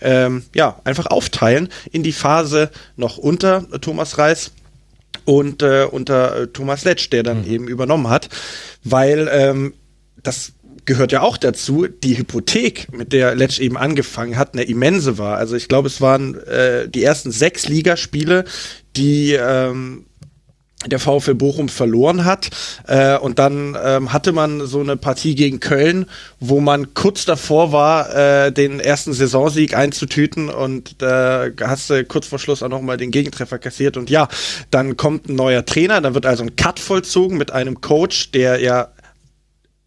ähm, 0.00 0.44
ja 0.54 0.80
einfach 0.84 1.06
aufteilen 1.06 1.70
in 1.90 2.04
die 2.04 2.12
Phase 2.12 2.70
noch 2.94 3.18
unter 3.18 3.68
Thomas 3.80 4.16
Reis 4.16 4.52
und 5.24 5.60
äh, 5.60 5.88
unter 5.90 6.42
äh, 6.42 6.46
Thomas 6.46 6.84
Letsch, 6.84 7.10
der 7.10 7.24
dann 7.24 7.42
mhm. 7.42 7.50
eben 7.50 7.68
übernommen 7.68 8.10
hat, 8.10 8.28
weil 8.84 9.28
ähm, 9.32 9.74
das 10.22 10.52
gehört 10.84 11.12
ja 11.12 11.22
auch 11.22 11.36
dazu, 11.36 11.86
die 11.86 12.18
Hypothek, 12.18 12.92
mit 12.92 13.12
der 13.12 13.34
Letsch 13.34 13.60
eben 13.60 13.76
angefangen 13.76 14.36
hat, 14.36 14.54
eine 14.54 14.64
immense 14.64 15.18
war. 15.18 15.36
Also 15.36 15.56
ich 15.56 15.68
glaube, 15.68 15.88
es 15.88 16.00
waren 16.00 16.34
äh, 16.44 16.88
die 16.88 17.02
ersten 17.02 17.30
sechs 17.30 17.68
Ligaspiele, 17.68 18.44
die 18.96 19.32
ähm, 19.32 20.06
der 20.86 20.98
VfL 20.98 21.34
Bochum 21.34 21.68
verloren 21.68 22.24
hat. 22.24 22.50
Äh, 22.86 23.16
und 23.18 23.38
dann 23.38 23.76
ähm, 23.82 24.12
hatte 24.12 24.32
man 24.32 24.66
so 24.66 24.80
eine 24.80 24.96
Partie 24.96 25.34
gegen 25.34 25.60
Köln, 25.60 26.06
wo 26.40 26.60
man 26.60 26.94
kurz 26.94 27.24
davor 27.24 27.72
war, 27.72 28.14
äh, 28.14 28.52
den 28.52 28.80
ersten 28.80 29.12
Saisonsieg 29.12 29.76
einzutüten 29.76 30.48
und 30.48 31.00
da 31.02 31.46
äh, 31.46 31.52
hast 31.62 31.90
du 31.90 32.04
kurz 32.04 32.26
vor 32.26 32.38
Schluss 32.38 32.62
auch 32.62 32.68
nochmal 32.68 32.96
den 32.96 33.10
Gegentreffer 33.10 33.58
kassiert. 33.58 33.96
Und 33.96 34.10
ja, 34.10 34.28
dann 34.70 34.96
kommt 34.96 35.28
ein 35.28 35.36
neuer 35.36 35.64
Trainer, 35.64 36.00
dann 36.00 36.14
wird 36.14 36.26
also 36.26 36.42
ein 36.42 36.56
Cut 36.56 36.78
vollzogen 36.78 37.38
mit 37.38 37.50
einem 37.52 37.80
Coach, 37.80 38.30
der 38.32 38.60
ja 38.60 38.88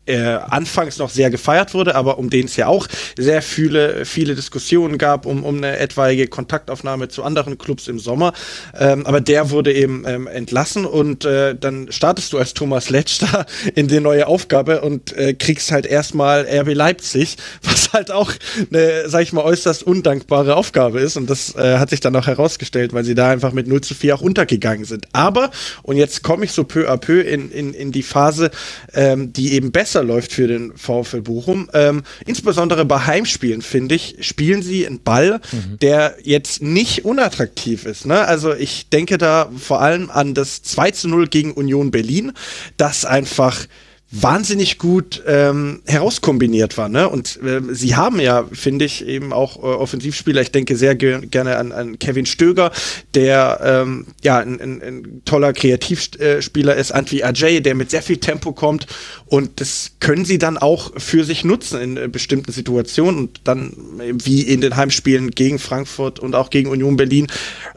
äh, 0.08 0.40
anfangs 0.50 0.98
noch 0.98 1.10
sehr 1.10 1.30
gefeiert 1.30 1.74
wurde, 1.74 1.96
aber 1.96 2.18
um 2.18 2.30
den 2.30 2.46
es 2.46 2.56
ja 2.56 2.68
auch 2.68 2.88
sehr 3.18 3.42
viele, 3.42 4.06
viele 4.06 4.36
Diskussionen 4.36 4.98
gab, 4.98 5.26
um, 5.26 5.44
um 5.44 5.58
eine 5.58 5.78
etwaige 5.78 6.28
Kontaktaufnahme 6.28 7.08
zu 7.10 7.24
anderen 7.24 7.58
Clubs 7.58 7.88
im 7.88 8.00
Sommer. 8.00 8.34
Ähm, 8.78 9.06
aber 9.06 9.22
der 9.22 9.50
wurde 9.52 9.74
eben 9.74 10.04
ähm, 10.08 10.28
entlassen 10.28 10.86
und 10.86 11.26
äh, 11.26 11.56
dann 11.56 11.92
startest 11.92 12.34
du 12.34 12.38
als 12.38 12.54
Thomas 12.54 12.90
Letsch 12.90 13.20
da 13.20 13.46
in 13.76 13.88
die 13.88 14.00
neue 14.00 14.28
Aufgabe 14.28 14.82
und 14.82 15.16
äh, 15.16 15.34
kriegst 15.34 15.72
halt 15.72 15.86
erstmal 15.86 16.48
RB 16.48 16.74
Leipzig, 16.74 17.38
was 17.64 17.94
halt 17.94 18.12
auch 18.12 18.32
eine, 18.72 19.10
sag 19.10 19.24
ich 19.24 19.34
mal, 19.34 19.44
äußerst 19.44 19.84
undankbare 19.84 20.56
Aufgabe 20.56 21.00
ist 21.00 21.18
und 21.18 21.30
das 21.30 21.56
äh, 21.56 21.78
hat 21.78 21.90
sich 21.90 22.00
dann 22.00 22.16
auch 22.16 22.28
herausgestellt, 22.28 22.94
weil 22.94 23.04
sie 23.04 23.16
da 23.16 23.30
einfach 23.30 23.52
mit 23.52 23.68
0 23.68 23.82
zu 23.82 23.96
4 23.96 24.16
auch 24.16 24.22
untergegangen 24.22 24.86
sind. 24.86 25.08
Aber, 25.14 25.52
und 25.84 25.98
jetzt 25.98 26.24
komme 26.24 26.46
ich 26.46 26.52
so 26.52 26.64
peu 26.64 26.90
à 26.90 26.98
peu 26.98 27.22
in, 27.22 27.52
in, 27.52 27.74
in 27.74 27.92
die 27.92 28.04
Phase, 28.04 28.52
ähm, 28.94 29.34
die 29.34 29.54
eben 29.54 29.72
besser 29.72 29.97
besser 29.98 30.04
läuft 30.04 30.32
für 30.32 30.48
den 30.48 30.74
VfL 30.78 31.22
Bochum. 31.22 31.70
Ähm, 31.74 32.04
insbesondere 32.26 32.86
bei 32.86 33.00
Heimspielen, 33.00 33.62
finde 33.62 33.96
ich, 33.96 34.18
spielen 34.22 34.62
sie 34.62 34.86
einen 34.86 35.02
Ball, 35.02 35.40
mhm. 35.52 35.80
der 35.80 36.18
jetzt 36.24 36.62
nicht 36.62 37.04
unattraktiv 37.06 37.86
ist. 37.86 38.06
Ne? 38.06 38.26
Also 38.26 38.54
ich 38.54 38.90
denke 38.90 39.18
da 39.18 39.50
vor 39.58 39.82
allem 39.82 40.12
an 40.12 40.34
das 40.34 40.62
2 40.62 40.92
zu 40.92 41.08
0 41.08 41.28
gegen 41.28 41.54
Union 41.54 41.90
Berlin, 41.90 42.34
das 42.78 43.06
einfach 43.06 43.66
wahnsinnig 44.10 44.78
gut 44.78 45.22
ähm, 45.28 45.82
herauskombiniert 45.86 46.78
war. 46.78 46.88
Ne? 46.88 47.10
Und 47.10 47.40
äh, 47.44 47.62
sie 47.72 47.96
haben 47.98 48.22
ja, 48.22 48.46
finde 48.54 48.86
ich, 48.86 49.06
eben 49.06 49.34
auch 49.34 49.58
äh, 49.58 49.66
Offensivspieler. 49.66 50.42
Ich 50.42 50.52
denke 50.52 50.78
sehr 50.78 50.96
ge 50.96 51.26
gerne 51.28 51.58
an, 51.58 51.74
an 51.74 52.00
Kevin 52.00 52.26
Stöger, 52.26 52.72
der 53.16 53.60
ähm, 53.62 54.08
ja 54.24 54.40
ein, 54.40 54.62
ein, 54.62 54.82
ein 54.82 55.22
toller 55.26 55.52
Kreativspieler 55.52 56.76
ist, 56.76 56.92
Antwi 56.94 57.24
Ajay, 57.24 57.60
der 57.60 57.76
mit 57.76 57.92
sehr 57.92 58.02
viel 58.02 58.18
Tempo 58.18 58.54
kommt. 58.54 58.88
Und 59.26 59.60
das 59.60 59.92
können 60.00 60.24
sie 60.24 60.38
dann 60.38 60.58
auch 60.58 60.94
für 60.98 61.26
sich 61.26 61.44
nutzen 61.44 61.82
in 61.82 61.98
äh, 61.98 62.08
bestimmten 62.08 62.54
Situationen. 62.54 63.20
Und 63.20 63.42
dann, 63.44 63.74
äh, 64.00 64.14
wie 64.24 64.42
in 64.42 64.62
den 64.62 64.78
Heimspielen 64.78 65.32
gegen 65.32 65.60
Frankfurt 65.60 66.20
und 66.20 66.34
auch 66.34 66.50
gegen 66.50 66.70
Union 66.70 66.96
Berlin, 66.96 67.28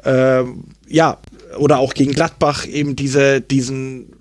äh, 0.05 0.45
ja, 0.87 1.19
oder 1.59 1.79
auch 1.79 1.95
gegen 1.95 2.13
Gladbach 2.13 2.67
eben 2.67 2.95
diese, 2.95 3.41
diesen 3.41 4.20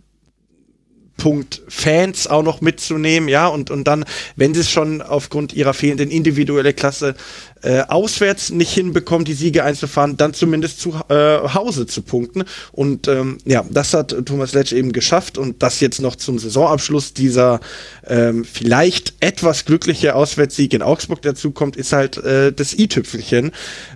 Punkt 1.19 1.61
Fans 1.67 2.25
auch 2.25 2.41
noch 2.41 2.61
mitzunehmen, 2.61 3.29
ja, 3.29 3.47
und, 3.47 3.69
und 3.69 3.83
dann, 3.83 4.05
wenn 4.35 4.55
sie 4.55 4.61
es 4.61 4.71
schon 4.71 5.03
aufgrund 5.03 5.53
ihrer 5.53 5.75
fehlenden 5.75 6.09
individuelle 6.09 6.73
Klasse 6.73 7.15
äh, 7.61 7.81
auswärts 7.81 8.49
nicht 8.49 8.71
hinbekommen, 8.71 9.25
die 9.25 9.33
Siege 9.33 9.63
einzufahren, 9.63 10.17
dann 10.17 10.33
zumindest 10.33 10.79
zu 10.79 10.95
äh, 11.09 11.39
Hause 11.53 11.85
zu 11.85 12.01
punkten. 12.01 12.43
Und 12.71 13.07
ähm, 13.07 13.37
ja, 13.45 13.65
das 13.69 13.93
hat 13.93 14.15
Thomas 14.25 14.53
Letsch 14.53 14.71
eben 14.71 14.93
geschafft 14.93 15.37
und 15.37 15.61
das 15.61 15.79
jetzt 15.79 16.01
noch 16.01 16.15
zum 16.15 16.39
Saisonabschluss 16.39 17.13
dieser 17.13 17.59
ähm, 18.07 18.45
vielleicht 18.45 19.13
etwas 19.19 19.65
glückliche 19.65 20.15
Auswärtssieg 20.15 20.73
in 20.73 20.81
Augsburg 20.81 21.21
dazu 21.21 21.51
kommt, 21.51 21.75
ist 21.75 21.93
halt 21.93 22.17
äh, 22.17 22.51
das 22.51 22.73
i-Tüpfelchen 22.73 23.51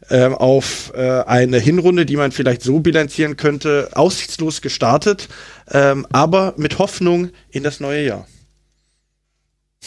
äh, 0.10 0.26
auf 0.26 0.92
äh, 0.96 1.22
eine 1.24 1.60
Hinrunde, 1.60 2.06
die 2.06 2.18
man 2.18 2.32
vielleicht 2.32 2.62
so 2.62 2.80
bilanzieren 2.80 3.38
könnte, 3.38 3.90
aussichtslos 3.94 4.62
gestartet, 4.62 5.30
ähm, 5.72 6.06
aber 6.12 6.54
mit 6.58 6.80
Hoffnung 6.80 7.30
in 7.50 7.64
das 7.64 7.80
neue 7.80 8.06
Jahr. 8.06 8.28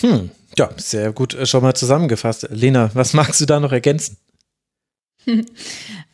Hm, 0.01 0.31
ja, 0.59 0.71
sehr 0.77 1.13
gut 1.13 1.35
äh, 1.35 1.47
schon 1.47 1.63
mal 1.63 1.75
zusammengefasst. 1.75 2.49
Lena, 2.51 2.91
was 2.95 3.13
magst 3.13 3.41
du 3.41 3.47
da 3.47 3.61
noch 3.61 3.73
ergänzen? 3.73 4.17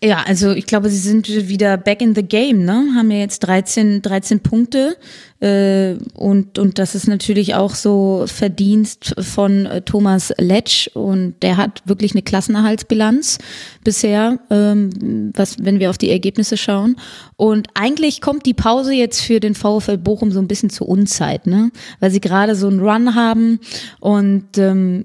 Ja, 0.04 0.24
also 0.26 0.50
ich 0.50 0.66
glaube, 0.66 0.90
sie 0.90 0.98
sind 0.98 1.28
wieder 1.28 1.76
back 1.76 2.02
in 2.02 2.16
the 2.16 2.24
game, 2.24 2.64
ne? 2.64 2.88
Haben 2.96 3.12
ja 3.12 3.18
jetzt 3.18 3.38
13, 3.40 4.02
13 4.02 4.40
Punkte. 4.40 4.96
Äh, 5.38 5.94
und, 6.14 6.58
und 6.58 6.80
das 6.80 6.96
ist 6.96 7.06
natürlich 7.06 7.54
auch 7.54 7.76
so 7.76 8.24
Verdienst 8.26 9.14
von 9.20 9.66
äh, 9.66 9.82
Thomas 9.82 10.34
Letsch. 10.38 10.88
Und 10.94 11.36
der 11.42 11.56
hat 11.56 11.82
wirklich 11.84 12.14
eine 12.14 12.22
Klassenerhaltsbilanz 12.22 13.38
bisher, 13.84 14.40
ähm, 14.50 15.30
was, 15.36 15.64
wenn 15.64 15.78
wir 15.78 15.88
auf 15.88 15.98
die 15.98 16.10
Ergebnisse 16.10 16.56
schauen. 16.56 16.96
Und 17.36 17.68
eigentlich 17.74 18.20
kommt 18.20 18.44
die 18.44 18.54
Pause 18.54 18.94
jetzt 18.94 19.20
für 19.20 19.38
den 19.38 19.54
VfL 19.54 19.98
Bochum 19.98 20.32
so 20.32 20.40
ein 20.40 20.48
bisschen 20.48 20.70
zur 20.70 20.88
Unzeit, 20.88 21.46
ne? 21.46 21.70
Weil 22.00 22.10
sie 22.10 22.20
gerade 22.20 22.56
so 22.56 22.66
einen 22.66 22.80
Run 22.80 23.14
haben 23.14 23.60
und 24.00 24.58
ähm, 24.58 25.04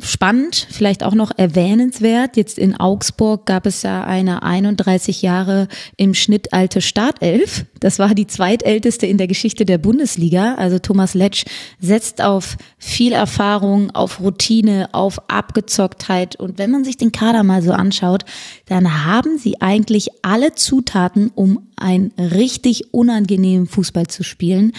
spannend, 0.00 0.66
vielleicht 0.70 1.02
auch 1.02 1.14
noch 1.14 1.30
erwähnenswert. 1.36 2.36
Jetzt 2.36 2.58
in 2.58 2.76
Augsburg 2.76 3.46
gab 3.46 3.66
es 3.66 3.82
ja 3.82 4.04
eine 4.04 4.42
31 4.42 5.22
Jahre 5.22 5.68
im 5.96 6.14
Schnitt 6.14 6.52
alte 6.52 6.80
Startelf. 6.80 7.64
Das 7.80 7.98
war 7.98 8.14
die 8.14 8.26
zweitälteste 8.26 9.06
in 9.06 9.18
der 9.18 9.26
Geschichte 9.26 9.64
der 9.64 9.78
Bundesliga. 9.78 10.54
Also 10.54 10.78
Thomas 10.78 11.14
Letsch 11.14 11.44
setzt 11.80 12.22
auf 12.22 12.56
viel 12.78 13.12
Erfahrung, 13.12 13.90
auf 13.90 14.20
Routine, 14.20 14.88
auf 14.92 15.30
Abgezocktheit. 15.30 16.36
Und 16.36 16.58
wenn 16.58 16.70
man 16.70 16.84
sich 16.84 16.96
den 16.96 17.12
Kader 17.12 17.42
mal 17.42 17.62
so 17.62 17.72
anschaut, 17.72 18.24
dann 18.66 19.04
haben 19.04 19.38
sie 19.38 19.60
eigentlich 19.60 20.08
alle 20.22 20.54
Zutaten, 20.54 21.30
um 21.34 21.66
einen 21.82 22.12
richtig 22.16 22.94
unangenehmen 22.94 23.66
Fußball 23.66 24.06
zu 24.06 24.22
spielen, 24.22 24.72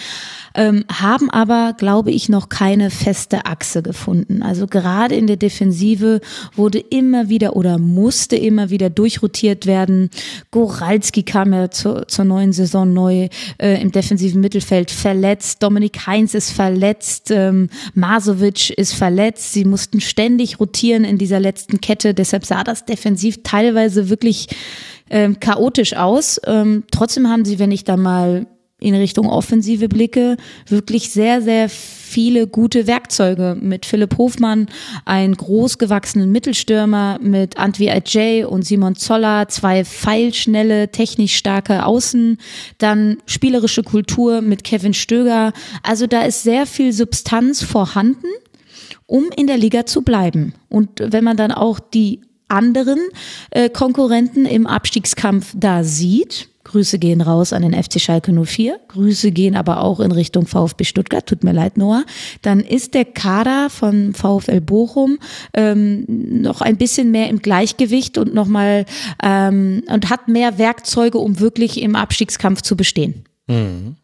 ähm, 0.54 0.84
haben 0.90 1.30
aber, 1.30 1.74
glaube 1.76 2.10
ich, 2.10 2.28
noch 2.28 2.48
keine 2.48 2.90
feste 2.90 3.46
Achse 3.46 3.82
gefunden. 3.82 4.42
Also 4.42 4.63
gerade 4.66 5.14
in 5.14 5.26
der 5.26 5.36
Defensive 5.36 6.20
wurde 6.54 6.78
immer 6.78 7.28
wieder 7.28 7.56
oder 7.56 7.78
musste 7.78 8.36
immer 8.36 8.70
wieder 8.70 8.90
durchrotiert 8.90 9.66
werden. 9.66 10.10
Goralski 10.50 11.22
kam 11.22 11.52
ja 11.52 11.70
zur, 11.70 12.08
zur 12.08 12.24
neuen 12.24 12.52
Saison 12.52 12.92
neu 12.92 13.28
äh, 13.58 13.80
im 13.80 13.92
defensiven 13.92 14.40
Mittelfeld 14.40 14.90
verletzt. 14.90 15.62
Dominik 15.62 16.06
Heinz 16.06 16.34
ist 16.34 16.50
verletzt. 16.50 17.30
Ähm, 17.30 17.68
Masovic 17.94 18.70
ist 18.70 18.94
verletzt. 18.94 19.52
Sie 19.52 19.64
mussten 19.64 20.00
ständig 20.00 20.60
rotieren 20.60 21.04
in 21.04 21.18
dieser 21.18 21.40
letzten 21.40 21.80
Kette. 21.80 22.14
Deshalb 22.14 22.44
sah 22.44 22.64
das 22.64 22.84
defensiv 22.84 23.42
teilweise 23.42 24.08
wirklich 24.10 24.48
ähm, 25.10 25.38
chaotisch 25.40 25.94
aus. 25.94 26.40
Ähm, 26.46 26.84
trotzdem 26.90 27.28
haben 27.28 27.44
sie, 27.44 27.58
wenn 27.58 27.70
ich 27.70 27.84
da 27.84 27.96
mal 27.96 28.46
in 28.84 28.94
Richtung 28.94 29.28
Offensive 29.28 29.88
blicke, 29.88 30.36
wirklich 30.68 31.10
sehr, 31.10 31.40
sehr 31.40 31.68
viele 31.68 32.46
gute 32.46 32.86
Werkzeuge 32.86 33.56
mit 33.60 33.86
Philipp 33.86 34.18
Hofmann, 34.18 34.68
einen 35.04 35.34
großgewachsenen 35.34 36.30
Mittelstürmer 36.30 37.18
mit 37.20 37.56
Antwi 37.56 37.90
Ajay 37.90 38.44
und 38.44 38.64
Simon 38.64 38.94
Zoller, 38.94 39.48
zwei 39.48 39.84
feilschnelle, 39.84 40.92
technisch 40.92 41.34
starke 41.34 41.86
Außen, 41.86 42.38
dann 42.78 43.16
spielerische 43.26 43.82
Kultur 43.82 44.42
mit 44.42 44.62
Kevin 44.64 44.94
Stöger. 44.94 45.52
Also 45.82 46.06
da 46.06 46.22
ist 46.22 46.42
sehr 46.42 46.66
viel 46.66 46.92
Substanz 46.92 47.62
vorhanden, 47.62 48.28
um 49.06 49.24
in 49.36 49.46
der 49.46 49.56
Liga 49.56 49.86
zu 49.86 50.02
bleiben. 50.02 50.54
Und 50.68 50.90
wenn 51.00 51.24
man 51.24 51.36
dann 51.36 51.52
auch 51.52 51.80
die 51.80 52.20
anderen 52.48 53.00
äh, 53.50 53.70
Konkurrenten 53.70 54.46
im 54.46 54.66
Abstiegskampf 54.66 55.54
da 55.56 55.82
sieht. 55.82 56.48
Grüße 56.64 56.98
gehen 56.98 57.20
raus 57.20 57.52
an 57.52 57.62
den 57.62 57.74
FC 57.74 58.00
Schalke 58.00 58.32
04. 58.32 58.78
Grüße 58.88 59.30
gehen 59.30 59.54
aber 59.54 59.82
auch 59.82 60.00
in 60.00 60.12
Richtung 60.12 60.46
VfB 60.46 60.84
Stuttgart. 60.84 61.26
Tut 61.26 61.44
mir 61.44 61.52
leid, 61.52 61.76
Noah. 61.76 62.04
Dann 62.42 62.60
ist 62.60 62.94
der 62.94 63.04
Kader 63.04 63.68
von 63.70 64.14
VfL 64.14 64.60
Bochum 64.60 65.18
ähm, 65.52 66.04
noch 66.08 66.60
ein 66.60 66.76
bisschen 66.76 67.10
mehr 67.10 67.28
im 67.28 67.40
Gleichgewicht 67.40 68.18
und 68.18 68.34
nochmal 68.34 68.86
ähm, 69.22 69.82
und 69.88 70.10
hat 70.10 70.28
mehr 70.28 70.58
Werkzeuge, 70.58 71.18
um 71.18 71.40
wirklich 71.40 71.80
im 71.80 71.94
Abstiegskampf 71.94 72.62
zu 72.62 72.76
bestehen. 72.76 73.24
Mhm. 73.46 73.96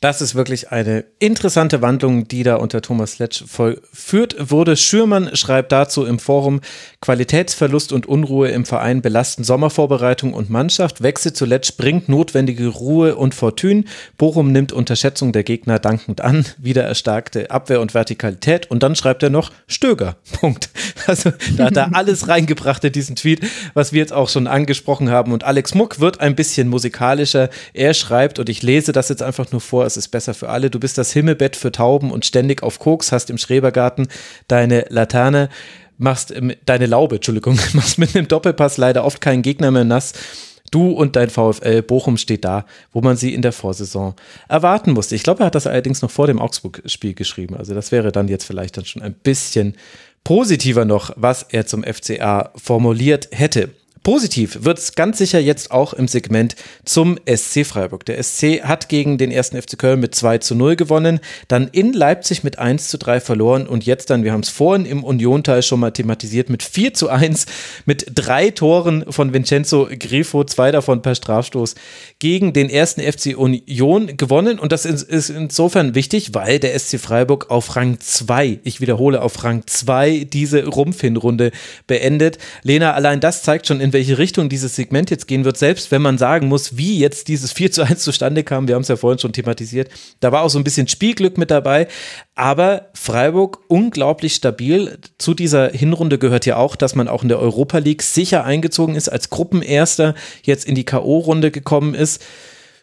Das 0.00 0.22
ist 0.22 0.36
wirklich 0.36 0.70
eine 0.70 1.04
interessante 1.18 1.82
Wandlung, 1.82 2.28
die 2.28 2.44
da 2.44 2.54
unter 2.56 2.82
Thomas 2.82 3.18
Letsch 3.18 3.42
vollführt 3.44 4.50
wurde. 4.50 4.76
Schürmann 4.76 5.34
schreibt 5.34 5.72
dazu 5.72 6.04
im 6.04 6.20
Forum, 6.20 6.60
Qualitätsverlust 7.00 7.92
und 7.92 8.06
Unruhe 8.06 8.48
im 8.48 8.64
Verein 8.64 9.02
belasten 9.02 9.44
Sommervorbereitung 9.44 10.34
und 10.34 10.50
Mannschaft. 10.50 11.00
Wechsel 11.00 11.32
zu 11.32 11.44
Letsch 11.46 11.76
bringt 11.76 12.08
notwendige 12.08 12.66
Ruhe 12.66 13.14
und 13.14 13.36
Fortune. 13.36 13.84
Bochum 14.16 14.50
nimmt 14.50 14.72
Unterschätzung 14.72 15.32
der 15.32 15.44
Gegner 15.44 15.78
dankend 15.78 16.20
an. 16.20 16.44
Wieder 16.58 16.82
erstarkte 16.82 17.52
Abwehr 17.52 17.80
und 17.80 17.94
Vertikalität. 17.94 18.68
Und 18.68 18.82
dann 18.82 18.96
schreibt 18.96 19.22
er 19.22 19.30
noch 19.30 19.52
Stöger. 19.68 20.16
Punkt. 20.40 20.70
Also 21.06 21.30
da 21.56 21.66
hat 21.66 21.76
er 21.76 21.90
alles 21.94 22.26
reingebracht 22.26 22.82
in 22.82 22.92
diesen 22.92 23.14
Tweet, 23.14 23.46
was 23.74 23.92
wir 23.92 24.00
jetzt 24.00 24.12
auch 24.12 24.28
schon 24.28 24.48
angesprochen 24.48 25.08
haben. 25.08 25.32
Und 25.32 25.44
Alex 25.44 25.76
Muck 25.76 26.00
wird 26.00 26.20
ein 26.20 26.34
bisschen 26.34 26.66
musikalischer. 26.66 27.48
Er 27.74 27.94
schreibt, 27.94 28.40
und 28.40 28.48
ich 28.48 28.64
lese 28.64 28.90
das 28.90 29.08
jetzt 29.08 29.22
einfach 29.22 29.52
nur 29.52 29.60
vor, 29.60 29.86
es 29.86 29.96
ist 29.96 30.08
besser 30.08 30.34
für 30.34 30.48
alle. 30.48 30.68
Du 30.68 30.80
bist 30.80 30.98
das 30.98 31.12
Himmelbett 31.12 31.54
für 31.54 31.70
Tauben 31.70 32.10
und 32.10 32.26
ständig 32.26 32.64
auf 32.64 32.80
Koks, 32.80 33.12
hast 33.12 33.30
im 33.30 33.38
Schrebergarten 33.38 34.08
deine 34.48 34.86
Laterne, 34.88 35.48
machst 35.98 36.32
deine 36.64 36.86
Laube, 36.86 37.16
Entschuldigung, 37.16 37.58
machst 37.74 37.98
mit 37.98 38.16
einem 38.16 38.28
Doppelpass 38.28 38.76
leider 38.76 39.04
oft 39.04 39.20
keinen 39.20 39.42
Gegner 39.42 39.70
mehr 39.70 39.84
nass. 39.84 40.14
Du 40.70 40.90
und 40.90 41.16
dein 41.16 41.30
VfL 41.30 41.82
Bochum 41.82 42.16
steht 42.16 42.44
da, 42.44 42.66
wo 42.92 43.00
man 43.00 43.16
sie 43.16 43.32
in 43.32 43.42
der 43.42 43.52
Vorsaison 43.52 44.14
erwarten 44.48 44.92
musste. 44.92 45.14
Ich 45.14 45.22
glaube, 45.22 45.42
er 45.42 45.46
hat 45.46 45.54
das 45.54 45.66
allerdings 45.66 46.02
noch 46.02 46.10
vor 46.10 46.26
dem 46.26 46.38
Augsburg-Spiel 46.38 47.14
geschrieben. 47.14 47.56
Also 47.56 47.74
das 47.74 47.90
wäre 47.90 48.12
dann 48.12 48.28
jetzt 48.28 48.44
vielleicht 48.44 48.76
dann 48.76 48.84
schon 48.84 49.02
ein 49.02 49.14
bisschen 49.14 49.76
positiver 50.24 50.84
noch, 50.84 51.10
was 51.16 51.42
er 51.42 51.66
zum 51.66 51.84
FCA 51.84 52.50
formuliert 52.54 53.28
hätte. 53.32 53.70
Positiv 54.02 54.58
wird 54.62 54.78
es 54.78 54.94
ganz 54.94 55.18
sicher 55.18 55.38
jetzt 55.38 55.70
auch 55.70 55.92
im 55.92 56.08
Segment 56.08 56.56
zum 56.84 57.18
SC 57.26 57.64
Freiburg. 57.66 58.04
Der 58.04 58.22
SC 58.22 58.62
hat 58.62 58.88
gegen 58.88 59.18
den 59.18 59.30
ersten 59.30 59.60
FC 59.60 59.78
Köln 59.78 60.00
mit 60.00 60.14
2 60.14 60.38
zu 60.38 60.54
0 60.54 60.76
gewonnen, 60.76 61.20
dann 61.48 61.68
in 61.68 61.92
Leipzig 61.92 62.44
mit 62.44 62.58
1 62.58 62.88
zu 62.88 62.98
3 62.98 63.20
verloren 63.20 63.66
und 63.66 63.86
jetzt 63.86 64.10
dann, 64.10 64.24
wir 64.24 64.32
haben 64.32 64.40
es 64.40 64.48
vorhin 64.48 64.86
im 64.86 65.04
Union-Teil 65.04 65.62
schon 65.62 65.80
mal 65.80 65.90
thematisiert, 65.90 66.50
mit 66.50 66.62
4 66.62 66.94
zu 66.94 67.08
1 67.08 67.46
mit 67.84 68.06
drei 68.14 68.50
Toren 68.50 69.04
von 69.10 69.32
Vincenzo 69.32 69.88
Grifo, 69.98 70.44
zwei 70.44 70.70
davon 70.70 71.02
per 71.02 71.14
Strafstoß, 71.14 71.74
gegen 72.18 72.52
den 72.52 72.70
ersten 72.70 73.00
FC 73.00 73.36
Union 73.36 74.16
gewonnen. 74.16 74.58
Und 74.58 74.72
das 74.72 74.84
ist 74.84 75.30
insofern 75.30 75.94
wichtig, 75.94 76.34
weil 76.34 76.58
der 76.58 76.78
SC 76.78 76.98
Freiburg 76.98 77.50
auf 77.50 77.76
Rang 77.76 77.98
2, 78.00 78.60
ich 78.64 78.80
wiederhole, 78.80 79.22
auf 79.22 79.42
Rang 79.44 79.62
2 79.66 80.26
diese 80.32 80.66
Rumpfhinrunde 80.66 81.50
beendet. 81.86 82.38
Lena, 82.62 82.94
allein 82.94 83.20
das 83.20 83.42
zeigt 83.42 83.66
schon, 83.66 83.80
in 83.80 83.87
welche 83.92 84.18
Richtung 84.18 84.48
dieses 84.48 84.76
Segment 84.76 85.10
jetzt 85.10 85.26
gehen 85.26 85.44
wird, 85.44 85.56
selbst 85.56 85.90
wenn 85.90 86.02
man 86.02 86.18
sagen 86.18 86.48
muss, 86.48 86.76
wie 86.76 86.98
jetzt 86.98 87.28
dieses 87.28 87.52
4 87.52 87.72
zu 87.72 87.82
1 87.82 88.02
zustande 88.02 88.44
kam, 88.44 88.68
wir 88.68 88.74
haben 88.74 88.82
es 88.82 88.88
ja 88.88 88.96
vorhin 88.96 89.18
schon 89.18 89.32
thematisiert, 89.32 89.90
da 90.20 90.32
war 90.32 90.42
auch 90.42 90.50
so 90.50 90.58
ein 90.58 90.64
bisschen 90.64 90.88
Spielglück 90.88 91.38
mit 91.38 91.50
dabei, 91.50 91.88
aber 92.34 92.90
Freiburg 92.94 93.60
unglaublich 93.68 94.34
stabil. 94.34 94.98
Zu 95.18 95.34
dieser 95.34 95.70
Hinrunde 95.70 96.18
gehört 96.18 96.46
ja 96.46 96.56
auch, 96.56 96.76
dass 96.76 96.94
man 96.94 97.08
auch 97.08 97.22
in 97.22 97.28
der 97.28 97.40
Europa 97.40 97.78
League 97.78 98.02
sicher 98.02 98.44
eingezogen 98.44 98.94
ist, 98.94 99.08
als 99.08 99.30
Gruppenerster 99.30 100.14
jetzt 100.42 100.64
in 100.64 100.74
die 100.74 100.84
K.O.-Runde 100.84 101.50
gekommen 101.50 101.94
ist. 101.94 102.22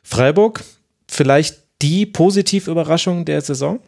Freiburg, 0.04 0.64
vielleicht 1.08 1.58
die 1.82 2.06
Positivüberraschung 2.06 3.26
der 3.26 3.42
Saison? 3.42 3.80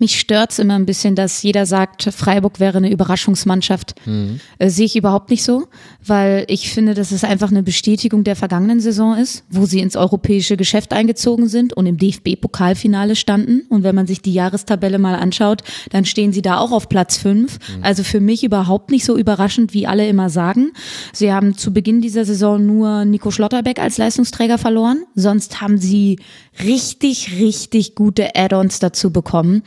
Mich 0.00 0.18
stört's 0.18 0.58
immer 0.58 0.76
ein 0.76 0.86
bisschen, 0.86 1.14
dass 1.14 1.42
jeder 1.42 1.66
sagt, 1.66 2.04
Freiburg 2.04 2.58
wäre 2.58 2.78
eine 2.78 2.90
Überraschungsmannschaft. 2.90 3.94
Mhm. 4.06 4.40
Äh, 4.58 4.70
Sehe 4.70 4.86
ich 4.86 4.96
überhaupt 4.96 5.28
nicht 5.28 5.44
so, 5.44 5.68
weil 6.04 6.46
ich 6.48 6.72
finde, 6.72 6.94
dass 6.94 7.12
es 7.12 7.22
einfach 7.22 7.50
eine 7.50 7.62
Bestätigung 7.62 8.24
der 8.24 8.34
vergangenen 8.34 8.80
Saison 8.80 9.14
ist, 9.14 9.44
wo 9.50 9.66
sie 9.66 9.80
ins 9.80 9.96
europäische 9.96 10.56
Geschäft 10.56 10.94
eingezogen 10.94 11.48
sind 11.48 11.74
und 11.74 11.84
im 11.84 11.98
DFB-Pokalfinale 11.98 13.14
standen. 13.14 13.66
Und 13.68 13.82
wenn 13.82 13.94
man 13.94 14.06
sich 14.06 14.22
die 14.22 14.32
Jahrestabelle 14.32 14.98
mal 14.98 15.16
anschaut, 15.16 15.62
dann 15.90 16.06
stehen 16.06 16.32
sie 16.32 16.40
da 16.40 16.56
auch 16.56 16.72
auf 16.72 16.88
Platz 16.88 17.18
fünf. 17.18 17.58
Mhm. 17.58 17.84
Also 17.84 18.02
für 18.02 18.20
mich 18.20 18.42
überhaupt 18.42 18.90
nicht 18.90 19.04
so 19.04 19.18
überraschend, 19.18 19.74
wie 19.74 19.86
alle 19.86 20.08
immer 20.08 20.30
sagen. 20.30 20.72
Sie 21.12 21.30
haben 21.30 21.58
zu 21.58 21.74
Beginn 21.74 22.00
dieser 22.00 22.24
Saison 22.24 22.64
nur 22.64 23.04
Nico 23.04 23.30
Schlotterbeck 23.30 23.78
als 23.78 23.98
Leistungsträger 23.98 24.56
verloren. 24.56 25.04
Sonst 25.14 25.60
haben 25.60 25.76
sie 25.76 26.18
richtig, 26.64 27.38
richtig 27.38 27.94
gute 27.94 28.34
Add-ons 28.34 28.78
dazu 28.78 29.12
bekommen. 29.12 29.62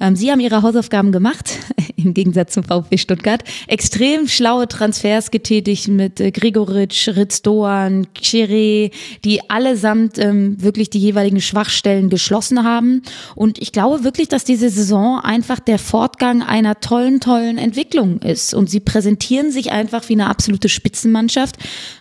Ähm, 0.00 0.16
Sie 0.16 0.30
haben 0.30 0.40
Ihre 0.40 0.62
Hausaufgaben 0.62 1.12
gemacht, 1.12 1.58
im 1.96 2.14
Gegensatz 2.14 2.54
zum 2.54 2.64
VfB 2.64 2.98
Stuttgart. 2.98 3.42
Extrem 3.66 4.28
schlaue 4.28 4.68
Transfers 4.68 5.30
getätigt 5.30 5.88
mit 5.88 6.20
äh, 6.20 6.30
Gregoritsch, 6.30 7.08
Ritz 7.08 7.42
Doan, 7.42 8.06
Chiré, 8.16 8.92
die 9.24 9.50
allesamt 9.50 10.18
ähm, 10.18 10.62
wirklich 10.62 10.90
die 10.90 10.98
jeweiligen 10.98 11.40
Schwachstellen 11.40 12.08
geschlossen 12.08 12.64
haben. 12.64 13.02
Und 13.34 13.58
ich 13.58 13.72
glaube 13.72 14.04
wirklich, 14.04 14.28
dass 14.28 14.44
diese 14.44 14.70
Saison 14.70 15.20
einfach 15.20 15.60
der 15.60 15.78
Fortgang 15.78 16.42
einer 16.42 16.80
tollen, 16.80 17.20
tollen 17.20 17.58
Entwicklung 17.58 18.20
ist. 18.22 18.54
Und 18.54 18.70
sie 18.70 18.80
präsentieren 18.80 19.50
sich 19.50 19.72
einfach 19.72 20.08
wie 20.08 20.14
eine 20.14 20.28
absolute 20.28 20.68
Spitzenmannschaft. 20.68 21.56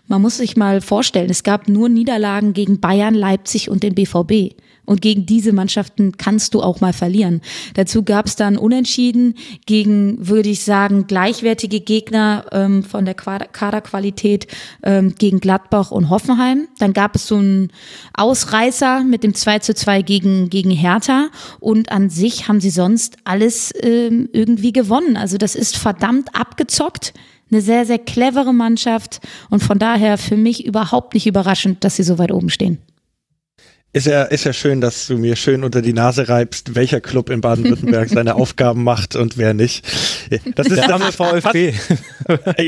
Man 0.08 0.22
muss 0.22 0.38
sich 0.38 0.56
mal 0.56 0.82
vorstellen, 0.82 1.30
es 1.30 1.44
gab 1.44 1.68
nur 1.68 1.90
Niederlagen 1.90 2.54
gegen 2.54 2.80
Bayern, 2.80 3.16
Leipzig 3.16 3.70
und 3.70 3.84
den 3.84 3.96
BVB. 3.96 4.56
Und 4.86 5.02
gegen 5.02 5.26
diese 5.26 5.54
Mannschaften 5.54 6.18
kannst 6.18 6.54
du 6.54 6.62
auch 6.62 6.82
mal 6.82 6.94
verlieren. 6.94 7.42
Dazu 7.74 8.04
gab 8.04 8.28
es 8.28 8.36
dann 8.36 8.58
Unentschieden 8.58 9.36
gegen, 9.66 10.28
würde 10.28 10.50
ich 10.50 10.64
sagen, 10.64 11.08
gleichwertige 11.08 11.80
Gegner 11.80 12.46
ähm, 12.52 12.84
von 12.84 13.06
der 13.06 13.14
Kaderqualität 13.16 14.48
ähm, 14.84 15.16
gegen 15.18 15.40
Gladbach 15.40 15.92
und 15.92 16.10
Hoffenheim. 16.10 16.68
Dann 16.80 16.94
gab 16.94 17.16
es 17.16 17.28
so 17.28 17.38
einen 17.38 17.72
Ausreißer 18.14 19.04
mit 19.04 19.24
dem 19.24 19.34
2 19.34 19.60
zu 19.60 19.74
2 19.74 20.02
gegen, 20.02 20.50
gegen 20.50 20.72
Hertha. 20.72 21.30
Und 21.60 21.92
an 21.92 22.10
sich 22.10 22.48
haben 22.48 22.62
sie 22.62 22.70
sonst 22.70 23.18
alles 23.24 23.74
ähm, 23.82 24.30
irgendwie 24.34 24.74
gewonnen. 24.74 25.18
Also 25.18 25.38
das 25.38 25.56
ist 25.56 25.78
verdammt 25.78 26.30
abgezockt 26.34 27.14
eine 27.52 27.62
sehr, 27.62 27.86
sehr 27.86 28.00
clevere 28.00 28.54
Mannschaft 28.54 29.22
und 29.50 29.62
von 29.62 29.78
daher 29.78 30.18
für 30.18 30.36
mich 30.36 30.66
überhaupt 30.66 31.14
nicht 31.14 31.28
überraschend, 31.28 31.84
dass 31.84 31.96
sie 31.96 32.04
so 32.04 32.18
weit 32.18 32.32
oben 32.32 32.50
stehen. 32.50 32.80
Ist 33.96 34.08
ja, 34.08 34.24
ist 34.24 34.44
ja 34.44 34.52
schön, 34.52 34.82
dass 34.82 35.08
du 35.08 35.18
mir 35.18 35.38
schön 35.38 35.64
unter 35.64 35.82
die 35.82 35.94
Nase 35.94 36.28
reibst, 36.28 36.76
welcher 36.76 37.00
Club 37.00 37.30
in 37.30 37.40
Baden-Württemberg 37.40 38.10
seine 38.10 38.36
Aufgaben 38.36 38.84
macht 38.84 39.16
und 39.16 39.38
wer 39.38 39.54
nicht. 39.54 39.88
Das 40.56 40.68
ist 40.68 40.86
der 40.86 41.00
VfB. 41.00 41.74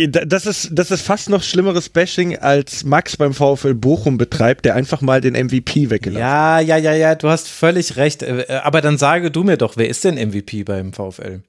das 0.07 0.45
ist, 0.45 0.69
das 0.71 0.89
ist 0.89 1.01
fast 1.01 1.29
noch 1.29 1.43
schlimmeres 1.43 1.89
Bashing, 1.89 2.37
als 2.37 2.85
Max 2.85 3.17
beim 3.17 3.33
VfL 3.33 3.73
Bochum 3.73 4.17
betreibt, 4.17 4.63
der 4.63 4.75
einfach 4.75 5.01
mal 5.01 5.19
den 5.19 5.33
MVP 5.33 5.89
weggelassen 5.89 6.21
Ja, 6.21 6.61
ja, 6.61 6.77
ja, 6.77 6.93
ja, 6.93 7.15
du 7.15 7.27
hast 7.27 7.49
völlig 7.49 7.97
recht. 7.97 8.23
Äh, 8.23 8.45
aber 8.63 8.79
dann 8.79 8.97
sage 8.97 9.29
du 9.29 9.43
mir 9.43 9.57
doch, 9.57 9.75
wer 9.75 9.89
ist 9.89 10.05
denn 10.05 10.15
MVP 10.15 10.63
beim 10.63 10.93
VfL? 10.93 11.41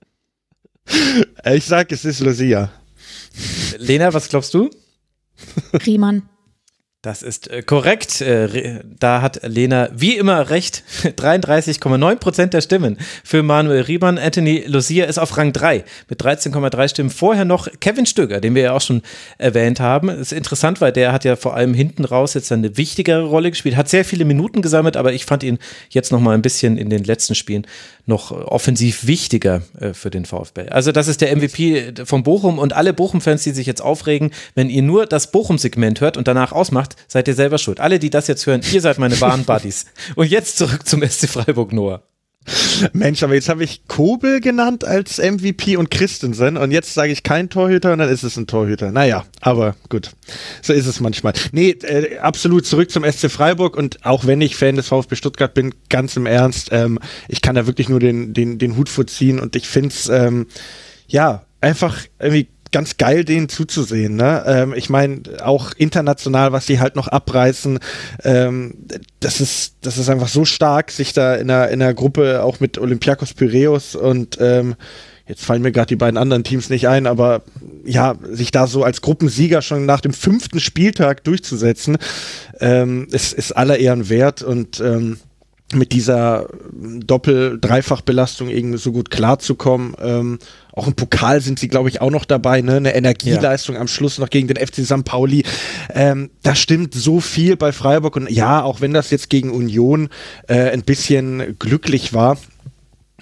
Ich 1.54 1.66
sag, 1.66 1.92
es 1.92 2.04
ist 2.04 2.18
Lucia. 2.18 2.72
Lena, 3.76 4.12
was 4.12 4.28
glaubst 4.28 4.52
du? 4.54 4.70
Riemann. 5.86 6.28
Das 7.02 7.22
ist 7.22 7.48
äh, 7.48 7.62
korrekt. 7.62 8.20
Äh, 8.20 8.80
da 8.98 9.22
hat 9.22 9.40
Lena 9.44 9.88
wie 9.94 10.16
immer 10.16 10.50
recht. 10.50 10.82
33,9 11.04 12.16
Prozent 12.16 12.54
der 12.54 12.60
Stimmen 12.60 12.98
für 13.22 13.44
Manuel 13.44 13.82
Riemann. 13.82 14.18
Anthony 14.18 14.64
Lucia 14.66 15.04
ist 15.04 15.18
auf 15.18 15.36
Rang 15.36 15.52
3 15.52 15.84
mit 16.08 16.20
13,3 16.20 16.88
Stimmen. 16.88 17.10
Vorher 17.10 17.44
noch 17.44 17.68
Kevin 17.78 18.04
Stöger, 18.04 18.40
den 18.40 18.56
wir 18.56 18.62
ja 18.62 18.72
auch 18.72 18.80
schon 18.80 19.02
erwähnt 19.38 19.78
haben. 19.78 20.08
Das 20.08 20.18
ist 20.18 20.32
interessant, 20.32 20.80
weil 20.80 20.90
der 20.90 21.12
hat 21.12 21.24
ja 21.24 21.36
vor 21.36 21.54
allem 21.54 21.72
hinten 21.72 22.04
raus 22.04 22.34
jetzt 22.34 22.50
eine 22.50 22.76
wichtigere 22.76 23.22
Rolle 23.22 23.50
gespielt, 23.50 23.76
hat 23.76 23.88
sehr 23.88 24.04
viele 24.04 24.24
Minuten 24.24 24.60
gesammelt, 24.60 24.96
aber 24.96 25.12
ich 25.12 25.24
fand 25.24 25.44
ihn 25.44 25.60
jetzt 25.90 26.10
noch 26.10 26.20
mal 26.20 26.34
ein 26.34 26.42
bisschen 26.42 26.76
in 26.76 26.90
den 26.90 27.04
letzten 27.04 27.36
Spielen 27.36 27.64
noch 28.08 28.32
offensiv 28.32 29.06
wichtiger 29.06 29.62
äh, 29.78 29.92
für 29.92 30.10
den 30.10 30.24
VfB. 30.24 30.70
Also 30.70 30.92
das 30.92 31.08
ist 31.08 31.20
der 31.20 31.36
MVP 31.36 31.92
von 32.04 32.22
Bochum 32.22 32.58
und 32.58 32.72
alle 32.72 32.92
Bochum-Fans, 32.92 33.44
die 33.44 33.50
sich 33.50 33.66
jetzt 33.66 33.82
aufregen, 33.82 34.30
wenn 34.54 34.70
ihr 34.70 34.82
nur 34.82 35.06
das 35.06 35.30
Bochum-Segment 35.30 36.00
hört 36.00 36.16
und 36.16 36.26
danach 36.26 36.52
ausmacht, 36.52 36.87
seid 37.06 37.28
ihr 37.28 37.34
selber 37.34 37.58
schuld. 37.58 37.80
Alle, 37.80 37.98
die 37.98 38.10
das 38.10 38.26
jetzt 38.26 38.46
hören, 38.46 38.62
ihr 38.72 38.80
seid 38.80 38.98
meine 38.98 39.20
wahren 39.20 39.44
Buddies. 39.46 39.86
Und 40.14 40.30
jetzt 40.30 40.58
zurück 40.58 40.86
zum 40.86 41.02
SC 41.06 41.28
Freiburg 41.28 41.72
Noah. 41.72 42.02
Mensch, 42.92 43.22
aber 43.22 43.34
jetzt 43.34 43.48
habe 43.48 43.64
ich 43.64 43.86
Kobel 43.88 44.40
genannt 44.40 44.84
als 44.84 45.18
MVP 45.18 45.76
und 45.76 45.90
Christensen 45.90 46.56
und 46.56 46.70
jetzt 46.70 46.94
sage 46.94 47.12
ich 47.12 47.22
kein 47.22 47.50
Torhüter 47.50 47.92
und 47.92 47.98
dann 47.98 48.08
ist 48.08 48.22
es 48.22 48.36
ein 48.36 48.46
Torhüter. 48.46 48.90
Naja, 48.90 49.24
aber 49.40 49.76
gut, 49.88 50.12
so 50.62 50.72
ist 50.72 50.86
es 50.86 51.00
manchmal. 51.00 51.34
Nee, 51.52 51.70
äh, 51.70 52.18
absolut 52.18 52.66
zurück 52.66 52.90
zum 52.90 53.04
SC 53.04 53.30
Freiburg 53.30 53.76
und 53.76 54.04
auch 54.06 54.26
wenn 54.26 54.40
ich 54.40 54.56
Fan 54.56 54.76
des 54.76 54.88
VfB 54.88 55.16
Stuttgart 55.16 55.52
bin, 55.52 55.74
ganz 55.88 56.16
im 56.16 56.26
Ernst, 56.26 56.70
ähm, 56.72 56.98
ich 57.28 57.42
kann 57.42 57.54
da 57.54 57.66
wirklich 57.66 57.88
nur 57.88 58.00
den, 58.00 58.32
den, 58.32 58.58
den 58.58 58.76
Hut 58.76 58.88
vorziehen 58.88 59.40
und 59.40 59.54
ich 59.56 59.68
finde 59.68 59.88
es, 59.88 60.08
ähm, 60.08 60.46
ja, 61.06 61.44
einfach 61.60 61.98
irgendwie 62.18 62.48
ganz 62.72 62.96
geil, 62.96 63.24
denen 63.24 63.48
zuzusehen. 63.48 64.16
Ne? 64.16 64.44
Ähm, 64.46 64.74
ich 64.74 64.90
meine, 64.90 65.22
auch 65.42 65.72
international, 65.76 66.52
was 66.52 66.66
sie 66.66 66.80
halt 66.80 66.96
noch 66.96 67.08
abreißen, 67.08 67.78
ähm, 68.24 68.74
das 69.20 69.40
ist, 69.40 69.76
das 69.82 69.98
ist 69.98 70.08
einfach 70.08 70.28
so 70.28 70.44
stark, 70.44 70.90
sich 70.90 71.12
da 71.12 71.34
in 71.34 71.50
einer, 71.50 71.68
in 71.68 71.82
einer 71.82 71.94
Gruppe 71.94 72.42
auch 72.42 72.60
mit 72.60 72.78
Olympiakos 72.78 73.34
Piraeus 73.34 73.94
und 73.94 74.38
ähm, 74.40 74.76
jetzt 75.26 75.44
fallen 75.44 75.62
mir 75.62 75.72
gerade 75.72 75.88
die 75.88 75.96
beiden 75.96 76.16
anderen 76.16 76.44
Teams 76.44 76.70
nicht 76.70 76.88
ein, 76.88 77.06
aber 77.06 77.42
ja, 77.84 78.16
sich 78.30 78.50
da 78.50 78.66
so 78.66 78.82
als 78.82 79.02
Gruppensieger 79.02 79.62
schon 79.62 79.84
nach 79.86 80.00
dem 80.00 80.12
fünften 80.12 80.58
Spieltag 80.58 81.22
durchzusetzen, 81.24 81.98
ähm, 82.60 83.06
ist, 83.10 83.34
ist 83.34 83.52
aller 83.52 83.78
Ehren 83.78 84.08
wert 84.08 84.42
und 84.42 84.80
ähm, 84.80 85.18
mit 85.74 85.92
dieser 85.92 86.48
Doppel-Dreifach-Belastung 86.72 88.48
irgendwie 88.48 88.78
so 88.78 88.90
gut 88.90 89.10
klarzukommen. 89.10 89.94
Ähm, 90.00 90.38
auch 90.72 90.86
im 90.86 90.94
Pokal 90.94 91.42
sind 91.42 91.58
sie, 91.58 91.68
glaube 91.68 91.90
ich, 91.90 92.00
auch 92.00 92.10
noch 92.10 92.24
dabei. 92.24 92.62
Ne? 92.62 92.76
Eine 92.76 92.94
Energieleistung 92.94 93.74
ja. 93.74 93.80
am 93.80 93.88
Schluss 93.88 94.18
noch 94.18 94.30
gegen 94.30 94.48
den 94.48 94.56
FC 94.56 94.86
St. 94.86 95.04
Pauli. 95.04 95.44
Ähm, 95.92 96.30
da 96.42 96.54
stimmt 96.54 96.94
so 96.94 97.20
viel 97.20 97.56
bei 97.56 97.72
Freiburg. 97.72 98.16
Und 98.16 98.30
ja, 98.30 98.62
auch 98.62 98.80
wenn 98.80 98.94
das 98.94 99.10
jetzt 99.10 99.28
gegen 99.28 99.50
Union 99.50 100.08
äh, 100.46 100.70
ein 100.70 100.82
bisschen 100.82 101.56
glücklich 101.58 102.14
war, 102.14 102.38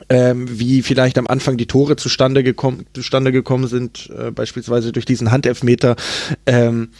ähm, 0.08 0.46
wie 0.48 0.82
vielleicht 0.82 1.18
am 1.18 1.26
Anfang 1.26 1.56
die 1.56 1.66
Tore 1.66 1.96
zustande, 1.96 2.44
gekommen, 2.44 2.86
zustande 2.92 3.32
gekommen 3.32 3.66
sind, 3.66 4.10
äh, 4.16 4.30
beispielsweise 4.30 4.92
durch 4.92 5.06
diesen 5.06 5.32
Handelfmeter, 5.32 5.96
ähm, 6.46 6.90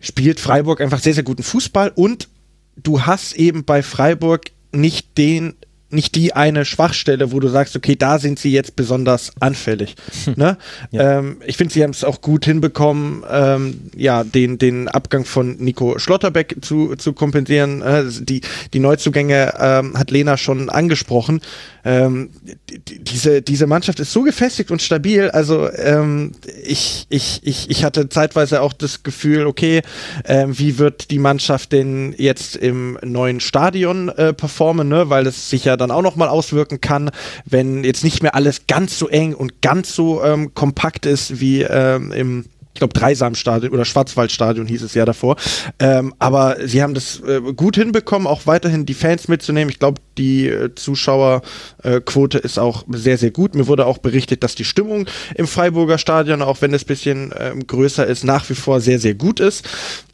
spielt 0.00 0.40
Freiburg 0.40 0.80
einfach 0.80 0.98
sehr, 0.98 1.14
sehr 1.14 1.22
guten 1.22 1.44
Fußball 1.44 1.92
und 1.94 2.28
du 2.76 3.02
hast 3.02 3.34
eben 3.34 3.64
bei 3.64 3.82
Freiburg 3.82 4.46
nicht 4.72 5.16
den 5.18 5.54
nicht 5.92 6.14
die 6.14 6.34
eine 6.34 6.64
Schwachstelle, 6.64 7.32
wo 7.32 7.40
du 7.40 7.48
sagst, 7.48 7.76
okay, 7.76 7.96
da 7.96 8.18
sind 8.18 8.38
sie 8.38 8.52
jetzt 8.52 8.76
besonders 8.76 9.32
anfällig. 9.40 9.94
ne? 10.36 10.56
Ja. 10.90 11.18
Ähm, 11.18 11.38
ich 11.46 11.56
finde, 11.56 11.74
sie 11.74 11.82
haben 11.82 11.90
es 11.90 12.04
auch 12.04 12.20
gut 12.20 12.44
hinbekommen, 12.44 13.24
ähm, 13.30 13.80
ja, 13.96 14.24
den, 14.24 14.58
den 14.58 14.88
Abgang 14.88 15.24
von 15.24 15.56
Nico 15.58 15.98
Schlotterbeck 15.98 16.56
zu, 16.62 16.96
zu 16.96 17.12
kompensieren. 17.12 17.82
Äh, 17.82 18.04
die, 18.20 18.40
die 18.72 18.78
Neuzugänge 18.78 19.54
ähm, 19.58 19.98
hat 19.98 20.10
Lena 20.10 20.36
schon 20.36 20.70
angesprochen. 20.70 21.40
Ähm, 21.84 22.30
die, 22.70 23.02
diese, 23.02 23.42
diese 23.42 23.66
Mannschaft 23.66 23.98
ist 24.00 24.12
so 24.12 24.22
gefestigt 24.22 24.70
und 24.70 24.80
stabil. 24.80 25.30
Also 25.30 25.70
ähm, 25.72 26.32
ich, 26.64 27.06
ich, 27.08 27.40
ich, 27.42 27.70
ich 27.70 27.84
hatte 27.84 28.08
zeitweise 28.08 28.62
auch 28.62 28.72
das 28.72 29.02
Gefühl, 29.02 29.46
okay, 29.46 29.82
ähm, 30.24 30.58
wie 30.58 30.78
wird 30.78 31.10
die 31.10 31.18
Mannschaft 31.18 31.72
denn 31.72 32.14
jetzt 32.16 32.56
im 32.56 32.98
neuen 33.02 33.40
Stadion 33.40 34.08
äh, 34.10 34.32
performen, 34.32 34.88
ne? 34.88 35.10
weil 35.10 35.26
es 35.26 35.50
sich 35.50 35.64
ja 35.64 35.76
dann 35.82 35.90
auch 35.90 36.02
nochmal 36.02 36.28
auswirken 36.28 36.80
kann, 36.80 37.10
wenn 37.44 37.84
jetzt 37.84 38.04
nicht 38.04 38.22
mehr 38.22 38.34
alles 38.34 38.66
ganz 38.66 38.98
so 38.98 39.08
eng 39.08 39.34
und 39.34 39.60
ganz 39.60 39.94
so 39.94 40.22
ähm, 40.24 40.54
kompakt 40.54 41.06
ist 41.06 41.40
wie 41.40 41.62
ähm, 41.62 42.12
im 42.12 42.44
ich 42.74 42.78
glaube, 42.78 42.94
Dreisamstadion 42.94 43.72
oder 43.72 43.84
Schwarzwaldstadion 43.84 44.66
hieß 44.66 44.82
es 44.82 44.94
ja 44.94 45.04
davor. 45.04 45.36
Ähm, 45.78 46.14
aber 46.18 46.56
sie 46.64 46.82
haben 46.82 46.94
das 46.94 47.20
äh, 47.20 47.40
gut 47.54 47.76
hinbekommen, 47.76 48.26
auch 48.26 48.46
weiterhin 48.46 48.86
die 48.86 48.94
Fans 48.94 49.28
mitzunehmen. 49.28 49.70
Ich 49.70 49.78
glaube, 49.78 50.00
die 50.16 50.48
äh, 50.48 50.74
Zuschauerquote 50.74 52.38
äh, 52.38 52.44
ist 52.44 52.58
auch 52.58 52.84
sehr, 52.88 53.18
sehr 53.18 53.30
gut. 53.30 53.54
Mir 53.54 53.66
wurde 53.66 53.86
auch 53.86 53.98
berichtet, 53.98 54.42
dass 54.42 54.54
die 54.54 54.64
Stimmung 54.64 55.06
im 55.34 55.46
Freiburger 55.46 55.98
Stadion, 55.98 56.40
auch 56.40 56.62
wenn 56.62 56.72
es 56.72 56.84
bisschen 56.84 57.32
ähm, 57.38 57.66
größer 57.66 58.06
ist, 58.06 58.24
nach 58.24 58.48
wie 58.48 58.54
vor 58.54 58.80
sehr, 58.80 58.98
sehr 58.98 59.14
gut 59.14 59.38
ist. 59.38 59.68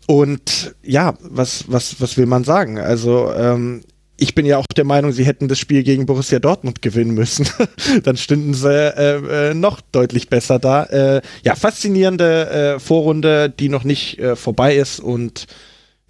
Und 0.07 0.75
ja, 0.83 1.15
was, 1.21 1.65
was, 1.69 2.01
was 2.01 2.17
will 2.17 2.27
man 2.27 2.43
sagen? 2.43 2.79
Also 2.79 3.33
ähm, 3.37 3.83
ich 4.21 4.35
bin 4.35 4.45
ja 4.45 4.59
auch 4.59 4.67
der 4.77 4.85
Meinung, 4.85 5.13
sie 5.13 5.25
hätten 5.25 5.47
das 5.47 5.59
Spiel 5.61 5.85
gegen 5.85 6.05
Borussia 6.05 6.41
Dortmund 6.41 6.83
gewinnen 6.83 7.15
müssen. 7.15 7.49
Dann 8.03 8.17
stünden 8.17 8.53
sie 8.53 8.69
äh, 8.69 9.51
äh, 9.51 9.55
noch 9.55 9.81
deutlich 9.81 10.29
besser 10.29 10.59
da. 10.59 10.85
Äh, 10.85 11.23
ja, 11.45 11.55
faszinierende 11.55 12.51
äh, 12.51 12.81
Vorrunde, 12.81 13.49
die 13.49 13.69
noch 13.69 13.85
nicht 13.85 14.19
äh, 14.19 14.35
vorbei 14.35 14.75
ist 14.75 14.99
und 14.99 15.47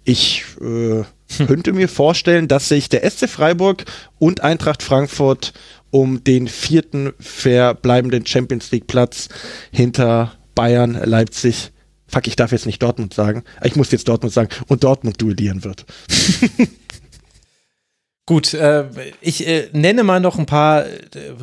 ich 0.03 0.43
äh, 0.59 1.03
könnte 1.45 1.71
mir 1.71 1.87
vorstellen, 1.87 2.47
dass 2.47 2.67
sich 2.67 2.89
der 2.89 3.09
SC 3.09 3.29
Freiburg 3.29 3.85
und 4.17 4.41
Eintracht 4.41 4.81
Frankfurt 4.81 5.53
um 5.91 6.23
den 6.23 6.47
vierten 6.47 7.13
verbleibenden 7.19 8.25
Champions 8.25 8.71
League 8.71 8.87
Platz 8.87 9.29
hinter 9.71 10.33
Bayern, 10.55 10.99
Leipzig, 11.03 11.71
fuck, 12.07 12.27
ich 12.27 12.35
darf 12.35 12.51
jetzt 12.51 12.65
nicht 12.65 12.81
Dortmund 12.81 13.13
sagen, 13.13 13.43
ich 13.63 13.75
muss 13.75 13.91
jetzt 13.91 14.07
Dortmund 14.07 14.33
sagen, 14.33 14.49
und 14.67 14.83
Dortmund 14.83 15.21
duellieren 15.21 15.63
wird. 15.63 15.85
Gut, 18.29 18.53
äh, 18.53 18.85
ich 19.21 19.47
äh, 19.47 19.69
nenne 19.73 20.03
mal 20.03 20.19
noch 20.19 20.37
ein 20.37 20.45
paar 20.45 20.85
äh, 20.85 20.91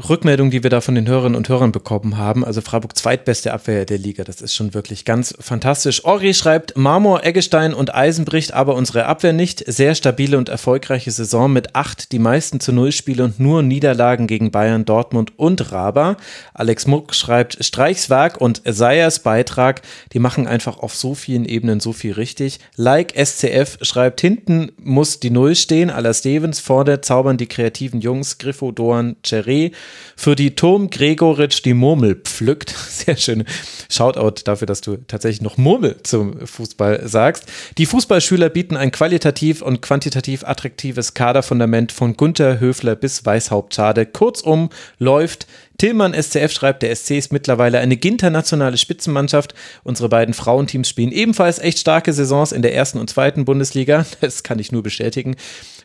Rückmeldungen, 0.08 0.52
die 0.52 0.62
wir 0.62 0.70
da 0.70 0.80
von 0.80 0.94
den 0.94 1.08
Hörerinnen 1.08 1.34
und 1.34 1.48
Hörern 1.48 1.72
bekommen 1.72 2.16
haben. 2.16 2.44
Also 2.44 2.60
Freiburg 2.60 2.96
zweitbeste 2.96 3.52
Abwehr 3.52 3.84
der 3.84 3.98
Liga, 3.98 4.22
das 4.22 4.40
ist 4.40 4.54
schon 4.54 4.72
wirklich 4.72 5.04
ganz 5.04 5.34
fantastisch. 5.40 6.04
Ori 6.04 6.32
schreibt, 6.32 6.76
Marmor, 6.76 7.24
Eggestein 7.24 7.74
und 7.74 7.92
Eisen 7.92 8.24
bricht 8.24 8.52
aber 8.52 8.76
unsere 8.76 9.06
Abwehr 9.06 9.32
nicht. 9.32 9.64
Sehr 9.66 9.96
stabile 9.96 10.38
und 10.38 10.48
erfolgreiche 10.48 11.10
Saison 11.10 11.52
mit 11.52 11.74
acht, 11.74 12.12
die 12.12 12.20
meisten 12.20 12.60
zu 12.60 12.70
Null 12.70 12.92
Spiele 12.92 13.24
und 13.24 13.40
nur 13.40 13.64
Niederlagen 13.64 14.28
gegen 14.28 14.52
Bayern, 14.52 14.84
Dortmund 14.84 15.36
und 15.40 15.72
Raba. 15.72 16.16
Alex 16.54 16.86
Muck 16.86 17.16
schreibt, 17.16 17.64
Streichswerk 17.64 18.40
und 18.40 18.62
Sayers 18.64 19.18
Beitrag, 19.24 19.82
die 20.12 20.20
machen 20.20 20.46
einfach 20.46 20.78
auf 20.78 20.94
so 20.94 21.16
vielen 21.16 21.46
Ebenen 21.46 21.80
so 21.80 21.92
viel 21.92 22.12
richtig. 22.12 22.60
Like 22.76 23.12
SCF 23.16 23.78
schreibt, 23.82 24.20
hinten 24.20 24.70
muss 24.80 25.18
die 25.18 25.30
Null 25.30 25.56
stehen, 25.56 25.90
aller 25.90 26.14
Stevens, 26.14 26.60
vor 26.60 26.75
vorne 26.76 27.00
zaubern 27.00 27.38
die 27.38 27.46
kreativen 27.46 28.02
Jungs 28.02 28.36
Griffo, 28.36 28.70
Doan, 28.70 29.16
Cheré. 29.24 29.72
Für 30.14 30.36
die 30.36 30.56
Turm 30.56 30.90
Gregoritsch 30.90 31.64
die 31.64 31.72
Murmel 31.72 32.16
pflückt. 32.16 32.68
Sehr 32.90 33.16
schön. 33.16 33.44
Shoutout 33.88 34.42
dafür, 34.44 34.66
dass 34.66 34.82
du 34.82 34.98
tatsächlich 35.08 35.40
noch 35.40 35.56
Murmel 35.56 35.96
zum 36.02 36.46
Fußball 36.46 37.08
sagst. 37.08 37.46
Die 37.78 37.86
Fußballschüler 37.86 38.50
bieten 38.50 38.76
ein 38.76 38.90
qualitativ 38.90 39.62
und 39.62 39.80
quantitativ 39.80 40.44
attraktives 40.44 41.14
Kaderfundament 41.14 41.92
von 41.92 42.14
Gunther 42.14 42.60
Höfler 42.60 42.94
bis 42.94 43.24
Weißhaupt 43.24 43.74
Schade. 43.74 44.04
Kurzum 44.04 44.68
läuft 44.98 45.46
Tillmann 45.78 46.14
SCF 46.14 46.52
schreibt, 46.52 46.82
der 46.82 46.94
SC 46.94 47.12
ist 47.12 47.32
mittlerweile 47.32 47.78
eine 47.78 47.94
internationale 47.94 48.78
Spitzenmannschaft. 48.78 49.54
Unsere 49.84 50.08
beiden 50.08 50.32
Frauenteams 50.32 50.88
spielen 50.88 51.12
ebenfalls 51.12 51.58
echt 51.58 51.78
starke 51.78 52.12
Saisons 52.12 52.52
in 52.52 52.62
der 52.62 52.74
ersten 52.74 52.98
und 52.98 53.10
zweiten 53.10 53.44
Bundesliga. 53.44 54.04
Das 54.20 54.42
kann 54.42 54.58
ich 54.58 54.72
nur 54.72 54.82
bestätigen. 54.82 55.36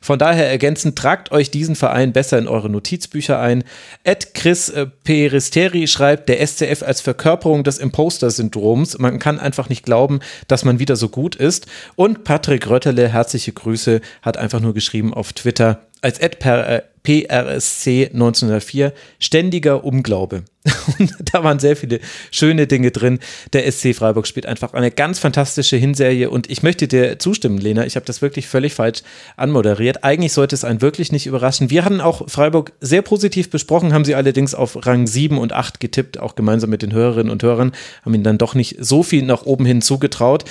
Von 0.03 0.17
daher 0.17 0.49
ergänzend, 0.49 0.97
tragt 0.97 1.31
euch 1.31 1.51
diesen 1.51 1.75
Verein 1.75 2.11
besser 2.11 2.39
in 2.39 2.47
eure 2.47 2.69
Notizbücher 2.69 3.39
ein. 3.39 3.63
Ed 4.03 4.33
Chris 4.33 4.69
äh, 4.69 4.87
Peristeri 5.03 5.87
schreibt, 5.87 6.27
der 6.27 6.45
SCF 6.45 6.81
als 6.81 7.01
Verkörperung 7.01 7.63
des 7.63 7.77
Imposter-Syndroms. 7.77 8.97
Man 8.97 9.19
kann 9.19 9.39
einfach 9.39 9.69
nicht 9.69 9.85
glauben, 9.85 10.19
dass 10.47 10.65
man 10.65 10.79
wieder 10.79 10.95
so 10.95 11.07
gut 11.07 11.35
ist. 11.35 11.67
Und 11.95 12.23
Patrick 12.23 12.67
Röttele, 12.67 13.09
herzliche 13.09 13.53
Grüße, 13.53 14.01
hat 14.23 14.37
einfach 14.37 14.59
nur 14.59 14.73
geschrieben 14.73 15.13
auf 15.13 15.33
Twitter, 15.33 15.81
als 16.01 16.19
Ed 16.19 16.39
per, 16.39 16.67
äh, 16.67 16.81
PRSC 17.03 18.11
1904, 18.13 18.93
ständiger 19.19 19.83
Unglaube. 19.83 20.43
Und 20.99 21.11
da 21.33 21.43
waren 21.43 21.57
sehr 21.57 21.75
viele 21.75 21.99
schöne 22.29 22.67
Dinge 22.67 22.91
drin. 22.91 23.19
Der 23.53 23.69
SC 23.71 23.95
Freiburg 23.95 24.27
spielt 24.27 24.45
einfach 24.45 24.73
eine 24.73 24.91
ganz 24.91 25.17
fantastische 25.17 25.77
Hinserie 25.77 26.29
und 26.29 26.51
ich 26.51 26.61
möchte 26.61 26.87
dir 26.87 27.17
zustimmen, 27.17 27.57
Lena. 27.57 27.87
Ich 27.87 27.95
habe 27.95 28.05
das 28.05 28.21
wirklich 28.21 28.47
völlig 28.47 28.75
falsch 28.75 29.01
anmoderiert. 29.37 30.03
Eigentlich 30.03 30.33
sollte 30.33 30.53
es 30.53 30.63
einen 30.63 30.81
wirklich 30.81 31.11
nicht 31.11 31.25
überraschen. 31.25 31.71
Wir 31.71 31.83
hatten 31.83 31.99
auch 31.99 32.29
Freiburg 32.29 32.73
sehr 32.79 33.01
positiv 33.01 33.49
besprochen, 33.49 33.91
haben 33.91 34.05
sie 34.05 34.13
allerdings 34.13 34.53
auf 34.53 34.85
Rang 34.85 35.07
7 35.07 35.39
und 35.39 35.51
8 35.51 35.79
getippt, 35.79 36.19
auch 36.19 36.35
gemeinsam 36.35 36.69
mit 36.69 36.83
den 36.83 36.93
Hörerinnen 36.93 37.31
und 37.31 37.41
Hörern, 37.41 37.71
haben 38.05 38.13
ihnen 38.13 38.23
dann 38.23 38.37
doch 38.37 38.53
nicht 38.53 38.75
so 38.79 39.01
viel 39.01 39.23
nach 39.23 39.43
oben 39.43 39.65
hin 39.65 39.81
zugetraut, 39.81 40.45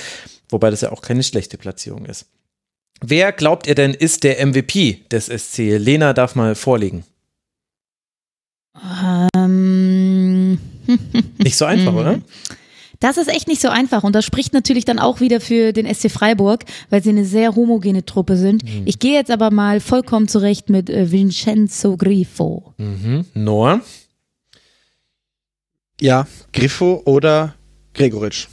wobei 0.49 0.69
das 0.69 0.81
ja 0.81 0.91
auch 0.91 1.01
keine 1.01 1.23
schlechte 1.23 1.57
Platzierung 1.57 2.05
ist. 2.05 2.25
Wer 3.03 3.31
glaubt 3.31 3.67
ihr 3.67 3.75
denn 3.75 3.93
ist 3.93 4.23
der 4.23 4.45
MVP 4.45 5.01
des 5.11 5.25
SC? 5.25 5.77
Lena 5.77 6.13
darf 6.13 6.35
mal 6.35 6.55
vorlegen. 6.55 7.03
Ähm. 9.35 10.59
Nicht 11.37 11.57
so 11.57 11.65
einfach, 11.65 11.93
oder? 11.93 12.19
Das 12.99 13.17
ist 13.17 13.29
echt 13.29 13.47
nicht 13.47 13.59
so 13.59 13.69
einfach 13.69 14.03
und 14.03 14.13
das 14.13 14.25
spricht 14.25 14.53
natürlich 14.53 14.85
dann 14.85 14.99
auch 14.99 15.21
wieder 15.21 15.41
für 15.41 15.73
den 15.73 15.91
SC 15.91 16.11
Freiburg, 16.11 16.65
weil 16.91 17.01
sie 17.01 17.09
eine 17.09 17.25
sehr 17.25 17.55
homogene 17.55 18.05
Truppe 18.05 18.37
sind. 18.37 18.63
Mhm. 18.63 18.83
Ich 18.85 18.99
gehe 18.99 19.15
jetzt 19.15 19.31
aber 19.31 19.49
mal 19.49 19.79
vollkommen 19.79 20.27
zurecht 20.27 20.69
mit 20.69 20.87
äh, 20.87 21.11
Vincenzo 21.11 21.97
Grifo. 21.97 22.75
Mhm. 22.77 23.25
Noah? 23.33 23.81
Ja, 25.99 26.27
Grifo 26.53 27.01
oder 27.05 27.55
Gregoritsch. 27.95 28.47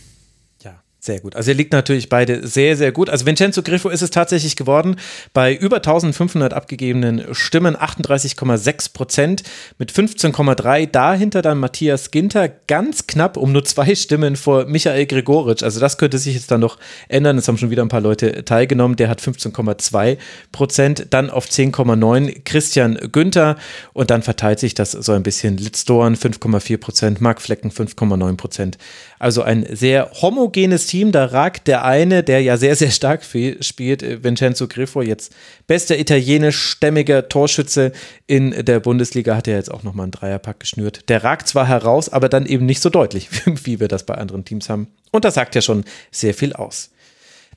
Sehr 1.09 1.21
gut. 1.21 1.37
Also 1.37 1.53
er 1.53 1.55
liegt 1.55 1.73
natürlich 1.73 2.11
beide 2.11 2.47
sehr, 2.47 2.77
sehr 2.77 2.93
gut. 2.93 3.09
Also 3.09 3.25
Vincenzo 3.25 3.63
Griffo 3.63 3.89
ist 3.89 4.03
es 4.03 4.11
tatsächlich 4.11 4.57
geworden. 4.57 4.97
Bei 5.33 5.55
über 5.55 5.77
1500 5.77 6.53
abgegebenen 6.53 7.35
Stimmen 7.35 7.77
38,6 7.79 8.93
Prozent 8.93 9.43
mit 9.79 9.91
15,3. 9.91 10.87
Dahinter 10.91 11.41
dann 11.41 11.57
Matthias 11.61 12.11
Ginter 12.11 12.51
ganz 12.51 13.07
knapp 13.07 13.39
um 13.39 13.53
nur 13.53 13.65
zwei 13.65 13.95
Stimmen 13.95 14.37
vor 14.37 14.67
Michael 14.67 15.07
Gregoritsch. 15.07 15.63
Also 15.63 15.81
das 15.81 15.97
könnte 15.97 16.19
sich 16.19 16.35
jetzt 16.35 16.51
dann 16.51 16.61
noch 16.61 16.77
ändern. 17.09 17.39
Es 17.39 17.49
haben 17.49 17.57
schon 17.57 17.71
wieder 17.71 17.87
ein 17.87 17.89
paar 17.89 18.03
Leute 18.03 18.45
teilgenommen. 18.45 18.97
Der 18.97 19.09
hat 19.09 19.23
15,2 19.23 20.19
Prozent. 20.53 21.07
Dann 21.09 21.31
auf 21.31 21.47
10,9 21.47 22.43
Christian 22.45 22.99
Günther. 23.11 23.57
Und 23.95 24.11
dann 24.11 24.21
verteilt 24.21 24.61
sich 24.61 24.75
das 24.75 24.91
so 24.91 25.13
ein 25.13 25.23
bisschen. 25.23 25.57
Litzdorn 25.57 26.17
5,4 26.17 26.77
Prozent, 26.77 27.23
Mark 27.23 27.41
Flecken 27.41 27.71
5,9 27.71 28.37
Prozent. 28.37 28.77
Also 29.19 29.41
ein 29.41 29.67
sehr 29.75 30.11
homogenes 30.21 30.87
Team. 30.87 30.98
Da 31.13 31.27
ragt 31.27 31.69
der 31.69 31.85
eine, 31.85 32.23
der 32.23 32.43
ja 32.43 32.57
sehr, 32.57 32.77
sehr 32.77 32.91
stark 32.91 33.23
spielt, 33.25 34.03
äh, 34.03 34.23
Vincenzo 34.23 34.69
Griffo, 34.69 35.03
jetzt 35.03 35.35
bester 35.67 35.99
italienischstämmiger 35.99 37.29
Torschütze 37.29 37.93
in 38.27 38.65
der 38.65 38.81
Bundesliga, 38.81 39.37
hat 39.37 39.49
er 39.49 39.57
jetzt 39.57 39.71
auch 39.71 39.83
nochmal 39.83 40.05
einen 40.05 40.13
Dreierpack 40.13 40.61
geschnürt. 40.61 41.09
Der 41.09 41.25
ragt 41.25 41.49
zwar 41.49 41.67
heraus, 41.67 42.09
aber 42.09 42.29
dann 42.29 42.47
eben 42.47 42.67
nicht 42.67 42.81
so 42.81 42.91
deutlich, 42.91 43.29
wie 43.65 43.81
wir 43.81 43.89
das 43.89 44.05
bei 44.05 44.15
anderen 44.15 44.45
Teams 44.45 44.69
haben. 44.69 44.89
Und 45.11 45.25
das 45.25 45.35
sagt 45.35 45.55
ja 45.55 45.63
schon 45.63 45.85
sehr 46.11 46.35
viel 46.35 46.53
aus. 46.53 46.91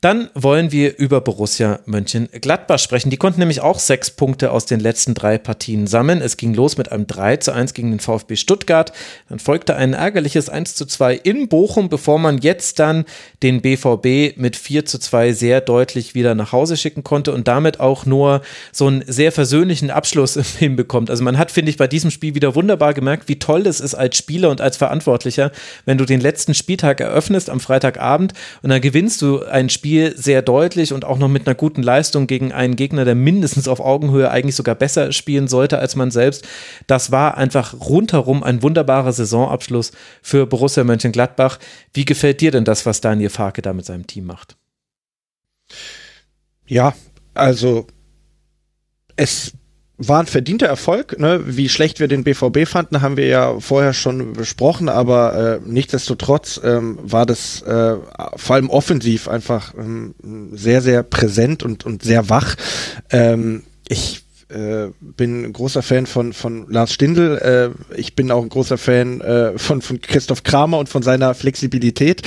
Dann 0.01 0.31
wollen 0.33 0.71
wir 0.71 0.97
über 0.97 1.21
Borussia 1.21 1.80
Mönchengladbach 1.85 2.80
sprechen. 2.80 3.11
Die 3.11 3.17
konnten 3.17 3.39
nämlich 3.39 3.61
auch 3.61 3.77
sechs 3.77 4.09
Punkte 4.09 4.51
aus 4.51 4.65
den 4.65 4.80
letzten 4.80 5.13
drei 5.13 5.38
Partien 5.38 5.85
sammeln. 5.85 6.21
Es 6.21 6.38
ging 6.38 6.55
los 6.55 6.75
mit 6.75 6.91
einem 6.91 7.05
3 7.05 7.38
zu 7.38 7.51
1 7.53 7.75
gegen 7.75 7.91
den 7.91 7.99
VfB 7.99 8.35
Stuttgart. 8.35 8.91
Dann 9.30 9.38
folgte 9.38 9.75
ein 9.75 9.93
ärgerliches 9.93 10.49
1 10.49 10.73
zu 10.73 10.88
2 10.88 11.13
in 11.17 11.49
Bochum, 11.49 11.88
bevor 11.89 12.17
man 12.17 12.39
jetzt 12.39 12.80
dann 12.80 13.05
den 13.43 13.61
BVB 13.61 14.38
mit 14.38 14.55
4 14.55 14.85
zu 14.85 14.97
2 14.97 15.33
sehr 15.33 15.61
deutlich 15.61 16.15
wieder 16.15 16.33
nach 16.33 16.51
Hause 16.51 16.77
schicken 16.77 17.03
konnte 17.03 17.31
und 17.31 17.47
damit 17.47 17.80
auch 17.80 18.07
nur 18.07 18.41
so 18.71 18.88
einen 18.88 19.03
sehr 19.05 19.31
versöhnlichen 19.31 19.91
Abschluss 19.91 20.33
hinbekommt. 20.57 21.11
Also 21.11 21.23
man 21.23 21.38
hat, 21.38 21.51
finde 21.51 21.69
ich, 21.69 21.77
bei 21.77 21.88
diesem 21.88 22.09
Spiel 22.09 22.33
wieder 22.33 22.55
wunderbar 22.55 22.95
gemerkt, 22.95 23.30
wie 23.30 23.38
toll 23.38 23.67
es 23.67 23.80
ist 23.80 23.93
als 23.93 24.17
Spieler 24.17 24.49
und 24.49 24.61
als 24.61 24.77
Verantwortlicher, 24.77 25.51
wenn 25.85 25.99
du 25.99 26.05
den 26.05 26.21
letzten 26.21 26.55
Spieltag 26.55 27.01
eröffnest 27.01 27.51
am 27.51 27.59
Freitagabend 27.59 28.33
und 28.63 28.71
dann 28.71 28.81
gewinnst 28.81 29.21
du 29.21 29.43
ein 29.43 29.69
Spiel 29.69 29.90
Spiel 29.91 30.15
sehr 30.15 30.41
deutlich 30.41 30.93
und 30.93 31.03
auch 31.03 31.17
noch 31.17 31.27
mit 31.27 31.45
einer 31.45 31.53
guten 31.53 31.83
Leistung 31.83 32.25
gegen 32.25 32.53
einen 32.53 32.77
Gegner, 32.77 33.03
der 33.03 33.13
mindestens 33.13 33.67
auf 33.67 33.81
Augenhöhe 33.81 34.31
eigentlich 34.31 34.55
sogar 34.55 34.73
besser 34.73 35.11
spielen 35.11 35.49
sollte 35.49 35.79
als 35.79 35.97
man 35.97 36.11
selbst. 36.11 36.47
Das 36.87 37.11
war 37.11 37.37
einfach 37.37 37.73
rundherum 37.73 38.41
ein 38.41 38.63
wunderbarer 38.63 39.11
Saisonabschluss 39.11 39.91
für 40.21 40.45
Borussia 40.45 40.85
Mönchengladbach. 40.85 41.59
Wie 41.93 42.05
gefällt 42.05 42.39
dir 42.39 42.51
denn 42.51 42.63
das, 42.63 42.85
was 42.85 43.01
Daniel 43.01 43.29
Farke 43.29 43.61
da 43.61 43.73
mit 43.73 43.83
seinem 43.83 44.07
Team 44.07 44.27
macht? 44.27 44.55
Ja, 46.65 46.93
also 47.33 47.85
es 49.17 49.51
war 50.07 50.19
ein 50.19 50.25
verdienter 50.25 50.67
Erfolg. 50.67 51.19
Ne? 51.19 51.41
Wie 51.45 51.69
schlecht 51.69 51.99
wir 51.99 52.07
den 52.07 52.23
BVB 52.23 52.67
fanden, 52.67 53.01
haben 53.01 53.17
wir 53.17 53.27
ja 53.27 53.59
vorher 53.59 53.93
schon 53.93 54.33
besprochen, 54.33 54.89
aber 54.89 55.59
äh, 55.63 55.69
nichtsdestotrotz 55.69 56.59
ähm, 56.63 56.97
war 57.01 57.25
das 57.25 57.61
äh, 57.61 57.95
vor 58.35 58.55
allem 58.55 58.69
offensiv 58.69 59.27
einfach 59.27 59.73
ähm, 59.77 60.15
sehr, 60.53 60.81
sehr 60.81 61.03
präsent 61.03 61.63
und, 61.63 61.85
und 61.85 62.03
sehr 62.03 62.30
wach. 62.30 62.55
Ähm, 63.11 63.63
ich 63.88 64.20
äh, 64.51 64.91
bin 64.99 65.45
ein 65.45 65.53
großer 65.53 65.81
Fan 65.81 66.05
von, 66.05 66.33
von 66.33 66.67
Lars 66.69 66.93
Stindl. 66.93 67.38
Äh, 67.38 67.97
ich 67.97 68.15
bin 68.15 68.31
auch 68.31 68.41
ein 68.41 68.49
großer 68.49 68.77
Fan 68.77 69.21
äh, 69.21 69.57
von, 69.57 69.81
von 69.81 70.01
Christoph 70.01 70.43
Kramer 70.43 70.77
und 70.77 70.89
von 70.89 71.01
seiner 71.03 71.33
Flexibilität. 71.33 72.21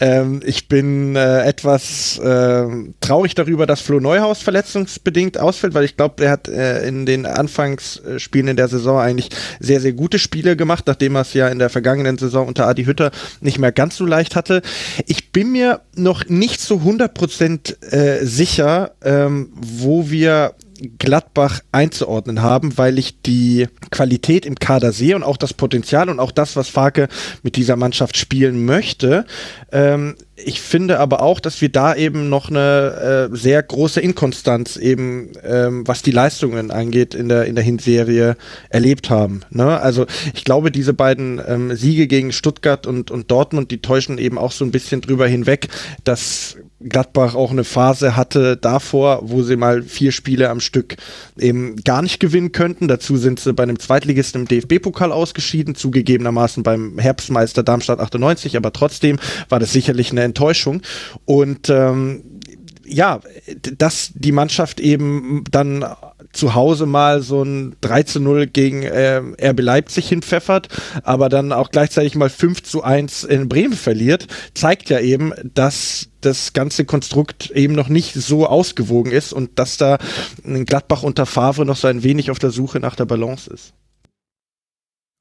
Ähm, 0.00 0.40
ich 0.44 0.68
bin 0.68 1.16
äh, 1.16 1.42
etwas 1.44 2.18
äh, 2.18 2.66
traurig 3.00 3.34
darüber, 3.34 3.66
dass 3.66 3.80
Flo 3.80 4.00
Neuhaus 4.00 4.40
verletzungsbedingt 4.42 5.38
ausfällt, 5.38 5.74
weil 5.74 5.84
ich 5.84 5.96
glaube, 5.96 6.24
er 6.24 6.30
hat 6.30 6.48
äh, 6.48 6.86
in 6.86 7.06
den 7.06 7.26
Anfangsspielen 7.26 8.48
in 8.48 8.56
der 8.56 8.68
Saison 8.68 8.98
eigentlich 8.98 9.30
sehr, 9.60 9.80
sehr 9.80 9.92
gute 9.92 10.18
Spiele 10.18 10.56
gemacht, 10.56 10.84
nachdem 10.86 11.16
er 11.16 11.22
es 11.22 11.34
ja 11.34 11.48
in 11.48 11.58
der 11.58 11.70
vergangenen 11.70 12.18
Saison 12.18 12.46
unter 12.46 12.66
Adi 12.66 12.84
Hütter 12.84 13.10
nicht 13.40 13.58
mehr 13.58 13.72
ganz 13.72 13.96
so 13.96 14.06
leicht 14.06 14.36
hatte. 14.36 14.62
Ich 15.06 15.32
bin 15.32 15.52
mir 15.52 15.80
noch 15.94 16.26
nicht 16.28 16.60
so 16.60 16.76
100% 16.76 17.92
äh, 17.92 18.24
sicher, 18.24 18.92
ähm, 19.02 19.50
wo 19.56 20.10
wir 20.10 20.54
Gladbach 20.98 21.60
einzuordnen 21.72 22.42
haben, 22.42 22.76
weil 22.78 22.98
ich 22.98 23.22
die 23.22 23.68
Qualität 23.90 24.46
im 24.46 24.56
Kader 24.56 24.92
sehe 24.92 25.16
und 25.16 25.22
auch 25.22 25.36
das 25.36 25.54
Potenzial 25.54 26.08
und 26.08 26.20
auch 26.20 26.32
das, 26.32 26.56
was 26.56 26.68
Farke 26.68 27.08
mit 27.42 27.56
dieser 27.56 27.76
Mannschaft 27.76 28.16
spielen 28.16 28.64
möchte. 28.64 29.26
Ähm, 29.72 30.16
ich 30.36 30.60
finde 30.60 31.00
aber 31.00 31.22
auch, 31.22 31.40
dass 31.40 31.60
wir 31.62 31.70
da 31.70 31.94
eben 31.94 32.28
noch 32.28 32.50
eine 32.50 33.30
äh, 33.32 33.36
sehr 33.36 33.62
große 33.62 34.00
Inkonstanz 34.00 34.76
eben, 34.76 35.32
ähm, 35.42 35.86
was 35.86 36.02
die 36.02 36.10
Leistungen 36.10 36.70
angeht, 36.70 37.14
in 37.14 37.30
der, 37.30 37.46
in 37.46 37.54
der 37.54 37.64
Hinserie 37.64 38.36
erlebt 38.68 39.08
haben. 39.08 39.40
Ne? 39.50 39.80
Also 39.80 40.06
ich 40.34 40.44
glaube, 40.44 40.70
diese 40.70 40.92
beiden 40.92 41.40
ähm, 41.46 41.74
Siege 41.74 42.06
gegen 42.06 42.32
Stuttgart 42.32 42.86
und, 42.86 43.10
und 43.10 43.30
Dortmund, 43.30 43.70
die 43.70 43.80
täuschen 43.80 44.18
eben 44.18 44.36
auch 44.36 44.52
so 44.52 44.64
ein 44.64 44.72
bisschen 44.72 45.00
drüber 45.00 45.26
hinweg, 45.26 45.68
dass 46.04 46.58
Gladbach 46.80 47.34
auch 47.34 47.50
eine 47.50 47.64
Phase 47.64 48.16
hatte 48.16 48.56
davor, 48.56 49.20
wo 49.22 49.42
sie 49.42 49.56
mal 49.56 49.82
vier 49.82 50.12
Spiele 50.12 50.50
am 50.50 50.60
Stück 50.60 50.96
eben 51.38 51.76
gar 51.76 52.02
nicht 52.02 52.20
gewinnen 52.20 52.52
könnten. 52.52 52.86
Dazu 52.86 53.16
sind 53.16 53.40
sie 53.40 53.54
bei 53.54 53.62
einem 53.62 53.78
Zweitligisten 53.78 54.42
im 54.42 54.48
DFB-Pokal 54.48 55.10
ausgeschieden, 55.10 55.74
zugegebenermaßen 55.74 56.62
beim 56.62 56.98
Herbstmeister 56.98 57.62
Darmstadt 57.62 58.00
98, 58.00 58.56
aber 58.58 58.72
trotzdem 58.72 59.18
war 59.48 59.58
das 59.58 59.72
sicherlich 59.72 60.10
eine 60.10 60.22
Enttäuschung. 60.22 60.82
Und 61.24 61.70
ähm, 61.70 62.22
ja, 62.84 63.20
dass 63.78 64.12
die 64.14 64.32
Mannschaft 64.32 64.78
eben 64.78 65.44
dann 65.50 65.84
zu 66.36 66.54
Hause 66.54 66.86
mal 66.86 67.22
so 67.22 67.42
ein 67.42 67.76
3 67.80 68.02
zu 68.04 68.20
0 68.20 68.46
gegen 68.46 68.82
äh, 68.82 69.22
RB 69.40 69.60
Leipzig 69.60 70.08
hinpfeffert, 70.08 70.68
aber 71.02 71.28
dann 71.28 71.52
auch 71.52 71.70
gleichzeitig 71.70 72.14
mal 72.14 72.30
5 72.30 72.62
zu 72.62 72.82
1 72.82 73.24
in 73.24 73.48
Bremen 73.48 73.74
verliert, 73.74 74.26
zeigt 74.54 74.90
ja 74.90 75.00
eben, 75.00 75.32
dass 75.54 76.08
das 76.20 76.52
ganze 76.52 76.84
Konstrukt 76.84 77.50
eben 77.50 77.74
noch 77.74 77.88
nicht 77.88 78.14
so 78.14 78.46
ausgewogen 78.46 79.12
ist 79.12 79.32
und 79.32 79.58
dass 79.58 79.76
da 79.76 79.98
ein 80.44 80.64
Gladbach 80.64 81.02
unter 81.02 81.26
Favre 81.26 81.64
noch 81.64 81.76
so 81.76 81.88
ein 81.88 82.02
wenig 82.02 82.30
auf 82.30 82.38
der 82.38 82.50
Suche 82.50 82.80
nach 82.80 82.96
der 82.96 83.04
Balance 83.04 83.50
ist. 83.50 83.72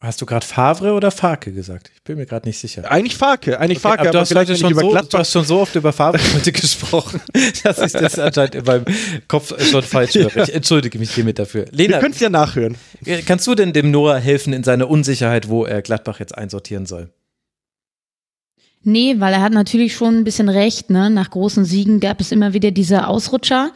Hast 0.01 0.21
du 0.21 0.25
gerade 0.25 0.45
Favre 0.45 0.91
oder 0.93 1.09
Farke 1.09 1.51
gesagt? 1.53 1.89
Ich 1.95 2.03
bin 2.03 2.17
mir 2.17 2.25
gerade 2.25 2.47
nicht 2.47 2.59
sicher. 2.59 2.89
Eigentlich 2.91 3.15
Farke, 3.15 3.59
eigentlich 3.59 3.77
okay, 3.77 3.87
Farke. 3.87 4.01
Aber, 4.01 4.11
du, 4.11 4.19
hast 4.19 4.35
heute 4.35 4.55
schon 4.57 4.73
so, 4.75 4.93
du 4.93 5.17
hast 5.17 5.31
schon 5.31 5.45
so 5.45 5.59
oft 5.61 5.75
über 5.75 5.93
Favre 5.93 6.19
heute 6.35 6.51
gesprochen, 6.51 7.21
dass 7.63 7.79
ich 7.79 7.93
das 7.93 8.19
anscheinend 8.19 8.55
in 8.55 8.65
meinem 8.65 8.85
Kopf 9.27 9.53
schon 9.63 9.83
falsch 9.83 10.15
höre. 10.15 10.35
Ich 10.35 10.53
entschuldige 10.53 10.99
mich 10.99 11.11
hiermit 11.11 11.39
dafür. 11.39 11.65
Lena, 11.71 11.93
Wir 11.93 11.99
können 11.99 12.13
es 12.13 12.19
ja 12.19 12.29
nachhören. 12.29 12.75
Kannst 13.25 13.47
du 13.47 13.55
denn 13.55 13.71
dem 13.71 13.89
Noah 13.89 14.17
helfen 14.17 14.51
in 14.53 14.63
seiner 14.63 14.89
Unsicherheit, 14.89 15.47
wo 15.47 15.65
er 15.65 15.81
Gladbach 15.81 16.19
jetzt 16.19 16.37
einsortieren 16.37 16.85
soll? 16.85 17.09
Nee, 18.87 19.15
weil 19.17 19.33
er 19.33 19.41
hat 19.41 19.51
natürlich 19.51 19.95
schon 19.95 20.19
ein 20.19 20.23
bisschen 20.23 20.47
recht. 20.47 20.91
Ne? 20.91 21.09
Nach 21.09 21.31
großen 21.31 21.65
Siegen 21.65 21.99
gab 21.99 22.21
es 22.21 22.31
immer 22.31 22.53
wieder 22.53 22.69
diese 22.69 23.07
Ausrutscher. 23.07 23.71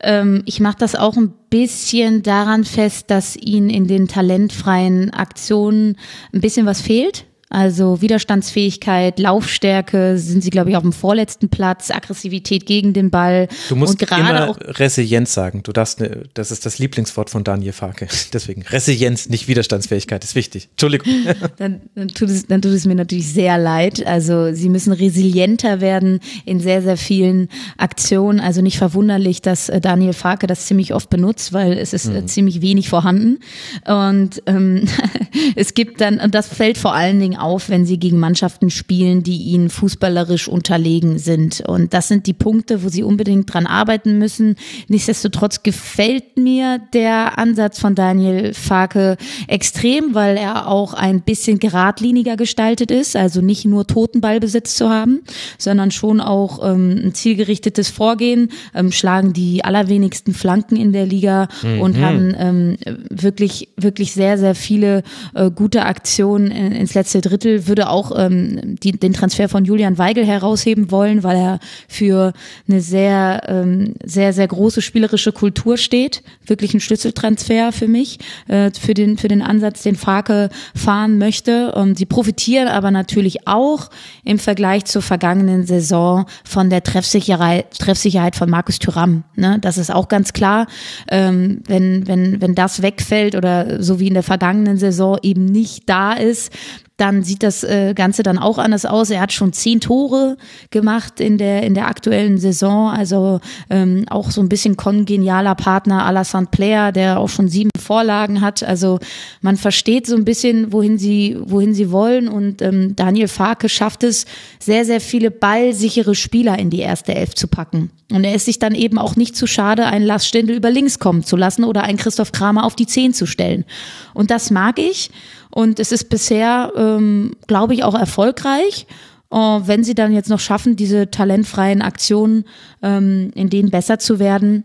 Ähm, 0.00 0.42
ich 0.46 0.58
mache 0.58 0.78
das 0.78 0.96
auch 0.96 1.18
ein 1.18 1.34
bisschen 1.50 2.22
daran 2.22 2.64
fest, 2.64 3.10
dass 3.10 3.36
ihn 3.36 3.68
in 3.68 3.86
den 3.86 4.08
talentfreien 4.08 5.10
Aktionen 5.10 5.98
ein 6.32 6.40
bisschen 6.40 6.64
was 6.64 6.80
fehlt. 6.80 7.26
Also 7.54 8.00
Widerstandsfähigkeit, 8.00 9.20
Laufstärke 9.20 10.18
sind 10.18 10.42
sie, 10.42 10.50
glaube 10.50 10.70
ich, 10.70 10.76
auf 10.76 10.82
dem 10.82 10.92
vorletzten 10.92 11.50
Platz, 11.50 11.92
Aggressivität 11.92 12.66
gegen 12.66 12.92
den 12.94 13.10
Ball. 13.10 13.46
Du 13.68 13.76
musst 13.76 14.02
und 14.02 14.10
immer 14.10 14.50
auch 14.50 14.58
Resilienz 14.60 15.34
sagen. 15.34 15.62
Du 15.62 15.70
darfst, 15.70 16.00
ne, 16.00 16.24
das 16.34 16.50
ist 16.50 16.66
das 16.66 16.80
Lieblingswort 16.80 17.30
von 17.30 17.44
Daniel 17.44 17.72
Farke. 17.72 18.08
Deswegen 18.32 18.62
Resilienz, 18.62 19.28
nicht 19.28 19.46
Widerstandsfähigkeit, 19.46 20.24
ist 20.24 20.34
wichtig. 20.34 20.68
Entschuldigung. 20.72 21.06
dann, 21.58 21.82
dann, 21.94 22.08
tut 22.08 22.28
es, 22.28 22.44
dann 22.48 22.60
tut 22.60 22.72
es 22.72 22.86
mir 22.86 22.96
natürlich 22.96 23.32
sehr 23.32 23.56
leid. 23.56 24.04
Also 24.04 24.52
sie 24.52 24.68
müssen 24.68 24.92
resilienter 24.92 25.80
werden 25.80 26.18
in 26.44 26.58
sehr, 26.58 26.82
sehr 26.82 26.96
vielen 26.96 27.48
Aktionen. 27.78 28.40
Also 28.40 28.62
nicht 28.62 28.78
verwunderlich, 28.78 29.42
dass 29.42 29.68
äh, 29.68 29.80
Daniel 29.80 30.12
Farke 30.12 30.48
das 30.48 30.66
ziemlich 30.66 30.92
oft 30.92 31.08
benutzt, 31.08 31.52
weil 31.52 31.74
es 31.74 31.92
ist 31.92 32.06
mhm. 32.06 32.26
ziemlich 32.26 32.62
wenig 32.62 32.88
vorhanden. 32.88 33.38
Und 33.86 34.42
ähm, 34.46 34.88
es 35.54 35.74
gibt 35.74 36.00
dann, 36.00 36.18
und 36.18 36.34
das 36.34 36.48
fällt 36.48 36.78
vor 36.78 36.94
allen 36.94 37.20
Dingen 37.20 37.43
auf, 37.44 37.68
wenn 37.68 37.86
sie 37.86 37.98
gegen 37.98 38.18
Mannschaften 38.18 38.70
spielen, 38.70 39.22
die 39.22 39.36
ihnen 39.36 39.68
fußballerisch 39.68 40.48
unterlegen 40.48 41.18
sind. 41.18 41.60
Und 41.60 41.94
das 41.94 42.08
sind 42.08 42.26
die 42.26 42.32
Punkte, 42.32 42.82
wo 42.82 42.88
sie 42.88 43.02
unbedingt 43.02 43.52
dran 43.52 43.66
arbeiten 43.66 44.18
müssen. 44.18 44.56
Nichtsdestotrotz 44.88 45.62
gefällt 45.62 46.36
mir 46.36 46.80
der 46.92 47.38
Ansatz 47.38 47.78
von 47.78 47.94
Daniel 47.94 48.54
Farke 48.54 49.16
extrem, 49.46 50.14
weil 50.14 50.36
er 50.36 50.68
auch 50.68 50.94
ein 50.94 51.20
bisschen 51.20 51.58
geradliniger 51.58 52.36
gestaltet 52.36 52.90
ist. 52.90 53.16
Also 53.16 53.40
nicht 53.40 53.64
nur 53.64 53.86
Totenballbesitz 53.86 54.74
zu 54.74 54.88
haben, 54.88 55.20
sondern 55.58 55.90
schon 55.90 56.20
auch 56.20 56.64
ähm, 56.64 57.00
ein 57.06 57.14
zielgerichtetes 57.14 57.90
Vorgehen, 57.90 58.50
ähm, 58.74 58.90
schlagen 58.90 59.32
die 59.32 59.64
allerwenigsten 59.64 60.34
Flanken 60.34 60.76
in 60.76 60.92
der 60.92 61.06
Liga 61.06 61.48
mhm. 61.62 61.80
und 61.80 61.98
haben 62.00 62.34
ähm, 62.38 62.76
wirklich, 63.10 63.68
wirklich 63.76 64.12
sehr, 64.12 64.38
sehr 64.38 64.54
viele 64.54 65.02
äh, 65.34 65.50
gute 65.50 65.84
Aktionen 65.84 66.50
ins 66.50 66.94
letzte 66.94 67.20
Drittel 67.24 67.66
würde 67.66 67.88
auch 67.88 68.12
ähm, 68.16 68.76
die, 68.82 68.92
den 68.92 69.12
Transfer 69.12 69.48
von 69.48 69.64
Julian 69.64 69.98
Weigel 69.98 70.24
herausheben 70.24 70.90
wollen, 70.90 71.22
weil 71.22 71.36
er 71.36 71.58
für 71.88 72.32
eine 72.68 72.80
sehr, 72.80 73.42
ähm, 73.48 73.94
sehr, 74.04 74.32
sehr 74.32 74.46
große 74.46 74.82
spielerische 74.82 75.32
Kultur 75.32 75.76
steht. 75.76 76.22
Wirklich 76.46 76.74
ein 76.74 76.80
Schlüsseltransfer 76.80 77.72
für 77.72 77.88
mich, 77.88 78.18
äh, 78.48 78.70
für, 78.78 78.94
den, 78.94 79.18
für 79.18 79.28
den 79.28 79.42
Ansatz, 79.42 79.82
den 79.82 79.96
Farke 79.96 80.50
fahren 80.74 81.18
möchte. 81.18 81.72
Ähm, 81.76 81.94
sie 81.96 82.06
profitieren 82.06 82.68
aber 82.68 82.90
natürlich 82.90 83.46
auch 83.46 83.90
im 84.24 84.38
Vergleich 84.38 84.84
zur 84.84 85.02
vergangenen 85.02 85.66
Saison 85.66 86.26
von 86.44 86.70
der 86.70 86.82
Treffsicherheit, 86.82 87.78
Treffsicherheit 87.78 88.36
von 88.36 88.50
Markus 88.50 88.78
Thüram. 88.78 89.24
Ne? 89.36 89.58
Das 89.60 89.78
ist 89.78 89.92
auch 89.92 90.08
ganz 90.08 90.32
klar. 90.32 90.66
Ähm, 91.10 91.62
wenn, 91.66 92.06
wenn, 92.06 92.40
wenn 92.40 92.54
das 92.54 92.82
wegfällt 92.82 93.34
oder 93.34 93.82
so 93.82 94.00
wie 94.00 94.08
in 94.08 94.14
der 94.14 94.22
vergangenen 94.22 94.76
Saison 94.76 95.18
eben 95.22 95.44
nicht 95.44 95.88
da 95.88 96.12
ist, 96.12 96.52
dann 96.96 97.24
sieht 97.24 97.42
das 97.42 97.64
äh, 97.64 97.92
Ganze 97.94 98.22
dann 98.22 98.38
auch 98.38 98.56
anders 98.58 98.86
aus. 98.86 99.10
Er 99.10 99.20
hat 99.20 99.32
schon 99.32 99.52
zehn 99.52 99.80
Tore 99.80 100.36
gemacht 100.70 101.18
in 101.18 101.38
der, 101.38 101.64
in 101.64 101.74
der 101.74 101.88
aktuellen 101.88 102.38
Saison, 102.38 102.88
also 102.90 103.40
ähm, 103.68 104.04
auch 104.10 104.30
so 104.30 104.40
ein 104.40 104.48
bisschen 104.48 104.76
kongenialer 104.76 105.56
Partner 105.56 106.06
Alassane 106.06 106.46
Player, 106.50 106.92
der 106.92 107.18
auch 107.18 107.28
schon 107.28 107.48
sieben 107.48 107.70
Vorlagen 107.76 108.40
hat. 108.40 108.62
Also 108.62 109.00
man 109.40 109.56
versteht 109.56 110.06
so 110.06 110.14
ein 110.14 110.24
bisschen, 110.24 110.72
wohin 110.72 110.96
sie, 110.96 111.36
wohin 111.40 111.74
sie 111.74 111.90
wollen 111.90 112.28
und 112.28 112.62
ähm, 112.62 112.94
Daniel 112.94 113.28
Farke 113.28 113.68
schafft 113.68 114.04
es, 114.04 114.24
sehr, 114.60 114.84
sehr 114.84 115.00
viele 115.00 115.32
ballsichere 115.32 116.14
Spieler 116.14 116.58
in 116.60 116.70
die 116.70 116.80
erste 116.80 117.14
Elf 117.14 117.34
zu 117.34 117.48
packen. 117.48 117.90
Und 118.12 118.22
er 118.22 118.34
ist 118.34 118.44
sich 118.44 118.60
dann 118.60 118.74
eben 118.74 118.98
auch 118.98 119.16
nicht 119.16 119.34
zu 119.34 119.48
schade, 119.48 119.86
einen 119.86 120.04
Lars 120.04 120.28
Stindl 120.28 120.54
über 120.54 120.70
links 120.70 121.00
kommen 121.00 121.24
zu 121.24 121.36
lassen 121.36 121.64
oder 121.64 121.82
einen 121.82 121.98
Christoph 121.98 122.30
Kramer 122.30 122.64
auf 122.64 122.76
die 122.76 122.86
Zehn 122.86 123.14
zu 123.14 123.26
stellen. 123.26 123.64
Und 124.12 124.30
das 124.30 124.52
mag 124.52 124.78
ich. 124.78 125.10
Und 125.54 125.78
es 125.78 125.92
ist 125.92 126.08
bisher, 126.08 126.72
ähm, 126.76 127.36
glaube 127.46 127.74
ich, 127.74 127.84
auch 127.84 127.94
erfolgreich. 127.94 128.86
Uh, 129.32 129.66
wenn 129.66 129.82
sie 129.82 129.94
dann 129.94 130.12
jetzt 130.12 130.28
noch 130.28 130.38
schaffen, 130.38 130.76
diese 130.76 131.10
talentfreien 131.10 131.82
Aktionen, 131.82 132.44
ähm, 132.82 133.32
in 133.34 133.50
denen 133.50 133.70
besser 133.70 133.98
zu 133.98 134.20
werden, 134.20 134.64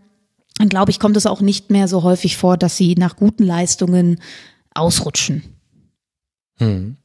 dann 0.58 0.68
glaube 0.68 0.92
ich, 0.92 1.00
kommt 1.00 1.16
es 1.16 1.26
auch 1.26 1.40
nicht 1.40 1.70
mehr 1.70 1.88
so 1.88 2.04
häufig 2.04 2.36
vor, 2.36 2.56
dass 2.56 2.76
sie 2.76 2.94
nach 2.94 3.16
guten 3.16 3.42
Leistungen 3.42 4.20
ausrutschen. 4.74 5.42
Hm. 6.58 6.96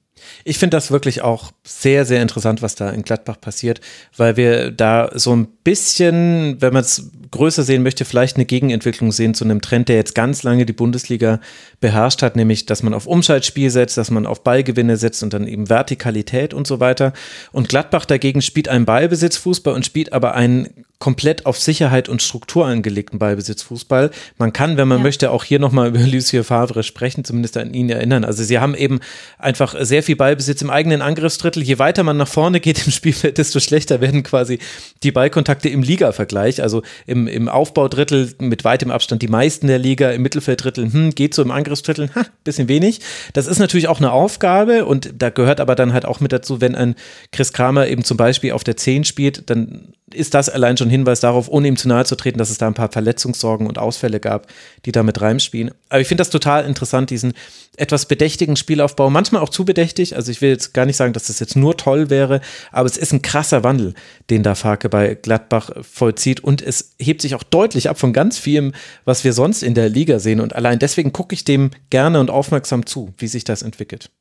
Ich 0.44 0.60
finde 0.60 0.78
das 0.78 0.92
wirklich 0.92 1.22
auch 1.22 1.52
sehr, 1.64 2.06
sehr 2.06 2.22
interessant, 2.22 2.62
was 2.62 2.76
da 2.76 2.90
in 2.90 3.04
Gladbach 3.04 3.40
passiert, 3.42 3.82
weil 4.16 4.38
wir 4.38 4.72
da 4.72 5.10
so 5.16 5.36
ein 5.36 5.48
bisschen, 5.64 6.62
wenn 6.62 6.74
man 6.74 6.82
es 6.82 7.10
größer 7.36 7.64
sehen 7.64 7.84
möchte, 7.84 8.06
vielleicht 8.06 8.38
eine 8.38 8.46
Gegenentwicklung 8.46 9.12
sehen 9.12 9.34
zu 9.34 9.44
einem 9.44 9.62
Trend, 9.62 9.90
der 9.90 9.98
jetzt 9.98 10.16
ganz 10.16 10.44
lange 10.44 10.66
die 10.66 10.74
Bundesliga 10.74 11.40
beherrscht 11.80 12.22
hat, 12.22 12.36
nämlich, 12.36 12.66
dass 12.66 12.82
man 12.82 12.94
auf 12.94 13.06
Umschaltspiel 13.06 13.70
setzt, 13.70 13.98
dass 13.98 14.10
man 14.10 14.26
auf 14.26 14.44
Ballgewinne 14.44 14.98
setzt 14.98 15.22
und 15.24 15.34
dann 15.34 15.48
eben 15.48 15.70
Vertikalität 15.70 16.54
und 16.54 16.66
so 16.66 16.80
weiter. 16.80 17.14
Und 17.52 17.70
Gladbach 17.70 18.06
dagegen 18.06 18.42
spielt 18.42 18.68
einen 18.68 18.86
Ballbesitzfußball 18.86 19.74
und 19.74 19.86
spielt 19.86 20.14
aber 20.14 20.34
einen 20.34 20.86
komplett 21.00 21.46
auf 21.46 21.60
Sicherheit 21.60 22.08
und 22.10 22.22
Struktur 22.22 22.66
angelegten 22.66 23.20
Ballbesitzfußball. 23.20 24.12
Man 24.38 24.54
kann, 24.54 24.78
wenn 24.78 24.88
man 24.88 25.00
ja. 25.00 25.04
möchte, 25.04 25.32
auch 25.32 25.44
hier 25.44 25.60
nochmal 25.60 25.90
über 25.90 26.00
Lucien 26.00 26.44
Favre 26.44 26.84
sprechen, 26.84 27.26
zumindest 27.26 27.58
an 27.58 27.74
ihn 27.74 27.90
erinnern. 27.90 28.24
Also 28.24 28.44
sie 28.44 28.60
haben 28.60 28.76
eben 28.76 29.00
einfach 29.38 29.76
sehr 29.80 30.04
viel 30.04 30.16
Ballbesitz 30.16 30.62
im 30.62 30.70
eigenen 30.70 31.02
Angriffsdrittel. 31.02 31.62
Je 31.62 31.80
weiter 31.80 32.04
man 32.04 32.18
nach 32.18 32.28
vorne 32.28 32.60
geht 32.60 32.86
im 32.86 32.92
Spielfeld, 32.92 33.38
desto 33.38 33.60
schlechter 33.60 34.02
werden 34.02 34.24
quasi 34.24 34.60
die 35.04 35.12
Ballkontakte 35.12 35.70
im 35.70 35.84
Liga-Vergleich. 35.84 36.62
Also 36.62 36.82
im, 37.06 37.25
im 37.28 37.50
Aufbaudrittel 37.50 38.34
mit 38.40 38.64
weitem 38.64 38.92
Abstand 38.92 39.22
die 39.22 39.28
meisten 39.28 39.68
der 39.68 39.80
Liga, 39.80 40.12
im 40.12 40.22
Mittelfelddrittel 40.22 40.92
hm, 40.92 41.16
geht 41.16 41.34
so 41.34 41.42
im 41.42 41.52
Angriffsdrittel, 41.52 42.10
ha, 42.16 42.26
bisschen 42.44 42.68
wenig. 42.68 43.02
Das 43.34 43.48
ist 43.48 43.60
natürlich 43.60 43.88
auch 43.88 44.00
eine 44.00 44.12
Aufgabe 44.12 44.86
und 44.86 45.14
da 45.18 45.30
gehört 45.30 45.60
aber 45.60 45.76
dann 45.76 45.94
halt 45.94 46.06
auch 46.06 46.20
mit 46.20 46.32
dazu, 46.32 46.62
wenn 46.62 46.76
ein 46.76 46.96
Chris 47.32 47.54
Kramer 47.54 47.88
eben 47.88 48.04
zum 48.04 48.18
Beispiel 48.18 48.52
auf 48.52 48.64
der 48.64 48.78
10 48.78 49.04
spielt, 49.04 49.50
dann 49.50 49.94
ist 50.14 50.36
das 50.36 50.50
allein 50.50 50.78
schon 50.78 50.90
Hinweis 50.90 51.20
darauf, 51.20 51.50
ohne 51.50 51.68
ihm 51.68 51.78
zu 51.78 51.88
nahe 51.88 52.06
zu 52.06 52.16
treten, 52.16 52.38
dass 52.38 52.52
es 52.52 52.60
da 52.60 52.68
ein 52.68 52.76
paar 52.76 52.92
Verletzungssorgen 52.92 53.66
und 53.66 53.80
Ausfälle 53.80 54.20
gab, 54.20 54.48
die 54.86 54.92
da 54.92 55.02
mit 55.02 55.20
reinspielen. 55.20 55.72
Aber 55.90 56.00
ich 56.00 56.08
finde 56.08 56.22
das 56.22 56.30
total 56.30 56.66
interessant, 56.66 57.10
diesen 57.10 57.34
etwas 57.76 58.06
bedächtigen 58.06 58.56
Spielaufbau, 58.56 59.10
manchmal 59.10 59.42
auch 59.42 59.50
zu 59.50 59.66
bedächtig. 59.66 60.16
Also 60.16 60.32
ich 60.32 60.42
will 60.42 60.50
jetzt 60.50 60.76
gar 60.76 60.86
nicht 60.86 60.96
sagen, 60.96 61.14
dass 61.14 61.26
das 61.26 61.40
jetzt 61.40 61.56
nur 61.56 61.76
toll 61.76 62.12
wäre, 62.12 62.42
aber 62.72 62.86
es 62.86 62.98
ist 62.98 63.14
ein 63.14 63.24
krasser 63.24 63.64
Wandel, 63.64 63.96
den 64.30 64.44
da 64.44 64.54
Farke 64.54 64.90
bei 64.90 65.16
Gladbach 65.16 65.72
vollzieht 65.82 66.40
und 66.40 66.62
es 66.62 66.94
hebt 67.00 67.24
sich 67.24 67.34
auch 67.34 67.44
deutlich 67.44 67.90
ab 67.90 68.00
von 68.00 68.14
ganz 68.14 68.38
vielem, 68.38 68.74
was 69.06 69.24
wir 69.24 69.34
sonst 69.34 69.64
in 69.64 69.74
der 69.74 69.90
Liga 69.90 70.20
sehen. 70.20 70.40
Und 70.40 70.56
allein 70.56 70.78
deswegen 70.78 71.14
gucke 71.14 71.34
ich 71.34 71.46
dem 71.46 71.72
gerne 71.90 72.20
und 72.20 72.30
aufmerksam 72.30 72.86
zu, 72.86 73.14
wie 73.18 73.28
sich 73.28 73.44
das 73.44 73.64
entwickelt. 73.64 74.12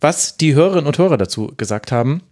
Was 0.00 0.36
die 0.36 0.54
Hörerinnen 0.54 0.86
und 0.86 0.98
Hörer 0.98 1.16
dazu 1.16 1.52
gesagt 1.56 1.92
haben, 1.92 2.22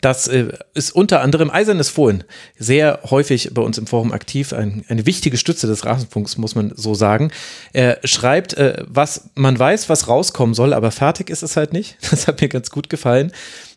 das 0.00 0.26
äh, 0.26 0.48
ist 0.74 0.90
unter 0.90 1.20
anderem 1.20 1.50
Eisernes 1.50 1.88
Fohlen, 1.88 2.24
sehr 2.58 3.00
häufig 3.10 3.50
bei 3.52 3.62
uns 3.62 3.78
im 3.78 3.86
Forum 3.86 4.12
aktiv, 4.12 4.52
ein, 4.52 4.84
eine 4.88 5.06
wichtige 5.06 5.36
Stütze 5.36 5.66
des 5.66 5.84
Rasenfunks, 5.84 6.38
muss 6.38 6.54
man 6.54 6.72
so 6.74 6.94
sagen. 6.94 7.30
Er 7.72 8.00
schreibt, 8.04 8.54
äh, 8.54 8.82
was 8.86 9.30
man 9.34 9.58
weiß, 9.58 9.88
was 9.88 10.08
rauskommen 10.08 10.54
soll, 10.54 10.72
aber 10.72 10.90
fertig 10.90 11.30
ist 11.30 11.42
es 11.42 11.56
halt 11.56 11.72
nicht. 11.72 11.96
Das 12.12 12.26
hat 12.26 12.42
mir 12.42 12.48
ganz 12.48 12.70
gut 12.70 12.90
gefallen. 12.90 13.32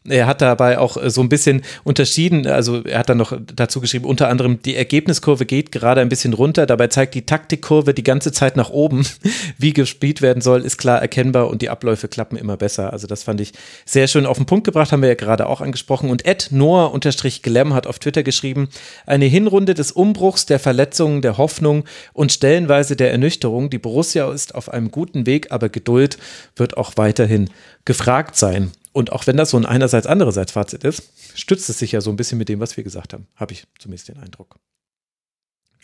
Er 0.08 0.28
hat 0.28 0.42
dabei 0.42 0.78
auch 0.78 0.98
äh, 0.98 1.10
so 1.10 1.22
ein 1.22 1.30
bisschen 1.30 1.64
unterschieden, 1.84 2.46
also 2.46 2.84
er 2.84 3.00
hat 3.00 3.10
dann 3.10 3.18
noch 3.18 3.36
dazu 3.56 3.82
geschrieben, 3.82 4.06
unter 4.06 4.30
anderem, 4.30 4.62
die 4.62 4.76
Ergebniskurve 4.76 5.46
geht 5.46 5.72
gerade 5.72 6.02
ein 6.02 6.10
bisschen 6.10 6.34
runter, 6.34 6.66
dabei 6.66 6.88
zeigt 6.88 7.16
die 7.16 7.26
Taktikkurve 7.26 7.94
die 7.94 8.04
ganze 8.04 8.32
Zeit 8.32 8.56
nach 8.56 8.70
oben. 8.70 9.06
Wie 9.58 9.74
gespielt 9.74 10.22
werden 10.22 10.42
soll, 10.42 10.62
ist 10.62 10.78
klar 10.78 11.02
erkennbar 11.02 11.50
und 11.50 11.62
die 11.62 11.70
Abläufe 11.70 12.08
klappen 12.08 12.38
immer 12.38 12.58
besser. 12.58 12.94
Also 12.94 13.08
das 13.08 13.24
fand 13.24 13.42
ich 13.42 13.54
sehr 13.86 14.08
schön 14.08 14.26
auf 14.26 14.38
den 14.38 14.46
Punkt 14.46 14.66
gebracht, 14.66 14.92
haben 14.92 15.02
wir 15.02 15.10
ja 15.10 15.16
gerade 15.16 15.48
auch 15.48 15.62
angesprochen. 15.62 16.10
Und 16.10 16.26
Ed 16.26 16.50
Noah-Glemm 16.52 17.74
hat 17.74 17.88
auf 17.88 18.00
Twitter 18.00 18.24
geschrieben, 18.24 18.70
eine 19.06 19.26
Hinrunde 19.26 19.74
des 19.74 19.92
Umbruchs, 19.92 20.46
der 20.46 20.60
Verletzungen, 20.60 21.22
der 21.22 21.38
Hoffnung 21.38 21.86
und 22.14 22.32
stellenweise 22.32 22.96
der 22.96 23.12
Ernüchterung. 23.12 23.70
Die 23.70 23.80
Borussia 23.80 24.32
ist 24.32 24.54
auf 24.54 24.70
einem 24.70 24.92
guten 24.92 25.26
Weg, 25.26 25.52
aber 25.52 25.70
Geduld 25.70 26.18
wird 26.56 26.78
auch 26.78 26.94
weiterhin 26.96 27.50
gefragt 27.86 28.36
sein. 28.36 28.72
Und 28.96 29.12
auch 29.12 29.28
wenn 29.28 29.36
das 29.36 29.50
so 29.50 29.58
ein 29.58 29.66
einerseits 29.66 30.08
andererseits 30.08 30.54
Fazit 30.54 30.86
ist, 30.86 31.04
stützt 31.34 31.70
es 31.70 31.80
sich 31.80 31.92
ja 31.92 32.00
so 32.00 32.12
ein 32.12 32.16
bisschen 32.16 32.38
mit 32.38 32.48
dem, 32.48 32.62
was 32.62 32.78
wir 32.78 32.84
gesagt 32.86 33.12
haben. 33.12 33.28
Habe 33.36 33.52
ich 33.52 33.68
zumindest 33.78 34.08
den 34.08 34.18
Eindruck. 34.18 34.58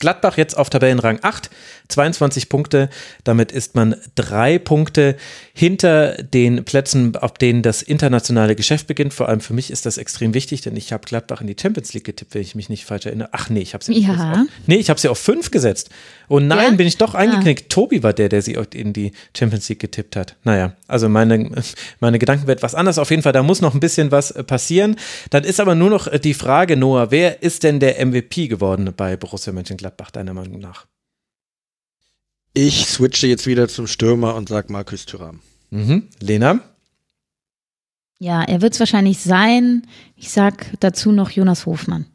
Gladbach 0.01 0.38
jetzt 0.38 0.57
auf 0.57 0.69
Tabellenrang 0.69 1.19
8, 1.22 1.49
22 1.90 2.49
Punkte. 2.49 2.90
Damit 3.23 3.51
ist 3.51 3.75
man 3.75 3.95
drei 4.15 4.59
Punkte 4.59 5.15
hinter 5.53 6.23
den 6.23 6.65
Plätzen, 6.65 7.15
auf 7.17 7.33
denen 7.33 7.61
das 7.61 7.81
internationale 7.81 8.56
Geschäft 8.56 8.88
beginnt. 8.88 9.14
Vor 9.14 9.30
allem 9.30 9.41
für 9.41 9.53
mich 9.53 9.72
ist 9.72 9.85
das 9.85 9.98
extrem 9.98 10.33
wichtig, 10.33 10.61
denn 10.61 10.75
ich 10.75 10.91
habe 10.91 11.06
Gladbach 11.06 11.41
in 11.41 11.48
die 11.48 11.56
Champions 11.59 11.93
League 11.93 12.06
getippt, 12.06 12.33
wenn 12.33 12.41
ich 12.41 12.56
mich 12.56 12.69
nicht 12.69 12.85
falsch 12.85 13.06
erinnere. 13.06 13.30
Ach 13.33 13.49
nee, 13.49 13.59
ich 13.59 13.73
habe 13.73 13.83
sie 13.83 13.93
ja. 13.93 14.31
auf, 14.31 14.38
nee, 14.67 14.77
ich 14.77 14.90
habe 14.90 14.99
sie 14.99 15.09
auf 15.09 15.19
fünf 15.19 15.51
gesetzt. 15.51 15.90
Und 16.31 16.47
nein, 16.47 16.71
ja? 16.71 16.77
bin 16.77 16.87
ich 16.87 16.97
doch 16.97 17.13
eingeknickt. 17.13 17.63
Ah. 17.63 17.67
Tobi 17.67 18.03
war 18.03 18.13
der, 18.13 18.29
der 18.29 18.41
sie 18.41 18.57
in 18.73 18.93
die 18.93 19.11
Champions 19.35 19.67
League 19.67 19.79
getippt 19.79 20.15
hat. 20.15 20.37
Naja, 20.45 20.77
also 20.87 21.09
meine, 21.09 21.51
meine 21.99 22.19
Gedanken 22.19 22.47
werden 22.47 22.57
etwas 22.57 22.73
anders. 22.73 22.99
Auf 22.99 23.09
jeden 23.09 23.21
Fall, 23.21 23.33
da 23.33 23.43
muss 23.43 23.59
noch 23.59 23.73
ein 23.73 23.81
bisschen 23.81 24.11
was 24.11 24.33
passieren. 24.47 24.95
Dann 25.29 25.43
ist 25.43 25.59
aber 25.59 25.75
nur 25.75 25.89
noch 25.89 26.07
die 26.19 26.33
Frage, 26.33 26.77
Noah, 26.77 27.11
wer 27.11 27.43
ist 27.43 27.63
denn 27.63 27.81
der 27.81 28.05
MVP 28.05 28.47
geworden 28.47 28.93
bei 28.95 29.17
Borussia 29.17 29.51
Mönchengladbach? 29.51 29.81
Gladbach, 29.81 30.11
deiner 30.11 30.33
Meinung 30.33 30.61
nach? 30.61 30.85
Ich 32.53 32.85
switche 32.85 33.27
jetzt 33.27 33.45
wieder 33.45 33.67
zum 33.67 33.87
Stürmer 33.87 34.35
und 34.35 34.47
sag 34.47 34.69
Markus 34.69 35.05
Thuram. 35.05 35.41
Mhm. 35.69 36.07
Lena? 36.21 36.61
Ja, 38.19 38.41
er 38.41 38.61
wird 38.61 38.73
es 38.73 38.79
wahrscheinlich 38.79 39.17
sein. 39.17 39.85
Ich 40.15 40.31
sag 40.31 40.67
dazu 40.79 41.11
noch 41.11 41.31
Jonas 41.31 41.65
Hofmann. 41.65 42.05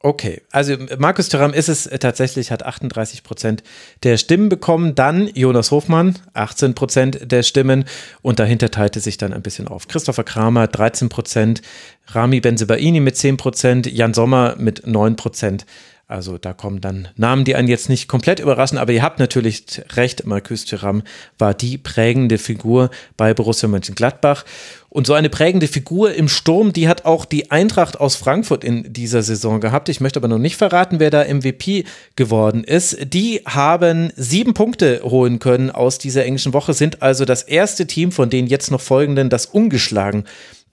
Okay, 0.00 0.42
also 0.52 0.76
Markus 0.98 1.28
Thuram 1.28 1.52
ist 1.52 1.68
es 1.68 1.90
tatsächlich, 1.98 2.52
hat 2.52 2.64
38 2.64 3.24
Prozent 3.24 3.64
der 4.04 4.16
Stimmen 4.16 4.48
bekommen. 4.48 4.94
Dann 4.94 5.26
Jonas 5.34 5.72
Hofmann, 5.72 6.16
18 6.34 6.74
Prozent 6.74 7.32
der 7.32 7.42
Stimmen. 7.42 7.84
Und 8.22 8.38
dahinter 8.38 8.70
teilte 8.70 9.00
sich 9.00 9.16
dann 9.16 9.32
ein 9.32 9.42
bisschen 9.42 9.66
auf. 9.66 9.88
Christopher 9.88 10.22
Kramer, 10.22 10.68
13 10.68 11.08
Prozent. 11.08 11.62
Rami 12.06 12.40
Benzebaini 12.40 13.00
mit 13.00 13.16
10 13.16 13.38
Prozent. 13.38 13.86
Jan 13.90 14.14
Sommer 14.14 14.54
mit 14.56 14.86
9 14.86 15.16
Prozent. 15.16 15.66
Also 16.08 16.38
da 16.38 16.54
kommen 16.54 16.80
dann 16.80 17.08
Namen, 17.16 17.44
die 17.44 17.54
einen 17.54 17.68
jetzt 17.68 17.90
nicht 17.90 18.08
komplett 18.08 18.40
überraschen, 18.40 18.78
aber 18.78 18.92
ihr 18.92 19.02
habt 19.02 19.18
natürlich 19.18 19.82
recht, 19.94 20.24
Marcus 20.24 20.64
Thuram 20.64 21.02
war 21.36 21.52
die 21.52 21.76
prägende 21.76 22.38
Figur 22.38 22.88
bei 23.18 23.34
Borussia 23.34 23.68
Mönchengladbach. 23.68 24.46
Und 24.90 25.06
so 25.06 25.12
eine 25.12 25.28
prägende 25.28 25.68
Figur 25.68 26.14
im 26.14 26.28
Sturm, 26.28 26.72
die 26.72 26.88
hat 26.88 27.04
auch 27.04 27.26
die 27.26 27.50
Eintracht 27.50 28.00
aus 28.00 28.16
Frankfurt 28.16 28.64
in 28.64 28.90
dieser 28.90 29.22
Saison 29.22 29.60
gehabt. 29.60 29.90
Ich 29.90 30.00
möchte 30.00 30.18
aber 30.18 30.28
noch 30.28 30.38
nicht 30.38 30.56
verraten, 30.56 30.98
wer 30.98 31.10
da 31.10 31.24
MVP 31.24 31.84
geworden 32.16 32.64
ist. 32.64 32.96
Die 33.12 33.42
haben 33.44 34.12
sieben 34.16 34.54
Punkte 34.54 35.02
holen 35.04 35.40
können 35.40 35.70
aus 35.70 35.98
dieser 35.98 36.24
englischen 36.24 36.54
Woche, 36.54 36.72
sind 36.72 37.02
also 37.02 37.26
das 37.26 37.42
erste 37.42 37.86
Team 37.86 38.12
von 38.12 38.30
den 38.30 38.46
jetzt 38.46 38.70
noch 38.70 38.80
folgenden, 38.80 39.28
das 39.28 39.44
ungeschlagen 39.44 40.24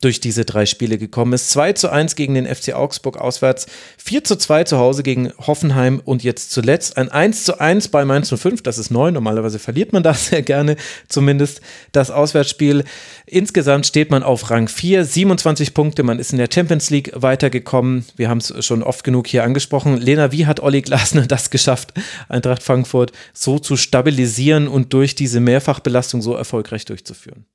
durch 0.05 0.19
diese 0.19 0.45
drei 0.45 0.67
Spiele 0.67 0.99
gekommen 0.99 1.33
ist. 1.33 1.49
2 1.49 1.73
zu 1.73 1.89
1 1.89 2.15
gegen 2.15 2.35
den 2.35 2.45
FC 2.45 2.73
Augsburg 2.73 3.17
auswärts, 3.17 3.65
4 3.97 4.23
zu 4.23 4.35
2 4.35 4.65
zu 4.65 4.77
Hause 4.77 5.01
gegen 5.01 5.33
Hoffenheim 5.39 5.99
und 6.05 6.23
jetzt 6.23 6.51
zuletzt 6.51 6.97
ein 6.97 7.09
1 7.09 7.43
zu 7.43 7.59
1 7.59 7.87
bei 7.87 8.05
Mainz 8.05 8.31
05. 8.31 8.61
Das 8.61 8.77
ist 8.77 8.91
neu. 8.91 9.09
Normalerweise 9.09 9.57
verliert 9.57 9.93
man 9.93 10.03
das 10.03 10.27
sehr 10.27 10.43
gerne, 10.43 10.75
zumindest 11.07 11.61
das 11.91 12.11
Auswärtsspiel. 12.11 12.83
Insgesamt 13.25 13.87
steht 13.87 14.11
man 14.11 14.21
auf 14.21 14.51
Rang 14.51 14.67
4, 14.67 15.05
27 15.05 15.73
Punkte. 15.73 16.03
Man 16.03 16.19
ist 16.19 16.31
in 16.31 16.37
der 16.37 16.49
Champions 16.53 16.91
League 16.91 17.11
weitergekommen. 17.15 18.05
Wir 18.15 18.29
haben 18.29 18.37
es 18.37 18.63
schon 18.63 18.83
oft 18.83 19.03
genug 19.03 19.25
hier 19.25 19.43
angesprochen. 19.43 19.97
Lena, 19.97 20.31
wie 20.31 20.45
hat 20.45 20.59
Olli 20.59 20.83
Glasner 20.83 21.25
das 21.27 21.49
geschafft, 21.49 21.95
Eintracht 22.29 22.61
Frankfurt 22.61 23.11
so 23.33 23.57
zu 23.57 23.75
stabilisieren 23.75 24.67
und 24.67 24.93
durch 24.93 25.15
diese 25.15 25.39
Mehrfachbelastung 25.39 26.21
so 26.21 26.35
erfolgreich 26.35 26.85
durchzuführen? 26.85 27.47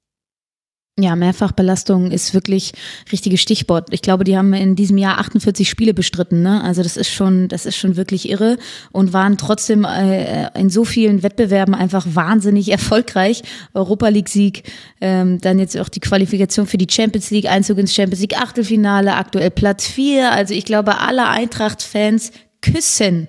Ja, 1.02 1.16
Mehrfachbelastung 1.16 2.10
ist 2.10 2.34
wirklich 2.34 2.72
richtiges 3.10 3.40
Stichwort. 3.40 3.88
Ich 3.90 4.02
glaube, 4.02 4.24
die 4.24 4.36
haben 4.36 4.52
in 4.52 4.76
diesem 4.76 4.98
Jahr 4.98 5.18
48 5.18 5.68
Spiele 5.68 5.94
bestritten. 5.94 6.42
Ne? 6.42 6.62
Also 6.62 6.82
das 6.82 6.96
ist 6.96 7.10
schon, 7.10 7.48
das 7.48 7.66
ist 7.66 7.76
schon 7.76 7.96
wirklich 7.96 8.28
irre 8.28 8.58
und 8.92 9.12
waren 9.12 9.38
trotzdem 9.38 9.84
äh, 9.84 10.50
in 10.58 10.70
so 10.70 10.84
vielen 10.84 11.22
Wettbewerben 11.22 11.74
einfach 11.74 12.06
wahnsinnig 12.12 12.70
erfolgreich. 12.70 13.42
Europa 13.74 14.08
League 14.08 14.28
Sieg, 14.28 14.64
ähm, 15.00 15.40
dann 15.40 15.58
jetzt 15.58 15.76
auch 15.78 15.88
die 15.88 16.00
Qualifikation 16.00 16.66
für 16.66 16.78
die 16.78 16.88
Champions 16.90 17.30
League, 17.30 17.50
Einzug 17.50 17.78
ins 17.78 17.94
Champions 17.94 18.20
League 18.20 18.40
Achtelfinale, 18.40 19.14
aktuell 19.14 19.50
Platz 19.50 19.86
vier. 19.86 20.32
Also 20.32 20.54
ich 20.54 20.64
glaube, 20.64 20.98
alle 20.98 21.28
Eintracht-Fans 21.28 22.32
küssen. 22.62 23.28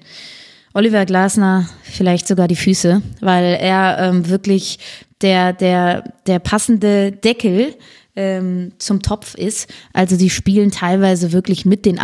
Oliver 0.73 1.05
Glasner 1.05 1.69
vielleicht 1.83 2.27
sogar 2.27 2.47
die 2.47 2.55
Füße, 2.55 3.01
weil 3.19 3.57
er 3.59 3.97
ähm, 3.99 4.29
wirklich 4.29 4.79
der, 5.21 5.53
der, 5.53 6.03
der 6.27 6.39
passende 6.39 7.11
Deckel 7.11 7.75
ähm, 8.15 8.73
zum 8.77 9.01
Topf 9.01 9.35
ist. 9.35 9.71
Also 9.93 10.15
sie 10.15 10.29
spielen 10.29 10.71
teilweise 10.71 11.31
wirklich 11.31 11.65
mit 11.65 11.85
den 11.85 11.99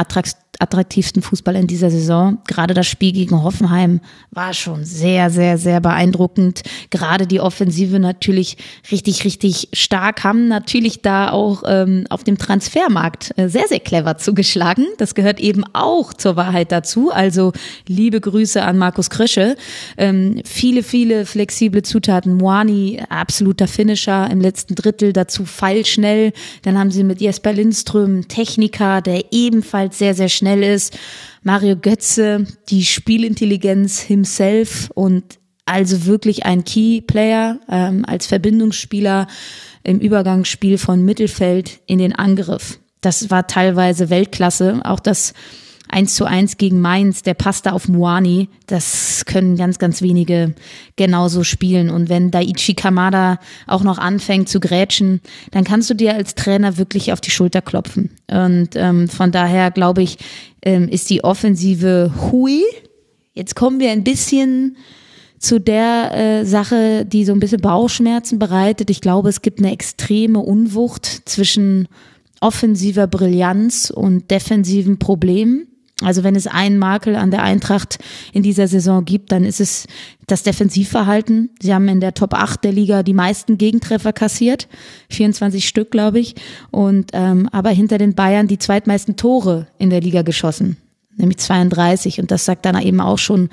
attraktivsten 0.60 1.22
Fußball 1.22 1.56
in 1.56 1.68
dieser 1.68 1.90
Saison. 1.90 2.40
Gerade 2.48 2.74
das 2.74 2.88
Spiel 2.88 3.11
gegen 3.11 3.44
Hoffenheim 3.44 4.00
war 4.32 4.53
schon 4.53 4.84
sehr, 4.86 5.30
sehr, 5.30 5.58
sehr 5.58 5.80
beeindruckend. 5.82 6.64
Gerade 6.90 7.27
die 7.27 7.40
Offensive 7.40 8.00
natürlich 8.00 8.58
richtig, 8.92 9.24
richtig 9.24 9.69
stark, 9.74 10.24
haben 10.24 10.48
natürlich 10.48 11.02
da 11.02 11.32
auch 11.32 11.64
ähm, 11.66 12.06
auf 12.10 12.24
dem 12.24 12.38
Transfermarkt 12.38 13.34
äh, 13.38 13.50
sehr, 13.50 13.68
sehr 13.68 13.80
clever 13.80 14.18
zugeschlagen. 14.18 14.86
Das 14.98 15.16
gehört 15.16 15.40
eben 15.40 15.64
auch 15.74 16.14
zur 16.14 16.36
Wahrheit 16.36 16.72
dazu. 16.72 17.11
Also 17.11 17.53
liebe 17.88 18.19
Grüße 18.19 18.61
an 18.61 18.77
Markus 18.77 19.10
Krösche. 19.10 19.56
Ähm, 19.98 20.42
viele, 20.44 20.84
viele 20.84 21.26
flexible 21.26 21.84
Zutaten. 21.84 22.36
Moani, 22.36 23.02
absoluter 23.10 23.68
Finisher 23.68 24.30
im 24.32 24.42
letzten 24.42 24.76
Drittel, 24.76 25.14
dazu 25.14 25.45
feilschnell. 25.45 26.34
Dann 26.64 26.77
haben 26.77 26.92
sie 26.92 27.03
mit 27.03 27.22
Jesper 27.22 27.53
Lindström 27.53 28.27
Techniker, 28.27 29.02
der 29.02 29.26
ebenfalls 29.32 29.98
sehr, 29.98 30.14
sehr 30.14 30.30
schnell 30.30 30.47
ist. 30.56 30.98
Mario 31.43 31.76
Götze, 31.76 32.45
die 32.69 32.84
Spielintelligenz 32.84 34.00
himself 34.00 34.90
und 34.93 35.40
also 35.66 36.06
wirklich 36.06 36.45
ein 36.45 36.64
Key 36.64 37.01
Player 37.01 37.59
ähm, 37.69 38.06
als 38.08 38.26
Verbindungsspieler 38.26 39.27
im 39.84 40.00
Übergangsspiel 40.00 40.77
von 40.77 41.03
Mittelfeld 41.03 41.82
in 41.85 42.00
den 42.00 42.14
Angriff. 42.14 42.80
Das 43.01 43.30
war 43.30 43.48
teilweise 43.48 44.09
Weltklasse. 44.09 44.82
Auch 44.84 45.00
das 45.00 45.34
1 45.90 46.16
zu 46.16 46.25
1 46.25 46.57
gegen 46.57 46.82
Mainz, 46.82 47.24
der 47.24 47.33
passt 47.33 47.66
da 47.66 47.72
auf 47.72 47.88
Muani. 47.88 48.49
Das 48.67 49.25
können 49.25 49.56
ganz, 49.56 49.80
ganz 49.80 50.01
wenige 50.01 50.53
genauso 50.95 51.43
spielen. 51.43 51.90
Und 51.90 52.09
wenn 52.09 52.32
Daichi 52.32 52.74
Kamada 52.74 53.40
auch 53.67 53.83
noch 53.83 53.98
anfängt 53.98 54.49
zu 54.49 54.59
grätschen, 54.59 55.22
dann 55.51 55.64
kannst 55.64 55.90
du 55.90 55.93
dir 55.93 56.14
als 56.16 56.35
Trainer 56.35 56.77
wirklich 56.77 57.14
auf 57.14 57.22
die 57.22 57.32
Schulter 57.32 57.61
klopfen. 57.61 58.11
Und 58.30 58.69
ähm, 58.75 59.07
von 59.07 59.32
daher 59.32 59.72
glaube 59.72 60.01
ich, 60.01 60.17
ähm, 60.61 60.90
ist 60.90 61.09
die 61.09 61.24
Offensive 61.24 62.11
hui. 62.32 62.64
Jetzt 63.33 63.56
kommen 63.56 63.80
wir 63.80 63.91
ein 63.91 64.03
bisschen 64.03 64.77
zu 65.40 65.59
der 65.59 66.11
äh, 66.14 66.45
Sache, 66.45 67.06
die 67.06 67.24
so 67.24 67.32
ein 67.32 67.40
bisschen 67.40 67.61
Bauchschmerzen 67.61 68.40
bereitet. 68.40 68.90
Ich 68.90 69.01
glaube, 69.01 69.30
es 69.30 69.41
gibt 69.41 69.59
eine 69.59 69.72
extreme 69.72 70.40
Unwucht 70.40 71.06
zwischen 71.06 71.88
offensiver 72.41 73.07
Brillanz 73.07 73.90
und 73.90 74.32
defensiven 74.32 74.99
Problemen. 74.99 75.67
Also 76.03 76.24
wenn 76.24 76.35
es 76.35 76.45
einen 76.45 76.77
Makel 76.77 77.16
an 77.16 77.32
der 77.32 77.42
Eintracht 77.42 77.98
in 78.32 78.43
dieser 78.43 78.67
Saison 78.67 79.03
gibt, 79.03 79.32
dann 79.32 79.43
ist 79.43 79.59
es 79.59 79.88
das 80.27 80.43
Defensivverhalten. 80.43 81.50
Sie 81.59 81.74
haben 81.74 81.88
in 81.88 82.00
der 82.00 82.14
Top 82.14 82.35
8 82.35 82.64
der 82.64 82.72
Liga 82.72 83.01
die 83.01 83.16
meisten 83.16 83.58
Gegentreffer 83.58 84.14
kassiert, 84.14 84.67
24 85.09 85.67
Stück, 85.67 85.90
glaube 85.90 86.19
ich, 86.19 86.35
und 86.69 87.11
ähm, 87.14 87.50
aber 87.51 87.72
hinter 87.72 87.98
den 87.98 88.14
Bayern 88.14 88.48
die 88.48 88.59
zweitmeisten 88.59 89.16
Tore 89.16 89.67
in 89.80 89.90
der 89.90 90.01
Liga 90.01 90.22
geschossen, 90.22 90.77
nämlich 91.16 91.40
32. 91.40 92.19
Und 92.19 92.30
das 92.30 92.45
sagt 92.45 92.66
dann 92.66 92.80
eben 92.80 93.01
auch 93.01 93.17
schon 93.17 93.50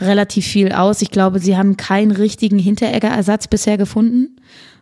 relativ 0.00 0.46
viel 0.46 0.72
aus. 0.72 1.02
Ich 1.02 1.10
glaube, 1.10 1.40
sie 1.40 1.58
haben 1.58 1.76
keinen 1.76 2.10
richtigen 2.10 2.58
Hinteregger-Ersatz 2.58 3.48
bisher 3.48 3.76
gefunden 3.76 4.36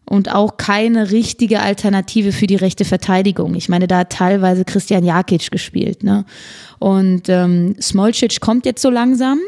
und 0.07 0.33
auch 0.33 0.57
keine 0.57 1.11
richtige 1.11 1.61
Alternative 1.61 2.33
für 2.33 2.47
die 2.47 2.57
rechte 2.57 2.85
Verteidigung. 2.85 3.55
Ich 3.55 3.69
meine, 3.69 3.87
da 3.87 3.99
hat 3.99 4.11
teilweise 4.11 4.65
Christian 4.65 5.05
Jakic 5.05 5.51
gespielt. 5.51 6.03
Ne? 6.03 6.25
Und 6.79 7.29
ähm, 7.29 7.77
Smolcic 7.81 8.41
kommt 8.41 8.67
jetzt 8.67 8.83
so 8.83 8.91
langsam. 8.91 9.39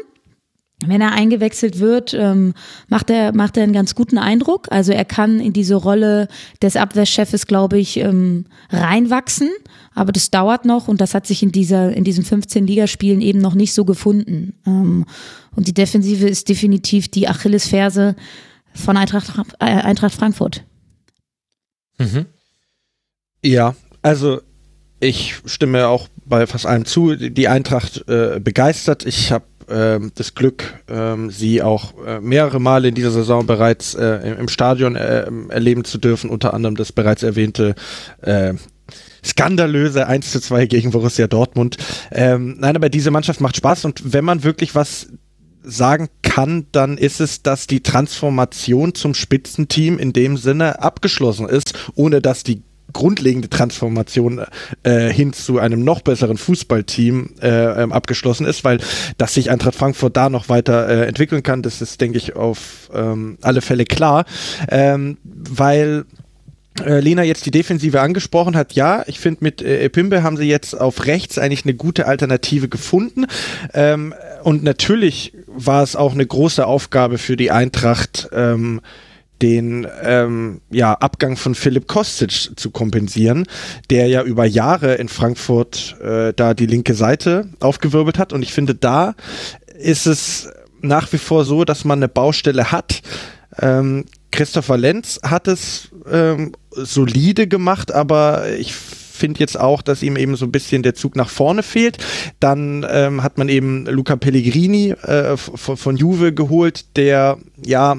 Wenn 0.85 1.01
er 1.01 1.11
eingewechselt 1.11 1.79
wird, 1.79 2.13
ähm, 2.13 2.53
macht 2.87 3.09
er 3.09 3.33
macht 3.33 3.57
er 3.57 3.63
einen 3.63 3.73
ganz 3.73 3.95
guten 3.95 4.19
Eindruck. 4.19 4.67
Also 4.69 4.91
er 4.91 5.05
kann 5.05 5.39
in 5.39 5.51
diese 5.51 5.73
Rolle 5.73 6.27
des 6.61 6.75
Abwehrchefs, 6.75 7.47
glaube 7.47 7.79
ich, 7.79 7.97
ähm, 7.97 8.45
reinwachsen. 8.69 9.49
Aber 9.95 10.11
das 10.11 10.29
dauert 10.29 10.65
noch 10.65 10.87
und 10.87 11.01
das 11.01 11.15
hat 11.15 11.25
sich 11.25 11.41
in 11.41 11.51
dieser 11.51 11.91
in 11.93 12.03
diesen 12.03 12.23
15 12.23 12.67
Ligaspielen 12.67 13.21
eben 13.21 13.39
noch 13.39 13.55
nicht 13.55 13.73
so 13.73 13.85
gefunden. 13.85 14.53
Ähm, 14.67 15.05
und 15.55 15.67
die 15.67 15.73
Defensive 15.73 16.27
ist 16.27 16.47
definitiv 16.47 17.07
die 17.07 17.27
Achillesferse 17.27 18.15
von 18.77 18.97
Eintracht, 18.97 19.29
äh, 19.59 19.65
Eintracht 19.65 20.13
Frankfurt. 20.13 20.63
Mhm. 21.97 22.25
Ja, 23.43 23.75
also 24.01 24.41
ich 24.99 25.35
stimme 25.45 25.87
auch 25.87 26.07
bei 26.25 26.47
fast 26.47 26.65
allem 26.65 26.85
zu. 26.85 27.15
Die 27.15 27.47
Eintracht 27.47 28.07
äh, 28.07 28.39
begeistert. 28.39 29.05
Ich 29.05 29.31
habe 29.31 29.45
äh, 29.67 29.99
das 30.15 30.33
Glück, 30.33 30.81
äh, 30.87 31.29
sie 31.29 31.61
auch 31.61 31.93
äh, 32.05 32.19
mehrere 32.19 32.59
Male 32.59 32.87
in 32.87 32.95
dieser 32.95 33.11
Saison 33.11 33.45
bereits 33.45 33.93
äh, 33.95 34.35
im, 34.39 34.47
Stadion 34.47 34.95
äh, 34.95 35.29
erleben 35.49 35.83
zu 35.83 35.97
dürfen, 35.97 36.29
unter 36.29 36.53
anderem 36.53 36.75
das 36.75 36.91
bereits 36.91 37.23
erwähnte 37.23 37.75
äh, 38.21 38.53
skandalöse 39.23 40.07
1 40.07 40.31
zu 40.31 40.39
2 40.39 40.67
gegen 40.67 40.91
Borussia 40.91 41.27
Dortmund. 41.27 41.77
Ähm, 42.11 42.57
nein, 42.59 42.75
aber 42.75 42.89
diese 42.89 43.11
Mannschaft 43.11 43.41
macht 43.41 43.57
Spaß 43.57 43.85
und 43.85 44.13
wenn 44.13 44.23
man 44.23 44.43
wirklich 44.43 44.73
was 44.75 45.07
sagen 45.63 46.07
kann, 46.21 46.67
dann 46.71 46.97
ist 46.97 47.19
es, 47.19 47.43
dass 47.43 47.67
die 47.67 47.81
Transformation 47.81 48.93
zum 48.93 49.13
Spitzenteam 49.13 49.99
in 49.99 50.13
dem 50.13 50.37
Sinne 50.37 50.81
abgeschlossen 50.81 51.47
ist, 51.47 51.73
ohne 51.95 52.21
dass 52.21 52.43
die 52.43 52.61
grundlegende 52.93 53.49
Transformation 53.49 54.41
äh, 54.83 55.09
hin 55.09 55.33
zu 55.33 55.59
einem 55.59 55.83
noch 55.83 56.01
besseren 56.01 56.37
Fußballteam 56.37 57.35
äh, 57.41 57.83
ähm, 57.83 57.91
abgeschlossen 57.91 58.45
ist, 58.45 58.63
weil 58.63 58.79
dass 59.17 59.33
sich 59.33 59.51
Eintracht 59.51 59.75
Frankfurt 59.75 60.15
da 60.15 60.29
noch 60.29 60.49
weiter 60.49 60.87
äh, 60.87 61.05
entwickeln 61.05 61.43
kann, 61.43 61.61
das 61.61 61.81
ist, 61.81 61.99
denke 62.01 62.17
ich, 62.17 62.35
auf 62.35 62.89
ähm, 62.93 63.37
alle 63.41 63.61
Fälle 63.61 63.85
klar, 63.85 64.25
ähm, 64.69 65.17
weil 65.23 66.05
äh, 66.85 66.99
Lena 66.99 67.23
jetzt 67.23 67.45
die 67.45 67.51
Defensive 67.51 68.01
angesprochen 68.01 68.55
hat, 68.55 68.73
ja, 68.73 69.03
ich 69.07 69.19
finde 69.19 69.43
mit 69.43 69.61
äh, 69.61 69.81
Epimbe 69.83 70.23
haben 70.23 70.37
sie 70.37 70.47
jetzt 70.47 70.79
auf 70.79 71.05
rechts 71.05 71.37
eigentlich 71.37 71.65
eine 71.65 71.73
gute 71.73 72.07
Alternative 72.07 72.67
gefunden. 72.67 73.25
Ähm, 73.73 74.13
und 74.43 74.63
natürlich 74.63 75.33
war 75.47 75.83
es 75.83 75.95
auch 75.95 76.13
eine 76.13 76.25
große 76.25 76.65
Aufgabe 76.65 77.17
für 77.17 77.37
die 77.37 77.51
Eintracht, 77.51 78.29
ähm, 78.31 78.81
den 79.41 79.87
ähm, 80.03 80.61
ja, 80.71 80.93
Abgang 80.93 81.37
von 81.37 81.53
Philipp 81.53 81.87
Kostic 81.87 82.51
zu 82.55 82.71
kompensieren, 82.71 83.45
der 83.89 84.07
ja 84.07 84.23
über 84.23 84.45
Jahre 84.45 84.95
in 84.95 85.09
Frankfurt 85.09 85.95
äh, 86.01 86.33
da 86.35 86.53
die 86.53 86.65
linke 86.65 86.95
Seite 86.95 87.49
aufgewirbelt 87.59 88.17
hat. 88.17 88.33
Und 88.33 88.41
ich 88.41 88.53
finde, 88.53 88.73
da 88.73 89.15
ist 89.77 90.07
es 90.07 90.49
nach 90.81 91.11
wie 91.13 91.17
vor 91.17 91.45
so, 91.45 91.65
dass 91.65 91.85
man 91.85 91.99
eine 91.99 92.07
Baustelle 92.07 92.71
hat. 92.71 93.01
Ähm, 93.59 94.05
Christopher 94.31 94.77
Lenz 94.77 95.19
hat 95.23 95.47
es 95.47 95.89
ähm, 96.11 96.51
solide 96.71 97.47
gemacht, 97.47 97.93
aber 97.93 98.49
ich 98.57 98.73
finde 98.73 99.39
jetzt 99.39 99.59
auch, 99.59 99.81
dass 99.81 100.03
ihm 100.03 100.15
eben 100.15 100.35
so 100.35 100.45
ein 100.45 100.51
bisschen 100.51 100.83
der 100.83 100.93
Zug 100.93 101.15
nach 101.15 101.29
vorne 101.29 101.63
fehlt. 101.63 101.97
Dann 102.39 102.85
ähm, 102.89 103.23
hat 103.23 103.37
man 103.37 103.49
eben 103.49 103.85
Luca 103.87 104.15
Pellegrini 104.15 104.91
äh, 104.91 105.35
von, 105.37 105.75
von 105.75 105.97
Juve 105.97 106.33
geholt, 106.33 106.95
der 106.97 107.37
ja 107.65 107.97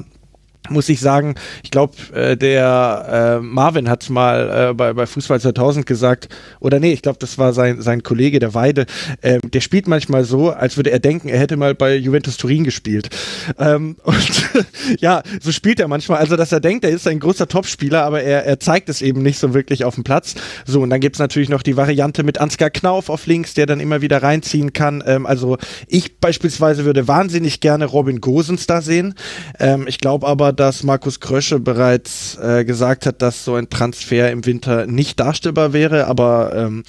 muss 0.71 0.89
ich 0.89 1.01
sagen, 1.01 1.35
ich 1.63 1.71
glaube, 1.71 1.95
äh, 2.13 2.37
der 2.37 3.39
äh, 3.39 3.45
Marvin 3.45 3.89
hat 3.89 4.09
mal 4.11 4.71
äh, 4.71 4.75
bei, 4.75 4.93
bei 4.93 5.07
Fußball 5.07 5.41
2000 5.41 5.87
gesagt, 5.87 6.29
oder 6.61 6.81
nee, 6.81 6.93
ich 6.93 7.03
glaube, 7.03 7.19
das 7.19 7.39
war 7.39 7.53
sein, 7.53 7.81
sein 7.83 8.03
Kollege, 8.03 8.39
der 8.39 8.55
Weide, 8.55 8.87
äh, 9.23 9.39
der 9.43 9.61
spielt 9.61 9.89
manchmal 9.89 10.25
so, 10.25 10.51
als 10.51 10.77
würde 10.77 10.91
er 10.91 10.99
denken, 10.99 11.29
er 11.29 11.39
hätte 11.39 11.57
mal 11.57 11.75
bei 11.75 11.97
Juventus 11.97 12.37
Turin 12.37 12.65
gespielt. 12.65 13.11
Ähm, 13.59 13.97
und 14.03 14.51
ja, 15.01 15.23
so 15.41 15.53
spielt 15.53 15.81
er 15.81 15.89
manchmal, 15.89 16.19
also 16.19 16.37
dass 16.37 16.53
er 16.53 16.61
denkt, 16.61 16.85
er 16.85 16.91
ist 16.91 17.07
ein 17.07 17.21
großer 17.21 17.49
Topspieler, 17.49 18.05
aber 18.05 18.23
er, 18.23 18.45
er 18.45 18.61
zeigt 18.61 18.89
es 18.89 19.03
eben 19.03 19.23
nicht 19.23 19.39
so 19.39 19.55
wirklich 19.55 19.85
auf 19.85 19.95
dem 19.95 20.05
Platz. 20.05 20.35
So, 20.65 20.83
und 20.83 20.91
dann 20.91 21.01
gibt's 21.01 21.19
natürlich 21.19 21.49
noch 21.49 21.63
die 21.63 21.77
Variante 21.77 22.23
mit 22.23 22.39
Ansgar 22.39 22.71
Knauf 22.71 23.09
auf 23.09 23.27
links, 23.27 23.55
der 23.55 23.67
dann 23.67 23.81
immer 23.81 24.01
wieder 24.01 24.23
reinziehen 24.23 24.73
kann. 24.73 25.03
Ähm, 25.07 25.27
also 25.27 25.59
ich 25.87 26.19
beispielsweise 26.21 26.85
würde 26.85 27.09
wahnsinnig 27.09 27.61
gerne 27.61 27.87
Robin 27.87 28.21
Gosens 28.21 28.67
da 28.67 28.83
sehen. 28.83 29.15
Ähm, 29.59 29.87
ich 29.89 29.99
glaube 29.99 30.27
aber, 30.27 30.53
dass 30.59 30.83
Markus 30.83 31.21
Krösche 31.21 31.61
bereits 31.61 32.37
äh, 32.37 32.65
gesagt 32.65 33.07
hat, 33.07 33.23
dass 33.23 33.45
so 33.45 33.55
ein 33.55 33.71
Transfer 33.71 34.31
im 34.31 34.45
Winter 34.45 34.87
nicht 34.87 35.21
darstellbar 35.21 35.73
wäre, 35.73 36.07
aber 36.07 36.53
ähm, 36.55 36.83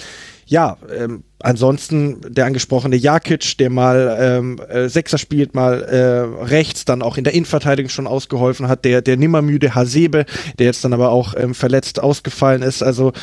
ja, 0.49 0.77
ähm, 0.97 1.23
ansonsten 1.39 2.21
der 2.27 2.47
angesprochene 2.47 2.95
Jakic, 2.95 3.57
der 3.59 3.69
mal 3.69 4.17
ähm, 4.19 4.59
äh, 4.67 4.89
Sechser 4.89 5.19
spielt, 5.19 5.53
mal 5.53 5.83
äh, 5.83 6.43
rechts, 6.43 6.85
dann 6.85 7.03
auch 7.03 7.17
in 7.17 7.23
der 7.23 7.33
Innenverteidigung 7.33 7.89
schon 7.89 8.07
ausgeholfen 8.07 8.67
hat, 8.67 8.83
der, 8.83 9.03
der 9.03 9.15
nimmermüde 9.15 9.75
Hasebe, 9.75 10.25
der 10.57 10.65
jetzt 10.65 10.83
dann 10.83 10.93
aber 10.93 11.11
auch 11.11 11.35
ähm, 11.37 11.53
verletzt 11.53 12.01
ausgefallen 12.01 12.63
ist. 12.63 12.81
Also 12.81 13.13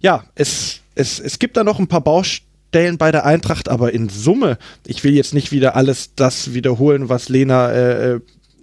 ja, 0.00 0.24
es, 0.34 0.80
es, 0.94 1.20
es 1.20 1.38
gibt 1.38 1.58
da 1.58 1.64
noch 1.64 1.78
ein 1.78 1.86
paar 1.88 2.00
Baustellen 2.00 2.96
bei 2.96 3.12
der 3.12 3.26
Eintracht, 3.26 3.68
aber 3.68 3.92
in 3.92 4.08
Summe, 4.08 4.56
ich 4.86 5.04
will 5.04 5.14
jetzt 5.14 5.34
nicht 5.34 5.52
wieder 5.52 5.76
alles 5.76 6.14
das 6.14 6.54
wiederholen, 6.54 7.10
was 7.10 7.28
Lena 7.28 7.70
äh, 7.70 8.12
äh 8.14 8.20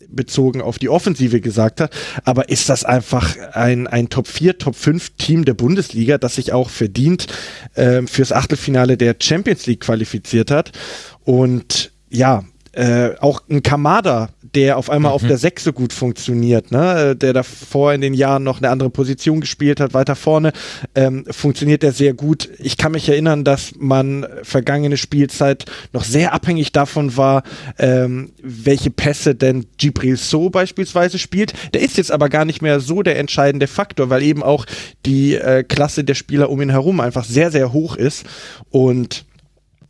bezogen 0.09 0.61
auf 0.61 0.79
die 0.79 0.89
Offensive 0.89 1.41
gesagt 1.41 1.81
hat, 1.81 1.91
aber 2.23 2.49
ist 2.49 2.69
das 2.69 2.83
einfach 2.83 3.35
ein, 3.53 3.87
ein 3.87 4.09
Top 4.09 4.27
4, 4.27 4.57
Top 4.57 4.75
5 4.75 5.11
Team 5.17 5.45
der 5.45 5.53
Bundesliga, 5.53 6.17
das 6.17 6.35
sich 6.35 6.53
auch 6.53 6.69
verdient 6.69 7.27
äh, 7.75 8.01
fürs 8.07 8.31
Achtelfinale 8.31 8.97
der 8.97 9.15
Champions 9.19 9.65
League 9.65 9.81
qualifiziert 9.81 10.51
hat. 10.51 10.71
Und 11.23 11.91
ja, 12.09 12.43
äh, 12.77 13.15
auch 13.19 13.41
ein 13.49 13.63
Kamada, 13.63 14.29
der 14.55 14.77
auf 14.77 14.89
einmal 14.89 15.11
mhm. 15.11 15.15
auf 15.15 15.27
der 15.27 15.37
Sechs 15.37 15.63
so 15.63 15.73
gut 15.73 15.93
funktioniert, 15.93 16.71
ne? 16.71 17.15
der 17.15 17.33
davor 17.33 17.93
in 17.93 18.01
den 18.01 18.13
Jahren 18.13 18.43
noch 18.43 18.59
eine 18.59 18.69
andere 18.69 18.89
Position 18.89 19.41
gespielt 19.41 19.79
hat, 19.79 19.93
weiter 19.93 20.15
vorne, 20.15 20.53
ähm, 20.95 21.25
funktioniert 21.29 21.83
der 21.83 21.91
sehr 21.91 22.13
gut. 22.13 22.49
Ich 22.59 22.77
kann 22.77 22.91
mich 22.91 23.09
erinnern, 23.09 23.43
dass 23.43 23.73
man 23.77 24.25
vergangene 24.43 24.97
Spielzeit 24.97 25.65
noch 25.93 26.03
sehr 26.03 26.33
abhängig 26.33 26.71
davon 26.71 27.17
war, 27.17 27.43
ähm, 27.77 28.31
welche 28.41 28.89
Pässe 28.89 29.35
denn 29.35 29.65
Gibril 29.77 30.17
So 30.17 30.49
beispielsweise 30.49 31.19
spielt. 31.19 31.53
Der 31.73 31.81
ist 31.81 31.97
jetzt 31.97 32.11
aber 32.11 32.29
gar 32.29 32.45
nicht 32.45 32.61
mehr 32.61 32.79
so 32.79 33.03
der 33.03 33.19
entscheidende 33.19 33.67
Faktor, 33.67 34.09
weil 34.09 34.23
eben 34.23 34.43
auch 34.43 34.65
die 35.05 35.35
äh, 35.35 35.63
Klasse 35.63 36.03
der 36.03 36.15
Spieler 36.15 36.49
um 36.49 36.61
ihn 36.61 36.69
herum 36.69 36.99
einfach 36.99 37.25
sehr, 37.25 37.51
sehr 37.51 37.73
hoch 37.73 37.95
ist 37.95 38.25
und 38.69 39.25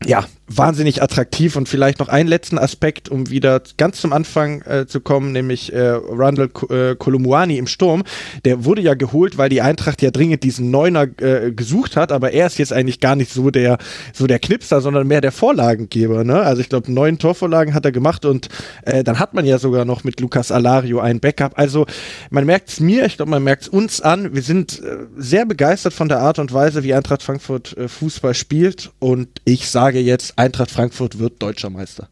ja, 0.06 0.26
wahnsinnig 0.48 1.02
attraktiv 1.04 1.56
und 1.56 1.68
vielleicht 1.68 2.00
noch 2.00 2.08
einen 2.08 2.30
letzten 2.30 2.58
Aspekt, 2.58 3.10
um 3.10 3.30
wieder 3.30 3.62
ganz 3.78 4.00
zum 4.00 4.14
Anfang 4.14 4.62
äh, 4.62 4.86
zu 4.88 5.02
kommen, 5.02 5.34
nämlich 5.34 5.74
äh, 5.74 6.00
Randall 6.10 6.50
äh, 6.70 7.58
im 7.58 7.68
Sturm. 7.68 8.04
Der 8.46 8.64
wurde 8.64 8.82
ja 8.82 8.94
geholt, 8.94 9.38
weil 9.38 9.50
die 9.50 9.62
Eintracht 9.62 10.02
ja 10.02 10.12
dringend 10.12 10.44
diesen 10.44 10.72
Neuner 10.72 11.08
äh, 11.22 11.52
gesucht 11.52 11.98
hat, 11.98 12.12
aber 12.12 12.32
er 12.32 12.48
ist 12.48 12.60
jetzt 12.60 12.72
eigentlich 12.72 13.00
gar 13.00 13.16
nicht 13.16 13.32
so 13.32 13.52
der 13.52 13.78
so 14.14 14.26
der 14.26 14.40
Knipser, 14.40 14.80
sondern 14.80 15.08
mehr 15.08 15.22
der 15.22 15.32
Vorlagengeber. 15.32 16.24
Ne? 16.24 16.42
Also 16.42 16.62
ich 16.62 16.70
glaube, 16.70 16.92
neun 16.92 17.20
Torvorlagen 17.20 17.74
hat 17.74 17.86
er 17.86 17.92
gemacht 17.92 18.24
und 18.24 18.48
äh, 18.84 19.04
dann 19.04 19.20
hat 19.20 19.34
man 19.34 19.46
ja 19.46 19.60
sogar 19.60 19.84
noch 19.84 20.04
mit 20.04 20.20
Lucas 20.22 20.52
Alario 20.52 21.00
ein 21.00 21.20
Backup. 21.20 21.58
Also 21.58 21.86
man 22.30 22.46
merkt 22.46 22.70
es 22.70 22.80
mir, 22.80 23.06
ich 23.06 23.18
glaube, 23.18 23.32
man 23.32 23.44
merkt 23.44 23.64
es 23.64 23.68
uns 23.68 24.00
an. 24.00 24.34
Wir 24.34 24.42
sind 24.42 24.82
äh, 24.82 24.98
sehr 25.18 25.46
begeistert 25.46 25.94
von 25.94 26.08
der 26.08 26.20
Art 26.20 26.40
und 26.40 26.54
Weise, 26.54 26.84
wie 26.84 26.94
Eintracht 26.94 27.24
Frankfurt 27.24 27.76
äh, 27.78 27.88
Fußball 27.90 28.34
spielt 28.34 28.92
und 29.00 29.28
ich 29.44 29.70
sage 29.70 30.00
jetzt, 30.00 30.37
Eintracht 30.38 30.72
Frankfurt 30.72 31.20
wird 31.20 31.42
deutscher 31.42 31.70
Meister. 31.70 32.10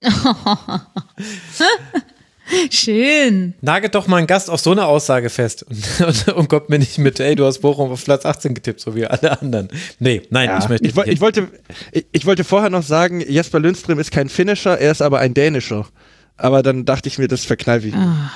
Schön. 2.70 3.54
Nagelt 3.60 3.94
doch 3.94 4.06
mal 4.06 4.16
ein 4.18 4.26
Gast 4.26 4.48
auf 4.48 4.60
so 4.60 4.72
eine 4.72 4.86
Aussage 4.86 5.28
fest 5.28 5.64
und, 5.64 6.00
und, 6.06 6.28
und, 6.28 6.48
kommt 6.48 6.70
mir 6.70 6.78
nicht 6.78 6.98
mit, 6.98 7.20
ey, 7.20 7.34
du 7.34 7.44
hast 7.44 7.58
Bochum 7.60 7.90
auf 7.90 8.04
Platz 8.04 8.24
18 8.24 8.54
getippt, 8.54 8.80
so 8.80 8.94
wie 8.94 9.06
alle 9.06 9.40
anderen. 9.40 9.68
Nee, 9.98 10.22
nein, 10.30 10.48
ja, 10.48 10.58
ich 10.58 10.68
möchte 10.68 10.86
ich, 10.86 10.96
ich, 10.96 11.20
wollte, 11.20 11.48
ich, 11.92 12.06
ich, 12.12 12.26
wollte 12.26 12.44
vorher 12.44 12.70
noch 12.70 12.82
sagen, 12.82 13.20
Jesper 13.20 13.60
Lundström 13.60 13.98
ist 13.98 14.12
kein 14.12 14.28
Finisher, 14.28 14.78
er 14.78 14.92
ist 14.92 15.02
aber 15.02 15.18
ein 15.18 15.34
Dänischer. 15.34 15.86
Aber 16.36 16.62
dann 16.62 16.84
dachte 16.84 17.08
ich 17.08 17.18
mir, 17.18 17.28
das 17.28 17.44
verknall 17.44 17.84
ich. 17.84 17.94
Ah. 17.94 18.30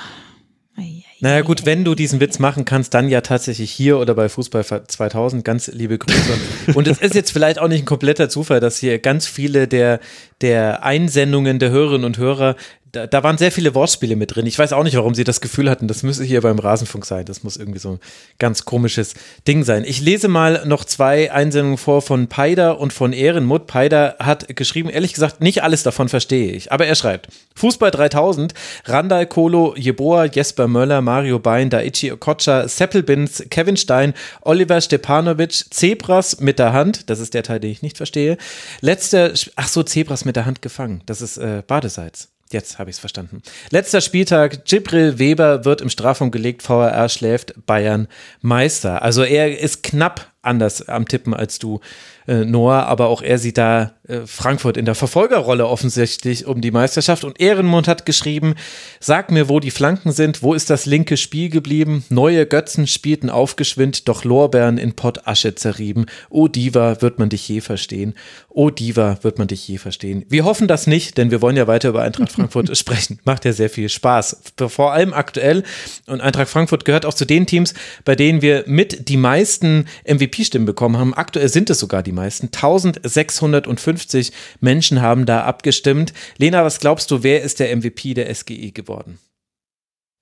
Naja 1.23 1.39
gut, 1.39 1.65
wenn 1.65 1.85
du 1.85 1.95
diesen 1.95 2.19
Witz 2.19 2.37
machen 2.39 2.65
kannst, 2.65 2.93
dann 2.93 3.07
ja 3.07 3.21
tatsächlich 3.21 3.71
hier 3.71 3.97
oder 3.97 4.13
bei 4.13 4.27
Fußball 4.27 4.65
2000. 4.85 5.45
Ganz 5.45 5.67
liebe 5.67 5.97
Grüße. 5.97 6.33
Und 6.73 6.85
es 6.85 6.97
ist 6.99 7.15
jetzt 7.15 7.31
vielleicht 7.31 7.59
auch 7.59 7.69
nicht 7.69 7.83
ein 7.83 7.85
kompletter 7.85 8.27
Zufall, 8.27 8.59
dass 8.59 8.77
hier 8.77 8.99
ganz 8.99 9.25
viele 9.25 9.69
der, 9.69 10.01
der 10.41 10.83
Einsendungen 10.83 11.59
der 11.59 11.69
Hörerinnen 11.69 12.03
und 12.03 12.17
Hörer 12.17 12.57
da, 12.93 13.07
da 13.07 13.23
waren 13.23 13.39
sehr 13.39 13.51
viele 13.51 13.73
Wortspiele 13.73 14.15
mit 14.15 14.35
drin. 14.35 14.45
Ich 14.45 14.57
weiß 14.57 14.71
auch 14.71 14.83
nicht, 14.83 14.95
warum 14.95 15.15
sie 15.15 15.23
das 15.23 15.41
Gefühl 15.41 15.67
hatten, 15.69 15.87
das 15.87 16.03
müsse 16.03 16.23
hier 16.23 16.41
beim 16.41 16.59
Rasenfunk 16.59 17.05
sein. 17.05 17.25
Das 17.25 17.43
muss 17.43 17.57
irgendwie 17.57 17.79
so 17.79 17.93
ein 17.93 17.99
ganz 18.37 18.65
komisches 18.65 19.15
Ding 19.47 19.63
sein. 19.63 19.83
Ich 19.83 19.99
lese 19.99 20.27
mal 20.27 20.63
noch 20.65 20.85
zwei 20.85 21.31
Einsendungen 21.31 21.79
vor 21.79 22.03
von 22.03 22.27
Peider 22.27 22.79
und 22.79 22.93
von 22.93 23.11
Ehrenmutt. 23.11 23.65
Peider 23.65 24.15
hat 24.19 24.55
geschrieben, 24.55 24.89
ehrlich 24.89 25.13
gesagt, 25.13 25.41
nicht 25.41 25.63
alles 25.63 25.81
davon 25.81 26.07
verstehe 26.07 26.51
ich. 26.51 26.71
Aber 26.71 26.85
er 26.85 26.93
schreibt, 26.93 27.29
Fußball 27.55 27.89
3000, 27.89 28.53
Randall 28.85 29.25
Kolo, 29.25 29.73
Jeboa, 29.75 30.25
Jesper 30.25 30.67
Möller, 30.67 31.01
Mario 31.01 31.39
Bein, 31.39 31.71
Daichi 31.71 32.11
Okocha, 32.11 32.67
Seppelbins, 32.67 33.43
Kevin 33.49 33.75
Stein, 33.75 34.13
Oliver 34.41 34.79
Stepanovic, 34.79 35.73
Zebras 35.73 36.39
mit 36.39 36.59
der 36.59 36.73
Hand, 36.73 37.09
das 37.09 37.19
ist 37.19 37.33
der 37.33 37.41
Teil, 37.41 37.59
den 37.59 37.71
ich 37.71 37.81
nicht 37.81 37.97
verstehe. 37.97 38.37
Letzter, 38.81 39.33
ach 39.55 39.67
so, 39.67 39.81
Zebras 39.81 40.25
mit 40.25 40.35
der 40.35 40.45
Hand 40.45 40.61
gefangen, 40.61 41.01
das 41.07 41.21
ist 41.21 41.37
äh, 41.37 41.63
Badesalz. 41.65 42.32
Jetzt 42.53 42.79
habe 42.79 42.89
ich 42.89 42.95
es 42.95 42.99
verstanden. 42.99 43.41
Letzter 43.71 43.99
Spieltag, 43.99 44.65
Gibril 44.65 45.19
Weber 45.19 45.65
wird 45.65 45.81
im 45.81 45.89
Strafraum 45.89 46.31
gelegt, 46.31 46.61
VRR 46.61 47.09
schläft, 47.09 47.53
Bayern 47.65 48.07
Meister. 48.41 49.01
Also 49.01 49.23
er 49.23 49.59
ist 49.59 49.83
knapp 49.83 50.31
anders 50.43 50.87
am 50.87 51.07
Tippen 51.07 51.33
als 51.33 51.57
du, 51.57 51.79
äh, 52.27 52.45
Noah, 52.45 52.83
aber 52.83 53.07
auch 53.07 53.21
er 53.21 53.37
sieht 53.37 53.57
da 53.57 53.93
äh, 54.07 54.21
Frankfurt 54.25 54.77
in 54.77 54.85
der 54.85 54.95
Verfolgerrolle 54.95 55.67
offensichtlich 55.67 56.45
um 56.45 56.61
die 56.61 56.71
Meisterschaft. 56.71 57.23
Und 57.23 57.39
Ehrenmund 57.39 57.87
hat 57.87 58.05
geschrieben, 58.05 58.55
sag 58.99 59.31
mir, 59.31 59.49
wo 59.49 59.59
die 59.59 59.71
Flanken 59.71 60.11
sind, 60.11 60.41
wo 60.41 60.53
ist 60.53 60.69
das 60.69 60.85
linke 60.85 61.17
Spiel 61.17 61.49
geblieben? 61.49 62.03
Neue 62.09 62.45
Götzen 62.45 62.87
spielten 62.87 63.29
aufgeschwind, 63.29 64.07
doch 64.07 64.23
Lorbeeren 64.23 64.77
in 64.77 64.93
Pott 64.93 65.27
Asche 65.27 65.55
zerrieben. 65.55 66.05
O 66.29 66.47
Diva, 66.47 67.01
wird 67.01 67.19
man 67.19 67.29
dich 67.29 67.47
je 67.47 67.61
verstehen? 67.61 68.13
O 68.49 68.69
Diva, 68.69 69.17
wird 69.21 69.37
man 69.37 69.47
dich 69.47 69.67
je 69.67 69.77
verstehen? 69.77 70.25
Wir 70.29 70.45
hoffen 70.45 70.67
das 70.67 70.87
nicht, 70.87 71.17
denn 71.17 71.31
wir 71.31 71.41
wollen 71.41 71.57
ja 71.57 71.67
weiter 71.67 71.89
über 71.89 72.03
Eintracht 72.03 72.31
Frankfurt 72.33 72.75
sprechen. 72.77 73.19
Macht 73.23 73.45
ja 73.45 73.53
sehr 73.53 73.69
viel 73.69 73.89
Spaß. 73.89 74.41
Vor 74.67 74.93
allem 74.93 75.13
aktuell. 75.13 75.63
Und 76.07 76.21
Eintracht 76.21 76.49
Frankfurt 76.49 76.85
gehört 76.85 77.05
auch 77.05 77.13
zu 77.13 77.25
den 77.25 77.45
Teams, 77.45 77.73
bei 78.05 78.15
denen 78.15 78.41
wir 78.41 78.63
mit 78.67 79.09
die 79.09 79.17
meisten 79.17 79.85
MVP-Stimmen 80.07 80.65
bekommen 80.65 80.97
haben. 80.97 81.13
Aktuell 81.13 81.49
sind 81.49 81.69
es 81.69 81.79
sogar 81.79 82.03
die 82.03 82.11
meisten. 82.13 82.47
1650 82.47 83.41
150 83.41 84.31
Menschen 84.61 85.01
haben 85.01 85.25
da 85.25 85.43
abgestimmt. 85.43 86.13
Lena, 86.37 86.63
was 86.63 86.79
glaubst 86.79 87.11
du, 87.11 87.23
wer 87.23 87.41
ist 87.41 87.59
der 87.59 87.75
MVP 87.75 88.13
der 88.13 88.33
SGE 88.33 88.71
geworden? 88.71 89.19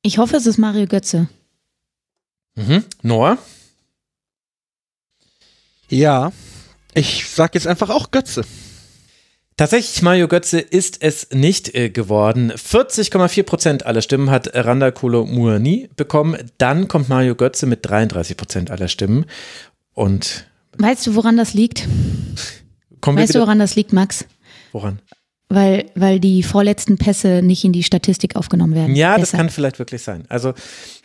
Ich 0.02 0.18
hoffe, 0.18 0.38
es 0.38 0.46
ist 0.46 0.58
Mario 0.58 0.88
Götze. 0.88 1.30
Mhm. 2.56 2.84
Noah? 3.02 3.38
Ja, 5.90 6.32
ich 6.94 7.30
sag 7.30 7.54
jetzt 7.54 7.68
einfach 7.68 7.90
auch 7.90 8.12
Götze. 8.12 8.44
Tatsächlich, 9.58 10.02
Mario 10.02 10.28
Götze 10.28 10.60
ist 10.60 11.04
es 11.04 11.30
nicht 11.32 11.76
äh, 11.76 11.90
geworden. 11.90 12.52
40,4 12.52 13.44
Prozent 13.44 13.86
aller 13.86 14.02
Stimmen 14.02 14.32
hat 14.32 14.50
Randa 14.56 14.90
Kolo 14.90 15.26
Muani 15.26 15.90
bekommen. 15.96 16.38
Dann 16.58 16.88
kommt 16.88 17.10
Mario 17.10 17.36
Götze 17.36 17.68
mit 17.68 17.86
33 17.86 18.38
Prozent 18.38 18.72
aller 18.72 18.88
Stimmen. 18.88 19.26
Und 19.94 20.48
weißt 20.78 21.08
du, 21.08 21.16
woran 21.16 21.38
das 21.38 21.54
liegt? 21.54 21.88
Kommen 23.02 23.18
weißt 23.18 23.36
du, 23.36 23.40
woran 23.40 23.60
das 23.60 23.76
liegt, 23.76 23.94
Max? 23.94 24.26
Woran? 24.72 25.00
Weil, 25.54 25.86
weil 25.96 26.20
die 26.20 26.44
vorletzten 26.44 26.98
Pässe 26.98 27.42
nicht 27.42 27.66
in 27.66 27.74
die 27.74 27.84
Statistik 27.84 28.36
aufgenommen 28.36 28.74
werden. 28.74 28.96
Ja, 28.96 29.18
Deshalb. 29.18 29.22
das 29.22 29.32
kann 29.32 29.50
vielleicht 29.50 29.80
wirklich 29.80 30.02
sein. 30.02 30.24
Also 30.30 30.54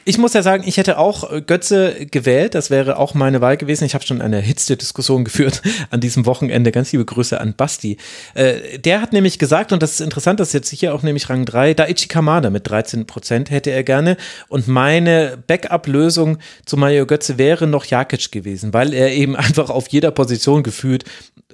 ich 0.08 0.18
muss 0.18 0.34
ja 0.34 0.42
sagen, 0.42 0.62
ich 0.64 0.76
hätte 0.76 0.98
auch 0.98 1.32
äh, 1.32 1.42
Götze 1.42 2.06
gewählt. 2.08 2.54
Das 2.54 2.70
wäre 2.70 2.96
auch 2.96 3.14
meine 3.14 3.40
Wahl 3.40 3.56
gewesen. 3.56 3.84
Ich 3.84 3.94
habe 3.94 4.06
schon 4.06 4.22
eine 4.22 4.36
erhitzte 4.36 4.76
Diskussion 4.76 5.24
geführt 5.24 5.62
an 5.90 6.00
diesem 6.00 6.26
Wochenende. 6.26 6.70
Ganz 6.70 6.92
liebe 6.92 7.04
Grüße 7.04 7.40
an 7.40 7.54
Basti. 7.54 7.96
Äh, 8.34 8.78
der 8.78 9.02
hat 9.02 9.12
nämlich 9.12 9.40
gesagt, 9.40 9.72
und 9.72 9.82
das 9.82 9.94
ist 9.94 10.00
interessant, 10.00 10.38
das 10.38 10.48
ist 10.48 10.54
jetzt 10.54 10.70
hier 10.70 10.94
auch 10.94 11.02
nämlich 11.02 11.28
Rang 11.28 11.44
3, 11.44 11.74
Daichi 11.74 12.06
Kamada 12.06 12.50
mit 12.50 12.70
13 12.70 13.06
Prozent 13.06 13.50
hätte 13.50 13.70
er 13.72 13.82
gerne. 13.82 14.16
Und 14.48 14.68
meine 14.68 15.38
Backup-Lösung 15.44 16.38
zu 16.64 16.76
Mario 16.76 17.04
Götze 17.04 17.36
wäre 17.36 17.66
noch 17.66 17.84
Jakic 17.84 18.30
gewesen, 18.30 18.72
weil 18.72 18.94
er 18.94 19.12
eben 19.12 19.34
einfach 19.36 19.70
auf 19.70 19.88
jeder 19.88 20.12
Position 20.12 20.62
gefühlt 20.62 21.04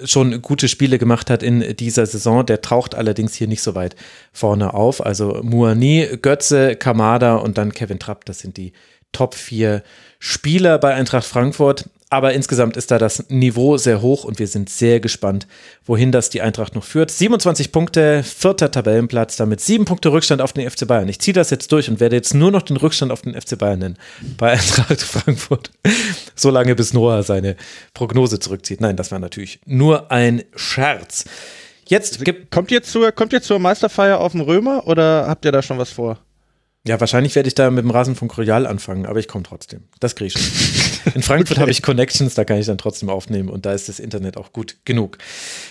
schon 0.04 0.42
gute 0.42 0.68
Spiele 0.68 0.98
gemacht 0.98 1.30
hat 1.30 1.42
in 1.42 1.76
dieser 1.76 2.06
Saison. 2.06 2.44
Der 2.44 2.60
taucht 2.60 2.94
allerdings 2.94 3.34
hier 3.34 3.48
nicht 3.48 3.62
so 3.62 3.74
weit 3.74 3.96
vorne 4.32 4.74
auf. 4.74 5.04
Also 5.04 5.40
Muani, 5.42 6.18
Götze, 6.20 6.76
Kamada 6.76 7.36
und 7.36 7.58
dann 7.58 7.72
Kevin 7.72 7.98
Trapp. 7.98 8.24
Das 8.24 8.40
sind 8.40 8.56
die 8.56 8.72
Top 9.12 9.34
4 9.34 9.82
Spieler 10.18 10.78
bei 10.78 10.94
Eintracht 10.94 11.26
Frankfurt. 11.26 11.88
Aber 12.12 12.34
insgesamt 12.34 12.76
ist 12.76 12.90
da 12.90 12.98
das 12.98 13.30
Niveau 13.30 13.78
sehr 13.78 14.02
hoch 14.02 14.24
und 14.24 14.38
wir 14.38 14.46
sind 14.46 14.68
sehr 14.68 15.00
gespannt, 15.00 15.46
wohin 15.86 16.12
das 16.12 16.28
die 16.28 16.42
Eintracht 16.42 16.74
noch 16.74 16.84
führt. 16.84 17.10
27 17.10 17.72
Punkte, 17.72 18.22
vierter 18.22 18.70
Tabellenplatz, 18.70 19.36
damit 19.36 19.62
sieben 19.62 19.86
Punkte 19.86 20.12
Rückstand 20.12 20.42
auf 20.42 20.52
den 20.52 20.70
FC 20.70 20.86
Bayern. 20.86 21.08
Ich 21.08 21.20
ziehe 21.20 21.32
das 21.32 21.48
jetzt 21.48 21.72
durch 21.72 21.88
und 21.88 22.00
werde 22.00 22.16
jetzt 22.16 22.34
nur 22.34 22.50
noch 22.50 22.60
den 22.60 22.76
Rückstand 22.76 23.12
auf 23.12 23.22
den 23.22 23.32
FC 23.32 23.56
Bayern 23.56 23.78
nennen 23.78 23.96
bei 24.36 24.50
Eintracht 24.52 25.00
Frankfurt. 25.00 25.70
So 26.34 26.50
lange 26.50 26.74
bis 26.74 26.92
Noah 26.92 27.22
seine 27.22 27.56
Prognose 27.94 28.38
zurückzieht. 28.38 28.82
Nein, 28.82 28.96
das 28.96 29.10
war 29.10 29.18
natürlich 29.18 29.60
nur 29.64 30.10
ein 30.10 30.42
Scherz. 30.54 31.24
Jetzt 31.86 32.20
also, 32.20 32.32
kommt 32.50 32.70
ihr 32.72 32.82
zur, 32.82 33.10
kommt 33.12 33.32
ihr 33.32 33.40
zur 33.40 33.58
Meisterfeier 33.58 34.20
auf 34.20 34.32
dem 34.32 34.42
Römer 34.42 34.86
oder 34.86 35.28
habt 35.28 35.46
ihr 35.46 35.52
da 35.52 35.62
schon 35.62 35.78
was 35.78 35.88
vor? 35.88 36.18
Ja, 36.84 36.98
wahrscheinlich 36.98 37.36
werde 37.36 37.46
ich 37.46 37.54
da 37.54 37.70
mit 37.70 37.84
dem 37.84 37.92
Rasenfunk 37.92 38.36
Royal 38.36 38.66
anfangen, 38.66 39.06
aber 39.06 39.20
ich 39.20 39.28
komme 39.28 39.44
trotzdem. 39.44 39.84
Das 40.00 40.16
kriege 40.16 40.26
ich 40.26 40.32
schon. 40.32 41.12
In 41.14 41.22
Frankfurt 41.22 41.58
habe 41.58 41.70
ich 41.70 41.80
Connections, 41.80 42.34
da 42.34 42.44
kann 42.44 42.58
ich 42.58 42.66
dann 42.66 42.78
trotzdem 42.78 43.08
aufnehmen 43.08 43.48
und 43.50 43.66
da 43.66 43.72
ist 43.72 43.88
das 43.88 44.00
Internet 44.00 44.36
auch 44.36 44.52
gut 44.52 44.76
genug. 44.84 45.18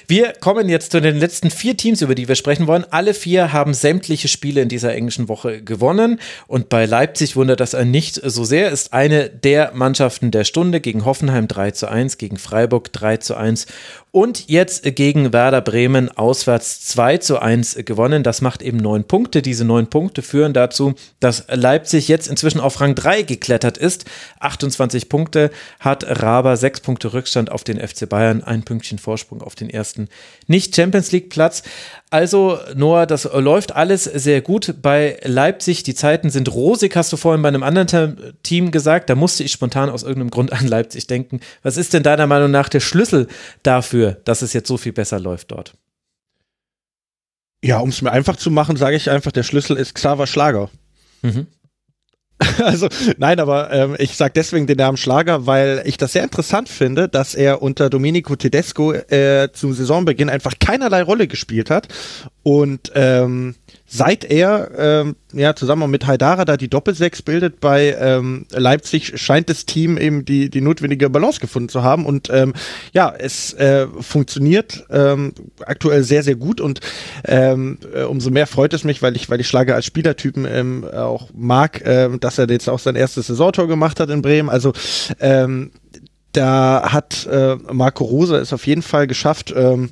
Wir 0.07 0.31
kommen 0.40 0.69
jetzt 0.69 0.93
zu 0.93 1.01
den 1.01 1.17
letzten 1.17 1.51
vier 1.51 1.75
Teams, 1.75 2.01
über 2.01 2.15
die 2.15 2.30
wir 2.30 2.35
sprechen 2.35 2.65
wollen. 2.65 2.85
Alle 2.91 3.14
vier 3.14 3.51
haben 3.51 3.73
sämtliche 3.73 4.30
Spiele 4.30 4.61
in 4.61 4.69
dieser 4.69 4.93
englischen 4.93 5.27
Woche 5.27 5.61
gewonnen 5.61 6.19
und 6.48 6.69
bei 6.69 6.85
Leipzig 6.85 7.35
wundert 7.35 7.59
das 7.59 7.75
einen 7.75 7.91
nicht 7.91 8.22
so 8.23 8.45
sehr, 8.45 8.72
ist 8.72 8.93
eine 8.93 9.30
der 9.30 9.72
Mannschaften 9.73 10.31
der 10.31 10.45
Stunde 10.45 10.80
gegen 10.80 11.03
Hoffenheim 11.03 11.49
3 11.49 11.72
zu 11.72 11.90
1, 11.90 12.19
gegen 12.19 12.38
Freiburg 12.38 12.91
3 12.93 13.17
zu 13.17 13.35
1 13.35 13.67
Und 14.14 14.49
jetzt 14.49 14.83
gegen 14.98 15.31
Werder 15.31 15.61
Bremen 15.61 16.09
auswärts 16.09 16.81
2 16.81 17.19
zu 17.19 17.40
1 17.40 17.77
gewonnen. 17.85 18.23
Das 18.23 18.41
macht 18.41 18.61
eben 18.61 18.75
neun 18.75 19.06
Punkte. 19.06 19.41
Diese 19.41 19.64
neun 19.64 19.88
Punkte 19.88 20.22
führen 20.22 20.51
dazu, 20.51 20.95
dass 21.22 21.45
Leipzig 21.48 22.09
jetzt 22.09 22.27
inzwischen 22.27 22.59
auf 22.59 22.81
Rang 22.81 22.93
3 22.93 23.22
geklettert 23.22 23.77
ist. 23.77 24.03
28 24.41 25.07
Punkte 25.07 25.49
hat 25.80 26.03
Raber, 26.22 26.57
sechs 26.57 26.81
Punkte 26.81 27.14
Rückstand 27.14 27.53
auf 27.53 27.64
den 27.64 27.80
FC 27.80 28.09
Bayern, 28.09 28.43
ein 28.43 28.64
Pünktchen 28.64 28.99
Vorsprung 28.99 29.41
auf 29.41 29.56
den 29.56 29.69
ersten 29.69 30.09
Nicht-Champions 30.48 31.14
League-Platz. 31.14 31.64
Also, 32.09 32.59
Noah, 32.75 33.06
das 33.06 33.23
läuft 33.23 33.73
alles 33.73 34.03
sehr 34.03 34.41
gut 34.41 34.75
bei 34.81 35.17
Leipzig. 35.23 35.83
Die 35.83 35.95
Zeiten 35.95 36.30
sind 36.30 36.53
rosig, 36.53 36.98
hast 36.98 37.14
du 37.14 37.15
vorhin 37.15 37.41
bei 37.41 37.48
einem 37.48 37.64
anderen 37.64 38.33
Team 38.43 38.72
gesagt. 38.72 39.09
Da 39.09 39.15
musste 39.15 39.45
ich 39.45 39.53
spontan 39.53 39.90
aus 39.90 40.03
irgendeinem 40.03 40.31
Grund 40.31 40.51
an 40.51 40.67
Leipzig 40.67 41.07
denken. 41.07 41.40
Was 41.64 41.77
ist 41.77 41.93
denn 41.93 42.03
deiner 42.03 42.27
Meinung 42.27 42.51
nach 42.51 42.67
der 42.67 42.81
Schlüssel 42.81 43.30
dafür, 43.64 44.01
dass 44.10 44.42
es 44.42 44.54
jetzt 44.54 44.68
so 44.68 44.78
viel 44.78 44.94
besser 44.94 45.20
läuft 45.20 45.52
dort? 45.52 45.74
Ja, 47.64 47.80
um 47.80 47.90
es 47.90 48.02
mir 48.02 48.12
einfach 48.12 48.36
zu 48.36 48.50
machen, 48.50 48.76
sage 48.76 48.96
ich 48.96 49.10
einfach, 49.10 49.32
der 49.32 49.44
Schlüssel 49.44 49.78
ist 49.78 49.94
Xaver 49.94 50.28
Schlager. 50.28 50.70
Mhm. 51.22 51.48
Also 52.58 52.90
nein, 53.18 53.40
aber 53.40 53.72
ähm, 53.72 53.96
ich 54.00 54.18
sage 54.18 54.34
deswegen 54.36 54.68
den 54.68 54.78
Namen 54.78 54.98
Schlager, 54.98 55.46
weil 55.46 55.84
ich 55.86 55.98
das 55.98 56.14
sehr 56.14 56.24
interessant 56.24 56.70
finde, 56.70 57.08
dass 57.08 57.36
er 57.36 57.62
unter 57.62 57.90
Domenico 57.90 58.36
Tedesco 58.36 58.94
äh, 58.94 59.50
zum 59.54 59.74
Saisonbeginn 59.74 60.30
einfach 60.30 60.54
keinerlei 60.60 61.04
Rolle 61.04 61.28
gespielt 61.28 61.70
hat 61.70 61.88
und 62.44 62.92
ähm, 62.95 63.56
seit 63.86 64.24
er 64.24 64.72
ähm, 64.78 65.16
ja 65.32 65.56
zusammen 65.56 65.92
mit 65.92 66.08
Haidara 66.08 66.45
da 66.45 66.58
die 66.58 66.70
Doppelsechs 66.70 67.22
bildet 67.22 67.60
bei 67.60 67.95
ähm, 68.00 68.48
Leipzig, 68.52 69.14
scheint 69.20 69.50
das 69.50 69.66
Team 69.66 69.98
eben 69.98 70.26
die 70.26 70.50
die 70.50 70.61
notwendige 70.61 71.10
Balance 71.10 71.40
gefunden 71.40 71.70
zu 71.70 71.84
haben 71.84 72.06
und 72.06 72.30
ähm, 72.32 72.53
ja 72.94 73.14
es 73.16 73.53
äh, 73.53 73.88
funktioniert 74.00 74.86
ähm, 74.90 75.34
aktuell 75.66 76.03
sehr 76.03 76.24
sehr 76.24 76.36
gut 76.36 76.61
und 76.61 76.80
ähm, 77.26 77.78
äh, 77.94 78.03
umso 78.03 78.32
mehr 78.32 78.48
freut 78.48 78.74
es 78.74 78.84
mich, 78.84 79.02
weil 79.02 79.16
ich 79.16 79.30
weil 79.30 79.40
ich 79.40 79.48
Schlager 79.48 79.76
als 79.76 79.86
Spielertypen 79.86 80.45
ähm, 80.45 80.86
auch 80.86 81.30
mag, 81.34 81.84
ähm, 81.86 82.20
dass 82.20 82.40
er 82.40 82.50
jetzt 82.50 82.70
auch 82.70 82.80
sein 82.80 82.95
erstes 82.95 83.28
Saisontor 83.28 83.68
gemacht 83.68 84.00
hat 84.00 84.10
in 84.10 84.22
Bremen. 84.22 84.50
Also 84.50 84.74
ähm, 85.20 85.72
da 86.32 86.92
hat 86.92 87.28
äh, 87.28 87.56
Marco 87.72 88.06
Rose 88.06 88.38
es 88.38 88.53
auf 88.53 88.66
jeden 88.66 88.82
Fall 88.82 89.06
geschafft. 89.06 89.53
Ähm, 89.56 89.90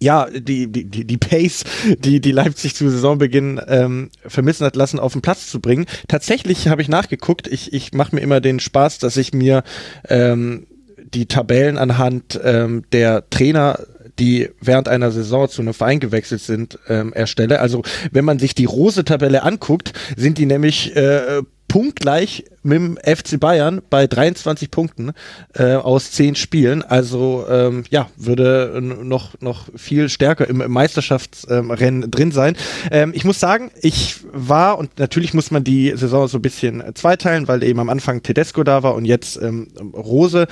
ja, 0.00 0.28
die, 0.30 0.70
die, 0.70 1.04
die 1.04 1.16
Pace, 1.16 1.64
die, 1.98 2.20
die 2.20 2.32
Leipzig 2.32 2.74
zu 2.74 2.88
Saisonbeginn 2.90 3.60
ähm, 3.66 4.10
vermissen 4.26 4.66
hat 4.66 4.76
lassen, 4.76 4.98
auf 4.98 5.12
den 5.12 5.22
Platz 5.22 5.48
zu 5.48 5.60
bringen. 5.60 5.86
Tatsächlich 6.08 6.68
habe 6.68 6.82
ich 6.82 6.88
nachgeguckt, 6.88 7.46
ich, 7.48 7.72
ich 7.72 7.92
mache 7.92 8.14
mir 8.14 8.20
immer 8.20 8.40
den 8.40 8.60
Spaß, 8.60 8.98
dass 8.98 9.16
ich 9.16 9.32
mir 9.32 9.62
ähm, 10.08 10.66
die 11.14 11.26
Tabellen 11.26 11.78
anhand 11.78 12.38
ähm, 12.42 12.84
der 12.92 13.28
Trainer 13.30 13.78
die 14.18 14.48
während 14.60 14.88
einer 14.88 15.10
Saison 15.10 15.46
zu 15.48 15.60
einem 15.60 15.74
Verein 15.74 16.00
gewechselt 16.00 16.40
sind, 16.40 16.78
ähm, 16.88 17.12
erstelle. 17.12 17.60
Also 17.60 17.82
wenn 18.12 18.24
man 18.24 18.38
sich 18.38 18.54
die 18.54 18.64
Rose-Tabelle 18.64 19.42
anguckt, 19.42 19.92
sind 20.16 20.38
die 20.38 20.46
nämlich 20.46 20.96
äh, 20.96 21.42
punktgleich 21.68 22.44
mit 22.66 22.78
dem 22.78 22.98
FC 22.98 23.38
Bayern 23.38 23.80
bei 23.88 24.06
23 24.06 24.70
Punkten 24.70 25.12
äh, 25.54 25.74
aus 25.74 26.10
10 26.12 26.34
Spielen. 26.34 26.82
Also 26.82 27.46
ähm, 27.48 27.84
ja, 27.90 28.08
würde 28.16 28.80
noch, 28.82 29.40
noch 29.40 29.68
viel 29.76 30.08
stärker 30.08 30.48
im, 30.48 30.58
Meisterschaftsrennen 30.70 32.02
ähm, 32.02 32.10
drin 32.10 32.32
sein. 32.32 32.56
Ähm, 32.90 33.12
ich 33.14 33.24
muss 33.24 33.40
sagen, 33.40 33.70
ich 33.80 34.16
war, 34.32 34.78
und 34.78 34.98
natürlich 34.98 35.32
muss 35.32 35.50
man 35.50 35.64
die 35.64 35.92
Saison 35.96 36.28
so 36.28 36.38
ein 36.38 36.42
bisschen 36.42 36.82
zweiteilen, 36.94 37.48
weil 37.48 37.62
eben 37.62 37.80
am 37.80 37.88
Anfang 37.88 38.22
Tedesco 38.22 38.64
da 38.64 38.82
war 38.82 38.94
und 38.94 39.04
jetzt 39.04 39.40
ähm, 39.40 39.68
Rose 39.94 40.46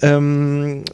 ähm, 0.00 0.84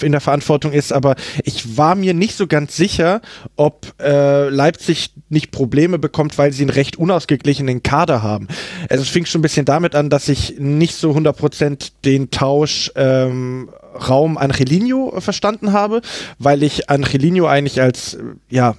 in 0.00 0.12
der 0.12 0.20
Verantwortung 0.20 0.72
ist, 0.72 0.92
aber 0.92 1.16
ich 1.42 1.76
war 1.76 1.94
mir 1.94 2.14
nicht 2.14 2.36
so 2.36 2.46
ganz 2.46 2.76
sicher, 2.76 3.20
ob 3.56 3.94
äh, 4.00 4.48
Leipzig 4.48 5.12
nicht 5.30 5.50
Probleme 5.50 5.98
bekommt, 5.98 6.38
weil 6.38 6.52
sie 6.52 6.62
einen 6.62 6.70
recht 6.70 6.96
unausgeglichenen 6.96 7.82
Kader 7.82 8.22
haben. 8.22 8.48
Also 8.88 9.02
es 9.02 9.08
fing 9.08 9.26
schon 9.26 9.40
ein 9.40 9.42
bisschen 9.42 9.63
damit 9.64 9.94
an, 9.94 10.10
dass 10.10 10.28
ich 10.28 10.58
nicht 10.58 10.94
so 10.94 11.12
100% 11.12 11.92
den 12.04 12.30
Tausch 12.30 12.92
ähm, 12.96 13.70
Raum 14.08 14.36
Angelino 14.36 15.14
verstanden 15.20 15.72
habe, 15.72 16.00
weil 16.38 16.62
ich 16.62 16.90
Angelino 16.90 17.46
eigentlich 17.46 17.80
als 17.80 18.18
ja 18.50 18.74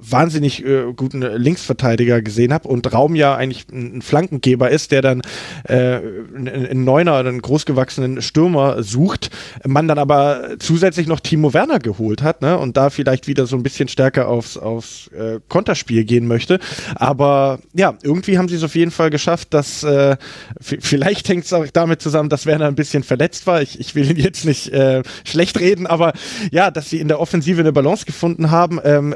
wahnsinnig 0.00 0.64
äh, 0.64 0.92
guten 0.94 1.22
Linksverteidiger 1.22 2.22
gesehen 2.22 2.52
habe 2.52 2.68
und 2.68 2.92
Raum 2.92 3.14
ja 3.14 3.34
eigentlich 3.34 3.66
ein, 3.72 4.02
Flankengeber 4.02 4.70
ist, 4.70 4.92
der 4.92 5.02
dann 5.02 5.22
äh, 5.64 6.00
einen 6.34 6.84
Neuner 6.84 7.16
einen 7.16 7.42
großgewachsenen 7.42 8.22
Stürmer 8.22 8.82
sucht, 8.82 9.30
man 9.66 9.88
dann 9.88 9.98
aber 9.98 10.56
zusätzlich 10.58 11.06
noch 11.06 11.20
Timo 11.20 11.52
Werner 11.52 11.78
geholt 11.78 12.22
hat 12.22 12.42
ne, 12.42 12.58
und 12.58 12.76
da 12.76 12.90
vielleicht 12.90 13.26
wieder 13.26 13.46
so 13.46 13.56
ein 13.56 13.62
bisschen 13.62 13.88
stärker 13.88 14.28
aufs, 14.28 14.56
aufs 14.56 15.08
äh, 15.08 15.40
Konterspiel 15.48 16.04
gehen 16.04 16.26
möchte. 16.26 16.60
Aber 16.94 17.58
ja, 17.74 17.94
irgendwie 18.02 18.38
haben 18.38 18.48
sie 18.48 18.56
es 18.56 18.62
auf 18.62 18.74
jeden 18.74 18.90
Fall 18.90 19.10
geschafft, 19.10 19.52
dass 19.54 19.82
äh, 19.82 20.16
vielleicht 20.60 21.28
hängt 21.28 21.44
es 21.44 21.52
auch 21.52 21.66
damit 21.72 22.00
zusammen, 22.00 22.28
dass 22.28 22.46
Werner 22.46 22.66
ein 22.66 22.74
bisschen 22.74 23.02
verletzt 23.02 23.46
war. 23.46 23.62
Ich, 23.62 23.80
ich 23.80 23.94
will 23.94 24.10
ihn 24.10 24.16
jetzt 24.16 24.44
nicht 24.44 24.72
äh, 24.72 25.02
schlecht 25.24 25.58
reden, 25.58 25.86
aber 25.86 26.12
ja, 26.50 26.70
dass 26.70 26.90
sie 26.90 27.00
in 27.00 27.08
der 27.08 27.20
Offensive 27.20 27.60
eine 27.60 27.72
Balance 27.72 28.06
gefunden 28.06 28.50
haben, 28.50 28.80
ähm, 28.84 29.14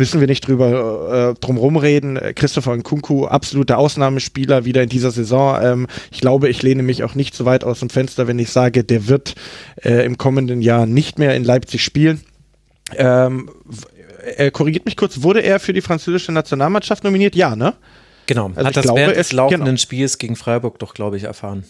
müssen 0.00 0.18
wir 0.18 0.26
nicht 0.26 0.48
drüber 0.48 1.34
äh, 1.36 1.40
drum 1.40 1.58
rumreden. 1.58 2.18
Christopher 2.34 2.74
Nkunku, 2.74 3.26
absoluter 3.26 3.76
Ausnahmespieler 3.76 4.64
wieder 4.64 4.82
in 4.82 4.88
dieser 4.88 5.10
Saison. 5.10 5.58
Ähm, 5.62 5.86
ich 6.10 6.20
glaube, 6.20 6.48
ich 6.48 6.62
lehne 6.62 6.82
mich 6.82 7.04
auch 7.04 7.14
nicht 7.14 7.34
so 7.34 7.44
weit 7.44 7.64
aus 7.64 7.80
dem 7.80 7.90
Fenster, 7.90 8.26
wenn 8.26 8.38
ich 8.38 8.50
sage, 8.50 8.82
der 8.82 9.08
wird 9.08 9.34
äh, 9.84 10.04
im 10.06 10.16
kommenden 10.16 10.62
Jahr 10.62 10.86
nicht 10.86 11.18
mehr 11.18 11.36
in 11.36 11.44
Leipzig 11.44 11.84
spielen. 11.84 12.22
Ähm, 12.96 13.50
er 14.36 14.50
korrigiert 14.50 14.86
mich 14.86 14.96
kurz, 14.96 15.22
wurde 15.22 15.42
er 15.42 15.60
für 15.60 15.74
die 15.74 15.82
französische 15.82 16.32
Nationalmannschaft 16.32 17.04
nominiert? 17.04 17.36
Ja, 17.36 17.54
ne? 17.54 17.74
Genau, 18.24 18.50
also 18.54 18.64
hat 18.64 18.76
das 18.76 18.84
glaube, 18.84 19.00
während 19.00 19.16
des 19.16 19.32
laufenden 19.32 19.66
genau. 19.66 19.76
Spiels 19.76 20.16
gegen 20.16 20.36
Freiburg 20.36 20.78
doch, 20.78 20.94
glaube 20.94 21.18
ich, 21.18 21.24
erfahren. 21.24 21.64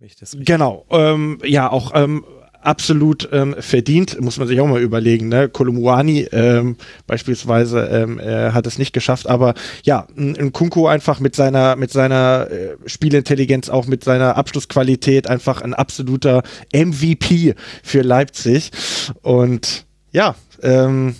Ich 0.00 0.14
genau, 0.32 0.86
ähm, 0.90 1.38
ja, 1.42 1.70
auch 1.70 1.92
ähm, 1.94 2.24
absolut 2.64 3.28
ähm, 3.32 3.54
verdient, 3.58 4.20
muss 4.20 4.38
man 4.38 4.48
sich 4.48 4.60
auch 4.60 4.66
mal 4.66 4.80
überlegen. 4.80 5.28
Ne? 5.28 5.48
Kolumuani 5.48 6.28
ähm, 6.32 6.76
beispielsweise 7.06 7.80
ähm, 7.86 8.18
äh, 8.18 8.50
hat 8.52 8.66
es 8.66 8.78
nicht 8.78 8.92
geschafft, 8.92 9.28
aber 9.28 9.54
ja, 9.82 10.06
ein, 10.16 10.52
Kunku 10.52 10.86
einfach 10.86 11.20
mit 11.20 11.36
seiner 11.36 11.76
mit 11.76 11.90
seiner 11.90 12.48
äh, 12.50 12.76
Spielintelligenz, 12.86 13.68
auch 13.68 13.86
mit 13.86 14.04
seiner 14.04 14.36
Abschlussqualität 14.36 15.28
einfach 15.28 15.62
ein 15.62 15.74
absoluter 15.74 16.42
MVP 16.72 17.54
für 17.82 18.02
Leipzig 18.02 18.70
und 19.22 19.86
ja, 20.12 20.34
ähm, 20.62 21.16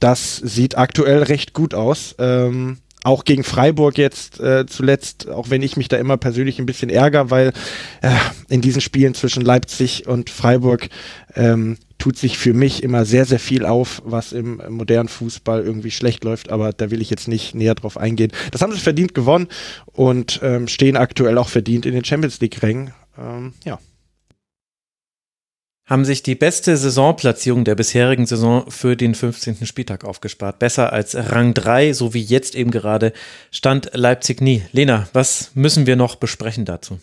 das 0.00 0.36
sieht 0.36 0.76
aktuell 0.76 1.22
recht 1.22 1.52
gut 1.52 1.74
aus. 1.74 2.14
Ähm, 2.18 2.78
auch 3.04 3.24
gegen 3.24 3.44
Freiburg 3.44 3.98
jetzt 3.98 4.40
äh, 4.40 4.66
zuletzt, 4.66 5.28
auch 5.28 5.50
wenn 5.50 5.62
ich 5.62 5.76
mich 5.76 5.88
da 5.88 5.96
immer 5.96 6.16
persönlich 6.16 6.58
ein 6.58 6.66
bisschen 6.66 6.90
ärgere, 6.90 7.30
weil 7.30 7.52
äh, 8.00 8.14
in 8.48 8.60
diesen 8.60 8.80
Spielen 8.80 9.14
zwischen 9.14 9.42
Leipzig 9.42 10.06
und 10.06 10.30
Freiburg 10.30 10.88
ähm, 11.34 11.78
tut 11.98 12.16
sich 12.16 12.38
für 12.38 12.52
mich 12.52 12.82
immer 12.82 13.04
sehr, 13.04 13.24
sehr 13.24 13.38
viel 13.38 13.64
auf, 13.64 14.02
was 14.04 14.32
im 14.32 14.60
modernen 14.68 15.08
Fußball 15.08 15.62
irgendwie 15.62 15.90
schlecht 15.90 16.24
läuft, 16.24 16.50
aber 16.50 16.72
da 16.72 16.90
will 16.90 17.00
ich 17.00 17.10
jetzt 17.10 17.28
nicht 17.28 17.54
näher 17.54 17.74
drauf 17.74 17.96
eingehen. 17.96 18.32
Das 18.50 18.60
haben 18.60 18.72
sie 18.72 18.80
verdient 18.80 19.14
gewonnen 19.14 19.48
und 19.86 20.40
ähm, 20.42 20.68
stehen 20.68 20.96
aktuell 20.96 21.38
auch 21.38 21.48
verdient 21.48 21.86
in 21.86 21.94
den 21.94 22.04
Champions 22.04 22.40
League-Rängen. 22.40 22.92
Ähm, 23.18 23.54
ja 23.64 23.78
haben 25.92 26.06
sich 26.06 26.22
die 26.22 26.34
beste 26.34 26.74
Saisonplatzierung 26.74 27.64
der 27.66 27.74
bisherigen 27.74 28.24
Saison 28.24 28.64
für 28.70 28.96
den 28.96 29.14
15. 29.14 29.66
Spieltag 29.66 30.04
aufgespart. 30.04 30.58
Besser 30.58 30.90
als 30.90 31.14
Rang 31.14 31.52
3, 31.52 31.92
so 31.92 32.14
wie 32.14 32.22
jetzt 32.22 32.54
eben 32.54 32.70
gerade, 32.70 33.12
stand 33.50 33.90
Leipzig 33.92 34.40
nie. 34.40 34.62
Lena, 34.72 35.06
was 35.12 35.50
müssen 35.52 35.86
wir 35.86 35.96
noch 35.96 36.14
besprechen 36.14 36.64
dazu? 36.64 36.98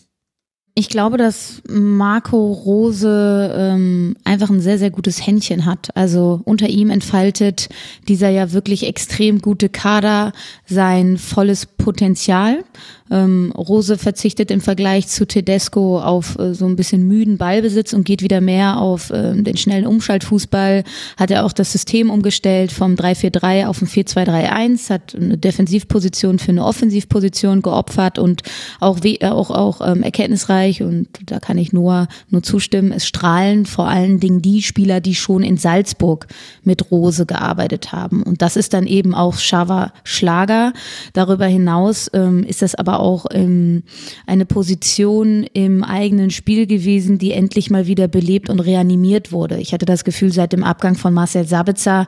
Ich 0.80 0.88
glaube, 0.88 1.18
dass 1.18 1.62
Marco 1.68 2.54
Rose 2.54 3.54
ähm, 3.54 4.16
einfach 4.24 4.50
ein 4.50 4.62
sehr, 4.62 4.80
sehr 4.80 4.92
gutes 4.92 5.28
Händchen 5.28 5.66
hat. 5.66 5.90
Also 5.94 6.40
unter 6.46 6.70
ihm 6.70 6.90
entfaltet 6.90 7.68
dieser 8.08 8.30
ja 8.30 8.54
wirklich 8.54 8.88
extrem 8.88 9.42
gute 9.42 9.68
Kader 9.68 10.32
sein 10.66 11.18
volles 11.18 11.66
Potenzial. 11.66 12.64
Ähm, 13.12 13.52
Rose 13.58 13.98
verzichtet 13.98 14.52
im 14.52 14.62
Vergleich 14.62 15.08
zu 15.08 15.26
Tedesco 15.26 16.00
auf 16.00 16.38
äh, 16.38 16.54
so 16.54 16.66
ein 16.68 16.76
bisschen 16.76 17.08
müden 17.08 17.38
Ballbesitz 17.38 17.92
und 17.94 18.06
geht 18.06 18.22
wieder 18.22 18.40
mehr 18.40 18.80
auf 18.80 19.10
äh, 19.10 19.34
den 19.34 19.58
schnellen 19.58 19.88
Umschaltfußball. 19.88 20.84
Hat 21.18 21.32
er 21.32 21.46
auch 21.46 21.52
das 21.52 21.72
System 21.72 22.10
umgestellt 22.10 22.72
vom 22.72 22.94
3-4-3 22.94 23.66
auf 23.66 23.82
ein 23.82 23.88
4-2-3-1, 23.88 24.90
hat 24.92 25.16
eine 25.16 25.38
Defensivposition 25.38 26.38
für 26.38 26.52
eine 26.52 26.64
Offensivposition 26.64 27.64
geopfert 27.64 28.20
und 28.20 28.44
auch, 28.80 29.00
auch, 29.24 29.50
auch 29.50 29.82
ähm, 29.86 30.04
erkenntnisreich 30.04 30.69
Österreich 30.70 30.84
und 30.84 31.08
da 31.26 31.40
kann 31.40 31.58
ich 31.58 31.74
nur, 31.74 32.08
nur 32.30 32.44
zustimmen, 32.44 32.92
es 32.92 33.08
strahlen 33.08 33.66
vor 33.66 33.88
allen 33.88 34.20
Dingen 34.20 34.42
die 34.42 34.62
Spieler, 34.62 35.02
die 35.02 35.16
schon 35.16 35.44
in 35.44 35.58
Salzburg 35.58 36.28
mit 36.64 36.92
Rose 36.92 37.26
gearbeitet 37.26 37.92
haben. 37.92 38.24
Und 38.24 38.42
das 38.42 38.56
ist 38.56 38.74
dann 38.74 38.88
eben 38.88 39.14
auch 39.14 39.38
Schava 39.38 39.92
Schlager. 40.04 40.74
Darüber 41.14 41.46
hinaus 41.46 42.10
ähm, 42.14 42.44
ist 42.44 42.62
das 42.62 42.76
aber 42.76 43.00
auch 43.00 43.26
ähm, 43.32 43.84
eine 44.28 44.46
Position 44.46 45.44
im 45.54 45.84
eigenen 45.84 46.32
Spiel 46.32 46.68
gewesen, 46.68 47.18
die 47.18 47.32
endlich 47.32 47.70
mal 47.70 47.88
wieder 47.88 48.08
belebt 48.08 48.50
und 48.50 48.60
reanimiert 48.60 49.32
wurde. 49.32 49.58
Ich 49.58 49.74
hatte 49.74 49.86
das 49.86 50.04
Gefühl, 50.04 50.32
seit 50.32 50.54
dem 50.54 50.64
Abgang 50.64 50.96
von 50.96 51.14
Marcel 51.14 51.48
Sabitzer 51.48 52.08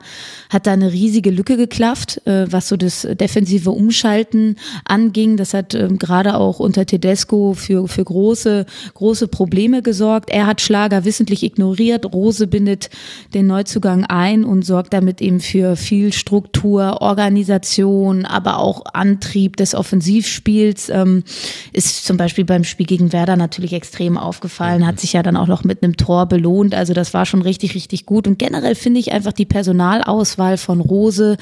hat 0.50 0.66
da 0.66 0.72
eine 0.72 0.92
riesige 0.92 1.30
Lücke 1.30 1.56
geklafft, 1.56 2.24
äh, 2.26 2.50
was 2.50 2.68
so 2.68 2.76
das 2.76 3.06
defensive 3.18 3.70
Umschalten 3.70 4.56
anging. 4.84 5.36
Das 5.36 5.54
hat 5.54 5.74
ähm, 5.74 5.98
gerade 5.98 6.36
auch 6.36 6.60
unter 6.60 6.86
Tedesco 6.86 7.54
für, 7.54 7.88
für 7.88 8.04
große, 8.42 8.66
große 8.94 9.28
Probleme 9.28 9.82
gesorgt. 9.82 10.30
Er 10.30 10.46
hat 10.46 10.60
Schlager 10.60 11.04
wissentlich 11.04 11.42
ignoriert. 11.42 12.12
Rose 12.12 12.46
bindet 12.46 12.90
den 13.34 13.46
Neuzugang 13.46 14.04
ein 14.04 14.44
und 14.44 14.64
sorgt 14.64 14.92
damit 14.92 15.20
eben 15.20 15.40
für 15.40 15.76
viel 15.76 16.12
Struktur, 16.12 17.00
Organisation, 17.00 18.24
aber 18.24 18.58
auch 18.58 18.84
Antrieb 18.92 19.56
des 19.56 19.74
Offensivspiels. 19.74 20.88
Ähm, 20.88 21.24
ist 21.72 22.04
zum 22.04 22.16
Beispiel 22.16 22.44
beim 22.44 22.64
Spiel 22.64 22.86
gegen 22.86 23.12
Werder 23.12 23.36
natürlich 23.36 23.72
extrem 23.72 24.18
aufgefallen, 24.18 24.86
hat 24.86 25.00
sich 25.00 25.12
ja 25.12 25.22
dann 25.22 25.36
auch 25.36 25.46
noch 25.46 25.64
mit 25.64 25.82
einem 25.82 25.96
Tor 25.96 26.26
belohnt. 26.26 26.74
Also 26.74 26.94
das 26.94 27.14
war 27.14 27.26
schon 27.26 27.42
richtig, 27.42 27.74
richtig 27.74 28.06
gut. 28.06 28.26
Und 28.26 28.38
generell 28.38 28.74
finde 28.74 29.00
ich 29.00 29.12
einfach 29.12 29.32
die 29.32 29.46
Personalauswahl 29.46 30.56
von 30.56 30.80
Rose 30.80 31.36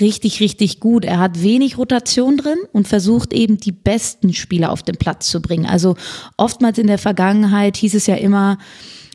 richtig, 0.00 0.40
richtig 0.40 0.80
gut. 0.80 1.04
Er 1.04 1.18
hat 1.18 1.42
wenig 1.42 1.78
Rotation 1.78 2.36
drin 2.36 2.58
und 2.72 2.88
versucht 2.88 3.32
eben 3.32 3.58
die 3.58 3.72
besten 3.72 4.32
Spieler 4.32 4.70
auf 4.70 4.82
den 4.82 4.96
Platz 4.96 5.28
zu 5.28 5.40
bringen. 5.40 5.66
Also 5.66 5.96
oftmals 6.40 6.78
in 6.78 6.86
der 6.86 6.98
Vergangenheit 6.98 7.76
hieß 7.76 7.94
es 7.94 8.06
ja 8.06 8.16
immer, 8.16 8.58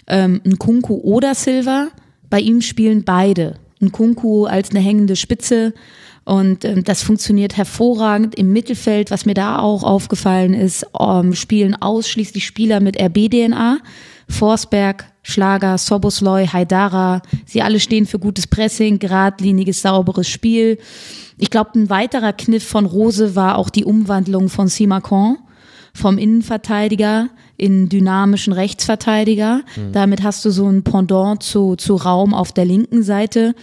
ähm, 0.07 0.41
ein 0.45 0.59
Kunku 0.59 0.95
oder 0.95 1.35
Silva. 1.35 1.87
Bei 2.29 2.39
ihm 2.39 2.61
spielen 2.61 3.03
beide. 3.03 3.55
Ein 3.81 3.91
Kunku 3.91 4.45
als 4.45 4.69
eine 4.69 4.79
hängende 4.79 5.15
Spitze. 5.15 5.73
Und 6.23 6.65
ähm, 6.65 6.83
das 6.83 7.03
funktioniert 7.03 7.57
hervorragend 7.57 8.35
im 8.35 8.51
Mittelfeld. 8.51 9.11
Was 9.11 9.25
mir 9.25 9.33
da 9.33 9.59
auch 9.59 9.83
aufgefallen 9.83 10.53
ist, 10.53 10.85
ähm, 10.99 11.33
spielen 11.33 11.75
ausschließlich 11.75 12.45
Spieler 12.45 12.79
mit 12.79 12.99
RB-DNA. 12.99 13.79
Forsberg, 14.27 15.05
Schlager, 15.21 15.77
Sobosloy, 15.77 16.47
Haidara. 16.47 17.21
Sie 17.45 17.61
alle 17.61 17.79
stehen 17.79 18.05
für 18.05 18.19
gutes 18.19 18.47
Pressing, 18.47 18.97
geradliniges, 18.97 19.81
sauberes 19.81 20.27
Spiel. 20.27 20.79
Ich 21.37 21.49
glaube, 21.49 21.71
ein 21.75 21.89
weiterer 21.89 22.33
Kniff 22.33 22.65
von 22.65 22.85
Rose 22.85 23.35
war 23.35 23.57
auch 23.57 23.69
die 23.69 23.85
Umwandlung 23.85 24.49
von 24.49 24.67
Simacon 24.67 25.37
vom 25.95 26.17
Innenverteidiger 26.17 27.30
in 27.57 27.88
dynamischen 27.90 28.53
Rechtsverteidiger. 28.53 29.61
Mhm. 29.75 29.91
Damit 29.93 30.24
hast 30.24 30.43
du 30.43 30.51
so 30.51 30.67
ein 30.67 30.83
Pendant 30.83 31.41
zu, 31.41 31.75
zu 31.77 31.95
Raum 31.95 32.33
auf 32.33 32.51
der 32.51 32.65
linken 32.65 33.01
Seite. 33.01 33.56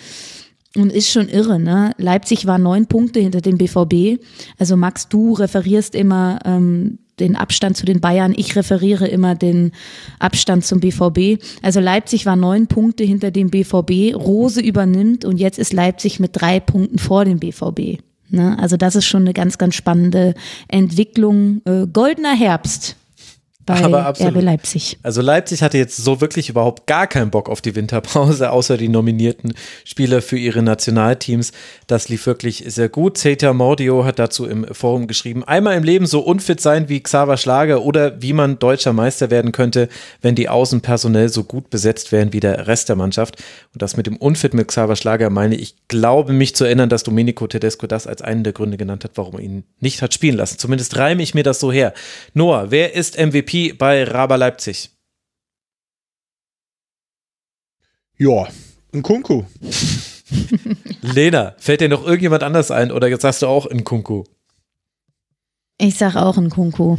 Und 0.75 0.91
ist 0.91 1.11
schon 1.11 1.29
irre, 1.29 1.61
ne? 1.61 1.93
Leipzig 1.99 2.47
war 2.47 2.57
neun 2.57 2.87
Punkte 2.87 3.21
hinter 3.21 3.43
dem 3.43 3.59
BVB. 3.59 4.23
Also 4.59 4.79
Max, 4.79 5.07
du 5.07 5.35
referierst 5.35 5.95
immer 5.95 6.39
ähm, 6.47 6.99
den 7.21 7.37
Abstand 7.37 7.77
zu 7.77 7.85
den 7.85 8.01
Bayern. 8.01 8.33
Ich 8.35 8.57
referiere 8.57 9.07
immer 9.07 9.35
den 9.35 9.73
Abstand 10.19 10.65
zum 10.65 10.81
BVB. 10.81 11.43
Also 11.61 11.81
Leipzig 11.81 12.25
war 12.25 12.37
neun 12.37 12.69
Punkte 12.69 13.05
hinter 13.05 13.31
dem 13.31 13.51
BVB. 13.51 14.17
Rose 14.17 14.63
übernimmt 14.63 15.27
und 15.27 15.37
jetzt 15.37 15.59
ist 15.59 15.75
Leipzig 15.75 16.21
mit 16.21 16.31
drei 16.33 16.59
Punkten 16.59 16.99
vor 16.99 17.27
dem 17.27 17.39
BVB. 17.39 18.01
Ne? 18.33 18.57
Also 18.59 18.77
das 18.77 18.97
ist 18.97 19.07
schon 19.07 19.23
eine 19.23 19.35
ganz, 19.35 19.59
ganz 19.59 19.75
spannende 19.75 20.35
Entwicklung. 20.69 21.63
Äh, 21.65 21.87
goldener 21.87 22.35
Herbst 22.35 22.97
bei. 23.81 24.29
RB 24.29 24.43
Leipzig. 24.43 24.99
Also 25.03 25.23
Leipzig 25.23 25.63
hatte 25.63 25.79
jetzt 25.79 25.97
so 25.97 26.21
wirklich 26.21 26.49
überhaupt 26.49 26.87
gar 26.87 27.07
keinen 27.07 27.31
Bock 27.31 27.49
auf 27.49 27.61
die 27.61 27.75
Winterpause, 27.75 28.51
außer 28.53 28.77
die 28.77 28.89
nominierten 28.89 29.55
Spieler 29.85 30.23
für 30.23 30.39
ihre 30.39 30.63
Nationalteams. 30.63 31.53
Das 31.87 32.09
lief 32.09 32.27
wirklich 32.27 32.65
sehr 32.67 32.89
gut. 32.89 33.19
Zeta 33.19 33.53
Mordio 33.53 34.05
hat 34.05 34.19
dazu 34.19 34.47
im 34.47 34.67
Forum 34.73 35.07
geschrieben, 35.07 35.45
einmal 35.45 35.77
im 35.77 35.83
Leben 35.83 36.07
so 36.07 36.21
unfit 36.21 36.61
sein 36.61 36.89
wie 36.89 37.01
Xaver 37.01 37.37
Schlager 37.37 37.83
oder 37.83 38.21
wie 38.23 38.33
man 38.33 38.59
deutscher 38.59 38.93
Meister 38.93 39.31
werden 39.31 39.53
könnte, 39.53 39.89
wenn 40.21 40.35
die 40.35 40.49
Außen 40.49 40.81
personell 40.81 41.29
so 41.29 41.45
gut 41.45 41.71
besetzt 41.71 42.13
wären 42.13 42.33
wie 42.33 42.41
der 42.41 42.67
Rest 42.67 42.89
der 42.89 42.97
Mannschaft. 42.97 43.37
Und 43.73 43.83
das 43.83 43.97
mit 43.97 44.07
dem 44.07 44.17
Unfit 44.17 44.55
mit 44.55 44.69
Xaver 44.69 44.97
Schlager 44.97 45.31
meine 45.31 45.57
ich, 45.57 45.75
glaube 45.89 46.33
mich 46.33 46.55
zu 46.55 46.65
erinnern, 46.65 46.89
dass 46.89 47.03
Domenico 47.03 47.47
Tedesco 47.47 47.87
das 47.87 48.07
als 48.07 48.23
einen 48.23 48.45
der 48.45 48.53
Gründe 48.53 48.77
genannt 48.77 49.05
hat, 49.05 49.13
warum 49.15 49.35
er 49.35 49.41
ihn 49.41 49.65
nicht 49.81 50.03
hat 50.03 50.15
spielen 50.15 50.37
lassen. 50.37 50.59
Zumindest 50.59 50.97
reime 50.97 51.23
ich 51.23 51.35
mir 51.35 51.43
das 51.43 51.61
so 51.61 51.73
her. 51.73 51.93
Noah, 52.35 52.71
wer 52.71 52.95
ist 52.95 53.19
MVP 53.19 53.62
Bei 53.71 54.05
Raba 54.05 54.37
Leipzig? 54.37 54.91
Ja, 58.19 58.47
ein 58.93 59.03
Kunku. 59.03 59.45
Lena, 61.01 61.55
fällt 61.59 61.81
dir 61.81 61.89
noch 61.89 62.05
irgendjemand 62.05 62.43
anders 62.43 62.71
ein 62.71 62.93
oder 62.93 63.15
sagst 63.19 63.43
du 63.43 63.47
auch 63.47 63.67
ein 63.67 63.85
Kunku? 63.85 64.25
Ich 65.79 65.97
sag 65.99 66.17
auch 66.17 66.37
ein 66.37 66.51
Kunku. 66.51 66.97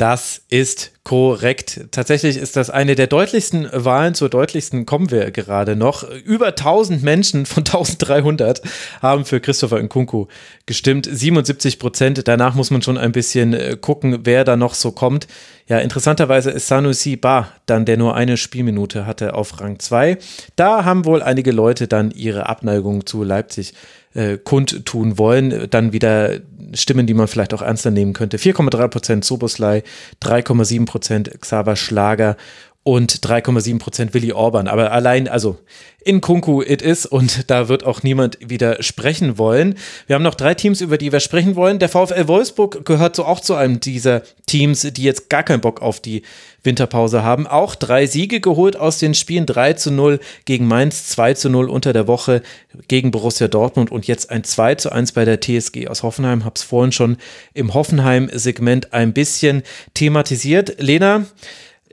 Das 0.00 0.40
ist 0.48 0.92
korrekt. 1.04 1.88
Tatsächlich 1.90 2.38
ist 2.38 2.56
das 2.56 2.70
eine 2.70 2.94
der 2.94 3.06
deutlichsten 3.06 3.68
Wahlen. 3.70 4.14
Zur 4.14 4.30
deutlichsten 4.30 4.86
kommen 4.86 5.10
wir 5.10 5.30
gerade 5.30 5.76
noch. 5.76 6.08
Über 6.24 6.46
1000 6.46 7.02
Menschen 7.02 7.44
von 7.44 7.58
1300 7.66 8.62
haben 9.02 9.26
für 9.26 9.40
Christopher 9.40 9.78
Nkunku 9.78 10.28
gestimmt. 10.64 11.06
77 11.06 11.78
Prozent. 11.78 12.26
Danach 12.26 12.54
muss 12.54 12.70
man 12.70 12.80
schon 12.80 12.96
ein 12.96 13.12
bisschen 13.12 13.52
äh, 13.52 13.76
gucken, 13.78 14.20
wer 14.24 14.44
da 14.44 14.56
noch 14.56 14.72
so 14.72 14.90
kommt. 14.90 15.26
Ja, 15.68 15.78
interessanterweise 15.80 16.50
ist 16.50 16.68
Sanusi 16.68 17.16
Ba 17.16 17.52
dann, 17.66 17.84
der 17.84 17.98
nur 17.98 18.14
eine 18.14 18.38
Spielminute 18.38 19.04
hatte, 19.04 19.34
auf 19.34 19.60
Rang 19.60 19.80
2. 19.80 20.16
Da 20.56 20.86
haben 20.86 21.04
wohl 21.04 21.22
einige 21.22 21.52
Leute 21.52 21.88
dann 21.88 22.10
ihre 22.10 22.48
Abneigung 22.48 23.04
zu 23.04 23.22
Leipzig 23.22 23.74
äh, 24.14 24.38
kundtun 24.38 25.18
wollen. 25.18 25.68
Dann 25.70 25.92
wieder 25.92 26.40
Stimmen, 26.74 27.06
die 27.06 27.14
man 27.14 27.28
vielleicht 27.28 27.54
auch 27.54 27.62
ernster 27.62 27.90
nehmen 27.90 28.12
könnte. 28.12 28.36
4,3 28.36 28.88
Prozent 28.88 29.24
Soboslai, 29.24 29.82
3,7 30.22 30.86
Prozent 30.86 31.40
Xaver 31.40 31.76
Schlager 31.76 32.36
und 32.82 33.12
3,7 33.12 33.78
Prozent 33.78 34.14
Willy 34.14 34.32
Orban. 34.32 34.66
Aber 34.66 34.92
allein, 34.92 35.28
also 35.28 35.58
in 36.02 36.22
Kunku 36.22 36.62
it 36.62 36.80
is 36.80 37.04
und 37.04 37.50
da 37.50 37.68
wird 37.68 37.84
auch 37.84 38.02
niemand 38.02 38.38
widersprechen 38.40 39.36
wollen. 39.36 39.74
Wir 40.06 40.14
haben 40.16 40.22
noch 40.22 40.34
drei 40.34 40.54
Teams, 40.54 40.80
über 40.80 40.96
die 40.96 41.12
wir 41.12 41.20
sprechen 41.20 41.56
wollen. 41.56 41.78
Der 41.78 41.90
VfL 41.90 42.26
Wolfsburg 42.26 42.86
gehört 42.86 43.16
so 43.16 43.26
auch 43.26 43.40
zu 43.40 43.54
einem 43.54 43.80
dieser 43.80 44.22
Teams, 44.46 44.80
die 44.80 45.02
jetzt 45.02 45.28
gar 45.28 45.42
keinen 45.42 45.60
Bock 45.60 45.82
auf 45.82 46.00
die 46.00 46.22
Winterpause 46.62 47.22
haben. 47.22 47.46
Auch 47.46 47.74
drei 47.74 48.06
Siege 48.06 48.40
geholt 48.40 48.76
aus 48.76 48.98
den 48.98 49.14
Spielen 49.14 49.44
3 49.44 49.74
zu 49.74 49.90
0 49.90 50.20
gegen 50.46 50.66
Mainz, 50.66 51.08
2 51.08 51.34
zu 51.34 51.50
0 51.50 51.68
unter 51.68 51.92
der 51.92 52.06
Woche 52.06 52.42
gegen 52.88 53.10
Borussia 53.10 53.48
Dortmund 53.48 53.92
und 53.92 54.06
jetzt 54.06 54.30
ein 54.30 54.42
2 54.42 54.76
zu 54.76 54.90
1 54.90 55.12
bei 55.12 55.26
der 55.26 55.40
TSG 55.40 55.88
aus 55.88 56.02
Hoffenheim. 56.02 56.46
Hab's 56.46 56.62
vorhin 56.62 56.92
schon 56.92 57.18
im 57.52 57.74
Hoffenheim-Segment 57.74 58.94
ein 58.94 59.12
bisschen 59.12 59.62
thematisiert. 59.92 60.80
Lena, 60.80 61.26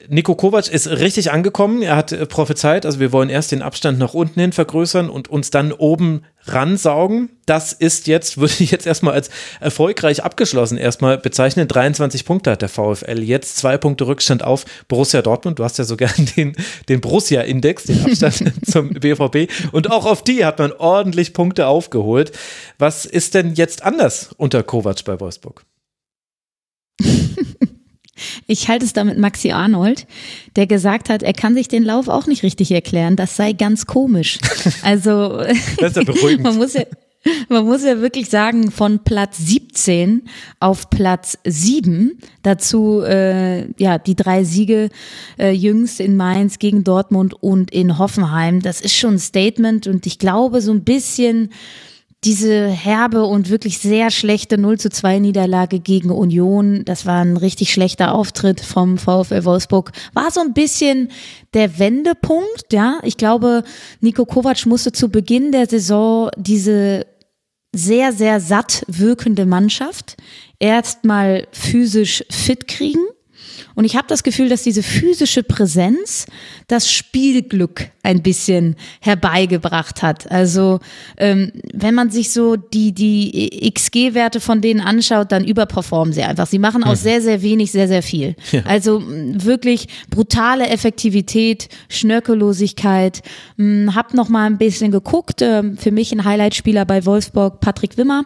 Nico 0.09 0.35
Kovac 0.35 0.69
ist 0.69 0.87
richtig 0.87 1.31
angekommen. 1.31 1.81
Er 1.81 1.95
hat 1.95 2.11
äh, 2.11 2.25
prophezeit, 2.25 2.85
also 2.85 2.99
wir 2.99 3.11
wollen 3.11 3.29
erst 3.29 3.51
den 3.51 3.61
Abstand 3.61 3.99
nach 3.99 4.13
unten 4.13 4.39
hin 4.39 4.53
vergrößern 4.53 5.09
und 5.09 5.27
uns 5.29 5.51
dann 5.51 5.71
oben 5.71 6.23
ransaugen. 6.45 7.29
Das 7.45 7.73
ist 7.73 8.07
jetzt, 8.07 8.37
würde 8.39 8.53
ich 8.59 8.71
jetzt 8.71 8.87
erstmal 8.87 9.13
als 9.13 9.29
erfolgreich 9.59 10.23
abgeschlossen 10.23 10.77
erstmal 10.77 11.17
bezeichnen. 11.17 11.67
23 11.67 12.25
Punkte 12.25 12.51
hat 12.51 12.61
der 12.61 12.69
VfL. 12.69 13.21
Jetzt 13.21 13.57
zwei 13.57 13.77
Punkte 13.77 14.07
Rückstand 14.07 14.43
auf 14.43 14.65
Borussia 14.87 15.21
Dortmund. 15.21 15.59
Du 15.59 15.63
hast 15.63 15.77
ja 15.77 15.83
sogar 15.83 16.09
den, 16.37 16.55
den 16.89 17.01
Borussia-Index, 17.01 17.83
den 17.83 18.05
Abstand 18.05 18.53
zum 18.65 18.89
BVB. 18.89 19.51
Und 19.71 19.91
auch 19.91 20.05
auf 20.05 20.23
die 20.23 20.45
hat 20.45 20.59
man 20.59 20.71
ordentlich 20.71 21.33
Punkte 21.33 21.67
aufgeholt. 21.67 22.31
Was 22.77 23.05
ist 23.05 23.33
denn 23.33 23.53
jetzt 23.55 23.83
anders 23.83 24.29
unter 24.37 24.63
Kovac 24.63 25.03
bei 25.05 25.19
Wolfsburg? 25.19 25.65
Ich 28.47 28.67
halte 28.67 28.85
es 28.85 28.93
da 28.93 29.03
mit 29.03 29.17
Maxi 29.17 29.51
Arnold, 29.51 30.07
der 30.55 30.67
gesagt 30.67 31.09
hat, 31.09 31.23
er 31.23 31.33
kann 31.33 31.55
sich 31.55 31.67
den 31.67 31.83
Lauf 31.83 32.07
auch 32.07 32.27
nicht 32.27 32.43
richtig 32.43 32.71
erklären. 32.71 33.15
Das 33.15 33.35
sei 33.35 33.53
ganz 33.53 33.85
komisch. 33.85 34.39
Also 34.83 35.39
das 35.79 35.89
ist 35.91 35.95
ja 35.97 36.03
beruhigend. 36.03 36.43
man 36.43 36.57
muss 36.57 36.73
ja, 36.73 36.83
man 37.49 37.65
muss 37.65 37.83
ja 37.83 37.99
wirklich 37.99 38.29
sagen, 38.29 38.71
von 38.71 39.03
Platz 39.03 39.37
17 39.37 40.23
auf 40.59 40.89
Platz 40.89 41.37
7, 41.45 42.17
dazu 42.43 43.01
äh, 43.01 43.71
ja 43.81 43.97
die 43.97 44.15
drei 44.15 44.43
Siege 44.43 44.89
äh, 45.37 45.51
jüngst 45.51 45.99
in 45.99 46.15
Mainz 46.15 46.59
gegen 46.59 46.83
Dortmund 46.83 47.33
und 47.41 47.71
in 47.71 47.97
Hoffenheim, 47.97 48.61
das 48.61 48.81
ist 48.81 48.95
schon 48.95 49.15
ein 49.15 49.19
Statement 49.19 49.87
und 49.87 50.05
ich 50.05 50.19
glaube 50.19 50.61
so 50.61 50.71
ein 50.71 50.83
bisschen 50.83 51.49
diese 52.23 52.67
herbe 52.67 53.25
und 53.25 53.49
wirklich 53.49 53.77
sehr 53.77 54.09
schlechte 54.09 54.57
0 54.57 54.79
zu 54.79 54.89
2 54.89 55.19
Niederlage 55.19 55.79
gegen 55.79 56.09
Union, 56.09 56.83
das 56.83 57.05
war 57.05 57.21
ein 57.21 57.37
richtig 57.37 57.71
schlechter 57.71 58.13
Auftritt 58.13 58.59
vom 58.59 58.97
VfL 58.97 59.45
Wolfsburg, 59.45 59.91
war 60.13 60.31
so 60.31 60.39
ein 60.41 60.53
bisschen 60.53 61.11
der 61.53 61.77
Wendepunkt, 61.77 62.73
ja. 62.73 62.99
Ich 63.03 63.17
glaube, 63.17 63.63
Nico 64.01 64.25
Kovac 64.25 64.65
musste 64.65 64.91
zu 64.91 65.09
Beginn 65.09 65.51
der 65.51 65.67
Saison 65.67 66.29
diese 66.37 67.05
sehr, 67.73 68.11
sehr 68.13 68.39
satt 68.39 68.83
wirkende 68.87 69.45
Mannschaft 69.45 70.17
erstmal 70.59 71.47
physisch 71.51 72.23
fit 72.31 72.67
kriegen 72.67 73.05
Und 73.75 73.85
ich 73.85 73.95
habe 73.95 74.07
das 74.07 74.23
Gefühl, 74.23 74.49
dass 74.49 74.63
diese 74.63 74.83
physische 74.83 75.43
Präsenz 75.43 76.25
das 76.67 76.91
Spielglück 76.91 77.89
ein 78.03 78.21
bisschen 78.21 78.75
herbeigebracht 79.01 80.01
hat. 80.01 80.31
Also 80.31 80.79
ähm, 81.17 81.51
wenn 81.73 81.93
man 81.93 82.09
sich 82.09 82.31
so 82.31 82.55
die, 82.55 82.93
die 82.93 83.71
XG-Werte 83.73 84.39
von 84.39 84.61
denen 84.61 84.79
anschaut, 84.79 85.31
dann 85.31 85.45
überperformen 85.45 86.13
sie 86.13 86.23
einfach. 86.23 86.47
Sie 86.47 86.59
machen 86.59 86.83
aus 86.83 87.01
mhm. 87.01 87.03
sehr, 87.03 87.21
sehr 87.21 87.41
wenig 87.41 87.71
sehr, 87.71 87.87
sehr 87.87 88.03
viel. 88.03 88.35
Ja. 88.51 88.61
Also 88.65 89.03
wirklich 89.05 89.87
brutale 90.09 90.67
Effektivität, 90.67 91.69
Schnörkellosigkeit. 91.89 93.21
Hm, 93.57 93.93
hab 93.95 94.13
noch 94.13 94.29
mal 94.29 94.45
ein 94.45 94.57
bisschen 94.57 94.91
geguckt. 94.91 95.41
Ähm, 95.41 95.77
für 95.77 95.91
mich 95.91 96.11
ein 96.11 96.23
Highlight-Spieler 96.23 96.85
bei 96.85 97.05
Wolfsburg, 97.05 97.59
Patrick 97.59 97.97
Wimmer. 97.97 98.23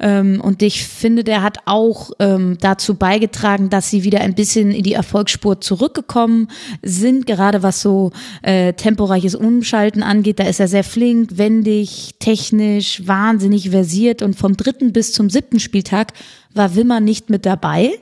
Ähm, 0.00 0.40
und 0.40 0.62
ich 0.62 0.86
finde, 0.86 1.24
der 1.24 1.42
hat 1.42 1.58
auch 1.66 2.10
ähm, 2.18 2.56
dazu 2.60 2.94
beigetragen, 2.94 3.70
dass 3.70 3.90
sie 3.90 4.04
wieder 4.04 4.20
ein 4.20 4.34
bisschen 4.34 4.70
in 4.70 4.82
die 4.82 4.92
Erfolgsspur 4.92 5.60
zurückgekommen 5.60 6.48
sind, 6.82 7.26
gerade 7.26 7.62
was 7.62 7.80
so 7.80 8.12
äh, 8.42 8.72
temporeiches 8.72 9.34
Umschalten 9.34 10.02
angeht. 10.02 10.38
Da 10.38 10.44
ist 10.44 10.60
er 10.60 10.68
sehr 10.68 10.84
flink, 10.84 11.38
wendig, 11.38 12.14
technisch, 12.18 13.06
wahnsinnig 13.06 13.70
versiert 13.70 14.22
und 14.22 14.34
vom 14.34 14.56
dritten 14.56 14.92
bis 14.92 15.12
zum 15.12 15.30
siebten 15.30 15.60
Spieltag 15.60 16.12
war 16.54 16.74
Wimmer 16.74 17.00
nicht 17.00 17.30
mit 17.30 17.46
dabei 17.46 17.92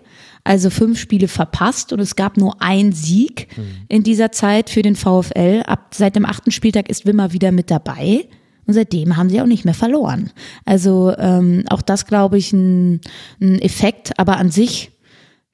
also 0.47 0.71
fünf 0.71 0.99
Spiele 0.99 1.29
verpasst 1.29 1.93
und 1.93 1.99
es 1.99 2.15
gab 2.15 2.37
nur 2.37 2.63
ein 2.63 2.93
Sieg 2.93 3.49
mhm. 3.57 3.65
in 3.89 4.03
dieser 4.05 4.31
Zeit 4.31 4.71
für 4.71 4.83
den 4.83 4.95
VfL. 4.95 5.63
Ab 5.67 5.89
seit 5.93 6.15
dem 6.15 6.25
achten 6.25 6.53
Spieltag 6.53 6.89
ist 6.89 7.05
Wimmer 7.05 7.33
wieder 7.33 7.51
mit 7.51 7.71
dabei. 7.71 8.29
Und 8.67 8.75
seitdem 8.75 9.17
haben 9.17 9.31
sie 9.31 9.41
auch 9.41 9.47
nicht 9.47 9.65
mehr 9.65 9.75
verloren. 9.75 10.31
Also 10.65 11.15
ähm, 11.19 11.65
auch 11.69 11.83
das, 11.83 12.07
glaube 12.07 12.39
ich, 12.39 12.53
ein, 12.53 13.01
ein 13.41 13.61
Effekt, 13.61 14.19
aber 14.19 14.39
an 14.39 14.51
sich 14.51 14.91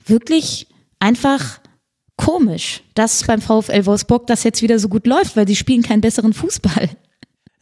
wirklich 0.07 0.67
einfach 0.99 1.61
komisch, 2.17 2.83
dass 2.95 3.25
beim 3.25 3.41
VfL 3.41 3.87
Wolfsburg 3.87 4.27
das 4.27 4.45
jetzt 4.45 4.63
wieder 4.63 4.79
so 4.79 4.89
gut 4.89 5.07
läuft, 5.07 5.37
weil 5.37 5.47
sie 5.47 5.57
spielen 5.57 5.83
keinen 5.83 6.01
besseren 6.01 6.33
Fußball. 6.33 6.91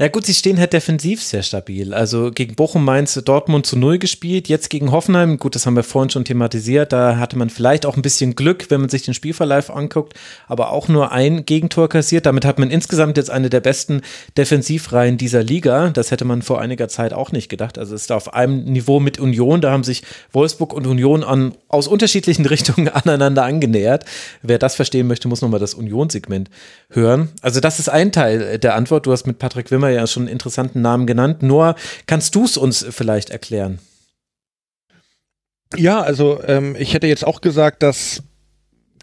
Ja 0.00 0.08
gut, 0.08 0.24
sie 0.24 0.32
stehen 0.32 0.58
halt 0.58 0.72
defensiv 0.72 1.22
sehr 1.22 1.42
stabil. 1.42 1.92
Also 1.92 2.30
gegen 2.30 2.54
Bochum, 2.54 2.86
Mainz, 2.86 3.20
Dortmund 3.22 3.66
zu 3.66 3.76
Null 3.76 3.98
gespielt, 3.98 4.48
jetzt 4.48 4.70
gegen 4.70 4.92
Hoffenheim, 4.92 5.38
gut, 5.38 5.54
das 5.54 5.66
haben 5.66 5.76
wir 5.76 5.82
vorhin 5.82 6.08
schon 6.08 6.24
thematisiert, 6.24 6.94
da 6.94 7.18
hatte 7.18 7.36
man 7.36 7.50
vielleicht 7.50 7.84
auch 7.84 7.96
ein 7.96 8.02
bisschen 8.02 8.34
Glück, 8.34 8.70
wenn 8.70 8.80
man 8.80 8.88
sich 8.88 9.02
den 9.02 9.12
Spielverlauf 9.12 9.68
anguckt, 9.68 10.14
aber 10.48 10.70
auch 10.70 10.88
nur 10.88 11.12
ein 11.12 11.44
Gegentor 11.44 11.90
kassiert. 11.90 12.24
Damit 12.24 12.46
hat 12.46 12.58
man 12.58 12.70
insgesamt 12.70 13.18
jetzt 13.18 13.28
eine 13.28 13.50
der 13.50 13.60
besten 13.60 14.00
Defensivreihen 14.38 15.18
dieser 15.18 15.42
Liga. 15.42 15.90
Das 15.90 16.10
hätte 16.10 16.24
man 16.24 16.40
vor 16.40 16.62
einiger 16.62 16.88
Zeit 16.88 17.12
auch 17.12 17.30
nicht 17.30 17.50
gedacht. 17.50 17.76
Also 17.76 17.94
es 17.94 18.00
ist 18.00 18.10
da 18.10 18.16
auf 18.16 18.32
einem 18.32 18.64
Niveau 18.64 19.00
mit 19.00 19.20
Union, 19.20 19.60
da 19.60 19.70
haben 19.70 19.84
sich 19.84 20.02
Wolfsburg 20.32 20.72
und 20.72 20.86
Union 20.86 21.22
an, 21.24 21.52
aus 21.68 21.86
unterschiedlichen 21.88 22.46
Richtungen 22.46 22.88
aneinander 22.88 23.44
angenähert. 23.44 24.06
Wer 24.40 24.58
das 24.58 24.76
verstehen 24.76 25.08
möchte, 25.08 25.28
muss 25.28 25.42
nochmal 25.42 25.60
das 25.60 25.74
Union-Segment 25.74 26.48
hören. 26.88 27.28
Also 27.42 27.60
das 27.60 27.78
ist 27.78 27.90
ein 27.90 28.12
Teil 28.12 28.58
der 28.58 28.76
Antwort. 28.76 29.04
Du 29.04 29.12
hast 29.12 29.26
mit 29.26 29.38
Patrick 29.38 29.70
Wimmer 29.70 29.89
ja 29.92 30.06
schon 30.06 30.24
einen 30.24 30.32
interessanten 30.32 30.82
Namen 30.82 31.06
genannt. 31.06 31.42
Noah, 31.42 31.74
kannst 32.06 32.34
du 32.34 32.44
es 32.44 32.56
uns 32.56 32.86
vielleicht 32.90 33.30
erklären? 33.30 33.78
Ja, 35.76 36.00
also 36.00 36.42
ähm, 36.44 36.74
ich 36.78 36.94
hätte 36.94 37.06
jetzt 37.06 37.24
auch 37.24 37.40
gesagt, 37.40 37.82
dass 37.82 38.22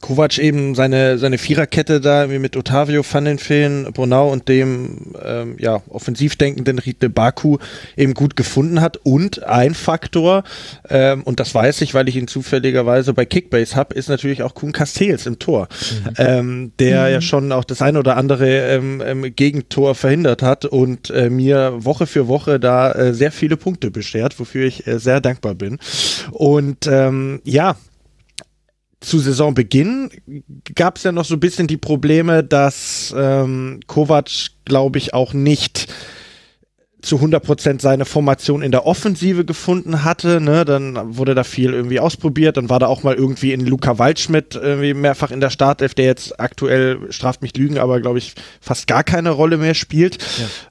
Kovac 0.01 0.37
eben 0.37 0.75
seine, 0.75 1.17
seine 1.17 1.37
Viererkette 1.37 1.99
da 1.99 2.27
mit 2.27 2.55
Otavio 2.55 3.03
van 3.09 3.25
den 3.25 3.39
Feen, 3.39 3.91
Brunau 3.93 4.31
und 4.31 4.47
dem 4.47 5.13
ähm, 5.23 5.55
ja, 5.57 5.81
offensiv 5.89 6.35
denkenden 6.35 6.77
Riedle 6.77 7.09
Baku 7.09 7.57
eben 7.95 8.13
gut 8.13 8.35
gefunden 8.35 8.79
hat. 8.79 8.97
Und 8.97 9.43
ein 9.43 9.73
Faktor, 9.73 10.43
ähm, 10.89 11.23
und 11.23 11.39
das 11.39 11.53
weiß 11.53 11.81
ich, 11.81 11.95
weil 11.95 12.07
ich 12.09 12.15
ihn 12.15 12.27
zufälligerweise 12.27 13.13
bei 13.13 13.25
Kickbase 13.25 13.75
habe, 13.75 13.95
ist 13.95 14.07
natürlich 14.07 14.43
auch 14.43 14.53
Kuhn 14.53 14.71
Castells 14.71 15.25
im 15.25 15.39
Tor, 15.39 15.67
mhm. 16.05 16.13
ähm, 16.17 16.71
der 16.79 17.07
mhm. 17.07 17.11
ja 17.13 17.21
schon 17.21 17.51
auch 17.51 17.63
das 17.63 17.81
ein 17.81 17.97
oder 17.97 18.17
andere 18.17 18.47
ähm, 18.47 19.01
ähm, 19.03 19.35
Gegentor 19.35 19.95
verhindert 19.95 20.43
hat 20.43 20.65
und 20.65 21.09
äh, 21.09 21.29
mir 21.29 21.73
Woche 21.79 22.05
für 22.05 22.27
Woche 22.27 22.59
da 22.59 22.91
äh, 22.91 23.13
sehr 23.13 23.31
viele 23.31 23.57
Punkte 23.57 23.89
beschert, 23.89 24.39
wofür 24.39 24.67
ich 24.67 24.85
äh, 24.85 24.99
sehr 24.99 25.21
dankbar 25.21 25.55
bin. 25.55 25.79
Und 26.31 26.85
ähm, 26.85 27.41
ja, 27.43 27.75
zu 28.99 29.19
Saisonbeginn 29.19 30.09
gab 30.75 30.97
es 30.97 31.03
ja 31.03 31.11
noch 31.11 31.25
so 31.25 31.35
ein 31.35 31.39
bisschen 31.39 31.67
die 31.67 31.77
Probleme, 31.77 32.43
dass 32.43 33.13
ähm, 33.15 33.79
Kovac, 33.87 34.31
glaube 34.65 34.97
ich, 34.97 35.13
auch 35.13 35.33
nicht 35.33 35.87
zu 37.01 37.17
100% 37.17 37.79
seine 37.79 38.05
Formation 38.05 38.61
in 38.61 38.71
der 38.71 38.85
Offensive 38.85 39.45
gefunden 39.45 40.03
hatte. 40.03 40.41
Ne? 40.41 40.65
Dann 40.65 41.15
wurde 41.15 41.35
da 41.35 41.43
viel 41.43 41.73
irgendwie 41.73 41.99
ausprobiert. 41.99 42.57
Dann 42.57 42.69
war 42.69 42.79
da 42.79 42.87
auch 42.87 43.03
mal 43.03 43.13
irgendwie 43.13 43.53
in 43.53 43.65
Luca 43.65 43.99
Waldschmidt 43.99 44.55
irgendwie 44.55 44.93
mehrfach 44.93 45.31
in 45.31 45.39
der 45.39 45.51
Startelf, 45.51 45.93
der 45.93 46.05
jetzt 46.05 46.39
aktuell, 46.39 46.99
straft 47.11 47.43
mich 47.43 47.55
Lügen, 47.55 47.77
aber 47.77 48.01
glaube 48.01 48.17
ich 48.17 48.33
fast 48.59 48.87
gar 48.87 49.03
keine 49.03 49.29
Rolle 49.29 49.57
mehr 49.57 49.75
spielt. 49.75 50.17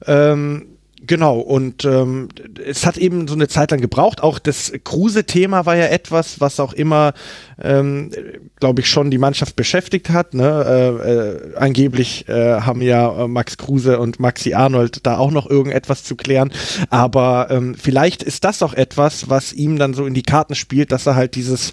Ja. 0.05 0.33
Ähm, 0.33 0.76
Genau, 1.07 1.39
und 1.39 1.85
ähm, 1.85 2.27
es 2.65 2.85
hat 2.85 2.97
eben 2.97 3.29
so 3.29 3.33
eine 3.33 3.47
Zeit 3.47 3.71
lang 3.71 3.79
gebraucht. 3.79 4.21
Auch 4.21 4.39
das 4.39 4.73
Kruse-Thema 4.83 5.65
war 5.65 5.77
ja 5.77 5.85
etwas, 5.85 6.41
was 6.41 6.59
auch 6.59 6.73
immer, 6.73 7.13
ähm, 7.61 8.11
glaube 8.59 8.81
ich, 8.81 8.89
schon 8.89 9.09
die 9.09 9.17
Mannschaft 9.17 9.55
beschäftigt 9.55 10.09
hat. 10.09 10.33
Ne? 10.33 10.65
Äh, 10.67 11.11
äh, 11.11 11.55
angeblich 11.55 12.27
äh, 12.27 12.59
haben 12.59 12.81
ja 12.81 13.23
äh, 13.23 13.27
Max 13.29 13.57
Kruse 13.57 13.99
und 13.99 14.19
Maxi 14.19 14.53
Arnold 14.53 15.05
da 15.05 15.17
auch 15.17 15.31
noch 15.31 15.49
irgendetwas 15.49 16.03
zu 16.03 16.17
klären. 16.17 16.51
Aber 16.89 17.47
ähm, 17.51 17.75
vielleicht 17.75 18.21
ist 18.21 18.43
das 18.43 18.61
auch 18.61 18.73
etwas, 18.73 19.29
was 19.29 19.53
ihm 19.53 19.79
dann 19.79 19.93
so 19.93 20.05
in 20.05 20.13
die 20.13 20.23
Karten 20.23 20.55
spielt, 20.55 20.91
dass 20.91 21.05
er 21.05 21.15
halt 21.15 21.35
dieses 21.35 21.71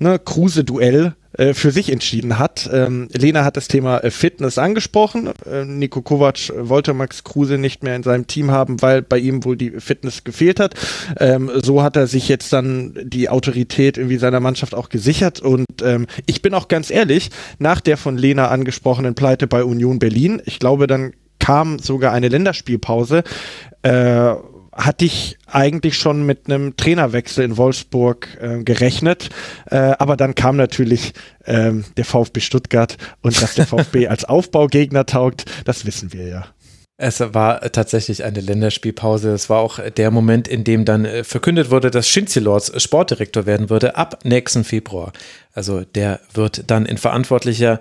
ne, 0.00 0.18
Kruse-Duell 0.18 1.14
äh, 1.32 1.54
für 1.54 1.70
sich 1.70 1.92
entschieden 1.92 2.40
hat. 2.40 2.68
Ähm, 2.72 3.06
Lena 3.12 3.44
hat 3.44 3.56
das 3.56 3.68
Thema 3.68 3.98
äh, 3.98 4.10
Fitness 4.10 4.58
angesprochen. 4.58 5.30
Äh, 5.48 5.64
Nico 5.64 6.02
Kovac 6.02 6.52
wollte 6.56 6.92
Max 6.92 7.22
Kruse 7.22 7.56
nicht 7.56 7.84
mehr 7.84 7.94
in 7.94 8.02
seinem 8.02 8.26
Team 8.26 8.50
haben, 8.50 8.82
weil 8.82 9.00
bei 9.00 9.18
ihm 9.18 9.44
wohl 9.44 9.56
die 9.56 9.70
Fitness 9.78 10.24
gefehlt 10.24 10.58
hat. 10.58 10.74
Ähm, 11.20 11.48
so 11.54 11.84
hat 11.84 11.94
er 11.94 12.08
sich 12.08 12.28
jetzt 12.28 12.52
dann 12.52 12.98
die 13.04 13.28
Autorität 13.28 13.96
irgendwie 13.96 14.16
seiner 14.16 14.40
Mannschaft 14.40 14.74
auch 14.74 14.88
gesichert. 14.88 15.40
Und 15.40 15.66
ähm, 15.84 16.08
ich 16.26 16.42
bin 16.42 16.52
auch 16.52 16.66
ganz 16.66 16.90
ehrlich, 16.90 17.30
nach 17.60 17.80
der 17.80 17.96
von 17.96 18.18
Lena 18.18 18.48
angesprochenen 18.48 19.14
Pleite 19.14 19.46
bei 19.46 19.62
Union 19.62 20.00
Berlin, 20.00 20.42
ich 20.46 20.58
glaube, 20.58 20.88
dann 20.88 21.12
kam 21.38 21.78
sogar 21.78 22.12
eine 22.12 22.28
Länderspielpause. 22.28 23.22
Äh, 23.82 24.34
hatte 24.80 25.04
ich 25.04 25.36
eigentlich 25.46 25.98
schon 25.98 26.24
mit 26.24 26.46
einem 26.46 26.76
Trainerwechsel 26.76 27.44
in 27.44 27.56
Wolfsburg 27.56 28.28
äh, 28.40 28.62
gerechnet. 28.62 29.30
Äh, 29.70 29.76
aber 29.76 30.16
dann 30.16 30.34
kam 30.34 30.56
natürlich 30.56 31.12
ähm, 31.44 31.84
der 31.96 32.04
VfB 32.04 32.40
Stuttgart 32.40 32.96
und 33.22 33.40
dass 33.40 33.54
der 33.54 33.66
VfB 33.66 34.06
als 34.08 34.24
Aufbaugegner 34.24 35.06
taugt, 35.06 35.44
das 35.64 35.84
wissen 35.84 36.12
wir 36.12 36.26
ja. 36.26 36.46
Es 37.02 37.20
war 37.20 37.60
tatsächlich 37.72 38.24
eine 38.24 38.40
Länderspielpause. 38.40 39.30
Es 39.30 39.48
war 39.48 39.60
auch 39.60 39.78
der 39.78 40.10
Moment, 40.10 40.46
in 40.48 40.64
dem 40.64 40.84
dann 40.84 41.06
äh, 41.06 41.24
verkündet 41.24 41.70
wurde, 41.70 41.90
dass 41.90 42.08
Schinzelords 42.08 42.82
Sportdirektor 42.82 43.46
werden 43.46 43.70
würde 43.70 43.96
ab 43.96 44.18
nächsten 44.24 44.64
Februar. 44.64 45.12
Also 45.54 45.80
der 45.80 46.20
wird 46.34 46.70
dann 46.70 46.84
in 46.84 46.98
verantwortlicher 46.98 47.80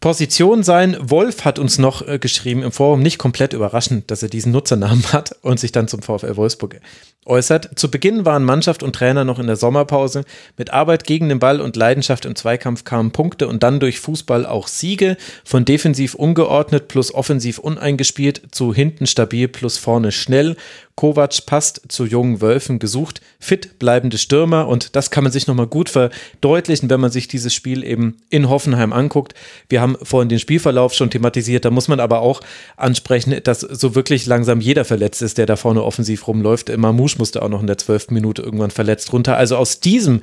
Position 0.00 0.62
sein. 0.62 0.96
Wolf 0.98 1.44
hat 1.44 1.58
uns 1.58 1.76
noch 1.76 2.06
äh, 2.06 2.18
geschrieben 2.18 2.62
im 2.62 2.72
Forum, 2.72 3.00
nicht 3.00 3.18
komplett 3.18 3.52
überraschend, 3.52 4.10
dass 4.10 4.22
er 4.22 4.30
diesen 4.30 4.50
Nutzernamen 4.50 5.04
hat 5.12 5.36
und 5.42 5.60
sich 5.60 5.72
dann 5.72 5.88
zum 5.88 6.00
VfL 6.00 6.36
Wolfsburg 6.36 6.80
äußert. 7.26 7.78
Zu 7.78 7.90
Beginn 7.90 8.24
waren 8.24 8.42
Mannschaft 8.42 8.82
und 8.82 8.94
Trainer 8.94 9.24
noch 9.24 9.38
in 9.38 9.46
der 9.46 9.56
Sommerpause. 9.56 10.24
Mit 10.56 10.72
Arbeit 10.72 11.04
gegen 11.04 11.28
den 11.28 11.38
Ball 11.38 11.60
und 11.60 11.76
Leidenschaft 11.76 12.24
im 12.24 12.34
Zweikampf 12.34 12.84
kamen 12.84 13.10
Punkte 13.10 13.46
und 13.46 13.62
dann 13.62 13.78
durch 13.78 14.00
Fußball 14.00 14.46
auch 14.46 14.68
Siege. 14.68 15.18
Von 15.44 15.66
defensiv 15.66 16.14
ungeordnet 16.14 16.88
plus 16.88 17.12
offensiv 17.12 17.58
uneingespielt 17.58 18.42
zu 18.52 18.72
hinten 18.72 19.06
stabil 19.06 19.48
plus 19.48 19.76
vorne 19.76 20.12
schnell. 20.12 20.56
Kovac 20.96 21.46
passt 21.46 21.82
zu 21.88 22.04
jungen 22.04 22.40
Wölfen 22.40 22.78
gesucht, 22.78 23.20
fit 23.38 23.78
bleibende 23.78 24.18
Stürmer 24.18 24.68
und 24.68 24.96
das 24.96 25.10
kann 25.10 25.24
man 25.24 25.32
sich 25.32 25.46
nochmal 25.46 25.66
gut 25.66 25.88
verdeutlichen, 25.88 26.90
wenn 26.90 27.00
man 27.00 27.10
sich 27.10 27.26
dieses 27.26 27.54
Spiel 27.54 27.84
eben 27.84 28.18
in 28.28 28.48
Hoffenheim 28.50 28.92
anguckt. 28.92 29.34
Wir 29.68 29.80
haben 29.80 29.96
vorhin 30.02 30.28
den 30.28 30.38
Spielverlauf 30.38 30.92
schon 30.92 31.10
thematisiert, 31.10 31.64
da 31.64 31.70
muss 31.70 31.88
man 31.88 32.00
aber 32.00 32.20
auch 32.20 32.42
ansprechen, 32.76 33.34
dass 33.44 33.60
so 33.60 33.94
wirklich 33.94 34.26
langsam 34.26 34.60
jeder 34.60 34.84
verletzt 34.84 35.22
ist, 35.22 35.38
der 35.38 35.46
da 35.46 35.56
vorne 35.56 35.82
offensiv 35.82 36.26
rumläuft. 36.26 36.76
Mamouche 36.76 37.18
musste 37.18 37.42
auch 37.42 37.48
noch 37.48 37.60
in 37.60 37.66
der 37.66 37.78
zwölften 37.78 38.14
Minute 38.14 38.42
irgendwann 38.42 38.70
verletzt 38.70 39.12
runter. 39.12 39.36
Also 39.36 39.56
aus 39.56 39.80
diesem 39.80 40.20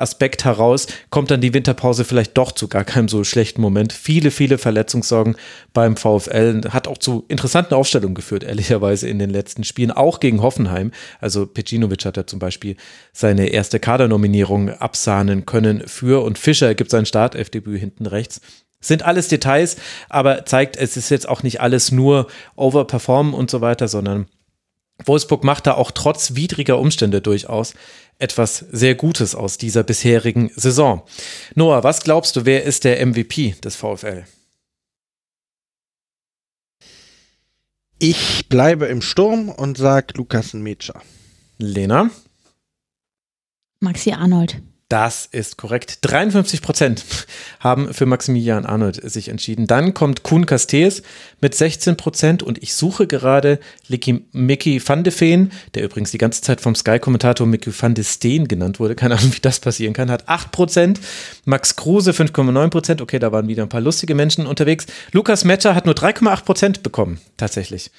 Aspekt 0.00 0.44
heraus 0.44 0.86
kommt 1.10 1.30
dann 1.30 1.40
die 1.40 1.54
Winterpause 1.54 2.04
vielleicht 2.04 2.36
doch 2.36 2.52
zu 2.52 2.68
gar 2.68 2.84
keinem 2.84 3.08
so 3.08 3.24
schlechten 3.24 3.60
Moment. 3.60 3.92
Viele, 3.92 4.30
viele 4.30 4.58
Verletzungssorgen 4.58 5.36
beim 5.72 5.96
VfL 5.96 6.62
hat 6.70 6.88
auch 6.88 6.98
zu 6.98 7.24
interessanten 7.28 7.74
Aufstellungen 7.74 8.14
geführt, 8.14 8.44
ehrlicherweise 8.44 9.08
in 9.08 9.18
den 9.18 9.30
letzten 9.30 9.64
Spielen, 9.64 9.90
auch 9.90 10.20
gegen 10.20 10.42
Hoffenheim. 10.42 10.92
Also 11.20 11.46
Pecinovic 11.46 12.04
hat 12.04 12.16
ja 12.16 12.26
zum 12.26 12.38
Beispiel 12.38 12.76
seine 13.12 13.48
erste 13.48 13.80
Kadernominierung 13.80 14.70
absahnen 14.70 15.46
können 15.46 15.86
für 15.86 16.22
und 16.24 16.38
Fischer 16.38 16.74
gibt 16.74 16.90
sein 16.90 17.06
Startelfdebüt 17.06 17.78
hinten 17.78 18.06
rechts. 18.06 18.40
Sind 18.82 19.02
alles 19.02 19.28
Details, 19.28 19.76
aber 20.08 20.46
zeigt, 20.46 20.76
es 20.76 20.96
ist 20.96 21.10
jetzt 21.10 21.28
auch 21.28 21.42
nicht 21.42 21.60
alles 21.60 21.92
nur 21.92 22.28
Overperformen 22.56 23.34
und 23.34 23.50
so 23.50 23.60
weiter, 23.60 23.88
sondern 23.88 24.26
Wolfsburg 25.04 25.44
macht 25.44 25.66
da 25.66 25.74
auch 25.74 25.90
trotz 25.90 26.34
widriger 26.34 26.78
Umstände 26.78 27.20
durchaus 27.20 27.74
etwas 28.18 28.58
sehr 28.70 28.94
Gutes 28.94 29.34
aus 29.34 29.58
dieser 29.58 29.82
bisherigen 29.82 30.50
Saison. 30.54 31.02
Noah, 31.54 31.82
was 31.82 32.02
glaubst 32.02 32.36
du, 32.36 32.44
wer 32.44 32.64
ist 32.64 32.84
der 32.84 33.04
MVP 33.04 33.56
des 33.64 33.76
VfL? 33.76 34.24
Ich 37.98 38.48
bleibe 38.48 38.86
im 38.86 39.02
Sturm 39.02 39.50
und 39.50 39.76
sag 39.76 40.16
Lukas 40.16 40.54
Metscher. 40.54 41.02
Lena? 41.58 42.10
Maxi 43.80 44.12
Arnold. 44.12 44.62
Das 44.90 45.28
ist 45.30 45.56
korrekt. 45.56 45.98
53 46.02 46.62
Prozent 46.62 47.04
haben 47.60 47.94
für 47.94 48.06
Maximilian 48.06 48.66
Arnold 48.66 49.00
sich 49.08 49.28
entschieden. 49.28 49.68
Dann 49.68 49.94
kommt 49.94 50.24
Kuhn 50.24 50.46
Castells 50.46 51.02
mit 51.40 51.54
16 51.54 51.96
Prozent 51.96 52.42
und 52.42 52.60
ich 52.60 52.74
suche 52.74 53.06
gerade 53.06 53.60
Mickey 54.32 54.82
van 54.84 55.04
de 55.04 55.12
Veen, 55.16 55.52
der 55.74 55.84
übrigens 55.84 56.10
die 56.10 56.18
ganze 56.18 56.42
Zeit 56.42 56.60
vom 56.60 56.74
Sky-Kommentator 56.74 57.46
Mickey 57.46 57.72
van 57.72 57.94
de 57.94 58.02
Steen 58.02 58.48
genannt 58.48 58.80
wurde. 58.80 58.96
Keine 58.96 59.16
Ahnung, 59.16 59.32
wie 59.32 59.40
das 59.40 59.60
passieren 59.60 59.94
kann. 59.94 60.10
Hat 60.10 60.28
8 60.28 60.50
Prozent. 60.50 61.00
Max 61.44 61.76
Kruse 61.76 62.10
5,9 62.10 62.70
Prozent. 62.70 63.00
Okay, 63.00 63.20
da 63.20 63.30
waren 63.30 63.46
wieder 63.46 63.62
ein 63.62 63.68
paar 63.68 63.80
lustige 63.80 64.16
Menschen 64.16 64.44
unterwegs. 64.44 64.86
Lukas 65.12 65.44
Metscher 65.44 65.76
hat 65.76 65.86
nur 65.86 65.94
3,8 65.94 66.44
Prozent 66.44 66.82
bekommen. 66.82 67.20
Tatsächlich. 67.36 67.92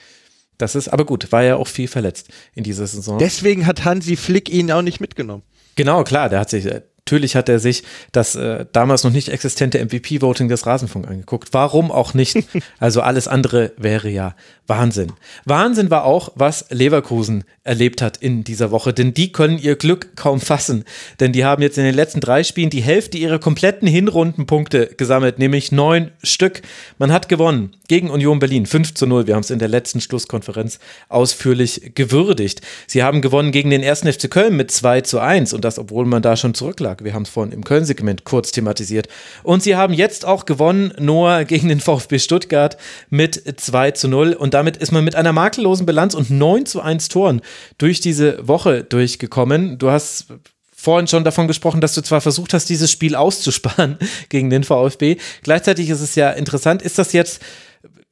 Das 0.57 0.75
ist 0.75 0.89
aber 0.89 1.05
gut, 1.05 1.31
war 1.31 1.41
ja 1.41 1.55
auch 1.55 1.69
viel 1.69 1.87
verletzt 1.87 2.27
in 2.53 2.65
dieser 2.65 2.85
Saison. 2.85 3.17
Deswegen 3.17 3.65
hat 3.65 3.85
Hansi 3.85 4.17
Flick 4.17 4.49
ihn 4.49 4.73
auch 4.73 4.81
nicht 4.81 4.99
mitgenommen. 4.99 5.43
Genau, 5.75 6.03
klar, 6.03 6.29
der 6.29 6.39
hat 6.41 6.49
sich, 6.49 6.67
natürlich 7.11 7.35
hat 7.35 7.49
er 7.49 7.59
sich 7.59 7.83
das 8.13 8.35
äh, 8.35 8.65
damals 8.71 9.03
noch 9.03 9.11
nicht 9.11 9.27
existente 9.27 9.83
MVP-Voting 9.83 10.47
des 10.47 10.65
Rasenfunk 10.65 11.09
angeguckt. 11.09 11.49
Warum 11.51 11.91
auch 11.91 12.13
nicht? 12.13 12.37
Also 12.79 13.01
alles 13.01 13.27
andere 13.27 13.73
wäre 13.77 14.09
ja 14.09 14.35
Wahnsinn. 14.65 15.11
Wahnsinn 15.45 15.89
war 15.89 16.05
auch, 16.05 16.31
was 16.35 16.65
Leverkusen 16.69 17.43
erlebt 17.63 18.01
hat 18.01 18.17
in 18.17 18.43
dieser 18.43 18.71
Woche, 18.71 18.93
denn 18.93 19.13
die 19.13 19.31
können 19.31 19.57
ihr 19.57 19.75
Glück 19.75 20.15
kaum 20.15 20.39
fassen, 20.39 20.85
denn 21.19 21.33
die 21.33 21.43
haben 21.43 21.61
jetzt 21.61 21.77
in 21.77 21.83
den 21.83 21.93
letzten 21.93 22.21
drei 22.21 22.43
Spielen 22.43 22.69
die 22.69 22.81
Hälfte 22.81 23.17
ihrer 23.17 23.37
kompletten 23.37 23.87
Hinrundenpunkte 23.87 24.87
gesammelt, 24.97 25.39
nämlich 25.39 25.71
neun 25.71 26.11
Stück. 26.23 26.61
Man 26.97 27.11
hat 27.11 27.29
gewonnen 27.29 27.75
gegen 27.87 28.09
Union 28.09 28.39
Berlin 28.39 28.65
5 28.65 28.93
zu 28.93 29.05
0. 29.05 29.27
Wir 29.27 29.35
haben 29.35 29.41
es 29.41 29.51
in 29.51 29.59
der 29.59 29.67
letzten 29.67 29.99
Schlusskonferenz 29.99 30.79
ausführlich 31.09 31.91
gewürdigt. 31.93 32.61
Sie 32.87 33.03
haben 33.03 33.21
gewonnen 33.21 33.51
gegen 33.51 33.69
den 33.69 33.83
ersten 33.83 34.11
FC 34.11 34.31
Köln 34.31 34.55
mit 34.55 34.71
2 34.71 35.01
zu 35.01 35.19
1 35.19 35.51
und 35.51 35.65
das, 35.65 35.77
obwohl 35.77 36.05
man 36.05 36.21
da 36.21 36.37
schon 36.37 36.53
zurücklag. 36.53 37.00
Wir 37.03 37.13
haben 37.13 37.23
es 37.23 37.29
vorhin 37.29 37.53
im 37.53 37.63
Köln-Segment 37.63 38.23
kurz 38.23 38.51
thematisiert. 38.51 39.07
Und 39.43 39.63
sie 39.63 39.75
haben 39.75 39.93
jetzt 39.93 40.25
auch 40.25 40.45
gewonnen, 40.45 40.93
Noah 40.99 41.43
gegen 41.43 41.69
den 41.69 41.79
VfB 41.79 42.19
Stuttgart 42.19 42.77
mit 43.09 43.41
2 43.59 43.91
zu 43.91 44.07
0 44.07 44.33
und 44.33 44.53
damit 44.53 44.77
ist 44.77 44.91
man 44.91 45.03
mit 45.03 45.15
einer 45.15 45.33
makellosen 45.33 45.85
Bilanz 45.85 46.13
und 46.13 46.29
9 46.29 46.65
zu 46.65 46.81
1 46.81 47.09
Toren 47.09 47.41
durch 47.77 47.99
diese 48.01 48.47
Woche 48.47 48.83
durchgekommen. 48.83 49.77
Du 49.77 49.91
hast 49.91 50.27
vorhin 50.75 51.07
schon 51.07 51.23
davon 51.23 51.47
gesprochen, 51.47 51.81
dass 51.81 51.93
du 51.93 52.01
zwar 52.01 52.21
versucht 52.21 52.53
hast, 52.53 52.69
dieses 52.69 52.91
Spiel 52.91 53.15
auszusparen 53.15 53.97
gegen 54.29 54.49
den 54.49 54.63
VfB. 54.63 55.17
Gleichzeitig 55.43 55.89
ist 55.89 56.01
es 56.01 56.15
ja 56.15 56.31
interessant, 56.31 56.81
ist 56.81 56.97
das 56.97 57.13
jetzt 57.13 57.41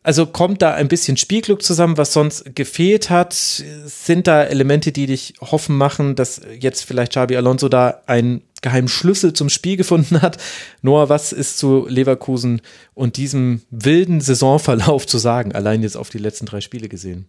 also 0.01 0.25
kommt 0.25 0.61
da 0.61 0.73
ein 0.73 0.87
bisschen 0.87 1.17
Spielglück 1.17 1.61
zusammen, 1.61 1.97
was 1.97 2.13
sonst 2.13 2.55
gefehlt 2.55 3.09
hat? 3.09 3.33
Sind 3.33 4.27
da 4.27 4.43
Elemente, 4.43 4.91
die 4.93 5.07
dich 5.07 5.33
hoffen 5.41 5.75
machen, 5.75 6.15
dass 6.15 6.41
jetzt 6.57 6.83
vielleicht 6.83 7.11
Xabi 7.11 7.35
Alonso 7.35 7.67
da 7.67 8.01
einen 8.07 8.41
geheimen 8.61 8.87
Schlüssel 8.87 9.33
zum 9.33 9.49
Spiel 9.49 9.77
gefunden 9.77 10.21
hat? 10.21 10.37
Noah, 10.81 11.09
was 11.09 11.31
ist 11.31 11.57
zu 11.57 11.87
Leverkusen 11.87 12.61
und 12.93 13.17
diesem 13.17 13.61
wilden 13.69 14.21
Saisonverlauf 14.21 15.07
zu 15.07 15.17
sagen, 15.17 15.53
allein 15.53 15.83
jetzt 15.83 15.97
auf 15.97 16.09
die 16.09 16.17
letzten 16.17 16.45
drei 16.45 16.61
Spiele 16.61 16.89
gesehen? 16.89 17.27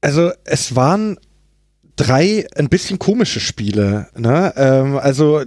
Also 0.00 0.32
es 0.44 0.74
waren 0.74 1.18
drei 1.96 2.46
ein 2.56 2.68
bisschen 2.68 2.98
komische 2.98 3.40
Spiele. 3.40 4.08
Ne? 4.16 4.52
Ähm, 4.56 4.96
also 4.96 5.42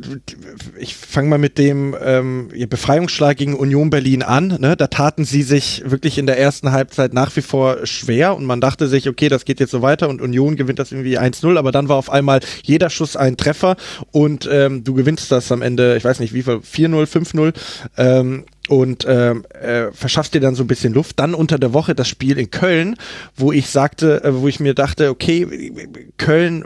ich 0.77 0.95
fange 0.95 1.29
mal 1.29 1.37
mit 1.37 1.57
dem 1.57 1.95
ähm, 2.03 2.49
Befreiungsschlag 2.69 3.37
gegen 3.37 3.55
Union 3.55 3.89
Berlin 3.89 4.21
an. 4.21 4.57
Ne? 4.59 4.75
Da 4.77 4.87
taten 4.87 5.25
sie 5.25 5.41
sich 5.41 5.83
wirklich 5.85 6.17
in 6.17 6.27
der 6.27 6.37
ersten 6.37 6.71
Halbzeit 6.71 7.13
nach 7.13 7.35
wie 7.35 7.41
vor 7.41 7.85
schwer 7.85 8.35
und 8.35 8.45
man 8.45 8.61
dachte 8.61 8.87
sich, 8.87 9.09
okay, 9.09 9.27
das 9.27 9.45
geht 9.45 9.59
jetzt 9.59 9.71
so 9.71 9.81
weiter 9.81 10.07
und 10.07 10.21
Union 10.21 10.55
gewinnt 10.55 10.79
das 10.79 10.91
irgendwie 10.91 11.17
1-0, 11.17 11.57
aber 11.57 11.71
dann 11.71 11.89
war 11.89 11.97
auf 11.97 12.09
einmal 12.09 12.39
jeder 12.63 12.89
Schuss 12.89 13.15
ein 13.15 13.37
Treffer 13.37 13.75
und 14.11 14.47
ähm, 14.51 14.83
du 14.83 14.93
gewinnst 14.93 15.31
das 15.31 15.51
am 15.51 15.61
Ende, 15.61 15.97
ich 15.97 16.03
weiß 16.03 16.19
nicht 16.19 16.33
wie 16.33 16.43
viel, 16.43 16.55
4-0, 16.57 17.05
5-0. 17.05 17.53
Ähm, 17.97 18.45
und 18.67 19.05
ähm, 19.07 19.45
äh, 19.49 19.91
verschaffst 19.91 20.33
dir 20.33 20.41
dann 20.41 20.55
so 20.55 20.63
ein 20.63 20.67
bisschen 20.67 20.93
Luft. 20.93 21.19
Dann 21.19 21.33
unter 21.33 21.59
der 21.59 21.73
Woche 21.73 21.95
das 21.95 22.07
Spiel 22.07 22.37
in 22.37 22.49
Köln, 22.51 22.95
wo 23.35 23.51
ich 23.51 23.69
sagte, 23.69 24.23
äh, 24.23 24.41
wo 24.41 24.47
ich 24.47 24.59
mir 24.59 24.73
dachte, 24.73 25.09
okay, 25.09 25.71
Köln 26.17 26.65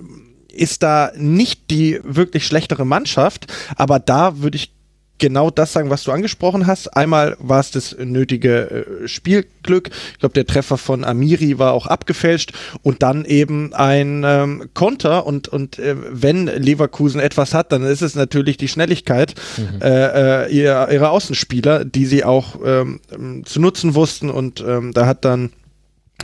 ist 0.51 0.83
da 0.83 1.11
nicht 1.15 1.69
die 1.69 1.99
wirklich 2.03 2.45
schlechtere 2.45 2.85
Mannschaft, 2.85 3.47
aber 3.75 3.99
da 3.99 4.39
würde 4.39 4.57
ich 4.57 4.73
genau 5.19 5.49
das 5.49 5.73
sagen, 5.73 5.89
was 5.89 6.03
du 6.03 6.11
angesprochen 6.11 6.67
hast. 6.67 6.95
Einmal 6.95 7.37
war 7.39 7.59
es 7.59 7.71
das 7.71 7.95
nötige 7.99 8.85
äh, 9.03 9.07
Spielglück. 9.07 9.89
Ich 10.13 10.19
glaube, 10.19 10.33
der 10.33 10.47
Treffer 10.47 10.77
von 10.77 11.03
Amiri 11.03 11.59
war 11.59 11.73
auch 11.73 11.85
abgefälscht 11.85 12.53
und 12.81 13.03
dann 13.03 13.25
eben 13.25 13.73
ein 13.73 14.23
ähm, 14.25 14.69
Konter 14.73 15.25
und 15.27 15.47
und 15.47 15.79
äh, 15.79 15.95
wenn 16.09 16.47
Leverkusen 16.47 17.19
etwas 17.19 17.53
hat, 17.53 17.71
dann 17.71 17.83
ist 17.83 18.01
es 18.01 18.15
natürlich 18.15 18.57
die 18.57 18.67
Schnelligkeit 18.67 19.35
mhm. 19.57 19.81
äh, 19.81 20.45
äh, 20.45 20.51
ihrer, 20.51 20.91
ihrer 20.91 21.11
Außenspieler, 21.11 21.85
die 21.85 22.05
sie 22.05 22.23
auch 22.23 22.55
ähm, 22.65 22.99
zu 23.45 23.59
nutzen 23.59 23.95
wussten 23.95 24.29
und 24.29 24.63
ähm, 24.65 24.93
da 24.93 25.05
hat 25.05 25.25
dann 25.25 25.51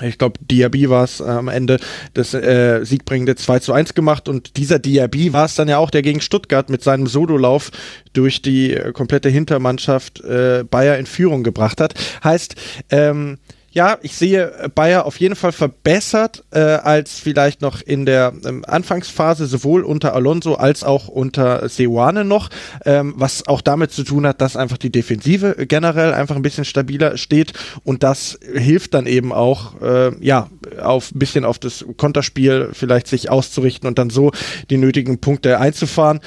ich 0.01 0.17
glaube, 0.17 0.39
Diaby 0.41 0.89
war 0.89 1.03
es 1.03 1.19
äh, 1.19 1.23
am 1.23 1.47
Ende 1.47 1.79
das 2.13 2.33
äh, 2.33 2.83
siegbringende 2.83 3.35
2 3.35 3.59
zu 3.59 3.73
1 3.73 3.93
gemacht 3.93 4.27
und 4.27 4.57
dieser 4.57 4.79
Diaby 4.79 5.33
war 5.33 5.45
es 5.45 5.55
dann 5.55 5.69
ja 5.69 5.77
auch, 5.77 5.89
der 5.89 6.01
gegen 6.01 6.21
Stuttgart 6.21 6.69
mit 6.69 6.83
seinem 6.83 7.07
Sololauf 7.07 7.71
durch 8.13 8.41
die 8.41 8.73
äh, 8.73 8.91
komplette 8.91 9.29
Hintermannschaft 9.29 10.21
äh, 10.21 10.63
Bayer 10.69 10.97
in 10.97 11.05
Führung 11.05 11.43
gebracht 11.43 11.79
hat. 11.79 11.93
Heißt, 12.23 12.55
ähm, 12.89 13.37
ja, 13.75 13.97
ich 14.01 14.15
sehe 14.15 14.69
Bayer 14.73 15.05
auf 15.05 15.19
jeden 15.19 15.35
Fall 15.35 15.51
verbessert 15.51 16.45
äh, 16.51 16.59
als 16.59 17.19
vielleicht 17.19 17.61
noch 17.61 17.81
in 17.81 18.05
der 18.05 18.31
ähm, 18.45 18.63
Anfangsphase, 18.65 19.47
sowohl 19.47 19.83
unter 19.83 20.15
Alonso 20.15 20.55
als 20.55 20.85
auch 20.85 21.09
unter 21.09 21.67
Seoane 21.67 22.23
noch, 22.23 22.49
ähm, 22.85 23.15
was 23.17 23.47
auch 23.47 23.59
damit 23.59 23.91
zu 23.91 24.05
tun 24.05 24.25
hat, 24.25 24.39
dass 24.39 24.55
einfach 24.55 24.77
die 24.77 24.91
Defensive 24.91 25.65
generell 25.67 26.13
einfach 26.13 26.37
ein 26.37 26.41
bisschen 26.41 26.63
stabiler 26.63 27.17
steht 27.17 27.51
und 27.83 28.01
das 28.01 28.39
hilft 28.53 28.93
dann 28.93 29.07
eben 29.07 29.33
auch, 29.33 29.81
äh, 29.81 30.15
ja, 30.23 30.49
auf 30.81 31.13
ein 31.13 31.19
bisschen 31.19 31.43
auf 31.43 31.59
das 31.59 31.85
Konterspiel 31.97 32.69
vielleicht 32.71 33.07
sich 33.07 33.29
auszurichten 33.29 33.89
und 33.89 33.99
dann 33.99 34.09
so 34.09 34.31
die 34.69 34.77
nötigen 34.77 35.19
Punkte 35.19 35.59
einzufahren. 35.59 36.21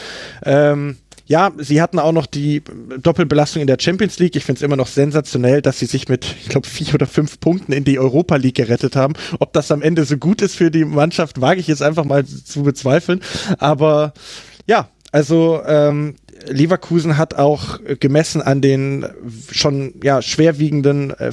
Ähm, 0.44 0.98
ja, 1.28 1.52
sie 1.58 1.82
hatten 1.82 1.98
auch 1.98 2.12
noch 2.12 2.26
die 2.26 2.62
Doppelbelastung 3.02 3.60
in 3.60 3.66
der 3.66 3.76
Champions 3.78 4.18
League. 4.18 4.34
Ich 4.34 4.44
finde 4.44 4.58
es 4.58 4.62
immer 4.62 4.76
noch 4.76 4.86
sensationell, 4.86 5.60
dass 5.60 5.78
sie 5.78 5.84
sich 5.84 6.08
mit, 6.08 6.24
ich 6.40 6.48
glaube, 6.48 6.66
vier 6.66 6.94
oder 6.94 7.06
fünf 7.06 7.38
Punkten 7.38 7.72
in 7.72 7.84
die 7.84 7.98
Europa 7.98 8.36
League 8.36 8.56
gerettet 8.56 8.96
haben. 8.96 9.12
Ob 9.38 9.52
das 9.52 9.70
am 9.70 9.82
Ende 9.82 10.04
so 10.04 10.16
gut 10.16 10.40
ist 10.40 10.56
für 10.56 10.70
die 10.70 10.86
Mannschaft, 10.86 11.40
wage 11.40 11.60
ich 11.60 11.66
jetzt 11.66 11.82
einfach 11.82 12.04
mal 12.04 12.24
zu 12.24 12.62
bezweifeln. 12.62 13.20
Aber 13.58 14.14
ja, 14.66 14.88
also 15.12 15.60
ähm, 15.66 16.16
Leverkusen 16.46 17.18
hat 17.18 17.34
auch 17.34 17.78
gemessen 18.00 18.40
an 18.40 18.62
den 18.62 19.04
schon 19.50 19.94
ja 20.02 20.22
schwerwiegenden 20.22 21.10
äh, 21.10 21.30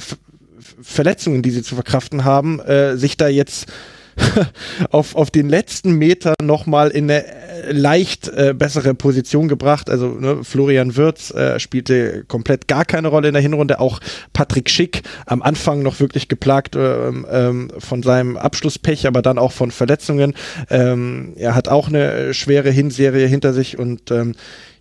Verletzungen, 0.82 1.40
die 1.40 1.50
sie 1.50 1.62
zu 1.62 1.74
verkraften 1.74 2.24
haben, 2.24 2.60
äh, 2.60 2.98
sich 2.98 3.16
da 3.16 3.28
jetzt 3.28 3.72
auf, 4.90 5.14
auf 5.14 5.30
den 5.30 5.48
letzten 5.48 5.92
Meter 5.92 6.34
nochmal 6.42 6.90
in 6.90 7.10
eine 7.10 7.26
äh, 7.26 7.72
leicht 7.72 8.28
äh, 8.28 8.54
bessere 8.56 8.94
Position 8.94 9.48
gebracht. 9.48 9.90
Also 9.90 10.08
ne, 10.08 10.42
Florian 10.42 10.96
Wirz 10.96 11.30
äh, 11.30 11.58
spielte 11.60 12.24
komplett 12.24 12.68
gar 12.68 12.84
keine 12.84 13.08
Rolle 13.08 13.28
in 13.28 13.34
der 13.34 13.42
Hinrunde. 13.42 13.80
Auch 13.80 14.00
Patrick 14.32 14.70
Schick 14.70 15.02
am 15.26 15.42
Anfang 15.42 15.82
noch 15.82 16.00
wirklich 16.00 16.28
geplagt 16.28 16.76
ähm, 16.76 17.26
ähm, 17.30 17.70
von 17.78 18.02
seinem 18.02 18.36
Abschlusspech, 18.36 19.06
aber 19.06 19.22
dann 19.22 19.38
auch 19.38 19.52
von 19.52 19.70
Verletzungen. 19.70 20.34
Ähm, 20.70 21.34
er 21.36 21.54
hat 21.54 21.68
auch 21.68 21.88
eine 21.88 22.34
schwere 22.34 22.70
Hinserie 22.70 23.26
hinter 23.26 23.52
sich 23.52 23.78
und 23.78 24.10
ähm, 24.10 24.34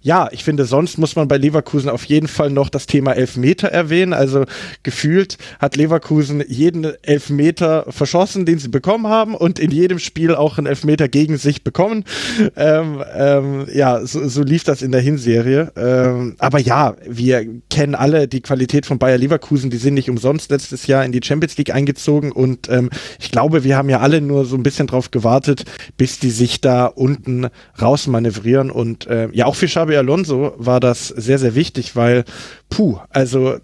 ja, 0.05 0.29
ich 0.31 0.43
finde, 0.43 0.65
sonst 0.65 0.99
muss 0.99 1.15
man 1.15 1.27
bei 1.27 1.37
Leverkusen 1.37 1.89
auf 1.89 2.05
jeden 2.05 2.27
Fall 2.27 2.51
noch 2.51 2.69
das 2.69 2.85
Thema 2.85 3.13
Elfmeter 3.13 3.69
erwähnen. 3.69 4.13
Also 4.13 4.45
gefühlt 4.83 5.39
hat 5.57 5.77
Leverkusen 5.77 6.43
jeden 6.47 6.85
Elfmeter 7.01 7.87
verschossen, 7.89 8.45
den 8.45 8.59
sie 8.59 8.67
bekommen 8.67 9.07
haben 9.07 9.33
und 9.33 9.57
in 9.57 9.71
jedem 9.71 9.97
Spiel 9.97 10.35
auch 10.35 10.59
einen 10.59 10.67
Elfmeter 10.67 11.07
gegen 11.07 11.37
sich 11.37 11.63
bekommen. 11.63 12.03
Ähm, 12.55 13.03
ähm, 13.15 13.65
ja, 13.73 14.05
so, 14.05 14.27
so, 14.27 14.43
lief 14.43 14.63
das 14.63 14.83
in 14.83 14.91
der 14.91 15.01
Hinserie. 15.01 15.71
Ähm, 15.75 16.35
aber 16.37 16.59
ja, 16.59 16.95
wir 17.07 17.43
kennen 17.71 17.95
alle 17.95 18.27
die 18.27 18.41
Qualität 18.41 18.85
von 18.85 18.99
Bayer 18.99 19.17
Leverkusen. 19.17 19.71
Die 19.71 19.77
sind 19.77 19.95
nicht 19.95 20.11
umsonst 20.11 20.51
letztes 20.51 20.85
Jahr 20.85 21.03
in 21.03 21.13
die 21.13 21.21
Champions 21.23 21.57
League 21.57 21.73
eingezogen 21.73 22.31
und 22.31 22.69
ähm, 22.69 22.91
ich 23.19 23.31
glaube, 23.31 23.63
wir 23.63 23.75
haben 23.75 23.89
ja 23.89 24.01
alle 24.01 24.21
nur 24.21 24.45
so 24.45 24.55
ein 24.55 24.61
bisschen 24.61 24.85
drauf 24.85 25.09
gewartet, 25.09 25.65
bis 25.97 26.19
die 26.19 26.29
sich 26.29 26.61
da 26.61 26.85
unten 26.85 27.47
rausmanövrieren 27.81 28.69
und 28.69 29.07
äh, 29.07 29.29
ja, 29.31 29.47
auch 29.47 29.55
für 29.55 29.65
Xabi 29.65 29.94
Xabi 29.95 29.97
Alonso 29.97 30.53
war 30.57 30.79
das 30.79 31.07
sehr, 31.07 31.39
sehr 31.39 31.55
wichtig, 31.55 31.95
weil, 31.95 32.25
puh, 32.69 32.99
also 33.09 33.57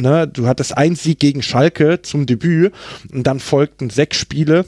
Ne, 0.00 0.28
du 0.28 0.46
hattest 0.46 0.76
einen 0.76 0.94
Sieg 0.94 1.18
gegen 1.18 1.42
Schalke 1.42 2.02
zum 2.02 2.24
Debüt 2.24 2.72
und 3.12 3.26
dann 3.26 3.40
folgten 3.40 3.90
sechs 3.90 4.16
Spiele 4.16 4.64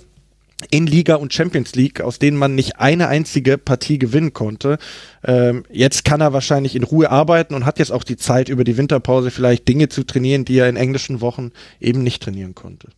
in 0.72 0.89
Liga 0.89 1.14
und 1.14 1.32
Champions 1.32 1.76
League, 1.76 2.00
aus 2.00 2.18
denen 2.18 2.36
man 2.36 2.56
nicht 2.56 2.80
eine 2.80 3.06
einzige 3.06 3.56
Partie 3.56 4.00
gewinnen 4.00 4.32
konnte. 4.32 4.78
Ähm, 5.22 5.62
jetzt 5.70 6.05
kann 6.05 6.20
er 6.20 6.32
wahrscheinlich 6.32 6.74
in 6.74 6.82
Ruhe 6.82 7.12
arbeiten 7.12 7.55
und 7.55 7.64
hat 7.64 7.78
jetzt 7.78 7.92
auch 7.92 8.02
die 8.02 8.16
Zeit, 8.16 8.48
über 8.48 8.64
die 8.64 8.76
Winterpause 8.76 9.30
vielleicht 9.30 9.68
Dinge 9.68 9.89
zu 9.89 10.02
trainieren, 10.02 10.44
die 10.44 10.58
er 10.58 10.68
in 10.68 10.74
englischen 10.74 11.20
Wochen 11.20 11.52
eben 11.78 12.02
nicht 12.02 12.24
trainieren 12.24 12.56
konnte. 12.56 12.89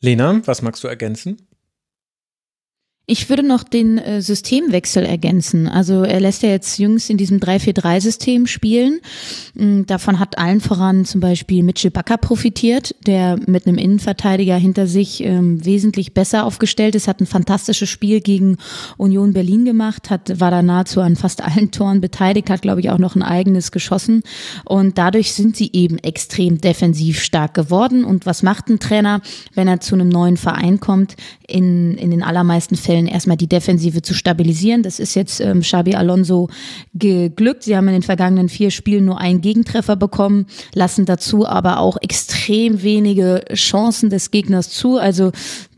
Lena, 0.00 0.40
was 0.44 0.62
magst 0.62 0.84
du 0.84 0.86
ergänzen? 0.86 1.48
Ich 3.12 3.28
würde 3.28 3.42
noch 3.42 3.62
den 3.62 3.98
äh, 3.98 4.22
Systemwechsel 4.22 5.04
ergänzen. 5.04 5.68
Also 5.68 6.02
er 6.02 6.18
lässt 6.18 6.42
ja 6.42 6.48
jetzt 6.48 6.78
jüngst 6.78 7.10
in 7.10 7.18
diesem 7.18 7.40
3-4-3-System 7.40 8.46
spielen. 8.46 9.00
Mm, 9.52 9.82
davon 9.82 10.18
hat 10.18 10.38
allen 10.38 10.62
voran 10.62 11.04
zum 11.04 11.20
Beispiel 11.20 11.62
Mitchell 11.62 11.90
Bakker 11.90 12.16
profitiert, 12.16 12.94
der 13.06 13.38
mit 13.46 13.66
einem 13.66 13.76
Innenverteidiger 13.76 14.56
hinter 14.56 14.86
sich 14.86 15.22
ähm, 15.22 15.62
wesentlich 15.62 16.14
besser 16.14 16.46
aufgestellt 16.46 16.94
ist, 16.94 17.06
hat 17.06 17.20
ein 17.20 17.26
fantastisches 17.26 17.90
Spiel 17.90 18.22
gegen 18.22 18.56
Union 18.96 19.34
Berlin 19.34 19.66
gemacht, 19.66 20.08
hat, 20.08 20.40
war 20.40 20.50
da 20.50 20.62
nahezu 20.62 21.02
an 21.02 21.16
fast 21.16 21.44
allen 21.44 21.70
Toren 21.70 22.00
beteiligt, 22.00 22.48
hat 22.48 22.62
glaube 22.62 22.80
ich 22.80 22.88
auch 22.88 22.98
noch 22.98 23.14
ein 23.14 23.22
eigenes 23.22 23.72
geschossen. 23.72 24.22
Und 24.64 24.96
dadurch 24.96 25.34
sind 25.34 25.54
sie 25.54 25.68
eben 25.74 25.98
extrem 25.98 26.62
defensiv 26.62 27.20
stark 27.20 27.52
geworden. 27.52 28.06
Und 28.06 28.24
was 28.24 28.42
macht 28.42 28.70
ein 28.70 28.78
Trainer, 28.78 29.20
wenn 29.52 29.68
er 29.68 29.80
zu 29.80 29.96
einem 29.96 30.08
neuen 30.08 30.38
Verein 30.38 30.80
kommt? 30.80 31.14
In, 31.46 31.98
in 31.98 32.10
den 32.10 32.22
allermeisten 32.22 32.76
Fällen 32.76 33.01
Fällen 33.02 33.06
erstmal 33.06 33.36
die 33.36 33.48
Defensive 33.48 34.02
zu 34.02 34.14
stabilisieren. 34.14 34.82
Das 34.82 34.98
ist 34.98 35.14
jetzt 35.14 35.40
ähm, 35.40 35.60
Xabi 35.60 35.94
Alonso 35.94 36.48
geglückt. 36.94 37.64
Sie 37.64 37.76
haben 37.76 37.88
in 37.88 37.94
den 37.94 38.02
vergangenen 38.02 38.48
vier 38.48 38.70
Spielen 38.70 39.04
nur 39.04 39.18
einen 39.18 39.40
Gegentreffer 39.40 39.96
bekommen, 39.96 40.46
lassen 40.74 41.04
dazu 41.04 41.46
aber 41.46 41.78
auch 41.78 41.96
extrem 42.00 42.82
wenige 42.82 43.44
Chancen 43.54 44.10
des 44.10 44.30
Gegners 44.30 44.70
zu. 44.70 44.98
Also 44.98 45.32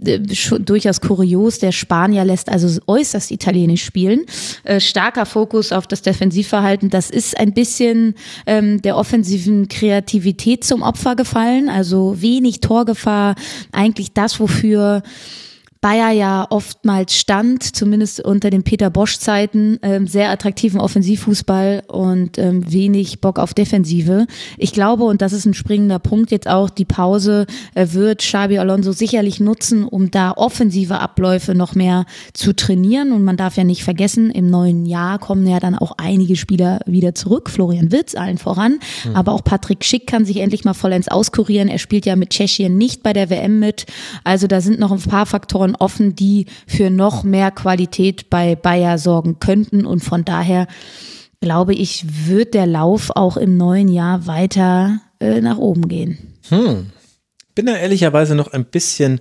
äh, 0.04 0.18
durchaus 0.20 1.00
kurios. 1.00 1.58
Der 1.58 1.72
Spanier 1.72 2.24
lässt 2.24 2.48
also 2.48 2.80
äußerst 2.86 3.30
italienisch 3.30 3.84
spielen. 3.84 4.24
Äh, 4.64 4.80
starker 4.80 5.26
Fokus 5.26 5.72
auf 5.72 5.86
das 5.86 6.02
Defensivverhalten. 6.02 6.90
Das 6.90 7.10
ist 7.10 7.38
ein 7.38 7.52
bisschen 7.52 8.14
ähm, 8.46 8.82
der 8.82 8.96
offensiven 8.96 9.68
Kreativität 9.68 10.64
zum 10.64 10.82
Opfer 10.82 11.16
gefallen. 11.16 11.68
Also 11.68 12.20
wenig 12.20 12.60
Torgefahr. 12.60 13.34
Eigentlich 13.72 14.12
das, 14.12 14.40
wofür 14.40 15.02
Bayer 15.84 16.12
ja 16.12 16.46
oftmals 16.48 17.14
stand, 17.14 17.62
zumindest 17.76 18.18
unter 18.24 18.48
den 18.48 18.62
Peter 18.62 18.88
Bosch 18.88 19.18
Zeiten, 19.18 19.78
ähm, 19.82 20.06
sehr 20.06 20.30
attraktiven 20.30 20.80
Offensivfußball 20.80 21.82
und 21.88 22.38
ähm, 22.38 22.72
wenig 22.72 23.20
Bock 23.20 23.38
auf 23.38 23.52
Defensive. 23.52 24.26
Ich 24.56 24.72
glaube, 24.72 25.04
und 25.04 25.20
das 25.20 25.34
ist 25.34 25.44
ein 25.44 25.52
springender 25.52 25.98
Punkt 25.98 26.30
jetzt 26.30 26.48
auch, 26.48 26.70
die 26.70 26.86
Pause 26.86 27.44
äh, 27.74 27.88
wird 27.90 28.20
Xabi 28.20 28.56
Alonso 28.56 28.92
sicherlich 28.92 29.40
nutzen, 29.40 29.84
um 29.84 30.10
da 30.10 30.32
offensive 30.32 31.00
Abläufe 31.00 31.54
noch 31.54 31.74
mehr 31.74 32.06
zu 32.32 32.56
trainieren. 32.56 33.12
Und 33.12 33.22
man 33.22 33.36
darf 33.36 33.58
ja 33.58 33.64
nicht 33.64 33.84
vergessen, 33.84 34.30
im 34.30 34.48
neuen 34.48 34.86
Jahr 34.86 35.18
kommen 35.18 35.46
ja 35.46 35.60
dann 35.60 35.74
auch 35.74 35.92
einige 35.98 36.36
Spieler 36.36 36.80
wieder 36.86 37.14
zurück. 37.14 37.50
Florian 37.50 37.92
Wirtz 37.92 38.14
allen 38.14 38.38
voran. 38.38 38.78
Mhm. 39.04 39.16
Aber 39.16 39.32
auch 39.32 39.44
Patrick 39.44 39.84
Schick 39.84 40.06
kann 40.06 40.24
sich 40.24 40.38
endlich 40.38 40.64
mal 40.64 40.72
vollends 40.72 41.08
auskurieren. 41.08 41.68
Er 41.68 41.78
spielt 41.78 42.06
ja 42.06 42.16
mit 42.16 42.30
Tschechien 42.30 42.78
nicht 42.78 43.02
bei 43.02 43.12
der 43.12 43.28
WM 43.28 43.58
mit. 43.58 43.84
Also 44.24 44.46
da 44.46 44.62
sind 44.62 44.80
noch 44.80 44.90
ein 44.90 45.02
paar 45.02 45.26
Faktoren 45.26 45.73
offen, 45.74 46.14
die 46.14 46.46
für 46.66 46.90
noch 46.90 47.24
mehr 47.24 47.50
Qualität 47.50 48.30
bei 48.30 48.56
Bayer 48.56 48.98
sorgen 48.98 49.38
könnten. 49.40 49.86
Und 49.86 50.02
von 50.02 50.24
daher 50.24 50.66
glaube 51.40 51.74
ich, 51.74 52.04
wird 52.26 52.54
der 52.54 52.66
Lauf 52.66 53.10
auch 53.14 53.36
im 53.36 53.56
neuen 53.56 53.88
Jahr 53.88 54.26
weiter 54.26 55.00
äh, 55.20 55.40
nach 55.40 55.58
oben 55.58 55.88
gehen. 55.88 56.34
Hm. 56.48 56.90
Bin 57.54 57.66
da 57.66 57.76
ehrlicherweise 57.76 58.34
noch 58.34 58.52
ein 58.52 58.64
bisschen 58.64 59.20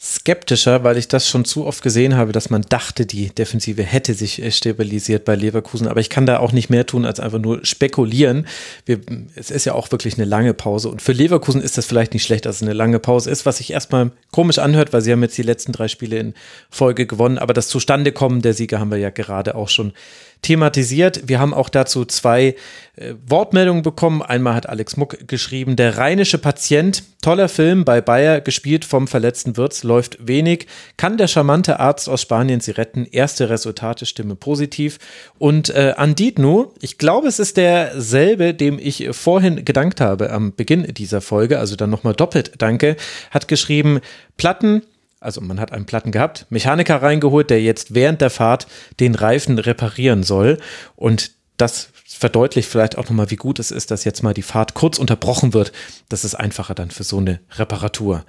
skeptischer, 0.00 0.84
weil 0.84 0.96
ich 0.96 1.08
das 1.08 1.28
schon 1.28 1.44
zu 1.44 1.66
oft 1.66 1.82
gesehen 1.82 2.16
habe, 2.16 2.30
dass 2.30 2.50
man 2.50 2.62
dachte, 2.62 3.04
die 3.04 3.30
Defensive 3.30 3.82
hätte 3.82 4.14
sich 4.14 4.40
äh, 4.40 4.52
stabilisiert 4.52 5.24
bei 5.24 5.34
Leverkusen. 5.34 5.88
Aber 5.88 5.98
ich 5.98 6.08
kann 6.08 6.24
da 6.24 6.38
auch 6.38 6.52
nicht 6.52 6.70
mehr 6.70 6.86
tun, 6.86 7.04
als 7.04 7.18
einfach 7.18 7.40
nur 7.40 7.64
spekulieren. 7.64 8.46
Wir, 8.86 9.00
es 9.34 9.50
ist 9.50 9.64
ja 9.64 9.74
auch 9.74 9.90
wirklich 9.90 10.14
eine 10.14 10.24
lange 10.24 10.54
Pause. 10.54 10.88
Und 10.88 11.02
für 11.02 11.12
Leverkusen 11.12 11.60
ist 11.60 11.78
das 11.78 11.86
vielleicht 11.86 12.12
nicht 12.12 12.22
schlecht, 12.22 12.46
dass 12.46 12.56
es 12.56 12.62
eine 12.62 12.74
lange 12.74 13.00
Pause 13.00 13.28
ist, 13.30 13.44
was 13.44 13.56
sich 13.56 13.72
erstmal 13.72 14.12
komisch 14.30 14.58
anhört, 14.58 14.92
weil 14.92 15.00
sie 15.00 15.10
haben 15.10 15.22
jetzt 15.22 15.36
die 15.36 15.42
letzten 15.42 15.72
drei 15.72 15.88
Spiele 15.88 16.18
in 16.18 16.34
Folge 16.70 17.06
gewonnen. 17.06 17.38
Aber 17.38 17.52
das 17.52 17.66
Zustandekommen 17.66 18.40
der 18.40 18.54
Sieger 18.54 18.78
haben 18.78 18.92
wir 18.92 18.98
ja 18.98 19.10
gerade 19.10 19.56
auch 19.56 19.68
schon 19.68 19.92
thematisiert. 20.42 21.28
Wir 21.28 21.40
haben 21.40 21.54
auch 21.54 21.68
dazu 21.68 22.04
zwei 22.04 22.54
äh, 22.96 23.14
Wortmeldungen 23.26 23.82
bekommen. 23.82 24.22
Einmal 24.22 24.54
hat 24.54 24.68
Alex 24.68 24.96
Muck 24.96 25.28
geschrieben, 25.28 25.76
der 25.76 25.98
rheinische 25.98 26.38
Patient, 26.38 27.02
toller 27.22 27.48
Film 27.48 27.84
bei 27.84 28.00
Bayer, 28.00 28.40
gespielt 28.40 28.84
vom 28.84 29.08
verletzten 29.08 29.56
Wirtz, 29.56 29.82
läuft 29.82 30.18
wenig. 30.26 30.66
Kann 30.96 31.16
der 31.16 31.28
charmante 31.28 31.80
Arzt 31.80 32.08
aus 32.08 32.22
Spanien 32.22 32.60
sie 32.60 32.72
retten? 32.72 33.06
Erste 33.10 33.50
Resultate 33.50 34.06
stimme 34.06 34.36
positiv. 34.36 34.98
Und 35.38 35.70
äh, 35.70 35.94
Anditno, 35.96 36.72
ich 36.80 36.98
glaube, 36.98 37.28
es 37.28 37.38
ist 37.38 37.56
derselbe, 37.56 38.54
dem 38.54 38.78
ich 38.78 39.08
vorhin 39.12 39.64
gedankt 39.64 40.00
habe 40.00 40.30
am 40.30 40.54
Beginn 40.54 40.84
dieser 40.94 41.20
Folge, 41.20 41.58
also 41.58 41.76
dann 41.76 41.90
nochmal 41.90 42.14
doppelt 42.14 42.52
danke, 42.58 42.96
hat 43.30 43.48
geschrieben, 43.48 44.00
Platten 44.36 44.82
also 45.20 45.40
man 45.40 45.60
hat 45.60 45.72
einen 45.72 45.86
Platten 45.86 46.12
gehabt, 46.12 46.46
Mechaniker 46.50 47.02
reingeholt, 47.02 47.50
der 47.50 47.62
jetzt 47.62 47.94
während 47.94 48.20
der 48.20 48.30
Fahrt 48.30 48.66
den 49.00 49.14
Reifen 49.14 49.58
reparieren 49.58 50.22
soll. 50.22 50.58
Und 50.96 51.32
das 51.56 51.90
verdeutlicht 52.06 52.68
vielleicht 52.68 52.96
auch 52.96 53.04
nochmal, 53.04 53.30
wie 53.30 53.36
gut 53.36 53.58
es 53.58 53.70
ist, 53.70 53.90
dass 53.90 54.04
jetzt 54.04 54.22
mal 54.22 54.34
die 54.34 54.42
Fahrt 54.42 54.74
kurz 54.74 54.98
unterbrochen 54.98 55.54
wird. 55.54 55.72
Das 56.08 56.24
ist 56.24 56.34
einfacher 56.34 56.74
dann 56.74 56.90
für 56.90 57.04
so 57.04 57.18
eine 57.18 57.40
Reparatur. 57.56 58.24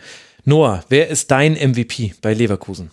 Noah, 0.45 0.83
wer 0.89 1.09
ist 1.09 1.31
dein 1.31 1.53
MVP 1.53 2.15
bei 2.21 2.33
Leverkusen? 2.33 2.91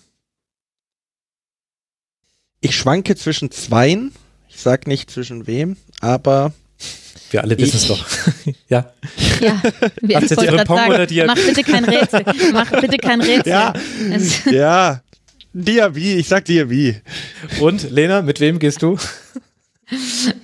Ich 2.60 2.76
schwanke 2.76 3.16
zwischen 3.16 3.50
zweien. 3.50 4.12
Ich 4.48 4.60
sag 4.60 4.86
nicht 4.86 5.10
zwischen 5.10 5.46
wem, 5.46 5.76
aber 6.00 6.52
wir 7.30 7.42
alle 7.42 7.58
wissen 7.58 7.76
es 7.76 7.88
doch. 7.88 8.04
ja. 8.68 8.92
Ja, 9.40 9.62
wir 10.00 10.16
Hast 10.16 10.30
jetzt 10.30 10.42
ihre 10.42 10.64
Pong 10.64 10.76
sagen, 10.76 10.92
oder 10.92 11.06
Diaby? 11.06 11.26
Mach 11.26 11.46
bitte 11.46 11.62
kein 11.62 11.84
Rätsel. 11.84 12.24
Mach 12.52 12.70
bitte 12.80 12.96
kein 12.98 13.20
Rätsel. 13.20 13.52
Ja. 13.52 13.72
ja. 14.50 15.00
Diaby, 15.52 16.14
ich 16.14 16.28
sag 16.28 16.44
Diaby. 16.44 16.96
Und 17.60 17.90
Lena, 17.90 18.22
mit 18.22 18.40
wem 18.40 18.58
gehst 18.58 18.82
du? 18.82 18.98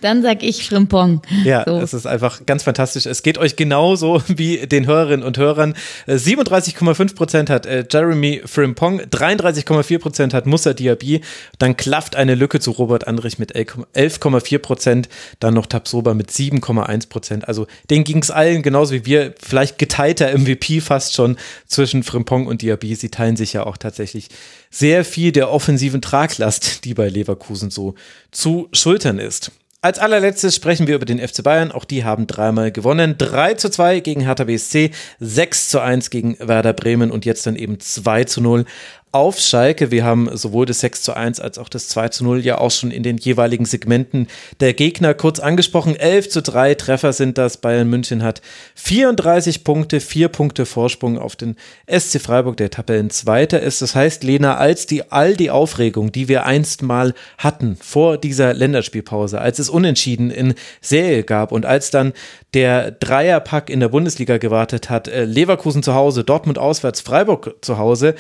Dann 0.01 0.23
sag 0.23 0.45
ich 0.45 0.69
Frimpong. 0.69 1.21
Ja, 1.45 1.65
so. 1.67 1.79
es 1.79 1.93
ist 1.95 2.07
einfach 2.07 2.47
ganz 2.47 2.63
fantastisch. 2.63 3.07
Es 3.07 3.25
geht 3.25 3.39
euch 3.39 3.57
genauso 3.57 4.23
wie 4.29 4.67
den 4.67 4.87
Hörerinnen 4.87 5.27
und 5.27 5.37
Hörern. 5.37 5.75
37,5 6.07 7.01
äh, 7.01 7.15
Prozent 7.15 7.51
hat 7.51 7.67
äh, 7.67 7.85
Jeremy 7.91 8.43
Frimpong, 8.45 9.01
33,4 9.01 9.99
Prozent 9.99 10.35
hat 10.35 10.47
Musa 10.47 10.75
Diaby. 10.75 11.23
Dann 11.59 11.77
klafft 11.77 12.15
eine 12.15 12.37
Lücke 12.37 12.61
zu 12.61 12.71
Robert 12.71 13.09
Andrich 13.09 13.41
mit 13.41 13.57
11,4 13.57 14.59
Prozent. 14.59 15.09
Dann 15.41 15.55
noch 15.55 15.67
Tabsoba 15.67 16.15
mit 16.15 16.31
7,1 16.31 17.09
Prozent. 17.09 17.49
Also 17.49 17.67
denen 17.91 18.05
ging 18.05 18.23
es 18.23 18.31
allen 18.31 18.63
genauso 18.63 18.95
wie 18.95 19.07
wir. 19.07 19.35
Vielleicht 19.43 19.77
geteilter 19.79 20.37
MVP 20.39 20.81
fast 20.81 21.15
schon 21.15 21.37
zwischen 21.67 22.05
Frimpong 22.05 22.47
und 22.47 22.63
Diaby. 22.63 22.95
Sie 22.95 23.11
teilen 23.11 23.37
sich 23.37 23.55
ja 23.55 23.67
auch 23.67 23.77
tatsächlich 23.77 24.29
sehr 24.73 25.05
viel 25.05 25.31
der 25.31 25.53
offensiven 25.53 26.01
Traglast, 26.01 26.85
die 26.85 26.95
bei 26.95 27.09
Leverkusen 27.09 27.71
so 27.71 27.95
zu 28.33 28.69
schultern 28.73 29.19
ist. 29.19 29.53
Als 29.85 29.99
allerletztes 29.99 30.55
sprechen 30.55 30.87
wir 30.87 30.95
über 30.95 31.07
den 31.07 31.19
FC 31.19 31.43
Bayern. 31.43 31.73
Auch 31.73 31.85
die 31.85 32.05
haben 32.05 32.29
dreimal 32.29 32.71
gewonnen. 32.71 33.17
3 33.19 33.55
zu 33.55 33.69
2 33.69 33.99
gegen 33.99 34.21
Hertha 34.21 34.45
BSC, 34.45 34.93
6 35.19 35.71
zu 35.71 35.81
1 35.81 36.11
gegen 36.11 36.39
Werder 36.39 36.73
Bremen 36.73 37.11
und 37.11 37.25
jetzt 37.25 37.47
dann 37.47 37.57
eben 37.57 37.81
2 37.81 38.25
zu 38.25 38.41
0 38.41 38.65
auf 39.13 39.39
Schalke. 39.39 39.91
Wir 39.91 40.05
haben 40.05 40.35
sowohl 40.35 40.65
das 40.65 40.81
6 40.81 41.03
zu 41.03 41.15
1 41.15 41.39
als 41.39 41.59
auch 41.59 41.69
das 41.69 41.89
2 41.89 42.09
zu 42.09 42.25
0 42.25 42.41
ja 42.45 42.59
auch 42.59 42.71
schon 42.71 42.91
in 42.91 43.03
den 43.03 43.19
jeweiligen 43.19 43.67
Segmenten 43.67 44.27
der 44.61 44.73
Gegner 44.73 45.13
kurz 45.13 45.39
angesprochen. 45.39 45.95
11 45.95 46.31
zu 46.31 46.43
3 46.43 46.75
Treffer 46.75 47.13
sind 47.13 47.37
das. 47.37 47.59
Bayern 47.59 47.89
München 47.89 48.23
hat 48.23 48.41
34 48.77 49.65
Punkte, 49.65 50.01
4 50.01 50.29
Punkte 50.29 50.65
Vorsprung 50.65 51.19
auf 51.19 51.37
den 51.37 51.57
SC 51.87 52.21
Freiburg, 52.21 52.57
der 52.57 52.71
Tabellenzweiter 52.71 53.61
ist. 53.61 53.83
Das 53.83 53.95
heißt, 53.95 54.25
Lena, 54.25 54.57
als 54.57 54.87
die 54.87 55.13
all 55.13 55.37
die 55.37 55.51
Aufregung, 55.51 56.11
die 56.11 56.29
wir 56.29 56.47
einst 56.47 56.83
mal 56.83 57.13
hatten 57.37 57.77
vor 57.77 58.17
dieser 58.17 58.55
Länderspielpause, 58.55 59.41
als 59.43 59.59
es 59.59 59.69
Unentschieden 59.69 60.31
in 60.31 60.55
Serie 60.81 61.23
gab 61.23 61.53
und 61.53 61.67
als 61.67 61.91
dann 61.91 62.15
der 62.55 62.91
Dreierpack 62.91 63.69
in 63.69 63.81
der 63.81 63.89
Bundesliga 63.89 64.39
gewartet 64.39 64.89
hat, 64.89 65.07
äh, 65.07 65.27
Leverkusen 65.27 65.83
zu 65.83 65.95
Hause, 65.95 66.25
Dortmund 66.25 66.59
auswärts, 66.59 67.03
Freiburg 67.03 67.57
zu 67.61 67.77
Hause, 67.77 68.15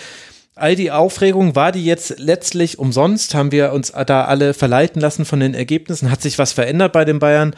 all 0.62 0.76
die 0.76 0.92
Aufregung, 0.92 1.57
war 1.57 1.73
die 1.73 1.84
jetzt 1.84 2.20
letztlich 2.20 2.78
umsonst? 2.78 3.34
Haben 3.34 3.50
wir 3.50 3.73
uns 3.73 3.92
da 4.07 4.24
alle 4.24 4.55
verleiten 4.55 5.02
lassen 5.02 5.24
von 5.24 5.41
den 5.41 5.55
Ergebnissen? 5.55 6.10
Hat 6.10 6.23
sich 6.23 6.39
was 6.39 6.52
verändert 6.52 6.92
bei 6.92 7.05
den 7.05 7.18
Bayern? 7.18 7.55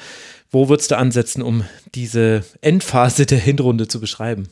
Wo 0.51 0.69
würdest 0.69 0.91
du 0.91 0.97
ansetzen, 0.97 1.43
um 1.43 1.65
diese 1.95 2.45
Endphase 2.63 3.27
der 3.27 3.39
Hinrunde 3.39 3.89
zu 3.89 4.01
beschreiben? 4.01 4.49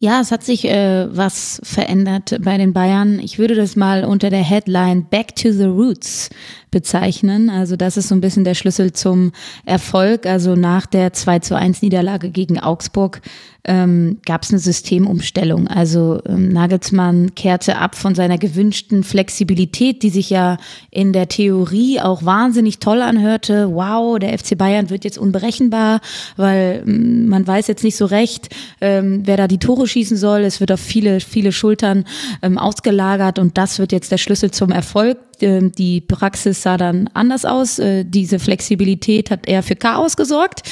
Ja, 0.00 0.20
es 0.20 0.30
hat 0.30 0.44
sich 0.44 0.64
äh, 0.66 1.08
was 1.10 1.60
verändert 1.64 2.36
bei 2.42 2.56
den 2.56 2.72
Bayern. 2.72 3.18
Ich 3.18 3.38
würde 3.38 3.56
das 3.56 3.74
mal 3.74 4.04
unter 4.04 4.30
der 4.30 4.44
Headline 4.44 5.06
Back 5.08 5.34
to 5.34 5.50
the 5.50 5.64
Roots 5.64 6.30
bezeichnen. 6.70 7.50
Also 7.50 7.76
das 7.76 7.96
ist 7.96 8.08
so 8.08 8.14
ein 8.14 8.20
bisschen 8.20 8.44
der 8.44 8.54
Schlüssel 8.54 8.92
zum 8.92 9.32
Erfolg. 9.64 10.26
Also 10.26 10.54
nach 10.54 10.86
der 10.86 11.12
2 11.12 11.38
zu 11.40 11.56
1 11.56 11.82
Niederlage 11.82 12.30
gegen 12.30 12.58
Augsburg 12.58 13.20
ähm, 13.68 14.18
gab 14.24 14.42
es 14.42 14.50
eine 14.50 14.58
Systemumstellung. 14.58 15.68
Also 15.68 16.20
ähm, 16.26 16.48
Nagelsmann 16.48 17.34
kehrte 17.34 17.76
ab 17.76 17.96
von 17.96 18.14
seiner 18.14 18.38
gewünschten 18.38 19.04
Flexibilität, 19.04 20.02
die 20.02 20.10
sich 20.10 20.30
ja 20.30 20.56
in 20.90 21.12
der 21.12 21.28
Theorie 21.28 22.00
auch 22.00 22.24
wahnsinnig 22.24 22.78
toll 22.78 23.02
anhörte. 23.02 23.70
Wow, 23.74 24.18
der 24.18 24.36
FC 24.38 24.56
Bayern 24.56 24.88
wird 24.90 25.04
jetzt 25.04 25.18
unberechenbar, 25.18 26.00
weil 26.36 26.82
ähm, 26.86 27.28
man 27.28 27.46
weiß 27.46 27.66
jetzt 27.66 27.84
nicht 27.84 27.96
so 27.96 28.06
recht, 28.06 28.48
ähm, 28.80 29.22
wer 29.24 29.36
da 29.36 29.46
die 29.46 29.58
Tore 29.58 29.86
schießen 29.86 30.16
soll. 30.16 30.40
Es 30.40 30.60
wird 30.60 30.72
auf 30.72 30.80
viele, 30.80 31.20
viele 31.20 31.52
Schultern 31.52 32.04
ähm, 32.42 32.56
ausgelagert 32.56 33.38
und 33.38 33.58
das 33.58 33.78
wird 33.78 33.92
jetzt 33.92 34.10
der 34.10 34.18
Schlüssel 34.18 34.50
zum 34.50 34.70
Erfolg. 34.70 35.18
Ähm, 35.42 35.72
die 35.72 36.00
Praxis 36.00 36.62
sah 36.62 36.76
dann 36.76 37.08
anders 37.14 37.44
aus. 37.44 37.78
Äh, 37.78 38.04
diese 38.04 38.38
Flexibilität 38.38 39.30
hat 39.30 39.46
eher 39.46 39.62
für 39.62 39.76
Chaos 39.76 40.16
gesorgt. 40.16 40.62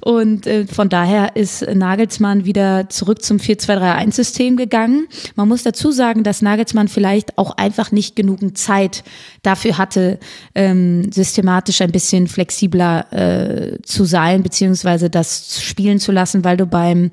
Und 0.00 0.46
äh, 0.46 0.66
von 0.66 0.88
daher 0.88 1.36
ist 1.36 1.62
Nagelsmann 1.62 2.44
wieder 2.44 2.88
zurück 2.88 3.22
zum 3.22 3.38
4-2-3-1-System 3.38 4.56
gegangen. 4.56 5.06
Man 5.36 5.48
muss 5.48 5.62
dazu 5.62 5.92
sagen, 5.92 6.22
dass 6.22 6.42
Nagelsmann 6.42 6.88
vielleicht 6.88 7.38
auch 7.38 7.56
einfach 7.56 7.92
nicht 7.92 8.16
genügend 8.16 8.58
Zeit 8.58 9.04
dafür 9.42 9.78
hatte, 9.78 10.18
ähm, 10.54 11.10
systematisch 11.12 11.80
ein 11.80 11.92
bisschen 11.92 12.26
flexibler 12.28 13.12
äh, 13.12 13.82
zu 13.82 14.04
sein, 14.04 14.42
beziehungsweise 14.42 15.10
das 15.10 15.62
spielen 15.62 15.98
zu 15.98 16.12
lassen, 16.12 16.44
weil 16.44 16.56
du 16.56 16.66
beim 16.66 17.10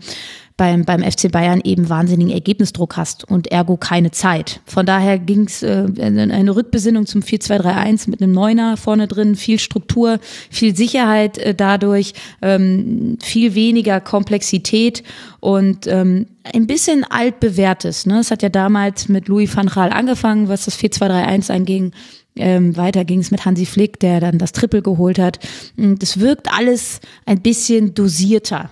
beim, 0.61 0.85
beim 0.85 1.01
FC 1.01 1.31
Bayern 1.31 1.59
eben 1.63 1.89
wahnsinnigen 1.89 2.31
Ergebnisdruck 2.31 2.95
hast 2.95 3.27
und 3.27 3.51
ergo 3.51 3.77
keine 3.77 4.11
Zeit. 4.11 4.59
Von 4.67 4.85
daher 4.85 5.17
ging 5.17 5.47
es 5.47 5.63
äh, 5.63 5.87
eine 5.97 6.55
Rückbesinnung 6.55 7.07
zum 7.07 7.21
4-2-3-1 7.21 8.07
mit 8.11 8.21
einem 8.21 8.31
Neuner 8.31 8.77
vorne 8.77 9.07
drin, 9.07 9.35
viel 9.35 9.57
Struktur, 9.57 10.19
viel 10.51 10.75
Sicherheit 10.75 11.39
äh, 11.39 11.55
dadurch, 11.55 12.13
ähm, 12.43 13.17
viel 13.23 13.55
weniger 13.55 14.01
Komplexität 14.01 15.01
und 15.39 15.87
ähm, 15.87 16.27
ein 16.53 16.67
bisschen 16.67 17.05
altbewährtes. 17.05 18.05
Ne? 18.05 18.19
Es 18.19 18.29
hat 18.29 18.43
ja 18.43 18.49
damals 18.49 19.09
mit 19.09 19.29
Louis 19.29 19.57
van 19.57 19.65
Gaal 19.65 19.89
angefangen, 19.89 20.47
was 20.47 20.65
das 20.65 20.77
4-2-3-1 20.77 21.51
anging. 21.51 21.91
Ähm, 22.35 22.77
weiter 22.77 23.03
ging 23.03 23.21
es 23.21 23.31
mit 23.31 23.45
Hansi 23.45 23.65
Flick, 23.65 23.99
der 23.99 24.19
dann 24.19 24.37
das 24.37 24.51
Triple 24.51 24.83
geholt 24.83 25.17
hat. 25.17 25.39
Das 25.75 26.19
wirkt 26.19 26.53
alles 26.55 26.99
ein 27.25 27.41
bisschen 27.41 27.95
dosierter. 27.95 28.69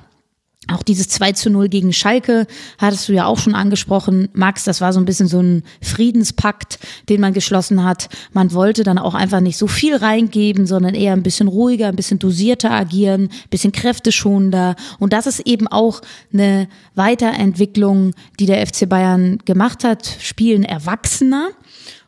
Auch 0.72 0.84
dieses 0.84 1.10
2 1.10 1.32
zu 1.34 1.50
0 1.50 1.70
gegen 1.70 1.94
Schalke 1.94 2.46
hattest 2.78 3.10
du 3.10 3.14
ja 3.14 3.26
auch 3.26 3.40
schon 3.40 3.56
angesprochen. 3.56 4.30
Max, 4.34 4.64
das 4.64 4.82
war 4.82 4.94
so 4.94 5.00
ein 5.00 5.06
bisschen 5.06 5.28
so 5.28 5.42
ein 5.42 5.64
Friedenspakt, 5.82 6.80
den 7.10 7.22
man 7.22 7.34
geschlossen 7.34 7.84
hat. 7.84 8.10
Man 8.34 8.54
wollte 8.54 8.84
dann 8.84 9.00
auch 9.00 9.16
einfach 9.16 9.40
nicht 9.40 9.58
so 9.58 9.68
viel 9.68 9.96
reingeben, 9.96 10.68
sondern 10.68 10.94
eher 10.94 11.14
ein 11.14 11.24
bisschen 11.24 11.48
ruhiger, 11.48 11.88
ein 11.88 11.96
bisschen 11.96 12.20
dosierter 12.20 12.72
agieren, 12.72 13.24
ein 13.24 13.50
bisschen 13.50 13.72
kräfteschonender. 13.72 14.76
Und 15.00 15.14
das 15.14 15.26
ist 15.26 15.42
eben 15.42 15.68
auch 15.68 16.02
eine 16.32 16.68
Weiterentwicklung, 16.96 18.14
die 18.40 18.46
der 18.46 18.66
FC 18.66 18.88
Bayern 18.88 19.40
gemacht 19.46 19.84
hat. 19.84 20.18
Spielen 20.20 20.64
erwachsener. 20.64 21.50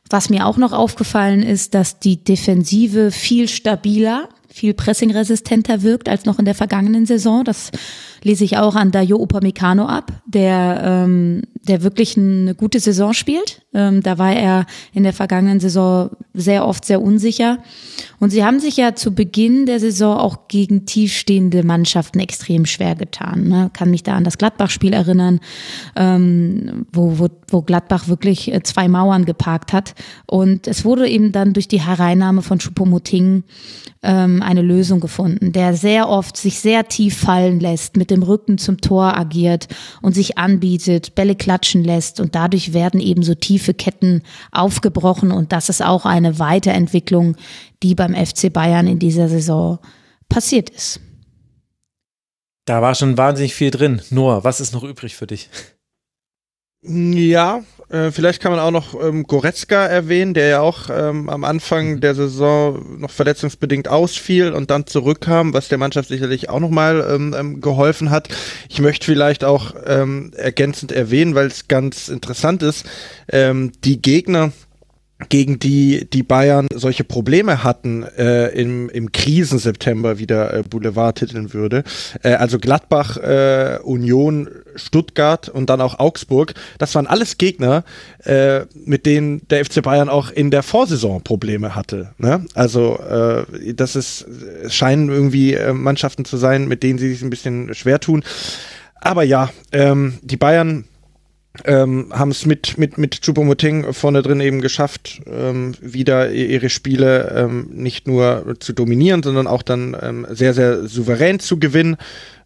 Was 0.10 0.30
mir 0.30 0.46
auch 0.46 0.58
noch 0.58 0.74
aufgefallen 0.74 1.42
ist, 1.42 1.74
dass 1.74 2.00
die 2.00 2.22
Defensive 2.22 3.12
viel 3.12 3.48
stabiler, 3.48 4.28
viel 4.50 4.74
pressingresistenter 4.74 5.84
wirkt 5.84 6.10
als 6.10 6.26
noch 6.26 6.38
in 6.38 6.44
der 6.44 6.54
vergangenen 6.54 7.06
Saison. 7.06 7.46
Das 7.46 7.72
lese 8.24 8.44
ich 8.44 8.58
auch 8.58 8.76
an 8.76 8.92
Dayo 8.92 9.18
Upamecano 9.18 9.86
ab, 9.86 10.12
der, 10.26 10.82
ähm, 10.84 11.42
der 11.68 11.84
wirklich 11.84 12.18
eine 12.18 12.56
gute 12.56 12.80
Saison 12.80 13.14
spielt. 13.14 13.62
Ähm, 13.74 14.04
da 14.04 14.18
war 14.18 14.34
er 14.34 14.66
in 14.94 15.04
der 15.04 15.14
vergangenen 15.14 15.60
Saison 15.60 16.10
sehr 16.34 16.68
oft 16.68 16.86
sehr 16.86 17.02
unsicher. 17.02 17.60
Und 18.20 18.30
sie 18.30 18.44
haben 18.46 18.60
sich 18.60 18.78
ja 18.78 18.94
zu 18.94 19.16
Beginn 19.16 19.66
der 19.66 19.80
Saison 19.80 20.18
auch 20.18 20.48
gegen 20.48 20.86
tiefstehende 20.86 21.64
Mannschaften 21.64 22.20
extrem 22.20 22.66
schwer 22.66 22.96
getan. 22.96 23.48
Ne? 23.48 23.72
Kann 23.74 23.90
mich 23.90 24.04
da 24.04 24.16
an 24.16 24.24
das 24.24 24.38
Gladbach-Spiel 24.38 24.94
erinnern, 24.94 25.40
ähm, 25.96 26.86
wo, 26.94 27.18
wo, 27.18 27.28
wo 27.48 27.62
Gladbach 27.64 28.08
wirklich 28.08 28.54
äh, 28.54 28.62
zwei 28.62 28.88
Mauern 28.88 29.26
geparkt 29.26 29.74
hat. 29.74 29.96
Und 30.28 30.68
es 30.68 30.86
wurde 30.86 31.10
eben 31.10 31.32
dann 31.32 31.54
durch 31.54 31.68
die 31.68 31.82
Hereinnahme 31.82 32.44
von 32.44 32.60
Choupo-Moting 32.60 33.44
ähm, 34.04 34.42
eine 34.42 34.62
Lösung 34.62 35.00
gefunden, 35.00 35.52
der 35.52 35.76
sehr 35.76 36.10
oft 36.10 36.38
sich 36.38 36.60
sehr 36.60 36.88
tief 36.88 37.18
fallen 37.18 37.60
lässt, 37.60 37.98
mit 37.98 38.11
dem 38.12 38.24
Rücken 38.24 38.58
zum 38.58 38.80
Tor 38.80 39.18
agiert 39.18 39.68
und 40.02 40.14
sich 40.14 40.38
anbietet, 40.38 41.16
Bälle 41.16 41.36
klatschen 41.36 41.84
lässt 41.84 42.20
und 42.20 42.36
dadurch 42.36 42.74
werden 42.74 43.00
eben 43.00 43.24
so 43.24 43.34
tiefe 43.34 43.74
Ketten 43.74 44.22
aufgebrochen 44.52 45.32
und 45.32 45.52
das 45.52 45.70
ist 45.70 45.84
auch 45.84 46.06
eine 46.06 46.38
Weiterentwicklung, 46.38 47.38
die 47.82 47.96
beim 47.96 48.14
FC 48.14 48.52
Bayern 48.54 48.88
in 48.88 49.00
dieser 49.00 49.30
Saison 49.30 49.80
passiert 50.30 50.70
ist. 50.70 51.00
Da 52.66 52.82
war 52.82 52.94
schon 52.94 53.18
wahnsinnig 53.18 53.56
viel 53.56 53.72
drin. 53.72 54.02
Noah, 54.12 54.44
was 54.44 54.62
ist 54.62 54.74
noch 54.74 54.84
übrig 54.84 55.16
für 55.16 55.28
dich? 55.28 55.50
Ja, 56.84 57.64
äh, 57.92 58.12
vielleicht 58.12 58.42
kann 58.42 58.52
man 58.52 58.62
auch 58.62 58.72
noch 58.72 59.00
ähm, 59.02 59.24
Goretzka 59.24 59.86
erwähnen, 59.86 60.34
der 60.34 60.48
ja 60.48 60.60
auch 60.62 60.90
ähm, 60.90 61.30
am 61.30 61.44
Anfang 61.44 61.96
mhm. 61.96 62.02
der 62.02 62.16
Saison 62.16 63.00
noch 63.00 63.12
verletzungsbedingt 63.12 63.88
ausfiel 63.88 64.54
und 64.54 64.72
dann 64.72 64.88
zurückkam, 64.88 65.54
was 65.54 65.68
der 65.68 65.78
Mannschaft 65.78 66.10
sicherlich 66.10 66.50
auch 66.50 66.60
nochmal 66.60 67.06
ähm, 67.10 67.36
ähm, 67.38 67.62
geholfen 67.62 68.10
hat. 68.10 68.30
Ich 68.70 68.80
möchte 68.80 69.06
vielleicht 69.06 69.44
auch 69.44 69.76
ähm, 69.86 70.32
ergänzend 70.36 70.92
erwähnen, 70.92 71.36
weil 71.36 71.48
es 71.48 71.68
ganz 71.68 72.08
interessant 72.08 72.64
ist, 72.64 72.86
ähm, 73.30 73.74
die 73.84 74.02
Gegner, 74.02 74.52
gegen 75.30 75.60
die 75.60 76.08
die 76.12 76.24
Bayern 76.24 76.68
solche 76.74 77.04
Probleme 77.04 77.64
hatten 77.64 78.04
äh, 78.04 78.48
im, 78.50 78.90
im 78.90 79.12
Krisenseptember, 79.12 80.20
wie 80.20 80.28
der 80.28 80.54
äh, 80.54 80.64
Boulevard 80.64 81.18
titeln 81.18 81.54
würde. 81.54 81.84
Äh, 82.24 82.34
also 82.34 82.60
Gladbach, 82.60 83.18
äh, 83.18 83.80
Union, 83.84 84.50
Stuttgart 84.76 85.50
und 85.50 85.70
dann 85.70 85.82
auch 85.82 86.00
Augsburg. 86.00 86.54
Das 86.78 86.96
waren 86.96 87.08
alles 87.08 87.38
Gegner, 87.38 87.84
äh, 88.24 88.62
mit 88.86 89.06
denen 89.06 89.48
der 89.50 89.66
FC 89.66 89.82
Bayern 89.82 90.10
auch 90.10 90.32
in 90.32 90.52
der 90.52 90.64
Vorsaison 90.64 91.22
Probleme 91.24 91.76
hatte. 91.76 92.14
Ne? 92.18 92.46
Also 92.54 92.98
äh, 93.00 93.74
das 93.74 93.96
ist, 93.96 94.26
scheinen 94.68 95.10
irgendwie 95.10 95.54
äh, 95.54 95.74
Mannschaften 95.74 96.26
zu 96.26 96.38
sein, 96.38 96.68
mit 96.68 96.84
denen 96.84 97.00
sie 97.00 97.10
sich 97.10 97.22
ein 97.22 97.30
bisschen 97.30 97.74
schwer 97.74 98.00
tun. 98.00 98.24
Aber 99.02 99.24
ja, 99.24 99.50
ähm, 99.72 100.20
die 100.22 100.38
Bayern 100.38 100.86
ähm, 101.66 102.08
haben 102.12 102.32
es 102.32 102.46
mit 102.46 102.78
mit 102.78 102.98
mit 102.98 103.22
Choupo-Moting 103.22 103.94
vorne 103.94 104.22
drin 104.22 104.40
eben 104.40 104.62
geschafft, 104.62 105.22
ähm, 105.28 105.74
wieder 105.82 106.32
ihre 106.32 106.70
Spiele 106.70 107.34
ähm, 107.36 107.70
nicht 107.74 108.08
nur 108.08 108.56
zu 108.60 108.74
dominieren, 108.74 109.22
sondern 109.22 109.48
auch 109.48 109.62
dann 109.62 109.96
ähm, 110.02 110.28
sehr 110.30 110.54
sehr 110.54 110.88
souverän 110.88 111.40
zu 111.40 111.60
gewinnen. 111.60 111.98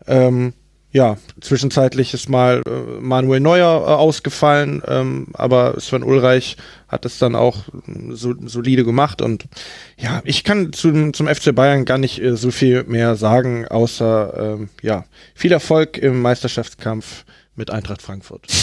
Ähm, 0.08 0.54
ja, 0.96 1.18
zwischenzeitlich 1.42 2.14
ist 2.14 2.30
mal 2.30 2.62
äh, 2.66 3.02
Manuel 3.02 3.42
Neuer 3.42 3.82
äh, 3.82 3.92
ausgefallen, 3.92 4.82
ähm, 4.88 5.28
aber 5.34 5.78
Sven 5.78 6.04
Ulreich 6.04 6.56
hat 6.88 7.04
es 7.04 7.20
dann 7.20 7.36
auch 7.36 7.66
so, 8.12 8.34
solide 8.46 8.86
gemacht 8.86 9.22
und 9.22 9.44
ja, 9.98 10.22
ich 10.24 10.46
kann 10.46 10.72
zum, 10.72 11.14
zum 11.14 11.28
FC 11.28 11.54
Bayern 11.54 11.84
gar 11.84 11.98
nicht 11.98 12.22
äh, 12.22 12.38
so 12.38 12.50
viel 12.50 12.86
mehr 12.86 13.18
sagen, 13.18 13.68
außer 13.68 14.56
ähm, 14.58 14.70
ja, 14.82 15.04
viel 15.34 15.52
Erfolg 15.52 15.98
im 15.98 16.22
Meisterschaftskampf 16.22 17.26
mit 17.56 17.70
Eintracht 17.70 18.02
Frankfurt. 18.02 18.48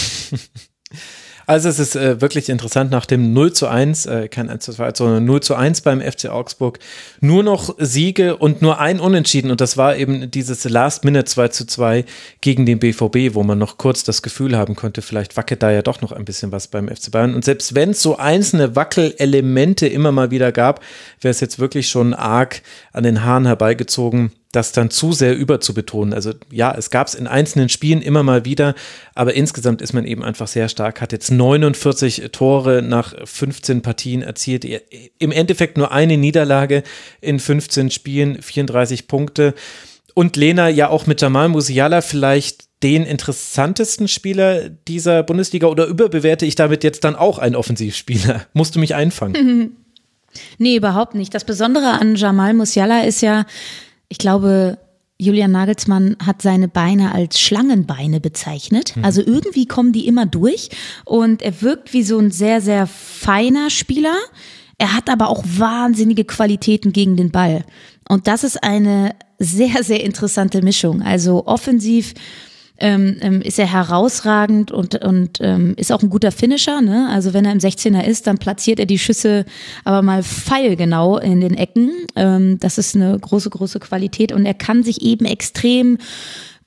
Also 1.47 1.69
es 1.69 1.79
ist 1.79 1.97
äh, 1.97 2.21
wirklich 2.21 2.49
interessant, 2.49 2.91
nach 2.91 3.07
dem 3.07 3.33
0 3.33 3.53
zu 3.53 3.67
1, 3.67 4.07
äh, 4.07 4.29
kein 4.29 4.49
1 4.49 4.65
zu 4.65 4.73
2, 4.73 4.93
sondern 4.95 5.25
0 5.25 5.41
zu 5.41 5.55
1 5.55 5.81
beim 5.81 6.01
FC 6.01 6.27
Augsburg, 6.27 6.79
nur 7.21 7.43
noch 7.43 7.75
Siege 7.79 8.37
und 8.37 8.63
nur 8.63 8.79
ein 8.79 9.01
Unentschieden. 9.01 9.51
Und 9.51 9.61
das 9.61 9.77
war 9.77 9.97
eben 9.97 10.31
dieses 10.31 10.65
Last-Minute 10.65 11.25
2 11.25 11.49
zu 11.49 11.67
2 11.67 12.05
gegen 12.41 12.67
den 12.67 12.79
BVB, 12.79 13.35
wo 13.35 13.43
man 13.43 13.59
noch 13.59 13.77
kurz 13.79 14.05
das 14.05 14.23
Gefühl 14.23 14.57
haben 14.57 14.77
konnte, 14.77 15.03
vielleicht 15.03 15.37
wackelt 15.37 15.63
da 15.63 15.71
ja 15.71 15.83
doch 15.83 16.01
noch 16.01 16.13
ein 16.13 16.25
bisschen 16.25 16.53
was 16.53 16.69
beim 16.69 16.89
FC 16.89 17.11
Bayern. 17.11 17.35
Und 17.35 17.45
selbst 17.45 17.75
wenn 17.75 17.91
es 17.91 18.03
so 18.03 18.17
einzelne 18.17 18.77
Wackelelemente 18.77 19.87
immer 19.87 20.13
mal 20.13 20.31
wieder 20.31 20.53
gab, 20.53 20.81
wäre 21.21 21.31
es 21.31 21.41
jetzt 21.41 21.59
wirklich 21.59 21.89
schon 21.89 22.15
arg 22.15 22.63
an 22.93 23.03
den 23.03 23.25
Haaren 23.25 23.47
herbeigezogen, 23.47 24.33
das 24.53 24.73
dann 24.73 24.91
zu 24.91 25.13
sehr 25.13 25.37
überzubetonen. 25.37 26.13
Also 26.13 26.35
ja, 26.51 26.75
es 26.77 26.91
gab 26.91 27.09
es 27.09 27.15
in 27.15 27.27
einzelnen 27.27 27.71
Spielen 27.71 28.03
immer 28.03 28.23
mal 28.23 28.45
wieder, 28.45 28.75
aber 29.15 29.35
insgesamt 29.35 29.81
ist 29.81 29.95
man 29.95 30.05
eben 30.05 30.23
einfach 30.23 30.47
sehr 30.47 30.69
stark, 30.69 31.01
hat 31.01 31.13
jetzt 31.13 31.31
49 31.31 32.29
Tore 32.33 32.83
nach 32.83 33.15
15 33.25 33.81
Partien 33.81 34.23
erzielt, 34.23 34.67
im 35.19 35.33
Endeffekt 35.33 35.79
nur 35.79 35.91
eine 35.91 36.19
Niederlage 36.19 36.83
in 37.23 37.41
15 37.41 37.91
Spielen, 37.91 38.41
34 38.41 39.09
Punkte. 39.09 39.55
Und 40.15 40.37
Lena 40.37 40.69
ja 40.69 40.91
auch 40.91 41.07
mit 41.07 41.23
Jamal 41.23 41.49
Musiala 41.49 42.03
vielleicht 42.03 42.69
den 42.83 43.05
interessantesten 43.05 44.09
Spieler 44.09 44.69
dieser 44.69 45.23
Bundesliga 45.23 45.69
oder 45.69 45.87
überbewerte 45.87 46.45
ich 46.45 46.57
damit 46.57 46.85
jetzt 46.85 47.05
dann 47.05 47.17
auch 47.17 47.39
einen 47.39 47.57
Offensivspieler? 47.57 48.47
Musst 48.53 48.75
du 48.75 48.81
mich 48.81 48.95
einfangen? 48.95 49.77
Nee, 50.57 50.77
überhaupt 50.77 51.15
nicht. 51.15 51.35
Das 51.35 51.45
Besondere 51.45 52.01
an 52.01 52.17
Jamal 52.17 52.55
Musiala 52.55 53.03
ist 53.03 53.21
ja, 53.21 53.45
ich 54.13 54.19
glaube, 54.19 54.77
Julian 55.17 55.53
Nagelsmann 55.53 56.17
hat 56.23 56.43
seine 56.43 56.69
Beine 56.69 57.15
als 57.15 57.41
Schlangenbeine 57.41 58.21
bezeichnet. 58.21 58.95
Mhm. 58.95 59.07
Also 59.07 59.23
irgendwie 59.23 59.65
kommen 59.65 59.95
die 59.95 60.07
immer 60.07 60.27
durch 60.27 60.69
und 61.07 61.41
er 61.41 61.63
wirkt 61.63 61.95
wie 61.95 62.03
so 62.03 62.19
ein 62.19 62.31
sehr, 62.31 62.61
sehr 62.61 62.87
feiner 62.87 63.71
Spieler. 63.71 64.15
Er 64.77 64.95
hat 64.95 65.09
aber 65.09 65.31
auch 65.31 65.43
wahnsinnige 65.47 66.27
Qualitäten 66.27 66.93
gegen 66.93 67.17
den 67.17 67.31
Ball. 67.31 67.65
Und 68.07 68.27
das 68.27 68.45
ist 68.45 68.63
eine 68.63 69.15
sehr, 69.39 69.83
sehr 69.83 70.05
interessante 70.05 70.61
Mischung. 70.61 71.01
Also 71.01 71.47
offensiv 71.47 72.13
ähm, 72.83 73.17
ähm, 73.21 73.41
ist 73.41 73.61
er 73.61 73.73
herausragend 73.73 74.73
und, 74.73 74.97
und 75.05 75.39
ähm, 75.41 75.75
ist 75.77 75.93
auch 75.93 76.03
ein 76.03 76.11
guter 76.11 76.33
Finisher. 76.33 76.83
Ne? 76.83 77.09
Also 77.11 77.33
wenn 77.33 77.45
er 77.45 77.53
im 77.53 77.59
16er 77.59 78.03
ist, 78.03 78.27
dann 78.27 78.39
platziert 78.39 78.81
er 78.81 78.87
die 78.87 78.99
Schüsse 78.99 79.45
aber 79.85 80.03
mal 80.03 80.25
pfeilgenau 80.25 81.19
in 81.19 81.41
den 81.41 81.55
Ecken. 81.55 81.93
Ähm, 82.17 82.59
das 82.59 82.79
ist 82.79 82.97
eine 82.97 83.17
große, 83.19 83.51
große 83.51 83.79
Qualität 83.79 84.33
und 84.33 84.45
er 84.45 84.55
kann 84.55 84.83
sich 84.83 85.01
eben 85.03 85.25
extrem 85.25 85.99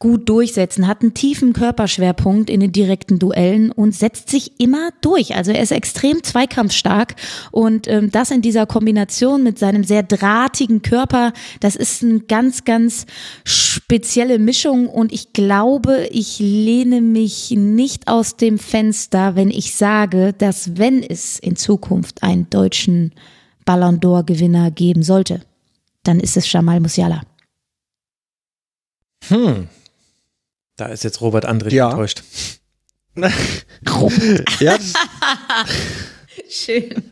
gut 0.05 0.29
durchsetzen, 0.29 0.85
hat 0.85 1.01
einen 1.01 1.15
tiefen 1.15 1.51
Körperschwerpunkt 1.53 2.51
in 2.51 2.59
den 2.59 2.71
direkten 2.71 3.17
Duellen 3.17 3.71
und 3.71 3.95
setzt 3.95 4.29
sich 4.29 4.59
immer 4.59 4.91
durch. 5.01 5.35
Also 5.35 5.51
er 5.51 5.63
ist 5.63 5.71
extrem 5.71 6.21
zweikampfstark 6.21 7.15
und 7.49 7.87
ähm, 7.87 8.11
das 8.11 8.29
in 8.29 8.43
dieser 8.43 8.67
Kombination 8.67 9.41
mit 9.41 9.57
seinem 9.57 9.83
sehr 9.83 10.03
drahtigen 10.03 10.83
Körper, 10.83 11.33
das 11.59 11.75
ist 11.75 12.03
eine 12.03 12.19
ganz, 12.19 12.65
ganz 12.65 13.07
spezielle 13.45 14.37
Mischung 14.37 14.89
und 14.89 15.11
ich 15.11 15.33
glaube, 15.33 16.07
ich 16.11 16.37
lehne 16.37 17.01
mich 17.01 17.49
nicht 17.57 18.07
aus 18.07 18.37
dem 18.37 18.59
Fenster, 18.59 19.35
wenn 19.35 19.49
ich 19.49 19.73
sage, 19.73 20.33
dass 20.37 20.77
wenn 20.77 21.01
es 21.01 21.39
in 21.39 21.55
Zukunft 21.55 22.21
einen 22.21 22.47
deutschen 22.51 23.11
Ballon 23.65 23.99
d'Or 23.99 24.23
Gewinner 24.23 24.69
geben 24.69 25.01
sollte, 25.01 25.41
dann 26.03 26.19
ist 26.19 26.37
es 26.37 26.51
Jamal 26.51 26.79
Musiala. 26.79 27.23
Hm, 29.29 29.67
da 30.75 30.87
ist 30.87 31.03
jetzt 31.03 31.21
Robert 31.21 31.45
André 31.47 31.73
ja. 31.73 31.89
enttäuscht. 31.89 32.23
ja. 34.59 34.77
Schön. 36.49 37.11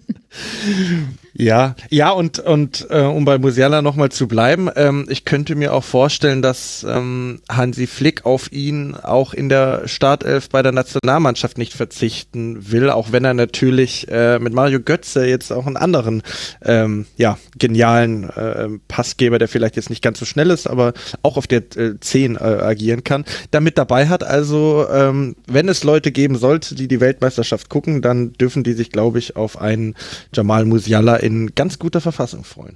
Ja, 1.35 1.75
ja 1.89 2.11
und 2.11 2.37
und 2.39 2.87
äh, 2.91 3.01
um 3.01 3.25
bei 3.25 3.39
Musiala 3.39 3.81
nochmal 3.81 4.09
zu 4.09 4.27
bleiben, 4.27 4.69
ähm, 4.75 5.07
ich 5.09 5.25
könnte 5.25 5.55
mir 5.55 5.73
auch 5.73 5.83
vorstellen, 5.83 6.43
dass 6.43 6.85
ähm, 6.87 7.41
Hansi 7.49 7.87
Flick 7.87 8.25
auf 8.25 8.51
ihn 8.51 8.95
auch 8.95 9.33
in 9.33 9.49
der 9.49 9.87
Startelf 9.87 10.49
bei 10.49 10.61
der 10.61 10.71
Nationalmannschaft 10.71 11.57
nicht 11.57 11.73
verzichten 11.73 12.71
will, 12.71 12.91
auch 12.91 13.11
wenn 13.11 13.25
er 13.25 13.33
natürlich 13.33 14.07
äh, 14.11 14.37
mit 14.37 14.53
Mario 14.53 14.79
Götze 14.79 15.25
jetzt 15.25 15.51
auch 15.51 15.65
einen 15.65 15.77
anderen 15.77 16.21
ähm, 16.63 17.07
ja 17.17 17.39
genialen 17.57 18.29
äh, 18.29 18.69
Passgeber, 18.87 19.39
der 19.39 19.47
vielleicht 19.47 19.75
jetzt 19.75 19.89
nicht 19.89 20.03
ganz 20.03 20.19
so 20.19 20.25
schnell 20.25 20.51
ist, 20.51 20.67
aber 20.67 20.93
auch 21.23 21.37
auf 21.37 21.47
der 21.47 21.63
äh, 21.75 21.99
10 21.99 22.35
äh, 22.35 22.39
agieren 22.39 23.03
kann, 23.03 23.25
damit 23.49 23.79
dabei 23.79 24.07
hat. 24.07 24.23
Also 24.23 24.85
ähm, 24.91 25.35
wenn 25.47 25.67
es 25.67 25.83
Leute 25.83 26.11
geben 26.11 26.35
sollte, 26.35 26.75
die 26.75 26.87
die 26.87 27.01
Weltmeisterschaft 27.01 27.69
gucken, 27.69 28.03
dann 28.03 28.33
dürfen 28.33 28.63
die 28.63 28.73
sich, 28.73 28.91
glaube 28.91 29.17
ich, 29.17 29.35
auf 29.35 29.59
einen 29.59 29.95
Jamal 30.31 30.65
Musiala 30.65 31.22
in 31.23 31.55
ganz 31.55 31.79
guter 31.79 32.01
Verfassung 32.01 32.43
freuen. 32.43 32.75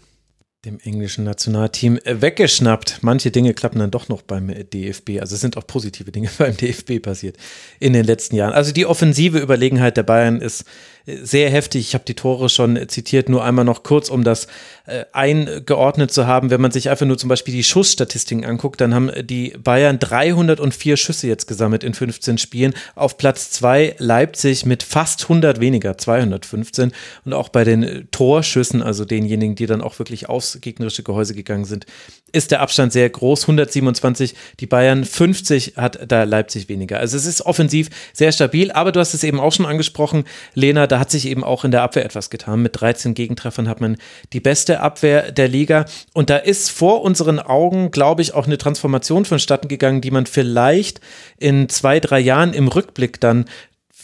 Dem 0.65 0.79
englischen 0.79 1.23
Nationalteam 1.23 1.99
weggeschnappt. 2.03 2.99
Manche 3.01 3.29
Dinge 3.29 3.53
klappen 3.53 3.79
dann 3.79 3.91
doch 3.91 4.09
noch 4.09 4.23
beim 4.23 4.47
DFB. 4.47 5.19
Also 5.19 5.35
es 5.35 5.41
sind 5.41 5.55
auch 5.55 5.67
positive 5.67 6.11
Dinge 6.11 6.29
beim 6.37 6.57
DFB 6.57 7.01
passiert 7.01 7.37
in 7.79 7.93
den 7.93 8.05
letzten 8.05 8.35
Jahren. 8.35 8.53
Also 8.53 8.71
die 8.71 8.85
offensive 8.85 9.37
Überlegenheit 9.37 9.97
der 9.97 10.03
Bayern 10.03 10.41
ist 10.41 10.65
sehr 11.07 11.49
heftig. 11.49 11.87
Ich 11.87 11.93
habe 11.93 12.03
die 12.05 12.15
Tore 12.15 12.49
schon 12.49 12.77
zitiert, 12.89 13.29
nur 13.29 13.43
einmal 13.43 13.63
noch 13.63 13.83
kurz, 13.83 14.09
um 14.09 14.23
das 14.23 14.47
äh, 14.85 15.05
eingeordnet 15.13 16.11
zu 16.11 16.27
haben. 16.27 16.49
Wenn 16.49 16.59
man 16.59 16.71
sich 16.71 16.89
einfach 16.89 17.05
nur 17.05 17.17
zum 17.17 17.29
Beispiel 17.29 17.53
die 17.53 17.63
Schussstatistiken 17.63 18.43
anguckt, 18.43 18.81
dann 18.81 18.93
haben 18.93 19.11
die 19.23 19.53
Bayern 19.57 19.99
304 19.99 20.97
Schüsse 20.97 21.27
jetzt 21.27 21.47
gesammelt 21.47 21.83
in 21.83 21.93
15 21.93 22.37
Spielen. 22.37 22.73
Auf 22.95 23.17
Platz 23.17 23.51
2 23.51 23.95
Leipzig 23.99 24.65
mit 24.65 24.83
fast 24.83 25.23
100 25.23 25.61
weniger, 25.61 25.97
215. 25.97 26.91
Und 27.23 27.33
auch 27.33 27.49
bei 27.49 27.63
den 27.63 28.07
Torschüssen, 28.11 28.81
also 28.81 29.05
denjenigen, 29.05 29.55
die 29.55 29.65
dann 29.65 29.81
auch 29.81 29.97
wirklich 29.99 30.27
aufs 30.27 30.59
gegnerische 30.59 31.03
Gehäuse 31.03 31.33
gegangen 31.33 31.65
sind, 31.65 31.85
ist 32.33 32.51
der 32.51 32.61
Abstand 32.61 32.91
sehr 32.91 33.09
groß. 33.09 33.43
127, 33.43 34.35
die 34.59 34.67
Bayern 34.67 35.05
50 35.05 35.73
hat 35.77 35.99
da 36.11 36.23
Leipzig 36.23 36.67
weniger. 36.67 36.99
Also 36.99 37.15
es 37.15 37.25
ist 37.25 37.41
offensiv 37.41 37.89
sehr 38.11 38.31
stabil, 38.31 38.71
aber 38.71 38.91
du 38.91 38.99
hast 38.99 39.13
es 39.13 39.23
eben 39.23 39.39
auch 39.39 39.53
schon 39.53 39.65
angesprochen, 39.65 40.25
Lena, 40.53 40.87
da 40.87 40.96
hat 40.99 41.11
sich 41.11 41.27
eben 41.27 41.43
auch 41.43 41.63
in 41.63 41.71
der 41.71 41.83
Abwehr 41.83 42.05
etwas 42.05 42.29
getan. 42.29 42.61
Mit 42.61 42.79
13 42.79 43.13
Gegentreffern 43.13 43.67
hat 43.67 43.81
man 43.81 43.97
die 44.33 44.39
beste 44.39 44.79
Abwehr 44.79 45.31
der 45.31 45.47
Liga 45.47 45.85
und 46.13 46.29
da 46.29 46.37
ist 46.37 46.69
vor 46.69 47.01
unseren 47.01 47.39
Augen, 47.39 47.91
glaube 47.91 48.21
ich, 48.21 48.33
auch 48.33 48.45
eine 48.45 48.57
Transformation 48.57 49.25
vonstatten 49.25 49.67
gegangen, 49.67 50.01
die 50.01 50.11
man 50.11 50.25
vielleicht 50.25 51.01
in 51.37 51.69
zwei, 51.69 51.99
drei 51.99 52.19
Jahren 52.19 52.53
im 52.53 52.67
Rückblick 52.67 53.19
dann 53.19 53.45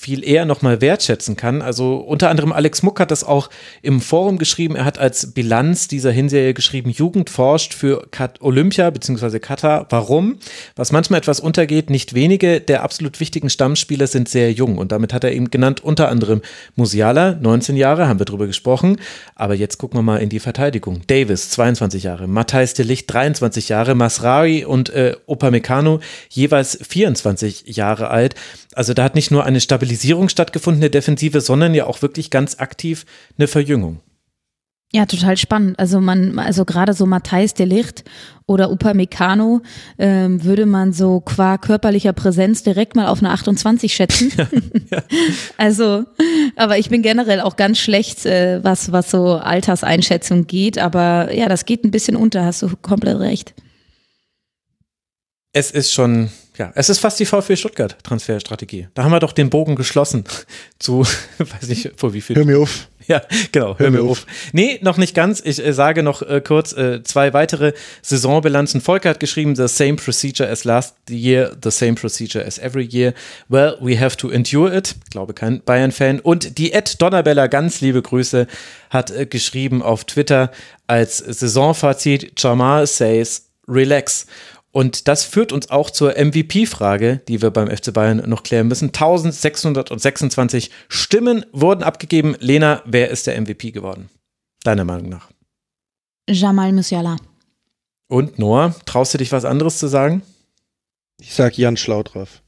viel 0.03 0.27
eher 0.27 0.43
nochmal 0.43 0.81
wertschätzen 0.81 1.37
kann. 1.37 1.61
Also 1.61 1.95
unter 1.95 2.29
anderem 2.29 2.51
Alex 2.51 2.83
Muck 2.83 2.99
hat 2.99 3.09
das 3.09 3.23
auch 3.23 3.49
im 3.81 4.01
Forum 4.01 4.37
geschrieben. 4.37 4.75
Er 4.75 4.83
hat 4.83 4.97
als 4.97 5.31
Bilanz 5.31 5.87
dieser 5.87 6.11
Hinserie 6.11 6.53
geschrieben, 6.53 6.89
Jugend 6.89 7.29
forscht 7.29 7.73
für 7.73 8.05
Olympia 8.41 8.89
bzw. 8.89 9.39
Katar. 9.39 9.87
Warum? 9.89 10.39
Was 10.75 10.91
manchmal 10.91 11.19
etwas 11.19 11.39
untergeht, 11.39 11.89
nicht 11.89 12.13
wenige 12.13 12.59
der 12.59 12.83
absolut 12.83 13.21
wichtigen 13.21 13.49
Stammspieler 13.49 14.07
sind 14.07 14.27
sehr 14.27 14.51
jung. 14.51 14.77
Und 14.77 14.91
damit 14.91 15.13
hat 15.13 15.23
er 15.23 15.31
eben 15.31 15.49
genannt, 15.49 15.81
unter 15.81 16.09
anderem 16.09 16.41
Musiala, 16.75 17.37
19 17.39 17.77
Jahre, 17.77 18.09
haben 18.09 18.19
wir 18.19 18.25
drüber 18.25 18.47
gesprochen. 18.47 18.97
Aber 19.35 19.55
jetzt 19.55 19.77
gucken 19.77 19.97
wir 19.97 20.03
mal 20.03 20.17
in 20.17 20.27
die 20.27 20.41
Verteidigung. 20.41 21.01
Davis, 21.07 21.49
22 21.51 22.03
Jahre. 22.03 22.27
Matthijs 22.27 22.73
de 22.73 22.85
Licht, 22.85 23.11
23 23.13 23.69
Jahre. 23.69 23.95
Masrari 23.95 24.65
und 24.65 24.89
äh, 24.89 25.15
Upamecano, 25.27 26.01
jeweils 26.29 26.77
24 26.81 27.67
Jahre 27.67 28.09
alt. 28.09 28.35
Also 28.75 28.93
da 28.93 29.03
hat 29.03 29.15
nicht 29.15 29.31
nur 29.31 29.45
eine 29.45 29.61
Stabilisierung 29.93 30.27
stattgefunden 30.29 30.81
der 30.81 30.89
Defensive, 30.89 31.39
sondern 31.39 31.75
ja 31.75 31.85
auch 31.85 32.01
wirklich 32.01 32.31
ganz 32.31 32.59
aktiv 32.59 33.05
eine 33.37 33.47
Verjüngung. 33.47 33.99
Ja, 34.91 35.05
total 35.05 35.37
spannend. 35.37 35.79
Also 35.79 35.99
man, 35.99 36.37
also 36.37 36.65
gerade 36.65 36.93
so 36.93 37.05
Matthijs 37.07 37.53
de 37.53 37.65
Licht 37.65 38.03
oder 38.45 38.69
Upamecano 38.71 39.61
ähm, 39.97 40.43
würde 40.43 40.67
man 40.67 40.93
so 40.93 41.19
qua 41.19 41.57
körperlicher 41.57 42.13
Präsenz 42.13 42.61
direkt 42.61 42.95
mal 42.95 43.07
auf 43.07 43.19
eine 43.19 43.31
28 43.31 43.93
schätzen. 43.93 44.31
Ja, 44.37 44.47
ja. 44.91 45.03
Also, 45.57 46.05
aber 46.55 46.77
ich 46.77 46.89
bin 46.89 47.01
generell 47.01 47.41
auch 47.41 47.55
ganz 47.55 47.79
schlecht, 47.79 48.25
äh, 48.25 48.63
was 48.63 48.91
was 48.91 49.09
so 49.09 49.37
Alterseinschätzung 49.37 50.45
geht. 50.45 50.77
Aber 50.77 51.33
ja, 51.33 51.47
das 51.49 51.65
geht 51.65 51.83
ein 51.83 51.91
bisschen 51.91 52.15
unter. 52.15 52.45
Hast 52.45 52.61
du 52.61 52.69
komplett 52.81 53.19
recht. 53.19 53.53
Es 55.53 55.71
ist 55.71 55.91
schon 55.91 56.29
ja, 56.57 56.71
es 56.75 56.89
ist 56.89 56.99
fast 56.99 57.19
die 57.19 57.25
VfB 57.25 57.55
Stuttgart 57.55 57.97
Transferstrategie. 58.03 58.87
Da 58.93 59.03
haben 59.03 59.11
wir 59.11 59.19
doch 59.19 59.33
den 59.33 59.49
Bogen 59.49 59.75
geschlossen 59.75 60.23
zu, 60.79 60.99
weiß 61.37 61.67
nicht, 61.67 61.91
vor 61.97 62.13
wie 62.13 62.21
viel. 62.21 62.35
Hör 62.35 62.45
mir 62.45 62.59
auf. 62.59 62.87
Ja, 63.07 63.21
genau, 63.51 63.77
hör, 63.77 63.79
hör 63.79 63.91
mir 63.91 64.01
auf. 64.01 64.09
auf. 64.09 64.25
Nee, 64.53 64.79
noch 64.81 64.97
nicht 64.97 65.13
ganz. 65.13 65.41
Ich 65.43 65.63
äh, 65.63 65.73
sage 65.73 66.03
noch 66.03 66.21
äh, 66.21 66.41
kurz 66.41 66.73
äh, 66.73 67.03
zwei 67.03 67.33
weitere 67.33 67.73
Saisonbilanzen. 68.01 68.81
Volker 68.81 69.09
hat 69.09 69.19
geschrieben, 69.19 69.55
the 69.55 69.67
same 69.67 69.95
procedure 69.95 70.49
as 70.49 70.63
last 70.63 70.95
year, 71.09 71.55
the 71.61 71.71
same 71.71 71.95
procedure 71.95 72.45
as 72.45 72.59
every 72.59 72.87
year. 72.89 73.13
Well, 73.49 73.77
we 73.81 73.99
have 73.99 74.15
to 74.17 74.29
endure 74.29 74.73
it. 74.73 74.95
Glaube 75.11 75.33
kein 75.33 75.61
Bayern-Fan. 75.61 76.19
Und 76.19 76.57
die 76.57 76.71
Ed 76.71 77.01
Donnerbella, 77.01 77.47
ganz 77.47 77.81
liebe 77.81 78.01
Grüße, 78.01 78.47
hat 78.89 79.11
äh, 79.11 79.25
geschrieben 79.25 79.81
auf 79.81 80.05
Twitter 80.05 80.51
als 80.87 81.17
Saisonfazit, 81.17 82.33
Jamal 82.37 82.87
says, 82.87 83.49
relax. 83.67 84.27
Und 84.73 85.07
das 85.07 85.23
führt 85.23 85.51
uns 85.51 85.69
auch 85.69 85.91
zur 85.91 86.13
MVP-Frage, 86.17 87.21
die 87.27 87.43
wir 87.43 87.51
beim 87.51 87.69
FC 87.69 87.93
Bayern 87.93 88.27
noch 88.27 88.41
klären 88.41 88.67
müssen. 88.67 88.87
1626 88.87 90.71
Stimmen 90.89 91.45
wurden 91.51 91.83
abgegeben. 91.83 92.35
Lena, 92.39 92.81
wer 92.85 93.11
ist 93.11 93.27
der 93.27 93.39
MVP 93.39 93.69
geworden? 93.69 94.09
Deiner 94.63 94.83
Meinung 94.83 95.09
nach? 95.09 95.29
Jamal 96.27 96.73
Musiala. 96.73 97.17
Und 98.07 98.39
Noah, 98.39 98.73
traust 98.85 99.13
du 99.13 99.19
dich 99.19 99.31
was 99.31 99.45
anderes 99.45 99.77
zu 99.77 99.87
sagen? 99.87 100.23
Ich 101.21 101.35
sag 101.35 101.55
Jan 101.55 101.77
Schlaudraff. 101.77 102.41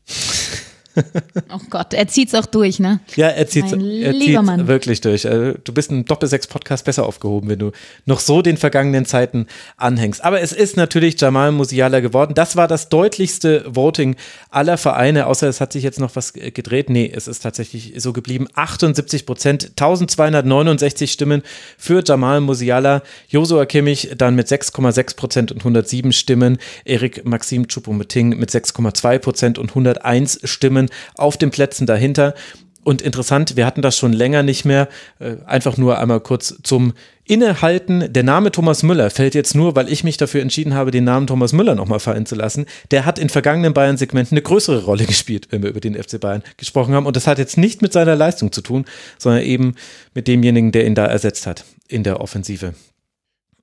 Oh 1.51 1.59
Gott, 1.69 1.93
er 1.93 2.07
zieht's 2.07 2.33
auch 2.33 2.45
durch, 2.45 2.79
ne? 2.79 2.99
Ja, 3.15 3.27
er 3.27 3.47
zieht's, 3.47 3.71
er 3.71 4.13
zieht's 4.13 4.67
wirklich 4.67 5.01
durch. 5.01 5.27
Also, 5.27 5.57
du 5.63 5.73
bist 5.73 5.91
im 5.91 6.05
Doppel-6-Podcast 6.05 6.85
besser 6.85 7.05
aufgehoben, 7.05 7.49
wenn 7.49 7.59
du 7.59 7.71
noch 8.05 8.19
so 8.19 8.41
den 8.41 8.57
vergangenen 8.57 9.05
Zeiten 9.05 9.47
anhängst. 9.77 10.23
Aber 10.23 10.41
es 10.41 10.51
ist 10.51 10.77
natürlich 10.77 11.19
Jamal 11.19 11.51
Musiala 11.51 11.99
geworden. 11.99 12.33
Das 12.33 12.55
war 12.55 12.67
das 12.67 12.89
deutlichste 12.89 13.65
Voting 13.67 14.15
aller 14.49 14.77
Vereine, 14.77 15.27
außer 15.27 15.47
es 15.47 15.61
hat 15.61 15.73
sich 15.73 15.83
jetzt 15.83 15.99
noch 15.99 16.15
was 16.15 16.33
gedreht. 16.33 16.89
Nee, 16.89 17.11
es 17.13 17.27
ist 17.27 17.41
tatsächlich 17.41 17.93
so 17.97 18.13
geblieben. 18.13 18.47
78 18.53 19.25
Prozent, 19.25 19.71
1269 19.71 21.11
Stimmen 21.11 21.43
für 21.77 22.03
Jamal 22.05 22.41
Musiala. 22.41 23.03
Josua 23.27 23.65
Kimmich 23.65 24.11
dann 24.17 24.35
mit 24.35 24.47
6,6 24.47 25.15
Prozent 25.15 25.51
und 25.51 25.59
107 25.59 26.13
Stimmen. 26.13 26.57
Erik 26.85 27.25
Maxim 27.25 27.67
Choupo-Moting 27.67 28.35
mit 28.37 28.49
6,2 28.51 29.19
Prozent 29.19 29.59
und 29.59 29.69
101 29.69 30.39
Stimmen 30.43 30.84
auf 31.15 31.37
den 31.37 31.51
Plätzen 31.51 31.85
dahinter. 31.87 32.33
Und 32.85 33.01
interessant, 33.01 33.55
wir 33.55 33.65
hatten 33.65 33.81
das 33.81 33.97
schon 33.97 34.13
länger 34.13 34.43
nicht 34.43 34.63
mehr. 34.63 34.87
Äh, 35.19 35.37
einfach 35.47 35.75
nur 35.75 35.97
einmal 35.97 36.19
kurz 36.19 36.61
zum 36.61 36.93
Innehalten. 37.23 38.13
Der 38.13 38.21
Name 38.21 38.51
Thomas 38.51 38.83
Müller 38.83 39.09
fällt 39.09 39.33
jetzt 39.33 39.55
nur, 39.55 39.75
weil 39.75 39.91
ich 39.91 40.03
mich 40.03 40.17
dafür 40.17 40.41
entschieden 40.41 40.75
habe, 40.75 40.91
den 40.91 41.03
Namen 41.03 41.25
Thomas 41.25 41.51
Müller 41.51 41.73
nochmal 41.73 41.99
fallen 41.99 42.27
zu 42.27 42.35
lassen. 42.35 42.67
Der 42.91 43.05
hat 43.05 43.17
in 43.17 43.29
vergangenen 43.29 43.73
Bayern-Segmenten 43.73 44.35
eine 44.35 44.43
größere 44.43 44.83
Rolle 44.83 45.05
gespielt, 45.07 45.47
wenn 45.49 45.63
wir 45.63 45.71
über 45.71 45.79
den 45.79 45.95
FC 45.95 46.19
Bayern 46.19 46.43
gesprochen 46.57 46.93
haben. 46.93 47.07
Und 47.07 47.15
das 47.15 47.25
hat 47.25 47.39
jetzt 47.39 47.57
nicht 47.57 47.81
mit 47.81 47.91
seiner 47.91 48.15
Leistung 48.15 48.51
zu 48.51 48.61
tun, 48.61 48.85
sondern 49.17 49.41
eben 49.41 49.73
mit 50.13 50.27
demjenigen, 50.27 50.71
der 50.71 50.85
ihn 50.85 50.93
da 50.93 51.07
ersetzt 51.07 51.47
hat 51.47 51.65
in 51.87 52.03
der 52.03 52.21
Offensive. 52.21 52.75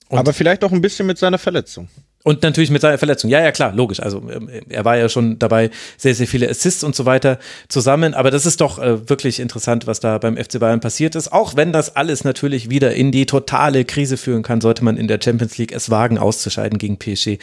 Und 0.08 0.18
Aber 0.18 0.32
vielleicht 0.32 0.64
auch 0.64 0.72
ein 0.72 0.80
bisschen 0.80 1.06
mit 1.06 1.18
seiner 1.18 1.38
Verletzung. 1.38 1.88
Und 2.24 2.42
natürlich 2.42 2.70
mit 2.70 2.80
seiner 2.80 2.98
Verletzung. 2.98 3.30
Ja, 3.30 3.40
ja, 3.40 3.50
klar, 3.50 3.72
logisch. 3.74 4.00
Also 4.00 4.22
ähm, 4.30 4.48
er 4.68 4.84
war 4.84 4.96
ja 4.96 5.08
schon 5.08 5.40
dabei, 5.40 5.70
sehr, 5.96 6.14
sehr 6.14 6.28
viele 6.28 6.48
Assists 6.48 6.84
und 6.84 6.94
so 6.94 7.04
weiter 7.04 7.38
zusammen. 7.68 8.14
Aber 8.14 8.30
das 8.30 8.46
ist 8.46 8.60
doch 8.60 8.78
äh, 8.78 9.08
wirklich 9.08 9.40
interessant, 9.40 9.88
was 9.88 9.98
da 9.98 10.18
beim 10.18 10.36
FC 10.36 10.60
Bayern 10.60 10.78
passiert 10.78 11.16
ist. 11.16 11.32
Auch 11.32 11.56
wenn 11.56 11.72
das 11.72 11.96
alles 11.96 12.22
natürlich 12.22 12.70
wieder 12.70 12.94
in 12.94 13.10
die 13.10 13.26
totale 13.26 13.84
Krise 13.84 14.16
führen 14.16 14.42
kann, 14.42 14.60
sollte 14.60 14.84
man 14.84 14.96
in 14.96 15.08
der 15.08 15.18
Champions 15.22 15.58
League 15.58 15.72
es 15.72 15.90
wagen, 15.90 16.16
auszuscheiden 16.16 16.78
gegen 16.78 16.96
PSG. 16.96 17.38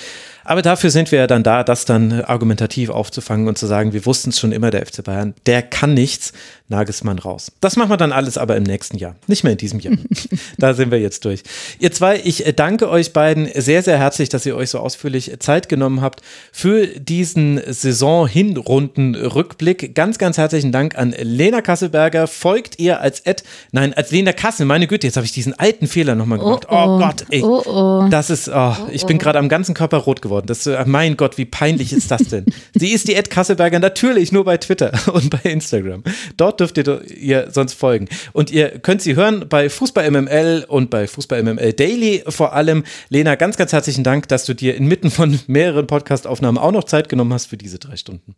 Aber 0.45 0.61
dafür 0.61 0.91
sind 0.91 1.11
wir 1.11 1.19
ja 1.19 1.27
dann 1.27 1.43
da, 1.43 1.64
das 1.64 1.83
dann 1.83 2.22
argumentativ 2.22 2.90
aufzufangen 2.90 3.48
und 3.48 3.58
zu 3.58 3.67
sagen, 3.67 3.91
wir 3.91 4.06
wussten 4.06 4.30
es 4.30 4.40
schon 4.40 4.51
immer, 4.53 4.72
der 4.72 4.85
FC 4.85 5.03
Bayern, 5.03 5.33
der 5.45 5.61
kann 5.61 5.93
nichts, 5.93 6.32
Nagelsmann 6.69 7.19
raus. 7.19 7.51
Das 7.59 7.75
machen 7.75 7.89
wir 7.89 7.98
dann 7.98 8.14
alles 8.14 8.38
aber 8.38 8.56
im 8.56 8.64
nächsten 8.64 8.98
Jahr, 8.98 9.17
nicht 9.27 9.43
mehr 9.43 9.51
in 9.51 9.57
diesem 9.57 9.81
Jahr. 9.81 9.95
da 10.57 10.73
sind 10.73 10.91
wir 10.91 10.99
jetzt 10.99 11.25
durch. 11.25 11.43
Ihr 11.80 11.91
zwei, 11.91 12.22
ich 12.23 12.48
äh, 12.48 12.53
danke 12.53 12.89
euch 12.89 13.11
beiden 13.14 13.49
sehr, 13.53 13.83
sehr 13.83 13.98
herzlich, 13.98 14.30
dass 14.30 14.45
ihr 14.45 14.56
euch 14.56 14.69
so 14.69 14.80
ausführlich 14.80 15.38
Zeit 15.39 15.67
genommen 15.67 15.99
habt 16.01 16.22
für 16.53 16.88
diesen 16.88 17.59
Saison-Hinrunden-Rückblick. 17.67 19.93
Ganz, 19.93 20.17
ganz 20.17 20.38
herzlichen 20.38 20.72
Dank 20.72 20.98
an 20.98 21.14
Lena 21.19 21.59
Kasselberger. 21.61 22.27
Folgt 22.27 22.80
ihr 22.80 23.01
als 23.01 23.19
Ed, 23.22 23.43
nein, 23.72 23.93
als 23.93 24.11
Lena 24.11 24.31
Kassel, 24.31 24.65
meine 24.65 24.88
Güte, 24.88 25.07
jetzt 25.07 25.17
habe 25.17 25.25
ich 25.25 25.33
diesen 25.33 25.53
alten 25.53 25.88
Fehler 25.88 26.15
nochmal 26.15 26.39
gemacht. 26.39 26.67
Oh, 26.69 26.75
oh. 26.75 26.95
oh 26.95 26.99
Gott, 26.99 27.25
ey. 27.30 27.43
Oh, 27.43 27.61
oh. 27.65 28.07
Das 28.09 28.30
ist, 28.30 28.48
oh, 28.48 28.77
ich 28.91 29.06
bin 29.06 29.17
oh. 29.17 29.19
gerade 29.19 29.39
am 29.39 29.49
ganzen 29.49 29.75
Körper 29.75 29.98
rot 29.98 30.22
geworden 30.22 30.30
geworden. 30.30 30.48
Das, 30.48 30.65
äh, 30.67 30.83
mein 30.85 31.17
Gott, 31.17 31.38
wie 31.38 31.45
peinlich 31.45 31.91
ist 31.91 32.11
das 32.11 32.23
denn? 32.23 32.45
Sie 32.73 32.89
ist 32.89 33.07
die 33.07 33.15
Ed 33.15 33.30
Kasselberger 33.30 33.80
natürlich 33.80 34.31
nur 34.31 34.45
bei 34.45 34.57
Twitter 34.57 34.91
und 35.14 35.30
bei 35.30 35.49
Instagram. 35.49 36.03
Dort 36.38 36.59
dürft 36.60 36.78
ihr 36.78 37.02
ihr 37.10 37.52
sonst 37.52 37.74
folgen. 37.74 38.08
Und 38.34 38.52
ihr 38.52 38.80
könnt 38.80 39.02
sie 39.02 39.16
hören 39.16 39.46
bei 39.50 39.70
Fußball 39.70 40.10
MML 40.10 40.66
und 40.68 40.90
bei 40.90 41.08
Fußball 41.08 41.44
MML 41.44 41.74
Daily 41.74 42.24
vor 42.28 42.54
allem. 42.54 42.84
Lena, 43.10 43.36
ganz, 43.36 43.58
ganz 43.58 43.74
herzlichen 43.74 44.04
Dank, 44.04 44.28
dass 44.28 44.46
du 44.46 44.54
dir 44.54 44.76
inmitten 44.76 45.12
von 45.12 45.40
mehreren 45.48 45.88
Podcastaufnahmen 45.88 46.62
auch 46.62 46.72
noch 46.72 46.84
Zeit 46.84 47.10
genommen 47.10 47.34
hast 47.34 47.48
für 47.48 47.58
diese 47.58 47.80
drei 47.80 47.96
Stunden. 47.96 48.36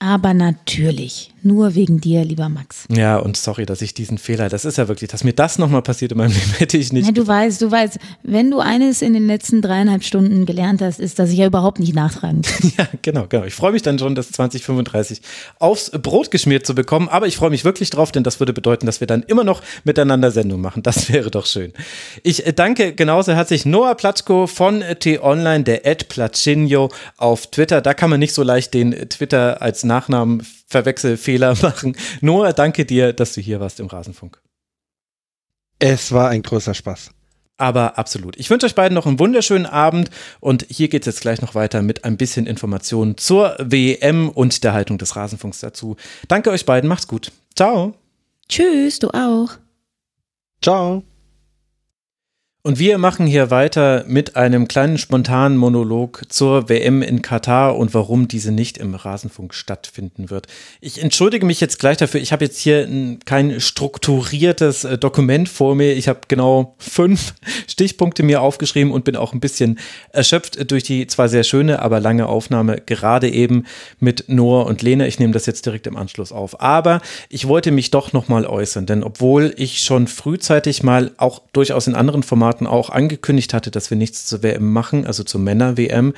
Aber 0.00 0.32
natürlich, 0.32 1.32
nur 1.48 1.74
wegen 1.74 2.00
dir, 2.00 2.24
lieber 2.24 2.48
Max. 2.48 2.84
Ja, 2.94 3.16
und 3.16 3.36
sorry, 3.36 3.66
dass 3.66 3.82
ich 3.82 3.94
diesen 3.94 4.18
Fehler, 4.18 4.48
das 4.48 4.64
ist 4.64 4.78
ja 4.78 4.86
wirklich, 4.86 5.10
dass 5.10 5.24
mir 5.24 5.32
das 5.32 5.58
nochmal 5.58 5.82
passiert 5.82 6.12
in 6.12 6.18
meinem 6.18 6.30
Leben, 6.34 6.52
hätte 6.58 6.78
ich 6.78 6.92
nicht. 6.92 7.06
Ja, 7.06 7.12
du 7.12 7.26
weißt, 7.26 7.60
du 7.60 7.70
weißt, 7.70 7.98
wenn 8.22 8.50
du 8.50 8.60
eines 8.60 9.02
in 9.02 9.14
den 9.14 9.26
letzten 9.26 9.62
dreieinhalb 9.62 10.04
Stunden 10.04 10.46
gelernt 10.46 10.80
hast, 10.80 11.00
ist, 11.00 11.18
dass 11.18 11.30
ich 11.30 11.38
ja 11.38 11.46
überhaupt 11.46 11.80
nicht 11.80 11.94
nachtragen 11.94 12.42
kann. 12.42 12.72
ja, 12.78 12.88
genau, 13.02 13.26
genau. 13.28 13.44
Ich 13.44 13.54
freue 13.54 13.72
mich 13.72 13.82
dann 13.82 13.98
schon, 13.98 14.14
das 14.14 14.30
2035 14.30 15.22
aufs 15.58 15.90
Brot 15.90 16.30
geschmiert 16.30 16.66
zu 16.66 16.74
bekommen, 16.74 17.08
aber 17.08 17.26
ich 17.26 17.36
freue 17.36 17.50
mich 17.50 17.64
wirklich 17.64 17.90
drauf, 17.90 18.12
denn 18.12 18.22
das 18.22 18.38
würde 18.38 18.52
bedeuten, 18.52 18.86
dass 18.86 19.00
wir 19.00 19.06
dann 19.06 19.22
immer 19.24 19.42
noch 19.42 19.62
miteinander 19.84 20.30
Sendung 20.30 20.60
machen. 20.60 20.82
Das 20.82 21.12
wäre 21.12 21.30
doch 21.30 21.46
schön. 21.46 21.72
Ich 22.22 22.44
danke 22.54 22.92
genauso 22.92 23.32
herzlich 23.32 23.66
Noah 23.66 23.94
Platschko 23.94 24.46
von 24.46 24.84
T-Online, 25.00 25.64
der 25.64 25.86
Ed 25.86 26.08
Platschinho 26.08 26.90
auf 27.16 27.48
Twitter. 27.48 27.80
Da 27.80 27.94
kann 27.94 28.10
man 28.10 28.20
nicht 28.20 28.34
so 28.34 28.42
leicht 28.42 28.74
den 28.74 28.92
Twitter 29.08 29.62
als 29.62 29.84
Nachnamen 29.84 30.42
Verwechselfehler 30.68 31.56
machen. 31.62 31.96
Noah, 32.20 32.52
danke 32.52 32.84
dir, 32.84 33.12
dass 33.12 33.34
du 33.34 33.40
hier 33.40 33.60
warst 33.60 33.80
im 33.80 33.86
Rasenfunk. 33.86 34.40
Es 35.78 36.12
war 36.12 36.28
ein 36.28 36.42
großer 36.42 36.74
Spaß. 36.74 37.10
Aber 37.56 37.98
absolut. 37.98 38.36
Ich 38.38 38.50
wünsche 38.50 38.66
euch 38.66 38.76
beiden 38.76 38.94
noch 38.94 39.06
einen 39.06 39.18
wunderschönen 39.18 39.66
Abend 39.66 40.10
und 40.38 40.64
hier 40.68 40.88
geht 40.88 41.02
es 41.02 41.06
jetzt 41.06 41.20
gleich 41.22 41.42
noch 41.42 41.56
weiter 41.56 41.82
mit 41.82 42.04
ein 42.04 42.16
bisschen 42.16 42.46
Informationen 42.46 43.16
zur 43.16 43.56
WM 43.58 44.28
und 44.28 44.62
der 44.62 44.74
Haltung 44.74 44.96
des 44.96 45.16
Rasenfunks 45.16 45.58
dazu. 45.58 45.96
Danke 46.28 46.50
euch 46.50 46.64
beiden, 46.64 46.88
macht's 46.88 47.08
gut. 47.08 47.32
Ciao. 47.56 47.94
Tschüss, 48.48 49.00
du 49.00 49.08
auch. 49.10 49.50
Ciao. 50.62 51.02
Und 52.64 52.80
wir 52.80 52.98
machen 52.98 53.24
hier 53.24 53.52
weiter 53.52 54.04
mit 54.08 54.34
einem 54.34 54.66
kleinen 54.66 54.98
spontanen 54.98 55.56
Monolog 55.56 56.24
zur 56.28 56.68
WM 56.68 57.02
in 57.02 57.22
Katar 57.22 57.76
und 57.76 57.94
warum 57.94 58.26
diese 58.26 58.50
nicht 58.50 58.78
im 58.78 58.96
Rasenfunk 58.96 59.54
stattfinden 59.54 60.28
wird. 60.28 60.48
Ich 60.80 61.00
entschuldige 61.00 61.46
mich 61.46 61.60
jetzt 61.60 61.78
gleich 61.78 61.98
dafür. 61.98 62.20
Ich 62.20 62.32
habe 62.32 62.44
jetzt 62.44 62.58
hier 62.58 62.88
kein 63.24 63.60
strukturiertes 63.60 64.82
äh, 64.82 64.98
Dokument 64.98 65.48
vor 65.48 65.76
mir. 65.76 65.92
Ich 65.92 66.08
habe 66.08 66.22
genau 66.26 66.74
fünf 66.78 67.34
Stichpunkte 67.68 68.24
mir 68.24 68.42
aufgeschrieben 68.42 68.92
und 68.92 69.04
bin 69.04 69.14
auch 69.14 69.32
ein 69.32 69.40
bisschen 69.40 69.78
erschöpft 70.10 70.68
durch 70.72 70.82
die 70.82 71.06
zwar 71.06 71.28
sehr 71.28 71.44
schöne, 71.44 71.80
aber 71.80 72.00
lange 72.00 72.26
Aufnahme, 72.26 72.82
gerade 72.84 73.30
eben 73.30 73.66
mit 74.00 74.24
Noah 74.26 74.66
und 74.66 74.82
Lena. 74.82 75.06
Ich 75.06 75.20
nehme 75.20 75.32
das 75.32 75.46
jetzt 75.46 75.64
direkt 75.64 75.86
im 75.86 75.96
Anschluss 75.96 76.32
auf. 76.32 76.60
Aber 76.60 77.02
ich 77.28 77.46
wollte 77.46 77.70
mich 77.70 77.92
doch 77.92 78.12
nochmal 78.12 78.44
äußern, 78.46 78.84
denn 78.84 79.04
obwohl 79.04 79.54
ich 79.56 79.80
schon 79.80 80.08
frühzeitig 80.08 80.82
mal 80.82 81.12
auch 81.18 81.40
durchaus 81.52 81.86
in 81.86 81.94
anderen 81.94 82.24
Formaten 82.24 82.57
Monaten 82.58 82.66
auch 82.66 82.90
angekündigt 82.90 83.54
hatte, 83.54 83.70
dass 83.70 83.90
wir 83.90 83.96
nichts 83.96 84.26
zur 84.26 84.42
WM 84.42 84.72
machen, 84.72 85.06
also 85.06 85.22
zur 85.22 85.40
Männer-WM, 85.40 86.14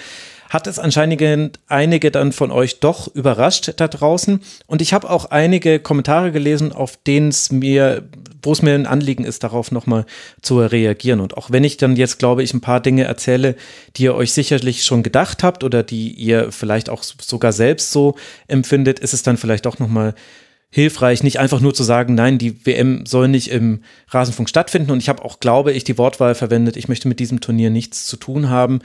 hat 0.48 0.66
es 0.66 0.80
anscheinend 0.80 1.60
einige 1.68 2.10
dann 2.10 2.32
von 2.32 2.50
euch 2.50 2.80
doch 2.80 3.14
überrascht 3.14 3.72
da 3.76 3.86
draußen. 3.86 4.40
Und 4.66 4.82
ich 4.82 4.92
habe 4.92 5.08
auch 5.08 5.26
einige 5.26 5.78
Kommentare 5.78 6.32
gelesen, 6.32 6.72
auf 6.72 6.98
denen 7.06 7.28
es 7.28 7.52
mir, 7.52 8.02
wo 8.42 8.52
es 8.52 8.62
mir 8.62 8.74
ein 8.74 8.86
Anliegen 8.86 9.24
ist, 9.24 9.44
darauf 9.44 9.70
nochmal 9.70 10.06
zu 10.42 10.58
reagieren. 10.58 11.20
Und 11.20 11.36
auch 11.36 11.50
wenn 11.52 11.62
ich 11.62 11.76
dann 11.76 11.94
jetzt, 11.94 12.18
glaube 12.18 12.42
ich, 12.42 12.52
ein 12.52 12.60
paar 12.60 12.80
Dinge 12.80 13.04
erzähle, 13.04 13.54
die 13.96 14.04
ihr 14.04 14.14
euch 14.16 14.32
sicherlich 14.32 14.84
schon 14.84 15.04
gedacht 15.04 15.44
habt 15.44 15.62
oder 15.62 15.84
die 15.84 16.10
ihr 16.12 16.50
vielleicht 16.50 16.90
auch 16.90 17.04
sogar 17.04 17.52
selbst 17.52 17.92
so 17.92 18.16
empfindet, 18.48 18.98
ist 18.98 19.14
es 19.14 19.22
dann 19.22 19.36
vielleicht 19.36 19.68
auch 19.68 19.78
nochmal 19.78 20.14
hilfreich, 20.70 21.22
nicht 21.22 21.40
einfach 21.40 21.60
nur 21.60 21.74
zu 21.74 21.82
sagen, 21.82 22.14
nein, 22.14 22.38
die 22.38 22.64
WM 22.64 23.04
soll 23.04 23.28
nicht 23.28 23.50
im 23.50 23.82
Rasenfunk 24.08 24.48
stattfinden. 24.48 24.92
Und 24.92 24.98
ich 24.98 25.08
habe 25.08 25.24
auch, 25.24 25.40
glaube 25.40 25.72
ich, 25.72 25.84
die 25.84 25.98
Wortwahl 25.98 26.34
verwendet, 26.34 26.76
ich 26.76 26.88
möchte 26.88 27.08
mit 27.08 27.18
diesem 27.18 27.40
Turnier 27.40 27.70
nichts 27.70 28.06
zu 28.06 28.16
tun 28.16 28.48
haben. 28.48 28.80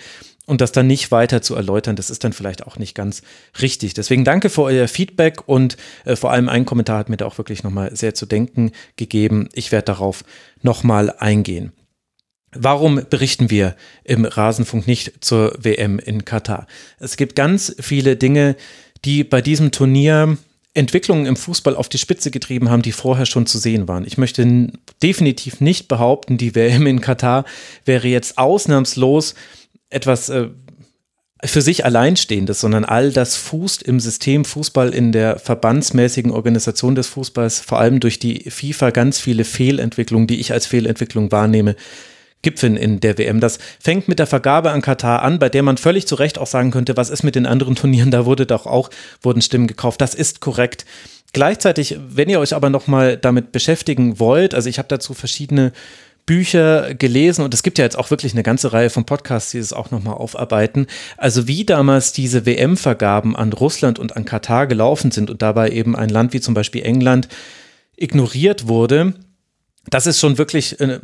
Und 0.48 0.62
das 0.62 0.72
dann 0.72 0.86
nicht 0.86 1.12
weiter 1.12 1.42
zu 1.42 1.56
erläutern, 1.56 1.96
das 1.96 2.12
ist 2.12 2.24
dann 2.24 2.34
vielleicht 2.34 2.68
auch 2.68 2.78
nicht 2.78 2.94
ganz 2.94 3.24
richtig. 3.62 3.96
Deswegen 3.96 4.24
danke 4.24 4.50
für 4.50 4.62
euer 4.62 4.88
Feedback 4.88 5.48
und 5.48 5.76
äh, 6.06 6.16
vor 6.16 6.32
allem 6.32 6.50
ein 6.50 6.66
Kommentar 6.66 7.00
hat 7.00 7.10
mir 7.10 7.18
da 7.18 7.26
auch 7.26 7.40
wirklich 7.40 7.64
nochmal 7.64 7.96
sehr 7.96 8.14
zu 8.14 8.28
denken 8.28 8.72
gegeben. 8.96 9.50
Ich 9.54 9.72
werde 9.72 9.86
darauf 9.86 10.24
nochmal 10.62 11.12
eingehen. 11.18 11.72
Warum 12.52 13.02
berichten 13.10 13.50
wir 13.50 13.76
im 14.04 14.24
Rasenfunk 14.24 14.88
nicht 14.88 15.26
zur 15.26 15.56
WM 15.60 16.00
in 16.00 16.26
Katar? 16.26 16.68
Es 17.00 17.18
gibt 17.18 17.36
ganz 17.36 17.76
viele 17.80 18.16
Dinge, 18.16 18.56
die 19.04 19.24
bei 19.24 19.42
diesem 19.42 19.72
Turnier 19.72 20.38
Entwicklungen 20.76 21.26
im 21.26 21.38
Fußball 21.38 21.76
auf 21.76 21.90
die 21.90 21.98
Spitze 21.98 22.30
getrieben 22.30 22.70
haben, 22.70 22.82
die 22.82 22.92
vorher 22.92 23.26
schon 23.26 23.48
zu 23.48 23.58
sehen 23.58 23.88
waren. 23.88 24.06
Ich 24.06 24.18
möchte 24.18 24.72
definitiv 25.02 25.62
nicht 25.62 25.88
behaupten, 25.88 26.38
die 26.38 26.54
WM 26.54 26.86
in 26.86 27.02
Katar 27.02 27.46
wäre 27.86 28.08
jetzt 28.08 28.38
ausnahmslos 28.38 29.36
etwas 29.90 30.30
äh, 30.30 30.50
für 31.44 31.62
sich 31.62 31.86
alleinstehendes, 31.86 32.60
sondern 32.60 32.84
all 32.86 33.12
das 33.12 33.38
fußt 33.38 33.84
im 33.84 34.00
System 34.00 34.46
Fußball 34.46 34.94
in 34.94 35.12
der 35.12 35.40
verbandsmäßigen 35.40 36.32
Organisation 36.32 36.96
des 36.96 37.08
Fußballs, 37.08 37.62
vor 37.62 37.80
allem 37.80 38.00
durch 38.00 38.20
die 38.20 38.50
FIFA 38.50 38.90
ganz 38.92 39.20
viele 39.20 39.46
Fehlentwicklungen, 39.46 40.28
die 40.28 40.40
ich 40.40 40.52
als 40.52 40.66
Fehlentwicklung 40.66 41.32
wahrnehme, 41.32 41.76
Gipfeln 42.46 42.78
in 42.78 43.00
der 43.00 43.18
WM. 43.18 43.40
Das 43.40 43.58
fängt 43.80 44.08
mit 44.08 44.20
der 44.20 44.28
Vergabe 44.28 44.72
an 44.72 44.84
Katar 44.84 45.24
an, 45.24 45.40
bei 45.40 45.50
der 45.50 45.64
man 45.64 45.78
völlig 45.78 46.08
zu 46.08 46.14
Recht 46.14 46.38
auch 46.38 46.48
sagen 46.48 46.70
könnte, 46.70 46.96
was 46.96 47.10
ist 47.10 47.24
mit 47.24 47.36
den 47.36 47.48
anderen 47.48 47.76
Turnieren? 47.76 48.12
Da 48.12 48.26
wurde 48.26 48.46
doch 48.46 48.68
auch, 48.68 48.92
wurden 49.22 49.42
Stimmen 49.42 49.66
gekauft. 49.66 50.00
Das 50.00 50.14
ist 50.14 50.42
korrekt. 50.42 50.86
Gleichzeitig, 51.34 51.98
wenn 52.08 52.30
ihr 52.30 52.40
euch 52.40 52.54
aber 52.54 52.70
nochmal 52.70 53.18
damit 53.18 53.52
beschäftigen 53.52 54.20
wollt, 54.20 54.54
also 54.54 54.70
ich 54.70 54.78
habe 54.78 54.88
dazu 54.88 55.16
verschiedene 55.16 55.74
Bücher 56.28 56.94
gelesen 56.94 57.44
und 57.44 57.54
es 57.54 57.64
gibt 57.64 57.80
ja 57.80 57.84
jetzt 57.84 57.98
auch 57.98 58.12
wirklich 58.12 58.34
eine 58.34 58.44
ganze 58.44 58.74
Reihe 58.74 58.90
von 58.92 59.06
Podcasts, 59.06 59.52
die 59.52 59.58
es 59.58 59.74
auch 59.74 59.90
nochmal 59.90 60.14
aufarbeiten. 60.14 60.86
Also 61.18 61.48
wie 61.48 61.66
damals 61.66 62.14
diese 62.14 62.46
WM-Vergaben 62.46 63.36
an 63.36 63.54
Russland 63.54 63.98
und 63.98 64.16
an 64.16 64.26
Katar 64.26 64.68
gelaufen 64.68 65.12
sind 65.12 65.30
und 65.30 65.42
dabei 65.42 65.70
eben 65.70 65.96
ein 65.96 66.10
Land 66.10 66.34
wie 66.34 66.42
zum 66.42 66.54
Beispiel 66.54 66.84
England 66.84 67.28
ignoriert 67.98 68.68
wurde, 68.68 69.16
das 69.90 70.08
ist 70.08 70.20
schon 70.20 70.38
wirklich 70.38 70.80
äh, 70.80 71.00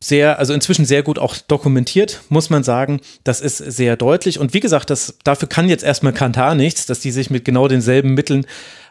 sehr, 0.00 0.38
also 0.38 0.52
inzwischen 0.52 0.84
sehr 0.84 1.02
gut 1.02 1.18
auch 1.18 1.36
dokumentiert, 1.36 2.20
muss 2.28 2.50
man 2.50 2.62
sagen. 2.62 3.00
Das 3.24 3.40
ist 3.40 3.58
sehr 3.58 3.96
deutlich. 3.96 4.38
Und 4.38 4.54
wie 4.54 4.60
gesagt, 4.60 4.90
das, 4.90 5.16
dafür 5.24 5.48
kann 5.48 5.68
jetzt 5.68 5.84
erstmal 5.84 6.12
Kantar 6.12 6.54
nichts, 6.54 6.86
dass 6.86 7.00
die 7.00 7.10
sich 7.10 7.30
mit 7.30 7.44
genau 7.44 7.66
denselben 7.68 8.14
Mitteln 8.14 8.46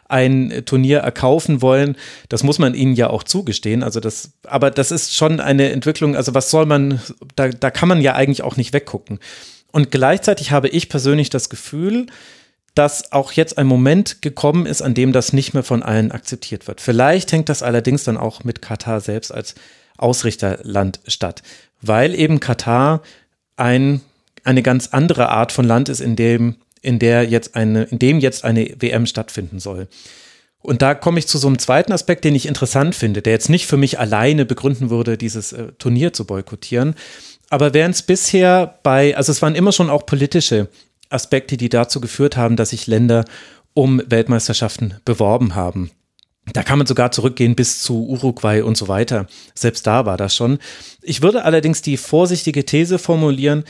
ein 0.08 0.62
Turnier 0.66 0.98
erkaufen 0.98 1.62
wollen. 1.62 1.96
Das 2.28 2.42
muss 2.42 2.58
man 2.58 2.74
ihnen 2.74 2.94
ja 2.94 3.10
auch 3.10 3.24
zugestehen. 3.24 3.82
Also 3.82 4.00
das, 4.00 4.32
aber 4.44 4.70
das 4.70 4.90
ist 4.90 5.14
schon 5.14 5.40
eine 5.40 5.70
Entwicklung. 5.70 6.16
Also 6.16 6.34
was 6.34 6.50
soll 6.50 6.66
man, 6.66 7.00
da, 7.34 7.48
da 7.48 7.70
kann 7.70 7.88
man 7.88 8.00
ja 8.00 8.14
eigentlich 8.14 8.42
auch 8.42 8.56
nicht 8.56 8.72
weggucken. 8.72 9.18
Und 9.72 9.90
gleichzeitig 9.90 10.52
habe 10.52 10.68
ich 10.68 10.88
persönlich 10.88 11.30
das 11.30 11.50
Gefühl, 11.50 12.06
dass 12.74 13.10
auch 13.12 13.32
jetzt 13.32 13.58
ein 13.58 13.66
Moment 13.66 14.22
gekommen 14.22 14.66
ist, 14.66 14.82
an 14.82 14.94
dem 14.94 15.12
das 15.12 15.32
nicht 15.32 15.54
mehr 15.54 15.62
von 15.62 15.82
allen 15.82 16.12
akzeptiert 16.12 16.68
wird. 16.68 16.80
Vielleicht 16.80 17.32
hängt 17.32 17.48
das 17.48 17.62
allerdings 17.62 18.04
dann 18.04 18.16
auch 18.16 18.44
mit 18.44 18.60
Katar 18.60 19.00
selbst 19.00 19.32
als 19.32 19.54
Ausrichterland 19.98 21.00
statt, 21.06 21.42
weil 21.80 22.14
eben 22.14 22.40
Katar 22.40 23.02
ein, 23.56 24.00
eine 24.44 24.62
ganz 24.62 24.88
andere 24.88 25.28
Art 25.28 25.52
von 25.52 25.64
Land 25.64 25.88
ist, 25.88 26.00
in 26.00 26.16
dem, 26.16 26.56
in 26.82 26.98
der 26.98 27.24
jetzt 27.24 27.56
eine, 27.56 27.84
in 27.84 27.98
dem 27.98 28.20
jetzt 28.20 28.44
eine 28.44 28.74
WM 28.78 29.06
stattfinden 29.06 29.58
soll. 29.58 29.88
Und 30.60 30.82
da 30.82 30.94
komme 30.94 31.18
ich 31.18 31.28
zu 31.28 31.38
so 31.38 31.46
einem 31.46 31.60
zweiten 31.60 31.92
Aspekt, 31.92 32.24
den 32.24 32.34
ich 32.34 32.46
interessant 32.46 32.94
finde, 32.94 33.22
der 33.22 33.32
jetzt 33.32 33.48
nicht 33.48 33.66
für 33.66 33.76
mich 33.76 34.00
alleine 34.00 34.44
begründen 34.44 34.90
würde, 34.90 35.16
dieses 35.16 35.52
äh, 35.52 35.72
Turnier 35.78 36.12
zu 36.12 36.24
boykottieren. 36.24 36.94
Aber 37.50 37.72
während 37.72 37.94
es 37.94 38.02
bisher 38.02 38.78
bei, 38.82 39.16
also 39.16 39.30
es 39.30 39.42
waren 39.42 39.54
immer 39.54 39.70
schon 39.70 39.90
auch 39.90 40.06
politische 40.06 40.68
Aspekte, 41.08 41.56
die 41.56 41.68
dazu 41.68 42.00
geführt 42.00 42.36
haben, 42.36 42.56
dass 42.56 42.70
sich 42.70 42.88
Länder 42.88 43.24
um 43.74 44.02
Weltmeisterschaften 44.06 44.94
beworben 45.04 45.54
haben. 45.54 45.90
Da 46.52 46.62
kann 46.62 46.78
man 46.78 46.86
sogar 46.86 47.10
zurückgehen 47.10 47.56
bis 47.56 47.82
zu 47.82 48.06
Uruguay 48.06 48.62
und 48.62 48.76
so 48.76 48.88
weiter. 48.88 49.26
Selbst 49.54 49.86
da 49.86 50.06
war 50.06 50.16
das 50.16 50.34
schon. 50.34 50.58
Ich 51.02 51.22
würde 51.22 51.44
allerdings 51.44 51.82
die 51.82 51.96
vorsichtige 51.96 52.64
These 52.64 52.98
formulieren, 52.98 53.64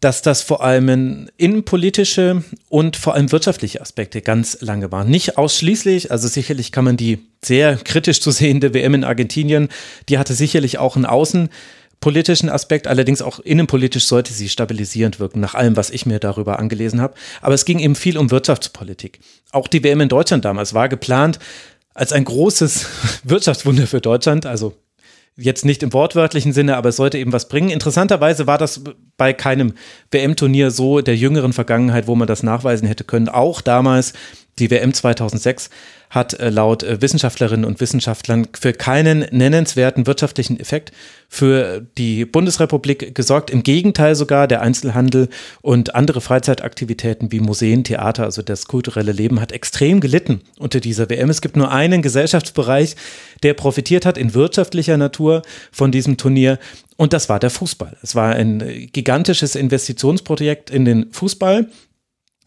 dass 0.00 0.22
das 0.22 0.40
vor 0.42 0.62
allem 0.64 1.28
innenpolitische 1.36 2.42
und 2.68 2.96
vor 2.96 3.14
allem 3.14 3.30
wirtschaftliche 3.32 3.82
Aspekte 3.82 4.22
ganz 4.22 4.58
lange 4.62 4.90
waren. 4.90 5.10
Nicht 5.10 5.36
ausschließlich, 5.36 6.10
also 6.10 6.26
sicherlich 6.26 6.72
kann 6.72 6.84
man 6.84 6.96
die 6.96 7.18
sehr 7.44 7.76
kritisch 7.76 8.20
zu 8.20 8.30
sehende 8.30 8.72
WM 8.72 8.94
in 8.94 9.04
Argentinien, 9.04 9.68
die 10.08 10.18
hatte 10.18 10.32
sicherlich 10.32 10.78
auch 10.78 10.96
einen 10.96 11.04
außenpolitischen 11.04 12.48
Aspekt, 12.48 12.86
allerdings 12.86 13.20
auch 13.20 13.40
innenpolitisch 13.40 14.06
sollte 14.06 14.32
sie 14.32 14.48
stabilisierend 14.48 15.20
wirken, 15.20 15.40
nach 15.40 15.54
allem, 15.54 15.76
was 15.76 15.90
ich 15.90 16.06
mir 16.06 16.18
darüber 16.18 16.58
angelesen 16.58 17.02
habe. 17.02 17.14
Aber 17.42 17.52
es 17.52 17.66
ging 17.66 17.78
eben 17.78 17.94
viel 17.94 18.16
um 18.16 18.30
Wirtschaftspolitik. 18.30 19.20
Auch 19.52 19.68
die 19.68 19.84
WM 19.84 20.00
in 20.00 20.08
Deutschland 20.08 20.46
damals 20.46 20.72
war 20.72 20.88
geplant 20.88 21.38
als 22.00 22.12
ein 22.12 22.24
großes 22.24 22.86
Wirtschaftswunder 23.24 23.86
für 23.86 24.00
Deutschland, 24.00 24.46
also 24.46 24.74
jetzt 25.36 25.66
nicht 25.66 25.82
im 25.82 25.92
wortwörtlichen 25.92 26.54
Sinne, 26.54 26.78
aber 26.78 26.88
es 26.88 26.96
sollte 26.96 27.18
eben 27.18 27.32
was 27.32 27.48
bringen. 27.48 27.68
Interessanterweise 27.68 28.46
war 28.46 28.56
das 28.56 28.82
bei 29.18 29.34
keinem 29.34 29.74
WM-Turnier 30.10 30.70
so 30.70 31.02
der 31.02 31.14
jüngeren 31.14 31.52
Vergangenheit, 31.52 32.06
wo 32.06 32.14
man 32.14 32.26
das 32.26 32.42
nachweisen 32.42 32.88
hätte 32.88 33.04
können. 33.04 33.28
Auch 33.28 33.60
damals 33.60 34.14
die 34.58 34.70
WM 34.70 34.94
2006 34.94 35.68
hat 36.10 36.34
äh, 36.34 36.50
laut 36.50 36.82
äh, 36.82 37.00
Wissenschaftlerinnen 37.00 37.64
und 37.64 37.80
Wissenschaftlern 37.80 38.48
für 38.58 38.72
keinen 38.72 39.20
nennenswerten 39.30 40.06
wirtschaftlichen 40.06 40.58
Effekt 40.58 40.92
für 41.28 41.86
die 41.96 42.24
Bundesrepublik 42.24 43.14
gesorgt. 43.14 43.48
Im 43.48 43.62
Gegenteil 43.62 44.16
sogar, 44.16 44.48
der 44.48 44.60
Einzelhandel 44.60 45.28
und 45.62 45.94
andere 45.94 46.20
Freizeitaktivitäten 46.20 47.30
wie 47.30 47.38
Museen, 47.38 47.84
Theater, 47.84 48.24
also 48.24 48.42
das 48.42 48.66
kulturelle 48.66 49.12
Leben 49.12 49.40
hat 49.40 49.52
extrem 49.52 50.00
gelitten 50.00 50.40
unter 50.58 50.80
dieser 50.80 51.08
WM. 51.08 51.30
Es 51.30 51.40
gibt 51.40 51.56
nur 51.56 51.70
einen 51.70 52.02
Gesellschaftsbereich, 52.02 52.96
der 53.44 53.54
profitiert 53.54 54.04
hat 54.04 54.18
in 54.18 54.34
wirtschaftlicher 54.34 54.96
Natur 54.96 55.42
von 55.70 55.92
diesem 55.92 56.16
Turnier. 56.16 56.58
Und 56.96 57.12
das 57.12 57.28
war 57.28 57.38
der 57.38 57.50
Fußball. 57.50 57.96
Es 58.02 58.16
war 58.16 58.34
ein 58.34 58.60
äh, 58.60 58.86
gigantisches 58.86 59.54
Investitionsprojekt 59.54 60.70
in 60.70 60.84
den 60.84 61.12
Fußball. 61.12 61.68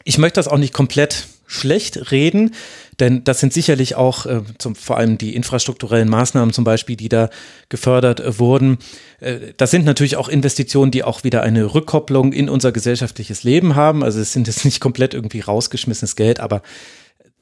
Ich 0.04 0.18
möchte 0.18 0.38
das 0.38 0.48
auch 0.48 0.58
nicht 0.58 0.74
komplett 0.74 1.28
schlecht 1.46 2.10
reden, 2.10 2.54
denn 3.00 3.24
das 3.24 3.40
sind 3.40 3.52
sicherlich 3.52 3.94
auch 3.96 4.26
äh, 4.26 4.42
zum, 4.58 4.74
vor 4.74 4.96
allem 4.96 5.18
die 5.18 5.34
infrastrukturellen 5.34 6.08
Maßnahmen 6.08 6.52
zum 6.52 6.64
Beispiel, 6.64 6.96
die 6.96 7.08
da 7.08 7.30
gefördert 7.68 8.20
äh, 8.20 8.38
wurden. 8.38 8.78
Äh, 9.20 9.52
das 9.56 9.70
sind 9.70 9.84
natürlich 9.84 10.16
auch 10.16 10.28
Investitionen, 10.28 10.90
die 10.90 11.02
auch 11.02 11.24
wieder 11.24 11.42
eine 11.42 11.74
Rückkopplung 11.74 12.32
in 12.32 12.48
unser 12.48 12.72
gesellschaftliches 12.72 13.42
Leben 13.42 13.74
haben. 13.74 14.02
Also 14.04 14.20
es 14.20 14.32
sind 14.32 14.46
jetzt 14.46 14.64
nicht 14.64 14.80
komplett 14.80 15.14
irgendwie 15.14 15.40
rausgeschmissenes 15.40 16.16
Geld, 16.16 16.40
aber 16.40 16.62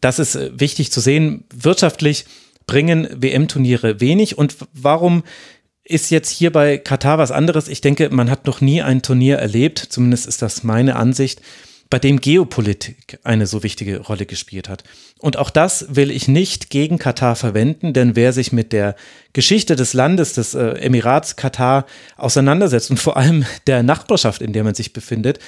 das 0.00 0.18
ist 0.18 0.34
äh, 0.34 0.50
wichtig 0.58 0.92
zu 0.92 1.00
sehen. 1.00 1.44
Wirtschaftlich 1.54 2.26
bringen 2.66 3.08
WM-Turniere 3.14 4.00
wenig 4.00 4.38
und 4.38 4.56
warum 4.72 5.22
ist 5.84 6.10
jetzt 6.10 6.30
hier 6.30 6.52
bei 6.52 6.78
Katar 6.78 7.18
was 7.18 7.32
anderes? 7.32 7.68
Ich 7.68 7.80
denke, 7.80 8.08
man 8.10 8.30
hat 8.30 8.46
noch 8.46 8.60
nie 8.60 8.82
ein 8.82 9.02
Turnier 9.02 9.38
erlebt, 9.38 9.78
zumindest 9.78 10.26
ist 10.26 10.40
das 10.40 10.62
meine 10.62 10.96
Ansicht, 10.96 11.40
bei 11.92 11.98
dem 11.98 12.22
Geopolitik 12.22 13.18
eine 13.22 13.46
so 13.46 13.62
wichtige 13.62 14.00
Rolle 14.00 14.24
gespielt 14.24 14.70
hat. 14.70 14.82
Und 15.18 15.36
auch 15.36 15.50
das 15.50 15.94
will 15.94 16.10
ich 16.10 16.26
nicht 16.26 16.70
gegen 16.70 16.96
Katar 16.98 17.36
verwenden, 17.36 17.92
denn 17.92 18.16
wer 18.16 18.32
sich 18.32 18.50
mit 18.50 18.72
der 18.72 18.96
Geschichte 19.34 19.76
des 19.76 19.92
Landes, 19.92 20.32
des 20.32 20.54
äh, 20.54 20.68
Emirats 20.78 21.36
Katar 21.36 21.84
auseinandersetzt 22.16 22.90
und 22.90 22.96
vor 22.96 23.18
allem 23.18 23.44
der 23.66 23.82
Nachbarschaft, 23.82 24.40
in 24.40 24.54
der 24.54 24.64
man 24.64 24.74
sich 24.74 24.94
befindet, 24.94 25.38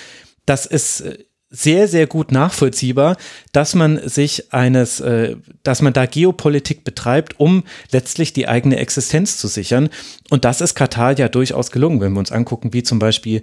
das 0.44 0.66
ist 0.66 1.00
äh, 1.00 1.16
sehr, 1.48 1.89
sehr 1.89 2.06
gut 2.06 2.31
nachvollziehbar, 2.31 3.16
dass 3.52 3.74
man 3.74 4.06
sich 4.06 4.52
eines, 4.52 5.00
äh, 5.00 5.36
dass 5.62 5.81
man 5.81 5.94
da 5.94 6.05
Geopolitik 6.05 6.84
betreibt, 6.84 7.40
um 7.40 7.64
letztlich 7.90 8.34
die 8.34 8.48
eigene 8.48 8.76
Existenz 8.76 9.39
zu 9.39 9.48
sichern. 9.48 9.89
Und 10.28 10.44
das 10.44 10.60
ist 10.60 10.74
Katar 10.74 11.16
ja 11.18 11.31
durchaus 11.31 11.70
gelungen, 11.70 12.02
wenn 12.02 12.12
wir 12.12 12.18
uns 12.18 12.32
angucken, 12.32 12.74
wie 12.74 12.82
zum 12.82 12.98
Beispiel 12.98 13.40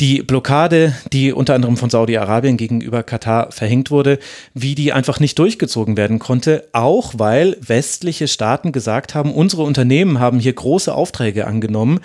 die 0.00 0.22
Blockade, 0.22 0.94
die 1.12 1.32
unter 1.32 1.54
anderem 1.54 1.76
von 1.76 1.88
Saudi-Arabien 1.88 2.56
gegenüber 2.56 3.02
Katar 3.02 3.50
verhängt 3.50 3.90
wurde, 3.90 4.18
wie 4.52 4.74
die 4.74 4.92
einfach 4.92 5.20
nicht 5.20 5.38
durchgezogen 5.38 5.96
werden 5.96 6.18
konnte, 6.18 6.68
auch 6.72 7.14
weil 7.16 7.56
westliche 7.60 8.28
Staaten 8.28 8.72
gesagt 8.72 9.14
haben, 9.14 9.32
unsere 9.32 9.62
Unternehmen 9.62 10.20
haben 10.20 10.38
hier 10.38 10.52
große 10.52 10.94
Aufträge 10.94 11.46
angenommen, 11.46 12.00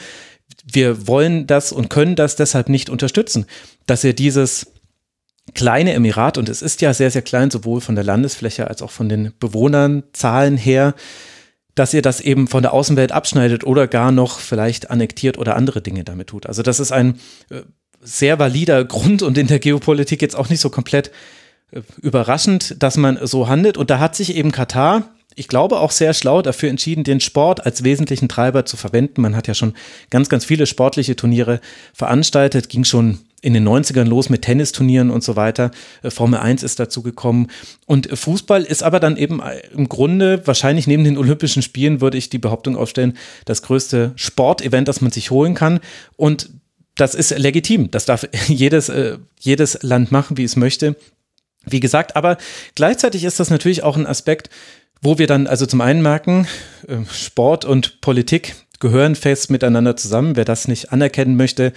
wir 0.66 1.08
wollen 1.08 1.48
das 1.48 1.72
und 1.72 1.90
können 1.90 2.16
das 2.16 2.36
deshalb 2.36 2.70
nicht 2.70 2.90
unterstützen, 2.90 3.46
dass 3.88 4.04
ihr 4.04 4.14
dieses 4.14 4.72
kleine 5.54 5.94
Emirat, 5.94 6.38
und 6.38 6.50
es 6.50 6.62
ist 6.62 6.82
ja 6.82 6.94
sehr, 6.94 7.12
sehr 7.12 7.24
klein, 7.24 7.52
sowohl 7.52 7.82
von 7.82 7.96
der 7.96 8.04
Landesfläche 8.04 8.68
als 8.68 8.82
auch 8.82 8.92
von 8.92 9.10
den 9.10 9.34
Bewohnernzahlen 9.40 10.56
her, 10.56 10.94
dass 11.76 11.94
ihr 11.94 12.02
das 12.02 12.22
eben 12.22 12.48
von 12.48 12.62
der 12.62 12.74
Außenwelt 12.74 13.12
abschneidet 13.12 13.66
oder 13.66 13.88
gar 13.88 14.12
noch 14.12 14.40
vielleicht 14.40 14.92
annektiert 14.92 15.38
oder 15.38 15.56
andere 15.56 15.82
Dinge 15.82 16.04
damit 16.04 16.28
tut. 16.28 16.46
Also 16.46 16.64
das 16.64 16.80
ist 16.80 16.92
ein 16.92 17.20
äh, 17.50 17.62
sehr 18.02 18.40
valider 18.40 18.84
Grund 18.84 19.22
und 19.22 19.38
in 19.38 19.48
der 19.48 19.60
Geopolitik 19.60 20.22
jetzt 20.22 20.36
auch 20.36 20.50
nicht 20.50 20.60
so 20.60 20.70
komplett 20.70 21.12
äh, 21.72 21.82
überraschend, 22.02 22.76
dass 22.80 22.98
man 22.98 23.20
so 23.26 23.48
handelt. 23.48 23.78
Und 23.78 23.90
da 23.90 24.00
hat 24.00 24.16
sich 24.16 24.36
eben 24.36 24.52
Katar, 24.52 25.10
ich 25.36 25.48
glaube 25.48 25.80
auch 25.80 25.92
sehr 25.92 26.14
schlau, 26.14 26.42
dafür 26.42 26.70
entschieden, 26.70 27.04
den 27.04 27.20
Sport 27.20 27.66
als 27.66 27.84
wesentlichen 27.84 28.28
Treiber 28.28 28.66
zu 28.66 28.76
verwenden. 28.76 29.22
Man 29.22 29.36
hat 29.36 29.48
ja 29.48 29.54
schon 29.54 29.74
ganz, 30.10 30.30
ganz 30.30 30.44
viele 30.46 30.66
sportliche 30.66 31.16
Turniere 31.16 31.62
veranstaltet, 31.94 32.70
ging 32.70 32.84
schon 32.84 33.20
in 33.42 33.54
den 33.54 33.68
90ern 33.68 34.04
los 34.04 34.30
mit 34.30 34.44
Tennisturnieren 34.44 35.10
und 35.10 35.24
so 35.24 35.36
weiter. 35.36 35.72
Äh, 36.04 36.12
Formel 36.12 36.40
1 36.40 36.64
ist 36.64 36.80
dazu 36.80 37.02
gekommen. 37.02 37.48
Und 37.86 38.08
Fußball 38.08 38.64
ist 38.64 38.84
aber 38.84 39.00
dann 39.00 39.18
eben 39.18 39.42
äh, 39.42 39.62
im 39.76 39.90
Grunde, 39.90 40.46
wahrscheinlich 40.46 40.86
neben 40.86 41.04
den 41.04 41.18
Olympischen 41.18 41.62
Spielen, 41.62 42.02
würde 42.02 42.18
ich 42.18 42.30
die 42.30 42.38
Behauptung 42.38 42.76
aufstellen, 42.76 43.18
das 43.46 43.62
größte 43.62 44.12
Sportevent, 44.16 44.88
das 44.88 45.02
man 45.02 45.12
sich 45.12 45.32
holen 45.32 45.56
kann. 45.56 45.80
Und 46.18 46.50
das 46.96 47.16
ist 47.16 47.38
legitim. 47.38 47.92
Das 47.92 48.06
darf 48.06 48.28
jedes, 48.48 48.90
äh, 48.90 49.18
jedes 49.40 49.82
Land 49.82 50.12
machen, 50.12 50.38
wie 50.38 50.44
es 50.44 50.56
möchte. 50.56 50.96
Wie 51.66 51.80
gesagt, 51.80 52.16
aber 52.16 52.38
gleichzeitig 52.76 53.24
ist 53.24 53.40
das 53.40 53.50
natürlich 53.50 53.84
auch 53.84 53.96
ein 53.96 54.08
Aspekt, 54.08 54.50
wo 55.02 55.18
wir 55.18 55.28
dann 55.28 55.48
also 55.48 55.66
zum 55.66 55.82
einen 55.82 56.02
merken, 56.02 56.48
äh, 56.88 56.98
Sport 57.12 57.66
und 57.66 58.02
Politik 58.02 58.56
gehören 58.80 59.16
fest 59.16 59.52
miteinander 59.52 59.96
zusammen. 59.96 60.36
Wer 60.36 60.46
das 60.46 60.68
nicht 60.68 60.92
anerkennen 60.92 61.36
möchte, 61.36 61.74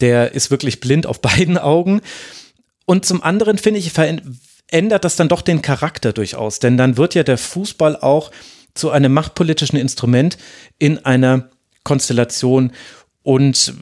der 0.00 0.34
ist 0.34 0.50
wirklich 0.50 0.80
blind 0.80 1.06
auf 1.06 1.20
beiden 1.22 1.58
Augen. 1.58 2.00
Und 2.86 3.04
zum 3.04 3.22
anderen 3.22 3.58
finde 3.58 3.78
ich, 3.78 3.92
verändert 3.92 5.04
das 5.04 5.16
dann 5.16 5.28
doch 5.28 5.42
den 5.42 5.62
Charakter 5.62 6.12
durchaus, 6.12 6.58
denn 6.58 6.76
dann 6.76 6.96
wird 6.96 7.14
ja 7.14 7.22
der 7.22 7.38
Fußball 7.38 7.96
auch 7.96 8.30
zu 8.74 8.90
einem 8.90 9.12
machtpolitischen 9.12 9.78
Instrument 9.78 10.38
in 10.78 11.04
einer 11.04 11.50
Konstellation 11.84 12.72
und 13.22 13.74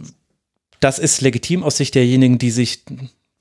das 0.81 0.99
ist 0.99 1.21
legitim 1.21 1.63
aus 1.63 1.77
Sicht 1.77 1.95
derjenigen, 1.95 2.39
die 2.39 2.51
sich 2.51 2.85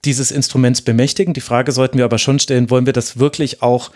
dieses 0.06 0.32
Instruments 0.32 0.82
bemächtigen. 0.82 1.34
Die 1.34 1.42
Frage 1.42 1.72
sollten 1.72 1.98
wir 1.98 2.06
aber 2.06 2.18
schon 2.18 2.40
stellen, 2.40 2.70
wollen 2.70 2.86
wir 2.86 2.94
das 2.94 3.20
wirklich 3.20 3.62
auch 3.62 3.92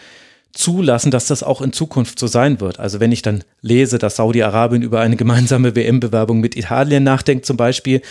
zulassen, 0.53 1.11
dass 1.11 1.27
das 1.27 1.43
auch 1.43 1.61
in 1.61 1.73
Zukunft 1.73 2.19
so 2.19 2.27
sein 2.27 2.59
wird. 2.59 2.79
Also 2.79 2.99
wenn 2.99 3.11
ich 3.11 3.21
dann 3.21 3.43
lese, 3.61 3.97
dass 3.97 4.17
Saudi-Arabien 4.17 4.81
über 4.81 4.99
eine 4.99 5.15
gemeinsame 5.15 5.75
WM-Bewerbung 5.75 6.39
mit 6.39 6.57
Italien 6.57 7.03
nachdenkt 7.03 7.45
zum 7.45 7.57
Beispiel, 7.57 8.01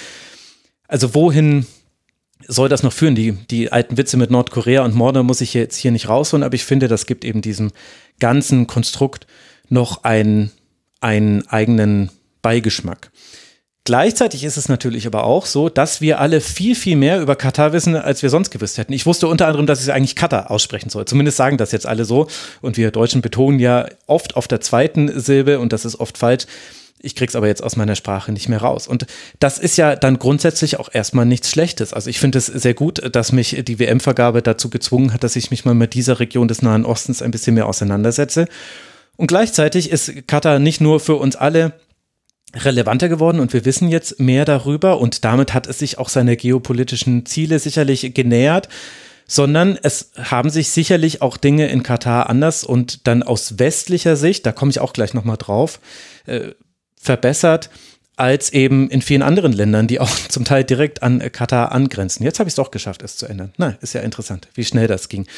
also 0.89 1.15
wohin 1.15 1.67
soll 2.47 2.69
das 2.69 2.83
noch 2.83 2.93
führen? 2.93 3.15
Die, 3.15 3.33
die 3.33 3.71
alten 3.71 3.97
Witze 3.97 4.17
mit 4.17 4.31
Nordkorea 4.31 4.85
und 4.85 4.95
Morde 4.95 5.23
muss 5.23 5.41
ich 5.41 5.55
jetzt 5.55 5.77
hier 5.77 5.91
nicht 5.91 6.09
rausholen, 6.09 6.43
aber 6.43 6.55
ich 6.55 6.65
finde, 6.65 6.89
das 6.89 7.07
gibt 7.07 7.25
eben 7.25 7.43
diesem 7.43 7.71
ganzen 8.19 8.67
Konstrukt 8.67 9.27
noch 9.69 10.05
einen, 10.05 10.51
einen 11.01 11.47
eigenen 11.49 12.11
Beigeschmack. 12.43 13.11
Gleichzeitig 13.85 14.45
ist 14.45 14.59
es 14.59 14.69
natürlich 14.69 15.07
aber 15.07 15.25
auch 15.25 15.47
so, 15.47 15.71
dass 15.71 16.03
wir 16.03 16.21
alle 16.21 16.43
viel, 16.43 16.75
viel 16.75 16.97
mehr 16.97 17.21
über 17.21 17.35
Katar 17.35 17.73
wissen, 17.73 17.97
als 17.97 18.23
wir 18.23 18.29
sonst 18.29 18.51
gewusst 18.51 18.77
hätten. 18.77 18.93
Ich 18.93 19.07
wusste 19.07 19.27
unter 19.27 19.47
anderem, 19.47 19.67
dass 19.67 19.83
ich 19.83 19.93
eigentlich 19.93 20.17
Katar 20.17 20.51
aussprechen 20.51 20.91
soll. 20.91 21.07
Zumindest 21.07 21.39
sagen 21.39 21.57
das 21.57 21.73
jetzt 21.73 21.87
alle 21.87 22.05
so. 22.05 22.29
Und 22.61 22.77
wir 22.77 22.91
Deutschen 22.91 23.23
betonen 23.23 23.59
ja 23.59 23.87
oft 24.07 24.37
auf 24.37 24.49
der 24.49 24.61
zweiten 24.61 25.19
Silbe 25.19 25.59
und 25.61 25.73
das 25.73 25.87
ist 25.87 25.99
oft 25.99 26.19
falsch. 26.19 26.45
Ich 27.03 27.15
krieg's 27.15 27.35
aber 27.35 27.47
jetzt 27.47 27.63
aus 27.63 27.77
meiner 27.77 27.97
Sprache 27.97 28.31
nicht 28.31 28.51
mehr 28.51 28.61
raus. 28.61 28.87
Und 28.87 29.07
das 29.39 29.59
ist 29.59 29.79
ja 29.79 29.97
dann 29.97 30.19
grundsätzlich 30.19 30.79
auch 30.79 30.91
erstmal 30.93 31.25
nichts 31.25 31.51
Schlechtes. 31.51 31.95
Also 31.95 32.11
ich 32.11 32.21
finde 32.21 32.37
es 32.37 32.47
sehr 32.47 32.75
gut, 32.75 33.03
dass 33.15 33.33
mich 33.33 33.65
die 33.65 33.79
WM-Vergabe 33.79 34.43
dazu 34.43 34.69
gezwungen 34.69 35.15
hat, 35.15 35.25
dass 35.25 35.37
ich 35.37 35.51
mich 35.51 35.65
mal 35.65 35.75
mit 35.75 35.95
dieser 35.95 36.21
Region 36.21 36.49
des 36.49 36.61
Nahen 36.61 36.85
Ostens 36.85 37.23
ein 37.23 37.31
bisschen 37.31 37.55
mehr 37.55 37.67
auseinandersetze. 37.67 38.47
Und 39.17 39.29
gleichzeitig 39.29 39.91
ist 39.91 40.29
Katar 40.29 40.59
nicht 40.59 40.83
nur 40.83 41.01
für 41.01 41.17
uns 41.17 41.37
alle 41.37 41.73
relevanter 42.55 43.09
geworden 43.09 43.41
und 43.41 43.53
wir 43.53 43.65
wissen 43.65 43.89
jetzt 43.89 44.21
mehr 44.21 44.45
darüber 44.45 45.01
und 45.01 45.25
damit 45.25 45.55
hat 45.55 45.67
es 45.67 45.79
sich 45.79 45.99
auch 45.99 46.09
seine 46.09 46.37
geopolitischen 46.37 47.27
Ziele 47.27 47.59
sicherlich 47.59 48.13
genähert 48.15 48.69
sondern 49.31 49.79
es 49.81 50.11
haben 50.17 50.51
sich 50.51 50.71
sicherlich 50.71 51.23
auch 51.23 51.37
Dinge 51.37 51.69
in 51.69 51.85
Katar 51.85 52.29
anders 52.29 52.65
und 52.65 53.07
dann 53.07 53.23
aus 53.23 53.61
westlicher 53.61 54.17
Sicht, 54.17 54.45
da 54.45 54.51
komme 54.51 54.73
ich 54.73 54.81
auch 54.81 54.93
gleich 54.93 55.15
nochmal 55.15 55.37
drauf, 55.37 55.79
äh, 56.27 56.49
verbessert 57.01 57.71
als 58.17 58.53
eben 58.53 58.91
in 58.91 59.03
vielen 59.03 59.23
anderen 59.23 59.53
Ländern, 59.53 59.87
die 59.87 60.01
auch 60.01 60.11
zum 60.29 60.45
Teil 60.45 60.65
direkt 60.65 61.05
an 61.05 61.21
Katar 61.31 61.71
angrenzen. 61.71 62.25
Jetzt 62.25 62.41
habe 62.41 62.49
ich 62.49 62.53
es 62.53 62.57
doch 62.57 62.73
geschafft, 62.73 63.03
es 63.03 63.17
zu 63.17 63.27
ändern. 63.27 63.53
Na, 63.57 63.77
ist 63.81 63.95
ja 63.95 64.01
interessant, 64.01 64.49
wie 64.55 64.65
schnell 64.65 64.89
das 64.89 65.09
ging. 65.09 65.29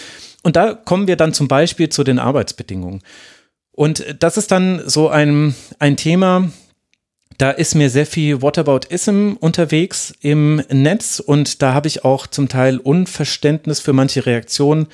Und 0.42 0.56
da 0.56 0.72
kommen 0.72 1.06
wir 1.06 1.16
dann 1.16 1.34
zum 1.34 1.46
Beispiel 1.46 1.90
zu 1.90 2.02
den 2.02 2.18
Arbeitsbedingungen. 2.18 3.02
Und 3.72 4.16
das 4.18 4.38
ist 4.38 4.50
dann 4.52 4.82
so 4.86 5.10
ein, 5.10 5.54
ein 5.78 5.98
Thema, 5.98 6.50
da 7.38 7.50
ist 7.50 7.74
mir 7.74 7.90
sehr 7.90 8.06
viel 8.06 8.42
Whataboutism 8.42 9.32
unterwegs 9.40 10.12
im 10.20 10.56
Netz 10.70 11.20
und 11.20 11.62
da 11.62 11.74
habe 11.74 11.88
ich 11.88 12.04
auch 12.04 12.26
zum 12.26 12.48
Teil 12.48 12.78
Unverständnis 12.78 13.80
für 13.80 13.92
manche 13.92 14.26
Reaktionen, 14.26 14.86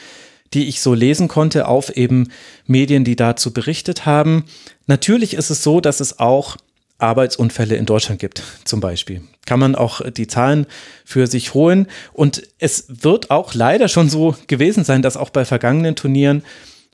die 0.54 0.68
ich 0.68 0.80
so 0.80 0.94
lesen 0.94 1.28
konnte 1.28 1.68
auf 1.68 1.96
eben 1.96 2.30
Medien, 2.66 3.04
die 3.04 3.16
dazu 3.16 3.52
berichtet 3.52 4.06
haben. 4.06 4.44
Natürlich 4.86 5.34
ist 5.34 5.50
es 5.50 5.62
so, 5.62 5.80
dass 5.80 6.00
es 6.00 6.18
auch 6.18 6.56
Arbeitsunfälle 6.98 7.76
in 7.76 7.86
Deutschland 7.86 8.20
gibt, 8.20 8.42
zum 8.64 8.80
Beispiel. 8.80 9.22
Kann 9.46 9.60
man 9.60 9.74
auch 9.74 10.00
die 10.10 10.26
Zahlen 10.26 10.66
für 11.04 11.26
sich 11.26 11.54
holen. 11.54 11.86
Und 12.12 12.42
es 12.58 12.86
wird 12.88 13.30
auch 13.30 13.54
leider 13.54 13.88
schon 13.88 14.10
so 14.10 14.34
gewesen 14.48 14.84
sein, 14.84 15.02
dass 15.02 15.16
auch 15.16 15.30
bei 15.30 15.44
vergangenen 15.44 15.94
Turnieren 15.94 16.42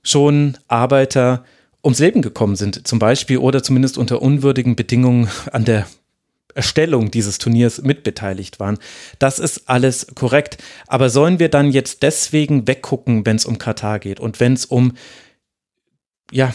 schon 0.03 0.59
Arbeiter 0.69 1.45
ums 1.85 1.99
Leben 1.99 2.23
gekommen 2.23 2.57
sind, 2.57 2.87
zum 2.89 2.99
Beispiel, 2.99 3.39
oder 3.39 3.63
zumindest 3.63 3.99
unter 3.99 4.23
unwürdigen 4.23 4.75
Bedingungen 4.75 5.29
an 5.53 5.65
der 5.65 5.87
Erstellung 6.55 7.11
dieses 7.11 7.39
Turniers 7.39 7.83
mitbeteiligt 7.83 8.61
waren. 8.61 8.79
Das 9.19 9.39
ist 9.39 9.69
alles 9.69 10.07
korrekt. 10.15 10.59
Aber 10.87 11.11
sollen 11.11 11.39
wir 11.39 11.49
dann 11.49 11.71
jetzt 11.71 12.03
deswegen 12.03 12.67
weggucken, 12.67 13.27
wenn 13.27 13.37
es 13.37 13.45
um 13.45 13.59
Katar 13.59 13.99
geht 13.99 14.21
und 14.21 14.41
wenn 14.41 14.55
es 14.55 14.65
um 14.65 14.93
ja, 16.31 16.55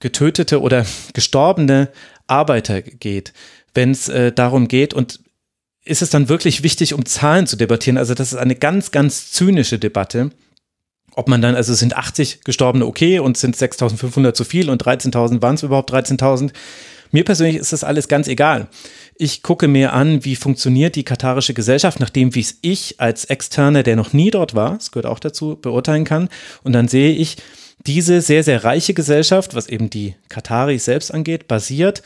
getötete 0.00 0.60
oder 0.60 0.86
gestorbene 1.12 1.88
Arbeiter 2.26 2.82
geht, 2.82 3.32
wenn 3.74 3.90
es 3.90 4.08
äh, 4.08 4.32
darum 4.32 4.68
geht 4.68 4.94
und 4.94 5.20
ist 5.84 6.02
es 6.02 6.10
dann 6.10 6.28
wirklich 6.28 6.62
wichtig, 6.62 6.94
um 6.94 7.04
Zahlen 7.04 7.48
zu 7.48 7.56
debattieren? 7.56 7.98
Also 7.98 8.14
das 8.14 8.32
ist 8.32 8.38
eine 8.38 8.54
ganz, 8.54 8.92
ganz 8.92 9.32
zynische 9.32 9.80
Debatte 9.80 10.30
ob 11.14 11.28
man 11.28 11.42
dann, 11.42 11.54
also 11.54 11.74
sind 11.74 11.96
80 11.96 12.44
Gestorbene 12.44 12.86
okay 12.86 13.18
und 13.18 13.36
sind 13.36 13.56
6.500 13.56 14.32
zu 14.32 14.44
viel 14.44 14.70
und 14.70 14.82
13.000 14.82 15.42
waren 15.42 15.54
es 15.54 15.62
überhaupt 15.62 15.92
13.000. 15.92 16.52
Mir 17.10 17.24
persönlich 17.24 17.56
ist 17.56 17.74
das 17.74 17.84
alles 17.84 18.08
ganz 18.08 18.26
egal. 18.26 18.68
Ich 19.16 19.42
gucke 19.42 19.68
mir 19.68 19.92
an, 19.92 20.24
wie 20.24 20.34
funktioniert 20.34 20.96
die 20.96 21.04
katarische 21.04 21.52
Gesellschaft, 21.52 22.00
nachdem 22.00 22.34
wie 22.34 22.40
es 22.40 22.56
ich 22.62 23.00
als 23.00 23.26
Externer, 23.26 23.82
der 23.82 23.96
noch 23.96 24.14
nie 24.14 24.30
dort 24.30 24.54
war, 24.54 24.74
das 24.74 24.90
gehört 24.90 25.06
auch 25.06 25.18
dazu, 25.18 25.58
beurteilen 25.60 26.04
kann. 26.04 26.30
Und 26.62 26.72
dann 26.72 26.88
sehe 26.88 27.12
ich, 27.12 27.36
diese 27.86 28.20
sehr, 28.20 28.44
sehr 28.44 28.64
reiche 28.64 28.94
Gesellschaft, 28.94 29.54
was 29.54 29.68
eben 29.68 29.90
die 29.90 30.14
Kataris 30.28 30.84
selbst 30.84 31.12
angeht, 31.12 31.48
basiert 31.48 32.02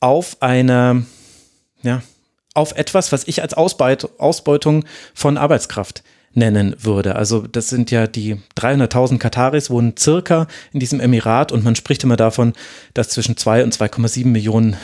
auf 0.00 0.38
einer, 0.40 1.02
ja, 1.82 2.02
auf 2.54 2.76
etwas, 2.76 3.12
was 3.12 3.28
ich 3.28 3.42
als 3.42 3.54
Ausbeutung 3.54 4.84
von 5.14 5.36
Arbeitskraft 5.36 6.02
nennen 6.38 6.74
würde. 6.78 7.16
Also 7.16 7.46
das 7.46 7.68
sind 7.68 7.90
ja 7.90 8.06
die 8.06 8.36
300.000 8.56 9.18
Kataris 9.18 9.70
wohnen 9.70 9.94
circa 9.98 10.46
in 10.72 10.80
diesem 10.80 11.00
Emirat 11.00 11.52
und 11.52 11.64
man 11.64 11.76
spricht 11.76 12.04
immer 12.04 12.16
davon, 12.16 12.52
dass 12.94 13.10
zwischen 13.10 13.36
2 13.36 13.64
und 13.64 13.76
2,7 13.76 14.26
Millionen 14.26 14.74
äh, 14.74 14.76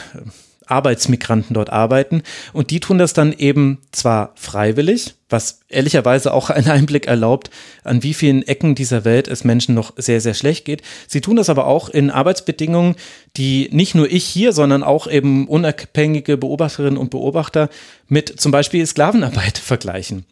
Arbeitsmigranten 0.67 1.53
dort 1.53 1.69
arbeiten 1.69 2.23
und 2.53 2.71
die 2.71 2.79
tun 2.79 2.97
das 2.97 3.13
dann 3.13 3.33
eben 3.33 3.79
zwar 3.91 4.31
freiwillig, 4.35 5.15
was 5.29 5.59
ehrlicherweise 5.69 6.33
auch 6.33 6.49
einen 6.49 6.69
Einblick 6.69 7.07
erlaubt, 7.07 7.49
an 7.83 8.03
wie 8.03 8.13
vielen 8.13 8.43
Ecken 8.43 8.75
dieser 8.75 9.05
Welt 9.05 9.27
es 9.27 9.43
Menschen 9.43 9.75
noch 9.75 9.93
sehr, 9.97 10.21
sehr 10.21 10.33
schlecht 10.33 10.65
geht. 10.65 10.81
Sie 11.07 11.21
tun 11.21 11.35
das 11.35 11.49
aber 11.49 11.67
auch 11.67 11.89
in 11.89 12.09
Arbeitsbedingungen, 12.09 12.95
die 13.37 13.69
nicht 13.71 13.95
nur 13.95 14.11
ich 14.11 14.25
hier, 14.25 14.53
sondern 14.53 14.83
auch 14.83 15.07
eben 15.07 15.47
unabhängige 15.47 16.37
Beobachterinnen 16.37 16.97
und 16.97 17.11
Beobachter 17.11 17.69
mit 18.07 18.39
zum 18.39 18.51
Beispiel 18.51 18.85
Sklavenarbeit 18.85 19.57
vergleichen. 19.59 20.25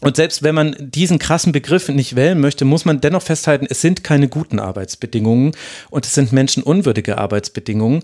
Und 0.00 0.16
selbst 0.16 0.42
wenn 0.42 0.54
man 0.54 0.76
diesen 0.78 1.18
krassen 1.18 1.52
Begriff 1.52 1.88
nicht 1.88 2.14
wählen 2.14 2.40
möchte, 2.40 2.64
muss 2.64 2.84
man 2.84 3.00
dennoch 3.00 3.22
festhalten, 3.22 3.66
es 3.68 3.80
sind 3.80 4.04
keine 4.04 4.28
guten 4.28 4.60
Arbeitsbedingungen 4.60 5.52
und 5.90 6.06
es 6.06 6.14
sind 6.14 6.32
menschenunwürdige 6.32 7.18
Arbeitsbedingungen. 7.18 8.02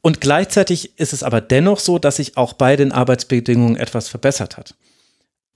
Und 0.00 0.20
gleichzeitig 0.20 0.98
ist 0.98 1.12
es 1.12 1.22
aber 1.22 1.40
dennoch 1.40 1.78
so, 1.78 1.98
dass 1.98 2.16
sich 2.16 2.36
auch 2.36 2.52
bei 2.52 2.76
den 2.76 2.92
Arbeitsbedingungen 2.92 3.76
etwas 3.76 4.08
verbessert 4.08 4.56
hat. 4.56 4.74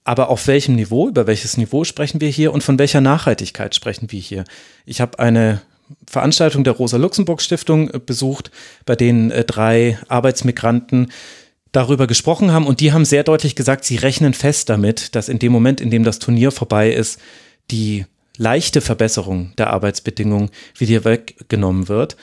Aber 0.05 0.29
auf 0.29 0.47
welchem 0.47 0.75
Niveau, 0.75 1.07
über 1.07 1.27
welches 1.27 1.57
Niveau 1.57 1.83
sprechen 1.85 2.19
wir 2.19 2.29
hier 2.29 2.53
und 2.53 2.63
von 2.63 2.77
welcher 2.77 3.01
Nachhaltigkeit 3.01 3.73
sprechen 3.73 4.11
wir 4.11 4.19
hier? 4.19 4.43
Ich 4.85 4.99
habe 4.99 5.19
eine 5.19 5.61
Veranstaltung 6.07 6.63
der 6.63 6.73
Rosa-Luxemburg-Stiftung 6.73 7.91
besucht, 8.05 8.51
bei 8.85 8.95
denen 8.95 9.31
äh, 9.31 9.43
drei 9.43 9.97
Arbeitsmigranten 10.07 11.11
darüber 11.73 12.07
gesprochen 12.07 12.53
haben 12.53 12.65
und 12.65 12.79
die 12.79 12.93
haben 12.93 13.03
sehr 13.03 13.23
deutlich 13.23 13.55
gesagt, 13.55 13.83
sie 13.83 13.97
rechnen 13.97 14.33
fest 14.33 14.69
damit, 14.69 15.15
dass 15.15 15.27
in 15.27 15.39
dem 15.39 15.51
Moment, 15.51 15.81
in 15.81 15.91
dem 15.91 16.05
das 16.05 16.19
Turnier 16.19 16.51
vorbei 16.51 16.93
ist, 16.93 17.19
die 17.69 18.05
leichte 18.37 18.79
Verbesserung 18.79 19.53
der 19.57 19.71
Arbeitsbedingungen 19.71 20.49
wieder 20.77 21.03
weggenommen 21.03 21.89
wird. 21.89 22.15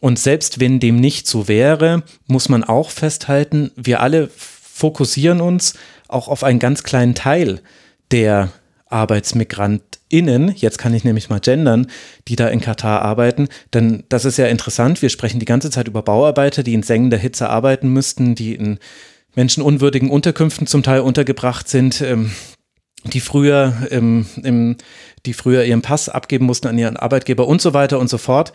Und 0.00 0.18
selbst 0.18 0.60
wenn 0.60 0.80
dem 0.80 0.96
nicht 0.96 1.26
so 1.26 1.48
wäre, 1.48 2.02
muss 2.26 2.48
man 2.48 2.64
auch 2.64 2.90
festhalten, 2.90 3.70
wir 3.76 4.00
alle 4.00 4.28
fokussieren 4.28 5.40
uns 5.40 5.74
auch 6.08 6.28
auf 6.28 6.44
einen 6.44 6.58
ganz 6.58 6.82
kleinen 6.82 7.14
Teil 7.14 7.60
der 8.10 8.52
ArbeitsmigrantInnen, 8.96 10.54
jetzt 10.56 10.78
kann 10.78 10.94
ich 10.94 11.04
nämlich 11.04 11.28
mal 11.28 11.40
gendern, 11.40 11.86
die 12.28 12.36
da 12.36 12.48
in 12.48 12.60
Katar 12.60 13.02
arbeiten. 13.02 13.48
Denn 13.74 14.04
das 14.08 14.24
ist 14.24 14.38
ja 14.38 14.46
interessant. 14.46 15.02
Wir 15.02 15.10
sprechen 15.10 15.38
die 15.38 15.46
ganze 15.46 15.70
Zeit 15.70 15.86
über 15.86 16.02
Bauarbeiter, 16.02 16.62
die 16.62 16.74
in 16.74 16.82
sengender 16.82 17.18
Hitze 17.18 17.50
arbeiten 17.50 17.88
müssten, 17.90 18.34
die 18.34 18.54
in 18.54 18.78
menschenunwürdigen 19.34 20.10
Unterkünften 20.10 20.66
zum 20.66 20.82
Teil 20.82 21.00
untergebracht 21.00 21.68
sind, 21.68 22.00
ähm, 22.00 22.32
die 23.04 23.20
früher, 23.20 23.74
ähm, 23.90 24.26
im, 24.42 24.76
die 25.26 25.34
früher 25.34 25.64
ihren 25.64 25.82
Pass 25.82 26.08
abgeben 26.08 26.46
mussten 26.46 26.68
an 26.68 26.78
ihren 26.78 26.96
Arbeitgeber 26.96 27.46
und 27.46 27.60
so 27.60 27.74
weiter 27.74 27.98
und 27.98 28.08
so 28.08 28.18
fort. 28.18 28.52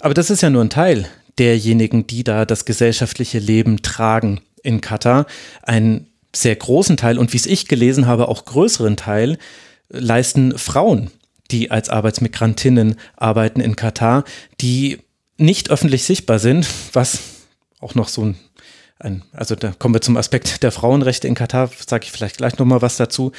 Aber 0.00 0.14
das 0.14 0.30
ist 0.30 0.42
ja 0.42 0.50
nur 0.50 0.64
ein 0.64 0.70
Teil 0.70 1.06
derjenigen, 1.38 2.06
die 2.06 2.24
da 2.24 2.46
das 2.46 2.64
gesellschaftliche 2.64 3.38
Leben 3.38 3.82
tragen 3.82 4.40
in 4.62 4.80
Katar. 4.80 5.26
Ein 5.62 6.06
sehr 6.34 6.56
großen 6.56 6.96
Teil 6.96 7.18
und 7.18 7.32
wie 7.32 7.36
es 7.38 7.46
ich 7.46 7.68
gelesen 7.68 8.06
habe, 8.06 8.28
auch 8.28 8.44
größeren 8.44 8.96
Teil 8.96 9.38
leisten 9.88 10.56
Frauen, 10.58 11.10
die 11.50 11.70
als 11.70 11.88
Arbeitsmigrantinnen 11.88 12.96
arbeiten 13.16 13.60
in 13.60 13.76
Katar, 13.76 14.24
die 14.60 14.98
nicht 15.38 15.70
öffentlich 15.70 16.04
sichtbar 16.04 16.38
sind, 16.38 16.66
was 16.92 17.20
auch 17.80 17.94
noch 17.94 18.08
so 18.08 18.24
ein, 18.24 18.36
ein 18.98 19.22
also 19.32 19.54
da 19.54 19.72
kommen 19.72 19.94
wir 19.94 20.00
zum 20.00 20.16
Aspekt 20.16 20.62
der 20.62 20.72
Frauenrechte 20.72 21.28
in 21.28 21.34
Katar, 21.34 21.70
sage 21.86 22.04
ich 22.04 22.12
vielleicht 22.12 22.38
gleich 22.38 22.58
nochmal 22.58 22.82
was 22.82 22.96
dazu. 22.96 23.32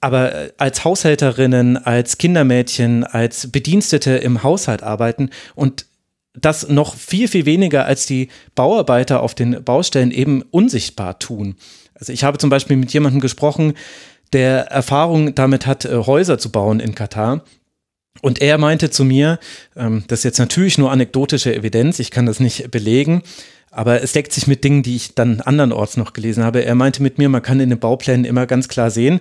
Aber 0.00 0.34
äh, 0.34 0.52
als 0.58 0.84
Haushälterinnen, 0.84 1.76
als 1.76 2.18
Kindermädchen, 2.18 3.04
als 3.04 3.52
Bedienstete 3.52 4.12
im 4.16 4.42
Haushalt 4.42 4.82
arbeiten 4.82 5.30
und 5.54 5.86
das 6.34 6.68
noch 6.68 6.96
viel, 6.96 7.28
viel 7.28 7.44
weniger 7.44 7.84
als 7.84 8.06
die 8.06 8.28
Bauarbeiter 8.54 9.22
auf 9.22 9.34
den 9.34 9.62
Baustellen 9.62 10.10
eben 10.10 10.42
unsichtbar 10.42 11.18
tun. 11.18 11.56
Also 11.94 12.12
ich 12.12 12.24
habe 12.24 12.38
zum 12.38 12.50
Beispiel 12.50 12.76
mit 12.76 12.92
jemandem 12.92 13.20
gesprochen, 13.20 13.74
der 14.32 14.66
Erfahrung 14.70 15.34
damit 15.34 15.66
hat, 15.66 15.84
äh, 15.84 15.96
Häuser 15.96 16.38
zu 16.38 16.50
bauen 16.50 16.80
in 16.80 16.94
Katar. 16.94 17.42
Und 18.20 18.40
er 18.40 18.58
meinte 18.58 18.90
zu 18.90 19.04
mir, 19.04 19.38
ähm, 19.76 20.04
das 20.08 20.20
ist 20.20 20.24
jetzt 20.24 20.38
natürlich 20.38 20.78
nur 20.78 20.90
anekdotische 20.90 21.54
Evidenz, 21.54 21.98
ich 21.98 22.10
kann 22.10 22.26
das 22.26 22.40
nicht 22.40 22.70
belegen, 22.70 23.22
aber 23.70 24.02
es 24.02 24.12
deckt 24.12 24.32
sich 24.32 24.46
mit 24.46 24.64
Dingen, 24.64 24.82
die 24.82 24.96
ich 24.96 25.14
dann 25.14 25.40
andernorts 25.40 25.96
noch 25.96 26.12
gelesen 26.12 26.44
habe. 26.44 26.64
Er 26.64 26.74
meinte 26.74 27.02
mit 27.02 27.18
mir, 27.18 27.28
man 27.28 27.42
kann 27.42 27.58
in 27.58 27.70
den 27.70 27.78
Bauplänen 27.78 28.26
immer 28.26 28.46
ganz 28.46 28.68
klar 28.68 28.90
sehen, 28.90 29.20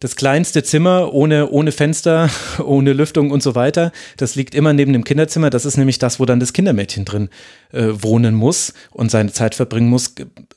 das 0.00 0.16
kleinste 0.16 0.62
Zimmer 0.62 1.12
ohne, 1.12 1.50
ohne 1.50 1.72
Fenster, 1.72 2.30
ohne 2.64 2.94
Lüftung 2.94 3.30
und 3.30 3.42
so 3.42 3.54
weiter, 3.54 3.92
das 4.16 4.34
liegt 4.34 4.54
immer 4.54 4.72
neben 4.72 4.94
dem 4.94 5.04
Kinderzimmer. 5.04 5.50
Das 5.50 5.66
ist 5.66 5.76
nämlich 5.76 5.98
das, 5.98 6.18
wo 6.18 6.24
dann 6.24 6.40
das 6.40 6.54
Kindermädchen 6.54 7.04
drin 7.04 7.28
äh, 7.72 7.88
wohnen 7.90 8.34
muss 8.34 8.72
und 8.90 9.10
seine 9.10 9.32
Zeit 9.32 9.54
verbringen 9.54 9.90
muss. 9.90 10.14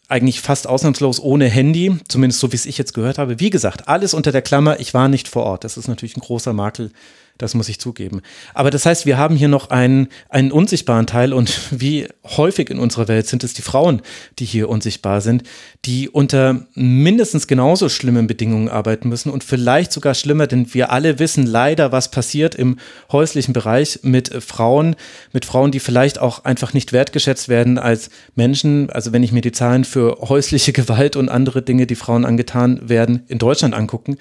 Eigentlich 0.10 0.42
fast 0.42 0.68
ausnahmslos 0.68 1.20
ohne 1.20 1.50
Handy, 1.50 1.98
zumindest 2.08 2.40
so 2.42 2.52
wie 2.52 2.56
es 2.56 2.66
ich 2.66 2.78
jetzt 2.78 2.94
gehört 2.94 3.18
habe. 3.18 3.40
Wie 3.40 3.50
gesagt, 3.50 3.88
alles 3.88 4.14
unter 4.14 4.32
der 4.32 4.42
Klammer, 4.42 4.80
ich 4.80 4.94
war 4.94 5.08
nicht 5.08 5.28
vor 5.28 5.44
Ort. 5.44 5.64
Das 5.64 5.78
ist 5.78 5.88
natürlich 5.88 6.18
ein 6.18 6.22
großer 6.22 6.54
Makel 6.54 6.92
Das 7.40 7.56
muss 7.56 7.68
ich 7.68 7.80
zugeben. 7.80 8.22
Aber 8.54 8.70
das 8.70 8.86
heißt, 8.86 9.08
wir 9.08 9.18
haben 9.18 9.36
hier 9.36 9.48
noch 9.48 9.72
einen, 9.72 10.08
einen 10.30 10.52
unsichtbaren 10.52 11.08
Teil 11.08 11.34
und 11.34 11.60
wie 11.72 12.08
häufig 12.24 12.70
in 12.70 12.78
unserer 12.80 13.08
Welt 13.08 13.28
sind 13.28 13.44
es 13.44 13.54
die 13.54 13.64
Frauen, 13.64 14.02
die 14.38 14.46
hier 14.46 14.70
unsichtbar 14.70 15.20
sind, 15.20 15.44
die 15.86 16.10
unter 16.10 16.68
mindestens 16.76 17.48
genauso 17.48 17.90
schlimmen 17.90 18.28
Bedingungen 18.28 18.70
arbeiten 18.70 19.10
müssen 19.10 19.32
und 19.32 19.44
vielleicht 19.44 19.92
sogar 19.92 20.14
schlimmer, 20.14 20.46
denn 20.46 20.74
wir 20.74 20.92
alle 20.92 21.18
wissen 21.18 21.46
leider, 21.48 21.92
was 21.92 22.12
passiert 22.12 22.54
im 22.54 22.78
häuslichen 23.12 23.54
Bereich 23.54 24.00
mit 24.04 24.30
Frauen, 24.44 24.96
mit 25.32 25.46
Frauen, 25.46 25.72
die 25.72 25.80
vielleicht 25.80 26.20
auch 26.20 26.46
einfach 26.46 26.74
nicht 26.74 26.94
wertgeschätzt 26.94 27.50
werden 27.50 27.80
als 27.80 28.10
Menschen. 28.36 28.92
Also 28.92 29.12
wenn 29.12 29.24
ich 29.24 29.32
mir 29.32 29.42
die 29.42 29.52
Zahlen 29.52 29.86
für 29.86 30.20
häusliche 30.22 30.72
Gewalt 30.74 31.16
und 31.16 31.30
andere 31.30 31.64
Dinge, 31.64 31.88
die 31.88 31.96
Frauen 31.96 32.26
angetan 32.26 32.88
werden, 32.88 33.24
in 33.28 33.40
Deutschland 33.40 33.74
angucken, 33.74 34.18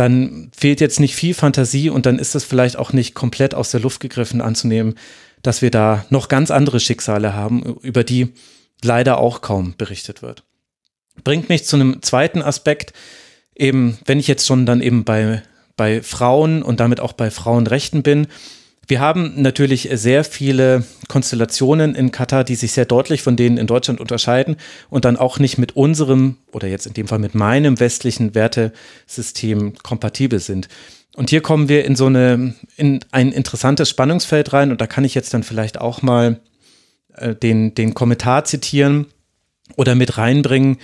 dann 0.00 0.50
fehlt 0.56 0.80
jetzt 0.80 0.98
nicht 0.98 1.14
viel 1.14 1.34
Fantasie 1.34 1.90
und 1.90 2.06
dann 2.06 2.18
ist 2.18 2.34
es 2.34 2.42
vielleicht 2.42 2.76
auch 2.76 2.94
nicht 2.94 3.14
komplett 3.14 3.54
aus 3.54 3.70
der 3.70 3.80
Luft 3.80 4.00
gegriffen 4.00 4.40
anzunehmen, 4.40 4.94
dass 5.42 5.60
wir 5.60 5.70
da 5.70 6.06
noch 6.08 6.28
ganz 6.28 6.50
andere 6.50 6.80
Schicksale 6.80 7.34
haben, 7.34 7.76
über 7.82 8.02
die 8.02 8.32
leider 8.82 9.18
auch 9.18 9.42
kaum 9.42 9.74
berichtet 9.76 10.22
wird. 10.22 10.44
Bringt 11.22 11.50
mich 11.50 11.66
zu 11.66 11.76
einem 11.76 12.00
zweiten 12.00 12.40
Aspekt, 12.40 12.94
eben, 13.54 13.98
wenn 14.06 14.18
ich 14.18 14.26
jetzt 14.26 14.46
schon 14.46 14.64
dann 14.64 14.80
eben 14.80 15.04
bei, 15.04 15.42
bei 15.76 16.00
Frauen 16.00 16.62
und 16.62 16.80
damit 16.80 17.00
auch 17.00 17.12
bei 17.12 17.30
Frauenrechten 17.30 18.02
bin, 18.02 18.26
wir 18.90 19.00
haben 19.00 19.40
natürlich 19.40 19.88
sehr 19.92 20.24
viele 20.24 20.84
Konstellationen 21.08 21.94
in 21.94 22.10
Katar, 22.10 22.44
die 22.44 22.56
sich 22.56 22.72
sehr 22.72 22.84
deutlich 22.84 23.22
von 23.22 23.36
denen 23.36 23.56
in 23.56 23.68
Deutschland 23.68 24.00
unterscheiden 24.00 24.56
und 24.90 25.04
dann 25.04 25.16
auch 25.16 25.38
nicht 25.38 25.58
mit 25.58 25.76
unserem 25.76 26.36
oder 26.52 26.66
jetzt 26.66 26.86
in 26.86 26.94
dem 26.94 27.06
Fall 27.08 27.20
mit 27.20 27.34
meinem 27.34 27.78
westlichen 27.78 28.34
Wertesystem 28.34 29.74
kompatibel 29.82 30.40
sind. 30.40 30.68
Und 31.14 31.30
hier 31.30 31.40
kommen 31.40 31.68
wir 31.68 31.84
in 31.84 31.96
so 31.96 32.06
eine, 32.06 32.54
in 32.76 33.00
ein 33.12 33.32
interessantes 33.32 33.88
Spannungsfeld 33.88 34.52
rein 34.52 34.72
und 34.72 34.80
da 34.80 34.86
kann 34.86 35.04
ich 35.04 35.14
jetzt 35.14 35.32
dann 35.34 35.44
vielleicht 35.44 35.80
auch 35.80 36.02
mal 36.02 36.40
äh, 37.14 37.34
den, 37.34 37.74
den 37.74 37.94
Kommentar 37.94 38.44
zitieren 38.44 39.06
oder 39.76 39.94
mit 39.94 40.18
reinbringen, 40.18 40.78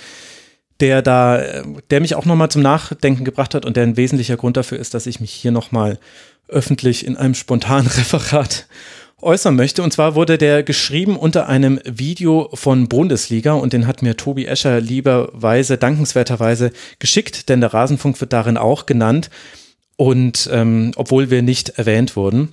der 0.81 1.03
da, 1.03 1.43
der 1.91 2.01
mich 2.01 2.15
auch 2.15 2.25
nochmal 2.25 2.51
zum 2.51 2.63
Nachdenken 2.63 3.25
gebracht 3.25 3.55
hat 3.55 3.65
und 3.65 3.77
der 3.77 3.85
ein 3.85 3.97
wesentlicher 3.97 4.37
Grund 4.37 4.57
dafür 4.57 4.79
ist, 4.79 4.95
dass 4.95 5.07
ich 5.07 5.21
mich 5.21 5.33
hier 5.33 5.51
nochmal 5.51 5.99
öffentlich 6.49 7.07
in 7.07 7.17
einem 7.17 7.35
spontanen 7.35 7.87
Referat 7.97 8.67
äußern 9.21 9.57
möchte. 9.57 9.83
Und 9.83 9.93
zwar 9.93 10.15
wurde 10.15 10.39
der 10.39 10.63
geschrieben 10.63 11.17
unter 11.17 11.49
einem 11.49 11.81
Video 11.85 12.51
von 12.55 12.89
Bundesliga 12.89 13.53
und 13.53 13.73
den 13.73 13.87
hat 13.87 14.03
mir 14.03 14.17
Tobi 14.17 14.47
Escher 14.47 14.81
lieberweise, 14.81 15.79
dankenswerterweise 15.79 16.71
geschickt, 16.99 17.49
denn 17.49 17.61
der 17.61 17.73
Rasenfunk 17.73 18.21
wird 18.21 18.33
darin 18.33 18.57
auch 18.57 18.87
genannt. 18.87 19.31
Und 19.97 20.49
ähm, 20.53 20.93
obwohl 20.97 21.31
wir 21.31 21.43
nicht 21.43 21.71
erwähnt 21.71 22.17
wurden. 22.17 22.53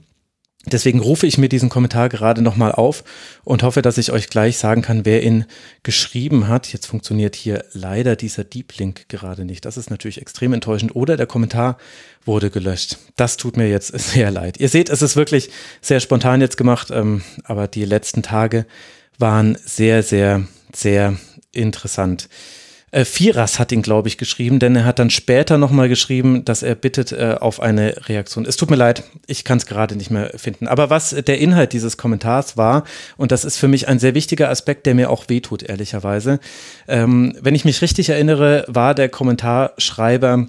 Deswegen 0.66 1.02
rufe 1.02 1.28
ich 1.28 1.38
mir 1.38 1.50
diesen 1.50 1.68
Kommentar 1.68 2.08
gerade 2.08 2.42
nochmal 2.42 2.72
auf 2.72 3.04
und 3.44 3.64
hoffe, 3.64 3.82
dass 3.82 3.98
ich 3.98 4.14
euch 4.14 4.30
gleich 4.30 4.58
sagen 4.58 4.82
kann, 4.82 5.04
wer 5.04 5.22
ihn 5.22 5.46
geschrieben 5.84 6.48
hat. 6.48 6.72
Jetzt 6.72 6.86
funktioniert 6.86 7.36
hier 7.36 7.66
leider 7.74 8.16
dieser 8.16 8.46
Deep 8.46 8.78
Link 8.78 9.10
gerade 9.10 9.44
nicht. 9.44 9.66
Das 9.66 9.76
ist 9.76 9.90
natürlich 9.90 10.22
extrem 10.22 10.54
enttäuschend. 10.54 10.96
Oder 10.96 11.18
der 11.18 11.28
Kommentar 11.28 11.78
wurde 12.24 12.50
gelöscht. 12.50 12.98
Das 13.18 13.36
tut 13.36 13.58
mir 13.58 13.70
jetzt 13.70 13.88
sehr 14.00 14.32
leid. 14.32 14.58
Ihr 14.58 14.70
seht, 14.70 14.90
es 14.90 15.02
ist 15.02 15.18
wirklich 15.18 15.50
sehr 15.82 16.00
spontan 16.00 16.40
jetzt 16.40 16.56
gemacht, 16.56 16.92
ähm, 16.92 17.24
aber 17.44 17.68
die 17.68 17.84
letzten 17.84 18.24
Tage 18.24 18.66
waren 19.20 19.58
sehr, 19.66 20.02
sehr, 20.02 20.48
sehr 20.74 21.18
interessant. 21.52 22.30
Äh, 22.94 23.06
Firas 23.06 23.58
hat 23.58 23.72
ihn, 23.72 23.82
glaube 23.82 24.08
ich, 24.08 24.20
geschrieben, 24.20 24.60
denn 24.60 24.76
er 24.76 24.86
hat 24.86 25.00
dann 25.00 25.10
später 25.10 25.58
nochmal 25.58 25.90
geschrieben, 25.90 26.46
dass 26.46 26.62
er 26.62 26.76
bittet 26.76 27.12
äh, 27.12 27.38
auf 27.40 27.60
eine 27.60 28.08
Reaktion. 28.08 28.46
Es 28.46 28.56
tut 28.56 28.70
mir 28.70 28.76
leid, 28.76 29.04
ich 29.26 29.44
kann 29.44 29.58
es 29.58 29.66
gerade 29.66 29.96
nicht 29.96 30.12
mehr 30.12 30.32
finden. 30.36 30.68
Aber 30.68 30.92
was 30.92 31.10
der 31.10 31.40
Inhalt 31.40 31.74
dieses 31.74 31.98
Kommentars 31.98 32.56
war, 32.56 32.84
und 33.18 33.32
das 33.32 33.46
ist 33.46 33.58
für 33.58 33.68
mich 33.68 33.88
ein 33.88 33.98
sehr 33.98 34.14
wichtiger 34.14 34.50
Aspekt, 34.50 34.86
der 34.86 34.94
mir 34.94 35.10
auch 35.10 35.28
wehtut, 35.28 35.64
ehrlicherweise. 35.64 36.40
Ähm, 36.88 37.36
wenn 37.42 37.56
ich 37.56 37.66
mich 37.66 37.82
richtig 37.82 38.10
erinnere, 38.10 38.64
war 38.68 38.94
der 38.94 39.10
Kommentarschreiber 39.10 40.46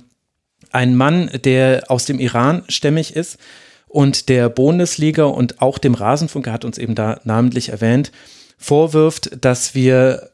ein 0.71 0.97
Mann, 0.97 1.31
der 1.45 1.85
aus 1.89 2.05
dem 2.05 2.19
Iran 2.19 2.63
stämmig 2.69 3.17
ist 3.17 3.39
und 3.87 4.29
der 4.29 4.51
Bundesliga 4.51 5.25
und 5.25 5.63
auch 5.63 5.79
dem 5.79 5.95
Rasenfunk, 5.95 6.47
er 6.49 6.53
hat 6.53 6.67
uns 6.67 6.77
eben 6.77 6.95
da 6.95 7.21
namentlich 7.25 7.71
erwähnt, 7.71 8.13
vorwirft, 8.59 9.31
dass 9.41 9.75
wir 9.75 10.34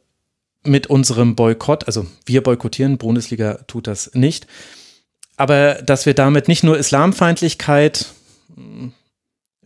mit 0.64 0.88
unserem 0.88 1.36
Boykott, 1.36 1.86
also 1.86 2.06
wir 2.26 2.42
boykottieren, 2.42 2.98
Bundesliga 2.98 3.54
tut 3.66 3.86
das 3.86 4.10
nicht, 4.14 4.46
aber 5.36 5.74
dass 5.82 6.06
wir 6.06 6.14
damit 6.14 6.48
nicht 6.48 6.64
nur 6.64 6.76
Islamfeindlichkeit 6.76 8.06
hm, 8.54 8.92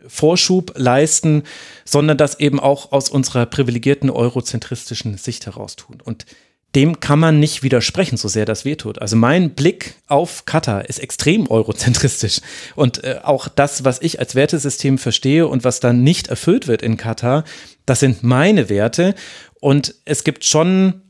Vorschub 0.06 0.74
leisten, 0.76 1.44
sondern 1.84 2.18
das 2.18 2.38
eben 2.38 2.60
auch 2.60 2.92
aus 2.92 3.08
unserer 3.08 3.46
privilegierten 3.46 4.10
eurozentristischen 4.10 5.16
Sicht 5.16 5.46
heraus 5.46 5.76
tun. 5.76 6.00
Und 6.04 6.26
dem 6.74 7.00
kann 7.00 7.18
man 7.18 7.38
nicht 7.38 7.62
widersprechen, 7.62 8.16
so 8.16 8.28
sehr 8.28 8.44
das 8.44 8.64
wehtut. 8.64 9.00
Also 9.00 9.16
mein 9.16 9.54
Blick 9.54 9.94
auf 10.08 10.44
Katar 10.44 10.88
ist 10.88 10.98
extrem 10.98 11.48
eurozentristisch. 11.48 12.40
Und 12.74 13.04
äh, 13.04 13.20
auch 13.22 13.48
das, 13.48 13.84
was 13.84 14.02
ich 14.02 14.18
als 14.18 14.34
Wertesystem 14.34 14.98
verstehe 14.98 15.46
und 15.46 15.64
was 15.64 15.80
dann 15.80 16.02
nicht 16.02 16.28
erfüllt 16.28 16.66
wird 16.66 16.82
in 16.82 16.96
Katar, 16.96 17.44
das 17.86 18.00
sind 18.00 18.22
meine 18.22 18.68
Werte. 18.68 19.14
Und 19.60 19.94
es 20.04 20.24
gibt 20.24 20.44
schon 20.44 21.02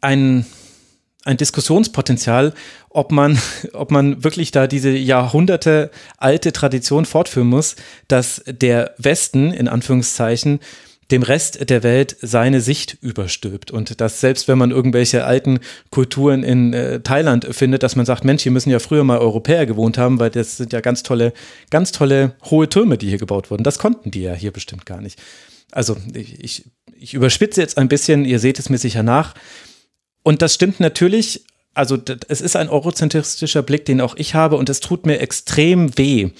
ein, 0.00 0.46
ein 1.24 1.36
Diskussionspotenzial, 1.36 2.54
ob 2.88 3.12
man, 3.12 3.38
ob 3.72 3.90
man 3.90 4.24
wirklich 4.24 4.52
da 4.52 4.66
diese 4.66 4.90
Jahrhunderte 4.90 5.90
alte 6.16 6.52
Tradition 6.52 7.04
fortführen 7.04 7.48
muss, 7.48 7.76
dass 8.08 8.42
der 8.46 8.94
Westen, 8.96 9.52
in 9.52 9.68
Anführungszeichen, 9.68 10.60
dem 11.12 11.22
Rest 11.22 11.70
der 11.70 11.82
Welt 11.82 12.16
seine 12.20 12.60
Sicht 12.60 12.96
überstülpt. 13.00 13.70
Und 13.70 14.00
dass 14.00 14.20
selbst 14.20 14.48
wenn 14.48 14.58
man 14.58 14.70
irgendwelche 14.70 15.24
alten 15.24 15.60
Kulturen 15.90 16.42
in 16.42 16.72
äh, 16.72 17.00
Thailand 17.00 17.46
findet, 17.50 17.82
dass 17.82 17.94
man 17.94 18.06
sagt, 18.06 18.24
Mensch, 18.24 18.42
hier 18.42 18.52
müssen 18.52 18.70
ja 18.70 18.80
früher 18.80 19.04
mal 19.04 19.18
Europäer 19.18 19.66
gewohnt 19.66 19.98
haben, 19.98 20.18
weil 20.18 20.30
das 20.30 20.56
sind 20.56 20.72
ja 20.72 20.80
ganz 20.80 21.04
tolle, 21.04 21.32
ganz 21.70 21.92
tolle 21.92 22.34
hohe 22.50 22.68
Türme, 22.68 22.98
die 22.98 23.08
hier 23.08 23.18
gebaut 23.18 23.50
wurden. 23.50 23.62
Das 23.62 23.78
konnten 23.78 24.10
die 24.10 24.22
ja 24.22 24.34
hier 24.34 24.50
bestimmt 24.50 24.86
gar 24.86 25.00
nicht 25.00 25.20
also 25.72 25.96
ich, 26.14 26.64
ich 26.94 27.14
überspitze 27.14 27.60
jetzt 27.60 27.78
ein 27.78 27.88
bisschen, 27.88 28.24
ihr 28.24 28.38
seht 28.38 28.60
es 28.60 28.68
mir 28.68 28.78
sicher 28.78 29.02
nach. 29.02 29.34
Und 30.22 30.42
das 30.42 30.54
stimmt 30.54 30.78
natürlich, 30.78 31.44
also 31.74 31.98
es 32.28 32.40
ist 32.40 32.54
ein 32.54 32.68
eurozentristischer 32.68 33.62
Blick, 33.62 33.86
den 33.86 34.00
auch 34.00 34.14
ich 34.16 34.34
habe 34.34 34.56
und 34.56 34.68
es 34.68 34.78
tut 34.78 35.06
mir 35.06 35.18
extrem 35.18 35.98
weh, 35.98 36.30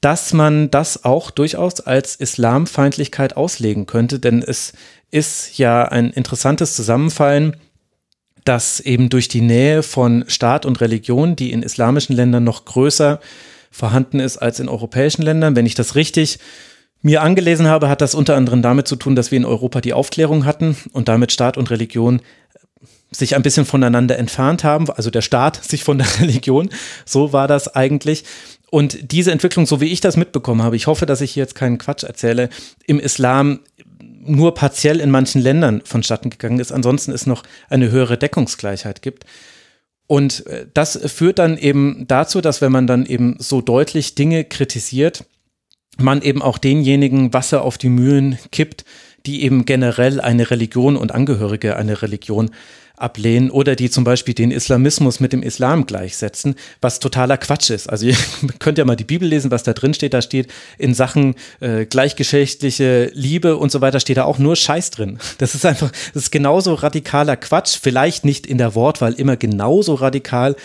dass 0.00 0.32
man 0.32 0.70
das 0.70 1.04
auch 1.04 1.30
durchaus 1.30 1.80
als 1.80 2.16
Islamfeindlichkeit 2.16 3.36
auslegen 3.36 3.86
könnte, 3.86 4.18
denn 4.18 4.42
es 4.42 4.72
ist 5.10 5.58
ja 5.58 5.84
ein 5.84 6.10
interessantes 6.10 6.76
Zusammenfallen, 6.76 7.56
dass 8.44 8.80
eben 8.80 9.08
durch 9.08 9.28
die 9.28 9.40
Nähe 9.40 9.82
von 9.82 10.24
Staat 10.28 10.66
und 10.66 10.80
Religion, 10.80 11.34
die 11.34 11.50
in 11.50 11.62
islamischen 11.62 12.14
Ländern 12.14 12.44
noch 12.44 12.64
größer 12.64 13.20
vorhanden 13.70 14.20
ist 14.20 14.38
als 14.38 14.60
in 14.60 14.68
europäischen 14.68 15.22
Ländern, 15.22 15.56
wenn 15.56 15.66
ich 15.66 15.74
das 15.74 15.96
richtig 15.96 16.38
mir 17.02 17.22
angelesen 17.22 17.66
habe, 17.66 17.88
hat 17.88 18.00
das 18.00 18.14
unter 18.14 18.36
anderem 18.36 18.62
damit 18.62 18.88
zu 18.88 18.96
tun, 18.96 19.16
dass 19.16 19.30
wir 19.30 19.36
in 19.36 19.44
Europa 19.44 19.80
die 19.80 19.92
Aufklärung 19.92 20.44
hatten 20.44 20.76
und 20.92 21.08
damit 21.08 21.32
Staat 21.32 21.56
und 21.56 21.70
Religion 21.70 22.20
sich 23.10 23.36
ein 23.36 23.42
bisschen 23.42 23.64
voneinander 23.64 24.18
entfernt 24.18 24.64
haben, 24.64 24.90
also 24.90 25.10
der 25.10 25.22
Staat 25.22 25.62
sich 25.64 25.84
von 25.84 25.98
der 25.98 26.08
Religion, 26.20 26.70
so 27.04 27.32
war 27.32 27.48
das 27.48 27.74
eigentlich. 27.74 28.24
Und 28.70 29.12
diese 29.12 29.30
Entwicklung, 29.32 29.66
so 29.66 29.80
wie 29.80 29.92
ich 29.92 30.00
das 30.00 30.16
mitbekommen 30.16 30.62
habe, 30.62 30.76
ich 30.76 30.86
hoffe, 30.86 31.06
dass 31.06 31.20
ich 31.20 31.32
hier 31.32 31.42
jetzt 31.42 31.54
keinen 31.54 31.78
Quatsch 31.78 32.02
erzähle, 32.02 32.48
im 32.86 32.98
Islam 32.98 33.60
nur 34.24 34.54
partiell 34.54 35.00
in 35.00 35.10
manchen 35.10 35.40
Ländern 35.40 35.82
vonstatten 35.84 36.30
gegangen 36.30 36.58
ist. 36.58 36.72
Ansonsten 36.72 37.12
ist 37.12 37.26
noch 37.26 37.44
eine 37.68 37.90
höhere 37.90 38.18
Deckungsgleichheit 38.18 39.02
gibt. 39.02 39.24
Und 40.08 40.46
äh, 40.46 40.66
das 40.72 40.98
führt 41.12 41.38
dann 41.38 41.56
eben 41.58 42.06
dazu, 42.08 42.40
dass 42.40 42.60
wenn 42.60 42.72
man 42.72 42.86
dann 42.86 43.06
eben 43.06 43.36
so 43.38 43.60
deutlich 43.60 44.14
Dinge 44.14 44.44
kritisiert, 44.44 45.24
man 45.98 46.22
eben 46.22 46.42
auch 46.42 46.58
denjenigen 46.58 47.32
Wasser 47.32 47.62
auf 47.62 47.78
die 47.78 47.88
Mühlen 47.88 48.38
kippt, 48.52 48.84
die 49.24 49.42
eben 49.42 49.64
generell 49.64 50.20
eine 50.20 50.50
Religion 50.50 50.96
und 50.96 51.12
Angehörige 51.12 51.76
einer 51.76 52.02
Religion 52.02 52.50
ablehnen 52.96 53.50
oder 53.50 53.76
die 53.76 53.90
zum 53.90 54.04
Beispiel 54.04 54.34
den 54.34 54.50
Islamismus 54.50 55.20
mit 55.20 55.32
dem 55.32 55.42
Islam 55.42 55.86
gleichsetzen, 55.86 56.54
was 56.80 57.00
totaler 57.00 57.36
Quatsch 57.36 57.70
ist. 57.70 57.88
Also 57.88 58.06
ihr 58.06 58.16
könnt 58.58 58.78
ja 58.78 58.84
mal 58.84 58.96
die 58.96 59.04
Bibel 59.04 59.28
lesen, 59.28 59.50
was 59.50 59.62
da 59.62 59.72
drin 59.72 59.94
steht. 59.94 60.14
Da 60.14 60.22
steht 60.22 60.48
in 60.78 60.94
Sachen 60.94 61.34
äh, 61.60 61.86
gleichgeschlechtliche 61.86 63.10
Liebe 63.14 63.56
und 63.56 63.70
so 63.70 63.80
weiter 63.80 64.00
steht 64.00 64.16
da 64.16 64.24
auch 64.24 64.38
nur 64.38 64.56
Scheiß 64.56 64.90
drin. 64.90 65.18
Das 65.38 65.54
ist 65.54 65.66
einfach, 65.66 65.92
das 66.14 66.24
ist 66.24 66.30
genauso 66.30 66.74
radikaler 66.74 67.36
Quatsch. 67.36 67.78
Vielleicht 67.80 68.24
nicht 68.24 68.46
in 68.46 68.58
der 68.58 68.74
Wortwahl 68.74 69.12
immer 69.12 69.36
genauso 69.36 69.94
radikal 69.94 70.56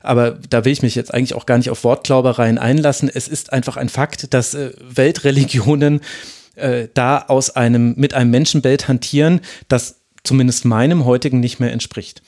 aber 0.00 0.38
da 0.50 0.64
will 0.64 0.72
ich 0.72 0.82
mich 0.82 0.94
jetzt 0.94 1.12
eigentlich 1.12 1.34
auch 1.34 1.46
gar 1.46 1.58
nicht 1.58 1.70
auf 1.70 1.82
Wortglaubereien 1.82 2.58
einlassen. 2.58 3.10
Es 3.12 3.26
ist 3.26 3.52
einfach 3.52 3.76
ein 3.76 3.88
Fakt, 3.88 4.32
dass 4.32 4.54
äh, 4.54 4.70
Weltreligionen 4.80 6.00
äh, 6.54 6.88
da 6.94 7.18
aus 7.18 7.50
einem, 7.50 7.94
mit 7.96 8.14
einem 8.14 8.30
Menschenbild 8.30 8.88
hantieren, 8.88 9.40
das 9.68 9.96
zumindest 10.26 10.64
meinem 10.64 11.04
heutigen 11.04 11.40
nicht 11.40 11.60
mehr 11.60 11.72
entspricht. 11.72 12.22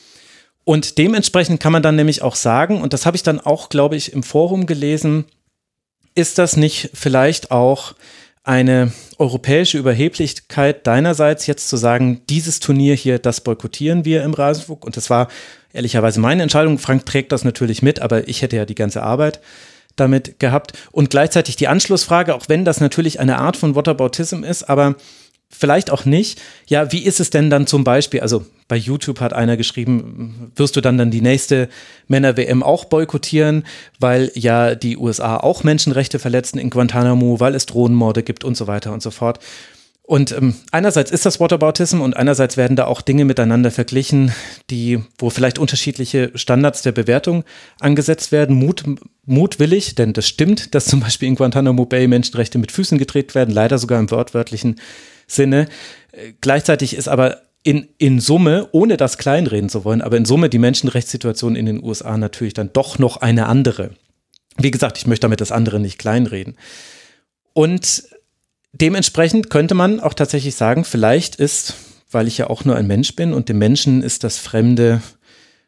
Und 0.64 0.98
dementsprechend 0.98 1.60
kann 1.60 1.72
man 1.72 1.82
dann 1.82 1.96
nämlich 1.96 2.22
auch 2.22 2.34
sagen, 2.34 2.82
und 2.82 2.92
das 2.92 3.06
habe 3.06 3.16
ich 3.16 3.22
dann 3.22 3.40
auch, 3.40 3.68
glaube 3.68 3.96
ich, 3.96 4.12
im 4.12 4.22
Forum 4.22 4.66
gelesen, 4.66 5.24
ist 6.14 6.38
das 6.38 6.56
nicht 6.56 6.90
vielleicht 6.94 7.50
auch 7.50 7.94
eine 8.44 8.92
europäische 9.18 9.78
Überheblichkeit 9.78 10.86
deinerseits 10.86 11.46
jetzt 11.46 11.68
zu 11.68 11.76
sagen, 11.76 12.22
dieses 12.28 12.60
Turnier 12.60 12.94
hier, 12.94 13.18
das 13.18 13.42
boykottieren 13.42 14.04
wir 14.04 14.22
im 14.22 14.34
Rasenfunk. 14.34 14.84
Und 14.84 14.96
das 14.96 15.10
war 15.10 15.28
ehrlicherweise 15.72 16.20
meine 16.20 16.42
Entscheidung. 16.42 16.78
Frank 16.78 17.04
trägt 17.06 17.32
das 17.32 17.44
natürlich 17.44 17.82
mit, 17.82 18.00
aber 18.00 18.26
ich 18.28 18.42
hätte 18.42 18.56
ja 18.56 18.64
die 18.64 18.74
ganze 18.74 19.02
Arbeit 19.02 19.40
damit 19.96 20.38
gehabt. 20.38 20.72
Und 20.92 21.10
gleichzeitig 21.10 21.56
die 21.56 21.68
Anschlussfrage, 21.68 22.34
auch 22.34 22.48
wenn 22.48 22.64
das 22.64 22.80
natürlich 22.80 23.20
eine 23.20 23.38
Art 23.38 23.56
von 23.56 23.74
Whataboutism 23.74 24.44
ist, 24.44 24.64
aber 24.64 24.96
vielleicht 25.50 25.90
auch 25.90 26.04
nicht. 26.04 26.40
Ja, 26.66 26.92
wie 26.92 27.02
ist 27.02 27.20
es 27.20 27.30
denn 27.30 27.50
dann 27.50 27.66
zum 27.66 27.84
Beispiel, 27.84 28.20
also 28.20 28.44
bei 28.68 28.76
YouTube 28.76 29.20
hat 29.20 29.32
einer 29.32 29.56
geschrieben, 29.56 30.52
wirst 30.54 30.76
du 30.76 30.80
dann 30.80 30.98
dann 30.98 31.10
die 31.10 31.22
nächste 31.22 31.68
Männer-WM 32.06 32.62
auch 32.62 32.84
boykottieren, 32.84 33.64
weil 33.98 34.30
ja 34.34 34.74
die 34.74 34.98
USA 34.98 35.38
auch 35.38 35.64
Menschenrechte 35.64 36.18
verletzen 36.18 36.58
in 36.58 36.70
Guantanamo, 36.70 37.40
weil 37.40 37.54
es 37.54 37.66
Drohnenmorde 37.66 38.22
gibt 38.22 38.44
und 38.44 38.56
so 38.56 38.66
weiter 38.66 38.92
und 38.92 39.02
so 39.02 39.10
fort. 39.10 39.40
Und 40.02 40.32
ähm, 40.32 40.54
einerseits 40.70 41.10
ist 41.10 41.26
das 41.26 41.38
Whataboutism 41.38 42.00
und 42.00 42.16
einerseits 42.16 42.56
werden 42.56 42.76
da 42.76 42.86
auch 42.86 43.02
Dinge 43.02 43.26
miteinander 43.26 43.70
verglichen, 43.70 44.32
die, 44.70 45.00
wo 45.18 45.28
vielleicht 45.28 45.58
unterschiedliche 45.58 46.30
Standards 46.34 46.80
der 46.80 46.92
Bewertung 46.92 47.44
angesetzt 47.78 48.32
werden. 48.32 48.56
Mut, 48.56 48.84
mutwillig, 49.26 49.96
denn 49.96 50.14
das 50.14 50.26
stimmt, 50.26 50.74
dass 50.74 50.86
zum 50.86 51.00
Beispiel 51.00 51.28
in 51.28 51.34
Guantanamo 51.34 51.84
Bay 51.84 52.08
Menschenrechte 52.08 52.56
mit 52.56 52.72
Füßen 52.72 52.96
gedreht 52.96 53.34
werden, 53.34 53.52
leider 53.54 53.76
sogar 53.76 54.00
im 54.00 54.10
wortwörtlichen 54.10 54.76
Sinne. 55.28 55.68
Äh, 56.12 56.32
gleichzeitig 56.40 56.96
ist 56.96 57.08
aber 57.08 57.42
in, 57.62 57.88
in 57.98 58.20
Summe, 58.20 58.68
ohne 58.72 58.96
das 58.96 59.18
kleinreden 59.18 59.68
zu 59.68 59.84
wollen, 59.84 60.02
aber 60.02 60.16
in 60.16 60.24
Summe 60.24 60.48
die 60.48 60.58
Menschenrechtssituation 60.58 61.54
in 61.54 61.66
den 61.66 61.82
USA 61.82 62.16
natürlich 62.16 62.54
dann 62.54 62.72
doch 62.72 62.98
noch 62.98 63.18
eine 63.18 63.46
andere. 63.46 63.90
Wie 64.56 64.70
gesagt, 64.70 64.98
ich 64.98 65.06
möchte 65.06 65.22
damit 65.22 65.40
das 65.40 65.52
andere 65.52 65.78
nicht 65.78 65.98
kleinreden. 65.98 66.56
Und 67.52 68.04
dementsprechend 68.72 69.50
könnte 69.50 69.74
man 69.74 70.00
auch 70.00 70.14
tatsächlich 70.14 70.54
sagen, 70.54 70.84
vielleicht 70.84 71.36
ist, 71.36 71.74
weil 72.10 72.26
ich 72.26 72.38
ja 72.38 72.48
auch 72.48 72.64
nur 72.64 72.76
ein 72.76 72.86
Mensch 72.86 73.14
bin 73.14 73.32
und 73.32 73.48
dem 73.48 73.58
Menschen 73.58 74.02
ist 74.02 74.24
das 74.24 74.38
Fremde, 74.38 75.02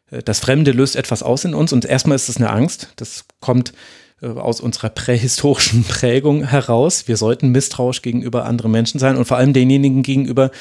äh, 0.09 0.23
das 0.23 0.39
Fremde 0.39 0.71
löst 0.71 0.95
etwas 0.95 1.23
aus 1.23 1.45
in 1.45 1.53
uns 1.53 1.71
und 1.73 1.85
erstmal 1.85 2.15
ist 2.15 2.29
es 2.29 2.37
eine 2.37 2.49
Angst. 2.49 2.93
Das 2.95 3.25
kommt 3.39 3.73
aus 4.21 4.61
unserer 4.61 4.89
prähistorischen 4.89 5.83
Prägung 5.87 6.43
heraus. 6.43 7.07
Wir 7.07 7.17
sollten 7.17 7.49
misstrauisch 7.49 8.01
gegenüber 8.01 8.45
anderen 8.45 8.71
Menschen 8.71 8.99
sein 8.99 9.17
und 9.17 9.25
vor 9.25 9.37
allem 9.37 9.53
denjenigen 9.53 10.03
gegenüber, 10.03 10.51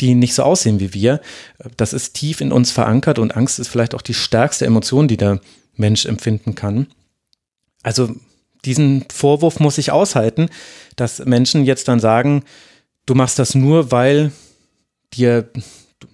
die 0.00 0.14
nicht 0.14 0.34
so 0.34 0.42
aussehen 0.42 0.80
wie 0.80 0.94
wir. 0.94 1.20
Das 1.76 1.92
ist 1.92 2.14
tief 2.14 2.40
in 2.40 2.52
uns 2.52 2.70
verankert 2.70 3.18
und 3.18 3.36
Angst 3.36 3.58
ist 3.58 3.68
vielleicht 3.68 3.94
auch 3.94 4.02
die 4.02 4.14
stärkste 4.14 4.64
Emotion, 4.66 5.08
die 5.08 5.18
der 5.18 5.40
Mensch 5.76 6.06
empfinden 6.06 6.54
kann. 6.54 6.86
Also 7.82 8.14
diesen 8.64 9.04
Vorwurf 9.12 9.60
muss 9.60 9.78
ich 9.78 9.90
aushalten, 9.90 10.48
dass 10.96 11.24
Menschen 11.24 11.64
jetzt 11.64 11.88
dann 11.88 12.00
sagen, 12.00 12.44
du 13.06 13.14
machst 13.14 13.38
das 13.38 13.54
nur, 13.54 13.90
weil 13.90 14.32
dir 15.14 15.50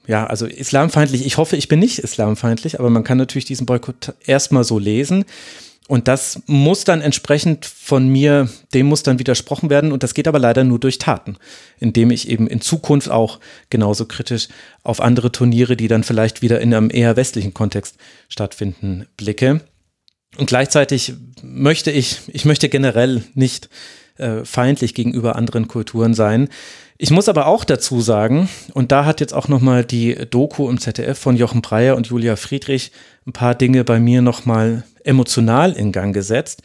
ja, 0.07 0.27
also 0.27 0.47
islamfeindlich, 0.47 1.27
ich 1.27 1.37
hoffe, 1.37 1.57
ich 1.57 1.69
bin 1.69 1.79
nicht 1.79 1.99
islamfeindlich, 1.99 2.79
aber 2.79 2.91
man 2.91 3.05
kann 3.05 3.19
natürlich 3.19 3.45
diesen 3.45 3.67
Boykott 3.67 4.15
erstmal 4.25 4.65
so 4.65 4.79
lesen. 4.79 5.25
Und 5.89 6.09
das 6.09 6.43
muss 6.47 6.85
dann 6.85 7.01
entsprechend 7.01 7.65
von 7.65 8.09
mir, 8.09 8.49
dem 8.75 8.87
muss 8.87 9.05
dann 9.05 9.21
widersprochen 9.21 9.71
werden. 9.71 9.93
Und 9.93 10.03
das 10.03 10.15
geht 10.15 10.27
aber 10.27 10.41
leider 10.41 10.65
nur 10.65 10.81
durch 10.81 10.99
Taten, 10.99 11.37
indem 11.79 12.11
ich 12.11 12.29
eben 12.29 12.49
in 12.49 12.61
Zukunft 12.61 13.09
auch 13.09 13.39
genauso 13.71 14.07
kritisch 14.07 14.49
auf 14.83 15.01
andere 15.01 15.31
Turniere, 15.31 15.77
die 15.77 15.89
dann 15.89 16.03
vielleicht 16.03 16.43
wieder 16.43 16.61
in 16.61 16.75
einem 16.75 16.91
eher 16.91 17.17
westlichen 17.17 17.55
Kontext 17.55 17.97
stattfinden, 18.29 19.07
blicke. 19.17 19.61
Und 20.37 20.47
gleichzeitig 20.47 21.15
möchte 21.43 21.93
ich, 21.93 22.21
ich 22.29 22.45
möchte 22.45 22.69
generell 22.69 23.23
nicht 23.35 23.69
äh, 24.19 24.45
feindlich 24.45 24.95
gegenüber 24.95 25.37
anderen 25.37 25.69
Kulturen 25.69 26.15
sein. 26.15 26.49
Ich 26.99 27.11
muss 27.11 27.29
aber 27.29 27.47
auch 27.47 27.65
dazu 27.65 28.01
sagen, 28.01 28.49
und 28.73 28.91
da 28.91 29.05
hat 29.05 29.21
jetzt 29.21 29.35
auch 29.35 29.49
nochmal 29.49 29.85
die 29.85 30.15
Doku 30.31 30.69
im 30.69 30.79
ZDF 30.79 31.19
von 31.19 31.37
Jochen 31.37 31.63
Breyer 31.63 31.95
und 31.95 32.07
Julia 32.09 32.37
Friedrich 32.37 32.91
ein 33.27 33.33
paar 33.33 33.55
Dinge 33.55 33.85
bei 33.85 34.01
mir 34.01 34.23
nochmal 34.23 34.85
emotional 35.07 35.73
in 35.73 35.93
Gang 35.93 36.15
gesetzt. 36.15 36.63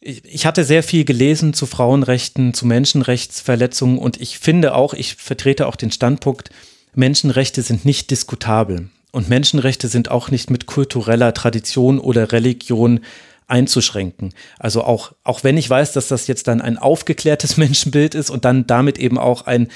Ich, 0.00 0.46
hatte 0.46 0.64
sehr 0.64 0.84
viel 0.84 1.04
gelesen 1.04 1.54
zu 1.54 1.66
Frauenrechten, 1.66 2.54
zu 2.54 2.66
Menschenrechtsverletzungen 2.66 3.98
und 3.98 4.20
ich 4.20 4.38
finde 4.38 4.74
auch, 4.74 4.94
ich 4.94 5.16
vertrete 5.16 5.66
auch 5.66 5.76
den 5.76 5.90
Standpunkt, 5.90 6.50
Menschenrechte 6.94 7.62
sind 7.62 7.84
nicht 7.84 8.10
diskutabel. 8.10 8.90
Und 9.10 9.28
Menschenrechte 9.28 9.88
sind 9.88 10.10
auch 10.10 10.30
nicht 10.30 10.50
mit 10.50 10.66
kultureller 10.66 11.34
Tradition 11.34 11.98
oder 11.98 12.30
Religion 12.30 13.00
einzuschränken. 13.48 14.34
Also 14.58 14.84
auch, 14.84 15.12
auch 15.24 15.42
wenn 15.42 15.56
ich 15.56 15.68
weiß, 15.68 15.92
dass 15.92 16.08
das 16.08 16.26
jetzt 16.26 16.46
dann 16.46 16.60
ein 16.60 16.78
aufgeklärtes 16.78 17.56
Menschenbild 17.56 18.14
ist 18.14 18.30
und 18.30 18.44
dann 18.44 18.66
damit 18.66 18.98
eben 18.98 19.18
auch 19.18 19.46
ein 19.46 19.68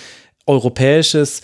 europäisches 0.46 1.42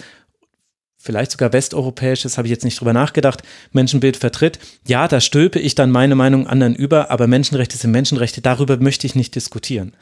vielleicht 1.08 1.30
sogar 1.30 1.54
westeuropäisches, 1.54 2.36
habe 2.36 2.46
ich 2.46 2.50
jetzt 2.50 2.64
nicht 2.64 2.78
drüber 2.78 2.92
nachgedacht, 2.92 3.42
Menschenbild 3.72 4.18
vertritt. 4.18 4.58
Ja, 4.86 5.08
da 5.08 5.22
stülpe 5.22 5.58
ich 5.58 5.74
dann 5.74 5.90
meine 5.90 6.14
Meinung 6.14 6.46
anderen 6.46 6.74
über, 6.74 7.10
aber 7.10 7.26
Menschenrechte 7.26 7.78
sind 7.78 7.92
Menschenrechte, 7.92 8.42
darüber 8.42 8.76
möchte 8.76 9.06
ich 9.06 9.14
nicht 9.14 9.34
diskutieren. 9.34 9.94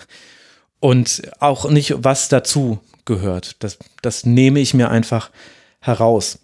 Und 0.81 1.23
auch 1.39 1.71
nicht, 1.71 1.95
was 1.99 2.29
dazu 2.29 2.81
gehört. 3.05 3.55
Das, 3.61 3.79
das 4.03 4.27
nehme 4.27 4.59
ich 4.59 4.75
mir 4.75 4.91
einfach 4.91 5.31
heraus. 5.79 6.41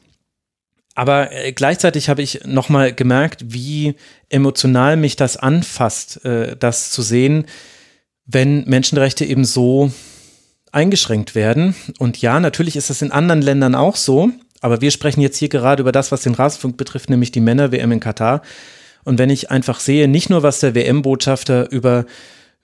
Aber 0.94 1.32
äh, 1.32 1.52
gleichzeitig 1.52 2.08
habe 2.08 2.23
ich 2.23 2.44
nochmal 2.44 2.92
gemerkt, 2.92 3.52
wie 3.52 3.97
emotional 4.28 4.97
mich 4.97 5.16
das 5.16 5.36
anfasst, 5.36 6.24
äh, 6.24 6.57
das 6.57 6.92
zu 6.92 7.02
sehen, 7.02 7.47
wenn 8.26 8.62
Menschenrechte 8.68 9.24
eben 9.24 9.44
so 9.44 9.91
eingeschränkt 10.73 11.34
werden. 11.34 11.74
Und 11.99 12.20
ja, 12.20 12.41
natürlich 12.41 12.76
ist 12.76 12.91
das 12.91 13.02
in 13.02 13.12
anderen 13.12 13.42
Ländern 13.42 13.74
auch 13.74 13.97
so, 13.97 14.31
aber 14.62 14.81
wir 14.81 14.91
sprechen 14.91 15.20
jetzt 15.20 15.36
hier 15.36 15.50
gerade 15.50 15.82
über 15.82 15.92
das, 15.92 16.12
was 16.12 16.23
den 16.23 16.34
Rasenfunk 16.34 16.78
betrifft, 16.78 17.10
nämlich 17.10 17.32
die 17.32 17.41
Männer-WM 17.41 17.92
in 17.92 18.00
Katar. 18.00 18.41
Und 19.05 19.18
wenn 19.18 19.28
ich 19.28 19.50
einfach 19.50 19.81
sehe, 19.81 20.08
nicht 20.08 20.31
nur 20.31 20.42
was 20.42 20.60
der 20.60 20.74
WM-Botschafter 20.74 21.70
über 21.70 22.07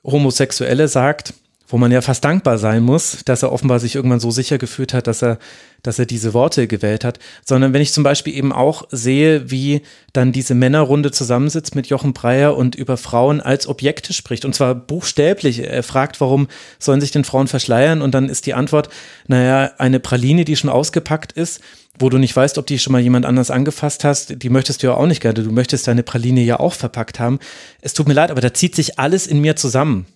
Homosexuelle 0.04 0.88
sagt, 0.88 1.34
wo 1.68 1.76
man 1.76 1.92
ja 1.92 2.00
fast 2.00 2.24
dankbar 2.24 2.58
sein 2.58 2.82
muss, 2.82 3.18
dass 3.24 3.42
er 3.42 3.52
offenbar 3.52 3.78
sich 3.78 3.94
irgendwann 3.94 4.20
so 4.20 4.30
sicher 4.30 4.56
gefühlt 4.56 4.94
hat, 4.94 5.06
dass 5.06 5.22
er, 5.22 5.38
dass 5.82 5.98
er 5.98 6.06
diese 6.06 6.32
Worte 6.32 6.66
gewählt 6.66 7.04
hat, 7.04 7.18
sondern 7.44 7.74
wenn 7.74 7.82
ich 7.82 7.92
zum 7.92 8.02
Beispiel 8.02 8.34
eben 8.34 8.52
auch 8.52 8.84
sehe, 8.90 9.50
wie 9.50 9.82
dann 10.14 10.32
diese 10.32 10.54
Männerrunde 10.54 11.10
zusammensitzt 11.10 11.74
mit 11.74 11.86
Jochen 11.88 12.14
Breyer 12.14 12.56
und 12.56 12.74
über 12.74 12.96
Frauen 12.96 13.40
als 13.42 13.66
Objekte 13.66 14.14
spricht 14.14 14.46
und 14.46 14.54
zwar 14.54 14.74
buchstäblich. 14.74 15.60
Er 15.60 15.82
fragt, 15.82 16.20
warum 16.22 16.48
sollen 16.78 17.02
sich 17.02 17.10
denn 17.10 17.24
Frauen 17.24 17.48
verschleiern 17.48 18.00
und 18.00 18.14
dann 18.14 18.30
ist 18.30 18.46
die 18.46 18.54
Antwort, 18.54 18.88
naja, 19.26 19.72
eine 19.76 20.00
Praline, 20.00 20.46
die 20.46 20.56
schon 20.56 20.70
ausgepackt 20.70 21.32
ist, 21.32 21.60
wo 21.98 22.08
du 22.08 22.16
nicht 22.16 22.34
weißt, 22.34 22.56
ob 22.58 22.66
die 22.66 22.78
schon 22.78 22.92
mal 22.92 23.02
jemand 23.02 23.26
anders 23.26 23.50
angefasst 23.50 24.04
hast, 24.04 24.42
die 24.42 24.50
möchtest 24.50 24.82
du 24.82 24.86
ja 24.86 24.94
auch 24.94 25.06
nicht 25.06 25.20
gerne. 25.20 25.42
Du 25.42 25.52
möchtest 25.52 25.86
deine 25.86 26.02
Praline 26.02 26.42
ja 26.42 26.60
auch 26.60 26.72
verpackt 26.72 27.20
haben. 27.20 27.40
Es 27.80 27.92
tut 27.92 28.08
mir 28.08 28.14
leid, 28.14 28.30
aber 28.30 28.40
da 28.40 28.54
zieht 28.54 28.74
sich 28.74 28.98
alles 28.98 29.26
in 29.26 29.40
mir 29.40 29.56
zusammen. 29.56 30.06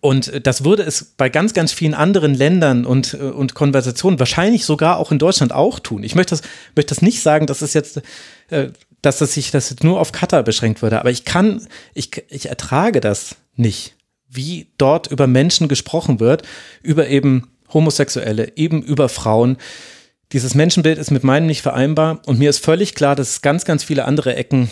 Und 0.00 0.46
das 0.46 0.64
würde 0.64 0.82
es 0.82 1.04
bei 1.16 1.28
ganz, 1.28 1.52
ganz 1.52 1.72
vielen 1.72 1.92
anderen 1.92 2.34
Ländern 2.34 2.86
und, 2.86 3.12
und 3.14 3.54
Konversationen, 3.54 4.18
wahrscheinlich 4.18 4.64
sogar 4.64 4.96
auch 4.96 5.12
in 5.12 5.18
Deutschland 5.18 5.52
auch 5.52 5.78
tun. 5.78 6.02
Ich 6.04 6.14
möchte 6.14 6.30
das, 6.30 6.42
möchte 6.74 6.94
das 6.94 7.02
nicht 7.02 7.22
sagen, 7.22 7.46
dass 7.46 7.60
es 7.60 7.74
jetzt, 7.74 8.00
äh, 8.48 8.68
dass 9.02 9.18
das 9.18 9.34
sich 9.34 9.50
das 9.50 9.68
jetzt 9.68 9.84
nur 9.84 10.00
auf 10.00 10.12
Katar 10.12 10.42
beschränkt 10.42 10.80
würde, 10.80 11.00
aber 11.00 11.10
ich 11.10 11.24
kann, 11.24 11.66
ich, 11.92 12.24
ich 12.28 12.48
ertrage 12.48 13.00
das 13.00 13.36
nicht, 13.56 13.94
wie 14.26 14.68
dort 14.78 15.08
über 15.08 15.26
Menschen 15.26 15.68
gesprochen 15.68 16.18
wird, 16.18 16.44
über 16.82 17.08
eben 17.08 17.50
Homosexuelle, 17.72 18.52
eben 18.56 18.82
über 18.82 19.08
Frauen. 19.08 19.58
Dieses 20.32 20.54
Menschenbild 20.54 20.98
ist 20.98 21.10
mit 21.10 21.24
meinem 21.24 21.46
nicht 21.46 21.62
vereinbar 21.62 22.22
und 22.26 22.38
mir 22.38 22.48
ist 22.48 22.64
völlig 22.64 22.94
klar, 22.94 23.16
dass 23.16 23.28
es 23.28 23.42
ganz, 23.42 23.64
ganz 23.64 23.84
viele 23.84 24.06
andere 24.06 24.34
Ecken 24.34 24.70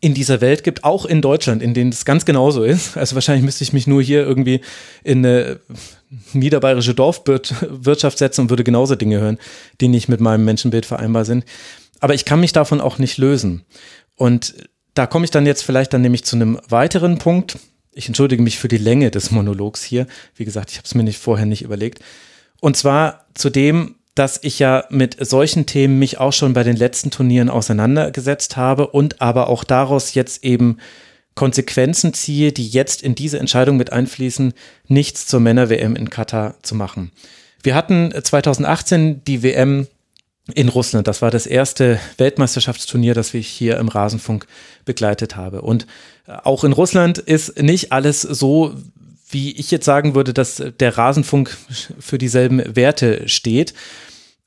in 0.00 0.14
dieser 0.14 0.40
Welt 0.40 0.64
gibt, 0.64 0.84
auch 0.84 1.06
in 1.06 1.22
Deutschland, 1.22 1.62
in 1.62 1.74
denen 1.74 1.90
es 1.90 2.04
ganz 2.04 2.24
genauso 2.24 2.64
ist. 2.64 2.96
Also 2.96 3.14
wahrscheinlich 3.14 3.44
müsste 3.44 3.64
ich 3.64 3.72
mich 3.72 3.86
nur 3.86 4.02
hier 4.02 4.22
irgendwie 4.24 4.60
in 5.02 5.24
eine 5.24 5.60
niederbayerische 6.32 6.94
Dorfwirtschaft 6.94 8.18
setzen 8.18 8.42
und 8.42 8.50
würde 8.50 8.64
genauso 8.64 8.94
Dinge 8.94 9.20
hören, 9.20 9.38
die 9.80 9.88
nicht 9.88 10.08
mit 10.08 10.20
meinem 10.20 10.44
Menschenbild 10.44 10.86
vereinbar 10.86 11.24
sind. 11.24 11.44
Aber 12.00 12.14
ich 12.14 12.24
kann 12.24 12.40
mich 12.40 12.52
davon 12.52 12.80
auch 12.80 12.98
nicht 12.98 13.18
lösen. 13.18 13.64
Und 14.16 14.54
da 14.94 15.06
komme 15.06 15.24
ich 15.24 15.30
dann 15.30 15.46
jetzt 15.46 15.62
vielleicht 15.62 15.92
dann 15.92 16.02
nämlich 16.02 16.24
zu 16.24 16.36
einem 16.36 16.60
weiteren 16.68 17.18
Punkt. 17.18 17.58
Ich 17.92 18.06
entschuldige 18.06 18.42
mich 18.42 18.58
für 18.58 18.68
die 18.68 18.78
Länge 18.78 19.10
des 19.10 19.30
Monologs 19.30 19.82
hier. 19.82 20.06
Wie 20.34 20.44
gesagt, 20.44 20.70
ich 20.70 20.76
habe 20.76 20.86
es 20.86 20.94
mir 20.94 21.04
nicht 21.04 21.18
vorher 21.18 21.46
nicht 21.46 21.62
überlegt. 21.62 22.00
Und 22.60 22.76
zwar 22.76 23.26
zu 23.34 23.50
dem, 23.50 23.96
dass 24.14 24.38
ich 24.42 24.58
ja 24.58 24.84
mit 24.90 25.16
solchen 25.24 25.66
Themen 25.66 25.98
mich 25.98 26.18
auch 26.18 26.32
schon 26.32 26.52
bei 26.52 26.62
den 26.62 26.76
letzten 26.76 27.10
Turnieren 27.10 27.48
auseinandergesetzt 27.48 28.56
habe 28.56 28.88
und 28.88 29.20
aber 29.20 29.48
auch 29.48 29.64
daraus 29.64 30.14
jetzt 30.14 30.44
eben 30.44 30.78
Konsequenzen 31.34 32.14
ziehe, 32.14 32.52
die 32.52 32.68
jetzt 32.68 33.02
in 33.02 33.14
diese 33.14 33.38
Entscheidung 33.38 33.76
mit 33.76 33.92
einfließen, 33.92 34.54
nichts 34.86 35.26
zur 35.26 35.40
Männer-WM 35.40 35.96
in 35.96 36.10
Katar 36.10 36.54
zu 36.62 36.76
machen. 36.76 37.10
Wir 37.62 37.74
hatten 37.74 38.12
2018 38.12 39.24
die 39.24 39.42
WM 39.42 39.88
in 40.54 40.68
Russland. 40.68 41.08
Das 41.08 41.22
war 41.22 41.30
das 41.30 41.46
erste 41.46 41.98
Weltmeisterschaftsturnier, 42.18 43.14
das 43.14 43.32
ich 43.34 43.48
hier 43.48 43.78
im 43.78 43.88
Rasenfunk 43.88 44.46
begleitet 44.84 45.36
habe. 45.36 45.62
Und 45.62 45.86
auch 46.26 46.64
in 46.64 46.72
Russland 46.72 47.18
ist 47.18 47.60
nicht 47.60 47.92
alles 47.92 48.22
so, 48.22 48.74
wie 49.34 49.52
ich 49.52 49.70
jetzt 49.70 49.84
sagen 49.84 50.14
würde, 50.14 50.32
dass 50.32 50.62
der 50.80 50.96
Rasenfunk 50.96 51.54
für 51.98 52.16
dieselben 52.16 52.62
Werte 52.74 53.28
steht. 53.28 53.74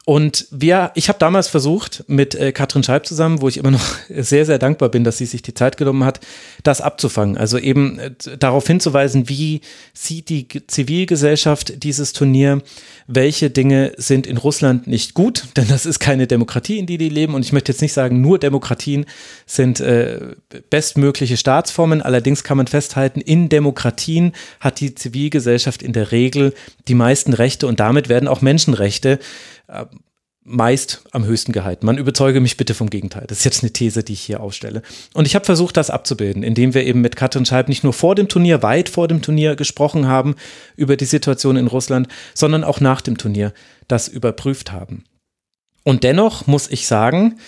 Und 0.10 0.48
wir, 0.52 0.92
ich 0.96 1.10
habe 1.10 1.20
damals 1.20 1.50
versucht, 1.50 2.06
mit 2.08 2.34
äh, 2.34 2.54
Katrin 2.54 2.82
Scheib 2.82 3.06
zusammen, 3.06 3.42
wo 3.42 3.50
ich 3.50 3.58
immer 3.58 3.72
noch 3.72 3.86
sehr, 4.10 4.46
sehr 4.46 4.58
dankbar 4.58 4.88
bin, 4.88 5.04
dass 5.04 5.18
sie 5.18 5.26
sich 5.26 5.42
die 5.42 5.54
Zeit 5.54 5.76
genommen 5.76 6.06
hat, 6.06 6.22
das 6.64 6.80
abzufangen. 6.80 7.36
Also 7.36 7.58
eben 7.58 8.00
äh, 8.00 8.12
darauf 8.40 8.66
hinzuweisen, 8.66 9.28
wie 9.28 9.60
sieht 9.94 10.30
die 10.30 10.48
Zivilgesellschaft 10.66 11.84
dieses 11.84 12.14
Turnier, 12.14 12.62
welche 13.08 13.50
Dinge 13.50 13.92
sind 13.98 14.28
in 14.28 14.38
Russland 14.38 14.88
nicht 14.88 15.14
gut, 15.14 15.44
denn 15.58 15.68
das 15.68 15.86
ist 15.86 16.00
keine 16.00 16.26
Demokratie, 16.26 16.80
in 16.80 16.86
die 16.86 16.98
die 16.98 17.10
leben. 17.10 17.36
Und 17.36 17.44
ich 17.44 17.52
möchte 17.52 17.74
jetzt 17.74 17.82
nicht 17.82 17.92
sagen, 17.92 18.22
nur 18.22 18.40
Demokratien 18.40 19.06
sind 19.46 19.82
äh, 19.82 20.36
bestmögliche 20.70 21.36
Staatsformen. 21.36 22.02
Allerdings 22.02 22.46
kann 22.46 22.56
man 22.56 22.68
festhalten, 22.68 23.20
in 23.20 23.50
Demokratien 23.50 24.32
hat 24.62 24.80
die 24.80 24.96
Zivilgesellschaft 24.96 25.84
in 25.84 25.92
der 25.92 26.14
Regel 26.14 26.54
die 26.88 26.96
meisten 26.96 27.34
Rechte 27.34 27.68
und 27.68 27.82
damit 27.82 28.08
werden 28.08 28.30
auch 28.30 28.42
Menschenrechte 28.42 29.20
meist 30.48 31.02
am 31.12 31.26
höchsten 31.26 31.52
gehalten. 31.52 31.86
Man 31.86 31.98
überzeuge 31.98 32.40
mich 32.40 32.56
bitte 32.56 32.74
vom 32.74 32.90
Gegenteil. 32.90 33.26
Das 33.28 33.40
ist 33.40 33.44
jetzt 33.44 33.64
eine 33.64 33.74
These, 33.74 34.04
die 34.04 34.14
ich 34.14 34.22
hier 34.22 34.40
aufstelle. 34.40 34.82
Und 35.14 35.28
ich 35.28 35.36
habe 35.36 35.44
versucht, 35.44 35.76
das 35.76 35.90
abzubilden, 35.90 36.42
indem 36.42 36.74
wir 36.74 36.86
eben 36.86 37.02
mit 37.02 37.18
Katrin 37.18 37.46
Scheib 37.46 37.68
nicht 37.68 37.84
nur 37.84 37.92
vor 37.92 38.16
dem 38.16 38.30
Turnier, 38.30 38.64
weit 38.64 38.88
vor 38.88 39.10
dem 39.10 39.22
Turnier 39.22 39.58
gesprochen 39.58 40.08
haben 40.08 40.36
über 40.78 40.96
die 40.96 41.06
Situation 41.06 41.58
in 41.58 41.68
Russland, 41.68 42.08
sondern 42.34 42.64
auch 42.64 42.80
nach 42.80 43.02
dem 43.02 43.18
Turnier 43.18 43.54
das 43.90 44.08
überprüft 44.08 44.72
haben. 44.72 45.04
Und 45.84 46.04
dennoch 46.04 46.48
muss 46.48 46.70
ich 46.70 46.88
sagen, 46.88 47.40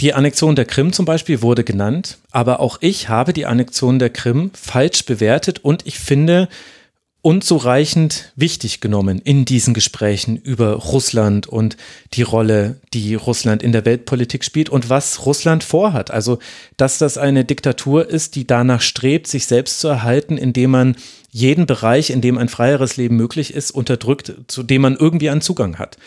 die 0.00 0.14
Annexion 0.14 0.54
der 0.54 0.64
Krim 0.64 0.92
zum 0.92 1.06
Beispiel 1.06 1.42
wurde 1.42 1.64
genannt, 1.64 2.18
aber 2.30 2.60
auch 2.60 2.78
ich 2.80 3.08
habe 3.08 3.32
die 3.32 3.46
Annexion 3.46 3.98
der 3.98 4.10
Krim 4.10 4.52
falsch 4.54 5.04
bewertet 5.04 5.64
und 5.64 5.88
ich 5.88 5.98
finde, 5.98 6.48
unzureichend 7.20 8.32
wichtig 8.36 8.80
genommen 8.80 9.18
in 9.18 9.44
diesen 9.44 9.74
Gesprächen 9.74 10.36
über 10.36 10.74
Russland 10.74 11.46
und 11.46 11.76
die 12.14 12.22
Rolle, 12.22 12.80
die 12.94 13.14
Russland 13.16 13.62
in 13.62 13.72
der 13.72 13.84
Weltpolitik 13.84 14.44
spielt 14.44 14.68
und 14.68 14.88
was 14.88 15.26
Russland 15.26 15.64
vorhat. 15.64 16.10
Also, 16.10 16.38
dass 16.76 16.98
das 16.98 17.18
eine 17.18 17.44
Diktatur 17.44 18.08
ist, 18.08 18.36
die 18.36 18.46
danach 18.46 18.80
strebt, 18.80 19.26
sich 19.26 19.46
selbst 19.46 19.80
zu 19.80 19.88
erhalten, 19.88 20.38
indem 20.38 20.70
man 20.70 20.96
jeden 21.30 21.66
Bereich, 21.66 22.10
in 22.10 22.20
dem 22.20 22.38
ein 22.38 22.48
freieres 22.48 22.96
Leben 22.96 23.16
möglich 23.16 23.52
ist, 23.52 23.72
unterdrückt, 23.72 24.32
zu 24.46 24.62
dem 24.62 24.82
man 24.82 24.96
irgendwie 24.96 25.30
einen 25.30 25.40
Zugang 25.40 25.78
hat. 25.78 25.98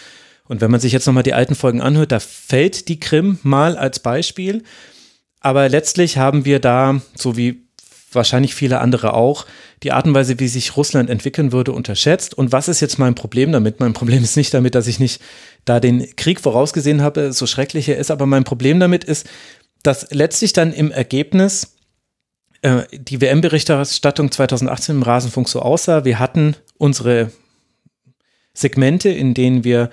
Und 0.47 0.61
wenn 0.61 0.71
man 0.71 0.79
sich 0.79 0.93
jetzt 0.93 1.07
nochmal 1.07 1.23
die 1.23 1.33
alten 1.33 1.55
Folgen 1.55 1.81
anhört, 1.81 2.11
da 2.11 2.19
fällt 2.19 2.87
die 2.87 2.99
Krim 2.99 3.37
mal 3.43 3.77
als 3.77 3.99
Beispiel. 3.99 4.63
Aber 5.39 5.69
letztlich 5.69 6.17
haben 6.17 6.45
wir 6.45 6.59
da, 6.59 7.01
so 7.15 7.37
wie 7.37 7.63
wahrscheinlich 8.11 8.55
viele 8.55 8.79
andere 8.79 9.13
auch, 9.13 9.45
die 9.83 9.91
Art 9.91 10.05
und 10.05 10.13
Weise, 10.13 10.39
wie 10.39 10.47
sich 10.47 10.75
Russland 10.77 11.09
entwickeln 11.09 11.51
würde, 11.51 11.71
unterschätzt. 11.71 12.33
Und 12.33 12.51
was 12.51 12.67
ist 12.67 12.79
jetzt 12.79 12.99
mein 12.99 13.15
Problem 13.15 13.51
damit? 13.51 13.79
Mein 13.79 13.93
Problem 13.93 14.23
ist 14.23 14.37
nicht 14.37 14.53
damit, 14.53 14.75
dass 14.75 14.87
ich 14.87 14.99
nicht 14.99 15.21
da 15.65 15.79
den 15.79 16.15
Krieg 16.15 16.39
vorausgesehen 16.41 17.01
habe, 17.01 17.33
so 17.33 17.47
schrecklich 17.47 17.87
er 17.89 17.97
ist, 17.97 18.11
aber 18.11 18.25
mein 18.25 18.43
Problem 18.43 18.79
damit 18.79 19.03
ist, 19.03 19.27
dass 19.83 20.11
letztlich 20.11 20.53
dann 20.53 20.73
im 20.73 20.91
Ergebnis 20.91 21.75
äh, 22.61 22.83
die 22.91 23.21
WM-Berichterstattung 23.21 24.31
2018 24.31 24.97
im 24.97 25.03
Rasenfunk 25.03 25.49
so 25.49 25.61
aussah. 25.61 26.05
Wir 26.05 26.19
hatten 26.19 26.55
unsere 26.77 27.31
Segmente, 28.53 29.09
in 29.09 29.33
denen 29.33 29.63
wir 29.63 29.89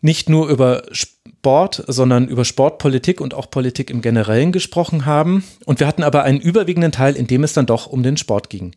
nicht 0.00 0.28
nur 0.28 0.48
über 0.48 0.84
Sport, 0.92 1.19
sondern 1.42 2.28
über 2.28 2.44
Sportpolitik 2.44 3.20
und 3.20 3.34
auch 3.34 3.50
Politik 3.50 3.90
im 3.90 4.02
Generellen 4.02 4.52
gesprochen 4.52 5.06
haben. 5.06 5.44
Und 5.64 5.80
wir 5.80 5.86
hatten 5.86 6.02
aber 6.02 6.22
einen 6.24 6.40
überwiegenden 6.40 6.92
Teil, 6.92 7.16
in 7.16 7.26
dem 7.26 7.44
es 7.44 7.52
dann 7.52 7.66
doch 7.66 7.86
um 7.86 8.02
den 8.02 8.16
Sport 8.16 8.50
ging. 8.50 8.74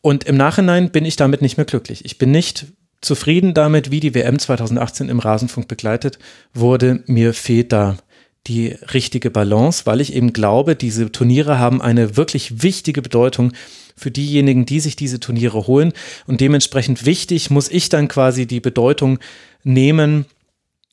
Und 0.00 0.24
im 0.24 0.36
Nachhinein 0.36 0.90
bin 0.90 1.04
ich 1.04 1.16
damit 1.16 1.42
nicht 1.42 1.56
mehr 1.56 1.66
glücklich. 1.66 2.04
Ich 2.04 2.18
bin 2.18 2.30
nicht 2.30 2.66
zufrieden 3.00 3.54
damit, 3.54 3.90
wie 3.90 4.00
die 4.00 4.14
WM 4.14 4.38
2018 4.38 5.08
im 5.08 5.18
Rasenfunk 5.18 5.68
begleitet 5.68 6.18
wurde. 6.54 7.02
Mir 7.06 7.34
fehlt 7.34 7.72
da 7.72 7.96
die 8.46 8.68
richtige 8.94 9.30
Balance, 9.30 9.84
weil 9.86 10.00
ich 10.00 10.14
eben 10.14 10.32
glaube, 10.32 10.74
diese 10.74 11.12
Turniere 11.12 11.58
haben 11.58 11.82
eine 11.82 12.16
wirklich 12.16 12.62
wichtige 12.62 13.02
Bedeutung 13.02 13.52
für 13.96 14.10
diejenigen, 14.10 14.64
die 14.64 14.80
sich 14.80 14.96
diese 14.96 15.20
Turniere 15.20 15.66
holen. 15.66 15.92
Und 16.26 16.40
dementsprechend 16.40 17.04
wichtig 17.04 17.50
muss 17.50 17.68
ich 17.68 17.88
dann 17.88 18.08
quasi 18.08 18.46
die 18.46 18.60
Bedeutung 18.60 19.18
nehmen, 19.64 20.26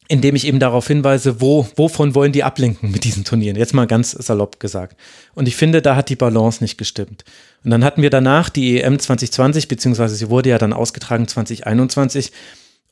indem 0.08 0.36
ich 0.36 0.46
eben 0.48 0.60
darauf 0.60 0.88
hinweise, 0.88 1.42
wo, 1.42 1.68
wovon 1.76 2.16
wollen 2.16 2.32
die 2.32 2.44
ablenken 2.44 2.92
mit 2.92 3.04
diesen 3.04 3.24
Turnieren? 3.24 3.58
Jetzt 3.58 3.74
mal 3.74 3.88
ganz 3.88 4.12
salopp 4.12 4.60
gesagt. 4.60 4.98
Und 5.34 5.48
ich 5.48 5.56
finde, 5.56 5.82
da 5.82 5.96
hat 5.96 6.10
die 6.10 6.16
Balance 6.16 6.64
nicht 6.64 6.78
gestimmt. 6.78 7.24
Und 7.64 7.72
dann 7.72 7.84
hatten 7.84 8.02
wir 8.02 8.10
danach 8.10 8.50
die 8.50 8.82
EM 8.82 9.00
2020, 9.00 9.68
beziehungsweise 9.68 10.16
sie 10.16 10.30
wurde 10.30 10.50
ja 10.50 10.58
dann 10.58 10.74
ausgetragen 10.74 11.28
2021. 11.28 12.32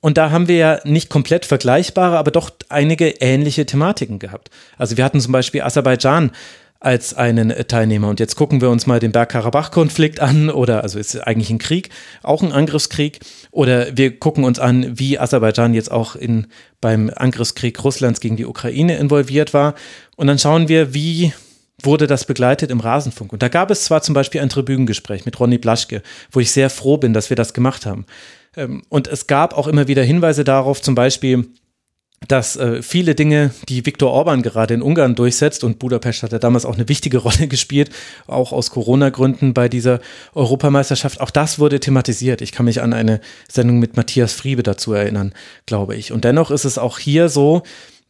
Und 0.02 0.18
da 0.18 0.32
haben 0.32 0.48
wir 0.48 0.58
ja 0.58 0.80
nicht 0.84 1.10
komplett 1.10 1.46
vergleichbare, 1.46 2.18
aber 2.18 2.32
doch 2.32 2.50
einige 2.70 3.10
ähnliche 3.22 3.66
Thematiken 3.66 4.20
gehabt. 4.20 4.50
Also 4.78 4.98
wir 4.98 5.06
hatten 5.06 5.22
zum 5.22 5.32
Beispiel 5.32 5.62
Aserbaidschan 5.62 6.32
als 6.84 7.14
einen 7.14 7.54
Teilnehmer. 7.68 8.10
Und 8.10 8.20
jetzt 8.20 8.36
gucken 8.36 8.60
wir 8.60 8.70
uns 8.70 8.86
mal 8.86 9.00
den 9.00 9.14
Bergkarabach-Konflikt 9.14 10.20
an, 10.20 10.50
oder 10.50 10.84
also 10.84 11.00
ist 11.00 11.16
eigentlich 11.16 11.50
ein 11.50 11.58
Krieg, 11.58 11.90
auch 12.22 12.44
ein 12.44 12.52
Angriffskrieg. 12.52 13.20
Oder 13.54 13.96
wir 13.96 14.20
gucken 14.20 14.46
uns 14.46 14.58
an, 14.58 14.98
wie 14.98 15.20
Aserbaidschan 15.20 15.76
jetzt 15.76 15.92
auch 15.92 16.16
in, 16.16 16.48
beim 16.82 17.12
Angriffskrieg 17.16 17.84
Russlands 17.84 18.20
gegen 18.20 18.36
die 18.36 18.48
Ukraine 18.48 18.98
involviert 18.98 19.54
war. 19.54 19.76
Und 20.16 20.26
dann 20.26 20.40
schauen 20.40 20.68
wir, 20.70 20.96
wie 20.96 21.34
wurde 21.82 22.08
das 22.08 22.26
begleitet 22.26 22.72
im 22.72 22.80
Rasenfunk. 22.80 23.32
Und 23.32 23.44
da 23.44 23.50
gab 23.50 23.70
es 23.70 23.84
zwar 23.84 24.02
zum 24.02 24.16
Beispiel 24.16 24.42
ein 24.42 24.50
Tribünengespräch 24.50 25.26
mit 25.26 25.40
Ronny 25.40 25.60
Blaschke, 25.60 26.02
wo 26.32 26.40
ich 26.40 26.52
sehr 26.52 26.72
froh 26.72 26.98
bin, 26.98 27.14
dass 27.14 27.30
wir 27.30 27.38
das 27.38 27.54
gemacht 27.54 27.86
haben. 27.86 28.06
Ähm, 28.58 28.82
und 28.90 29.08
es 29.08 29.28
gab 29.28 29.56
auch 29.56 29.68
immer 29.68 29.88
wieder 29.88 30.02
Hinweise 30.02 30.44
darauf, 30.44 30.82
zum 30.82 30.96
Beispiel, 30.96 31.48
dass 32.28 32.56
äh, 32.56 32.82
viele 32.82 33.16
Dinge, 33.16 33.52
die 33.70 33.86
Viktor 33.86 34.12
Orban 34.12 34.42
gerade 34.42 34.74
in 34.74 34.82
Ungarn 34.82 35.16
durchsetzt, 35.16 35.64
und 35.64 35.80
Budapest 35.80 36.24
hat 36.24 36.32
ja 36.32 36.40
damals 36.40 36.66
auch 36.66 36.76
eine 36.76 36.90
wichtige 36.90 37.18
Rolle 37.20 37.48
gespielt, 37.48 37.90
auch 38.28 38.52
aus 38.52 38.70
Corona-Gründen 38.70 39.54
bei 39.54 39.70
dieser 39.70 40.00
Europameisterschaft, 40.34 41.22
auch 41.22 41.32
das 41.32 41.60
wurde 41.60 41.80
thematisiert. 41.80 42.42
Ich 42.42 42.52
kann 42.52 42.66
mich 42.66 42.82
an 42.82 42.94
eine 42.94 43.22
Sendung 43.52 43.80
mit 43.80 43.98
Matthias 43.98 44.34
Friebe 44.34 44.64
dazu 44.64 44.94
erinnern, 44.94 45.34
glaube 45.66 45.96
ich. 45.96 46.12
Und 46.12 46.24
dennoch 46.24 46.52
ist 46.52 46.66
es 46.66 46.78
auch 46.78 47.00
hier 47.00 47.30
so, 47.30 47.64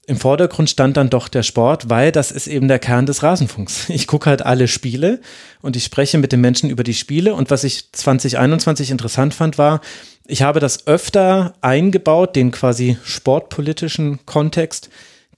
im 0.06 0.18
Vordergrund 0.18 0.70
stand 0.70 0.98
dann 0.98 1.10
doch 1.10 1.30
der 1.30 1.44
Sport, 1.44 1.90
weil 1.90 2.12
das 2.12 2.32
ist 2.32 2.48
eben 2.48 2.68
der 2.68 2.80
Kern 2.80 3.06
des 3.06 3.24
Rasenfunks. 3.24 3.90
Ich 3.94 4.06
gucke 4.06 4.30
halt 4.30 4.46
alle 4.46 4.68
Spiele 4.68 5.22
und 5.62 5.78
ich 5.78 5.86
spreche 5.86 6.18
mit 6.18 6.34
den 6.34 6.42
Menschen 6.42 6.70
über 6.70 6.84
die 6.84 6.94
Spiele. 6.94 7.36
Und 7.36 7.50
was 7.52 7.64
ich 7.64 7.92
2021 7.94 8.92
interessant 8.92 9.34
fand, 9.34 9.58
war, 9.58 9.80
ich 10.28 10.42
habe 10.42 10.60
das 10.60 10.88
öfter 10.88 11.54
eingebaut, 11.62 12.36
den 12.36 12.52
quasi 12.52 12.98
sportpolitischen 13.04 14.26
Kontext 14.26 14.90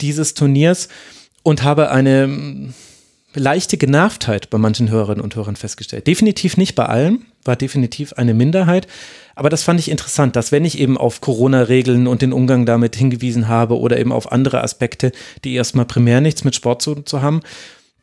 dieses 0.02 0.34
Turniers 0.34 0.90
und 1.44 1.64
habe 1.64 1.92
eine 1.92 2.24
hm, 2.24 2.74
leichte 3.34 3.78
Genervtheit 3.78 4.50
bei 4.50 4.58
manchen 4.58 4.90
Hörerinnen 4.90 5.24
und 5.24 5.36
Hörern 5.36 5.56
festgestellt. 5.56 6.08
Definitiv 6.08 6.58
nicht 6.58 6.76
bei 6.76 6.86
allen, 6.86 7.26
war 7.44 7.56
definitiv 7.56 8.14
eine 8.14 8.34
Minderheit. 8.34 8.88
Aber 9.36 9.50
das 9.50 9.64
fand 9.64 9.80
ich 9.80 9.92
interessant, 9.92 10.36
dass 10.36 10.52
wenn 10.52 10.66
ich 10.66 10.80
eben 10.80 10.98
auf 10.98 11.22
Corona-Regeln 11.22 12.08
und 12.08 12.22
den 12.22 12.34
Umgang 12.34 12.66
damit 12.66 12.96
hingewiesen 12.96 13.48
habe 13.48 13.78
oder 13.80 14.00
eben 14.00 14.12
auf 14.12 14.32
andere 14.32 14.64
Aspekte, 14.64 15.12
die 15.44 15.54
erstmal 15.54 15.86
primär 15.86 16.22
nichts 16.22 16.44
mit 16.44 16.56
Sport 16.56 16.82
zu, 16.82 16.96
zu 17.02 17.22
haben, 17.22 17.42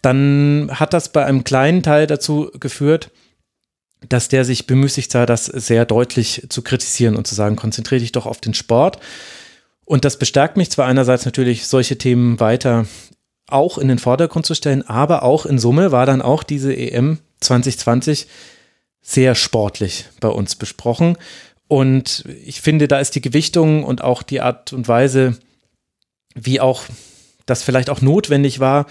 dann 0.02 0.68
hat 0.72 0.92
das 0.92 1.10
bei 1.10 1.24
einem 1.24 1.44
kleinen 1.44 1.82
Teil 1.82 2.06
dazu 2.06 2.50
geführt, 2.58 3.10
dass 4.08 4.28
der 4.28 4.44
sich 4.44 4.66
bemüßigt 4.66 5.10
sah, 5.10 5.26
das 5.26 5.46
sehr 5.46 5.84
deutlich 5.84 6.46
zu 6.48 6.62
kritisieren 6.62 7.16
und 7.16 7.26
zu 7.26 7.34
sagen, 7.34 7.56
konzentriere 7.56 8.00
dich 8.00 8.12
doch 8.12 8.26
auf 8.26 8.40
den 8.40 8.54
Sport. 8.54 8.98
Und 9.84 10.04
das 10.04 10.18
bestärkt 10.18 10.56
mich 10.56 10.70
zwar 10.70 10.86
einerseits 10.86 11.24
natürlich, 11.24 11.66
solche 11.66 11.98
Themen 11.98 12.40
weiter 12.40 12.86
auch 13.48 13.78
in 13.78 13.88
den 13.88 13.98
Vordergrund 13.98 14.46
zu 14.46 14.54
stellen, 14.54 14.82
aber 14.82 15.22
auch 15.22 15.46
in 15.46 15.58
Summe 15.58 15.92
war 15.92 16.06
dann 16.06 16.22
auch 16.22 16.42
diese 16.42 16.74
EM 16.74 17.18
2020 17.40 18.26
sehr 19.02 19.34
sportlich 19.34 20.06
bei 20.20 20.28
uns 20.28 20.54
besprochen. 20.54 21.18
Und 21.68 22.24
ich 22.44 22.60
finde, 22.60 22.88
da 22.88 23.00
ist 23.00 23.14
die 23.14 23.20
Gewichtung 23.20 23.84
und 23.84 24.02
auch 24.02 24.22
die 24.22 24.40
Art 24.40 24.72
und 24.72 24.88
Weise, 24.88 25.38
wie 26.34 26.60
auch 26.60 26.82
das 27.46 27.62
vielleicht 27.62 27.90
auch 27.90 28.00
notwendig 28.00 28.60
war, 28.60 28.86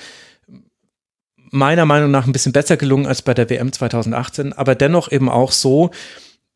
meiner 1.52 1.86
Meinung 1.86 2.12
nach 2.12 2.26
ein 2.26 2.34
bisschen 2.34 2.54
besser 2.54 2.78
gelungen 2.78 3.06
als 3.06 3.22
bei 3.22 3.34
der 3.34 3.50
WM 3.50 3.72
2018, 3.72 4.54
aber 4.54 4.74
dennoch 4.74 5.12
eben 5.12 5.30
auch 5.30 5.52
so, 5.52 5.92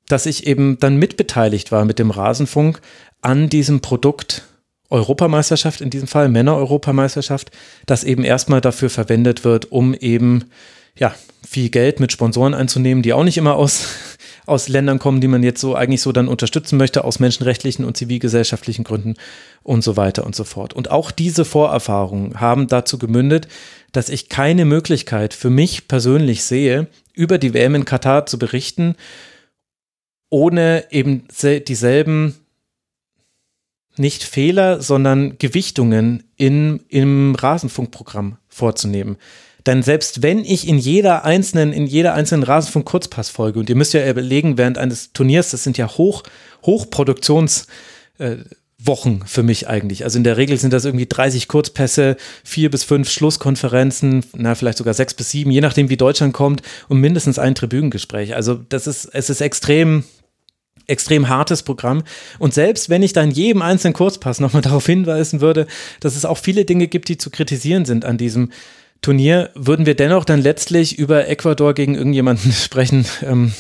dass 0.08 0.26
ich 0.26 0.48
eben 0.48 0.80
dann 0.80 0.98
mitbeteiligt 0.98 1.72
war 1.72 1.86
mit 1.86 2.00
dem 2.00 2.12
Rasenfunk 2.12 2.82
an 3.22 3.50
diesem 3.50 3.82
Produkt 3.82 4.44
Europameisterschaft, 4.90 5.82
in 5.82 5.90
diesem 5.90 6.08
Fall 6.08 6.30
Männer-Europameisterschaft, 6.30 7.52
das 7.86 8.04
eben 8.04 8.24
erstmal 8.24 8.62
dafür 8.62 8.90
verwendet 8.90 9.44
wird, 9.44 9.72
um 9.72 9.94
eben 9.94 10.46
ja, 10.98 11.14
viel 11.46 11.70
Geld 11.70 12.00
mit 12.00 12.12
Sponsoren 12.12 12.54
einzunehmen, 12.54 13.04
die 13.04 13.14
auch 13.14 13.24
nicht 13.24 13.38
immer 13.38 13.56
aus, 13.56 13.88
aus 14.46 14.68
Ländern 14.68 15.00
kommen, 15.00 15.22
die 15.22 15.28
man 15.28 15.44
jetzt 15.44 15.62
so 15.62 15.76
eigentlich 15.76 16.02
so 16.02 16.12
dann 16.12 16.28
unterstützen 16.28 16.78
möchte, 16.78 17.04
aus 17.04 17.20
menschenrechtlichen 17.20 17.86
und 17.86 17.98
zivilgesellschaftlichen 17.98 18.84
Gründen 18.84 19.16
und 19.64 19.84
so 19.84 19.98
weiter 19.98 20.26
und 20.26 20.36
so 20.36 20.44
fort. 20.44 20.74
Und 20.74 20.92
auch 20.92 21.12
diese 21.12 21.46
Vorerfahrungen 21.46 22.40
haben 22.40 22.68
dazu 22.68 22.98
gemündet, 22.98 23.48
dass 23.92 24.10
ich 24.10 24.30
keine 24.30 24.66
Möglichkeit 24.66 25.34
für 25.34 25.50
mich 25.50 25.88
persönlich 25.88 26.44
sehe, 26.44 26.88
über 27.14 27.38
die 27.38 27.54
WM 27.54 27.76
in 27.76 27.86
Katar 27.86 28.26
zu 28.26 28.38
berichten, 28.38 28.96
ohne 30.30 30.86
eben 30.92 31.28
dieselben 31.68 32.36
nicht 33.98 34.24
Fehler, 34.24 34.82
sondern 34.82 35.38
Gewichtungen 35.38 36.24
in, 36.36 36.82
im 36.90 37.36
Rasenfunkprogramm 37.36 38.38
vorzunehmen. 38.48 39.18
Denn 39.66 39.82
selbst 39.82 40.22
wenn 40.22 40.46
ich 40.46 40.68
in 40.68 40.78
jeder 40.78 41.26
einzelnen, 41.26 41.74
in 41.74 41.88
jeder 41.88 42.14
einzelnen 42.14 42.44
Rasenfunk-Kurzpassfolge, 42.44 43.60
und 43.60 43.70
ihr 43.70 43.76
müsst 43.76 43.94
ja 43.94 44.08
überlegen, 44.08 44.58
während 44.58 44.78
eines 44.78 45.12
Turniers, 45.14 45.52
das 45.52 45.64
sind 45.64 45.78
ja 45.78 45.90
Hoch, 45.98 46.24
Hochproduktions, 46.64 47.68
äh, 48.20 48.38
Wochen 48.78 49.22
für 49.26 49.44
mich 49.44 49.68
eigentlich. 49.68 50.04
Also 50.04 50.18
in 50.18 50.24
der 50.24 50.38
Regel 50.38 50.58
sind 50.58 50.74
das 50.74 50.86
irgendwie 50.86 51.08
30 51.08 51.48
Kurzpässe, 51.48 52.18
vier 52.44 52.70
bis 52.70 52.84
fünf 52.84 53.10
Schlusskonferenzen, 53.10 54.24
na, 54.36 54.54
vielleicht 54.54 54.78
sogar 54.78 54.94
sechs 54.94 55.14
bis 55.14 55.32
sieben, 55.32 55.52
je 55.52 55.62
nachdem, 55.62 55.90
wie 55.90 55.98
Deutschland 55.98 56.34
kommt, 56.34 56.62
und 56.88 57.00
mindestens 57.00 57.40
ein 57.40 57.56
Tribünengespräch. 57.56 58.36
Also 58.36 58.56
das 58.56 58.86
ist, 58.86 59.06
es 59.14 59.30
ist 59.30 59.42
extrem, 59.42 60.04
extrem 60.88 61.30
hartes 61.30 61.64
Programm. 61.64 62.04
Und 62.38 62.54
selbst 62.54 62.90
wenn 62.90 63.02
ich 63.02 63.14
da 63.14 63.24
in 63.24 63.32
jedem 63.32 63.62
einzelnen 63.62 63.94
Kurzpass 63.94 64.40
nochmal 64.40 64.62
darauf 64.64 64.86
hinweisen 64.86 65.42
würde, 65.42 65.68
dass 66.02 66.16
es 66.16 66.26
auch 66.26 66.38
viele 66.38 66.66
Dinge 66.66 66.88
gibt, 66.88 67.10
die 67.10 67.18
zu 67.18 67.30
kritisieren 67.30 67.86
sind 67.86 68.06
an 68.06 68.18
diesem 68.18 68.52
Turnier, 69.06 69.52
würden 69.54 69.86
wir 69.86 69.94
dennoch 69.94 70.26
dann 70.26 70.42
letztlich 70.42 70.98
über 70.98 71.28
Ecuador 71.28 71.76
gegen 71.76 71.94
irgendjemanden 71.94 72.52
sprechen. 72.52 73.06
Ähm, 73.22 73.54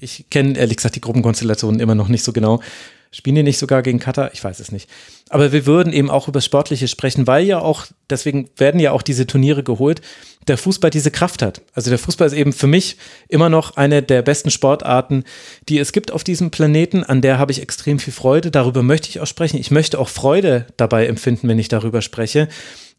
ich 0.00 0.30
kenne 0.30 0.56
ehrlich 0.58 0.78
gesagt 0.78 0.96
die 0.96 1.02
Gruppenkonstellationen 1.02 1.80
immer 1.80 1.94
noch 1.94 2.08
nicht 2.08 2.24
so 2.24 2.32
genau. 2.32 2.62
Spielen 3.10 3.36
die 3.36 3.42
nicht 3.42 3.58
sogar 3.58 3.82
gegen 3.82 3.98
Katar? 3.98 4.30
Ich 4.32 4.42
weiß 4.42 4.58
es 4.58 4.72
nicht. 4.72 4.88
Aber 5.28 5.52
wir 5.52 5.66
würden 5.66 5.92
eben 5.92 6.08
auch 6.08 6.28
über 6.28 6.40
Sportliche 6.40 6.88
sprechen, 6.88 7.26
weil 7.26 7.44
ja 7.44 7.58
auch, 7.58 7.88
deswegen 8.08 8.48
werden 8.56 8.80
ja 8.80 8.92
auch 8.92 9.02
diese 9.02 9.26
Turniere 9.26 9.62
geholt, 9.62 10.00
der 10.48 10.56
Fußball 10.56 10.90
diese 10.90 11.10
Kraft 11.10 11.42
hat. 11.42 11.60
Also 11.74 11.90
der 11.90 11.98
Fußball 11.98 12.28
ist 12.28 12.32
eben 12.32 12.54
für 12.54 12.66
mich 12.66 12.96
immer 13.28 13.50
noch 13.50 13.76
eine 13.76 14.02
der 14.02 14.22
besten 14.22 14.50
Sportarten, 14.50 15.24
die 15.68 15.78
es 15.78 15.92
gibt 15.92 16.10
auf 16.10 16.24
diesem 16.24 16.50
Planeten. 16.50 17.04
An 17.04 17.20
der 17.20 17.38
habe 17.38 17.52
ich 17.52 17.60
extrem 17.60 17.98
viel 17.98 18.14
Freude. 18.14 18.50
Darüber 18.50 18.82
möchte 18.82 19.10
ich 19.10 19.20
auch 19.20 19.26
sprechen. 19.26 19.58
Ich 19.60 19.70
möchte 19.70 19.98
auch 19.98 20.08
Freude 20.08 20.64
dabei 20.78 21.06
empfinden, 21.06 21.48
wenn 21.48 21.58
ich 21.58 21.68
darüber 21.68 22.00
spreche. 22.00 22.48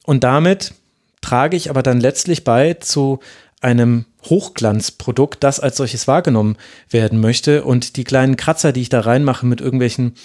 Und 0.04 0.24
damit 0.24 0.74
trage 1.22 1.56
ich 1.56 1.70
aber 1.70 1.84
dann 1.84 2.00
letztlich 2.00 2.44
bei 2.44 2.74
zu 2.76 3.20
einem 3.62 4.06
Hochglanzprodukt, 4.30 5.44
das 5.44 5.60
als 5.60 5.78
solches 5.78 6.08
wahrgenommen 6.08 6.58
werden 6.90 7.20
möchte. 7.20 7.64
Und 7.64 7.96
die 7.96 8.04
kleinen 8.04 8.36
Kratzer, 8.36 8.72
die 8.72 8.82
ich 8.82 8.90
da 8.90 9.02
reinmache 9.02 9.46
mit 9.46 9.62
irgendwelchen 9.62 10.16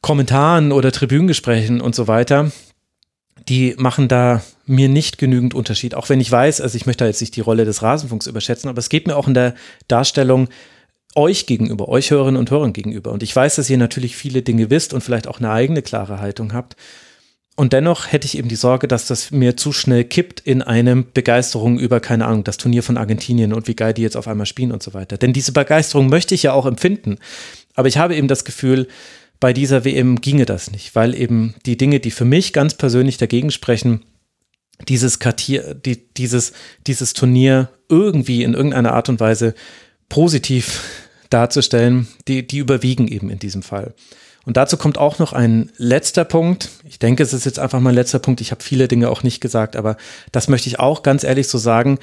Kommentaren 0.00 0.72
oder 0.72 0.92
Tribünengesprächen 0.92 1.80
und 1.80 1.94
so 1.94 2.06
weiter, 2.06 2.52
die 3.48 3.74
machen 3.78 4.08
da 4.08 4.42
mir 4.66 4.88
nicht 4.88 5.18
genügend 5.18 5.54
Unterschied. 5.54 5.94
Auch 5.94 6.08
wenn 6.08 6.20
ich 6.20 6.30
weiß, 6.30 6.60
also 6.60 6.76
ich 6.76 6.86
möchte 6.86 7.04
jetzt 7.04 7.20
nicht 7.20 7.34
die 7.36 7.40
Rolle 7.40 7.64
des 7.64 7.82
Rasenfunks 7.82 8.26
überschätzen, 8.26 8.68
aber 8.68 8.78
es 8.78 8.88
geht 8.88 9.06
mir 9.06 9.16
auch 9.16 9.26
in 9.26 9.34
der 9.34 9.54
Darstellung 9.88 10.48
euch 11.14 11.46
gegenüber, 11.46 11.88
euch 11.88 12.10
Hörerinnen 12.10 12.38
und 12.38 12.50
Hörern 12.50 12.72
gegenüber. 12.72 13.10
Und 13.10 13.22
ich 13.22 13.34
weiß, 13.34 13.56
dass 13.56 13.70
ihr 13.70 13.78
natürlich 13.78 14.16
viele 14.16 14.42
Dinge 14.42 14.70
wisst 14.70 14.92
und 14.92 15.00
vielleicht 15.00 15.26
auch 15.26 15.38
eine 15.38 15.50
eigene 15.50 15.82
klare 15.82 16.20
Haltung 16.20 16.52
habt. 16.52 16.76
Und 17.58 17.72
dennoch 17.72 18.12
hätte 18.12 18.24
ich 18.24 18.38
eben 18.38 18.48
die 18.48 18.54
Sorge, 18.54 18.86
dass 18.86 19.08
das 19.08 19.32
mir 19.32 19.56
zu 19.56 19.72
schnell 19.72 20.04
kippt 20.04 20.38
in 20.38 20.62
eine 20.62 21.02
Begeisterung 21.02 21.80
über, 21.80 21.98
keine 21.98 22.24
Ahnung, 22.26 22.44
das 22.44 22.56
Turnier 22.56 22.84
von 22.84 22.96
Argentinien 22.96 23.52
und 23.52 23.66
wie 23.66 23.74
geil 23.74 23.92
die 23.92 24.02
jetzt 24.02 24.16
auf 24.16 24.28
einmal 24.28 24.46
spielen 24.46 24.70
und 24.70 24.80
so 24.80 24.94
weiter. 24.94 25.18
Denn 25.18 25.32
diese 25.32 25.50
Begeisterung 25.50 26.08
möchte 26.08 26.36
ich 26.36 26.44
ja 26.44 26.52
auch 26.52 26.66
empfinden. 26.66 27.18
Aber 27.74 27.88
ich 27.88 27.98
habe 27.98 28.14
eben 28.14 28.28
das 28.28 28.44
Gefühl, 28.44 28.86
bei 29.40 29.52
dieser 29.52 29.84
WM 29.84 30.20
ginge 30.20 30.46
das 30.46 30.70
nicht, 30.70 30.94
weil 30.94 31.16
eben 31.16 31.56
die 31.66 31.76
Dinge, 31.76 31.98
die 31.98 32.12
für 32.12 32.24
mich 32.24 32.52
ganz 32.52 32.74
persönlich 32.74 33.16
dagegen 33.16 33.50
sprechen, 33.50 34.04
dieses 34.86 35.18
Kartier, 35.18 35.74
die, 35.74 36.14
dieses, 36.14 36.52
dieses 36.86 37.12
Turnier 37.12 37.70
irgendwie 37.88 38.44
in 38.44 38.54
irgendeiner 38.54 38.92
Art 38.92 39.08
und 39.08 39.18
Weise 39.18 39.56
positiv 40.08 40.84
darzustellen, 41.30 42.06
die, 42.28 42.46
die 42.46 42.58
überwiegen 42.58 43.08
eben 43.08 43.30
in 43.30 43.40
diesem 43.40 43.64
Fall. 43.64 43.94
Und 44.48 44.56
dazu 44.56 44.78
kommt 44.78 44.96
auch 44.96 45.18
noch 45.18 45.34
ein 45.34 45.70
letzter 45.76 46.24
Punkt. 46.24 46.70
Ich 46.84 46.98
denke, 46.98 47.22
es 47.22 47.34
ist 47.34 47.44
jetzt 47.44 47.58
einfach 47.58 47.80
mein 47.80 47.94
letzter 47.94 48.18
Punkt. 48.18 48.40
Ich 48.40 48.50
habe 48.50 48.62
viele 48.62 48.88
Dinge 48.88 49.10
auch 49.10 49.22
nicht 49.22 49.42
gesagt, 49.42 49.76
aber 49.76 49.98
das 50.32 50.48
möchte 50.48 50.70
ich 50.70 50.80
auch 50.80 51.02
ganz 51.02 51.22
ehrlich 51.22 51.48
so 51.48 51.58
sagen. 51.58 51.98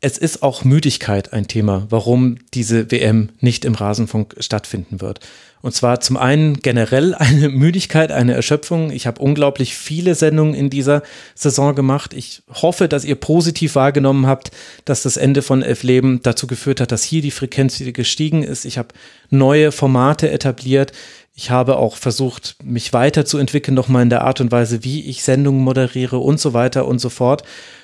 Es 0.00 0.18
ist 0.18 0.42
auch 0.42 0.64
Müdigkeit 0.64 1.32
ein 1.32 1.46
Thema, 1.46 1.86
warum 1.90 2.38
diese 2.52 2.90
WM 2.90 3.28
nicht 3.38 3.64
im 3.64 3.76
Rasenfunk 3.76 4.34
stattfinden 4.40 5.00
wird. 5.00 5.20
Und 5.62 5.72
zwar 5.72 6.00
zum 6.00 6.18
einen 6.18 6.60
generell 6.60 7.14
eine 7.18 7.48
Müdigkeit, 7.48 8.10
eine 8.10 8.34
Erschöpfung. 8.34 8.90
Ich 8.90 9.06
habe 9.06 9.22
unglaublich 9.22 9.76
viele 9.76 10.16
Sendungen 10.16 10.54
in 10.54 10.68
dieser 10.68 11.02
Saison 11.36 11.76
gemacht. 11.76 12.12
Ich 12.12 12.42
hoffe, 12.52 12.88
dass 12.88 13.06
ihr 13.06 13.14
positiv 13.14 13.76
wahrgenommen 13.76 14.26
habt, 14.26 14.50
dass 14.84 15.04
das 15.04 15.16
Ende 15.16 15.42
von 15.42 15.62
Elf 15.62 15.84
Leben 15.84 16.20
dazu 16.24 16.48
geführt 16.48 16.80
hat, 16.80 16.90
dass 16.90 17.04
hier 17.04 17.22
die 17.22 17.30
Frequenz 17.30 17.78
wieder 17.78 17.92
gestiegen 17.92 18.42
ist. 18.42 18.64
Ich 18.64 18.78
habe 18.78 18.88
neue 19.30 19.72
Formate 19.72 20.30
etabliert. 20.30 20.92
Ich 21.36 21.50
habe 21.50 21.78
auch 21.78 21.96
versucht, 21.96 22.56
mich 22.62 22.92
weiterzuentwickeln, 22.92 23.74
nochmal 23.74 24.02
in 24.02 24.10
der 24.10 24.22
Art 24.22 24.40
und 24.40 24.52
Weise, 24.52 24.84
wie 24.84 25.08
ich 25.08 25.24
Sendungen 25.24 25.62
moderiere 25.62 26.18
und 26.18 26.38
so 26.38 26.54
weiter 26.54 26.86
und 26.86 27.00
so 27.00 27.08
fort. 27.08 27.42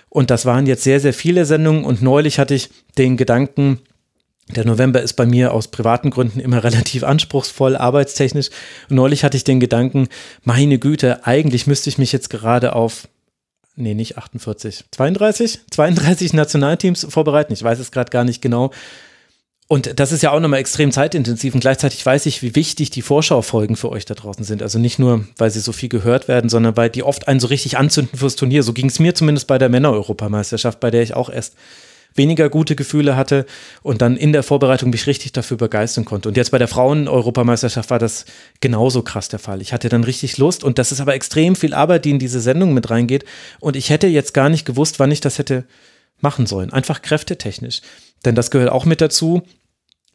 Und 0.08 0.30
das 0.30 0.46
waren 0.46 0.66
jetzt 0.66 0.84
sehr, 0.84 1.00
sehr 1.00 1.12
viele 1.12 1.44
Sendungen. 1.44 1.84
Und 1.84 2.00
neulich 2.00 2.38
hatte 2.38 2.54
ich 2.54 2.70
den 2.96 3.16
Gedanken, 3.16 3.80
der 4.54 4.64
November 4.64 5.00
ist 5.00 5.14
bei 5.14 5.26
mir 5.26 5.52
aus 5.52 5.68
privaten 5.68 6.10
Gründen 6.10 6.38
immer 6.40 6.62
relativ 6.64 7.02
anspruchsvoll, 7.02 7.76
arbeitstechnisch. 7.76 8.50
Und 8.88 8.96
neulich 8.96 9.24
hatte 9.24 9.36
ich 9.36 9.44
den 9.44 9.60
Gedanken, 9.60 10.08
meine 10.44 10.78
Güte, 10.78 11.26
eigentlich 11.26 11.66
müsste 11.66 11.90
ich 11.90 11.98
mich 11.98 12.12
jetzt 12.12 12.30
gerade 12.30 12.74
auf, 12.74 13.08
nee, 13.74 13.94
nicht 13.94 14.16
48, 14.16 14.84
32, 14.92 15.60
32 15.70 16.32
Nationalteams 16.34 17.06
vorbereiten. 17.08 17.52
Ich 17.52 17.62
weiß 17.62 17.80
es 17.80 17.90
gerade 17.90 18.10
gar 18.10 18.24
nicht 18.24 18.42
genau. 18.42 18.70
Und 19.72 20.00
das 20.00 20.10
ist 20.10 20.24
ja 20.24 20.32
auch 20.32 20.40
nochmal 20.40 20.58
extrem 20.58 20.90
zeitintensiv 20.90 21.54
und 21.54 21.60
gleichzeitig 21.60 22.04
weiß 22.04 22.26
ich, 22.26 22.42
wie 22.42 22.56
wichtig 22.56 22.90
die 22.90 23.02
Vorschaufolgen 23.02 23.76
für 23.76 23.88
euch 23.92 24.04
da 24.04 24.14
draußen 24.14 24.42
sind. 24.42 24.64
Also 24.64 24.80
nicht 24.80 24.98
nur, 24.98 25.26
weil 25.36 25.52
sie 25.52 25.60
so 25.60 25.70
viel 25.70 25.88
gehört 25.88 26.26
werden, 26.26 26.50
sondern 26.50 26.76
weil 26.76 26.90
die 26.90 27.04
oft 27.04 27.28
einen 27.28 27.38
so 27.38 27.46
richtig 27.46 27.78
anzünden 27.78 28.18
fürs 28.18 28.34
Turnier. 28.34 28.64
So 28.64 28.72
ging 28.72 28.86
es 28.86 28.98
mir 28.98 29.14
zumindest 29.14 29.46
bei 29.46 29.58
der 29.58 29.68
Männer-Europameisterschaft, 29.68 30.80
bei 30.80 30.90
der 30.90 31.02
ich 31.02 31.14
auch 31.14 31.30
erst 31.30 31.54
weniger 32.16 32.48
gute 32.48 32.74
Gefühle 32.74 33.14
hatte 33.14 33.46
und 33.84 34.02
dann 34.02 34.16
in 34.16 34.32
der 34.32 34.42
Vorbereitung 34.42 34.90
mich 34.90 35.06
richtig 35.06 35.30
dafür 35.30 35.56
begeistern 35.56 36.04
konnte. 36.04 36.28
Und 36.28 36.36
jetzt 36.36 36.50
bei 36.50 36.58
der 36.58 36.66
Frauen-Europameisterschaft 36.66 37.90
war 37.90 38.00
das 38.00 38.24
genauso 38.58 39.02
krass 39.02 39.28
der 39.28 39.38
Fall. 39.38 39.62
Ich 39.62 39.72
hatte 39.72 39.88
dann 39.88 40.02
richtig 40.02 40.36
Lust 40.36 40.64
und 40.64 40.80
das 40.80 40.90
ist 40.90 41.00
aber 41.00 41.14
extrem 41.14 41.54
viel 41.54 41.74
Arbeit, 41.74 42.06
die 42.06 42.10
in 42.10 42.18
diese 42.18 42.40
Sendung 42.40 42.74
mit 42.74 42.90
reingeht. 42.90 43.24
Und 43.60 43.76
ich 43.76 43.90
hätte 43.90 44.08
jetzt 44.08 44.34
gar 44.34 44.48
nicht 44.48 44.66
gewusst, 44.66 44.98
wann 44.98 45.12
ich 45.12 45.20
das 45.20 45.38
hätte 45.38 45.62
machen 46.18 46.46
sollen. 46.46 46.72
Einfach 46.72 47.02
kräftetechnisch. 47.02 47.82
Denn 48.24 48.34
das 48.34 48.50
gehört 48.50 48.70
auch 48.70 48.84
mit 48.84 49.00
dazu 49.00 49.42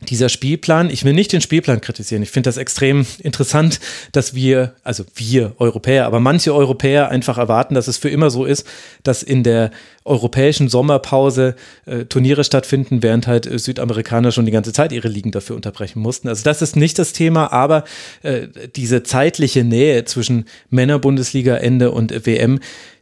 dieser 0.01 0.27
Spielplan, 0.29 0.89
ich 0.89 1.05
will 1.05 1.13
nicht 1.13 1.31
den 1.31 1.41
Spielplan 1.41 1.79
kritisieren. 1.79 2.21
Ich 2.21 2.29
finde 2.29 2.49
das 2.49 2.57
extrem 2.57 3.05
interessant, 3.19 3.79
dass 4.11 4.35
wir, 4.35 4.75
also 4.83 5.05
wir 5.15 5.53
Europäer, 5.57 6.05
aber 6.05 6.19
manche 6.19 6.53
Europäer 6.53 7.09
einfach 7.09 7.37
erwarten, 7.37 7.75
dass 7.75 7.87
es 7.87 7.97
für 7.97 8.09
immer 8.09 8.29
so 8.29 8.45
ist, 8.45 8.67
dass 9.03 9.23
in 9.23 9.43
der 9.43 9.71
europäischen 10.03 10.67
Sommerpause 10.67 11.55
äh, 11.85 12.05
Turniere 12.05 12.43
stattfinden, 12.43 13.01
während 13.01 13.25
halt 13.25 13.47
äh, 13.47 13.57
Südamerikaner 13.57 14.31
schon 14.31 14.45
die 14.45 14.51
ganze 14.51 14.73
Zeit 14.73 14.91
ihre 14.91 15.07
Ligen 15.07 15.31
dafür 15.31 15.55
unterbrechen 15.55 16.01
mussten. 16.01 16.27
Also 16.27 16.43
das 16.43 16.61
ist 16.61 16.75
nicht 16.75 16.99
das 16.99 17.13
Thema, 17.13 17.53
aber 17.53 17.85
äh, 18.21 18.47
diese 18.75 19.01
zeitliche 19.01 19.63
Nähe 19.63 20.03
zwischen 20.03 20.45
Männerbundesliga-Ende 20.69 21.91
und 21.91 22.25
WM, 22.25 22.59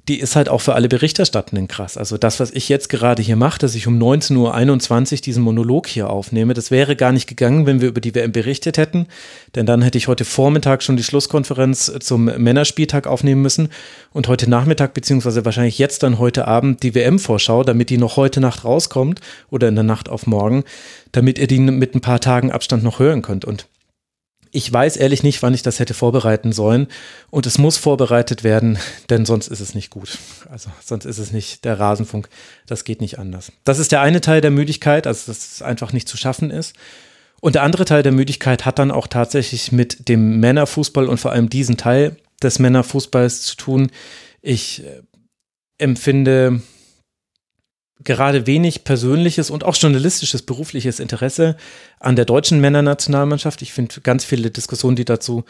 die 0.10 0.20
ist 0.20 0.36
halt 0.36 0.50
auch 0.50 0.60
für 0.60 0.76
alle 0.76 0.90
Berichterstattenden 0.90 1.70
krass. 1.70 1.98
Also 1.98 2.18
das, 2.18 2.40
was 2.42 2.52
ich 2.52 2.68
jetzt 2.68 2.90
gerade 2.90 3.22
hier 3.22 3.38
mache, 3.38 3.60
dass 3.60 3.74
ich 3.74 3.88
um 3.88 3.98
19.21 3.98 5.14
Uhr 5.14 5.22
diesen 5.22 5.44
Monolog 5.44 5.88
hier 5.88 6.10
aufnehme, 6.10 6.54
das 6.54 6.72
wäre 6.72 6.98
gar 6.98 7.14
nicht 7.14 7.28
gegangen, 7.28 7.66
wenn 7.66 7.80
wir 7.80 7.88
über 7.88 8.02
die 8.02 8.14
WM 8.14 8.34
berichtet 8.34 8.78
hätten. 8.78 9.08
Denn 9.56 9.66
dann 9.66 9.82
hätte 9.82 9.98
ich 9.98 10.10
heute 10.10 10.26
Vormittag 10.26 10.84
schon 10.84 10.98
die 10.98 11.04
Schlusskonferenz 11.04 11.92
zum 12.02 12.26
Männerspieltag 12.26 13.08
aufnehmen 13.08 13.42
müssen 13.42 13.70
und 14.12 14.28
heute 14.28 14.50
Nachmittag, 14.50 14.94
beziehungsweise 14.94 15.46
wahrscheinlich 15.46 15.80
jetzt 15.80 16.04
dann 16.04 16.20
heute 16.20 16.48
Abend 16.50 16.84
die 16.84 16.96
WM-Vorschau, 16.96 17.64
damit 17.64 17.90
die 17.90 17.98
noch 17.98 18.18
heute 18.18 18.42
Nacht 18.42 18.66
rauskommt 18.66 19.22
oder 19.50 19.70
in 19.70 19.76
der 19.76 19.86
Nacht 19.86 20.10
auf 20.10 20.28
morgen, 20.28 20.66
damit 21.14 21.40
ihr 21.40 21.48
die 21.48 21.60
mit 21.60 21.96
ein 21.96 22.02
paar 22.02 22.20
Tagen 22.20 22.52
Abstand 22.52 22.84
noch 22.84 23.00
hören 23.00 23.22
könnt. 23.22 23.46
Und 23.46 23.68
ich 24.54 24.72
weiß 24.72 24.98
ehrlich 24.98 25.24
nicht, 25.24 25.42
wann 25.42 25.56
ich 25.56 25.64
das 25.64 25.80
hätte 25.80 25.96
vorbereiten 25.96 26.54
sollen. 26.54 26.88
Und 27.32 27.48
es 27.48 27.58
muss 27.58 27.78
vorbereitet 27.78 28.44
werden, 28.44 28.78
denn 29.10 29.26
sonst 29.26 29.48
ist 29.48 29.60
es 29.60 29.74
nicht 29.74 29.90
gut. 29.90 30.20
Also 30.50 30.70
sonst 30.82 31.06
ist 31.06 31.18
es 31.18 31.32
nicht 31.32 31.66
der 31.66 31.80
Rasenfunk. 31.80 32.30
Das 32.68 32.84
geht 32.84 33.02
nicht 33.02 33.18
anders. 33.18 33.52
Das 33.64 33.80
ist 33.80 33.92
der 33.92 34.02
eine 34.02 34.22
Teil 34.22 34.42
der 34.42 34.52
Müdigkeit, 34.52 35.08
also 35.08 35.24
dass 35.26 35.56
es 35.56 35.62
einfach 35.64 35.92
nicht 35.92 36.08
zu 36.08 36.18
schaffen 36.18 36.52
ist. 36.52 36.76
Und 37.42 37.56
der 37.56 37.64
andere 37.64 37.84
Teil 37.84 38.04
der 38.04 38.12
Müdigkeit 38.12 38.64
hat 38.64 38.78
dann 38.78 38.92
auch 38.92 39.08
tatsächlich 39.08 39.72
mit 39.72 40.08
dem 40.08 40.40
Männerfußball 40.40 41.10
und 41.10 41.18
vor 41.18 41.32
allem 41.32 41.50
diesen 41.50 41.76
Teil 41.76 42.16
des 42.44 42.60
Männerfußballs 42.60 43.42
zu 43.42 43.58
tun. 43.58 43.92
Ich 44.42 44.84
äh, 44.86 45.02
empfinde 45.80 46.62
gerade 48.04 48.48
wenig 48.48 48.84
persönliches 48.84 49.50
und 49.50 49.64
auch 49.64 49.76
journalistisches, 49.76 50.44
berufliches 50.44 51.00
Interesse 51.00 51.58
an 52.04 52.16
der 52.16 52.26
deutschen 52.26 52.60
Männernationalmannschaft. 52.60 53.62
Ich 53.62 53.74
finde 53.74 54.02
ganz 54.02 54.26
viele 54.26 54.52
Diskussionen, 54.52 54.96
die 54.96 55.06
dazu 55.06 55.46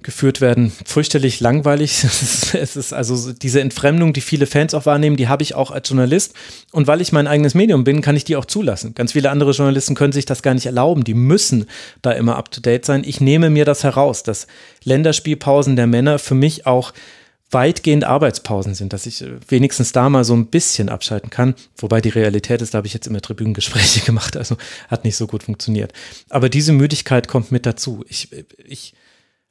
geführt 0.00 0.40
werden, 0.40 0.72
fürchterlich 0.84 1.40
langweilig. 1.40 2.04
Es 2.54 2.76
ist, 2.76 2.92
also 2.92 3.32
diese 3.32 3.60
Entfremdung, 3.60 4.12
die 4.12 4.20
viele 4.20 4.46
Fans 4.46 4.72
auch 4.72 4.86
wahrnehmen, 4.86 5.16
die 5.16 5.28
habe 5.28 5.42
ich 5.42 5.54
auch 5.54 5.70
als 5.70 5.88
Journalist. 5.88 6.34
Und 6.72 6.86
weil 6.86 7.00
ich 7.00 7.12
mein 7.12 7.26
eigenes 7.26 7.54
Medium 7.54 7.84
bin, 7.84 8.00
kann 8.00 8.16
ich 8.16 8.24
die 8.24 8.36
auch 8.36 8.46
zulassen. 8.46 8.94
Ganz 8.94 9.12
viele 9.12 9.30
andere 9.30 9.50
Journalisten 9.50 9.94
können 9.94 10.12
sich 10.12 10.24
das 10.24 10.42
gar 10.42 10.54
nicht 10.54 10.66
erlauben. 10.66 11.04
Die 11.04 11.14
müssen 11.14 11.66
da 12.00 12.12
immer 12.12 12.36
up 12.36 12.50
to 12.50 12.60
date 12.60 12.84
sein. 12.84 13.02
Ich 13.04 13.20
nehme 13.20 13.50
mir 13.50 13.64
das 13.64 13.84
heraus, 13.84 14.22
dass 14.22 14.46
Länderspielpausen 14.84 15.76
der 15.76 15.86
Männer 15.86 16.18
für 16.18 16.34
mich 16.34 16.66
auch 16.66 16.92
weitgehend 17.50 18.04
Arbeitspausen 18.04 18.74
sind, 18.74 18.92
dass 18.92 19.06
ich 19.06 19.22
äh, 19.22 19.36
wenigstens 19.48 19.92
da 19.92 20.08
mal 20.10 20.24
so 20.24 20.34
ein 20.34 20.46
bisschen 20.46 20.88
abschalten 20.88 21.30
kann. 21.30 21.54
Wobei 21.76 22.00
die 22.00 22.10
Realität 22.10 22.60
ist, 22.60 22.74
da 22.74 22.78
habe 22.78 22.86
ich 22.86 22.94
jetzt 22.94 23.06
immer 23.06 23.20
Tribünengespräche 23.20 24.00
gemacht, 24.06 24.36
also 24.36 24.56
hat 24.88 25.04
nicht 25.04 25.16
so 25.16 25.26
gut 25.26 25.42
funktioniert. 25.42 25.92
Aber 26.28 26.48
diese 26.48 26.72
Müdigkeit 26.72 27.28
kommt 27.28 27.50
mit 27.50 27.64
dazu. 27.64 28.04
Ich, 28.08 28.28
ich 28.64 28.94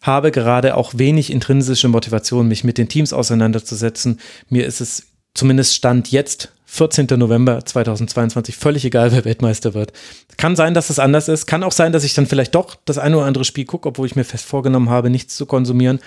habe 0.02 0.32
gerade 0.32 0.76
auch 0.76 0.94
wenig 0.96 1.32
intrinsische 1.32 1.88
Motivation, 1.88 2.48
mich 2.48 2.64
mit 2.64 2.78
den 2.78 2.88
Teams 2.88 3.14
auseinanderzusetzen. 3.14 4.20
Mir 4.50 4.68
ist 4.68 4.80
es 4.80 5.08
zumindest 5.34 5.74
Stand 5.74 6.12
jetzt 6.12 6.52
14. 6.70 7.08
November 7.18 7.64
2022, 7.66 8.56
völlig 8.56 8.86
egal, 8.86 9.12
wer 9.12 9.26
Weltmeister 9.26 9.74
wird. 9.74 9.94
Kann 10.36 10.56
sein, 10.56 10.74
dass 10.74 10.90
es 10.92 11.00
anders 11.00 11.30
ist. 11.30 11.48
Kann 11.48 11.64
auch 11.64 11.72
sein, 11.72 11.94
dass 11.94 12.04
ich 12.04 12.14
dann 12.14 12.28
vielleicht 12.28 12.54
doch 12.54 12.76
das 12.86 12.98
eine 12.98 13.18
oder 13.18 13.26
andere 13.26 13.46
Spiel 13.46 13.66
gucke, 13.66 13.90
obwohl 13.90 14.06
ich 14.06 14.16
mir 14.16 14.26
fest 14.26 14.46
vorgenommen 14.46 14.90
habe, 14.90 15.10
nichts 15.10 15.36
zu 15.36 15.46
konsumieren 15.48 16.00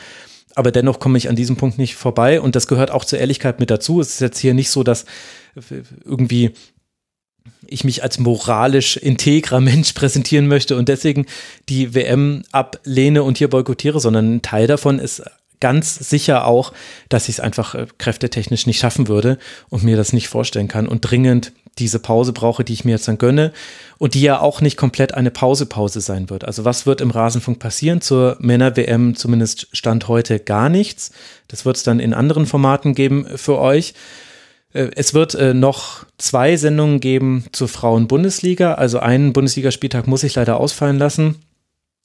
aber 0.54 0.72
dennoch 0.72 0.98
komme 1.00 1.18
ich 1.18 1.28
an 1.28 1.36
diesem 1.36 1.56
Punkt 1.56 1.78
nicht 1.78 1.96
vorbei 1.96 2.40
und 2.40 2.56
das 2.56 2.66
gehört 2.66 2.90
auch 2.90 3.04
zur 3.04 3.18
Ehrlichkeit 3.18 3.60
mit 3.60 3.70
dazu. 3.70 4.00
Es 4.00 4.14
ist 4.14 4.20
jetzt 4.20 4.38
hier 4.38 4.54
nicht 4.54 4.70
so, 4.70 4.82
dass 4.82 5.04
irgendwie 6.04 6.52
ich 7.66 7.84
mich 7.84 8.02
als 8.02 8.18
moralisch 8.18 8.96
integrer 8.96 9.60
Mensch 9.60 9.92
präsentieren 9.92 10.48
möchte 10.48 10.76
und 10.76 10.88
deswegen 10.88 11.26
die 11.68 11.94
WM 11.94 12.42
ablehne 12.52 13.22
und 13.22 13.38
hier 13.38 13.48
boykottiere, 13.48 14.00
sondern 14.00 14.36
ein 14.36 14.42
Teil 14.42 14.66
davon 14.66 14.98
ist 14.98 15.22
ganz 15.60 15.94
sicher 15.94 16.46
auch, 16.46 16.72
dass 17.08 17.28
ich 17.28 17.36
es 17.36 17.40
einfach 17.40 17.74
äh, 17.74 17.86
kräftetechnisch 17.98 18.66
nicht 18.66 18.80
schaffen 18.80 19.08
würde 19.08 19.38
und 19.68 19.84
mir 19.84 19.96
das 19.96 20.12
nicht 20.12 20.28
vorstellen 20.28 20.68
kann 20.68 20.88
und 20.88 21.02
dringend 21.02 21.52
diese 21.78 21.98
Pause 21.98 22.32
brauche, 22.32 22.64
die 22.64 22.72
ich 22.72 22.84
mir 22.84 22.92
jetzt 22.92 23.08
dann 23.08 23.18
gönne 23.18 23.52
und 24.00 24.14
die 24.14 24.22
ja 24.22 24.40
auch 24.40 24.62
nicht 24.62 24.78
komplett 24.78 25.12
eine 25.12 25.30
Pause-Pause 25.30 26.00
sein 26.00 26.30
wird. 26.30 26.46
Also 26.46 26.64
was 26.64 26.86
wird 26.86 27.02
im 27.02 27.10
Rasenfunk 27.10 27.58
passieren 27.58 28.00
zur 28.00 28.38
Männer-WM? 28.40 29.14
Zumindest 29.14 29.68
Stand 29.72 30.08
heute 30.08 30.40
gar 30.40 30.70
nichts. 30.70 31.12
Das 31.48 31.66
wird 31.66 31.76
es 31.76 31.82
dann 31.82 32.00
in 32.00 32.14
anderen 32.14 32.46
Formaten 32.46 32.94
geben 32.94 33.26
für 33.36 33.58
euch. 33.58 33.92
Äh, 34.72 34.88
es 34.96 35.12
wird 35.12 35.34
äh, 35.34 35.52
noch 35.52 36.06
zwei 36.16 36.56
Sendungen 36.56 37.00
geben 37.00 37.44
zur 37.52 37.68
Frauen-Bundesliga. 37.68 38.72
Also 38.72 39.00
einen 39.00 39.34
Bundesligaspieltag 39.34 40.06
muss 40.06 40.24
ich 40.24 40.34
leider 40.34 40.58
ausfallen 40.58 40.98
lassen 40.98 41.36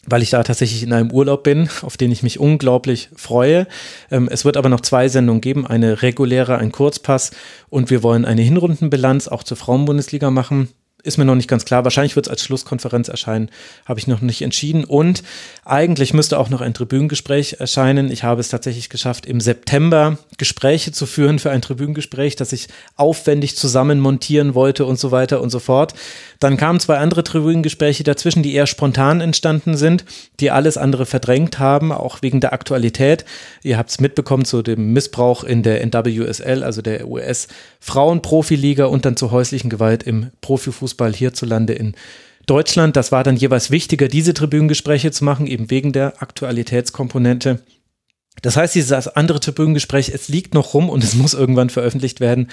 weil 0.08 0.22
ich 0.22 0.30
da 0.30 0.44
tatsächlich 0.44 0.84
in 0.84 0.94
einem 0.94 1.10
Urlaub 1.10 1.42
bin, 1.42 1.68
auf 1.82 1.98
den 1.98 2.12
ich 2.12 2.22
mich 2.22 2.40
unglaublich 2.40 3.10
freue. 3.16 3.66
Ähm, 4.12 4.30
es 4.30 4.46
wird 4.46 4.56
aber 4.56 4.70
noch 4.70 4.82
zwei 4.82 5.08
Sendungen 5.10 5.42
geben, 5.42 5.66
eine 5.66 6.04
reguläre, 6.04 6.60
ein 6.60 6.72
Kurzpass 6.72 7.32
und 7.70 7.90
wir 7.90 8.04
wollen 8.04 8.24
eine 8.24 8.44
Hinrundenbilanz 8.44 9.28
auch 9.28 9.42
zur 9.42 9.58
Frauenbundesliga 9.58 10.30
machen 10.30 10.70
ist 11.06 11.18
mir 11.18 11.26
noch 11.26 11.36
nicht 11.36 11.48
ganz 11.48 11.66
klar. 11.66 11.84
Wahrscheinlich 11.84 12.16
wird 12.16 12.26
es 12.28 12.32
als 12.32 12.44
Schlusskonferenz 12.44 13.08
erscheinen, 13.08 13.50
habe 13.86 14.00
ich 14.00 14.08
noch 14.08 14.22
nicht 14.22 14.42
entschieden. 14.42 14.84
Und 14.84 15.24
eigentlich 15.64 16.14
müsste 16.14 16.40
auch 16.40 16.50
noch 16.50 16.62
ein 16.62 16.74
Tribünengespräch 16.74 17.58
erscheinen. 17.60 18.12
Ich 18.12 18.24
habe 18.24 18.42
es 18.42 18.50
tatsächlich 18.50 18.90
geschafft, 18.90 19.26
im 19.26 19.40
September 19.40 20.18
Gespräche 20.38 20.92
zu 20.92 21.06
führen 21.06 21.40
für 21.40 21.52
ein 21.52 21.62
Tribünengespräch, 21.62 22.36
das 22.36 22.52
ich 22.54 22.68
aufwendig 22.96 23.56
zusammen 23.56 24.00
montieren 24.00 24.56
wollte 24.56 24.86
und 24.86 25.00
so 25.00 25.12
weiter 25.12 25.42
und 25.42 25.50
so 25.50 25.60
fort. 25.60 25.94
Dann 26.40 26.58
kamen 26.58 26.80
zwei 26.80 26.98
andere 26.98 27.24
Tribünengespräche 27.24 28.04
dazwischen, 28.04 28.44
die 28.44 28.54
eher 28.54 28.68
spontan 28.68 29.22
entstanden 29.22 29.78
sind, 29.78 30.06
die 30.40 30.52
alles 30.52 30.78
andere 30.78 31.06
verdrängt 31.06 31.60
haben, 31.60 31.92
auch 31.92 32.22
wegen 32.22 32.42
der 32.42 32.54
Aktualität. 32.54 33.26
Ihr 33.64 33.78
habt 33.78 33.92
es 33.92 34.00
mitbekommen 34.00 34.46
zu 34.46 34.62
dem 34.62 34.92
Missbrauch 34.94 35.44
in 35.44 35.64
der 35.64 35.86
NWSL, 35.86 36.64
also 36.64 36.82
der 36.82 37.08
US 37.08 37.48
Frauenprofiliga 37.80 38.86
und 38.86 39.06
dann 39.06 39.16
zur 39.16 39.32
häuslichen 39.32 39.70
Gewalt 39.70 40.04
im 40.04 40.32
Profifußball 40.42 40.95
hierzulande 41.14 41.74
in 41.74 41.96
Deutschland. 42.46 42.96
Das 42.96 43.12
war 43.12 43.24
dann 43.24 43.36
jeweils 43.36 43.72
wichtiger, 43.72 44.08
diese 44.08 44.34
Tribünengespräche 44.34 45.12
zu 45.12 45.24
machen, 45.24 45.48
eben 45.48 45.70
wegen 45.70 45.92
der 45.92 46.22
Aktualitätskomponente. 46.22 47.60
Das 48.42 48.58
heißt, 48.58 48.76
dieses 48.76 49.08
andere 49.08 49.40
Tribünengespräch, 49.40 50.10
es 50.10 50.28
liegt 50.28 50.54
noch 50.54 50.74
rum 50.74 50.90
und 50.90 51.04
es 51.04 51.16
muss 51.16 51.34
irgendwann 51.34 51.70
veröffentlicht 51.70 52.20
werden. 52.20 52.50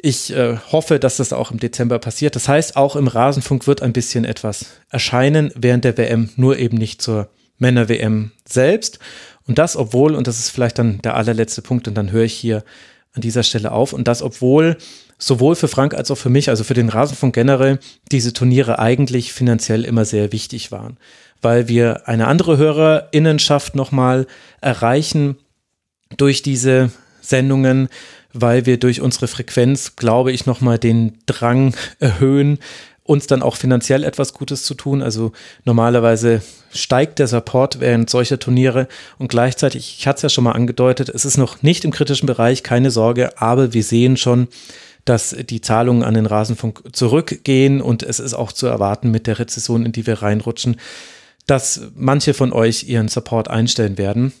Ich 0.00 0.32
äh, 0.32 0.56
hoffe, 0.70 0.98
dass 0.98 1.18
das 1.18 1.32
auch 1.32 1.50
im 1.50 1.60
Dezember 1.60 1.98
passiert. 1.98 2.34
Das 2.34 2.48
heißt, 2.48 2.76
auch 2.76 2.96
im 2.96 3.06
Rasenfunk 3.06 3.66
wird 3.66 3.82
ein 3.82 3.92
bisschen 3.92 4.24
etwas 4.24 4.66
erscheinen 4.88 5.52
während 5.54 5.84
der 5.84 5.96
WM, 5.96 6.30
nur 6.36 6.58
eben 6.58 6.76
nicht 6.76 7.02
zur 7.02 7.28
Männer-WM 7.58 8.32
selbst. 8.48 8.98
Und 9.46 9.58
das, 9.58 9.76
obwohl, 9.76 10.14
und 10.14 10.26
das 10.26 10.38
ist 10.38 10.50
vielleicht 10.50 10.78
dann 10.78 11.00
der 11.02 11.14
allerletzte 11.14 11.62
Punkt, 11.62 11.86
und 11.88 11.94
dann 11.94 12.10
höre 12.10 12.24
ich 12.24 12.34
hier 12.34 12.64
an 13.12 13.22
dieser 13.22 13.42
Stelle 13.42 13.72
auf. 13.72 13.92
Und 13.92 14.08
das, 14.08 14.22
obwohl 14.22 14.76
sowohl 15.22 15.54
für 15.54 15.68
Frank 15.68 15.94
als 15.94 16.10
auch 16.10 16.16
für 16.16 16.30
mich, 16.30 16.48
also 16.48 16.64
für 16.64 16.74
den 16.74 16.88
Rasenfunk 16.88 17.32
generell, 17.32 17.78
diese 18.10 18.32
Turniere 18.32 18.80
eigentlich 18.80 19.32
finanziell 19.32 19.84
immer 19.84 20.04
sehr 20.04 20.32
wichtig 20.32 20.72
waren. 20.72 20.98
Weil 21.40 21.68
wir 21.68 22.08
eine 22.08 22.26
andere 22.26 22.56
Hörerinnenschaft 22.56 23.76
nochmal 23.76 24.26
erreichen 24.60 25.36
durch 26.16 26.42
diese 26.42 26.90
Sendungen, 27.20 27.88
weil 28.32 28.66
wir 28.66 28.80
durch 28.80 29.00
unsere 29.00 29.28
Frequenz, 29.28 29.94
glaube 29.94 30.32
ich, 30.32 30.46
nochmal 30.46 30.78
den 30.78 31.18
Drang 31.26 31.76
erhöhen, 32.00 32.58
uns 33.04 33.28
dann 33.28 33.42
auch 33.42 33.54
finanziell 33.56 34.02
etwas 34.02 34.32
Gutes 34.32 34.64
zu 34.64 34.74
tun. 34.74 35.02
Also 35.02 35.30
normalerweise 35.64 36.42
steigt 36.72 37.20
der 37.20 37.28
Support 37.28 37.78
während 37.78 38.10
solcher 38.10 38.40
Turniere 38.40 38.88
und 39.18 39.28
gleichzeitig, 39.28 39.96
ich 39.98 40.06
hatte 40.08 40.16
es 40.16 40.22
ja 40.22 40.28
schon 40.30 40.44
mal 40.44 40.52
angedeutet, 40.52 41.10
es 41.10 41.24
ist 41.24 41.36
noch 41.36 41.62
nicht 41.62 41.84
im 41.84 41.92
kritischen 41.92 42.26
Bereich, 42.26 42.64
keine 42.64 42.90
Sorge, 42.90 43.40
aber 43.40 43.72
wir 43.72 43.84
sehen 43.84 44.16
schon, 44.16 44.48
dass 45.04 45.36
die 45.48 45.60
Zahlungen 45.60 46.02
an 46.02 46.14
den 46.14 46.26
Rasenfunk 46.26 46.84
zurückgehen 46.92 47.80
und 47.80 48.02
es 48.02 48.20
ist 48.20 48.34
auch 48.34 48.52
zu 48.52 48.66
erwarten 48.66 49.10
mit 49.10 49.26
der 49.26 49.38
Rezession, 49.38 49.84
in 49.84 49.92
die 49.92 50.06
wir 50.06 50.22
reinrutschen, 50.22 50.76
dass 51.46 51.80
manche 51.94 52.34
von 52.34 52.52
euch 52.52 52.84
ihren 52.84 53.08
Support 53.08 53.48
einstellen 53.48 53.98
werden. 53.98 54.32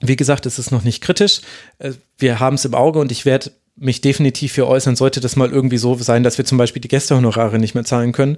Wie 0.00 0.16
gesagt, 0.16 0.46
es 0.46 0.58
ist 0.58 0.72
noch 0.72 0.82
nicht 0.82 1.02
kritisch. 1.02 1.42
Äh, 1.78 1.92
wir 2.18 2.40
haben 2.40 2.54
es 2.54 2.64
im 2.64 2.74
Auge 2.74 2.98
und 2.98 3.12
ich 3.12 3.24
werde 3.24 3.52
mich 3.76 4.00
definitiv 4.00 4.52
für 4.52 4.66
äußern, 4.66 4.96
sollte 4.96 5.20
das 5.20 5.36
mal 5.36 5.50
irgendwie 5.50 5.78
so 5.78 5.94
sein, 5.94 6.22
dass 6.22 6.38
wir 6.38 6.44
zum 6.44 6.58
Beispiel 6.58 6.82
die 6.82 6.88
Gästehonorare 6.88 7.58
nicht 7.58 7.74
mehr 7.74 7.84
zahlen 7.84 8.12
können. 8.12 8.36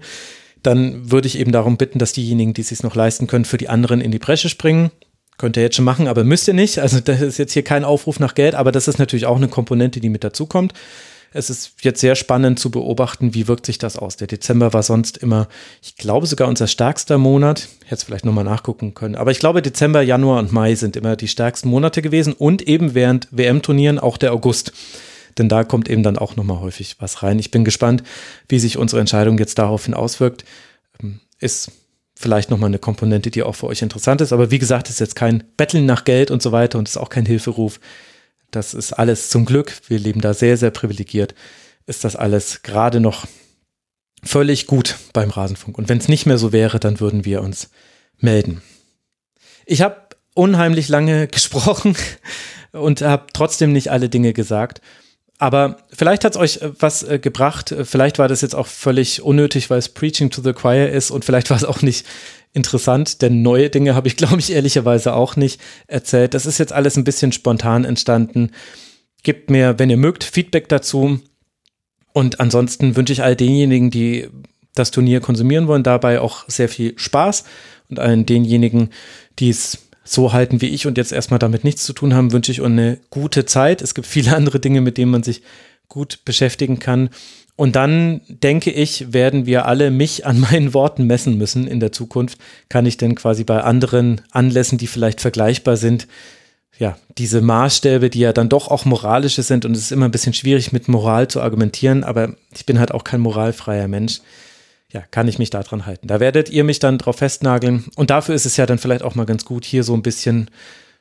Dann 0.62 1.10
würde 1.10 1.26
ich 1.26 1.39
eben 1.39 1.52
darum 1.52 1.76
bitten, 1.76 1.99
dass 1.99 2.12
diejenigen, 2.12 2.55
die 2.55 2.62
es 2.62 2.68
sich 2.68 2.83
noch 2.83 2.94
leisten 2.94 3.26
können, 3.26 3.44
für 3.44 3.58
die 3.58 3.68
anderen 3.68 4.00
in 4.00 4.12
die 4.12 4.18
Bresche 4.18 4.49
springen. 4.49 4.91
Könnt 5.36 5.57
ihr 5.57 5.65
jetzt 5.65 5.76
schon 5.76 5.84
machen, 5.84 6.07
aber 6.07 6.23
müsst 6.23 6.47
ihr 6.47 6.55
nicht. 6.55 6.78
Also 6.78 7.00
das 7.00 7.20
ist 7.20 7.39
jetzt 7.39 7.52
hier 7.52 7.65
kein 7.65 7.84
Aufruf 7.84 8.20
nach 8.20 8.34
Geld, 8.34 8.55
aber 8.55 8.73
das 8.73 8.86
ist 8.89 8.99
natürlich 8.99 9.26
auch 9.26 9.36
eine 9.36 9.49
Komponente, 9.49 10.00
die 10.00 10.08
mit 10.08 10.24
dazukommt. 10.24 10.73
Es 11.36 11.50
ist 11.50 11.72
jetzt 11.82 12.00
sehr 12.00 12.14
spannend 12.14 12.60
zu 12.60 12.70
beobachten, 12.70 13.34
wie 13.34 13.48
wirkt 13.48 13.66
sich 13.66 13.78
das 13.78 13.98
aus. 13.98 14.16
Der 14.16 14.28
Dezember 14.28 14.72
war 14.72 14.84
sonst 14.84 15.18
immer, 15.18 15.48
ich 15.82 15.96
glaube 15.96 16.28
sogar 16.28 16.46
unser 16.46 16.68
stärkster 16.68 17.18
Monat. 17.18 17.68
Hätte 17.84 17.96
es 17.96 18.02
vielleicht 18.04 18.24
nochmal 18.24 18.44
nachgucken 18.44 18.94
können. 18.94 19.16
Aber 19.16 19.32
ich 19.32 19.40
glaube, 19.40 19.60
Dezember, 19.60 20.00
Januar 20.00 20.38
und 20.38 20.52
Mai 20.52 20.76
sind 20.76 20.94
immer 20.94 21.16
die 21.16 21.26
stärksten 21.26 21.68
Monate 21.68 22.02
gewesen 22.02 22.34
und 22.34 22.62
eben 22.62 22.94
während 22.94 23.26
WM-Turnieren 23.32 23.98
auch 23.98 24.16
der 24.16 24.32
August. 24.32 24.72
Denn 25.36 25.48
da 25.48 25.64
kommt 25.64 25.90
eben 25.90 26.04
dann 26.04 26.18
auch 26.18 26.36
nochmal 26.36 26.60
häufig 26.60 26.94
was 27.00 27.24
rein. 27.24 27.40
Ich 27.40 27.50
bin 27.50 27.64
gespannt, 27.64 28.04
wie 28.48 28.60
sich 28.60 28.78
unsere 28.78 29.00
Entscheidung 29.00 29.36
jetzt 29.36 29.58
daraufhin 29.58 29.94
auswirkt. 29.94 30.44
Ähm, 31.02 31.18
ist 31.40 31.72
vielleicht 32.14 32.48
nochmal 32.48 32.68
eine 32.68 32.78
Komponente, 32.78 33.32
die 33.32 33.42
auch 33.42 33.56
für 33.56 33.66
euch 33.66 33.82
interessant 33.82 34.20
ist. 34.20 34.32
Aber 34.32 34.52
wie 34.52 34.60
gesagt, 34.60 34.88
ist 34.88 35.00
jetzt 35.00 35.16
kein 35.16 35.42
Betteln 35.56 35.84
nach 35.84 36.04
Geld 36.04 36.30
und 36.30 36.42
so 36.42 36.52
weiter 36.52 36.78
und 36.78 36.88
ist 36.88 36.96
auch 36.96 37.08
kein 37.08 37.26
Hilferuf. 37.26 37.80
Das 38.55 38.74
ist 38.74 38.92
alles 38.92 39.31
zum 39.31 39.44
Glück, 39.44 39.73
wir 39.89 39.99
leben 39.99 40.20
da 40.20 40.33
sehr, 40.33 40.57
sehr 40.57 40.70
privilegiert, 40.70 41.34
ist 41.86 42.05
das 42.05 42.15
alles 42.15 42.62
gerade 42.62 43.00
noch 43.00 43.26
völlig 44.23 44.66
gut 44.66 44.97
beim 45.12 45.31
Rasenfunk. 45.31 45.76
Und 45.76 45.89
wenn 45.89 45.99
es 45.99 46.08
nicht 46.08 46.26
mehr 46.26 46.39
so 46.39 46.52
wäre, 46.52 46.78
dann 46.78 47.00
würden 47.00 47.24
wir 47.24 47.42
uns 47.42 47.70
melden. 48.18 48.62
Ich 49.66 49.83
habe 49.83 49.97
unheimlich 50.34 50.89
lange 50.89 51.26
gesprochen 51.28 51.97
und 52.73 53.02
habe 53.02 53.26
trotzdem 53.33 53.73
nicht 53.73 53.91
alle 53.91 54.08
Dinge 54.08 54.33
gesagt. 54.33 54.81
Aber 55.39 55.78
vielleicht 55.91 56.24
hat 56.24 56.34
es 56.34 56.39
euch 56.39 56.58
äh, 56.58 56.70
was 56.78 57.02
äh, 57.02 57.18
gebracht. 57.18 57.74
Vielleicht 57.83 58.18
war 58.18 58.28
das 58.28 58.41
jetzt 58.41 58.55
auch 58.55 58.68
völlig 58.68 59.20
unnötig, 59.20 59.68
weil 59.68 59.78
es 59.78 59.89
Preaching 59.89 60.31
to 60.31 60.42
the 60.42 60.52
Choir 60.52 60.91
ist 60.91 61.10
und 61.10 61.24
vielleicht 61.24 61.50
war 61.50 61.57
es 61.57 61.65
auch 61.65 61.83
nicht 61.83 62.07
interessant, 62.55 63.20
denn 63.20 63.42
neue 63.42 63.68
Dinge 63.68 63.94
habe 63.94 64.08
ich, 64.08 64.16
glaube 64.16 64.39
ich, 64.39 64.52
ehrlicherweise 64.52 65.15
auch 65.15 65.36
nicht 65.36 65.60
erzählt. 65.86 66.33
Das 66.33 66.47
ist 66.47 66.58
jetzt 66.58 66.73
alles 66.73 66.97
ein 66.97 67.05
bisschen 67.05 67.33
spontan 67.33 67.84
entstanden. 67.84 68.52
Gebt 69.23 69.50
mir, 69.50 69.78
wenn 69.78 69.91
ihr 69.91 69.97
mögt, 69.99 70.24
Feedback 70.24 70.68
dazu. 70.68 71.20
Und 72.12 72.41
ansonsten 72.41 72.97
wünsche 72.97 73.12
ich 73.12 73.23
all 73.23 73.36
denjenigen, 73.36 73.91
die 73.91 74.28
das 74.74 74.91
Turnier 74.91 75.20
konsumieren 75.20 75.66
wollen, 75.66 75.83
dabei 75.83 76.20
auch 76.20 76.49
sehr 76.49 76.68
viel 76.68 76.94
Spaß. 76.97 77.44
Und 77.91 77.99
allen 77.99 78.24
denjenigen, 78.24 78.91
die 79.39 79.50
es 79.50 79.78
so 80.05 80.33
halten 80.33 80.60
wie 80.60 80.68
ich 80.68 80.86
und 80.86 80.99
jetzt 80.99 81.12
erstmal 81.12 81.39
damit 81.39 81.65
nichts 81.65 81.84
zu 81.84 81.92
tun 81.92 82.15
haben, 82.15 82.33
wünsche 82.33 82.52
ich 82.52 82.62
eine 82.62 82.99
gute 83.10 83.47
Zeit. 83.47 83.83
Es 83.83 83.94
gibt 83.94 84.07
viele 84.07 84.36
andere 84.36 84.60
Dinge, 84.60 84.81
mit 84.81 84.99
denen 84.99 85.10
man 85.10 85.23
sich 85.23 85.42
gut 85.89 86.20
beschäftigen 86.24 86.78
kann. 86.78 87.10
Und 87.57 87.76
dann 87.76 88.20
denke 88.28 88.70
ich, 88.70 89.12
werden 89.12 89.47
wir 89.47 89.66
alle 89.66 89.91
mich 89.91 90.26
an 90.26 90.41
meinen 90.41 90.74
Worten 90.74 91.07
messen 91.07 91.39
müssen 91.39 91.66
in 91.66 91.81
der 91.81 91.92
Zukunft. 91.92 92.39
Kann 92.68 92.86
ich 92.86 92.97
denn 92.97 93.15
quasi 93.15 93.44
bei 93.44 93.62
anderen 93.62 94.23
Anlässen, 94.33 94.78
die 94.78 94.89
vielleicht 94.89 95.20
vergleichbar 95.20 95.76
sind, 95.76 96.08
ja, 96.78 96.97
diese 97.18 97.41
Maßstäbe, 97.41 98.10
die 98.10 98.20
ja 98.20 98.33
dann 98.33 98.49
doch 98.49 98.68
auch 98.68 98.84
moralische 98.84 99.42
sind 99.42 99.65
und 99.65 99.76
es 99.76 99.83
ist 99.83 99.92
immer 99.92 100.07
ein 100.07 100.10
bisschen 100.10 100.34
schwierig 100.34 100.73
mit 100.73 100.89
Moral 100.89 101.28
zu 101.28 101.41
argumentieren, 101.41 102.02
aber 102.02 102.34
ich 102.52 102.66
bin 102.66 102.78
halt 102.78 102.92
auch 102.92 103.05
kein 103.05 103.20
moralfreier 103.20 103.89
Mensch. 103.89 104.20
Ja, 104.91 105.02
kann 105.10 105.28
ich 105.28 105.39
mich 105.39 105.50
daran 105.50 105.86
halten. 105.86 106.07
Da 106.07 106.20
werdet 106.20 106.50
ihr 106.50 106.62
mich 106.62 106.78
dann 106.78 106.99
drauf 106.99 107.16
festnageln 107.16 107.84
und 107.97 108.10
dafür 108.10 108.34
ist 108.34 108.47
es 108.47 108.57
ja 108.57 108.66
dann 108.66 108.78
vielleicht 108.78 109.02
auch 109.02 109.15
mal 109.15 109.26
ganz 109.26 109.44
gut, 109.44 109.65
hier 109.65 109.84
so 109.84 109.94
ein 109.94 110.02
bisschen 110.02 110.50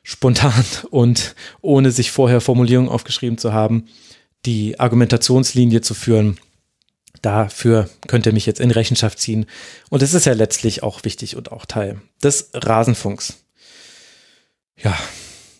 spontan 0.03 0.65
und 0.91 1.35
ohne 1.61 1.91
sich 1.91 2.11
vorher 2.11 2.41
Formulierungen 2.41 2.91
aufgeschrieben 2.91 3.37
zu 3.37 3.53
haben, 3.53 3.87
die 4.45 4.79
Argumentationslinie 4.79 5.81
zu 5.81 5.93
führen. 5.93 6.39
Dafür 7.21 7.89
könnt 8.07 8.25
ihr 8.25 8.33
mich 8.33 8.45
jetzt 8.45 8.59
in 8.59 8.71
Rechenschaft 8.71 9.19
ziehen. 9.19 9.45
Und 9.89 10.01
es 10.01 10.13
ist 10.13 10.25
ja 10.25 10.33
letztlich 10.33 10.83
auch 10.83 11.03
wichtig 11.03 11.35
und 11.35 11.51
auch 11.51 11.65
Teil 11.65 12.01
des 12.21 12.49
Rasenfunks. 12.53 13.43
Ja, 14.77 14.97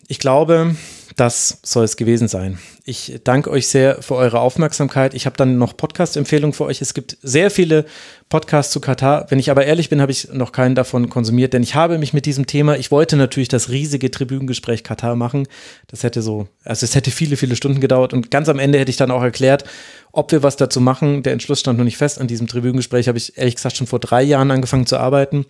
ich 0.08 0.18
glaube, 0.18 0.76
das 1.16 1.58
soll 1.62 1.84
es 1.84 1.96
gewesen 1.96 2.26
sein. 2.26 2.58
Ich 2.84 3.20
danke 3.22 3.50
euch 3.50 3.68
sehr 3.68 4.02
für 4.02 4.16
eure 4.16 4.40
Aufmerksamkeit. 4.40 5.14
Ich 5.14 5.26
habe 5.26 5.36
dann 5.36 5.58
noch 5.58 5.76
Podcast-Empfehlungen 5.76 6.52
für 6.52 6.64
euch. 6.64 6.82
Es 6.82 6.92
gibt 6.92 7.16
sehr 7.22 7.50
viele 7.50 7.84
Podcasts 8.28 8.72
zu 8.72 8.80
Katar. 8.80 9.26
Wenn 9.28 9.38
ich 9.38 9.50
aber 9.50 9.64
ehrlich 9.64 9.88
bin, 9.88 10.00
habe 10.00 10.10
ich 10.10 10.32
noch 10.32 10.50
keinen 10.50 10.74
davon 10.74 11.08
konsumiert, 11.08 11.52
denn 11.52 11.62
ich 11.62 11.76
habe 11.76 11.98
mich 11.98 12.14
mit 12.14 12.26
diesem 12.26 12.46
Thema, 12.46 12.76
ich 12.76 12.90
wollte 12.90 13.16
natürlich 13.16 13.48
das 13.48 13.68
riesige 13.68 14.10
Tribünengespräch 14.10 14.82
Katar 14.82 15.14
machen. 15.14 15.46
Das 15.86 16.02
hätte 16.02 16.20
so, 16.20 16.48
also 16.64 16.84
es 16.84 16.94
hätte 16.94 17.12
viele, 17.12 17.36
viele 17.36 17.54
Stunden 17.54 17.80
gedauert 17.80 18.12
und 18.12 18.30
ganz 18.30 18.48
am 18.48 18.58
Ende 18.58 18.78
hätte 18.78 18.90
ich 18.90 18.96
dann 18.96 19.12
auch 19.12 19.22
erklärt, 19.22 19.64
ob 20.10 20.32
wir 20.32 20.42
was 20.42 20.56
dazu 20.56 20.80
machen. 20.80 21.22
Der 21.22 21.32
Entschluss 21.32 21.60
stand 21.60 21.78
noch 21.78 21.84
nicht 21.84 21.96
fest. 21.96 22.20
An 22.20 22.26
diesem 22.26 22.48
Tribünengespräch 22.48 23.06
habe 23.06 23.18
ich 23.18 23.38
ehrlich 23.38 23.54
gesagt 23.54 23.76
schon 23.76 23.86
vor 23.86 24.00
drei 24.00 24.22
Jahren 24.22 24.50
angefangen 24.50 24.86
zu 24.86 24.96
arbeiten. 24.96 25.46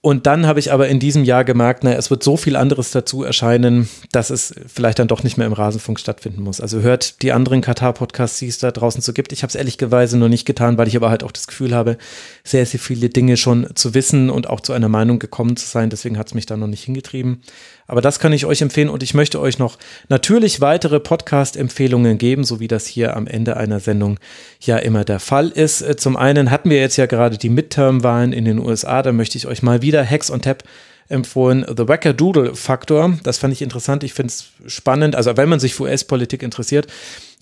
Und 0.00 0.26
dann 0.26 0.46
habe 0.46 0.60
ich 0.60 0.72
aber 0.72 0.88
in 0.88 1.00
diesem 1.00 1.24
Jahr 1.24 1.44
gemerkt, 1.44 1.82
naja, 1.82 1.96
es 1.96 2.08
wird 2.08 2.22
so 2.22 2.36
viel 2.36 2.54
anderes 2.54 2.92
dazu 2.92 3.24
erscheinen, 3.24 3.88
dass 4.12 4.30
es 4.30 4.54
vielleicht 4.68 5.00
dann 5.00 5.08
doch 5.08 5.24
nicht 5.24 5.36
mehr 5.36 5.46
im 5.46 5.52
Rasenfunk 5.52 5.98
stattfinden 5.98 6.42
muss. 6.42 6.60
Also 6.60 6.82
hört 6.82 7.20
die 7.22 7.32
anderen 7.32 7.62
Katar-Podcasts, 7.62 8.38
die 8.38 8.46
es 8.46 8.58
da 8.58 8.70
draußen 8.70 9.02
so 9.02 9.12
gibt. 9.12 9.32
Ich 9.32 9.42
habe 9.42 9.48
es 9.48 9.56
ehrlicherweise 9.56 10.16
noch 10.16 10.28
nicht 10.28 10.44
getan, 10.44 10.78
weil 10.78 10.86
ich 10.86 10.96
aber 10.96 11.10
halt 11.10 11.24
auch 11.24 11.32
das 11.32 11.48
Gefühl 11.48 11.74
habe, 11.74 11.98
sehr, 12.44 12.64
sehr 12.64 12.78
viele 12.78 13.08
Dinge 13.08 13.36
schon 13.36 13.66
zu 13.74 13.92
wissen 13.92 14.30
und 14.30 14.48
auch 14.48 14.60
zu 14.60 14.72
einer 14.72 14.88
Meinung 14.88 15.18
gekommen 15.18 15.56
zu 15.56 15.66
sein. 15.66 15.90
Deswegen 15.90 16.16
hat 16.16 16.28
es 16.28 16.34
mich 16.34 16.46
da 16.46 16.56
noch 16.56 16.68
nicht 16.68 16.84
hingetrieben. 16.84 17.42
Aber 17.88 18.02
das 18.02 18.20
kann 18.20 18.34
ich 18.34 18.44
euch 18.44 18.60
empfehlen 18.60 18.90
und 18.90 19.02
ich 19.02 19.14
möchte 19.14 19.40
euch 19.40 19.58
noch 19.58 19.78
natürlich 20.10 20.60
weitere 20.60 21.00
Podcast-Empfehlungen 21.00 22.18
geben, 22.18 22.44
so 22.44 22.60
wie 22.60 22.68
das 22.68 22.86
hier 22.86 23.16
am 23.16 23.26
Ende 23.26 23.56
einer 23.56 23.80
Sendung 23.80 24.18
ja 24.60 24.76
immer 24.76 25.04
der 25.04 25.20
Fall 25.20 25.48
ist. 25.48 25.80
Äh, 25.80 25.96
zum 25.96 26.16
einen 26.16 26.50
hatten 26.50 26.68
wir 26.68 26.78
jetzt 26.78 26.98
ja 26.98 27.06
gerade 27.06 27.38
die 27.38 27.48
Midterm-Wahlen 27.48 28.34
in 28.34 28.44
den 28.44 28.58
USA, 28.58 29.02
da 29.02 29.12
möchte 29.12 29.38
ich 29.38 29.46
euch 29.46 29.62
mal 29.62 29.80
wieder 29.80 30.02
Hex 30.02 30.30
on 30.30 30.42
Tap 30.42 30.64
empfohlen, 31.08 31.64
The 31.66 31.88
Wackadoodle 31.88 32.54
Faktor. 32.54 33.18
Das 33.22 33.38
fand 33.38 33.54
ich 33.54 33.62
interessant, 33.62 34.04
ich 34.04 34.12
finde 34.12 34.32
es 34.32 34.50
spannend, 34.70 35.16
also 35.16 35.38
wenn 35.38 35.48
man 35.48 35.58
sich 35.58 35.74
für 35.74 35.84
US-Politik 35.84 36.42
interessiert, 36.42 36.88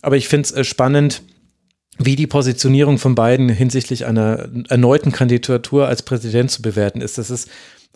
aber 0.00 0.16
ich 0.16 0.28
finde 0.28 0.46
es 0.46 0.52
äh, 0.52 0.62
spannend, 0.62 1.22
wie 1.98 2.14
die 2.14 2.26
Positionierung 2.26 2.98
von 2.98 3.14
beiden 3.14 3.48
hinsichtlich 3.48 4.06
einer 4.06 4.48
erneuten 4.68 5.12
Kandidatur 5.12 5.88
als 5.88 6.02
Präsident 6.02 6.50
zu 6.50 6.62
bewerten 6.62 7.00
ist. 7.00 7.18
Das 7.18 7.30
ist 7.30 7.48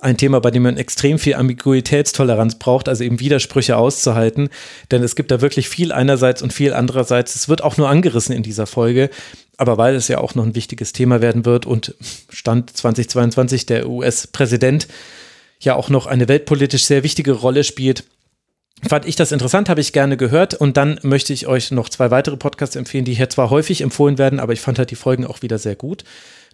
ein 0.02 0.16
Thema, 0.16 0.40
bei 0.40 0.50
dem 0.50 0.62
man 0.62 0.76
extrem 0.76 1.18
viel 1.18 1.34
Ambiguitätstoleranz 1.34 2.56
braucht, 2.56 2.88
also 2.88 3.04
eben 3.04 3.20
Widersprüche 3.20 3.76
auszuhalten. 3.76 4.48
Denn 4.90 5.02
es 5.02 5.16
gibt 5.16 5.30
da 5.30 5.40
wirklich 5.40 5.68
viel 5.68 5.92
einerseits 5.92 6.42
und 6.42 6.52
viel 6.52 6.72
andererseits. 6.72 7.34
Es 7.34 7.48
wird 7.48 7.62
auch 7.62 7.76
nur 7.76 7.88
angerissen 7.88 8.34
in 8.34 8.42
dieser 8.42 8.66
Folge. 8.66 9.10
Aber 9.56 9.76
weil 9.76 9.94
es 9.94 10.08
ja 10.08 10.18
auch 10.18 10.34
noch 10.34 10.44
ein 10.44 10.54
wichtiges 10.54 10.92
Thema 10.92 11.20
werden 11.20 11.44
wird 11.44 11.66
und 11.66 11.94
Stand 12.30 12.74
2022 12.74 13.66
der 13.66 13.88
US-Präsident 13.88 14.88
ja 15.60 15.74
auch 15.74 15.90
noch 15.90 16.06
eine 16.06 16.28
weltpolitisch 16.28 16.84
sehr 16.84 17.02
wichtige 17.02 17.32
Rolle 17.32 17.64
spielt, 17.64 18.04
fand 18.88 19.06
ich 19.06 19.16
das 19.16 19.32
interessant, 19.32 19.68
habe 19.68 19.80
ich 19.80 19.92
gerne 19.92 20.16
gehört. 20.16 20.54
Und 20.54 20.76
dann 20.76 20.98
möchte 21.02 21.32
ich 21.32 21.46
euch 21.46 21.70
noch 21.70 21.88
zwei 21.88 22.10
weitere 22.10 22.36
Podcasts 22.36 22.76
empfehlen, 22.76 23.04
die 23.04 23.14
hier 23.14 23.28
zwar 23.28 23.50
häufig 23.50 23.82
empfohlen 23.82 24.18
werden, 24.18 24.40
aber 24.40 24.52
ich 24.52 24.60
fand 24.60 24.78
halt 24.78 24.90
die 24.90 24.96
Folgen 24.96 25.26
auch 25.26 25.42
wieder 25.42 25.58
sehr 25.58 25.76
gut. 25.76 26.04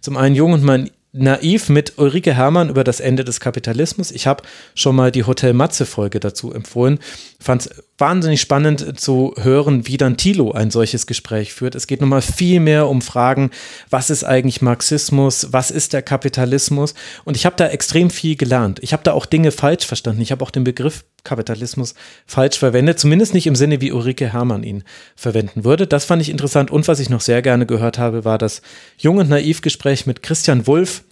Zum 0.01 0.17
einen 0.17 0.35
Jung 0.35 0.53
und 0.53 0.63
mein 0.63 0.91
naiv 1.13 1.69
mit 1.69 1.99
Ulrike 1.99 2.35
Hermann 2.35 2.69
über 2.69 2.85
das 2.85 3.01
Ende 3.01 3.25
des 3.25 3.41
Kapitalismus. 3.41 4.11
Ich 4.11 4.27
habe 4.27 4.43
schon 4.75 4.97
mal 4.97 5.11
die 5.11 5.25
Hotel 5.25 5.53
Matze 5.55 5.87
Folge 5.87 6.21
dazu 6.21 6.53
empfohlen. 6.53 6.99
Fand 7.41 7.63
es 7.63 7.71
wahnsinnig 7.99 8.41
spannend 8.41 9.01
zu 9.01 9.35
hören, 9.39 9.87
wie 9.87 9.97
dann 9.97 10.17
Thilo 10.17 10.53
ein 10.53 10.71
solches 10.71 11.07
Gespräch 11.07 11.55
führt. 11.55 11.75
Es 11.75 11.87
geht 11.87 12.01
nochmal 12.01 12.23
viel 12.23 12.61
mehr 12.61 12.89
um 12.89 13.01
Fragen, 13.01 13.51
was 13.89 14.11
ist 14.11 14.25
eigentlich 14.25 14.61
Marxismus, 14.61 15.49
was 15.53 15.71
ist 15.71 15.93
der 15.93 16.03
Kapitalismus? 16.03 16.95
Und 17.25 17.37
ich 17.37 17.47
habe 17.47 17.57
da 17.57 17.69
extrem 17.69 18.11
viel 18.11 18.37
gelernt. 18.37 18.81
Ich 18.83 18.93
habe 18.93 19.03
da 19.03 19.13
auch 19.13 19.27
Dinge 19.27 19.53
falsch 19.53 19.87
verstanden. 19.87 20.21
Ich 20.21 20.33
habe 20.33 20.45
auch 20.45 20.51
den 20.51 20.65
Begriff 20.65 21.05
Kapitalismus 21.27 21.95
falsch 22.27 22.59
verwendet, 22.59 22.99
zumindest 22.99 23.35
nicht 23.35 23.47
im 23.47 23.55
Sinne, 23.55 23.81
wie 23.81 23.93
Ulrike 23.93 24.33
Hermann 24.33 24.63
ihn 24.63 24.85
verwenden 25.15 25.65
würde. 25.65 25.87
Das 25.87 26.07
fand 26.07 26.23
ich 26.23 26.31
interessant. 26.31 26.71
Und 26.71 26.89
was 26.89 27.01
ich 27.01 27.11
noch 27.11 27.21
sehr 27.21 27.43
gerne 27.43 27.67
gehört 27.67 27.99
habe, 27.99 28.25
war 28.25 28.39
das 28.39 28.63
Jung 28.97 29.19
und 29.19 29.29
Naiv 29.29 29.61
Gespräch 29.61 30.07
mit 30.07 30.23
Christian 30.23 30.67
Wulff, 30.67 31.03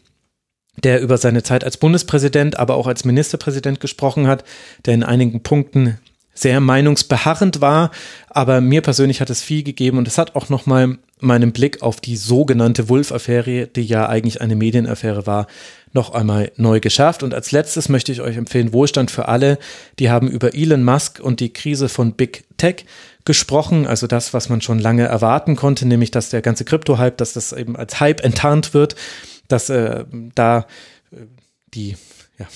der 0.83 1.01
über 1.01 1.18
seine 1.18 1.43
Zeit 1.43 1.65
als 1.65 1.76
Bundespräsident, 1.76 2.59
aber 2.59 2.76
auch 2.76 2.86
als 2.86 3.05
Ministerpräsident 3.05 3.81
gesprochen 3.81 4.26
hat, 4.26 4.44
der 4.86 4.94
in 4.94 5.02
einigen 5.02 5.43
Punkten 5.43 5.99
sehr 6.34 6.60
meinungsbeharrend 6.60 7.60
war, 7.60 7.91
aber 8.28 8.60
mir 8.60 8.83
persönlich 8.83 9.20
hat 9.20 9.31
es 9.31 9.41
viel 9.41 9.62
gegeben 9.62 9.99
und 9.99 10.09
es 10.09 10.18
hat 10.18 10.34
auch 10.34 10.49
nochmal 10.49 10.99
meinen 11.20 11.52
Blick 11.52 11.81
auf 11.83 12.01
die 12.01 12.17
sogenannte 12.17 12.89
Wulff-Affäre, 12.89 13.68
die 13.68 13.83
ja 13.83 14.09
eigentlich 14.09 14.41
eine 14.41 14.57
Medienaffäre 14.57 15.26
war, 15.26 15.47
noch 15.94 16.12
einmal 16.12 16.52
neu 16.56 16.81
geschärft. 16.81 17.23
Und 17.23 17.32
als 17.32 17.52
letztes 17.52 17.89
möchte 17.89 18.12
ich 18.12 18.20
euch 18.20 18.36
empfehlen, 18.36 18.73
Wohlstand 18.73 19.10
für 19.10 19.28
alle. 19.28 19.58
Die 19.98 20.10
haben 20.10 20.28
über 20.28 20.55
Elon 20.55 20.84
Musk 20.84 21.20
und 21.20 21.40
die 21.40 21.52
Krise 21.52 21.89
von 21.89 22.12
Big 22.12 22.44
Tech 22.58 22.84
gesprochen, 23.24 23.86
also 23.86 24.06
das, 24.06 24.34
was 24.34 24.48
man 24.50 24.60
schon 24.60 24.78
lange 24.78 25.05
erwarten 25.05 25.56
konnte, 25.56 25.86
nämlich 25.86 26.10
dass 26.10 26.28
der 26.28 26.42
ganze 26.42 26.64
Krypto-Hype, 26.64 27.16
dass 27.16 27.32
das 27.32 27.52
eben 27.52 27.74
als 27.74 27.98
Hype 28.00 28.23
enttarnt 28.23 28.74
wird, 28.74 28.97
dass 29.48 29.70
äh, 29.70 30.05
da 30.34 30.66
äh, 31.10 31.16
die, 31.73 31.97
ja, 32.39 32.47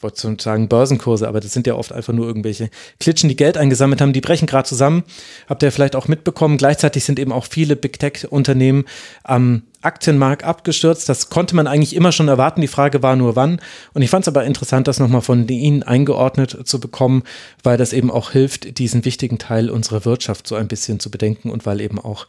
wollte 0.00 0.20
schon 0.20 0.38
sagen 0.38 0.68
Börsenkurse, 0.68 1.26
aber 1.26 1.40
das 1.40 1.52
sind 1.52 1.66
ja 1.66 1.74
oft 1.74 1.92
einfach 1.92 2.12
nur 2.12 2.26
irgendwelche 2.26 2.70
Klitschen, 3.00 3.28
die 3.28 3.36
Geld 3.36 3.56
eingesammelt 3.56 4.00
haben, 4.00 4.12
die 4.12 4.20
brechen 4.20 4.46
gerade 4.46 4.68
zusammen. 4.68 5.02
Habt 5.48 5.62
ihr 5.62 5.72
vielleicht 5.72 5.96
auch 5.96 6.06
mitbekommen. 6.06 6.56
Gleichzeitig 6.56 7.04
sind 7.04 7.18
eben 7.18 7.32
auch 7.32 7.46
viele 7.46 7.74
Big 7.74 7.98
Tech-Unternehmen 7.98 8.84
am 9.24 9.62
Aktienmarkt 9.80 10.44
abgestürzt. 10.44 11.08
Das 11.08 11.30
konnte 11.30 11.56
man 11.56 11.66
eigentlich 11.66 11.96
immer 11.96 12.12
schon 12.12 12.28
erwarten. 12.28 12.60
Die 12.60 12.68
Frage 12.68 13.02
war 13.02 13.16
nur 13.16 13.34
wann. 13.34 13.60
Und 13.92 14.02
ich 14.02 14.10
fand 14.10 14.24
es 14.24 14.28
aber 14.28 14.44
interessant, 14.44 14.86
das 14.86 15.00
nochmal 15.00 15.22
von 15.22 15.48
Ihnen 15.48 15.82
eingeordnet 15.82 16.58
zu 16.64 16.78
bekommen, 16.78 17.24
weil 17.62 17.76
das 17.76 17.92
eben 17.92 18.10
auch 18.10 18.30
hilft, 18.30 18.78
diesen 18.78 19.04
wichtigen 19.04 19.38
Teil 19.38 19.70
unserer 19.70 20.04
Wirtschaft 20.04 20.46
so 20.46 20.54
ein 20.54 20.68
bisschen 20.68 21.00
zu 21.00 21.10
bedenken 21.10 21.50
und 21.50 21.66
weil 21.66 21.80
eben 21.80 21.98
auch 21.98 22.26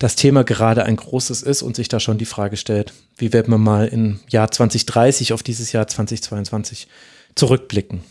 das 0.00 0.16
Thema 0.16 0.44
gerade 0.44 0.84
ein 0.84 0.96
großes 0.96 1.42
ist 1.42 1.60
und 1.60 1.76
sich 1.76 1.88
da 1.88 2.00
schon 2.00 2.16
die 2.16 2.24
Frage 2.24 2.56
stellt, 2.56 2.94
wie 3.18 3.34
wird 3.34 3.48
man 3.48 3.60
mal 3.60 3.86
im 3.86 4.18
Jahr 4.30 4.50
2030 4.50 5.34
auf 5.34 5.42
dieses 5.42 5.72
Jahr 5.72 5.86
2022 5.86 6.88
zurückblicken. 7.34 8.02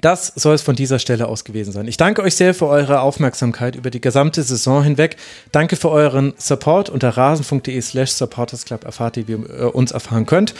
Das 0.00 0.32
soll 0.36 0.54
es 0.54 0.62
von 0.62 0.76
dieser 0.76 0.98
Stelle 0.98 1.28
aus 1.28 1.44
gewesen 1.44 1.72
sein. 1.72 1.88
Ich 1.88 1.96
danke 1.96 2.22
euch 2.22 2.36
sehr 2.36 2.54
für 2.54 2.66
eure 2.66 3.00
Aufmerksamkeit 3.00 3.74
über 3.74 3.90
die 3.90 4.00
gesamte 4.00 4.42
Saison 4.42 4.82
hinweg. 4.82 5.16
Danke 5.52 5.76
für 5.76 5.90
euren 5.90 6.34
Support. 6.36 6.90
Unter 6.90 7.10
rasen.de 7.10 7.80
slash 7.80 8.10
supportersclub 8.12 8.84
erfahrt 8.84 9.16
ihr, 9.16 9.28
wie 9.28 9.32
ihr 9.32 9.74
uns 9.74 9.92
erfahren 9.92 10.26
könnt. 10.26 10.54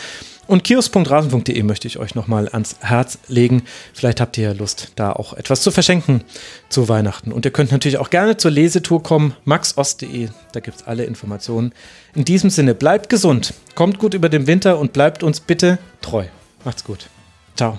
Und 0.49 0.65
kios.rasen.de 0.65 1.63
möchte 1.63 1.87
ich 1.87 1.99
euch 1.99 2.15
nochmal 2.15 2.49
ans 2.49 2.77
Herz 2.81 3.19
legen. 3.29 3.65
Vielleicht 3.93 4.21
habt 4.21 4.39
ihr 4.39 4.45
ja 4.45 4.53
Lust, 4.53 4.93
da 4.97 5.13
auch 5.13 5.35
etwas 5.35 5.61
zu 5.61 5.71
verschenken 5.71 6.25
zu 6.71 6.89
Weihnachten. 6.89 7.33
Und 7.33 7.45
ihr 7.45 7.51
könnt 7.51 7.71
natürlich 7.71 7.99
auch 7.99 8.09
gerne 8.09 8.39
zur 8.39 8.51
Lesetour 8.51 9.03
kommen, 9.03 9.37
maxost.de, 9.45 10.31
da 10.53 10.61
gibt 10.61 10.79
es 10.79 10.87
alle 10.87 11.05
Informationen. 11.05 11.73
In 12.15 12.25
diesem 12.25 12.49
Sinne, 12.49 12.75
bleibt 12.75 13.11
gesund, 13.11 13.53
kommt 13.75 13.99
gut 13.99 14.15
über 14.15 14.31
den 14.31 14.47
Winter 14.47 14.79
und 14.79 14.95
bleibt 14.95 15.23
uns 15.23 15.41
bitte 15.41 15.79
treu. 16.01 16.25
Macht's 16.65 16.83
gut. 16.83 17.09
Ciao. 17.55 17.79